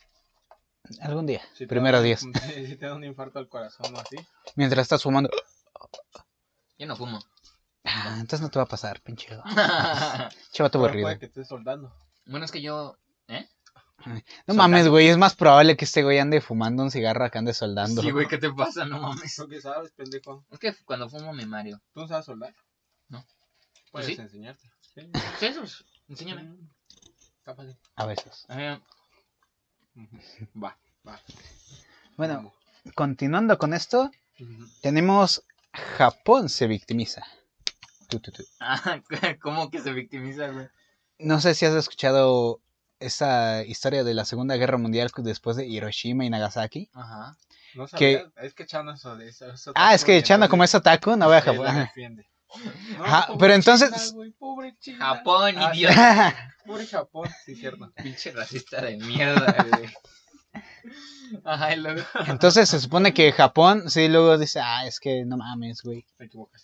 Algún 1.02 1.26
día. 1.28 1.42
Si 1.54 1.68
Primero 1.68 2.00
da- 2.00 2.04
días. 2.04 2.22
Si 2.68 2.76
te 2.76 2.86
da 2.88 2.96
un 2.96 3.04
infarto 3.04 3.38
al 3.40 3.48
corazón 3.48 3.96
o 3.96 4.00
así. 4.00 4.18
Mientras 4.56 4.82
estás 4.84 5.04
fumando. 5.04 5.30
Yo 6.80 6.88
no 6.88 6.96
fumo. 6.96 7.20
Ah, 7.84 8.14
entonces 8.16 8.42
no 8.42 8.50
te 8.50 8.58
va 8.58 8.64
a 8.64 8.68
pasar, 8.68 9.00
pinche. 9.02 9.28
bueno, 9.30 9.44
Chavato 10.52 10.80
aburrido. 10.84 11.06
puede 11.06 11.20
que 11.20 11.28
estés 11.28 11.48
soldando. 11.48 11.96
es 12.26 12.52
que 12.52 12.62
yo... 12.64 12.98
No 14.46 14.54
mames, 14.54 14.88
güey, 14.88 15.08
es 15.08 15.18
más 15.18 15.36
probable 15.36 15.76
que 15.78 15.86
este 15.86 16.04
güey 16.04 16.20
ande 16.20 16.42
fumando 16.42 16.84
un 16.84 16.92
cigarro 16.92 17.30
que 17.32 17.38
ande 17.38 17.54
soldando. 17.54 18.02
Sí, 18.02 18.12
güey, 18.12 18.28
¿qué 18.30 18.38
te 18.38 18.52
pasa? 18.52 18.86
No 18.86 19.00
mames. 19.00 19.36
¿Tú 19.36 19.48
qué 19.48 19.62
sabes, 19.62 19.92
pendejo? 19.92 20.46
Es 20.52 20.60
que 20.60 20.76
cuando 20.86 21.10
fumo 21.10 21.34
me 21.34 21.46
mario. 21.46 21.82
¿Tú 21.94 22.02
no 22.02 22.08
sabes 22.08 22.26
soldar? 22.26 22.54
No. 23.10 23.26
Puedes 23.92 24.08
¿Sí? 24.08 24.22
enseñarte. 24.22 24.72
Sí. 24.94 25.10
¿Qué 25.40 25.48
es 25.48 25.58
eso? 25.58 25.84
Enséñame. 26.08 26.56
Está 27.38 27.56
fácil. 27.56 27.78
A 27.96 28.06
veces. 28.06 28.46
Eh. 28.50 28.80
Va, 30.62 30.78
va. 31.08 31.20
Bueno, 32.18 32.54
continuando 32.96 33.58
con 33.58 33.74
esto, 33.74 34.12
tenemos 34.82 35.44
Japón 35.74 36.50
se 36.50 36.68
victimiza. 36.68 37.26
Ah, 38.60 39.02
¿Cómo 39.42 39.70
que 39.70 39.82
se 39.82 39.94
victimiza, 39.94 40.50
güey? 40.50 40.68
No 41.18 41.40
sé 41.40 41.56
si 41.56 41.66
has 41.66 41.74
escuchado 41.74 42.62
esa 43.06 43.64
historia 43.64 44.04
de 44.04 44.14
la 44.14 44.26
Segunda 44.26 44.56
Guerra 44.56 44.78
Mundial 44.78 45.10
después 45.18 45.56
de 45.58 45.66
Hiroshima 45.68 46.26
y 46.26 46.30
Nagasaki. 46.30 46.90
Ajá. 46.94 47.36
No 47.76 47.86
Que- 47.88 48.14
sabía, 48.20 48.32
es 48.48 48.54
que 48.54 48.66
Chano 48.66 48.94
eso 48.94 49.16
de 49.18 49.28
eso. 49.30 49.52
eso 49.52 49.72
Ah, 49.76 49.94
es 49.94 50.06
que 50.06 50.22
Chano 50.24 50.48
como 50.50 50.64
es 50.64 50.74
otaku, 50.76 51.16
no 51.18 51.28
voy 51.28 51.38
a 51.38 51.42
Japón. 51.42 51.66
No, 52.98 53.38
pero 53.38 53.54
entonces- 53.54 53.90
China, 53.92 54.12
güey, 54.14 54.32
pobre 54.32 54.76
China. 54.80 54.98
Japón, 55.06 55.56
Ah, 55.58 55.72
idiota. 55.76 56.54
Pobre 56.66 56.88
Japón, 56.88 57.28
sí, 57.46 57.54
cierto. 57.56 57.92
Pinche 58.04 58.32
racista 58.32 58.82
de 58.82 58.96
mierda, 58.98 59.56
güey. 59.70 59.90
Ajá, 61.44 61.74
y 61.74 61.78
luego. 61.80 62.02
Entonces 62.28 62.70
se 62.70 62.80
supone 62.80 63.14
que 63.14 63.32
Japón, 63.34 63.90
sí, 63.90 64.08
luego 64.08 64.38
dice, 64.38 64.60
ah, 64.64 64.86
es 64.88 65.00
que 65.00 65.26
no 65.26 65.36
mames, 65.38 65.82
güey. 65.82 66.06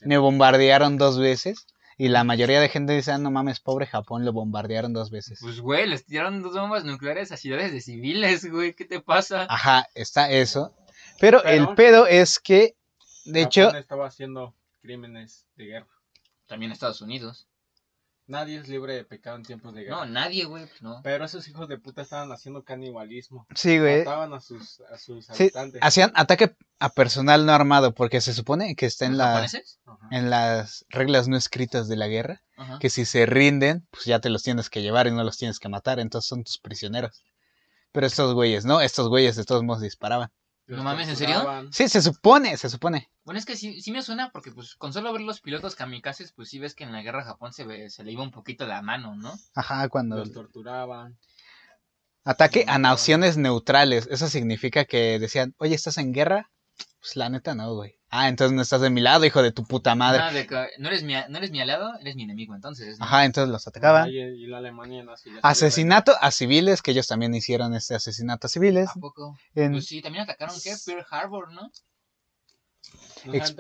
Me 0.06 0.18
bombardearon 0.18 0.98
dos 0.98 1.20
veces. 1.20 1.66
Y 2.02 2.08
la 2.08 2.24
mayoría 2.24 2.60
de 2.60 2.68
gente 2.68 2.94
dice, 2.94 3.12
ah, 3.12 3.20
no 3.20 3.30
mames, 3.30 3.60
pobre 3.60 3.86
Japón, 3.86 4.26
lo 4.26 4.34
bombardearon 4.34 4.92
dos 4.92 5.12
veces. 5.12 5.38
Pues, 5.40 5.60
güey, 5.60 5.88
les 5.88 6.04
tiraron 6.04 6.42
dos 6.42 6.56
bombas 6.56 6.84
nucleares 6.84 7.32
a 7.32 7.38
ciudades 7.38 7.72
de 7.72 7.80
civiles, 7.80 8.44
güey. 8.50 8.74
¿Qué 8.74 8.86
te 8.86 9.02
pasa? 9.02 9.46
Ajá, 9.48 9.88
está 9.94 10.32
eso. 10.32 10.76
Pero, 11.20 11.42
Pero- 11.44 11.70
el 11.70 11.76
pedo 11.76 12.08
es 12.08 12.40
que, 12.40 12.76
de 13.26 13.44
hecho, 13.44 13.66
Japón 13.66 13.80
estaba 13.80 14.08
haciendo 14.08 14.56
crímenes 14.82 15.46
de 15.56 15.66
guerra. 15.66 15.92
También 16.48 16.72
Estados 16.72 17.02
Unidos. 17.02 17.48
Nadie 18.28 18.60
es 18.60 18.70
libre 18.70 18.94
de 18.94 19.04
pecado 19.04 19.36
en 19.36 19.44
tiempos 19.44 19.74
de 19.74 19.84
guerra. 19.84 19.98
No, 19.98 20.06
nadie, 20.06 20.46
güey, 20.46 20.66
pues 20.66 20.82
no. 20.82 21.02
Pero 21.04 21.26
esos 21.26 21.48
hijos 21.50 21.68
de 21.68 21.78
puta 21.78 22.02
estaban 22.04 22.32
haciendo 22.32 22.64
canibalismo. 22.64 23.46
sí, 23.56 23.78
güey. 23.80 24.00
Mataban 24.06 24.34
a 24.34 24.40
sus, 24.40 24.80
a 24.92 24.98
sus 24.98 25.26
Sí, 25.26 25.44
habitantes. 25.44 25.82
hacían 25.84 26.12
ataque 26.16 26.56
a 26.80 26.90
personal 26.90 27.46
no 27.46 27.52
armado, 27.52 27.94
porque 27.94 28.22
se 28.22 28.34
supone 28.34 28.76
que 28.76 28.86
está 28.86 29.06
en, 29.06 29.18
¿Los 29.18 29.18
la, 29.20 29.50
en 30.12 30.30
las 30.30 30.86
reglas 30.90 31.28
no 31.28 31.36
escritas 31.36 31.88
de 31.90 31.98
la 31.98 32.08
guerra, 32.08 32.42
Ajá. 32.56 32.80
que 32.80 32.90
si 32.90 33.06
se 33.06 33.26
rinden, 33.26 33.86
pues 33.92 34.06
ya 34.06 34.20
te 34.20 34.30
los 34.30 34.44
tienes 34.44 34.70
que 34.70 34.82
llevar 34.82 35.08
y 35.08 35.12
no 35.12 35.24
los 35.24 35.38
tienes 35.38 35.60
que 35.60 35.68
matar, 35.70 36.00
entonces 36.00 36.30
son 36.30 36.44
tus 36.44 36.58
prisioneros. 36.60 37.24
Pero 37.92 38.08
estos 38.08 38.34
güeyes, 38.34 38.64
¿no? 38.64 38.80
Estos 38.80 39.10
güeyes 39.10 39.36
de 39.36 39.44
todos 39.44 39.64
modos 39.64 39.82
disparaban. 39.82 40.32
No 40.68 40.84
mames, 40.84 41.10
¿en 41.10 41.18
serio? 41.18 41.44
Sí, 41.72 41.90
se 41.90 42.02
supone, 42.02 42.56
se 42.56 42.70
supone. 42.70 43.12
Bueno, 43.24 43.40
es 43.40 43.46
que 43.46 43.56
sí, 43.58 43.82
sí 43.82 43.92
me 43.92 44.02
suena 44.02 44.32
porque 44.32 44.52
pues 44.52 44.76
con 44.76 44.94
solo 44.94 45.12
ver 45.12 45.22
los 45.22 45.42
pilotos 45.42 45.76
kamikazes, 45.76 46.32
pues 46.34 46.50
sí 46.50 46.60
ves 46.60 46.76
que 46.76 46.84
en 46.84 46.92
la 46.92 47.02
guerra 47.02 47.24
Japón 47.26 47.52
se, 47.54 47.66
ve- 47.66 47.90
se 47.90 48.04
le 48.04 48.12
iba 48.12 48.24
un 48.24 48.32
poquito 48.32 48.66
la 48.66 48.82
mano, 48.82 49.16
¿no? 49.16 49.34
Ajá, 49.54 49.90
cuando... 49.90 50.18
Los 50.18 50.32
torturaban. 50.32 51.18
Ataque 52.24 52.66
a 52.68 52.78
naciones 52.78 53.38
neutrales. 53.38 54.08
Eso 54.12 54.28
significa 54.28 54.86
que 54.86 55.18
decían, 55.20 55.56
oye, 55.58 55.76
¿estás 55.76 55.98
en 55.98 56.14
guerra? 56.14 56.52
Pues 57.00 57.16
la 57.16 57.30
neta 57.30 57.56
no, 57.56 57.74
güey. 57.76 58.00
Ah, 58.14 58.28
entonces 58.28 58.54
no 58.54 58.62
estás 58.62 58.82
de 58.82 58.90
mi 58.90 59.00
lado, 59.00 59.24
hijo 59.24 59.42
de 59.42 59.54
tu 59.54 59.64
puta 59.64 59.96
madre. 59.96 60.22
De 60.34 60.46
que 60.46 60.68
no 60.80 60.90
eres 60.90 61.02
mi, 61.02 61.14
no 61.30 61.38
eres 61.38 61.50
mi 61.50 61.62
aliado, 61.62 61.98
eres 62.02 62.18
mi 62.18 62.24
enemigo, 62.24 62.54
entonces. 62.54 63.00
¿no? 63.00 63.06
Ajá, 63.06 63.24
entonces 63.24 63.50
los 63.50 63.66
atacaban. 63.66 64.10
Y, 64.10 64.18
y 64.20 64.48
la 64.48 64.58
Alemania 64.58 65.06
se 65.16 65.30
Asesinato 65.42 66.14
a 66.20 66.30
civiles, 66.32 66.82
que 66.82 66.92
ellos 66.92 67.08
también 67.08 67.34
hicieron 67.34 67.74
este 67.74 67.96
asesinato 67.96 68.48
a 68.48 68.50
civiles. 68.50 68.90
¿A 68.90 69.00
poco? 69.00 69.38
En 69.56 69.72
Pues 69.72 69.86
sí, 69.88 70.02
también 70.02 70.26
atacaron, 70.26 70.54
¿qué? 70.62 70.76
Pearl 70.86 71.06
Harbor, 71.10 71.54
¿no? 71.54 71.72
No, 73.24 73.34
ex- 73.34 73.56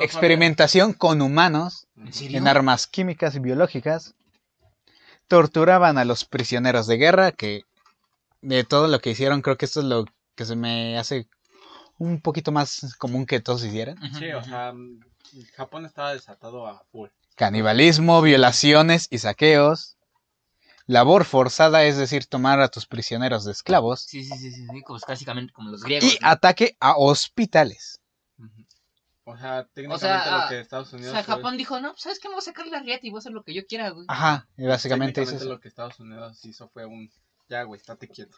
experimentación 0.00 0.92
con 0.92 1.20
humanos 1.20 1.88
en 2.30 2.46
armas 2.46 2.86
químicas 2.86 3.34
y 3.34 3.40
biológicas. 3.40 4.14
Torturaban 5.26 5.98
a 5.98 6.04
los 6.04 6.24
prisioneros 6.24 6.86
de 6.86 6.96
guerra, 6.96 7.32
que 7.32 7.62
de 8.40 8.62
todo 8.62 8.86
lo 8.86 9.00
que 9.00 9.10
hicieron, 9.10 9.42
creo 9.42 9.56
que 9.56 9.64
esto 9.64 9.80
es 9.80 9.86
lo 9.86 10.04
que 10.36 10.44
se 10.44 10.54
me 10.54 10.96
hace 10.96 11.26
un 11.98 12.20
poquito 12.20 12.52
más 12.52 12.94
común 12.98 13.26
que 13.26 13.40
todos 13.40 13.64
hicieran. 13.64 13.96
Sí, 14.12 14.32
o 14.32 14.42
sea, 14.42 14.72
mm, 14.72 15.00
Japón 15.54 15.86
estaba 15.86 16.12
desatado 16.14 16.66
a 16.66 16.84
full. 16.92 17.08
Canibalismo, 17.36 18.22
violaciones 18.22 19.08
y 19.10 19.18
saqueos. 19.18 19.96
Labor 20.88 21.24
forzada, 21.24 21.84
es 21.84 21.96
decir, 21.96 22.26
tomar 22.26 22.60
a 22.60 22.68
tus 22.68 22.86
prisioneros 22.86 23.44
de 23.44 23.52
esclavos. 23.52 24.02
Sí, 24.02 24.22
sí, 24.22 24.36
sí, 24.38 24.52
sí, 24.52 24.66
sí, 24.66 24.82
como 24.82 25.00
básicamente 25.06 25.52
como 25.52 25.70
los 25.70 25.82
griegos. 25.82 26.12
Y 26.14 26.18
¿no? 26.22 26.28
ataque 26.28 26.76
a 26.80 26.96
hospitales. 26.96 28.00
O 29.24 29.36
sea, 29.36 29.66
técnicamente 29.74 29.96
O 29.96 29.98
sea, 30.22 30.42
lo 30.42 30.48
que 30.48 30.60
Estados 30.60 30.92
O 30.92 30.96
Unidos 30.96 31.12
sea, 31.12 31.24
fue- 31.24 31.34
Japón 31.34 31.56
dijo, 31.56 31.80
no, 31.80 31.90
pues, 31.90 32.02
¿sabes 32.02 32.20
qué? 32.20 32.28
Me 32.28 32.34
voy 32.34 32.38
a 32.42 32.44
sacar 32.44 32.68
la 32.68 32.78
riata 32.80 33.04
y 33.04 33.10
voy 33.10 33.18
a 33.18 33.20
hacer 33.20 33.32
lo 33.32 33.42
que 33.42 33.52
yo 33.54 33.66
quiera, 33.66 33.90
güey. 33.90 34.06
Ajá, 34.08 34.46
y 34.56 34.66
básicamente 34.66 35.22
eso. 35.22 35.44
lo 35.44 35.58
que 35.58 35.66
Estados 35.66 35.98
Unidos 35.98 36.44
hizo 36.44 36.68
fue 36.68 36.86
un 36.86 37.10
ya, 37.48 37.62
güey, 37.62 37.78
estate 37.80 38.08
quieto. 38.08 38.36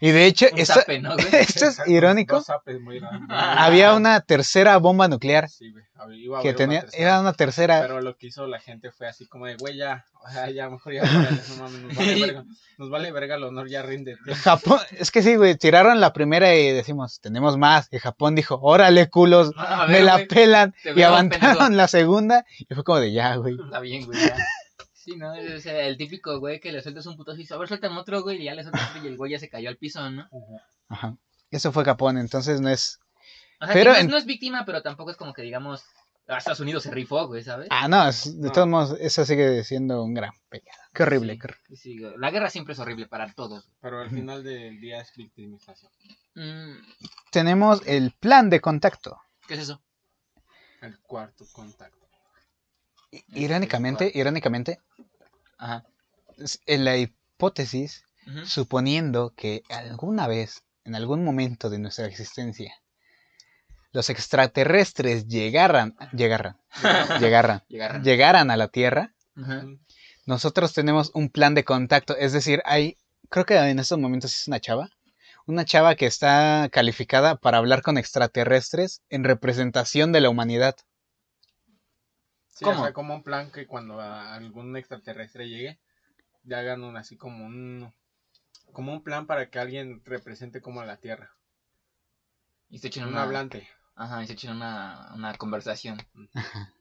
Y 0.00 0.10
de 0.10 0.26
hecho, 0.26 0.46
esto, 0.54 0.74
zape, 0.80 1.00
¿no, 1.00 1.16
esto 1.32 1.66
es 1.66 1.80
irónico. 1.86 2.42
Muy 2.80 3.00
grandes. 3.00 3.28
Había 3.30 3.94
una 3.94 4.20
tercera 4.20 4.76
bomba 4.76 5.08
nuclear 5.08 5.48
Sí, 5.48 5.70
güey. 5.72 5.84
había- 5.94 6.16
iba 6.18 6.38
a 6.38 6.42
que 6.42 6.48
una 6.50 6.56
tenía, 6.56 6.80
tercera. 6.82 7.02
era 7.02 7.20
una 7.20 7.32
tercera. 7.32 7.80
Pero 7.80 8.00
lo 8.02 8.16
que 8.16 8.26
hizo 8.26 8.46
la 8.46 8.60
gente 8.60 8.90
fue 8.90 9.08
así 9.08 9.26
como 9.26 9.46
de, 9.46 9.56
güey, 9.56 9.76
ya, 9.78 10.04
o 10.22 10.30
sea, 10.30 10.50
ya, 10.50 10.68
mejor 10.68 10.92
ya, 10.92 11.02
no 11.04 11.56
mames, 11.62 11.80
nos 11.82 11.96
vale 11.96 12.20
verga, 12.20 12.44
nos 12.78 12.90
vale 12.90 13.12
verga 13.12 13.34
el 13.36 13.44
honor, 13.44 13.68
ya 13.70 13.82
rinde. 13.82 14.16
Japón, 14.42 14.80
es 14.98 15.10
que 15.10 15.22
sí, 15.22 15.36
güey, 15.36 15.56
tiraron 15.56 15.98
la 16.00 16.12
primera 16.12 16.54
y 16.54 16.72
decimos, 16.72 17.20
tenemos 17.20 17.56
más. 17.56 17.88
Y 17.90 17.98
Japón 17.98 18.34
dijo, 18.34 18.58
órale, 18.60 19.08
culos, 19.08 19.52
me 19.88 20.02
la 20.02 20.14
güey, 20.16 20.28
pelan. 20.28 20.74
Y 20.94 21.02
avanzaron 21.02 21.76
la 21.76 21.88
segunda 21.88 22.44
y 22.58 22.74
fue 22.74 22.84
como 22.84 23.00
de 23.00 23.12
ya, 23.12 23.36
güey. 23.36 23.56
Está 23.64 23.80
bien, 23.80 24.04
güey, 24.04 24.18
ya. 24.20 24.36
Sí, 25.06 25.14
¿no? 25.16 25.32
O 25.32 25.60
sea, 25.60 25.86
el 25.86 25.96
típico 25.96 26.40
güey 26.40 26.58
que 26.58 26.72
le 26.72 26.82
sueltas 26.82 27.06
un 27.06 27.14
y 27.16 27.36
dice, 27.36 27.54
a 27.54 27.58
ver, 27.58 27.68
suéltame 27.68 27.96
otro, 27.96 28.22
güey, 28.24 28.40
y 28.42 28.44
ya 28.46 28.54
le 28.56 28.62
sueltas 28.62 28.90
otro 28.90 29.04
y 29.04 29.06
el 29.06 29.16
güey 29.16 29.30
ya 29.30 29.38
se 29.38 29.48
cayó 29.48 29.68
al 29.68 29.76
piso, 29.76 30.10
¿no? 30.10 30.28
Ajá. 30.88 31.16
Eso 31.48 31.70
fue 31.70 31.84
Japón, 31.84 32.18
entonces 32.18 32.60
no 32.60 32.68
es. 32.68 32.98
O 33.60 33.66
sea, 33.66 33.72
Pero 33.72 33.84
que 33.84 33.90
no, 33.90 33.94
es, 33.98 34.04
en- 34.04 34.10
no 34.10 34.16
es 34.18 34.26
víctima, 34.26 34.64
pero 34.66 34.82
tampoco 34.82 35.12
es 35.12 35.16
como 35.16 35.32
que 35.32 35.42
digamos, 35.42 35.84
ah, 36.26 36.38
Estados 36.38 36.58
Unidos 36.58 36.82
se 36.82 36.90
rifó, 36.90 37.24
güey, 37.28 37.44
¿sabes? 37.44 37.68
Ah, 37.70 37.86
no, 37.86 38.08
es- 38.08 38.36
de 38.40 38.48
No. 38.48 38.52
todos 38.52 38.66
modos, 38.66 38.98
eso 39.00 39.24
sigue 39.24 39.62
siendo 39.62 40.02
un 40.02 40.12
gran 40.12 40.32
pecado. 40.48 40.76
Qué 40.92 41.04
horrible, 41.04 41.34
Sí, 41.34 41.38
qué 41.38 41.46
horrible. 41.46 41.76
sí, 41.76 41.98
güey. 42.00 42.14
la 42.18 42.30
guerra 42.32 42.50
siempre 42.50 42.72
es 42.74 42.80
horrible 42.80 43.06
para 43.06 43.32
todos. 43.32 43.70
Pero 43.80 44.00
al 44.00 44.10
final 44.10 44.42
del 44.42 44.80
día 44.80 45.00
es 45.00 45.12
victimización. 45.14 45.92
Mm, 46.34 46.78
Tenemos 47.30 47.80
el 47.86 48.10
plan 48.10 48.50
de 48.50 48.60
contacto. 48.60 49.20
¿Qué 49.46 49.54
es 49.54 49.60
eso? 49.60 49.80
El 50.82 50.98
cuarto 50.98 51.44
contacto. 51.52 52.05
Irónicamente, 53.34 54.10
irónicamente, 54.14 54.80
Ajá. 55.58 55.84
es- 56.38 56.60
en 56.66 56.84
la 56.84 56.96
hipótesis, 56.96 58.02
suponiendo 58.44 59.32
que 59.36 59.62
alguna 59.70 60.26
vez, 60.26 60.62
en 60.84 60.94
algún 60.96 61.24
momento 61.24 61.70
de 61.70 61.78
nuestra 61.78 62.06
existencia, 62.06 62.74
los 63.92 64.10
extraterrestres 64.10 65.26
llegaran, 65.28 65.96
llegaran, 66.12 66.58
llegaran, 67.20 67.62
Llegar. 67.68 68.02
llegaran 68.02 68.50
a 68.50 68.56
la 68.56 68.68
Tierra, 68.68 69.14
nosotros 70.26 70.72
tenemos 70.74 71.10
un 71.14 71.30
plan 71.30 71.54
de 71.54 71.64
contacto. 71.64 72.16
Es 72.16 72.32
decir, 72.32 72.60
hay, 72.64 72.96
creo 73.30 73.46
que 73.46 73.56
en 73.56 73.78
estos 73.78 73.98
momentos 73.98 74.34
es 74.34 74.48
una 74.48 74.60
chava, 74.60 74.90
una 75.46 75.64
chava 75.64 75.94
que 75.94 76.06
está 76.06 76.68
calificada 76.72 77.36
para 77.36 77.58
hablar 77.58 77.82
con 77.82 77.96
extraterrestres 77.96 79.02
en 79.08 79.22
representación 79.24 80.10
de 80.12 80.20
la 80.20 80.28
humanidad. 80.30 80.74
Sí, 82.56 82.64
¿Cómo? 82.64 82.80
o 82.80 82.82
sea, 82.84 82.92
como 82.92 83.12
un 83.12 83.22
plan 83.22 83.50
que 83.50 83.66
cuando 83.66 84.00
algún 84.00 84.74
extraterrestre 84.76 85.46
llegue, 85.46 85.76
le 86.42 86.56
hagan 86.56 86.84
un, 86.84 86.96
así 86.96 87.14
como 87.14 87.44
un, 87.44 87.92
como 88.72 88.92
un 88.92 89.02
plan 89.02 89.26
para 89.26 89.44
que 89.44 89.58
alguien 89.58 90.00
represente 90.06 90.62
como 90.62 90.80
a 90.80 90.86
la 90.86 90.96
Tierra. 90.96 91.28
Y 92.70 92.78
se 92.78 92.86
echen 92.86 93.04
Un 93.04 93.10
una... 93.10 93.24
hablante 93.24 93.68
Ajá, 93.94 94.22
y 94.22 94.26
se 94.26 94.32
echen 94.32 94.52
una, 94.52 95.10
una 95.14 95.34
conversación. 95.34 95.98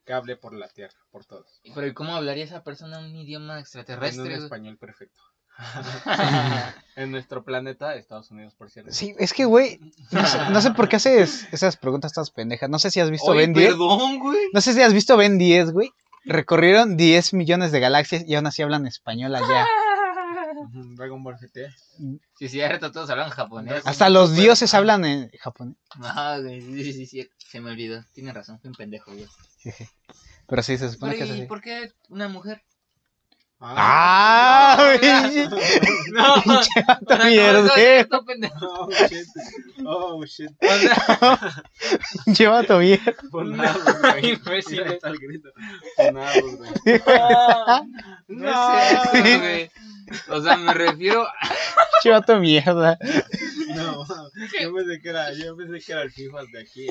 que 0.06 0.14
hable 0.14 0.38
por 0.38 0.54
la 0.54 0.70
Tierra, 0.70 0.98
por 1.12 1.26
todos. 1.26 1.60
Pero 1.74 1.88
¿y 1.88 1.94
cómo 1.94 2.16
hablaría 2.16 2.46
esa 2.46 2.64
persona 2.64 2.98
un 3.00 3.14
idioma 3.14 3.46
En 3.46 3.52
un 3.52 3.60
extraterrestre? 3.60 4.24
güey? 4.24 4.44
español 4.46 4.78
perfecto. 4.78 5.22
en 6.96 7.12
nuestro 7.12 7.44
planeta, 7.44 7.96
Estados 7.96 8.32
Unidos, 8.32 8.54
por 8.56 8.70
cierto. 8.70 8.92
Sí, 8.92 9.14
es 9.18 9.34
que, 9.34 9.46
güey, 9.46 9.80
no 10.12 10.26
sé, 10.26 10.38
no 10.50 10.62
sé 10.62 10.72
por 10.72 10.90
qué 10.90 10.98
haces 10.98 11.48
esas 11.52 11.78
preguntas 11.78 12.14
tan 12.14 12.26
pendejas. 12.34 12.70
No 12.70 12.80
sé 12.80 12.92
si 12.92 13.00
has 13.00 13.10
visto 13.10 13.32
Oye, 13.32 13.42
Ben 13.42 13.54
10. 13.54 13.70
perdón, 13.72 14.20
güey. 14.20 14.40
No 14.54 14.62
sé 14.62 14.74
si 14.74 14.82
has 14.82 14.94
visto 14.94 15.18
Ben 15.18 15.38
10, 15.38 15.72
güey. 15.72 15.92
Recorrieron 16.26 16.98
10 16.98 17.34
millones 17.34 17.72
de 17.72 17.80
galaxias 17.80 18.24
y 18.28 18.36
aún 18.36 18.48
así 18.48 18.62
hablan 18.62 18.88
español 18.88 19.36
allá. 19.36 19.68
Dragon 20.96 21.24
Ball 21.24 21.38
GT. 21.38 21.70
Sí, 22.40 22.62
ahorita 22.62 22.92
todos 22.92 23.10
hablan 23.10 23.30
japonés. 23.30 23.82
Hasta 23.86 24.10
los 24.10 24.36
dioses 24.36 24.74
hablan 24.74 25.06
en 25.06 25.30
japonés. 25.40 25.76
Ah, 26.02 26.40
güey, 26.42 26.62
sí, 26.62 26.94
sí, 26.94 27.06
sí, 27.06 27.30
se 27.38 27.62
me 27.62 27.72
olvidó. 27.72 28.04
Tienes 28.14 28.34
razón, 28.34 28.60
fui 28.60 28.70
un 28.70 28.76
pendejo, 28.76 29.12
güey. 29.12 29.28
Pero 30.48 30.64
sí, 30.64 30.78
se 30.78 30.90
supone 30.92 31.14
que 31.14 31.20
Pero, 31.20 31.32
es 31.34 31.38
¿y 31.38 31.42
así. 31.42 31.48
por 31.48 31.62
qué 31.62 31.92
una 32.10 32.28
mujer? 32.28 32.64
¡Ah! 33.68 34.98
güey! 35.00 35.50
No, 36.16 36.36
no, 36.46 36.62
no, 38.10 38.26
pendejo. 38.26 38.66
Oh 38.66 38.90
shit. 38.90 39.28
Oh 39.86 40.26
shit. 40.26 40.52
El 45.04 45.18
grito. 45.18 45.50
Funados, 45.98 46.56
güey. 46.56 47.02
no 48.28 49.40
güey. 49.40 49.72
O 50.30 50.42
sea, 50.42 50.56
me 50.56 50.74
refiero 50.74 51.28
Pinche 52.02 52.12
vato 52.12 52.40
mierda. 52.40 52.98
No, 53.76 54.06
yo 54.62 54.74
pensé 54.74 55.02
que 55.02 55.10
era, 55.10 55.34
yo 55.34 55.58
pensé 55.58 55.86
que 55.86 55.92
era 55.92 56.02
el 56.04 56.12
FIFA 56.12 56.44
de 56.52 56.62
aquí. 56.62 56.88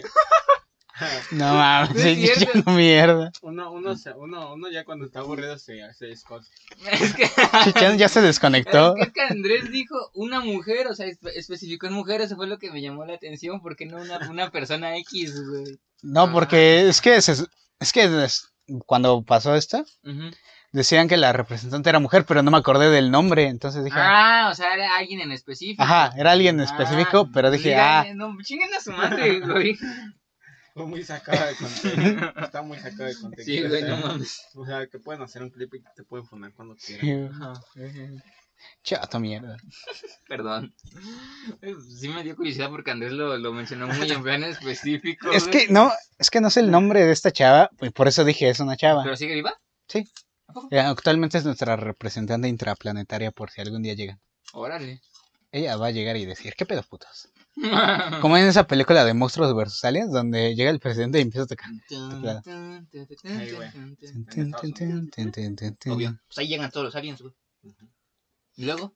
No 1.33 1.55
mames, 1.55 2.01
sí, 2.03 2.29
chingo 2.39 2.71
mierda. 2.73 3.33
Uno, 3.43 3.73
uno, 3.73 3.97
se- 3.97 4.13
uno, 4.13 4.55
uno 4.55 4.71
ya 4.71 4.85
cuando 4.85 5.07
está 5.07 5.21
aburrido 5.21 5.59
se 5.59 5.83
hace 5.83 6.11
escos. 6.13 6.51
Es 6.91 7.15
que, 7.15 7.29
Chichan 7.65 7.99
ya 7.99 8.09
se 8.09 8.21
desconectó. 8.23 8.95
es 8.97 8.97
que, 8.97 9.03
es 9.03 9.13
que 9.13 9.21
Andrés 9.23 9.71
dijo 9.73 9.97
una 10.15 10.41
mujer, 10.41 10.87
o 10.87 10.95
sea, 10.95 11.07
espe- 11.07 11.33
especificó 11.35 11.87
en 11.87 11.95
mujer, 11.95 12.21
eso 12.21 12.37
fue 12.37 12.47
lo 12.47 12.59
que 12.59 12.71
me 12.71 12.81
llamó 12.81 13.05
la 13.05 13.15
atención, 13.15 13.61
porque 13.61 13.87
no 13.87 13.97
una, 13.99 14.19
una 14.31 14.51
persona 14.51 14.97
X, 14.99 15.35
güey. 15.49 15.79
No, 16.03 16.31
porque 16.33 16.89
es 16.89 17.01
que 17.01 17.21
se- 17.23 17.47
es 17.81 17.93
que 17.93 18.25
es- 18.25 18.53
cuando 18.87 19.23
pasó 19.23 19.55
esto, 19.57 19.85
decían 20.73 21.09
que 21.09 21.17
la 21.17 21.33
representante 21.33 21.89
era 21.91 21.99
mujer, 21.99 22.25
pero 22.27 22.43
no 22.43 22.51
me 22.51 22.59
acordé 22.59 22.89
del 22.91 23.11
nombre, 23.11 23.45
entonces 23.49 23.85
dije, 23.85 23.97
Ah, 24.01 24.49
o 24.51 24.55
sea, 24.55 24.75
era 24.75 24.97
alguien 24.97 25.21
en 25.21 25.33
específico. 25.33 25.83
ajá, 25.83 26.13
era 26.17 26.33
alguien 26.33 26.61
específico, 26.61 27.27
Ah, 27.27 27.31
pero 27.35 27.51
dije, 27.51 27.71
diga, 27.71 28.01
ah, 28.01 28.07
No, 28.15 28.37
chinguen 28.43 28.73
a 28.75 28.81
su 28.81 28.93
madre, 28.93 29.41
güey. 29.41 29.77
Fue 30.75 30.87
muy 30.87 31.05
sacada 31.05 31.47
de 31.47 31.55
contexto. 31.55 32.41
Está 32.41 32.63
muy 32.63 32.79
sacada 32.79 33.09
de 33.09 33.17
contexto. 33.17 33.45
Sí, 33.53 33.63
güey, 33.63 33.83
o 33.83 33.89
no 33.89 33.97
sea, 33.97 34.07
mames. 34.09 34.43
O 34.55 34.67
sea, 34.67 34.87
que 34.89 34.99
pueden 34.99 35.23
hacer 35.23 35.43
un 35.43 35.51
clip 35.51 35.73
y 35.75 35.83
te 35.95 36.03
pueden 36.03 36.27
poner 36.27 36.53
cuando 36.53 36.75
quieran. 36.77 37.31
Chato 38.83 39.21
mierda. 39.21 39.57
Perdón. 40.29 40.75
Sí 41.99 42.09
me 42.09 42.23
dio 42.23 42.35
curiosidad 42.35 42.71
porque 42.71 42.91
Andrés 42.91 43.13
lo, 43.13 43.37
lo 43.37 43.53
mencionó 43.53 43.87
muy 43.87 44.11
en 44.11 44.23
plan 44.23 44.43
específico. 44.43 45.31
Es 45.31 45.47
güey. 45.47 45.67
que 45.67 45.73
no, 45.73 45.93
es 46.19 46.31
que 46.31 46.41
no 46.41 46.51
sé 46.51 46.61
el 46.61 46.71
nombre 46.71 47.05
de 47.05 47.13
esta 47.13 47.31
chava, 47.31 47.71
pues 47.77 47.93
por 47.93 48.09
eso 48.09 48.25
dije 48.25 48.49
es 48.49 48.61
una 48.61 48.77
chava. 48.77 49.03
¿Pero 49.03 49.17
sigue 49.17 49.35
viva? 49.35 49.55
Sí. 49.87 50.09
Eh, 50.71 50.81
Actualmente 50.81 51.39
es 51.39 51.45
nuestra 51.45 51.77
representante 51.77 52.49
intraplanetaria 52.49 53.31
por 53.33 53.51
si 53.51 53.61
algún 53.61 53.83
día 53.83 53.95
llegan. 53.95 54.21
Órale. 54.53 55.01
Ella 55.53 55.77
va 55.77 55.89
a 55.89 55.91
llegar 55.91 56.17
y 56.17 56.25
decir, 56.27 56.55
¿qué 56.57 56.67
pedo 56.67 56.83
putos? 56.83 57.29
Como 58.21 58.37
en 58.37 58.47
esa 58.47 58.67
película 58.67 59.05
de 59.05 59.15
monstruos 59.15 59.55
versus 59.55 59.85
aliens, 59.85 60.11
donde 60.13 60.55
llega 60.55 60.71
el 60.71 60.81
presidente 60.81 61.19
y 61.19 61.23
empieza 61.23 61.45
a 61.45 61.47
tocar. 61.47 61.71
Obvio. 65.87 66.21
Pues 66.27 66.39
ahí 66.39 66.49
llegan 66.49 66.71
todos 66.71 66.87
los 66.87 66.97
aliens, 66.97 67.23
güey. 67.23 67.35
¿Y 68.57 68.65
luego? 68.65 68.95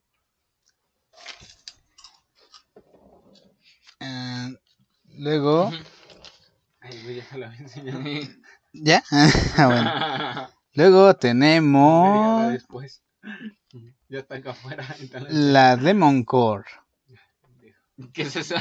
Ah, 4.01 4.51
luego. 5.17 5.71
Ay, 6.81 7.03
güey, 7.03 7.17
ya 7.17 7.25
se 7.25 7.39
lo 7.39 7.47
había 7.47 7.59
enseñado. 7.59 8.01
¿ya? 8.73 9.03
Ah, 9.57 9.67
bueno. 9.67 10.59
Luego 10.75 11.17
tenemos 11.17 12.53
después. 12.53 13.03
Ya 14.09 14.21
está 14.21 14.37
acá 14.37 14.51
afuera. 14.51 14.87
la 15.29 15.77
Demon 15.77 16.25
Core. 16.25 16.65
¿Qué 18.13 18.23
es 18.23 18.37
eso? 18.37 18.55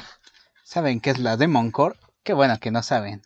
¿Saben 0.64 1.00
qué 1.00 1.12
es 1.12 1.20
la 1.20 1.38
Demon 1.38 1.72
Core? 1.72 1.96
Qué 2.24 2.34
bueno 2.34 2.58
que 2.60 2.72
no 2.72 2.84
saben. 2.84 3.22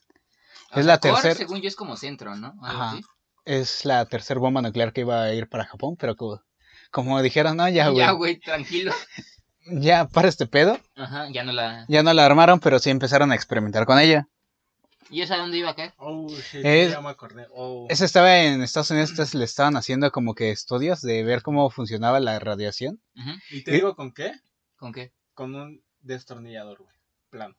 Es 0.76 0.86
la 0.86 1.00
Core, 1.00 1.14
tercera- 1.16 1.36
Según 1.36 1.62
yo 1.62 1.68
es 1.68 1.76
como 1.76 1.98
centro, 1.98 2.36
¿no? 2.36 2.54
Ajá. 2.62 3.00
Es 3.46 3.86
la 3.86 4.06
tercera 4.06 4.40
bomba 4.40 4.62
nuclear 4.62 4.94
que 4.94 5.02
iba 5.02 5.24
a 5.24 5.34
ir 5.34 5.50
para 5.50 5.66
Japón, 5.66 5.96
pero 5.98 6.16
como, 6.16 6.42
como 6.92 7.22
dijeron, 7.22 7.58
no, 7.58 7.68
ya, 7.68 7.88
güey. 7.90 8.06
Ya, 8.06 8.12
güey, 8.12 8.40
tranquilo. 8.40 8.94
Ya, 9.68 10.08
para 10.08 10.28
este 10.28 10.48
pedo. 10.48 10.80
Ajá, 10.96 11.30
ya 11.32 11.44
no 11.44 11.52
la... 11.52 11.86
Ya 11.88 12.02
no 12.02 12.12
la 12.14 12.26
armaron, 12.26 12.60
pero 12.60 12.80
sí 12.80 12.90
empezaron 12.90 13.32
a 13.32 13.36
experimentar 13.36 13.86
con 13.86 14.00
ella. 14.00 14.28
¿Y 15.12 15.22
esa 15.22 15.38
dónde 15.38 15.60
iba 15.60 15.70
a 15.70 15.76
caer? 15.76 15.94
Oh, 15.98 16.28
shit, 16.30 16.66
Es- 16.66 16.92
ya 16.92 17.00
me 17.00 17.10
acordé. 17.10 17.46
Oh. 17.54 17.86
Esa 17.88 18.06
estaba 18.06 18.40
en 18.40 18.64
Estados 18.64 18.90
Unidos, 18.90 19.12
entonces 19.12 19.36
le 19.36 19.46
estaban 19.46 19.78
haciendo 19.78 20.12
como 20.12 20.34
que 20.34 20.50
estudios 20.50 21.02
de 21.02 21.24
ver 21.24 21.44
cómo 21.44 21.70
funcionaba 21.70 22.20
la 22.20 22.40
radiación. 22.40 23.04
Ujú. 23.16 23.30
¿Y 23.52 23.64
te 23.64 23.72
digo 23.72 23.96
con 23.96 24.12
qué? 24.14 24.32
¿Con 24.78 24.92
qué? 24.94 25.14
Con 25.36 25.54
un 25.54 25.84
destornillador, 26.02 26.80
güey. 26.80 26.95
Plano. 27.30 27.56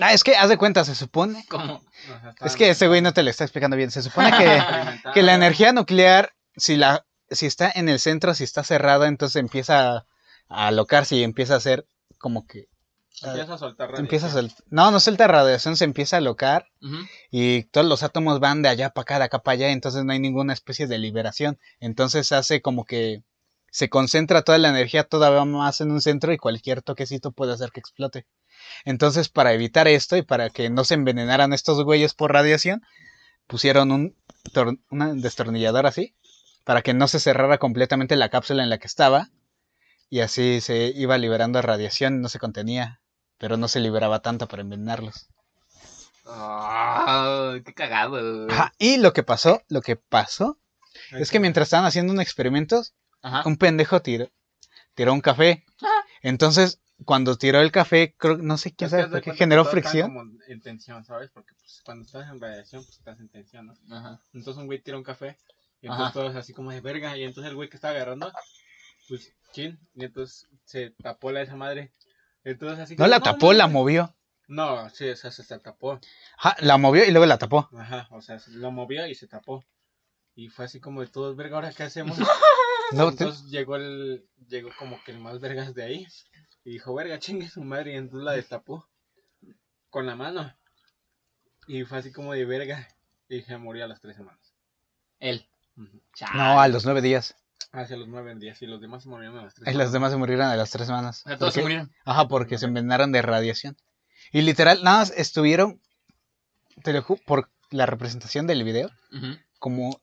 Ah, 0.00 0.12
es 0.14 0.24
que, 0.24 0.36
haz 0.36 0.48
de 0.48 0.56
cuenta, 0.56 0.84
se 0.84 0.94
supone. 0.94 1.44
¿Cómo? 1.48 1.82
Es 2.42 2.56
que 2.56 2.70
ese 2.70 2.86
güey 2.88 3.02
no 3.02 3.12
te 3.12 3.22
lo 3.22 3.30
está 3.30 3.44
explicando 3.44 3.76
bien. 3.76 3.90
Se 3.90 4.02
supone 4.02 4.30
que, 4.36 4.62
que 5.14 5.22
la 5.22 5.34
energía 5.34 5.72
nuclear, 5.72 6.32
si 6.56 6.76
la 6.76 7.04
si 7.30 7.46
está 7.46 7.70
en 7.74 7.88
el 7.88 8.00
centro, 8.00 8.34
si 8.34 8.42
está 8.44 8.64
cerrada, 8.64 9.06
entonces 9.06 9.36
empieza 9.36 9.96
a, 9.98 10.06
a 10.48 10.66
alocarse 10.68 11.14
y 11.16 11.22
empieza 11.22 11.54
a 11.54 11.58
hacer 11.58 11.86
como 12.18 12.44
que... 12.46 12.66
Empieza 13.22 13.54
a 13.54 13.58
soltar 13.58 13.88
radiación. 13.90 14.06
Empieza 14.06 14.26
a 14.26 14.30
sol- 14.30 14.52
No, 14.70 14.90
no 14.90 14.98
suelta 14.98 15.26
radiación, 15.28 15.76
se 15.76 15.84
empieza 15.84 16.16
a 16.16 16.18
alocar 16.18 16.66
y 17.30 17.64
todos 17.64 17.86
los 17.86 18.02
átomos 18.02 18.40
van 18.40 18.62
de 18.62 18.68
allá 18.70 18.90
para 18.90 19.02
acá, 19.02 19.18
de 19.18 19.24
acá 19.26 19.38
para 19.40 19.52
allá, 19.54 19.70
entonces 19.70 20.04
no 20.04 20.12
hay 20.12 20.18
ninguna 20.18 20.52
especie 20.54 20.86
de 20.88 20.98
liberación. 20.98 21.58
Entonces 21.78 22.32
hace 22.32 22.62
como 22.62 22.84
que 22.84 23.22
se 23.70 23.88
concentra 23.88 24.42
toda 24.42 24.58
la 24.58 24.68
energía 24.70 25.04
todavía 25.04 25.44
más 25.44 25.80
en 25.80 25.90
un 25.90 26.00
centro 26.00 26.32
y 26.32 26.38
cualquier 26.38 26.82
toquecito 26.82 27.32
puede 27.32 27.52
hacer 27.52 27.70
que 27.72 27.80
explote. 27.80 28.26
Entonces, 28.84 29.28
para 29.28 29.52
evitar 29.52 29.88
esto 29.88 30.16
y 30.16 30.22
para 30.22 30.50
que 30.50 30.70
no 30.70 30.84
se 30.84 30.94
envenenaran 30.94 31.52
estos 31.52 31.82
güeyes 31.84 32.14
por 32.14 32.32
radiación, 32.32 32.82
pusieron 33.46 33.90
un, 33.92 34.16
tor- 34.52 34.78
un 34.90 35.20
destornillador 35.22 35.86
así, 35.86 36.14
para 36.64 36.82
que 36.82 36.94
no 36.94 37.08
se 37.08 37.20
cerrara 37.20 37.58
completamente 37.58 38.16
la 38.16 38.28
cápsula 38.28 38.62
en 38.62 38.70
la 38.70 38.78
que 38.78 38.86
estaba, 38.86 39.30
y 40.08 40.20
así 40.20 40.60
se 40.60 40.92
iba 40.94 41.16
liberando 41.18 41.62
radiación, 41.62 42.20
no 42.20 42.28
se 42.28 42.38
contenía, 42.38 43.00
pero 43.38 43.56
no 43.56 43.68
se 43.68 43.80
liberaba 43.80 44.20
tanto 44.20 44.48
para 44.48 44.62
envenenarlos. 44.62 45.28
Ah, 46.26 47.54
qué 47.64 47.74
cagado. 47.74 48.48
Ajá, 48.50 48.72
Y 48.78 48.98
lo 48.98 49.12
que 49.12 49.22
pasó, 49.22 49.62
lo 49.68 49.80
que 49.82 49.96
pasó, 49.96 50.58
es 51.12 51.30
que 51.30 51.40
mientras 51.40 51.66
estaban 51.66 51.86
haciendo 51.86 52.12
un 52.12 52.20
experimento, 52.20 52.82
Ajá. 53.22 53.42
un 53.46 53.56
pendejo 53.56 54.00
tiró, 54.02 54.28
tiró 54.94 55.12
un 55.12 55.20
café. 55.20 55.64
Ah. 55.82 56.04
Entonces, 56.22 56.80
cuando 57.04 57.36
tiró 57.36 57.60
el 57.60 57.72
café, 57.72 58.14
creo, 58.18 58.36
no 58.38 58.58
sé 58.58 58.72
qué 58.74 58.88
cuenta 58.88 59.20
generó 59.34 59.64
que 59.64 59.70
todo 59.70 59.78
está 59.78 59.90
fricción. 59.90 60.08
como 60.14 60.30
en 60.48 60.60
tensión, 60.60 61.04
¿sabes? 61.04 61.30
Porque 61.30 61.54
pues, 61.54 61.80
cuando 61.84 62.04
estás 62.04 62.28
en 62.30 62.40
radiación, 62.40 62.84
pues 62.84 62.98
estás 62.98 63.18
en 63.20 63.28
tensión, 63.28 63.66
¿no? 63.66 63.96
Ajá. 63.96 64.20
Entonces 64.34 64.60
un 64.60 64.66
güey 64.66 64.80
tira 64.82 64.96
un 64.98 65.02
café 65.02 65.38
y 65.80 65.86
entonces 65.86 66.12
todos 66.12 66.36
así 66.36 66.52
como 66.52 66.70
de 66.70 66.80
verga 66.82 67.16
y 67.16 67.24
entonces 67.24 67.48
el 67.50 67.56
güey 67.56 67.68
que 67.70 67.76
estaba 67.76 67.94
agarrando, 67.94 68.30
pues 69.08 69.32
chill, 69.52 69.78
y 69.94 70.04
entonces 70.04 70.46
se 70.64 70.90
tapó 71.02 71.32
la 71.32 71.40
esa 71.42 71.56
madre. 71.56 71.92
Entonces 72.44 72.78
así 72.80 72.94
No 72.94 72.98
como, 73.04 73.08
la 73.08 73.20
tapó, 73.20 73.52
la 73.54 73.66
no". 73.66 73.72
movió. 73.72 74.14
No, 74.46 74.90
sí, 74.90 75.08
o 75.08 75.16
sea, 75.16 75.30
se, 75.30 75.42
se 75.44 75.58
tapó. 75.60 76.00
Ajá, 76.36 76.56
la 76.60 76.76
movió 76.76 77.04
y 77.04 77.10
luego 77.12 77.24
la 77.24 77.38
tapó. 77.38 77.68
Ajá, 77.78 78.08
o 78.10 78.20
sea, 78.20 78.38
se- 78.40 78.50
lo 78.50 78.70
movió 78.72 79.06
y 79.06 79.14
se 79.14 79.26
tapó. 79.28 79.64
Y 80.34 80.48
fue 80.48 80.64
así 80.66 80.80
como 80.80 81.00
de 81.00 81.06
todos, 81.06 81.34
verga, 81.36 81.56
¿ahora 81.56 81.72
qué 81.72 81.84
hacemos? 81.84 82.16
No, 82.92 83.06
te- 83.14 83.24
entonces 83.24 83.46
llegó 83.50 83.76
el, 83.76 84.26
llegó 84.48 84.70
como 84.78 85.02
que 85.04 85.12
el 85.12 85.18
más 85.20 85.40
vergas 85.40 85.74
de 85.74 85.84
ahí 85.84 86.06
y 86.64 86.72
dijo, 86.72 86.94
verga, 86.94 87.18
chingue 87.18 87.48
su 87.48 87.62
madre, 87.62 87.92
y 87.92 87.96
entonces 87.96 88.24
la 88.24 88.32
destapó 88.32 88.88
con 89.90 90.06
la 90.06 90.16
mano. 90.16 90.54
Y 91.66 91.84
fue 91.84 91.98
así 91.98 92.12
como 92.12 92.32
de 92.32 92.44
verga. 92.44 92.88
Y 93.28 93.36
dije, 93.36 93.56
murió 93.58 93.84
a 93.84 93.88
las 93.88 94.00
tres 94.00 94.16
semanas. 94.16 94.54
Él. 95.20 95.46
No, 96.34 96.60
a 96.60 96.68
los 96.68 96.84
nueve 96.84 97.00
días. 97.00 97.36
Hacia 97.72 97.96
los 97.96 98.08
nueve 98.08 98.34
días 98.34 98.60
y 98.62 98.66
los 98.66 98.80
demás 98.80 99.06
murieron 99.06 99.38
a 99.38 99.44
las 99.44 99.54
tres 99.54 99.72
Y 99.72 99.78
los 99.78 99.92
demás 99.92 100.10
se 100.10 100.18
murieron 100.18 100.46
a 100.46 100.56
las 100.56 100.70
tres 100.70 100.86
semanas. 100.88 101.22
O 101.24 101.28
sea, 101.28 101.38
todos 101.38 101.54
se 101.54 101.62
murieron. 101.62 101.92
Ajá, 102.04 102.26
porque 102.26 102.58
se 102.58 102.66
envenenaron 102.66 103.12
de 103.12 103.22
radiación. 103.22 103.76
Y 104.32 104.42
literal, 104.42 104.82
nada 104.82 104.98
más 104.98 105.12
estuvieron, 105.16 105.80
te 106.82 106.92
lo 106.92 107.04
por 107.04 107.50
la 107.70 107.86
representación 107.86 108.46
del 108.48 108.64
video, 108.64 108.90
como 109.60 110.00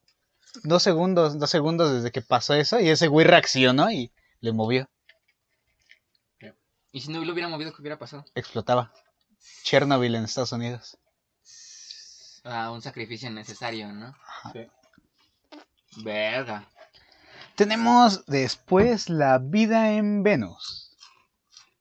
dos 0.63 0.83
segundos, 0.83 1.39
dos 1.39 1.49
segundos 1.49 1.91
desde 1.93 2.11
que 2.11 2.21
pasó 2.21 2.53
eso, 2.53 2.79
y 2.79 2.89
ese 2.89 3.07
güey 3.07 3.25
reaccionó 3.25 3.91
y 3.91 4.11
le 4.39 4.53
movió, 4.53 4.89
Y 6.91 7.01
si 7.01 7.11
no 7.11 7.23
lo 7.23 7.33
hubiera 7.33 7.49
movido, 7.49 7.73
¿qué 7.73 7.81
hubiera 7.81 7.99
pasado? 7.99 8.25
explotaba. 8.33 8.91
Chernobyl 9.63 10.15
en 10.15 10.23
Estados 10.23 10.51
Unidos. 10.51 10.97
Ah, 12.43 12.71
un 12.71 12.81
sacrificio 12.81 13.29
necesario, 13.29 13.91
¿no? 13.91 14.15
Sí. 14.53 14.67
Verga. 16.03 16.67
Tenemos 17.55 18.25
después 18.25 19.09
la 19.09 19.37
vida 19.37 19.91
en 19.93 20.23
Venus. 20.23 20.95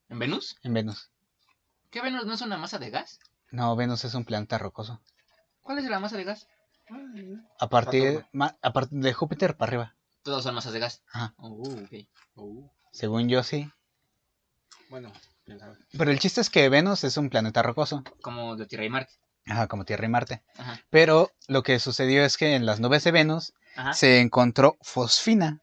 ¿En 0.09 0.19
Venus? 0.19 0.57
En 0.63 0.75
Venus. 0.75 1.11
¿Qué 1.91 2.01
Venus 2.03 2.27
no 2.27 2.35
es 2.35 2.41
una 2.41 2.57
masa 2.59 2.79
de 2.79 2.91
gas? 2.91 3.21
No, 3.51 3.75
Venus 3.77 4.05
es 4.05 4.15
un 4.15 4.25
planeta 4.25 4.59
rocoso. 4.59 5.01
¿Cuál 5.63 5.79
es 5.79 5.85
la 5.85 6.01
masa 6.01 6.17
de 6.17 6.25
gas? 6.25 6.47
A 7.59 7.69
partir, 7.69 8.05
Saturno. 8.05 8.29
ma- 8.33 8.57
a 8.63 8.73
partir 8.73 8.99
de 9.01 9.13
Júpiter 9.13 9.57
para 9.57 9.71
arriba. 9.71 9.95
Todos 10.23 10.43
son 10.43 10.55
masas 10.55 10.73
de 10.73 10.79
gas. 10.81 11.03
Ajá. 11.13 11.35
Oh. 11.39 11.63
Uh, 12.37 12.69
Según 12.93 13.29
yo 13.29 13.43
sí. 13.43 13.71
bueno. 14.91 15.13
Pero 15.97 16.11
el 16.11 16.19
chiste 16.19 16.41
es 16.41 16.51
que 16.51 16.69
Venus 16.69 17.05
es 17.05 17.17
un 17.17 17.31
planeta 17.31 17.63
rocoso. 17.63 18.03
Como 18.21 18.57
de 18.57 18.67
Tierra 18.67 18.85
y 18.85 18.91
Marte. 18.91 19.13
Ajá, 19.47 19.69
como 19.69 19.85
Tierra 19.85 20.07
y 20.07 20.09
Marte. 20.09 20.43
Ajá. 20.59 20.81
Pero 20.91 21.31
lo 21.47 21.63
que 21.63 21.79
sucedió 21.79 22.25
es 22.25 22.37
que 22.37 22.57
en 22.57 22.67
las 22.67 22.81
nubes 22.81 23.05
de 23.05 23.13
Venus 23.13 23.53
Ajá. 23.77 23.93
se 23.95 24.21
encontró 24.21 24.77
fosfina. 24.83 25.61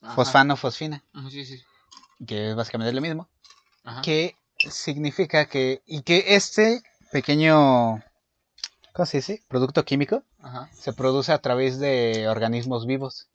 Ajá. 0.00 0.14
Fosfano, 0.16 0.56
fosfina. 0.56 1.04
Sí, 1.30 1.44
sí. 1.44 1.62
Que 2.26 2.50
es 2.50 2.56
básicamente 2.56 2.92
lo 2.92 3.00
mismo. 3.00 3.28
Ajá. 3.84 4.02
Que 4.02 4.34
significa 4.68 5.46
que. 5.46 5.80
Y 5.86 6.02
que 6.02 6.34
este 6.34 6.82
pequeño. 7.12 8.02
¿Cómo 8.92 9.06
se 9.06 9.18
dice? 9.18 9.42
Producto 9.48 9.84
químico 9.84 10.22
Ajá. 10.40 10.68
se 10.72 10.92
produce 10.92 11.32
a 11.32 11.38
través 11.38 11.78
de 11.78 12.28
organismos 12.28 12.86
vivos. 12.86 13.28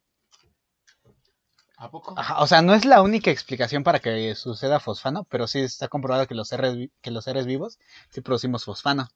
¿A 1.78 1.92
poco? 1.92 2.16
Ajá, 2.18 2.40
o 2.42 2.48
sea, 2.48 2.62
no 2.62 2.74
es 2.74 2.86
la 2.86 3.02
única 3.02 3.30
explicación 3.30 3.84
para 3.84 4.00
que 4.00 4.34
suceda 4.36 4.80
fosfano, 4.80 5.26
pero 5.30 5.48
sí 5.48 5.60
está 5.60 5.88
comprobado 5.88 6.26
que 6.28 6.34
los 6.36 6.48
seres, 6.48 6.90
que 7.02 7.12
los 7.12 7.24
seres 7.26 7.46
vivos 7.46 7.78
sí 8.10 8.22
producimos 8.22 8.66
fosfano. 8.66 9.10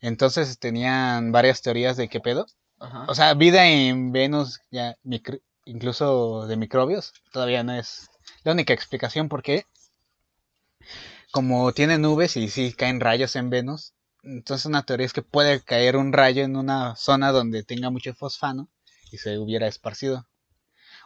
Entonces 0.00 0.58
tenían 0.58 1.32
varias 1.32 1.62
teorías 1.62 1.96
de 1.96 2.08
qué 2.08 2.20
pedo. 2.20 2.46
Ajá. 2.80 3.06
O 3.08 3.14
sea, 3.14 3.34
vida 3.34 3.66
en 3.68 4.12
Venus, 4.12 4.60
ya 4.70 4.96
micro- 5.04 5.40
incluso 5.66 6.46
de 6.46 6.56
microbios, 6.56 7.12
todavía 7.32 7.62
no 7.64 7.74
es 7.74 8.08
la 8.44 8.52
única 8.52 8.74
explicación 8.74 9.28
porque 9.28 9.66
como 11.30 11.72
tiene 11.72 11.98
nubes 11.98 12.36
y 12.36 12.48
sí 12.48 12.72
caen 12.72 13.00
rayos 13.00 13.36
en 13.36 13.50
Venus, 13.50 13.92
entonces 14.24 14.66
una 14.66 14.84
teoría 14.84 15.06
es 15.06 15.12
que 15.12 15.22
puede 15.22 15.60
caer 15.62 15.96
un 15.96 16.12
rayo 16.12 16.42
en 16.42 16.56
una 16.56 16.96
zona 16.96 17.32
donde 17.32 17.62
tenga 17.62 17.90
mucho 17.90 18.14
fosfano 18.14 18.68
y 19.10 19.18
se 19.18 19.38
hubiera 19.38 19.66
esparcido. 19.66 20.26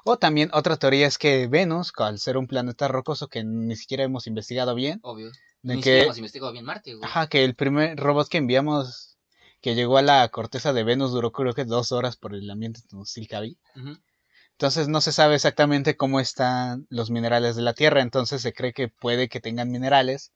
O 0.04 0.16
también 0.16 0.50
otra 0.52 0.76
teoría 0.76 1.06
es 1.06 1.18
que 1.18 1.46
Venus, 1.48 1.92
al 1.96 2.18
ser 2.18 2.36
un 2.36 2.46
planeta 2.46 2.88
rocoso 2.88 3.28
que 3.28 3.44
ni 3.44 3.76
siquiera 3.76 4.04
hemos 4.04 4.26
investigado 4.26 4.74
bien, 4.74 5.00
Obvio. 5.02 5.30
de 5.62 5.74
Ni 5.74 5.82
que 5.82 5.90
siquiera 5.90 6.04
hemos 6.04 6.18
investigado 6.18 6.52
bien 6.52 6.64
Marte, 6.64 6.94
güey. 6.94 7.04
Ajá, 7.04 7.28
que 7.28 7.44
el 7.44 7.54
primer 7.54 7.98
robot 7.98 8.28
que 8.28 8.38
enviamos 8.38 9.18
que 9.60 9.74
llegó 9.74 9.98
a 9.98 10.02
la 10.02 10.28
corteza 10.28 10.72
de 10.72 10.84
Venus 10.84 11.12
duró 11.12 11.32
creo 11.32 11.52
que 11.52 11.64
dos 11.64 11.92
horas 11.92 12.16
por 12.16 12.34
el 12.34 12.48
ambiente 12.50 12.80
hostil 12.92 13.28
que 13.28 13.36
había. 13.36 13.56
Entonces 14.52 14.88
no 14.88 15.00
se 15.00 15.12
sabe 15.12 15.34
exactamente 15.34 15.96
cómo 15.96 16.20
están 16.20 16.86
los 16.90 17.10
minerales 17.10 17.56
de 17.56 17.62
la 17.62 17.74
Tierra, 17.74 18.00
entonces 18.00 18.42
se 18.42 18.52
cree 18.52 18.72
que 18.72 18.88
puede 18.88 19.28
que 19.28 19.40
tengan 19.40 19.70
minerales, 19.70 20.32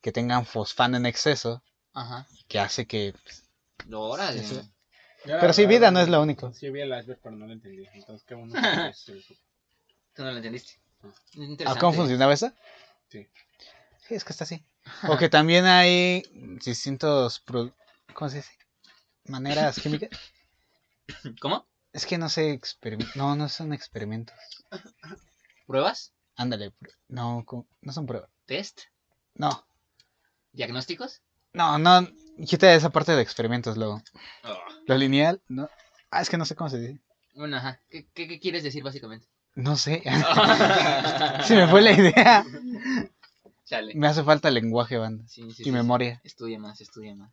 que 0.00 0.12
tengan 0.12 0.46
fosfano 0.46 0.96
en 0.96 1.06
exceso, 1.06 1.62
Ajá. 1.94 2.26
que 2.48 2.58
hace 2.58 2.86
que... 2.86 3.14
Órale. 3.92 4.42
Yo 4.42 4.62
la 5.34 5.40
Pero 5.40 5.52
sí, 5.52 5.66
vida 5.66 5.90
no 5.90 6.00
es 6.00 6.08
lo 6.08 6.20
único. 6.22 6.52
Sí 6.52 6.70
vi 6.70 6.80
el 6.80 6.88
iceberg, 6.98 7.20
pero 7.22 7.36
no 7.36 7.46
lo 7.46 7.52
entendí. 7.52 7.86
Entonces, 7.94 8.26
qué 8.26 8.34
bueno. 8.34 8.52
Tú 10.14 10.22
no 10.24 10.30
lo 10.30 10.36
entendiste. 10.36 10.80
No. 11.02 11.12
¿Ah. 11.66 11.76
¿Cómo 11.78 11.92
funcionaba 11.92 12.32
eso? 12.32 12.52
Sí. 13.08 13.28
Sí, 14.06 14.14
es 14.14 14.24
que 14.24 14.32
está 14.32 14.44
así. 14.44 14.64
O 15.08 15.16
que 15.16 15.28
también 15.28 15.64
hay 15.66 16.22
distintos... 16.64 17.40
pro- 17.40 17.74
¿Cómo 18.14 18.30
se 18.30 18.36
dice? 18.38 18.50
Maneras 19.24 19.78
químicas. 19.80 20.10
¿Cómo? 21.40 21.66
Es 21.92 22.06
que 22.06 22.18
no 22.18 22.28
sé, 22.28 22.50
experimentos. 22.50 23.14
No, 23.16 23.36
no 23.36 23.48
son 23.48 23.72
experimentos. 23.72 24.34
¿Pruebas? 25.66 26.12
Ándale, 26.36 26.72
pr- 26.72 26.96
no, 27.08 27.44
no 27.80 27.92
son 27.92 28.06
pruebas. 28.06 28.30
¿Test? 28.46 28.80
No, 29.34 29.66
¿Diagnósticos? 30.52 31.22
No, 31.54 31.78
no, 31.78 32.08
quita 32.46 32.72
esa 32.74 32.90
parte 32.90 33.12
de 33.12 33.22
experimentos, 33.22 33.76
lo, 33.76 34.02
Oh. 34.44 34.58
lo 34.86 34.96
lineal, 34.96 35.40
no. 35.48 35.68
Ah, 36.10 36.20
es 36.22 36.28
que 36.30 36.36
no 36.36 36.44
sé 36.44 36.54
cómo 36.54 36.70
se 36.70 36.78
dice. 36.80 37.00
Bueno, 37.34 37.56
ajá. 37.56 37.80
¿Qué, 37.88 38.06
qué, 38.12 38.28
qué 38.28 38.38
quieres 38.40 38.62
decir 38.62 38.82
básicamente? 38.82 39.26
No 39.54 39.76
sé. 39.76 40.02
Se 41.46 41.56
me 41.56 41.66
fue 41.68 41.82
la 41.82 41.92
idea. 41.92 42.44
Chale. 43.64 43.94
Me 43.94 44.06
hace 44.08 44.22
falta 44.22 44.50
lenguaje, 44.50 44.98
banda. 44.98 45.24
Sí, 45.28 45.42
sí, 45.52 45.62
Y 45.62 45.64
sí, 45.64 45.72
memoria. 45.72 46.16
sí. 46.22 46.28
Estudia 46.28 46.58
más, 46.58 46.80
estudia 46.80 47.14
más. 47.14 47.32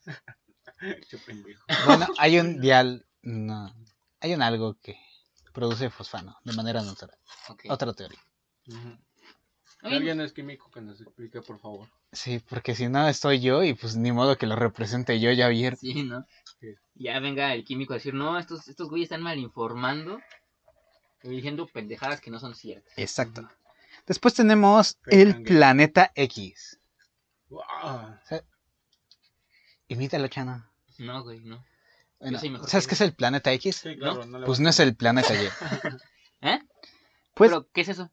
Bueno, 1.86 2.08
hay 2.18 2.40
un 2.40 2.62
dial. 2.62 3.06
No. 3.22 3.74
Hay 4.22 4.34
un 4.34 4.42
algo 4.42 4.76
que 4.82 4.98
produce 5.54 5.90
fosfano 5.90 6.38
de 6.44 6.54
manera 6.54 6.82
natural. 6.82 7.18
Ok. 7.50 7.64
Otra 7.70 7.94
teoría. 7.94 8.20
Si 8.66 8.72
Alguien 9.82 10.20
es 10.20 10.34
químico 10.34 10.70
que 10.72 10.82
nos 10.82 11.00
explique, 11.00 11.42
por 11.42 11.60
favor. 11.60 11.88
Sí, 12.12 12.42
porque 12.50 12.76
si 12.76 12.90
no 12.90 13.08
estoy 13.08 13.40
yo 13.40 13.64
y 13.64 13.74
pues 13.74 13.96
ni 13.96 14.12
modo 14.12 14.38
que 14.38 14.46
lo 14.46 14.56
represente 14.56 15.20
yo, 15.20 15.30
Javier. 15.36 15.78
Sí, 15.78 16.04
¿no? 16.04 16.26
Sí. 16.60 16.76
Ya 16.96 17.20
venga 17.20 17.54
el 17.54 17.64
químico 17.64 17.94
a 17.94 17.98
decir, 17.98 18.14
no, 18.14 18.38
estos, 18.38 18.68
estos 18.68 18.90
güeyes 18.90 19.06
están 19.06 19.22
mal 19.22 19.38
informando 19.40 20.20
y 21.24 21.30
diciendo 21.30 21.68
pendejadas 21.68 22.20
que 22.20 22.30
no 22.30 22.40
son 22.40 22.56
ciertas. 22.56 22.94
Exacto. 22.98 23.48
Después 24.06 24.34
tenemos 24.34 24.98
Fake 25.04 25.14
el 25.14 25.44
planeta 25.44 26.12
X. 26.16 26.80
Wow. 27.50 28.20
Imítalo, 29.88 30.28
Chano. 30.28 30.70
No, 30.98 31.24
güey, 31.24 31.40
no. 31.40 31.64
Bueno, 32.20 32.40
¿Sabes 32.68 32.86
qué 32.86 32.96
es 32.96 33.02
el 33.02 33.14
planeta 33.14 33.52
X? 33.54 33.78
Sí, 33.78 33.96
claro, 33.96 34.26
no, 34.26 34.40
le 34.40 34.46
Pues 34.46 34.60
no 34.60 34.70
es 34.70 34.80
el 34.82 34.94
planeta 34.96 35.34
Y. 35.34 35.48
¿Eh? 36.42 36.60
Pues 37.34 37.50
¿Pero 37.50 37.70
qué 37.72 37.82
es 37.82 37.90
eso? 37.90 38.12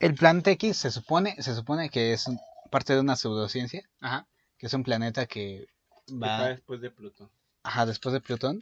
El 0.00 0.14
planeta 0.14 0.50
X 0.52 0.76
se 0.76 0.90
supone, 0.90 1.40
se 1.42 1.54
supone 1.54 1.88
que 1.90 2.12
es 2.12 2.26
un- 2.26 2.40
parte 2.70 2.94
de 2.94 3.00
una 3.00 3.16
pseudociencia, 3.16 3.82
Ajá. 4.00 4.26
que 4.58 4.66
es 4.66 4.74
un 4.74 4.82
planeta 4.82 5.26
que 5.26 5.66
va 6.12 6.48
después 6.48 6.80
de 6.80 6.90
Plutón. 6.90 7.30
ajá, 7.62 7.86
después 7.86 8.12
de 8.12 8.20
Plutón 8.20 8.60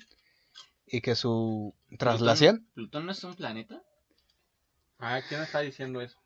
y 0.86 1.00
que 1.00 1.14
su 1.14 1.74
traslación, 1.98 2.56
¿Plutón, 2.58 2.74
¿Plutón 2.74 3.06
no 3.06 3.12
es 3.12 3.24
un 3.24 3.34
planeta? 3.34 3.82
Ah, 4.98 5.20
¿quién 5.28 5.40
está 5.42 5.60
diciendo 5.60 6.00
eso? 6.00 6.18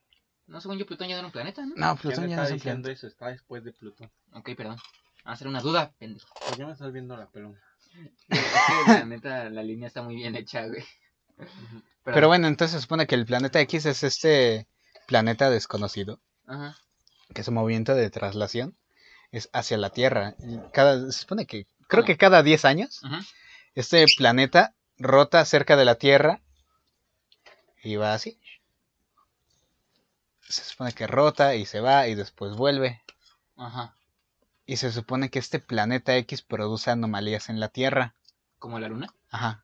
No, 0.47 0.61
según 0.61 0.79
yo, 0.79 0.87
Plutón 0.87 1.09
ya 1.09 1.15
no 1.15 1.19
era 1.21 1.27
un 1.27 1.33
planeta, 1.33 1.65
¿no? 1.65 1.75
no, 1.77 1.97
¿Quién 1.97 2.15
Plutón 2.15 2.29
ya 2.29 2.37
no 2.37 2.43
está 2.43 2.45
es 2.45 2.51
un 2.51 2.57
diciendo 2.57 2.83
planeta. 2.83 2.93
eso? 2.99 3.07
Está 3.07 3.29
después 3.29 3.65
de 3.65 3.73
Plutón. 3.73 4.11
Ok, 4.33 4.51
perdón. 4.57 4.77
Va 5.27 5.33
a 5.33 5.37
ser 5.37 5.47
una 5.49 5.61
duda, 5.61 5.93
pendejo. 5.99 6.27
¿Por 6.47 6.57
qué 6.57 6.65
me 6.65 6.73
estás 6.73 6.93
viendo 6.93 7.17
la 7.17 7.27
pelona? 7.29 7.61
La 9.03 9.05
neta, 9.05 9.51
la 9.51 9.63
línea 9.63 9.87
está 9.89 10.03
muy 10.03 10.17
bien 10.17 10.35
hecha, 10.35 10.67
güey. 10.67 10.83
Pero 12.05 12.29
bueno, 12.29 12.49
entonces 12.49 12.77
se 12.77 12.83
supone 12.83 13.07
que 13.07 13.15
el 13.15 13.27
planeta 13.27 13.61
X 13.61 13.87
es 13.87 14.03
este 14.03 14.67
planeta 15.13 15.51
desconocido, 15.51 16.21
Ajá. 16.47 16.79
que 17.35 17.43
su 17.45 17.53
movimiento 17.53 17.95
de 17.95 18.09
traslación 18.09 18.75
es 19.31 19.51
hacia 19.53 19.77
la 19.77 19.91
Tierra. 19.91 20.35
Cada, 20.73 21.13
se 21.13 21.21
supone 21.21 21.45
que 21.45 21.67
creo 21.87 22.03
¿Cómo? 22.03 22.07
que 22.07 22.17
cada 22.17 22.43
10 22.43 22.65
años 22.65 23.01
Ajá. 23.05 23.21
este 23.75 24.07
planeta 24.17 24.75
rota 24.97 25.45
cerca 25.45 25.77
de 25.77 25.85
la 25.85 25.97
Tierra 25.97 26.41
y 27.85 27.97
va 27.97 28.15
así. 28.15 28.39
Se 30.49 30.65
supone 30.65 30.93
que 30.93 31.07
rota 31.07 31.57
y 31.57 31.67
se 31.67 31.81
va 31.81 32.09
y 32.09 32.15
después 32.15 32.57
vuelve. 32.57 33.03
Ajá. 33.59 33.95
Y 34.65 34.79
se 34.79 34.93
supone 34.93 35.29
que 35.29 35.39
este 35.41 35.59
planeta 35.59 36.17
X 36.17 36.41
produce 36.41 36.91
anomalías 36.91 37.51
en 37.51 37.61
la 37.61 37.69
Tierra. 37.69 38.15
¿Como 38.59 38.79
la 38.79 38.89
luna? 38.89 39.13
Ajá. 39.31 39.63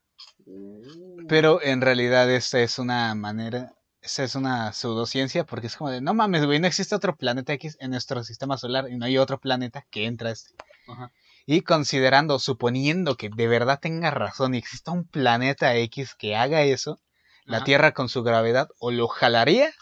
Pero 1.27 1.62
en 1.62 1.81
realidad 1.81 2.31
esta 2.31 2.60
es 2.60 2.78
una 2.78 3.15
manera, 3.15 3.73
esta 4.09 4.25
es 4.25 4.35
una 4.35 4.73
pseudociencia 4.73 5.45
porque 5.45 5.67
es 5.67 5.77
como 5.77 5.91
de, 5.91 6.01
no 6.01 6.15
mames, 6.15 6.47
güey, 6.47 6.59
no 6.59 6.67
existe 6.67 6.95
otro 6.95 7.15
planeta 7.15 7.53
X 7.53 7.77
en 7.78 7.91
nuestro 7.91 8.25
sistema 8.25 8.57
solar 8.57 8.89
y 8.91 8.97
no 8.97 9.05
hay 9.05 9.19
otro 9.19 9.39
planeta 9.39 9.85
que 9.91 10.07
entra 10.07 10.31
a 10.31 10.33
este. 10.33 10.55
Ajá. 10.89 11.12
Y 11.45 11.61
considerando, 11.61 12.39
suponiendo 12.39 13.17
que 13.17 13.28
de 13.28 13.47
verdad 13.47 13.81
tenga 13.81 14.11
razón 14.11 14.55
y 14.55 14.59
exista 14.59 14.93
un 14.93 15.05
planeta 15.05 15.77
X 15.77 16.15
que 16.15 16.37
haga 16.37 16.62
eso, 16.62 17.01
la. 17.45 17.65
Tierra 17.65 17.93
con 17.93 18.09
su 18.09 18.23
gravedad 18.23 18.69
o 18.78 18.91
lo 18.91 19.09
jalaría 19.09 19.73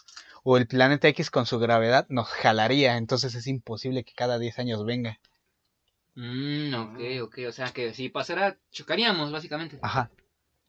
o 0.43 0.57
el 0.57 0.67
planeta 0.67 1.09
X 1.09 1.31
con 1.31 1.47
su 1.47 1.59
gravedad 1.59 2.07
nos 2.09 2.29
jalaría. 2.29 2.97
Entonces 2.97 3.35
es 3.35 3.47
imposible 3.47 4.05
que 4.05 4.13
cada 4.13 4.39
10 4.39 4.59
años 4.61 4.85
venga. 4.85 5.21
Mm, 6.15 6.75
ok, 6.75 6.99
ok. 7.23 7.39
O 7.49 7.53
sea 7.53 7.73
que 7.73 7.95
si 7.95 8.09
pasara, 8.09 8.57
chocaríamos, 8.71 9.33
básicamente. 9.33 9.79
Ajá, 9.83 10.11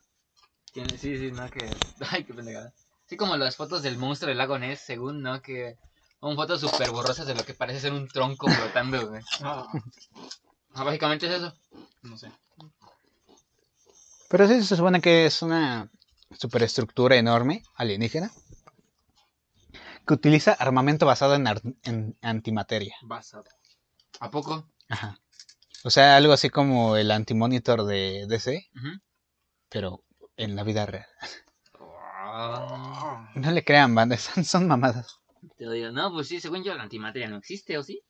Tiene- 0.71 0.97
sí, 0.97 1.17
sí, 1.17 1.31
no, 1.31 1.49
que... 1.49 1.69
Ay, 2.11 2.23
qué 2.23 2.33
pendejada. 2.33 2.73
Sí, 3.07 3.17
como 3.17 3.37
las 3.37 3.55
fotos 3.55 3.81
del 3.83 3.97
monstruo 3.97 4.29
del 4.29 4.37
lago 4.37 4.57
Ness, 4.57 4.79
según, 4.79 5.21
¿no? 5.21 5.41
Que 5.41 5.77
son 6.19 6.35
fotos 6.35 6.61
súper 6.61 6.89
borrosas 6.91 7.27
de 7.27 7.35
lo 7.35 7.43
que 7.43 7.53
parece 7.53 7.79
ser 7.81 7.93
un 7.93 8.07
tronco 8.07 8.47
flotando, 8.49 9.07
güey. 9.09 9.21
Ah, 9.41 9.65
Ah, 10.77 10.83
básicamente 10.83 11.25
es 11.27 11.33
eso. 11.33 11.53
no 12.03 12.17
sé. 12.17 12.29
Pero 14.29 14.47
sí 14.47 14.61
se 14.63 14.75
supone 14.75 14.99
que 14.99 15.25
es 15.25 15.41
una 15.41 15.89
superestructura 16.37 17.15
enorme 17.15 17.63
alienígena 17.75 18.31
que 20.05 20.13
utiliza 20.13 20.51
armamento 20.51 21.05
basado 21.05 21.35
en 21.35 22.17
antimateria. 22.21 22.95
Basado. 23.03 23.45
¿A 24.19 24.29
poco? 24.31 24.69
Ajá. 24.89 25.19
O 25.83 25.89
sea, 25.89 26.17
algo 26.17 26.33
así 26.33 26.49
como 26.49 26.97
el 26.97 27.11
antimonitor 27.11 27.83
de 27.85 28.25
DC, 28.27 28.67
pero 29.69 30.03
en 30.37 30.55
la 30.55 30.63
vida 30.63 30.85
real. 30.85 31.05
Ah, 31.77 33.29
No 33.35 33.51
le 33.51 33.63
crean, 33.63 33.93
banda, 33.95 34.17
son, 34.17 34.43
son 34.43 34.67
mamadas. 34.67 35.19
te 35.57 35.69
digo, 35.69 35.91
no, 35.91 36.11
pues 36.11 36.27
sí, 36.27 36.39
según 36.39 36.63
yo 36.63 36.73
la 36.75 36.83
antimateria 36.83 37.27
no 37.29 37.37
existe, 37.37 37.77
¿o 37.77 37.83
sí? 37.83 38.01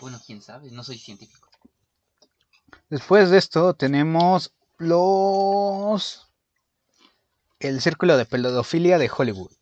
Bueno, 0.00 0.18
quién 0.24 0.40
sabe, 0.42 0.70
no 0.70 0.82
soy 0.82 0.98
científico. 0.98 1.48
Después 2.88 3.30
de 3.30 3.38
esto 3.38 3.74
tenemos 3.74 4.54
los... 4.78 6.24
El 7.60 7.80
círculo 7.80 8.16
de 8.16 8.24
pedofilia 8.24 8.98
de 8.98 9.10
Hollywood. 9.14 9.52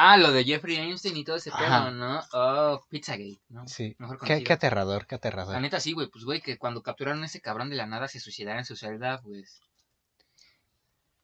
Ah, 0.00 0.16
lo 0.16 0.30
de 0.30 0.44
Jeffrey 0.44 0.76
Einstein 0.76 1.16
y 1.16 1.24
todo 1.24 1.34
ese 1.34 1.50
pedo, 1.50 1.90
¿no? 1.90 2.20
Oh, 2.32 2.80
Pizzagate, 2.88 3.40
¿no? 3.48 3.66
Sí. 3.66 3.96
Mejor 3.98 4.20
Qué, 4.20 4.44
qué 4.44 4.52
aterrador, 4.52 5.08
qué 5.08 5.16
La 5.16 5.18
aterrador. 5.18 5.60
neta 5.60 5.80
sí, 5.80 5.92
güey, 5.92 6.06
pues 6.08 6.24
güey, 6.24 6.40
que 6.40 6.56
cuando 6.56 6.84
capturaron 6.84 7.20
a 7.24 7.26
ese 7.26 7.40
cabrón 7.40 7.68
de 7.68 7.74
la 7.74 7.86
nada 7.86 8.06
se 8.06 8.20
suicidara 8.20 8.60
en 8.60 8.64
su 8.64 8.76
celda, 8.76 9.20
pues 9.22 9.60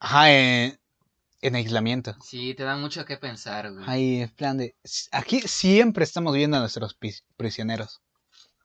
Ajá, 0.00 0.28
en, 0.32 0.76
en 1.40 1.54
aislamiento. 1.54 2.16
sí, 2.20 2.54
te 2.54 2.64
da 2.64 2.76
mucho 2.76 3.04
que 3.04 3.16
pensar, 3.16 3.72
güey. 3.72 3.84
Ahí, 3.88 4.22
en 4.22 4.30
plan 4.30 4.58
de... 4.58 4.74
Aquí 5.12 5.40
siempre 5.42 6.02
estamos 6.02 6.34
viendo 6.34 6.56
a 6.56 6.60
nuestros 6.60 6.96
prisioneros. 7.36 8.00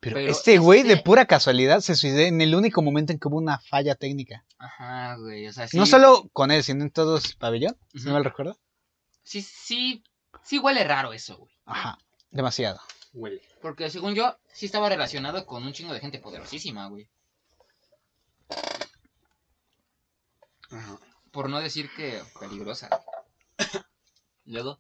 Pero, 0.02 0.16
Pero 0.16 0.32
este 0.32 0.58
güey 0.58 0.82
de 0.82 0.98
pura 0.98 1.26
casualidad 1.26 1.82
se 1.82 1.94
suicidó 1.96 2.22
en 2.22 2.42
el 2.42 2.56
único 2.56 2.82
momento 2.82 3.12
en 3.14 3.20
que 3.20 3.28
hubo 3.28 3.38
una 3.38 3.60
falla 3.60 3.94
técnica. 3.94 4.44
Ajá, 4.58 5.18
güey, 5.18 5.46
o 5.48 5.54
sea, 5.54 5.68
sí. 5.68 5.78
No 5.78 5.86
solo 5.86 6.30
con 6.34 6.50
él, 6.52 6.64
sino 6.64 6.84
en 6.84 6.90
todos 6.90 7.36
pabellón, 7.36 7.78
si 7.94 8.00
no 8.00 8.04
Ujú. 8.06 8.14
mal 8.14 8.24
recuerdo. 8.24 8.58
Sí, 9.30 9.44
sí, 9.44 10.04
sí 10.44 10.58
huele 10.58 10.84
raro 10.84 11.14
eso, 11.14 11.38
güey. 11.38 11.54
Ajá, 11.66 12.00
demasiado. 12.32 12.82
Huele. 13.14 13.40
Porque 13.62 13.92
según 13.92 14.16
yo, 14.16 14.36
sí 14.52 14.66
estaba 14.66 14.90
relacionado 14.90 15.46
con 15.46 15.64
un 15.64 15.72
chingo 15.72 15.94
de 15.94 16.00
gente 16.00 16.18
poderosísima, 16.18 16.88
güey. 16.88 17.08
Ajá. 20.72 20.98
Por 21.32 21.48
no 21.48 21.60
decir 21.60 21.92
que 21.96 22.24
peligrosa. 22.40 22.90
Luego, 24.46 24.80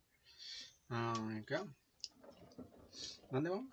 Ah, 0.89 1.13
¿qué? 1.45 1.59
¿Dónde 3.29 3.51
vamos? 3.51 3.69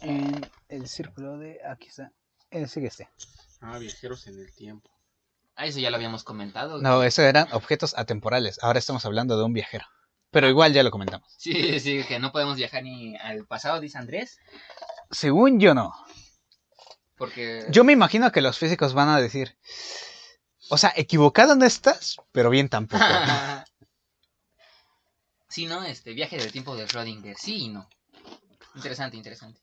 En 0.00 0.50
el 0.70 0.88
círculo 0.88 1.36
de... 1.36 1.60
Aquí 1.70 1.88
está. 1.88 2.10
Eh, 2.50 2.66
sigue 2.66 2.86
este. 2.86 3.10
Ah, 3.60 3.76
viajeros 3.76 4.26
en 4.28 4.38
el 4.40 4.54
tiempo. 4.54 4.90
ah, 5.56 5.66
eso 5.66 5.78
ya 5.78 5.90
lo 5.90 5.96
habíamos 5.96 6.24
comentado. 6.24 6.80
No, 6.80 7.02
eso 7.02 7.20
eran 7.20 7.52
objetos 7.52 7.92
atemporales. 7.98 8.58
Ahora 8.62 8.78
estamos 8.78 9.04
hablando 9.04 9.36
de 9.36 9.44
un 9.44 9.52
viajero. 9.52 9.84
Pero 10.36 10.50
igual 10.50 10.74
ya 10.74 10.82
lo 10.82 10.90
comentamos. 10.90 11.32
Sí, 11.38 11.80
sí, 11.80 12.04
que 12.04 12.18
no 12.18 12.30
podemos 12.30 12.58
viajar 12.58 12.82
ni 12.82 13.16
al 13.16 13.46
pasado, 13.46 13.80
dice 13.80 13.96
Andrés. 13.96 14.38
Según 15.10 15.58
yo 15.58 15.72
no. 15.72 15.94
Porque. 17.16 17.64
Yo 17.70 17.84
me 17.84 17.94
imagino 17.94 18.30
que 18.30 18.42
los 18.42 18.58
físicos 18.58 18.92
van 18.92 19.08
a 19.08 19.18
decir... 19.18 19.56
O 20.68 20.76
sea, 20.76 20.92
equivocado 20.94 21.54
no 21.56 21.64
estás, 21.64 22.16
pero 22.32 22.50
bien 22.50 22.68
tampoco. 22.68 23.02
sí, 25.48 25.64
¿no? 25.64 25.82
Este 25.84 26.12
viaje 26.12 26.36
del 26.36 26.52
tiempo 26.52 26.76
de 26.76 26.86
Schrödinger. 26.86 27.34
Sí 27.38 27.56
y 27.56 27.68
no. 27.70 27.88
Interesante, 28.74 29.16
interesante. 29.16 29.58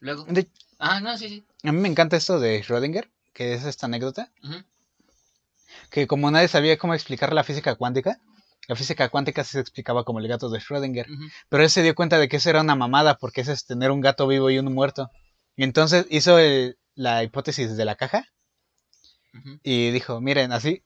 Luego. 0.00 0.24
De- 0.24 0.46
Ah, 0.78 1.00
no, 1.00 1.16
sí, 1.16 1.28
sí. 1.30 1.46
A 1.64 1.72
mí 1.72 1.80
me 1.80 1.88
encanta 1.88 2.18
esto 2.18 2.38
de 2.38 2.62
Schrödinger, 2.62 3.08
que 3.32 3.54
es 3.54 3.64
esta 3.64 3.86
anécdota, 3.86 4.30
que 5.88 6.06
como 6.06 6.30
nadie 6.30 6.48
sabía 6.48 6.76
cómo 6.76 6.92
explicar 6.92 7.32
la 7.32 7.44
física 7.44 7.76
cuántica, 7.76 8.20
la 8.68 8.76
física 8.76 9.08
cuántica 9.08 9.44
se 9.44 9.60
explicaba 9.60 10.04
como 10.04 10.20
el 10.20 10.28
gato 10.28 10.48
de 10.48 10.58
Schrödinger, 10.60 11.06
pero 11.48 11.62
él 11.64 11.70
se 11.70 11.82
dio 11.82 11.94
cuenta 11.94 12.18
de 12.18 12.28
que 12.28 12.36
eso 12.36 12.50
era 12.50 12.60
una 12.60 12.74
mamada, 12.76 13.16
porque 13.16 13.40
eso 13.40 13.52
es 13.52 13.64
tener 13.66 13.90
un 13.90 14.00
gato 14.00 14.26
vivo 14.26 14.50
y 14.50 14.58
uno 14.58 14.70
muerto. 14.70 15.10
Y 15.56 15.64
entonces 15.64 16.06
hizo 16.10 16.38
el- 16.38 16.78
la 16.94 17.22
hipótesis 17.24 17.76
de 17.76 17.84
la 17.84 17.96
caja 17.96 18.24
y 19.62 19.90
dijo, 19.90 20.20
miren, 20.20 20.52
así, 20.52 20.84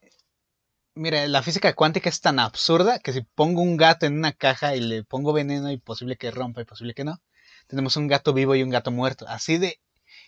miren, 0.94 1.32
la 1.32 1.42
física 1.42 1.74
cuántica 1.74 2.08
es 2.08 2.20
tan 2.20 2.38
absurda 2.38 2.98
que 3.00 3.12
si 3.12 3.20
pongo 3.22 3.60
un 3.60 3.76
gato 3.76 4.06
en 4.06 4.14
una 4.16 4.32
caja 4.32 4.74
y 4.76 4.80
le 4.80 5.04
pongo 5.04 5.32
veneno 5.32 5.70
y 5.70 5.76
posible 5.78 6.16
que 6.16 6.30
rompa 6.30 6.62
y 6.62 6.64
posible 6.64 6.94
que 6.94 7.04
no, 7.04 7.20
tenemos 7.66 7.96
un 7.96 8.06
gato 8.06 8.32
vivo 8.32 8.54
y 8.54 8.62
un 8.62 8.70
gato 8.70 8.90
muerto. 8.90 9.26
Así 9.28 9.58
de 9.58 9.80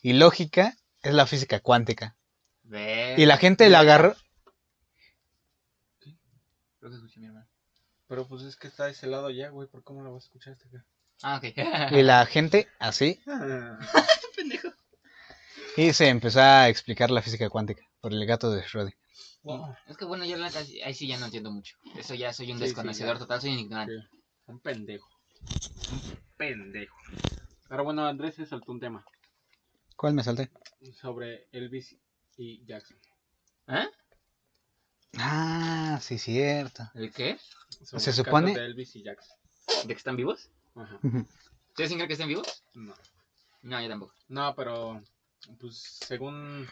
ilógica 0.02 0.74
es 1.02 1.14
la 1.14 1.26
física 1.26 1.60
cuántica. 1.60 2.16
Y 3.16 3.26
la 3.26 3.36
gente 3.38 3.68
la 3.70 3.80
agarró. 3.80 4.14
Creo 6.78 6.90
que 6.90 6.96
escuché 6.96 7.18
a 7.18 7.20
mi 7.20 7.26
hermano. 7.26 7.37
Pero 8.08 8.26
pues 8.26 8.42
es 8.42 8.56
que 8.56 8.68
está 8.68 8.86
de 8.86 8.92
ese 8.92 9.06
lado 9.06 9.30
ya, 9.30 9.50
güey. 9.50 9.68
¿Por 9.68 9.82
cómo 9.84 10.02
lo 10.02 10.12
vas 10.12 10.24
a 10.24 10.26
escuchar 10.26 10.54
hasta 10.54 10.68
acá? 10.68 10.84
Ah, 11.22 11.36
ok. 11.36 11.44
Y 11.98 12.02
la 12.02 12.24
gente 12.26 12.68
así. 12.78 13.20
Pendejo. 14.36 14.68
Y 15.76 15.92
se 15.92 16.08
empezó 16.08 16.40
a 16.40 16.68
explicar 16.68 17.10
la 17.10 17.22
física 17.22 17.48
cuántica 17.50 17.82
por 18.00 18.12
el 18.12 18.24
gato 18.26 18.50
de 18.50 18.62
Schrödinger. 18.64 18.96
Wow. 19.42 19.74
Es 19.86 19.96
que 19.96 20.04
bueno, 20.04 20.24
yo 20.24 20.36
la 20.36 20.50
ahí 20.84 20.94
sí 20.94 21.06
ya 21.06 21.18
no 21.18 21.26
entiendo 21.26 21.50
mucho. 21.50 21.76
Eso 21.96 22.14
ya 22.14 22.32
soy 22.32 22.50
un 22.50 22.58
Sí, 22.58 22.64
sí, 22.64 22.68
desconocedor 22.70 23.14
ya. 23.14 23.18
total, 23.20 23.40
soy 23.40 23.52
un 23.52 23.58
ignorante. 23.60 23.94
Sí. 23.94 24.18
Un 24.46 24.60
pendejo. 24.60 25.08
Un 25.92 26.18
pendejo. 26.36 26.96
Pero 27.68 27.84
bueno, 27.84 28.06
Andrés 28.06 28.34
se 28.34 28.46
saltó 28.46 28.72
un 28.72 28.80
tema 28.80 29.04
¿Cuál 29.96 30.14
me 30.14 30.22
salté? 30.24 30.50
sobre 31.00 31.48
Elvis 31.52 31.96
y 32.36 32.64
Jackson. 32.64 32.96
¿Eh? 33.68 33.86
Ah, 35.16 35.98
sí, 36.02 36.18
cierto. 36.18 36.88
¿El 36.94 37.12
qué? 37.12 37.38
Se 37.84 38.12
supone- 38.12 38.54
de 38.54 38.64
Elvis 38.64 38.94
y 38.96 39.02
Jackson. 39.02 39.36
¿De 39.82 39.88
que 39.94 39.98
están 39.98 40.16
vivos? 40.16 40.50
Ajá. 40.74 40.98
¿Ustedes 41.02 41.88
sin 41.90 41.98
creer 41.98 42.08
que 42.08 42.12
estén 42.14 42.28
vivos? 42.28 42.64
No. 42.74 42.94
No, 43.62 43.80
yo 43.80 43.88
tampoco. 43.88 44.14
No, 44.28 44.54
pero 44.54 45.02
pues 45.58 45.76
según 46.06 46.68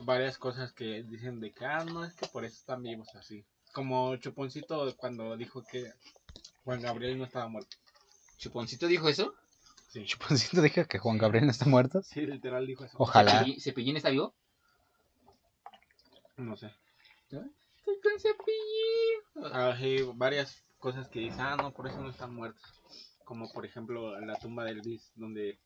varias 0.00 0.38
cosas 0.38 0.72
que 0.72 1.02
dicen 1.04 1.40
de 1.40 1.52
que, 1.52 1.64
ah, 1.64 1.84
no, 1.84 2.04
es 2.04 2.14
que 2.14 2.26
por 2.26 2.44
eso 2.44 2.56
están 2.56 2.82
vivos 2.82 3.08
así. 3.14 3.44
Como 3.72 4.16
Chuponcito 4.16 4.94
cuando 4.96 5.36
dijo 5.36 5.62
que 5.64 5.92
Juan 6.64 6.80
Gabriel 6.80 7.18
no 7.18 7.24
estaba 7.24 7.48
muerto. 7.48 7.76
¿Chuponcito 8.38 8.86
dijo 8.86 9.08
eso? 9.08 9.34
Sí, 9.88 10.04
Chuponcito 10.04 10.60
dijo 10.62 10.84
que 10.86 10.98
Juan 10.98 11.18
Gabriel 11.18 11.46
no 11.46 11.50
está 11.52 11.66
muerto. 11.66 12.02
sí 12.02 12.20
literal 12.22 12.66
dijo 12.66 12.84
eso. 12.84 12.96
Ojalá. 12.98 13.38
¿Cepillín, 13.40 13.60
¿Cepillín 13.60 13.96
está 13.96 14.10
vivo? 14.10 14.34
No 16.36 16.56
sé. 16.56 16.70
Estoy 17.90 18.00
con 18.02 18.20
Cepillín. 18.20 19.78
Sí, 19.78 20.12
varias 20.16 20.62
cosas 20.78 21.08
que 21.08 21.20
dicen, 21.20 21.40
ah, 21.40 21.56
no, 21.56 21.72
por 21.72 21.86
eso 21.88 22.00
no 22.00 22.10
están 22.10 22.34
muertos. 22.34 22.62
Como 23.24 23.50
por 23.52 23.64
ejemplo 23.66 24.18
la 24.20 24.36
tumba 24.38 24.64
de 24.64 24.72
Elvis, 24.72 25.12
donde 25.14 25.58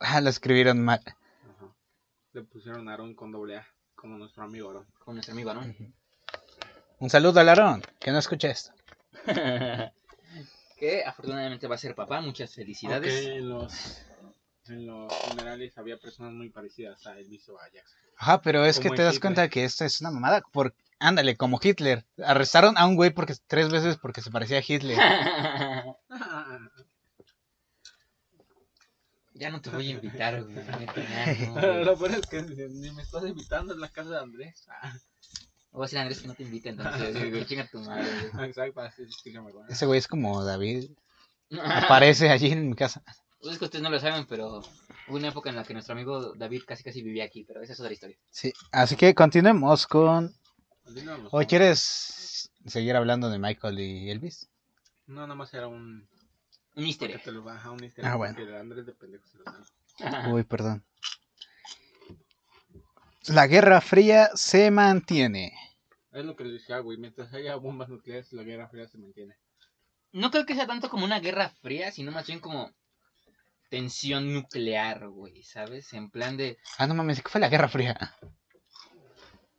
Ah, 0.00 0.20
lo 0.20 0.28
escribieron 0.30 0.80
mal. 0.82 1.00
ajá, 1.06 1.74
le 2.32 2.42
pusieron 2.42 2.88
Aarón 2.88 3.14
con 3.14 3.30
doble 3.32 3.56
A, 3.58 3.66
como 3.94 4.18
nuestro 4.18 4.42
amigo 4.44 4.68
Aarón. 4.68 4.86
Con 4.98 5.14
nuestro 5.14 5.32
amigo, 5.32 5.54
¿no? 5.54 5.62
Un 6.98 7.10
saludo 7.10 7.40
al 7.40 7.48
Aarón, 7.48 7.82
que 8.00 8.10
no 8.10 8.18
escucha 8.18 8.48
esto. 8.50 8.72
que 10.78 11.04
afortunadamente 11.04 11.66
va 11.68 11.76
a 11.76 11.78
ser 11.78 11.94
papá. 11.94 12.20
Muchas 12.20 12.54
felicidades. 12.54 13.26
En 13.26 13.48
los, 13.48 14.02
en 14.68 14.86
los 14.86 15.12
funerales 15.14 15.76
había 15.78 15.96
personas 15.98 16.32
muy 16.32 16.50
parecidas 16.50 17.06
a 17.06 17.18
Elvis 17.18 17.48
o 17.48 17.58
a 17.60 17.70
Jackson. 17.70 17.98
Ajá, 18.16 18.40
pero 18.42 18.64
es 18.64 18.78
que 18.80 18.90
te 18.90 19.02
das 19.02 19.16
Hitler. 19.16 19.20
cuenta 19.20 19.48
que 19.48 19.64
esto 19.64 19.84
es 19.84 20.00
una 20.00 20.10
mamada. 20.10 20.42
Por... 20.52 20.74
Ándale, 20.98 21.36
como 21.36 21.60
Hitler. 21.62 22.04
Arrestaron 22.24 22.78
a 22.78 22.86
un 22.86 22.96
güey 22.96 23.10
porque 23.10 23.34
tres 23.46 23.68
veces 23.70 23.96
porque 23.96 24.22
se 24.22 24.30
parecía 24.30 24.58
a 24.58 24.64
Hitler. 24.66 24.96
ya 29.34 29.50
no 29.50 29.60
te 29.60 29.70
voy 29.70 29.88
a 29.88 29.90
invitar, 29.90 30.42
güey. 30.42 30.56
no. 31.48 31.60
Lo 31.84 31.98
peor 31.98 32.12
es 32.12 32.26
que 32.26 32.42
ni 32.42 32.90
me 32.92 33.02
estás 33.02 33.24
invitando 33.24 33.74
en 33.74 33.80
la 33.80 33.88
casa 33.88 34.10
de 34.10 34.18
Andrés. 34.18 34.66
Ah, 34.68 34.94
Voy 35.74 35.82
a 35.82 35.86
decir 35.86 35.98
Andrés 35.98 36.20
que 36.20 36.28
no 36.28 36.34
te 36.34 36.44
invite, 36.44 36.68
entonces, 36.68 37.14
güey, 37.30 37.44
chinga 37.46 37.66
tu 37.68 37.80
madre, 37.80 38.06
güey. 38.32 38.48
Exacto, 38.48 38.80
así 38.80 39.02
explícame. 39.02 39.50
güey. 39.50 39.64
Ese 39.68 39.86
güey 39.86 39.98
es 39.98 40.06
como 40.06 40.44
David. 40.44 40.90
Aparece 41.60 42.30
allí 42.30 42.52
en 42.52 42.68
mi 42.68 42.76
casa. 42.76 43.02
Pues 43.44 43.52
es 43.52 43.58
que 43.58 43.66
ustedes 43.66 43.82
no 43.82 43.90
lo 43.90 44.00
saben, 44.00 44.24
pero 44.26 44.60
hubo 45.08 45.16
una 45.16 45.28
época 45.28 45.50
en 45.50 45.56
la 45.56 45.64
que 45.64 45.74
nuestro 45.74 45.92
amigo 45.92 46.32
David 46.34 46.62
casi 46.66 46.82
casi 46.82 47.02
vivía 47.02 47.24
aquí, 47.24 47.44
pero 47.44 47.60
esa 47.60 47.74
es 47.74 47.80
otra 47.80 47.92
historia. 47.92 48.16
Sí, 48.30 48.50
así 48.72 48.96
que 48.96 49.14
continuemos 49.14 49.86
con... 49.86 50.34
Continuamos, 50.82 51.28
¿O 51.30 51.40
¿no? 51.42 51.46
quieres 51.46 52.50
seguir 52.64 52.96
hablando 52.96 53.28
de 53.28 53.38
Michael 53.38 53.78
y 53.80 54.10
Elvis? 54.10 54.48
No, 55.06 55.20
nada 55.22 55.34
más 55.34 55.52
era 55.52 55.68
un. 55.68 56.08
Un 56.76 56.84
easter 56.86 57.08
Que 57.10 57.16
egg. 57.16 57.22
te 57.24 57.32
lo 57.32 57.42
baja 57.42 57.70
un 57.70 57.84
easter 57.84 58.02
Ah, 58.06 58.12
egg, 58.12 58.16
bueno. 58.16 58.34
porque 58.34 58.50
el 58.50 58.56
Andrés 58.56 58.86
de 58.86 58.92
pendejo 58.94 59.26
se 59.26 59.36
lo 59.38 59.44
sabe. 59.44 60.32
Uy, 60.32 60.42
perdón. 60.44 60.82
La 63.28 63.46
Guerra 63.46 63.80
Fría 63.82 64.30
se 64.34 64.70
mantiene. 64.70 65.52
Es 66.12 66.24
lo 66.24 66.34
que 66.34 66.44
le 66.44 66.52
decía, 66.54 66.78
güey. 66.78 66.96
Mientras 66.96 67.32
haya 67.34 67.56
bombas 67.56 67.88
nucleares, 67.90 68.32
la 68.32 68.42
guerra 68.42 68.68
fría 68.68 68.86
se 68.88 68.98
mantiene. 68.98 69.36
No 70.12 70.30
creo 70.30 70.46
que 70.46 70.54
sea 70.54 70.66
tanto 70.66 70.88
como 70.88 71.04
una 71.04 71.20
guerra 71.20 71.50
fría, 71.60 71.90
sino 71.92 72.10
más 72.12 72.26
bien 72.26 72.38
como 72.40 72.70
tensión 73.68 74.32
nuclear, 74.32 75.08
güey, 75.08 75.42
¿sabes? 75.42 75.92
En 75.92 76.10
plan 76.10 76.36
de... 76.36 76.58
Ah, 76.78 76.86
no 76.86 76.94
mames, 76.94 77.22
¿qué 77.22 77.28
fue 77.28 77.40
la 77.40 77.48
Guerra 77.48 77.68
Fría? 77.68 77.96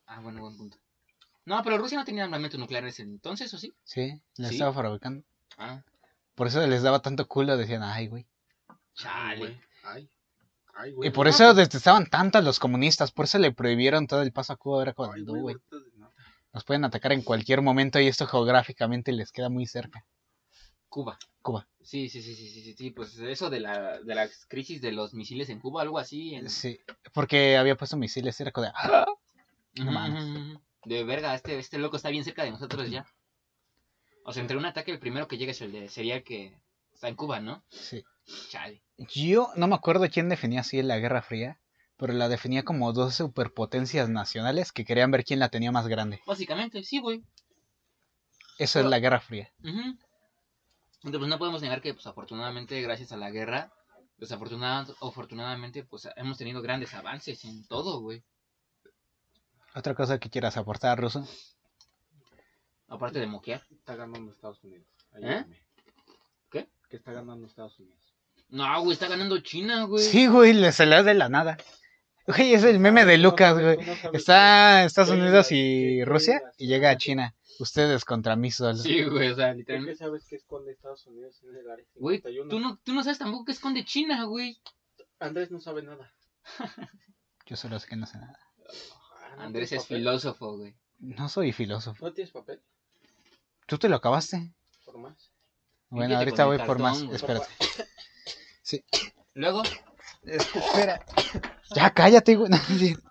Ah, 0.06 0.20
bueno, 0.22 0.42
buen 0.42 0.56
punto. 0.58 0.78
No, 1.46 1.62
pero 1.64 1.78
Rusia 1.78 1.98
no 1.98 2.06
tenía 2.06 2.24
armamento 2.24 2.58
nuclear 2.58 2.84
en 2.84 2.90
ese 2.90 3.04
entonces, 3.04 3.54
¿o 3.54 3.58
sí? 3.58 3.74
Sí, 3.84 4.22
la 4.38 4.50
¿Sí? 4.50 4.56
estaba 4.56 4.74
fabricando. 4.74 5.24
Ah. 5.58 5.84
Por 6.34 6.48
eso 6.48 6.66
les 6.66 6.84
daba 6.84 7.02
tanto 7.02 7.28
culo, 7.28 7.56
decían, 7.58 7.84
ay, 7.84 8.08
güey. 8.08 8.26
Chale. 8.96 9.62
Ay, 9.84 10.10
ay, 10.74 10.92
güey. 10.94 11.10
Y 11.10 11.12
por 11.12 11.28
eso 11.28 11.54
detestaban 11.54 12.08
tanto 12.08 12.38
a 12.38 12.42
los 12.42 12.60
comunistas, 12.60 13.12
por 13.12 13.26
eso 13.26 13.38
le 13.38 13.52
prohibieron 13.52 14.08
todo 14.08 14.22
el 14.22 14.32
paso 14.32 14.54
a 14.54 14.58
Cuba, 14.58 14.82
era 14.82 14.92
Ay, 14.92 14.96
cuando, 14.96 15.36
güey. 15.36 15.56
Nos 16.54 16.64
pueden 16.64 16.86
atacar 16.86 17.12
en 17.12 17.22
cualquier 17.22 17.62
momento 17.62 18.00
y 18.00 18.08
esto 18.08 18.26
geográficamente 18.26 19.12
les 19.12 19.32
queda 19.32 19.50
muy 19.50 19.66
cerca. 19.68 20.06
Cuba. 20.96 21.20
Cuba. 21.42 21.68
Sí, 21.82 22.08
sí, 22.08 22.22
sí, 22.22 22.34
sí, 22.36 22.48
sí, 22.48 22.62
sí, 22.64 22.74
sí, 22.74 22.92
pues 22.92 23.18
eso 23.18 23.50
de 23.50 23.60
la, 23.60 24.00
de 24.00 24.16
la 24.16 24.30
crisis 24.48 24.82
de 24.82 24.94
los 24.94 25.14
misiles 25.14 25.50
en 25.50 25.60
Cuba, 25.60 25.82
algo 25.82 26.00
así. 26.00 26.36
En... 26.36 26.50
Sí, 26.50 26.80
porque 27.14 27.58
había 27.58 27.76
puesto 27.76 27.98
misiles, 27.98 28.40
era 28.40 28.54
como 28.54 28.68
de, 28.68 28.72
"Ah". 28.74 29.06
no 29.74 29.92
mames. 29.92 30.58
De 30.86 31.04
verga, 31.04 31.36
este, 31.36 31.60
este 31.60 31.80
loco 31.80 31.98
está 31.98 32.08
bien 32.12 32.24
cerca 32.24 32.46
de 32.46 32.52
nosotros 32.52 32.90
ya. 32.90 33.06
O 34.24 34.32
sea, 34.32 34.40
entre 34.42 34.56
un 34.56 34.66
ataque, 34.66 34.90
el 34.92 35.00
primero 35.00 35.28
que 35.28 35.38
llegue 35.38 35.52
es 35.52 35.60
el 35.60 35.74
de, 35.74 35.90
sería 35.90 36.16
el 36.16 36.24
que 36.24 36.58
está 36.94 37.10
en 37.10 37.16
Cuba, 37.18 37.42
¿no? 37.42 37.62
Sí. 37.68 38.02
Chale. 38.50 38.82
Yo 38.98 39.50
no 39.58 39.68
me 39.68 39.76
acuerdo 39.76 40.08
quién 40.10 40.30
definía 40.30 40.62
así 40.62 40.82
la 40.82 40.98
Guerra 41.00 41.22
Fría, 41.22 41.60
pero 41.98 42.14
la 42.14 42.30
definía 42.30 42.64
como 42.64 42.94
dos 42.94 43.16
superpotencias 43.16 44.08
nacionales 44.08 44.72
que 44.72 44.86
querían 44.86 45.12
ver 45.12 45.26
quién 45.26 45.40
la 45.42 45.50
tenía 45.50 45.74
más 45.74 45.90
grande. 45.90 46.22
Básicamente, 46.26 46.84
sí, 46.84 47.00
güey. 47.02 47.22
Eso 48.58 48.80
es 48.80 48.86
la 48.86 49.00
Guerra 49.00 49.20
Fría. 49.20 49.52
Ujú. 49.62 49.98
Entonces, 51.06 51.20
pues 51.20 51.30
no 51.30 51.38
podemos 51.38 51.62
negar 51.62 51.84
que, 51.84 51.94
pues 51.94 52.08
afortunadamente, 52.08 52.82
gracias 52.82 53.12
a 53.12 53.18
la 53.18 53.30
guerra, 53.30 53.72
desafortunadamente, 54.18 54.94
afortunadamente, 55.00 55.84
pues 55.84 56.10
hemos 56.16 56.36
tenido 56.36 56.64
grandes 56.64 56.96
avances 56.96 57.46
en 57.46 57.64
todo, 57.68 58.02
güey. 58.02 58.24
Otra 59.76 59.94
cosa 59.94 60.20
que 60.20 60.32
quieras 60.32 60.58
aportar, 60.58 61.00
Ruso. 61.00 61.28
Aparte 62.88 63.20
de 63.20 63.28
moquear. 63.28 63.62
Está 63.70 63.96
ganando 63.96 64.32
Estados 64.32 64.64
Unidos. 64.64 64.88
¿Eh? 65.14 65.18
Ayúdame. 65.18 65.62
¿Qué? 66.50 66.70
Que 66.90 66.98
está 66.98 67.12
ganando 67.12 67.46
Estados 67.46 67.78
Unidos. 67.80 68.16
No, 68.50 68.82
güey, 68.82 68.94
está 68.94 69.08
ganando 69.08 69.38
China, 69.42 69.84
güey. 69.84 70.04
Sí, 70.04 70.26
güey, 70.26 70.54
le 70.54 70.72
se 70.72 70.88
le 70.88 70.96
da 70.96 71.04
de 71.04 71.14
la 71.14 71.30
nada. 71.30 71.58
Güey, 72.28 72.54
es 72.56 72.64
el 72.64 72.80
meme 72.80 73.06
de 73.06 73.18
Lucas, 73.18 73.54
güey. 73.60 73.78
Está 74.14 74.82
en 74.82 74.88
Estados 74.88 75.12
Unidos 75.12 75.52
y 75.52 76.04
Rusia 76.04 76.42
y 76.58 76.68
llega 76.68 76.90
a 76.90 76.98
China. 76.98 77.36
Ustedes 77.60 78.04
contra 78.04 78.36
mí 78.36 78.52
solo. 78.52 78.78
Sí, 78.78 79.04
güey, 79.04 79.30
o 79.30 79.36
sea, 79.36 79.50
¿Por 79.50 79.58
literalmente. 79.58 79.94
qué 79.94 79.98
sabes 79.98 80.26
que 80.26 80.36
esconde 80.36 80.72
Estados 80.72 81.06
Unidos 81.08 81.42
en 81.44 81.56
el 81.56 81.70
área 81.70 81.86
Güey, 81.96 82.18
51? 82.18 82.50
tú 82.50 82.60
no, 82.60 82.78
tú 82.84 82.94
no 82.94 83.04
sabes 83.04 83.20
tampoco 83.20 83.46
qué 83.46 83.52
esconde 83.54 83.86
China, 83.86 84.24
güey. 84.26 84.60
Andrés 85.20 85.52
no 85.52 85.62
sabe 85.62 85.84
nada. 85.84 86.14
Yo 87.46 87.56
solo 87.56 87.80
sé 87.80 87.88
que 87.88 87.96
no 87.96 88.08
sé 88.08 88.18
nada. 88.18 88.40
Ah, 88.68 89.36
¿no 89.38 89.44
Andrés 89.44 89.72
es 89.72 89.86
filósofo, 89.86 90.58
güey. 90.58 90.76
No 91.00 91.30
soy 91.30 91.54
filósofo. 91.54 92.04
¿No 92.04 92.12
tienes 92.14 92.32
papel? 92.34 92.60
¿Tú 93.68 93.78
te 93.78 93.88
lo 93.88 93.96
acabaste? 93.98 94.52
Por 94.84 94.98
más. 94.98 95.32
Bueno, 95.90 96.18
ahorita 96.18 96.46
voy 96.46 96.58
por 96.58 96.80
más. 96.80 97.02
Espérate. 97.04 97.48
Luego, 99.36 99.64
Espera. 100.24 101.06
Ya 101.74 101.94
cállate, 101.94 102.36
güey. 102.36 102.52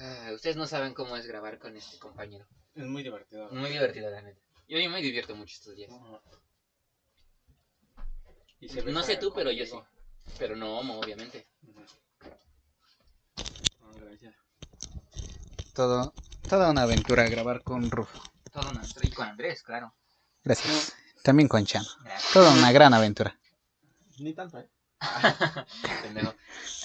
Ah, 0.00 0.30
ustedes 0.32 0.56
no 0.56 0.64
saben 0.66 0.94
cómo 0.94 1.16
es 1.16 1.26
grabar 1.26 1.58
con 1.58 1.76
este 1.76 1.98
compañero. 1.98 2.46
Es 2.76 2.84
muy 2.84 3.02
divertido. 3.02 3.50
Muy 3.50 3.70
divertido, 3.70 4.08
la 4.08 4.22
neta. 4.22 4.40
Yo, 4.68 4.78
yo 4.78 4.88
me 4.90 5.02
divierto 5.02 5.34
mucho 5.34 5.54
estos 5.56 5.74
días. 5.74 5.90
Y 8.60 8.68
se 8.68 8.82
No 8.84 9.02
sé 9.02 9.16
tú, 9.16 9.32
pero 9.34 9.50
yo 9.50 9.66
sí. 9.66 9.76
Pero 10.38 10.54
no 10.54 10.78
homo, 10.78 11.00
obviamente. 11.00 11.48
Gracias. 14.00 14.34
Todo, 15.74 16.12
toda 16.48 16.70
una 16.70 16.82
aventura 16.82 17.28
grabar 17.28 17.62
con 17.64 17.90
Rufo. 17.90 18.22
Todo 18.52 18.70
un 18.70 18.80
y 19.02 19.10
con 19.10 19.26
Andrés, 19.26 19.62
claro. 19.62 19.94
Gracias. 20.44 20.94
También 21.22 21.48
con 21.48 21.64
Chano. 21.64 21.86
Toda 22.32 22.52
una 22.52 22.72
gran 22.72 22.94
aventura. 22.94 23.38
Ni 24.18 24.32
tanto, 24.34 24.58
¿eh? 24.58 24.68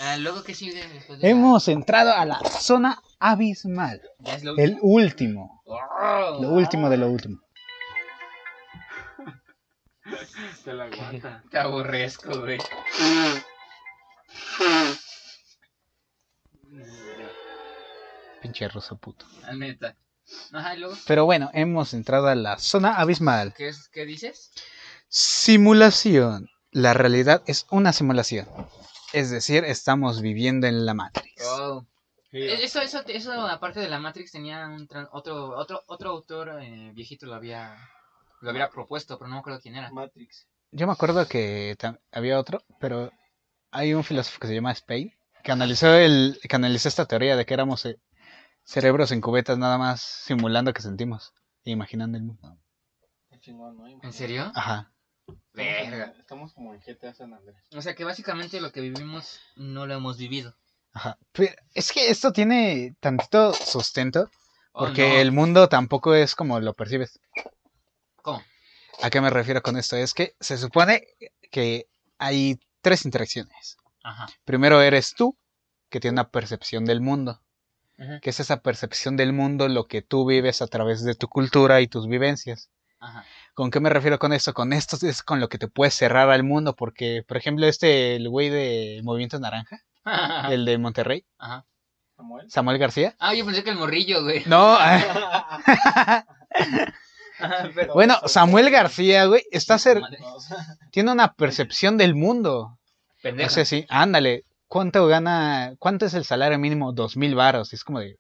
Ah, 0.02 0.18
luego, 0.18 0.44
¿qué 0.44 0.54
sigue 0.54 0.88
después 0.88 1.20
de 1.20 1.24
la- 1.28 1.32
Hemos 1.32 1.68
entrado 1.68 2.14
a 2.14 2.26
la 2.26 2.40
zona 2.60 3.02
abismal. 3.20 4.02
Ya 4.20 4.36
es 4.36 4.44
lo 4.44 4.56
El 4.58 4.78
último. 4.82 5.62
Oh. 5.66 6.40
Lo 6.42 6.50
último 6.50 6.90
de 6.90 6.98
lo 6.98 7.08
último. 7.08 7.40
Se 10.64 10.74
la 10.74 10.86
aguanta. 10.86 11.44
Te 11.52 11.58
aborrezco, 11.58 12.40
güey. 12.42 12.60
Pinche 18.42 18.68
ruso 18.68 18.98
puto. 18.98 19.26
La 19.42 19.54
neta. 19.54 19.96
Ajá, 20.52 20.76
y 20.76 20.80
luego, 20.80 20.96
Pero 21.08 21.26
bueno, 21.26 21.50
hemos 21.54 21.94
entrado 21.94 22.28
a 22.28 22.36
la 22.36 22.58
zona 22.60 22.96
abismal. 22.96 23.54
¿qué, 23.56 23.70
es, 23.70 23.90
¿qué 23.90 24.06
dices? 24.06 24.52
Simulación. 25.10 26.50
La 26.72 26.94
realidad 26.94 27.44
es 27.46 27.68
una 27.70 27.94
simulación. 27.94 28.48
Es 29.14 29.30
decir, 29.30 29.64
estamos 29.64 30.22
viviendo 30.22 30.66
en 30.68 30.86
la 30.86 30.94
Matrix. 30.94 31.44
Oh. 31.46 31.86
Sí, 32.32 32.38
Eh, 32.40 32.64
Eso, 32.64 32.82
eso, 32.82 33.04
eso, 33.08 33.32
aparte 33.48 33.80
de 33.80 33.90
la 33.90 34.00
Matrix, 34.00 34.32
tenía 34.32 34.66
un 34.68 34.88
otro, 35.12 35.56
otro, 35.56 35.84
otro 35.86 36.10
autor 36.10 36.58
eh, 36.62 36.92
viejito 36.96 37.28
lo 37.28 37.36
había, 37.36 37.78
lo 38.42 38.50
había 38.50 38.70
propuesto, 38.70 39.20
pero 39.20 39.28
no 39.30 39.36
me 39.36 39.40
acuerdo 39.42 39.60
quién 39.62 39.76
era. 39.76 39.92
Matrix. 39.92 40.48
Yo 40.72 40.88
me 40.88 40.94
acuerdo 40.94 41.28
que 41.28 41.78
había 42.12 42.40
otro, 42.40 42.64
pero 42.80 43.12
hay 43.70 43.94
un 43.94 44.04
filósofo 44.04 44.40
que 44.40 44.48
se 44.48 44.56
llama 44.56 44.72
Spain 44.72 45.14
que 45.44 45.52
analizó, 45.52 45.94
el, 45.94 46.40
que 46.48 46.56
analizó 46.56 46.88
esta 46.88 47.06
teoría 47.06 47.36
de 47.36 47.46
que 47.46 47.54
éramos 47.54 47.86
eh, 47.86 48.00
cerebros 48.64 49.12
en 49.12 49.22
cubetas 49.22 49.58
nada 49.58 49.78
más 49.78 50.02
simulando 50.02 50.74
que 50.74 50.82
sentimos 50.82 51.34
e 51.66 51.72
imaginando 51.72 52.18
el 52.18 52.24
mundo. 52.24 52.58
Qué 53.30 53.40
chingón, 53.40 53.78
¿no? 53.78 53.88
¿En 53.88 54.14
serio? 54.14 54.52
Ajá. 54.56 54.92
Verga. 55.54 56.14
estamos 56.20 56.54
como 56.54 56.74
en 56.74 56.82
GTA 56.82 57.14
San 57.14 57.34
Andrés. 57.34 57.58
O 57.76 57.82
sea 57.82 57.96
que 57.96 58.04
básicamente 58.04 58.60
lo 58.60 58.72
que 58.72 58.82
vivimos 58.82 59.40
no 59.56 59.86
lo 59.86 59.94
hemos 59.94 60.18
vivido. 60.18 60.56
Ajá. 60.94 61.18
Pero 61.32 61.54
es 61.74 61.92
que 61.92 62.10
esto 62.10 62.32
tiene 62.32 62.96
tantito 63.00 63.54
sustento 63.54 64.30
Oh, 64.76 64.86
porque 64.86 65.08
no. 65.08 65.16
el 65.18 65.32
mundo 65.32 65.70
tampoco 65.70 66.16
es 66.16 66.34
como 66.34 66.60
lo 66.60 66.74
percibes. 66.74 67.20
¿Cómo? 68.24 68.42
¿A 69.04 69.10
qué 69.12 69.22
me 69.22 69.30
refiero 69.30 69.62
con 69.62 69.78
esto? 69.78 69.96
Es 69.96 70.16
que 70.16 70.36
se 70.40 70.58
supone 70.58 71.06
que 71.52 71.88
hay 72.18 72.60
tres 72.82 73.06
interacciones. 73.06 73.78
Ajá. 74.04 74.26
Primero 74.46 74.82
eres 74.82 75.14
tú, 75.16 75.38
que 75.90 76.00
tiene 76.00 76.16
una 76.16 76.30
percepción 76.30 76.86
del 76.86 77.02
mundo. 77.02 77.40
Que 78.22 78.30
es 78.32 78.40
esa 78.40 78.62
percepción 78.62 79.16
del 79.18 79.34
mundo, 79.34 79.68
lo 79.70 79.86
que 79.88 80.02
tú 80.02 80.26
vives 80.26 80.62
a 80.62 80.68
través 80.68 81.04
de 81.04 81.16
tu 81.16 81.28
cultura 81.28 81.80
y 81.82 81.88
tus 81.88 82.08
vivencias. 82.08 82.70
Ajá. 83.00 83.24
¿Con 83.54 83.70
qué 83.70 83.80
me 83.80 83.90
refiero 83.90 84.18
con 84.20 84.34
esto? 84.34 84.54
Con 84.54 84.74
esto 84.74 84.98
es 85.06 85.22
con 85.22 85.40
lo 85.40 85.48
que 85.48 85.58
te 85.60 85.68
puedes 85.68 85.94
cerrar 85.94 86.30
al 86.32 86.44
mundo, 86.44 86.76
porque, 86.76 87.24
por 87.28 87.38
ejemplo, 87.38 87.68
este, 87.68 88.16
el 88.16 88.28
güey 88.30 88.50
de 88.50 89.02
Movimiento 89.04 89.40
Naranja, 89.40 89.82
el 90.50 90.66
de 90.66 90.78
Monterrey, 90.80 91.24
Ajá. 91.38 91.66
Samuel. 92.18 92.50
Samuel 92.50 92.78
García. 92.78 93.16
Ah, 93.20 93.34
yo 93.36 93.46
pensé 93.46 93.64
que 93.64 93.70
el 93.72 93.78
morrillo, 93.78 94.24
güey. 94.24 94.44
No, 94.48 94.76
Ajá, 94.76 96.26
pero- 97.76 97.94
bueno, 97.94 98.16
Samuel 98.26 98.70
García, 98.70 99.26
güey, 99.26 99.44
está 99.52 99.78
tiene 100.92 101.12
una 101.12 101.34
percepción 101.34 101.98
del 101.98 102.16
mundo. 102.16 102.78
pendejo. 103.22 103.48
O 103.48 103.52
sea, 103.54 103.66
sí, 103.66 103.86
ándale, 103.90 104.46
¿cuánto 104.74 105.06
gana, 105.08 105.76
cuánto 105.78 106.06
es 106.08 106.16
el 106.16 106.26
salario 106.26 106.58
mínimo? 106.58 106.92
Dos 106.94 107.16
mil 107.16 107.36
varos, 107.36 107.72
y 107.72 107.76
es 107.76 107.84
como 107.84 108.00
de, 108.00 108.18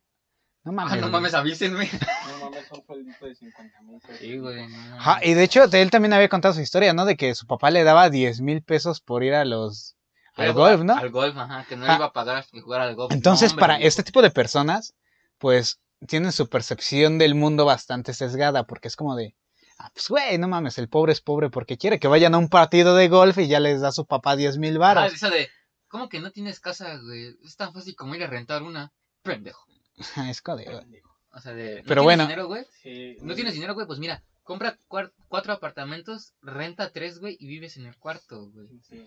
no 0.63 0.71
mames. 0.71 0.93
Ah, 0.93 0.95
no 0.97 1.01
güey. 1.03 1.11
mames, 1.13 1.33
avísenme. 1.33 1.89
no 1.91 2.45
mames, 2.45 2.71
un 2.71 2.85
sueldito 2.85 3.25
de 3.25 3.35
50 3.35 3.81
mil 3.81 3.99
pesos. 3.99 4.17
Sí, 4.19 4.37
güey. 4.37 4.61
no 4.67 4.69
mames. 4.69 4.91
Ajá, 4.99 5.19
y 5.23 5.33
de 5.33 5.43
hecho, 5.43 5.63
él 5.71 5.89
también 5.91 6.13
había 6.13 6.29
contado 6.29 6.53
su 6.53 6.61
historia, 6.61 6.93
¿no? 6.93 7.05
De 7.05 7.17
que 7.17 7.33
su 7.35 7.47
papá 7.47 7.71
le 7.71 7.83
daba 7.83 8.09
10 8.09 8.41
mil 8.41 8.61
pesos 8.61 9.01
por 9.01 9.23
ir 9.23 9.33
a 9.33 9.43
los... 9.45 9.95
al 10.35 10.45
Pero 10.47 10.53
golf, 10.53 10.81
¿no? 10.83 10.95
Al 10.95 11.09
golf, 11.09 11.35
ajá, 11.35 11.65
que 11.67 11.75
no 11.75 11.85
Ajá. 11.85 11.95
iba 11.95 12.05
a 12.05 12.13
pagar 12.13 12.45
y 12.53 12.59
jugar 12.61 12.81
al 12.81 12.95
golf. 12.95 13.11
Entonces, 13.11 13.49
No, 13.49 13.53
hombre, 13.55 13.61
para 13.63 13.77
este 13.79 14.03
tipo 14.03 14.21
de 14.21 14.29
personas, 14.31 14.93
pues 15.39 15.79
tienen 16.07 16.31
su 16.31 16.47
percepción 16.47 17.17
del 17.17 17.33
mundo 17.35 17.65
bastante 17.65 18.13
sesgada, 18.13 18.63
porque 18.65 18.87
es 18.89 18.95
como 18.95 19.15
de, 19.15 19.35
ah, 19.79 19.89
pues 19.93 20.07
güey, 20.07 20.37
no 20.37 20.47
mames, 20.47 20.77
el 20.77 20.87
pobre 20.87 21.13
es 21.13 21.21
pobre 21.21 21.49
porque 21.49 21.77
quiere 21.77 21.99
que 21.99 22.07
vayan 22.07 22.35
a 22.35 22.37
un 22.37 22.47
partido 22.49 22.95
de 22.95 23.07
golf 23.09 23.37
y 23.39 23.47
ya 23.47 23.59
les 23.59 23.81
da 23.81 23.91
su 23.91 24.05
papá 24.05 24.35
10 24.35 24.57
mil 24.59 24.75
Ah, 24.77 24.79
varos. 24.79 25.13
eso 25.13 25.29
de, 25.29 25.49
¿cómo 25.93 26.09
que 26.09 26.19
no 26.19 26.31
tienes 26.31 26.59
casa, 26.59 26.97
güey? 26.97 27.37
Es 27.45 27.55
tan 27.55 27.71
fácil 27.71 27.95
como 27.95 28.15
ir 28.15 28.23
a 28.23 28.27
rentar 28.27 28.63
una. 28.63 28.91
Pendejo. 29.21 29.63
es 30.27 30.41
de, 30.43 31.03
O 31.31 31.39
sea, 31.39 31.53
de. 31.53 31.75
¿no 31.75 31.81
Pero 31.87 32.01
tienes 32.01 32.03
bueno. 32.03 32.23
dinero, 32.23 32.47
güey? 32.47 32.65
Sí, 32.81 33.15
No 33.21 33.35
tienes 33.35 33.53
dinero, 33.53 33.75
güey, 33.75 33.85
pues 33.85 33.99
mira, 33.99 34.23
compra 34.41 34.75
cuatro 34.87 35.53
apartamentos, 35.53 36.33
renta 36.41 36.89
tres, 36.89 37.19
güey, 37.19 37.37
y 37.39 37.45
vives 37.45 37.77
en 37.77 37.85
el 37.85 37.95
cuarto, 37.97 38.49
güey. 38.49 38.69
Sí. 38.89 39.05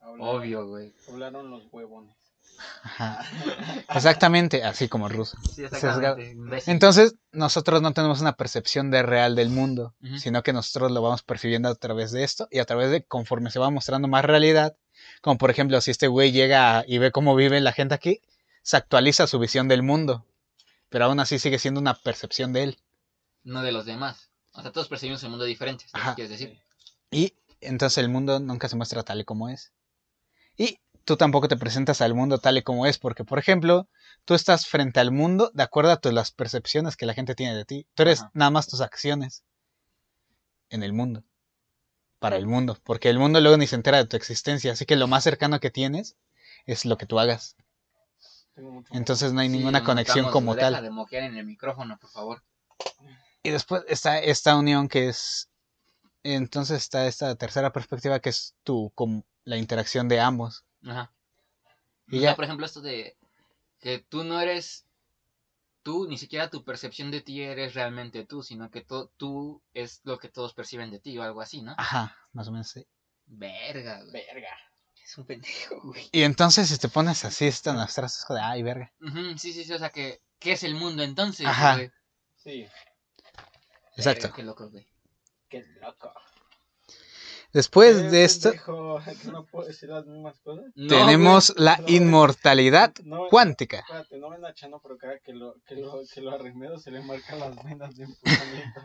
Hablaron- 0.00 0.26
Obvio, 0.36 0.66
güey. 0.66 0.94
Hablaron 1.06 1.50
los 1.50 1.64
huevones. 1.70 2.16
ajá. 2.82 3.22
Exactamente, 3.94 4.64
así 4.64 4.88
como 4.88 5.10
ruso. 5.10 5.36
Sí, 5.54 5.64
exactamente. 5.64 6.34
Entonces, 6.70 7.14
nosotros 7.30 7.82
no 7.82 7.92
tenemos 7.92 8.22
una 8.22 8.36
percepción 8.36 8.90
de 8.90 9.02
real 9.02 9.34
del 9.36 9.50
mundo, 9.50 9.94
sino 10.16 10.42
que 10.42 10.54
nosotros 10.54 10.90
lo 10.92 11.02
vamos 11.02 11.22
percibiendo 11.22 11.68
a 11.68 11.74
través 11.74 12.10
de 12.10 12.24
esto 12.24 12.48
y 12.50 12.60
a 12.60 12.64
través 12.64 12.90
de 12.90 13.04
conforme 13.04 13.50
se 13.50 13.58
va 13.58 13.68
mostrando 13.68 14.08
más 14.08 14.24
realidad. 14.24 14.76
Como 15.22 15.38
por 15.38 15.50
ejemplo, 15.50 15.80
si 15.80 15.90
este 15.90 16.08
güey 16.08 16.32
llega 16.32 16.84
y 16.86 16.98
ve 16.98 17.10
cómo 17.12 17.34
vive 17.34 17.60
la 17.60 17.72
gente 17.72 17.94
aquí, 17.94 18.20
se 18.62 18.76
actualiza 18.76 19.26
su 19.26 19.38
visión 19.38 19.68
del 19.68 19.82
mundo, 19.82 20.26
pero 20.88 21.06
aún 21.06 21.20
así 21.20 21.38
sigue 21.38 21.58
siendo 21.58 21.80
una 21.80 21.94
percepción 21.94 22.52
de 22.52 22.62
él. 22.64 22.78
no 23.44 23.62
de 23.62 23.72
los 23.72 23.86
demás. 23.86 24.30
O 24.52 24.62
sea, 24.62 24.72
todos 24.72 24.88
percibimos 24.88 25.22
el 25.22 25.30
mundo 25.30 25.44
diferente, 25.44 25.84
¿es 25.84 25.92
lo 25.92 25.98
que 25.98 26.02
Ajá. 26.02 26.14
quieres 26.14 26.30
decir? 26.30 26.58
Y 27.10 27.34
entonces 27.60 27.98
el 27.98 28.08
mundo 28.08 28.40
nunca 28.40 28.68
se 28.68 28.76
muestra 28.76 29.02
tal 29.02 29.20
y 29.20 29.24
como 29.24 29.48
es. 29.48 29.72
Y 30.56 30.80
tú 31.04 31.16
tampoco 31.16 31.46
te 31.46 31.56
presentas 31.56 32.00
al 32.00 32.14
mundo 32.14 32.38
tal 32.38 32.56
y 32.58 32.62
como 32.62 32.86
es, 32.86 32.98
porque, 32.98 33.24
por 33.24 33.38
ejemplo, 33.38 33.88
tú 34.24 34.34
estás 34.34 34.66
frente 34.66 34.98
al 34.98 35.12
mundo 35.12 35.50
de 35.54 35.62
acuerdo 35.62 35.92
a 35.92 36.12
las 36.12 36.32
percepciones 36.32 36.96
que 36.96 37.06
la 37.06 37.14
gente 37.14 37.34
tiene 37.34 37.54
de 37.54 37.64
ti. 37.64 37.86
Tú 37.94 38.02
eres 38.02 38.22
Ajá. 38.22 38.30
nada 38.34 38.50
más 38.50 38.66
tus 38.66 38.80
acciones 38.80 39.44
en 40.70 40.82
el 40.82 40.92
mundo. 40.92 41.22
Para 42.18 42.36
el 42.36 42.46
mundo. 42.46 42.78
Porque 42.82 43.10
el 43.10 43.18
mundo 43.18 43.40
luego 43.40 43.56
ni 43.56 43.66
se 43.66 43.76
entera 43.76 43.98
de 43.98 44.06
tu 44.06 44.16
existencia. 44.16 44.72
Así 44.72 44.86
que 44.86 44.96
lo 44.96 45.06
más 45.06 45.24
cercano 45.24 45.60
que 45.60 45.70
tienes 45.70 46.16
es 46.64 46.84
lo 46.84 46.96
que 46.96 47.06
tú 47.06 47.18
hagas. 47.18 47.56
Entonces 48.90 49.32
no 49.32 49.40
hay 49.40 49.48
Sí, 49.48 49.56
ninguna 49.58 49.84
conexión 49.84 50.30
como 50.30 50.54
deja 50.54 50.70
tal. 50.72 50.82
de 50.84 50.90
moquear 50.90 51.24
en 51.24 51.36
el 51.36 51.44
micrófono, 51.44 51.98
por 51.98 52.10
favor. 52.10 52.42
Y 53.42 53.50
después 53.50 53.84
está 53.88 54.18
esta 54.18 54.56
unión 54.56 54.88
que 54.88 55.08
es. 55.08 55.50
Entonces 56.22 56.78
está 56.78 57.06
esta 57.06 57.34
tercera 57.36 57.70
perspectiva 57.72 58.18
que 58.18 58.30
es 58.30 58.54
tu, 58.64 58.90
como 58.94 59.24
la 59.44 59.58
interacción 59.58 60.08
de 60.08 60.18
ambos. 60.20 60.64
Ajá. 60.84 61.12
Y 62.08 62.18
O 62.18 62.22
ya- 62.22 62.34
por 62.34 62.44
ejemplo, 62.44 62.64
esto 62.64 62.80
de 62.80 63.16
que 63.80 63.98
tú 63.98 64.24
no 64.24 64.40
eres 64.40 64.85
tú, 65.86 66.08
ni 66.08 66.18
siquiera 66.18 66.50
tu 66.50 66.64
percepción 66.64 67.12
de 67.12 67.20
ti 67.20 67.42
eres 67.42 67.74
realmente 67.74 68.26
tú, 68.26 68.42
sino 68.42 68.72
que 68.72 68.84
tú 69.16 69.62
es 69.72 70.00
lo 70.02 70.18
que 70.18 70.28
todos 70.28 70.52
perciben 70.52 70.90
de 70.90 70.98
ti 70.98 71.16
o 71.16 71.22
algo 71.22 71.40
así, 71.40 71.62
¿no? 71.62 71.76
Ajá, 71.78 72.18
más 72.32 72.48
o 72.48 72.50
menos 72.50 72.68
sí. 72.68 72.84
Verga, 73.26 74.02
güey. 74.02 74.10
Verga. 74.12 74.58
Es 75.00 75.16
un 75.16 75.26
pendejo, 75.26 75.80
güey. 75.84 76.08
Y 76.10 76.22
entonces 76.22 76.68
si 76.68 76.78
te 76.78 76.88
pones 76.88 77.24
así, 77.24 77.46
es 77.46 77.62
tan 77.62 77.78
abstracto, 77.78 78.16
es 78.18 78.24
como 78.24 78.40
de, 78.40 78.44
ay, 78.44 78.64
verga. 78.64 78.92
Ujú, 79.00 79.38
sí, 79.38 79.52
sí, 79.52 79.62
sí, 79.62 79.72
o 79.72 79.78
sea, 79.78 79.90
que 79.90 80.20
¿qué 80.40 80.52
es 80.52 80.64
el 80.64 80.74
mundo 80.74 81.04
entonces? 81.04 81.46
Ajá. 81.46 81.76
güey? 81.76 81.92
Sí, 82.34 82.66
Exacto. 83.96 84.22
Verga, 84.22 84.34
Qué 84.34 84.42
loco, 84.42 84.68
güey. 84.68 84.88
Qué 85.48 85.64
loco. 85.80 86.12
Después 87.52 87.96
Eh, 87.96 88.10
de 88.10 88.24
esto, 88.24 88.50
que 89.22 89.30
no 89.30 89.46
puedo 89.46 89.66
decir 89.68 89.88
las 89.88 90.04
mismas 90.06 90.38
cosas. 90.40 90.66
No, 90.74 90.88
tenemos 90.88 91.54
la 91.56 91.76
No, 91.78 91.84
inmortalidad 91.88 92.92
No, 93.04 93.28
cuántica. 93.28 93.78
Espérate, 93.80 94.18
no 94.18 94.30
ven 94.30 94.44
a 94.44 94.52
Chano 94.54 94.80
por 94.80 94.98
cada 94.98 95.18
que 95.20 95.32
lo, 95.32 95.54
que 95.66 95.76
lo, 95.76 96.00
que 96.12 96.20
lo 96.20 96.30
arremedo 96.32 96.78
se 96.78 96.90
le 96.90 97.00
marcan 97.02 97.38
las 97.38 97.62
venas 97.64 97.96
de 97.96 98.04
empujamiento. 98.04 98.80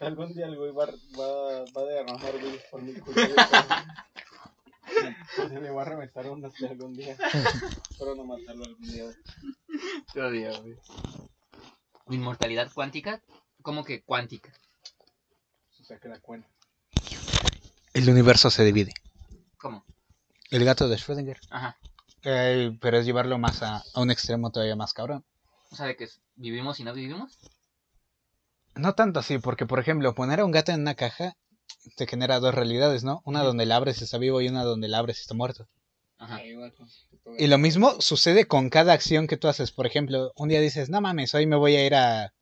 Algún 0.00 0.34
día 0.34 0.46
el 0.46 0.56
güey 0.56 0.72
va, 0.72 0.86
va, 0.86 1.64
va 1.76 1.82
a 1.82 1.84
derramar 1.84 2.32
güey 2.40 2.60
por 2.70 2.82
mi 2.82 2.92
culpa. 2.94 3.86
Se 5.36 5.48
le 5.60 5.70
va 5.70 5.82
a 5.82 5.84
reventar 5.86 6.28
una 6.28 6.48
así 6.48 6.66
algún 6.66 6.92
día. 6.94 7.16
Espero 7.90 8.14
no 8.14 8.24
matarlo 8.24 8.64
algún 8.64 8.82
día. 8.82 9.04
güey. 9.04 9.16
Te 10.12 10.20
odio, 10.20 10.60
güey. 10.62 10.76
Inmortalidad 12.10 12.70
cuántica, 12.74 13.22
¿cómo 13.62 13.84
que 13.84 14.02
cuántica? 14.02 14.52
O 15.80 15.84
sea, 15.84 15.98
que 15.98 16.08
la 16.08 16.20
cuenta. 16.20 16.48
El 17.92 18.08
universo 18.08 18.50
se 18.50 18.64
divide. 18.64 18.92
¿Cómo? 19.58 19.84
El 20.50 20.64
gato 20.64 20.88
de 20.88 20.96
Schrödinger. 20.96 21.38
Ajá. 21.50 21.78
Eh, 22.24 22.76
pero 22.80 22.98
es 22.98 23.06
llevarlo 23.06 23.38
más 23.38 23.62
a, 23.62 23.82
a 23.94 24.00
un 24.00 24.10
extremo 24.10 24.50
todavía 24.50 24.76
más 24.76 24.94
cabrón. 24.94 25.24
O 25.70 25.76
sea, 25.76 25.86
de 25.86 25.96
que 25.96 26.08
vivimos 26.36 26.80
y 26.80 26.84
no 26.84 26.92
vivimos. 26.92 27.38
No 28.74 28.94
tanto 28.94 29.20
así, 29.20 29.38
porque 29.38 29.66
por 29.66 29.78
ejemplo, 29.78 30.14
poner 30.14 30.40
a 30.40 30.44
un 30.44 30.52
gato 30.52 30.72
en 30.72 30.80
una 30.80 30.94
caja 30.94 31.36
te 31.96 32.06
genera 32.06 32.40
dos 32.40 32.54
realidades, 32.54 33.04
¿no? 33.04 33.22
Una 33.24 33.42
donde 33.42 33.66
la 33.66 33.76
abres 33.76 34.00
y 34.00 34.04
está 34.04 34.18
vivo 34.18 34.40
y 34.40 34.48
una 34.48 34.64
donde 34.64 34.88
la 34.88 34.98
abres 34.98 35.18
y 35.18 35.22
está 35.22 35.34
muerto. 35.34 35.68
Ajá. 36.18 36.38
Puto 36.38 37.34
Y 37.38 37.48
lo 37.48 37.58
mismo 37.58 38.00
sucede 38.00 38.46
con 38.46 38.70
cada 38.70 38.92
acción 38.92 39.26
que 39.26 39.36
tú 39.36 39.48
haces. 39.48 39.72
Por 39.72 39.86
ejemplo, 39.86 40.32
un 40.36 40.48
día 40.48 40.60
dices, 40.60 40.88
no 40.88 41.00
mames, 41.00 41.34
hoy 41.34 41.46
me 41.46 41.56
voy 41.56 41.74
a 41.76 41.84
ir 41.84 41.94
a... 41.94 42.32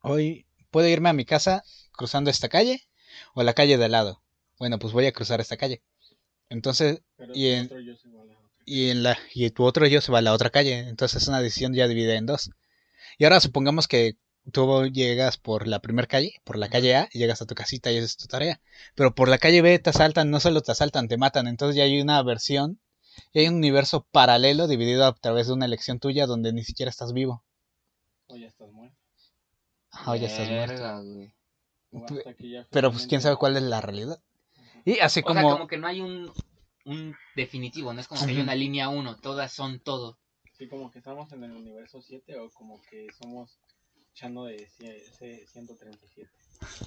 Hoy 0.00 0.46
puedo 0.70 0.88
irme 0.88 1.10
a 1.10 1.14
mi 1.14 1.24
casa 1.24 1.62
cruzando 1.92 2.30
esta 2.30 2.48
calle 2.48 2.88
o 3.34 3.42
la 3.42 3.52
calle 3.52 3.76
de 3.76 3.84
al 3.84 3.92
lado. 3.92 4.22
Bueno, 4.60 4.78
pues 4.78 4.92
voy 4.92 5.06
a 5.06 5.12
cruzar 5.12 5.40
esta 5.40 5.56
calle. 5.56 5.82
Entonces, 6.50 7.00
Pero 7.16 7.32
y 7.34 7.50
tu 7.50 7.56
en- 7.56 7.64
otro 7.66 7.80
yo 7.80 7.96
se 7.96 8.08
va 8.10 8.22
a 8.22 8.24
la 8.26 8.34
otra. 8.34 8.50
y 8.66 8.90
en 8.90 9.02
la 9.02 9.18
y 9.34 9.50
tu 9.50 9.64
otro 9.64 9.86
yo 9.86 10.00
se 10.00 10.12
va 10.12 10.18
a 10.18 10.22
la 10.22 10.32
otra 10.34 10.50
calle. 10.50 10.78
Entonces 10.88 11.22
es 11.22 11.28
una 11.28 11.40
decisión 11.40 11.74
ya 11.74 11.88
dividida 11.88 12.14
en 12.14 12.26
dos. 12.26 12.50
Y 13.18 13.24
ahora 13.24 13.40
supongamos 13.40 13.88
que 13.88 14.16
tú 14.52 14.86
llegas 14.86 15.38
por 15.38 15.66
la 15.66 15.80
primera 15.80 16.08
calle, 16.08 16.34
por 16.44 16.58
la 16.58 16.68
calle 16.68 16.96
A, 16.96 17.08
y 17.12 17.18
llegas 17.18 17.42
a 17.42 17.46
tu 17.46 17.54
casita 17.54 17.90
y 17.92 17.96
esa 17.96 18.06
es 18.06 18.16
tu 18.18 18.26
tarea. 18.26 18.60
Pero 18.94 19.14
por 19.14 19.28
la 19.28 19.38
calle 19.38 19.62
B 19.62 19.78
te 19.78 19.90
asaltan, 19.90 20.30
no 20.30 20.40
solo 20.40 20.60
te 20.62 20.72
asaltan, 20.72 21.08
te 21.08 21.16
matan. 21.18 21.46
Entonces 21.48 21.76
ya 21.76 21.84
hay 21.84 22.00
una 22.00 22.22
versión, 22.22 22.80
y 23.32 23.40
hay 23.40 23.48
un 23.48 23.56
universo 23.56 24.06
paralelo 24.12 24.68
dividido 24.68 25.06
a 25.06 25.14
través 25.14 25.46
de 25.48 25.54
una 25.54 25.66
elección 25.66 26.00
tuya 26.00 26.26
donde 26.26 26.52
ni 26.52 26.64
siquiera 26.64 26.90
estás 26.90 27.12
vivo. 27.12 27.44
O 28.28 28.36
ya 28.36 28.48
estás 28.48 28.70
muerto. 28.72 28.96
Ajá, 29.90 30.16
ya 30.16 30.26
estás 30.26 30.50
muerto. 30.50 30.84
O 31.92 32.06
ya 32.42 32.66
Pero 32.70 32.92
pues 32.92 33.06
quién 33.06 33.20
sabe 33.20 33.36
cuál 33.36 33.56
es 33.56 33.62
la 33.62 33.80
realidad. 33.80 34.20
Y 34.84 34.98
así 35.00 35.20
O 35.20 35.24
como... 35.24 35.40
sea, 35.40 35.50
como 35.50 35.66
que 35.68 35.78
no 35.78 35.86
hay 35.86 36.00
un, 36.00 36.32
un 36.84 37.14
definitivo, 37.36 37.92
no 37.92 38.00
es 38.00 38.08
como 38.08 38.24
que 38.24 38.30
hay 38.32 38.40
una 38.40 38.54
línea 38.54 38.88
1, 38.88 39.16
todas 39.20 39.52
son 39.52 39.80
todo. 39.80 40.18
Sí, 40.56 40.68
como 40.68 40.90
que 40.90 40.98
estamos 40.98 41.32
en 41.32 41.44
el 41.44 41.52
universo 41.52 42.02
7 42.02 42.38
o 42.38 42.50
como 42.50 42.80
que 42.90 43.06
somos 43.18 43.58
Chano 44.12 44.44
de 44.44 44.68
cie- 44.68 44.96
ese 45.10 45.46
137. 45.46 46.30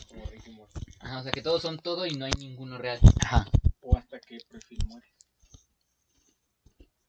Como 0.10 0.26
Ricky 0.26 0.52
Morty. 0.52 0.80
Ajá, 1.00 1.20
o 1.22 1.24
sea, 1.24 1.32
que 1.32 1.42
todos 1.42 1.62
son 1.62 1.80
todo 1.80 2.06
y 2.06 2.12
no 2.12 2.26
hay 2.26 2.32
ninguno 2.38 2.78
real. 2.78 3.00
Ajá. 3.22 3.48
O 3.82 3.98
hasta 3.98 4.20
que 4.20 4.38
Prefil 4.48 4.80
muere. 4.88 5.08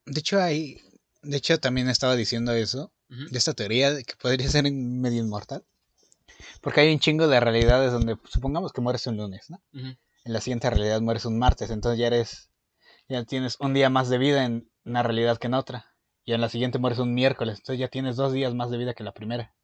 De 0.06 0.20
hecho, 0.20 0.40
ahí... 0.40 0.80
De 1.22 1.38
hecho, 1.38 1.58
también 1.58 1.88
estaba 1.88 2.16
diciendo 2.16 2.52
eso. 2.52 2.92
De 3.08 3.38
esta 3.38 3.54
teoría 3.54 3.92
de 3.92 4.02
que 4.04 4.14
podría 4.16 4.48
ser 4.48 4.64
medio 4.72 5.22
inmortal. 5.22 5.64
Porque 6.60 6.80
hay 6.80 6.92
un 6.92 6.98
chingo 6.98 7.28
de 7.28 7.38
realidades 7.40 7.92
donde 7.92 8.16
supongamos 8.24 8.72
que 8.72 8.80
mueres 8.80 9.06
un 9.06 9.16
lunes, 9.16 9.48
¿no? 9.50 9.62
Ujú. 9.72 9.96
En 10.24 10.32
la 10.32 10.40
siguiente 10.40 10.70
realidad 10.70 11.00
mueres 11.00 11.24
un 11.26 11.38
martes, 11.38 11.70
entonces 11.70 11.98
ya 11.98 12.06
eres 12.06 12.50
ya 13.08 13.22
tienes 13.24 13.56
un 13.60 13.74
día 13.74 13.90
más 13.90 14.08
de 14.08 14.16
vida 14.18 14.44
en 14.44 14.70
una 14.84 15.02
realidad 15.02 15.36
que 15.38 15.46
en 15.48 15.54
otra. 15.54 15.92
Y 16.24 16.32
en 16.32 16.40
la 16.40 16.48
siguiente 16.48 16.78
mueres 16.78 16.98
un 16.98 17.12
miércoles, 17.12 17.58
entonces 17.58 17.78
ya 17.78 17.88
tienes 17.88 18.16
dos 18.16 18.32
días 18.32 18.54
más 18.54 18.70
de 18.70 18.78
vida 18.78 18.94
que 18.94 19.04
la 19.04 19.12
primera. 19.12 19.54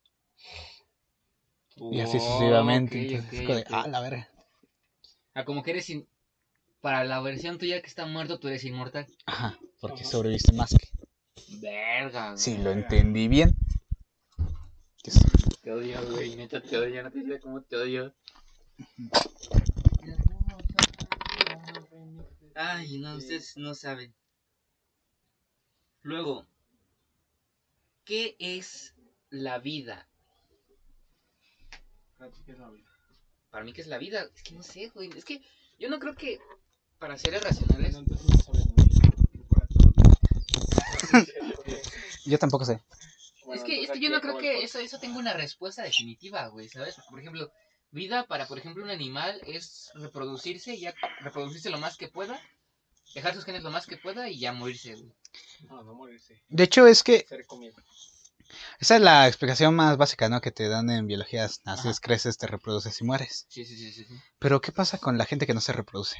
Y 1.77 2.01
así 2.01 2.21
sucesivamente. 2.21 2.99
ok, 2.99 3.11
entonces 3.13 3.33
es 3.33 3.41
ok, 3.41 3.47
como 3.47 3.59
de, 3.59 3.65
ah, 3.71 3.89
la 3.89 4.01
verga. 4.01 4.29
Ah, 5.33 5.45
como 5.47 5.63
que 5.63 5.71
eres 5.71 5.89
in- 5.89 6.07
para 6.83 7.05
la 7.05 7.21
versión 7.21 7.57
tuya 7.57 7.81
que 7.81 7.87
está 7.87 8.05
muerto, 8.05 8.39
tú 8.39 8.49
eres 8.49 8.65
inmortal. 8.65 9.07
Ajá, 9.25 9.59
porque 9.81 10.05
sobreviviste 10.05 10.53
más 10.53 10.75
que. 10.75 10.89
Verga. 11.61 12.37
Si 12.37 12.59
lo 12.59 12.71
entendí 12.71 13.29
bien. 13.29 13.55
Sí. 15.05 15.19
Te 15.63 15.73
odio, 15.73 15.99
güey. 16.11 16.37
Neta, 16.37 16.61
te 16.61 16.77
odio. 16.77 17.03
No 17.03 17.11
te 17.11 17.23
sé 17.25 17.41
cómo 17.41 17.63
te 17.63 17.77
odio. 17.77 18.15
Ay, 22.55 22.99
no, 22.99 23.17
ustedes 23.17 23.57
no 23.57 23.75
saben. 23.75 24.15
Luego, 26.03 26.47
¿qué 28.05 28.37
es 28.39 28.95
la 29.31 29.59
vida? 29.59 30.09
Para 32.19 32.31
ti, 32.31 32.43
¿qué 32.45 32.53
es 32.53 32.59
la 32.59 32.70
vida? 32.70 32.91
Para 33.51 33.65
mí, 33.65 33.73
¿qué 33.73 33.81
es 33.81 33.87
la 33.87 33.99
vida? 33.99 34.29
Es 34.35 34.43
que 34.43 34.55
no 34.55 34.62
sé, 34.62 34.89
güey. 34.95 35.11
Es 35.17 35.25
que 35.25 35.43
yo 35.79 35.89
no 35.89 35.99
creo 35.99 36.15
que 36.15 36.39
para 36.99 37.17
seres 37.17 37.43
racionales. 37.43 37.93
Bueno, 37.93 37.99
entonces 37.99 38.29
no 38.29 38.37
sabes 38.43 38.67
muy 38.67 39.45
para 39.49 39.67
todos. 39.67 39.95
Yo 42.27 42.39
tampoco 42.39 42.65
sé. 42.65 42.81
Es 43.53 43.65
que, 43.65 43.83
es 43.83 43.91
que 43.91 43.99
yo 43.99 44.11
no 44.11 44.20
creo 44.20 44.39
que 44.39 44.62
eso, 44.62 44.79
eso 44.79 45.01
tenga 45.01 45.19
una 45.19 45.33
respuesta 45.33 45.83
definitiva, 45.83 46.47
güey, 46.49 46.69
¿sabes? 46.69 46.95
Por 47.09 47.19
ejemplo, 47.19 47.51
vida 47.91 48.27
para, 48.27 48.47
por 48.47 48.59
ejemplo, 48.59 48.85
un 48.85 48.91
animal 48.91 49.41
es 49.47 49.91
reproducirse 49.94 50.75
y 50.75 50.81
ya 50.81 50.94
reproducirse 51.20 51.70
lo 51.70 51.78
más 51.78 51.97
que 51.97 52.09
pueda, 52.09 52.41
dejar 53.15 53.35
sus 53.35 53.44
genes 53.44 53.62
lo 53.62 53.70
más 53.70 53.86
que 53.86 53.97
pueda 53.97 54.28
y 54.28 54.39
ya 54.39 54.52
morirse, 54.52 54.94
güey. 54.94 55.12
No, 55.69 55.83
no 55.83 55.94
morirse. 55.94 56.43
De 56.49 56.65
hecho, 56.65 56.86
es 56.86 57.02
que 57.02 57.27
esa 58.78 58.97
es 58.97 59.02
la 59.02 59.28
explicación 59.28 59.75
más 59.75 59.97
básica, 59.97 60.28
¿no? 60.28 60.41
Que 60.41 60.51
te 60.51 60.69
dan 60.69 60.91
en 60.91 61.07
biología. 61.07 61.43
Naces, 61.65 61.65
Ajá. 61.65 61.99
creces, 62.01 62.39
te 62.39 62.47
reproduces 62.47 63.01
y 63.01 63.05
mueres. 63.05 63.47
Sí, 63.49 63.65
sí, 63.65 63.77
sí, 63.77 63.93
sí. 63.93 64.05
sí. 64.05 64.15
Pero 64.39 64.60
¿qué 64.60 64.73
pasa 64.73 64.99
con 64.99 65.19
la 65.19 65.27
gente 65.27 65.47
que 65.47 65.55
no 65.55 65.60
se 65.60 65.73
reproduce? 65.73 66.17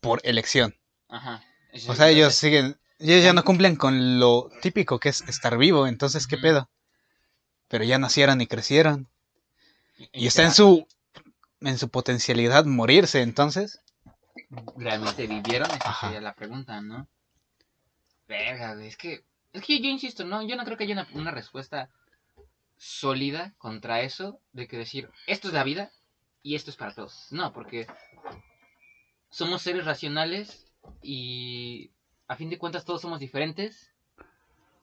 Por 0.00 0.20
elección. 0.24 0.76
Ajá. 1.08 1.42
Eso 1.72 1.90
O 1.90 1.94
sea, 1.94 2.10
ellos 2.10 2.34
siguen, 2.34 2.78
ellos 2.98 3.24
ya 3.24 3.32
no 3.32 3.42
cumplen 3.44 3.76
con 3.76 4.20
lo 4.20 4.50
típico 4.62 5.00
que 5.00 5.08
es 5.08 5.22
estar 5.22 5.58
vivo, 5.58 5.86
entonces 5.86 6.26
¿qué 6.26 6.38
pedo? 6.38 6.70
Pero 7.68 7.84
ya 7.84 7.98
nacieron 7.98 8.40
y 8.40 8.46
crecieron. 8.46 9.10
Y 10.12 10.26
está 10.26 10.42
en 10.42 10.52
su 10.52 10.86
en 11.60 11.78
su 11.78 11.88
potencialidad 11.88 12.64
morirse, 12.64 13.22
entonces. 13.22 13.80
¿Realmente 14.76 15.26
vivieron? 15.26 15.70
Esa 15.70 15.90
Ajá. 15.90 16.06
sería 16.08 16.20
la 16.20 16.34
pregunta, 16.34 16.80
¿no? 16.80 17.08
Verga, 18.28 18.82
es 18.84 18.96
que... 18.96 19.24
Es 19.52 19.62
que 19.62 19.80
yo 19.80 19.88
insisto, 19.88 20.24
no, 20.24 20.42
yo 20.42 20.56
no 20.56 20.64
creo 20.64 20.76
que 20.76 20.84
haya 20.84 20.94
una, 20.94 21.08
una 21.12 21.30
respuesta 21.30 21.88
sólida 22.76 23.54
contra 23.58 24.00
eso 24.00 24.40
de 24.52 24.66
que 24.66 24.76
decir, 24.76 25.10
esto 25.28 25.48
es 25.48 25.54
la 25.54 25.62
vida 25.62 25.92
y 26.42 26.56
esto 26.56 26.70
es 26.70 26.76
para 26.76 26.92
todos. 26.92 27.28
No, 27.30 27.52
porque 27.52 27.86
somos 29.30 29.62
seres 29.62 29.84
racionales 29.84 30.66
y 31.02 31.92
a 32.26 32.34
fin 32.34 32.50
de 32.50 32.58
cuentas 32.58 32.84
todos 32.84 33.00
somos 33.00 33.20
diferentes. 33.20 33.92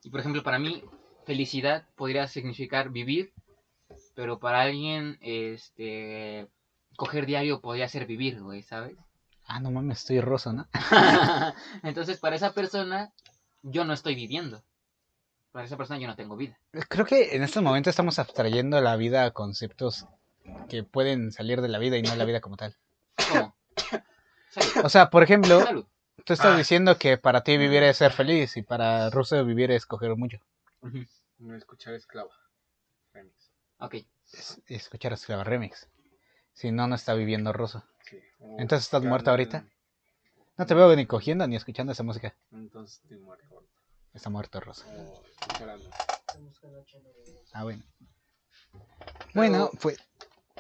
Y 0.04 0.10
por 0.10 0.22
ejemplo, 0.22 0.42
para 0.42 0.58
mí, 0.58 0.84
felicidad 1.26 1.86
podría 1.96 2.28
significar 2.28 2.90
vivir 2.90 3.34
pero 4.16 4.40
para 4.40 4.62
alguien, 4.62 5.18
este, 5.22 6.48
coger 7.02 7.26
diario 7.26 7.62
podría 7.62 7.90
ser 7.90 8.06
vivir, 8.06 8.40
güey, 8.44 8.62
¿sabes? 8.62 8.96
Ah, 9.48 9.60
no 9.60 9.72
mames, 9.72 9.98
estoy 10.02 10.22
rosa, 10.22 10.54
¿no? 10.54 10.68
Entonces, 11.84 12.20
para 12.20 12.36
esa 12.36 12.54
persona, 12.54 13.12
yo 13.64 13.86
no 13.86 13.94
estoy 13.94 14.14
viviendo. 14.14 14.62
Para 15.52 15.66
esa 15.66 15.78
persona 15.78 16.00
yo 16.00 16.06
no 16.08 16.16
tengo 16.16 16.38
vida. 16.38 16.60
Creo 16.90 17.08
que 17.08 17.36
en 17.36 17.42
estos 17.42 17.64
momentos 17.64 17.90
estamos 17.90 18.20
abstrayendo 18.20 18.80
la 18.82 18.96
vida 18.98 19.26
a 19.26 19.32
conceptos 19.32 20.06
que 20.70 20.84
pueden 20.84 21.32
salir 21.32 21.62
de 21.62 21.70
la 21.70 21.80
vida 21.80 21.98
y 21.98 22.04
no 22.04 22.16
la 22.16 22.24
vida 22.26 22.40
como 22.40 22.56
tal. 22.56 22.76
¿Cómo? 23.32 23.56
Salud. 24.52 24.86
O 24.86 24.90
sea, 24.90 25.10
por 25.10 25.24
ejemplo, 25.24 25.60
Salud. 25.62 25.86
tú 26.24 26.34
estás 26.34 26.54
Ah. 26.54 26.58
diciendo 26.58 27.00
que 27.00 27.18
para 27.18 27.42
ti 27.44 27.58
vivir 27.58 27.82
es 27.82 27.98
ser 27.98 28.12
feliz 28.12 28.56
y 28.58 28.62
para 28.62 29.10
Russo 29.10 29.44
vivir 29.44 29.72
es 29.72 29.88
coger 29.88 30.16
mucho. 30.16 30.38
No 31.40 31.56
escuchar 31.56 31.96
esclava. 31.96 32.30
Remix. 33.12 33.50
Ok. 33.80 33.96
Es- 34.32 34.62
escuchar 34.68 35.14
Esclava 35.14 35.44
Remix. 35.44 35.88
Si 36.62 36.72
no, 36.72 36.86
no 36.88 36.94
está 36.94 37.16
viviendo. 37.16 37.52
Sí. 38.08 38.20
O 38.40 38.60
Entonces, 38.60 38.86
¿estás 38.86 39.02
muerta 39.04 39.32
ahorita? 39.32 39.66
No 40.58 40.66
te 40.68 40.76
veo 40.76 40.96
ni 40.96 41.08
cogiendo 41.08 41.48
ni 41.48 41.56
escuchando 41.56 41.92
esa 41.92 42.04
música. 42.04 42.36
Entonces 42.52 43.00
estoy 43.02 43.18
muerto. 43.18 43.46
ahorita. 43.52 43.74
Está 44.14 44.30
muerto 44.30 44.60
Russo. 44.60 44.86
O 44.88 45.24
escuchar 45.26 45.70
algo. 45.72 45.90
Ah, 47.54 47.64
bueno. 47.64 47.84
Bueno, 49.34 49.72
pues 49.82 49.98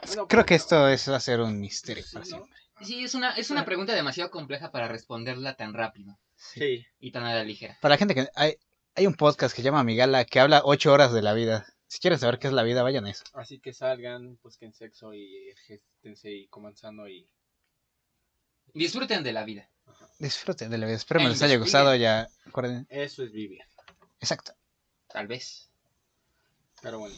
Bueno, 0.07 0.27
creo 0.27 0.39
pues, 0.39 0.45
que 0.47 0.55
esto 0.55 0.87
es, 0.87 1.07
va 1.07 1.17
a 1.17 1.19
ser 1.19 1.39
un 1.39 1.59
misterio 1.59 2.03
sí, 2.03 2.13
para 2.13 2.23
¿no? 2.25 2.29
siempre. 2.29 2.59
Sí, 2.81 3.03
es 3.03 3.13
una, 3.13 3.33
es 3.35 3.51
una 3.51 3.63
pregunta 3.63 3.93
demasiado 3.93 4.31
compleja 4.31 4.71
para 4.71 4.87
responderla 4.87 5.55
tan 5.55 5.75
rápido 5.75 6.17
Sí. 6.35 6.83
y 6.99 7.11
tan 7.11 7.23
a 7.25 7.35
la 7.35 7.43
ligera. 7.43 7.77
Para 7.79 7.93
la 7.93 7.99
gente 7.99 8.15
que... 8.15 8.27
Hay, 8.33 8.55
hay 8.95 9.05
un 9.05 9.13
podcast 9.13 9.55
que 9.55 9.61
se 9.61 9.65
llama 9.65 9.83
Migala 9.83 10.25
que 10.25 10.39
habla 10.39 10.63
ocho 10.65 10.91
horas 10.91 11.13
de 11.13 11.21
la 11.21 11.33
vida. 11.33 11.67
Si 11.91 11.99
quieren 11.99 12.17
saber 12.17 12.39
qué 12.39 12.47
es 12.47 12.53
la 12.53 12.63
vida, 12.63 12.83
vayan 12.83 13.03
a 13.05 13.09
eso. 13.11 13.25
Así 13.33 13.59
que 13.59 13.73
salgan, 13.73 14.39
busquen 14.41 14.71
sexo 14.71 15.13
y 15.13 15.49
ejercítense 15.49 16.31
y 16.31 16.47
coman 16.47 16.77
sano 16.77 17.09
y... 17.09 17.27
Disfruten 18.73 19.23
de 19.23 19.33
la 19.33 19.43
vida. 19.43 19.69
Disfruten 20.17 20.71
de 20.71 20.77
la 20.77 20.85
vida. 20.85 20.95
Espero 20.95 21.19
E 21.19 21.23
me 21.23 21.29
les 21.31 21.41
haya 21.41 21.57
gustado 21.57 21.93
ya. 21.97 22.29
Acuerden. 22.45 22.87
Eso 22.89 23.23
es 23.25 23.33
vivir. 23.33 23.59
Exacto. 24.21 24.53
Tal 25.09 25.27
vez. 25.27 25.69
Pero 26.81 26.99
bueno, 26.99 27.15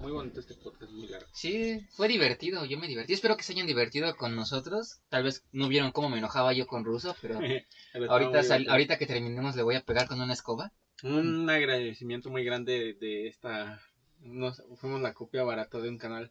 muy 0.00 0.10
bonito 0.10 0.40
este 0.40 0.54
podcast, 0.54 0.90
muy 0.92 1.06
largo. 1.08 1.28
Sí, 1.34 1.86
fue 1.90 2.08
divertido, 2.08 2.64
yo 2.64 2.78
me 2.78 2.88
divertí. 2.88 3.12
Espero 3.12 3.36
que 3.36 3.42
se 3.42 3.52
hayan 3.52 3.66
divertido 3.66 4.16
con 4.16 4.34
nosotros. 4.34 5.00
Tal 5.10 5.24
vez 5.24 5.44
no 5.52 5.68
vieron 5.68 5.92
cómo 5.92 6.08
me 6.08 6.16
enojaba 6.16 6.54
yo 6.54 6.66
con 6.66 6.86
Russo, 6.86 7.14
pero 7.20 7.38
ahorita, 8.08 8.42
sal- 8.42 8.70
ahorita 8.70 8.96
que 8.96 9.04
terminemos 9.06 9.54
le 9.54 9.62
voy 9.64 9.74
a 9.74 9.84
pegar 9.84 10.08
con 10.08 10.18
una 10.18 10.32
escoba. 10.32 10.72
Un 11.02 11.50
agradecimiento 11.50 12.30
muy 12.30 12.42
grande 12.42 12.78
de, 12.78 12.94
de 12.94 13.28
esta... 13.28 13.82
Nos, 14.24 14.62
fuimos 14.76 15.00
la 15.00 15.12
copia 15.14 15.44
barata 15.44 15.78
de 15.78 15.88
un 15.88 15.98
canal, 15.98 16.30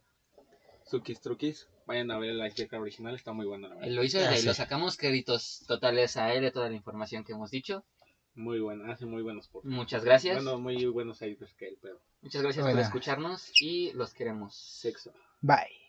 Sukis 0.85 1.21
Trukis. 1.21 1.67
Vayan 1.85 2.11
a 2.11 2.17
ver 2.17 2.29
el 2.31 2.45
iceberg 2.45 2.81
original, 2.81 3.15
está 3.15 3.33
muy 3.33 3.45
bueno 3.45 3.67
la 3.67 3.75
verdad. 3.75 3.91
lo 3.91 4.03
hizo 4.03 4.19
y 4.19 4.23
Ah, 4.23 4.35
sí. 4.35 4.45
lo 4.45 4.53
sacamos 4.53 4.97
créditos 4.97 5.63
totales 5.67 6.15
a 6.17 6.33
él 6.33 6.41
de 6.43 6.51
toda 6.51 6.69
la 6.69 6.75
información 6.75 7.23
que 7.23 7.33
hemos 7.33 7.51
dicho. 7.51 7.83
Muy 8.35 8.59
bueno, 8.59 8.91
hace 8.91 9.05
muy 9.05 9.21
buenos 9.21 9.47
podcasts. 9.47 9.75
Muchas 9.75 10.03
gracias. 10.03 10.35
Bueno, 10.43 10.57
muy 10.59 10.85
buenos 10.87 11.17
icebergs 11.21 11.53
que 11.55 11.67
él, 11.67 11.77
pero 11.81 11.99
Muchas 12.21 12.41
gracias 12.41 12.63
Bueno. 12.65 12.77
por 12.77 12.85
escucharnos 12.85 13.51
y 13.61 13.91
los 13.93 14.13
queremos. 14.13 14.55
sexo. 14.55 15.11
Bye. 15.41 15.82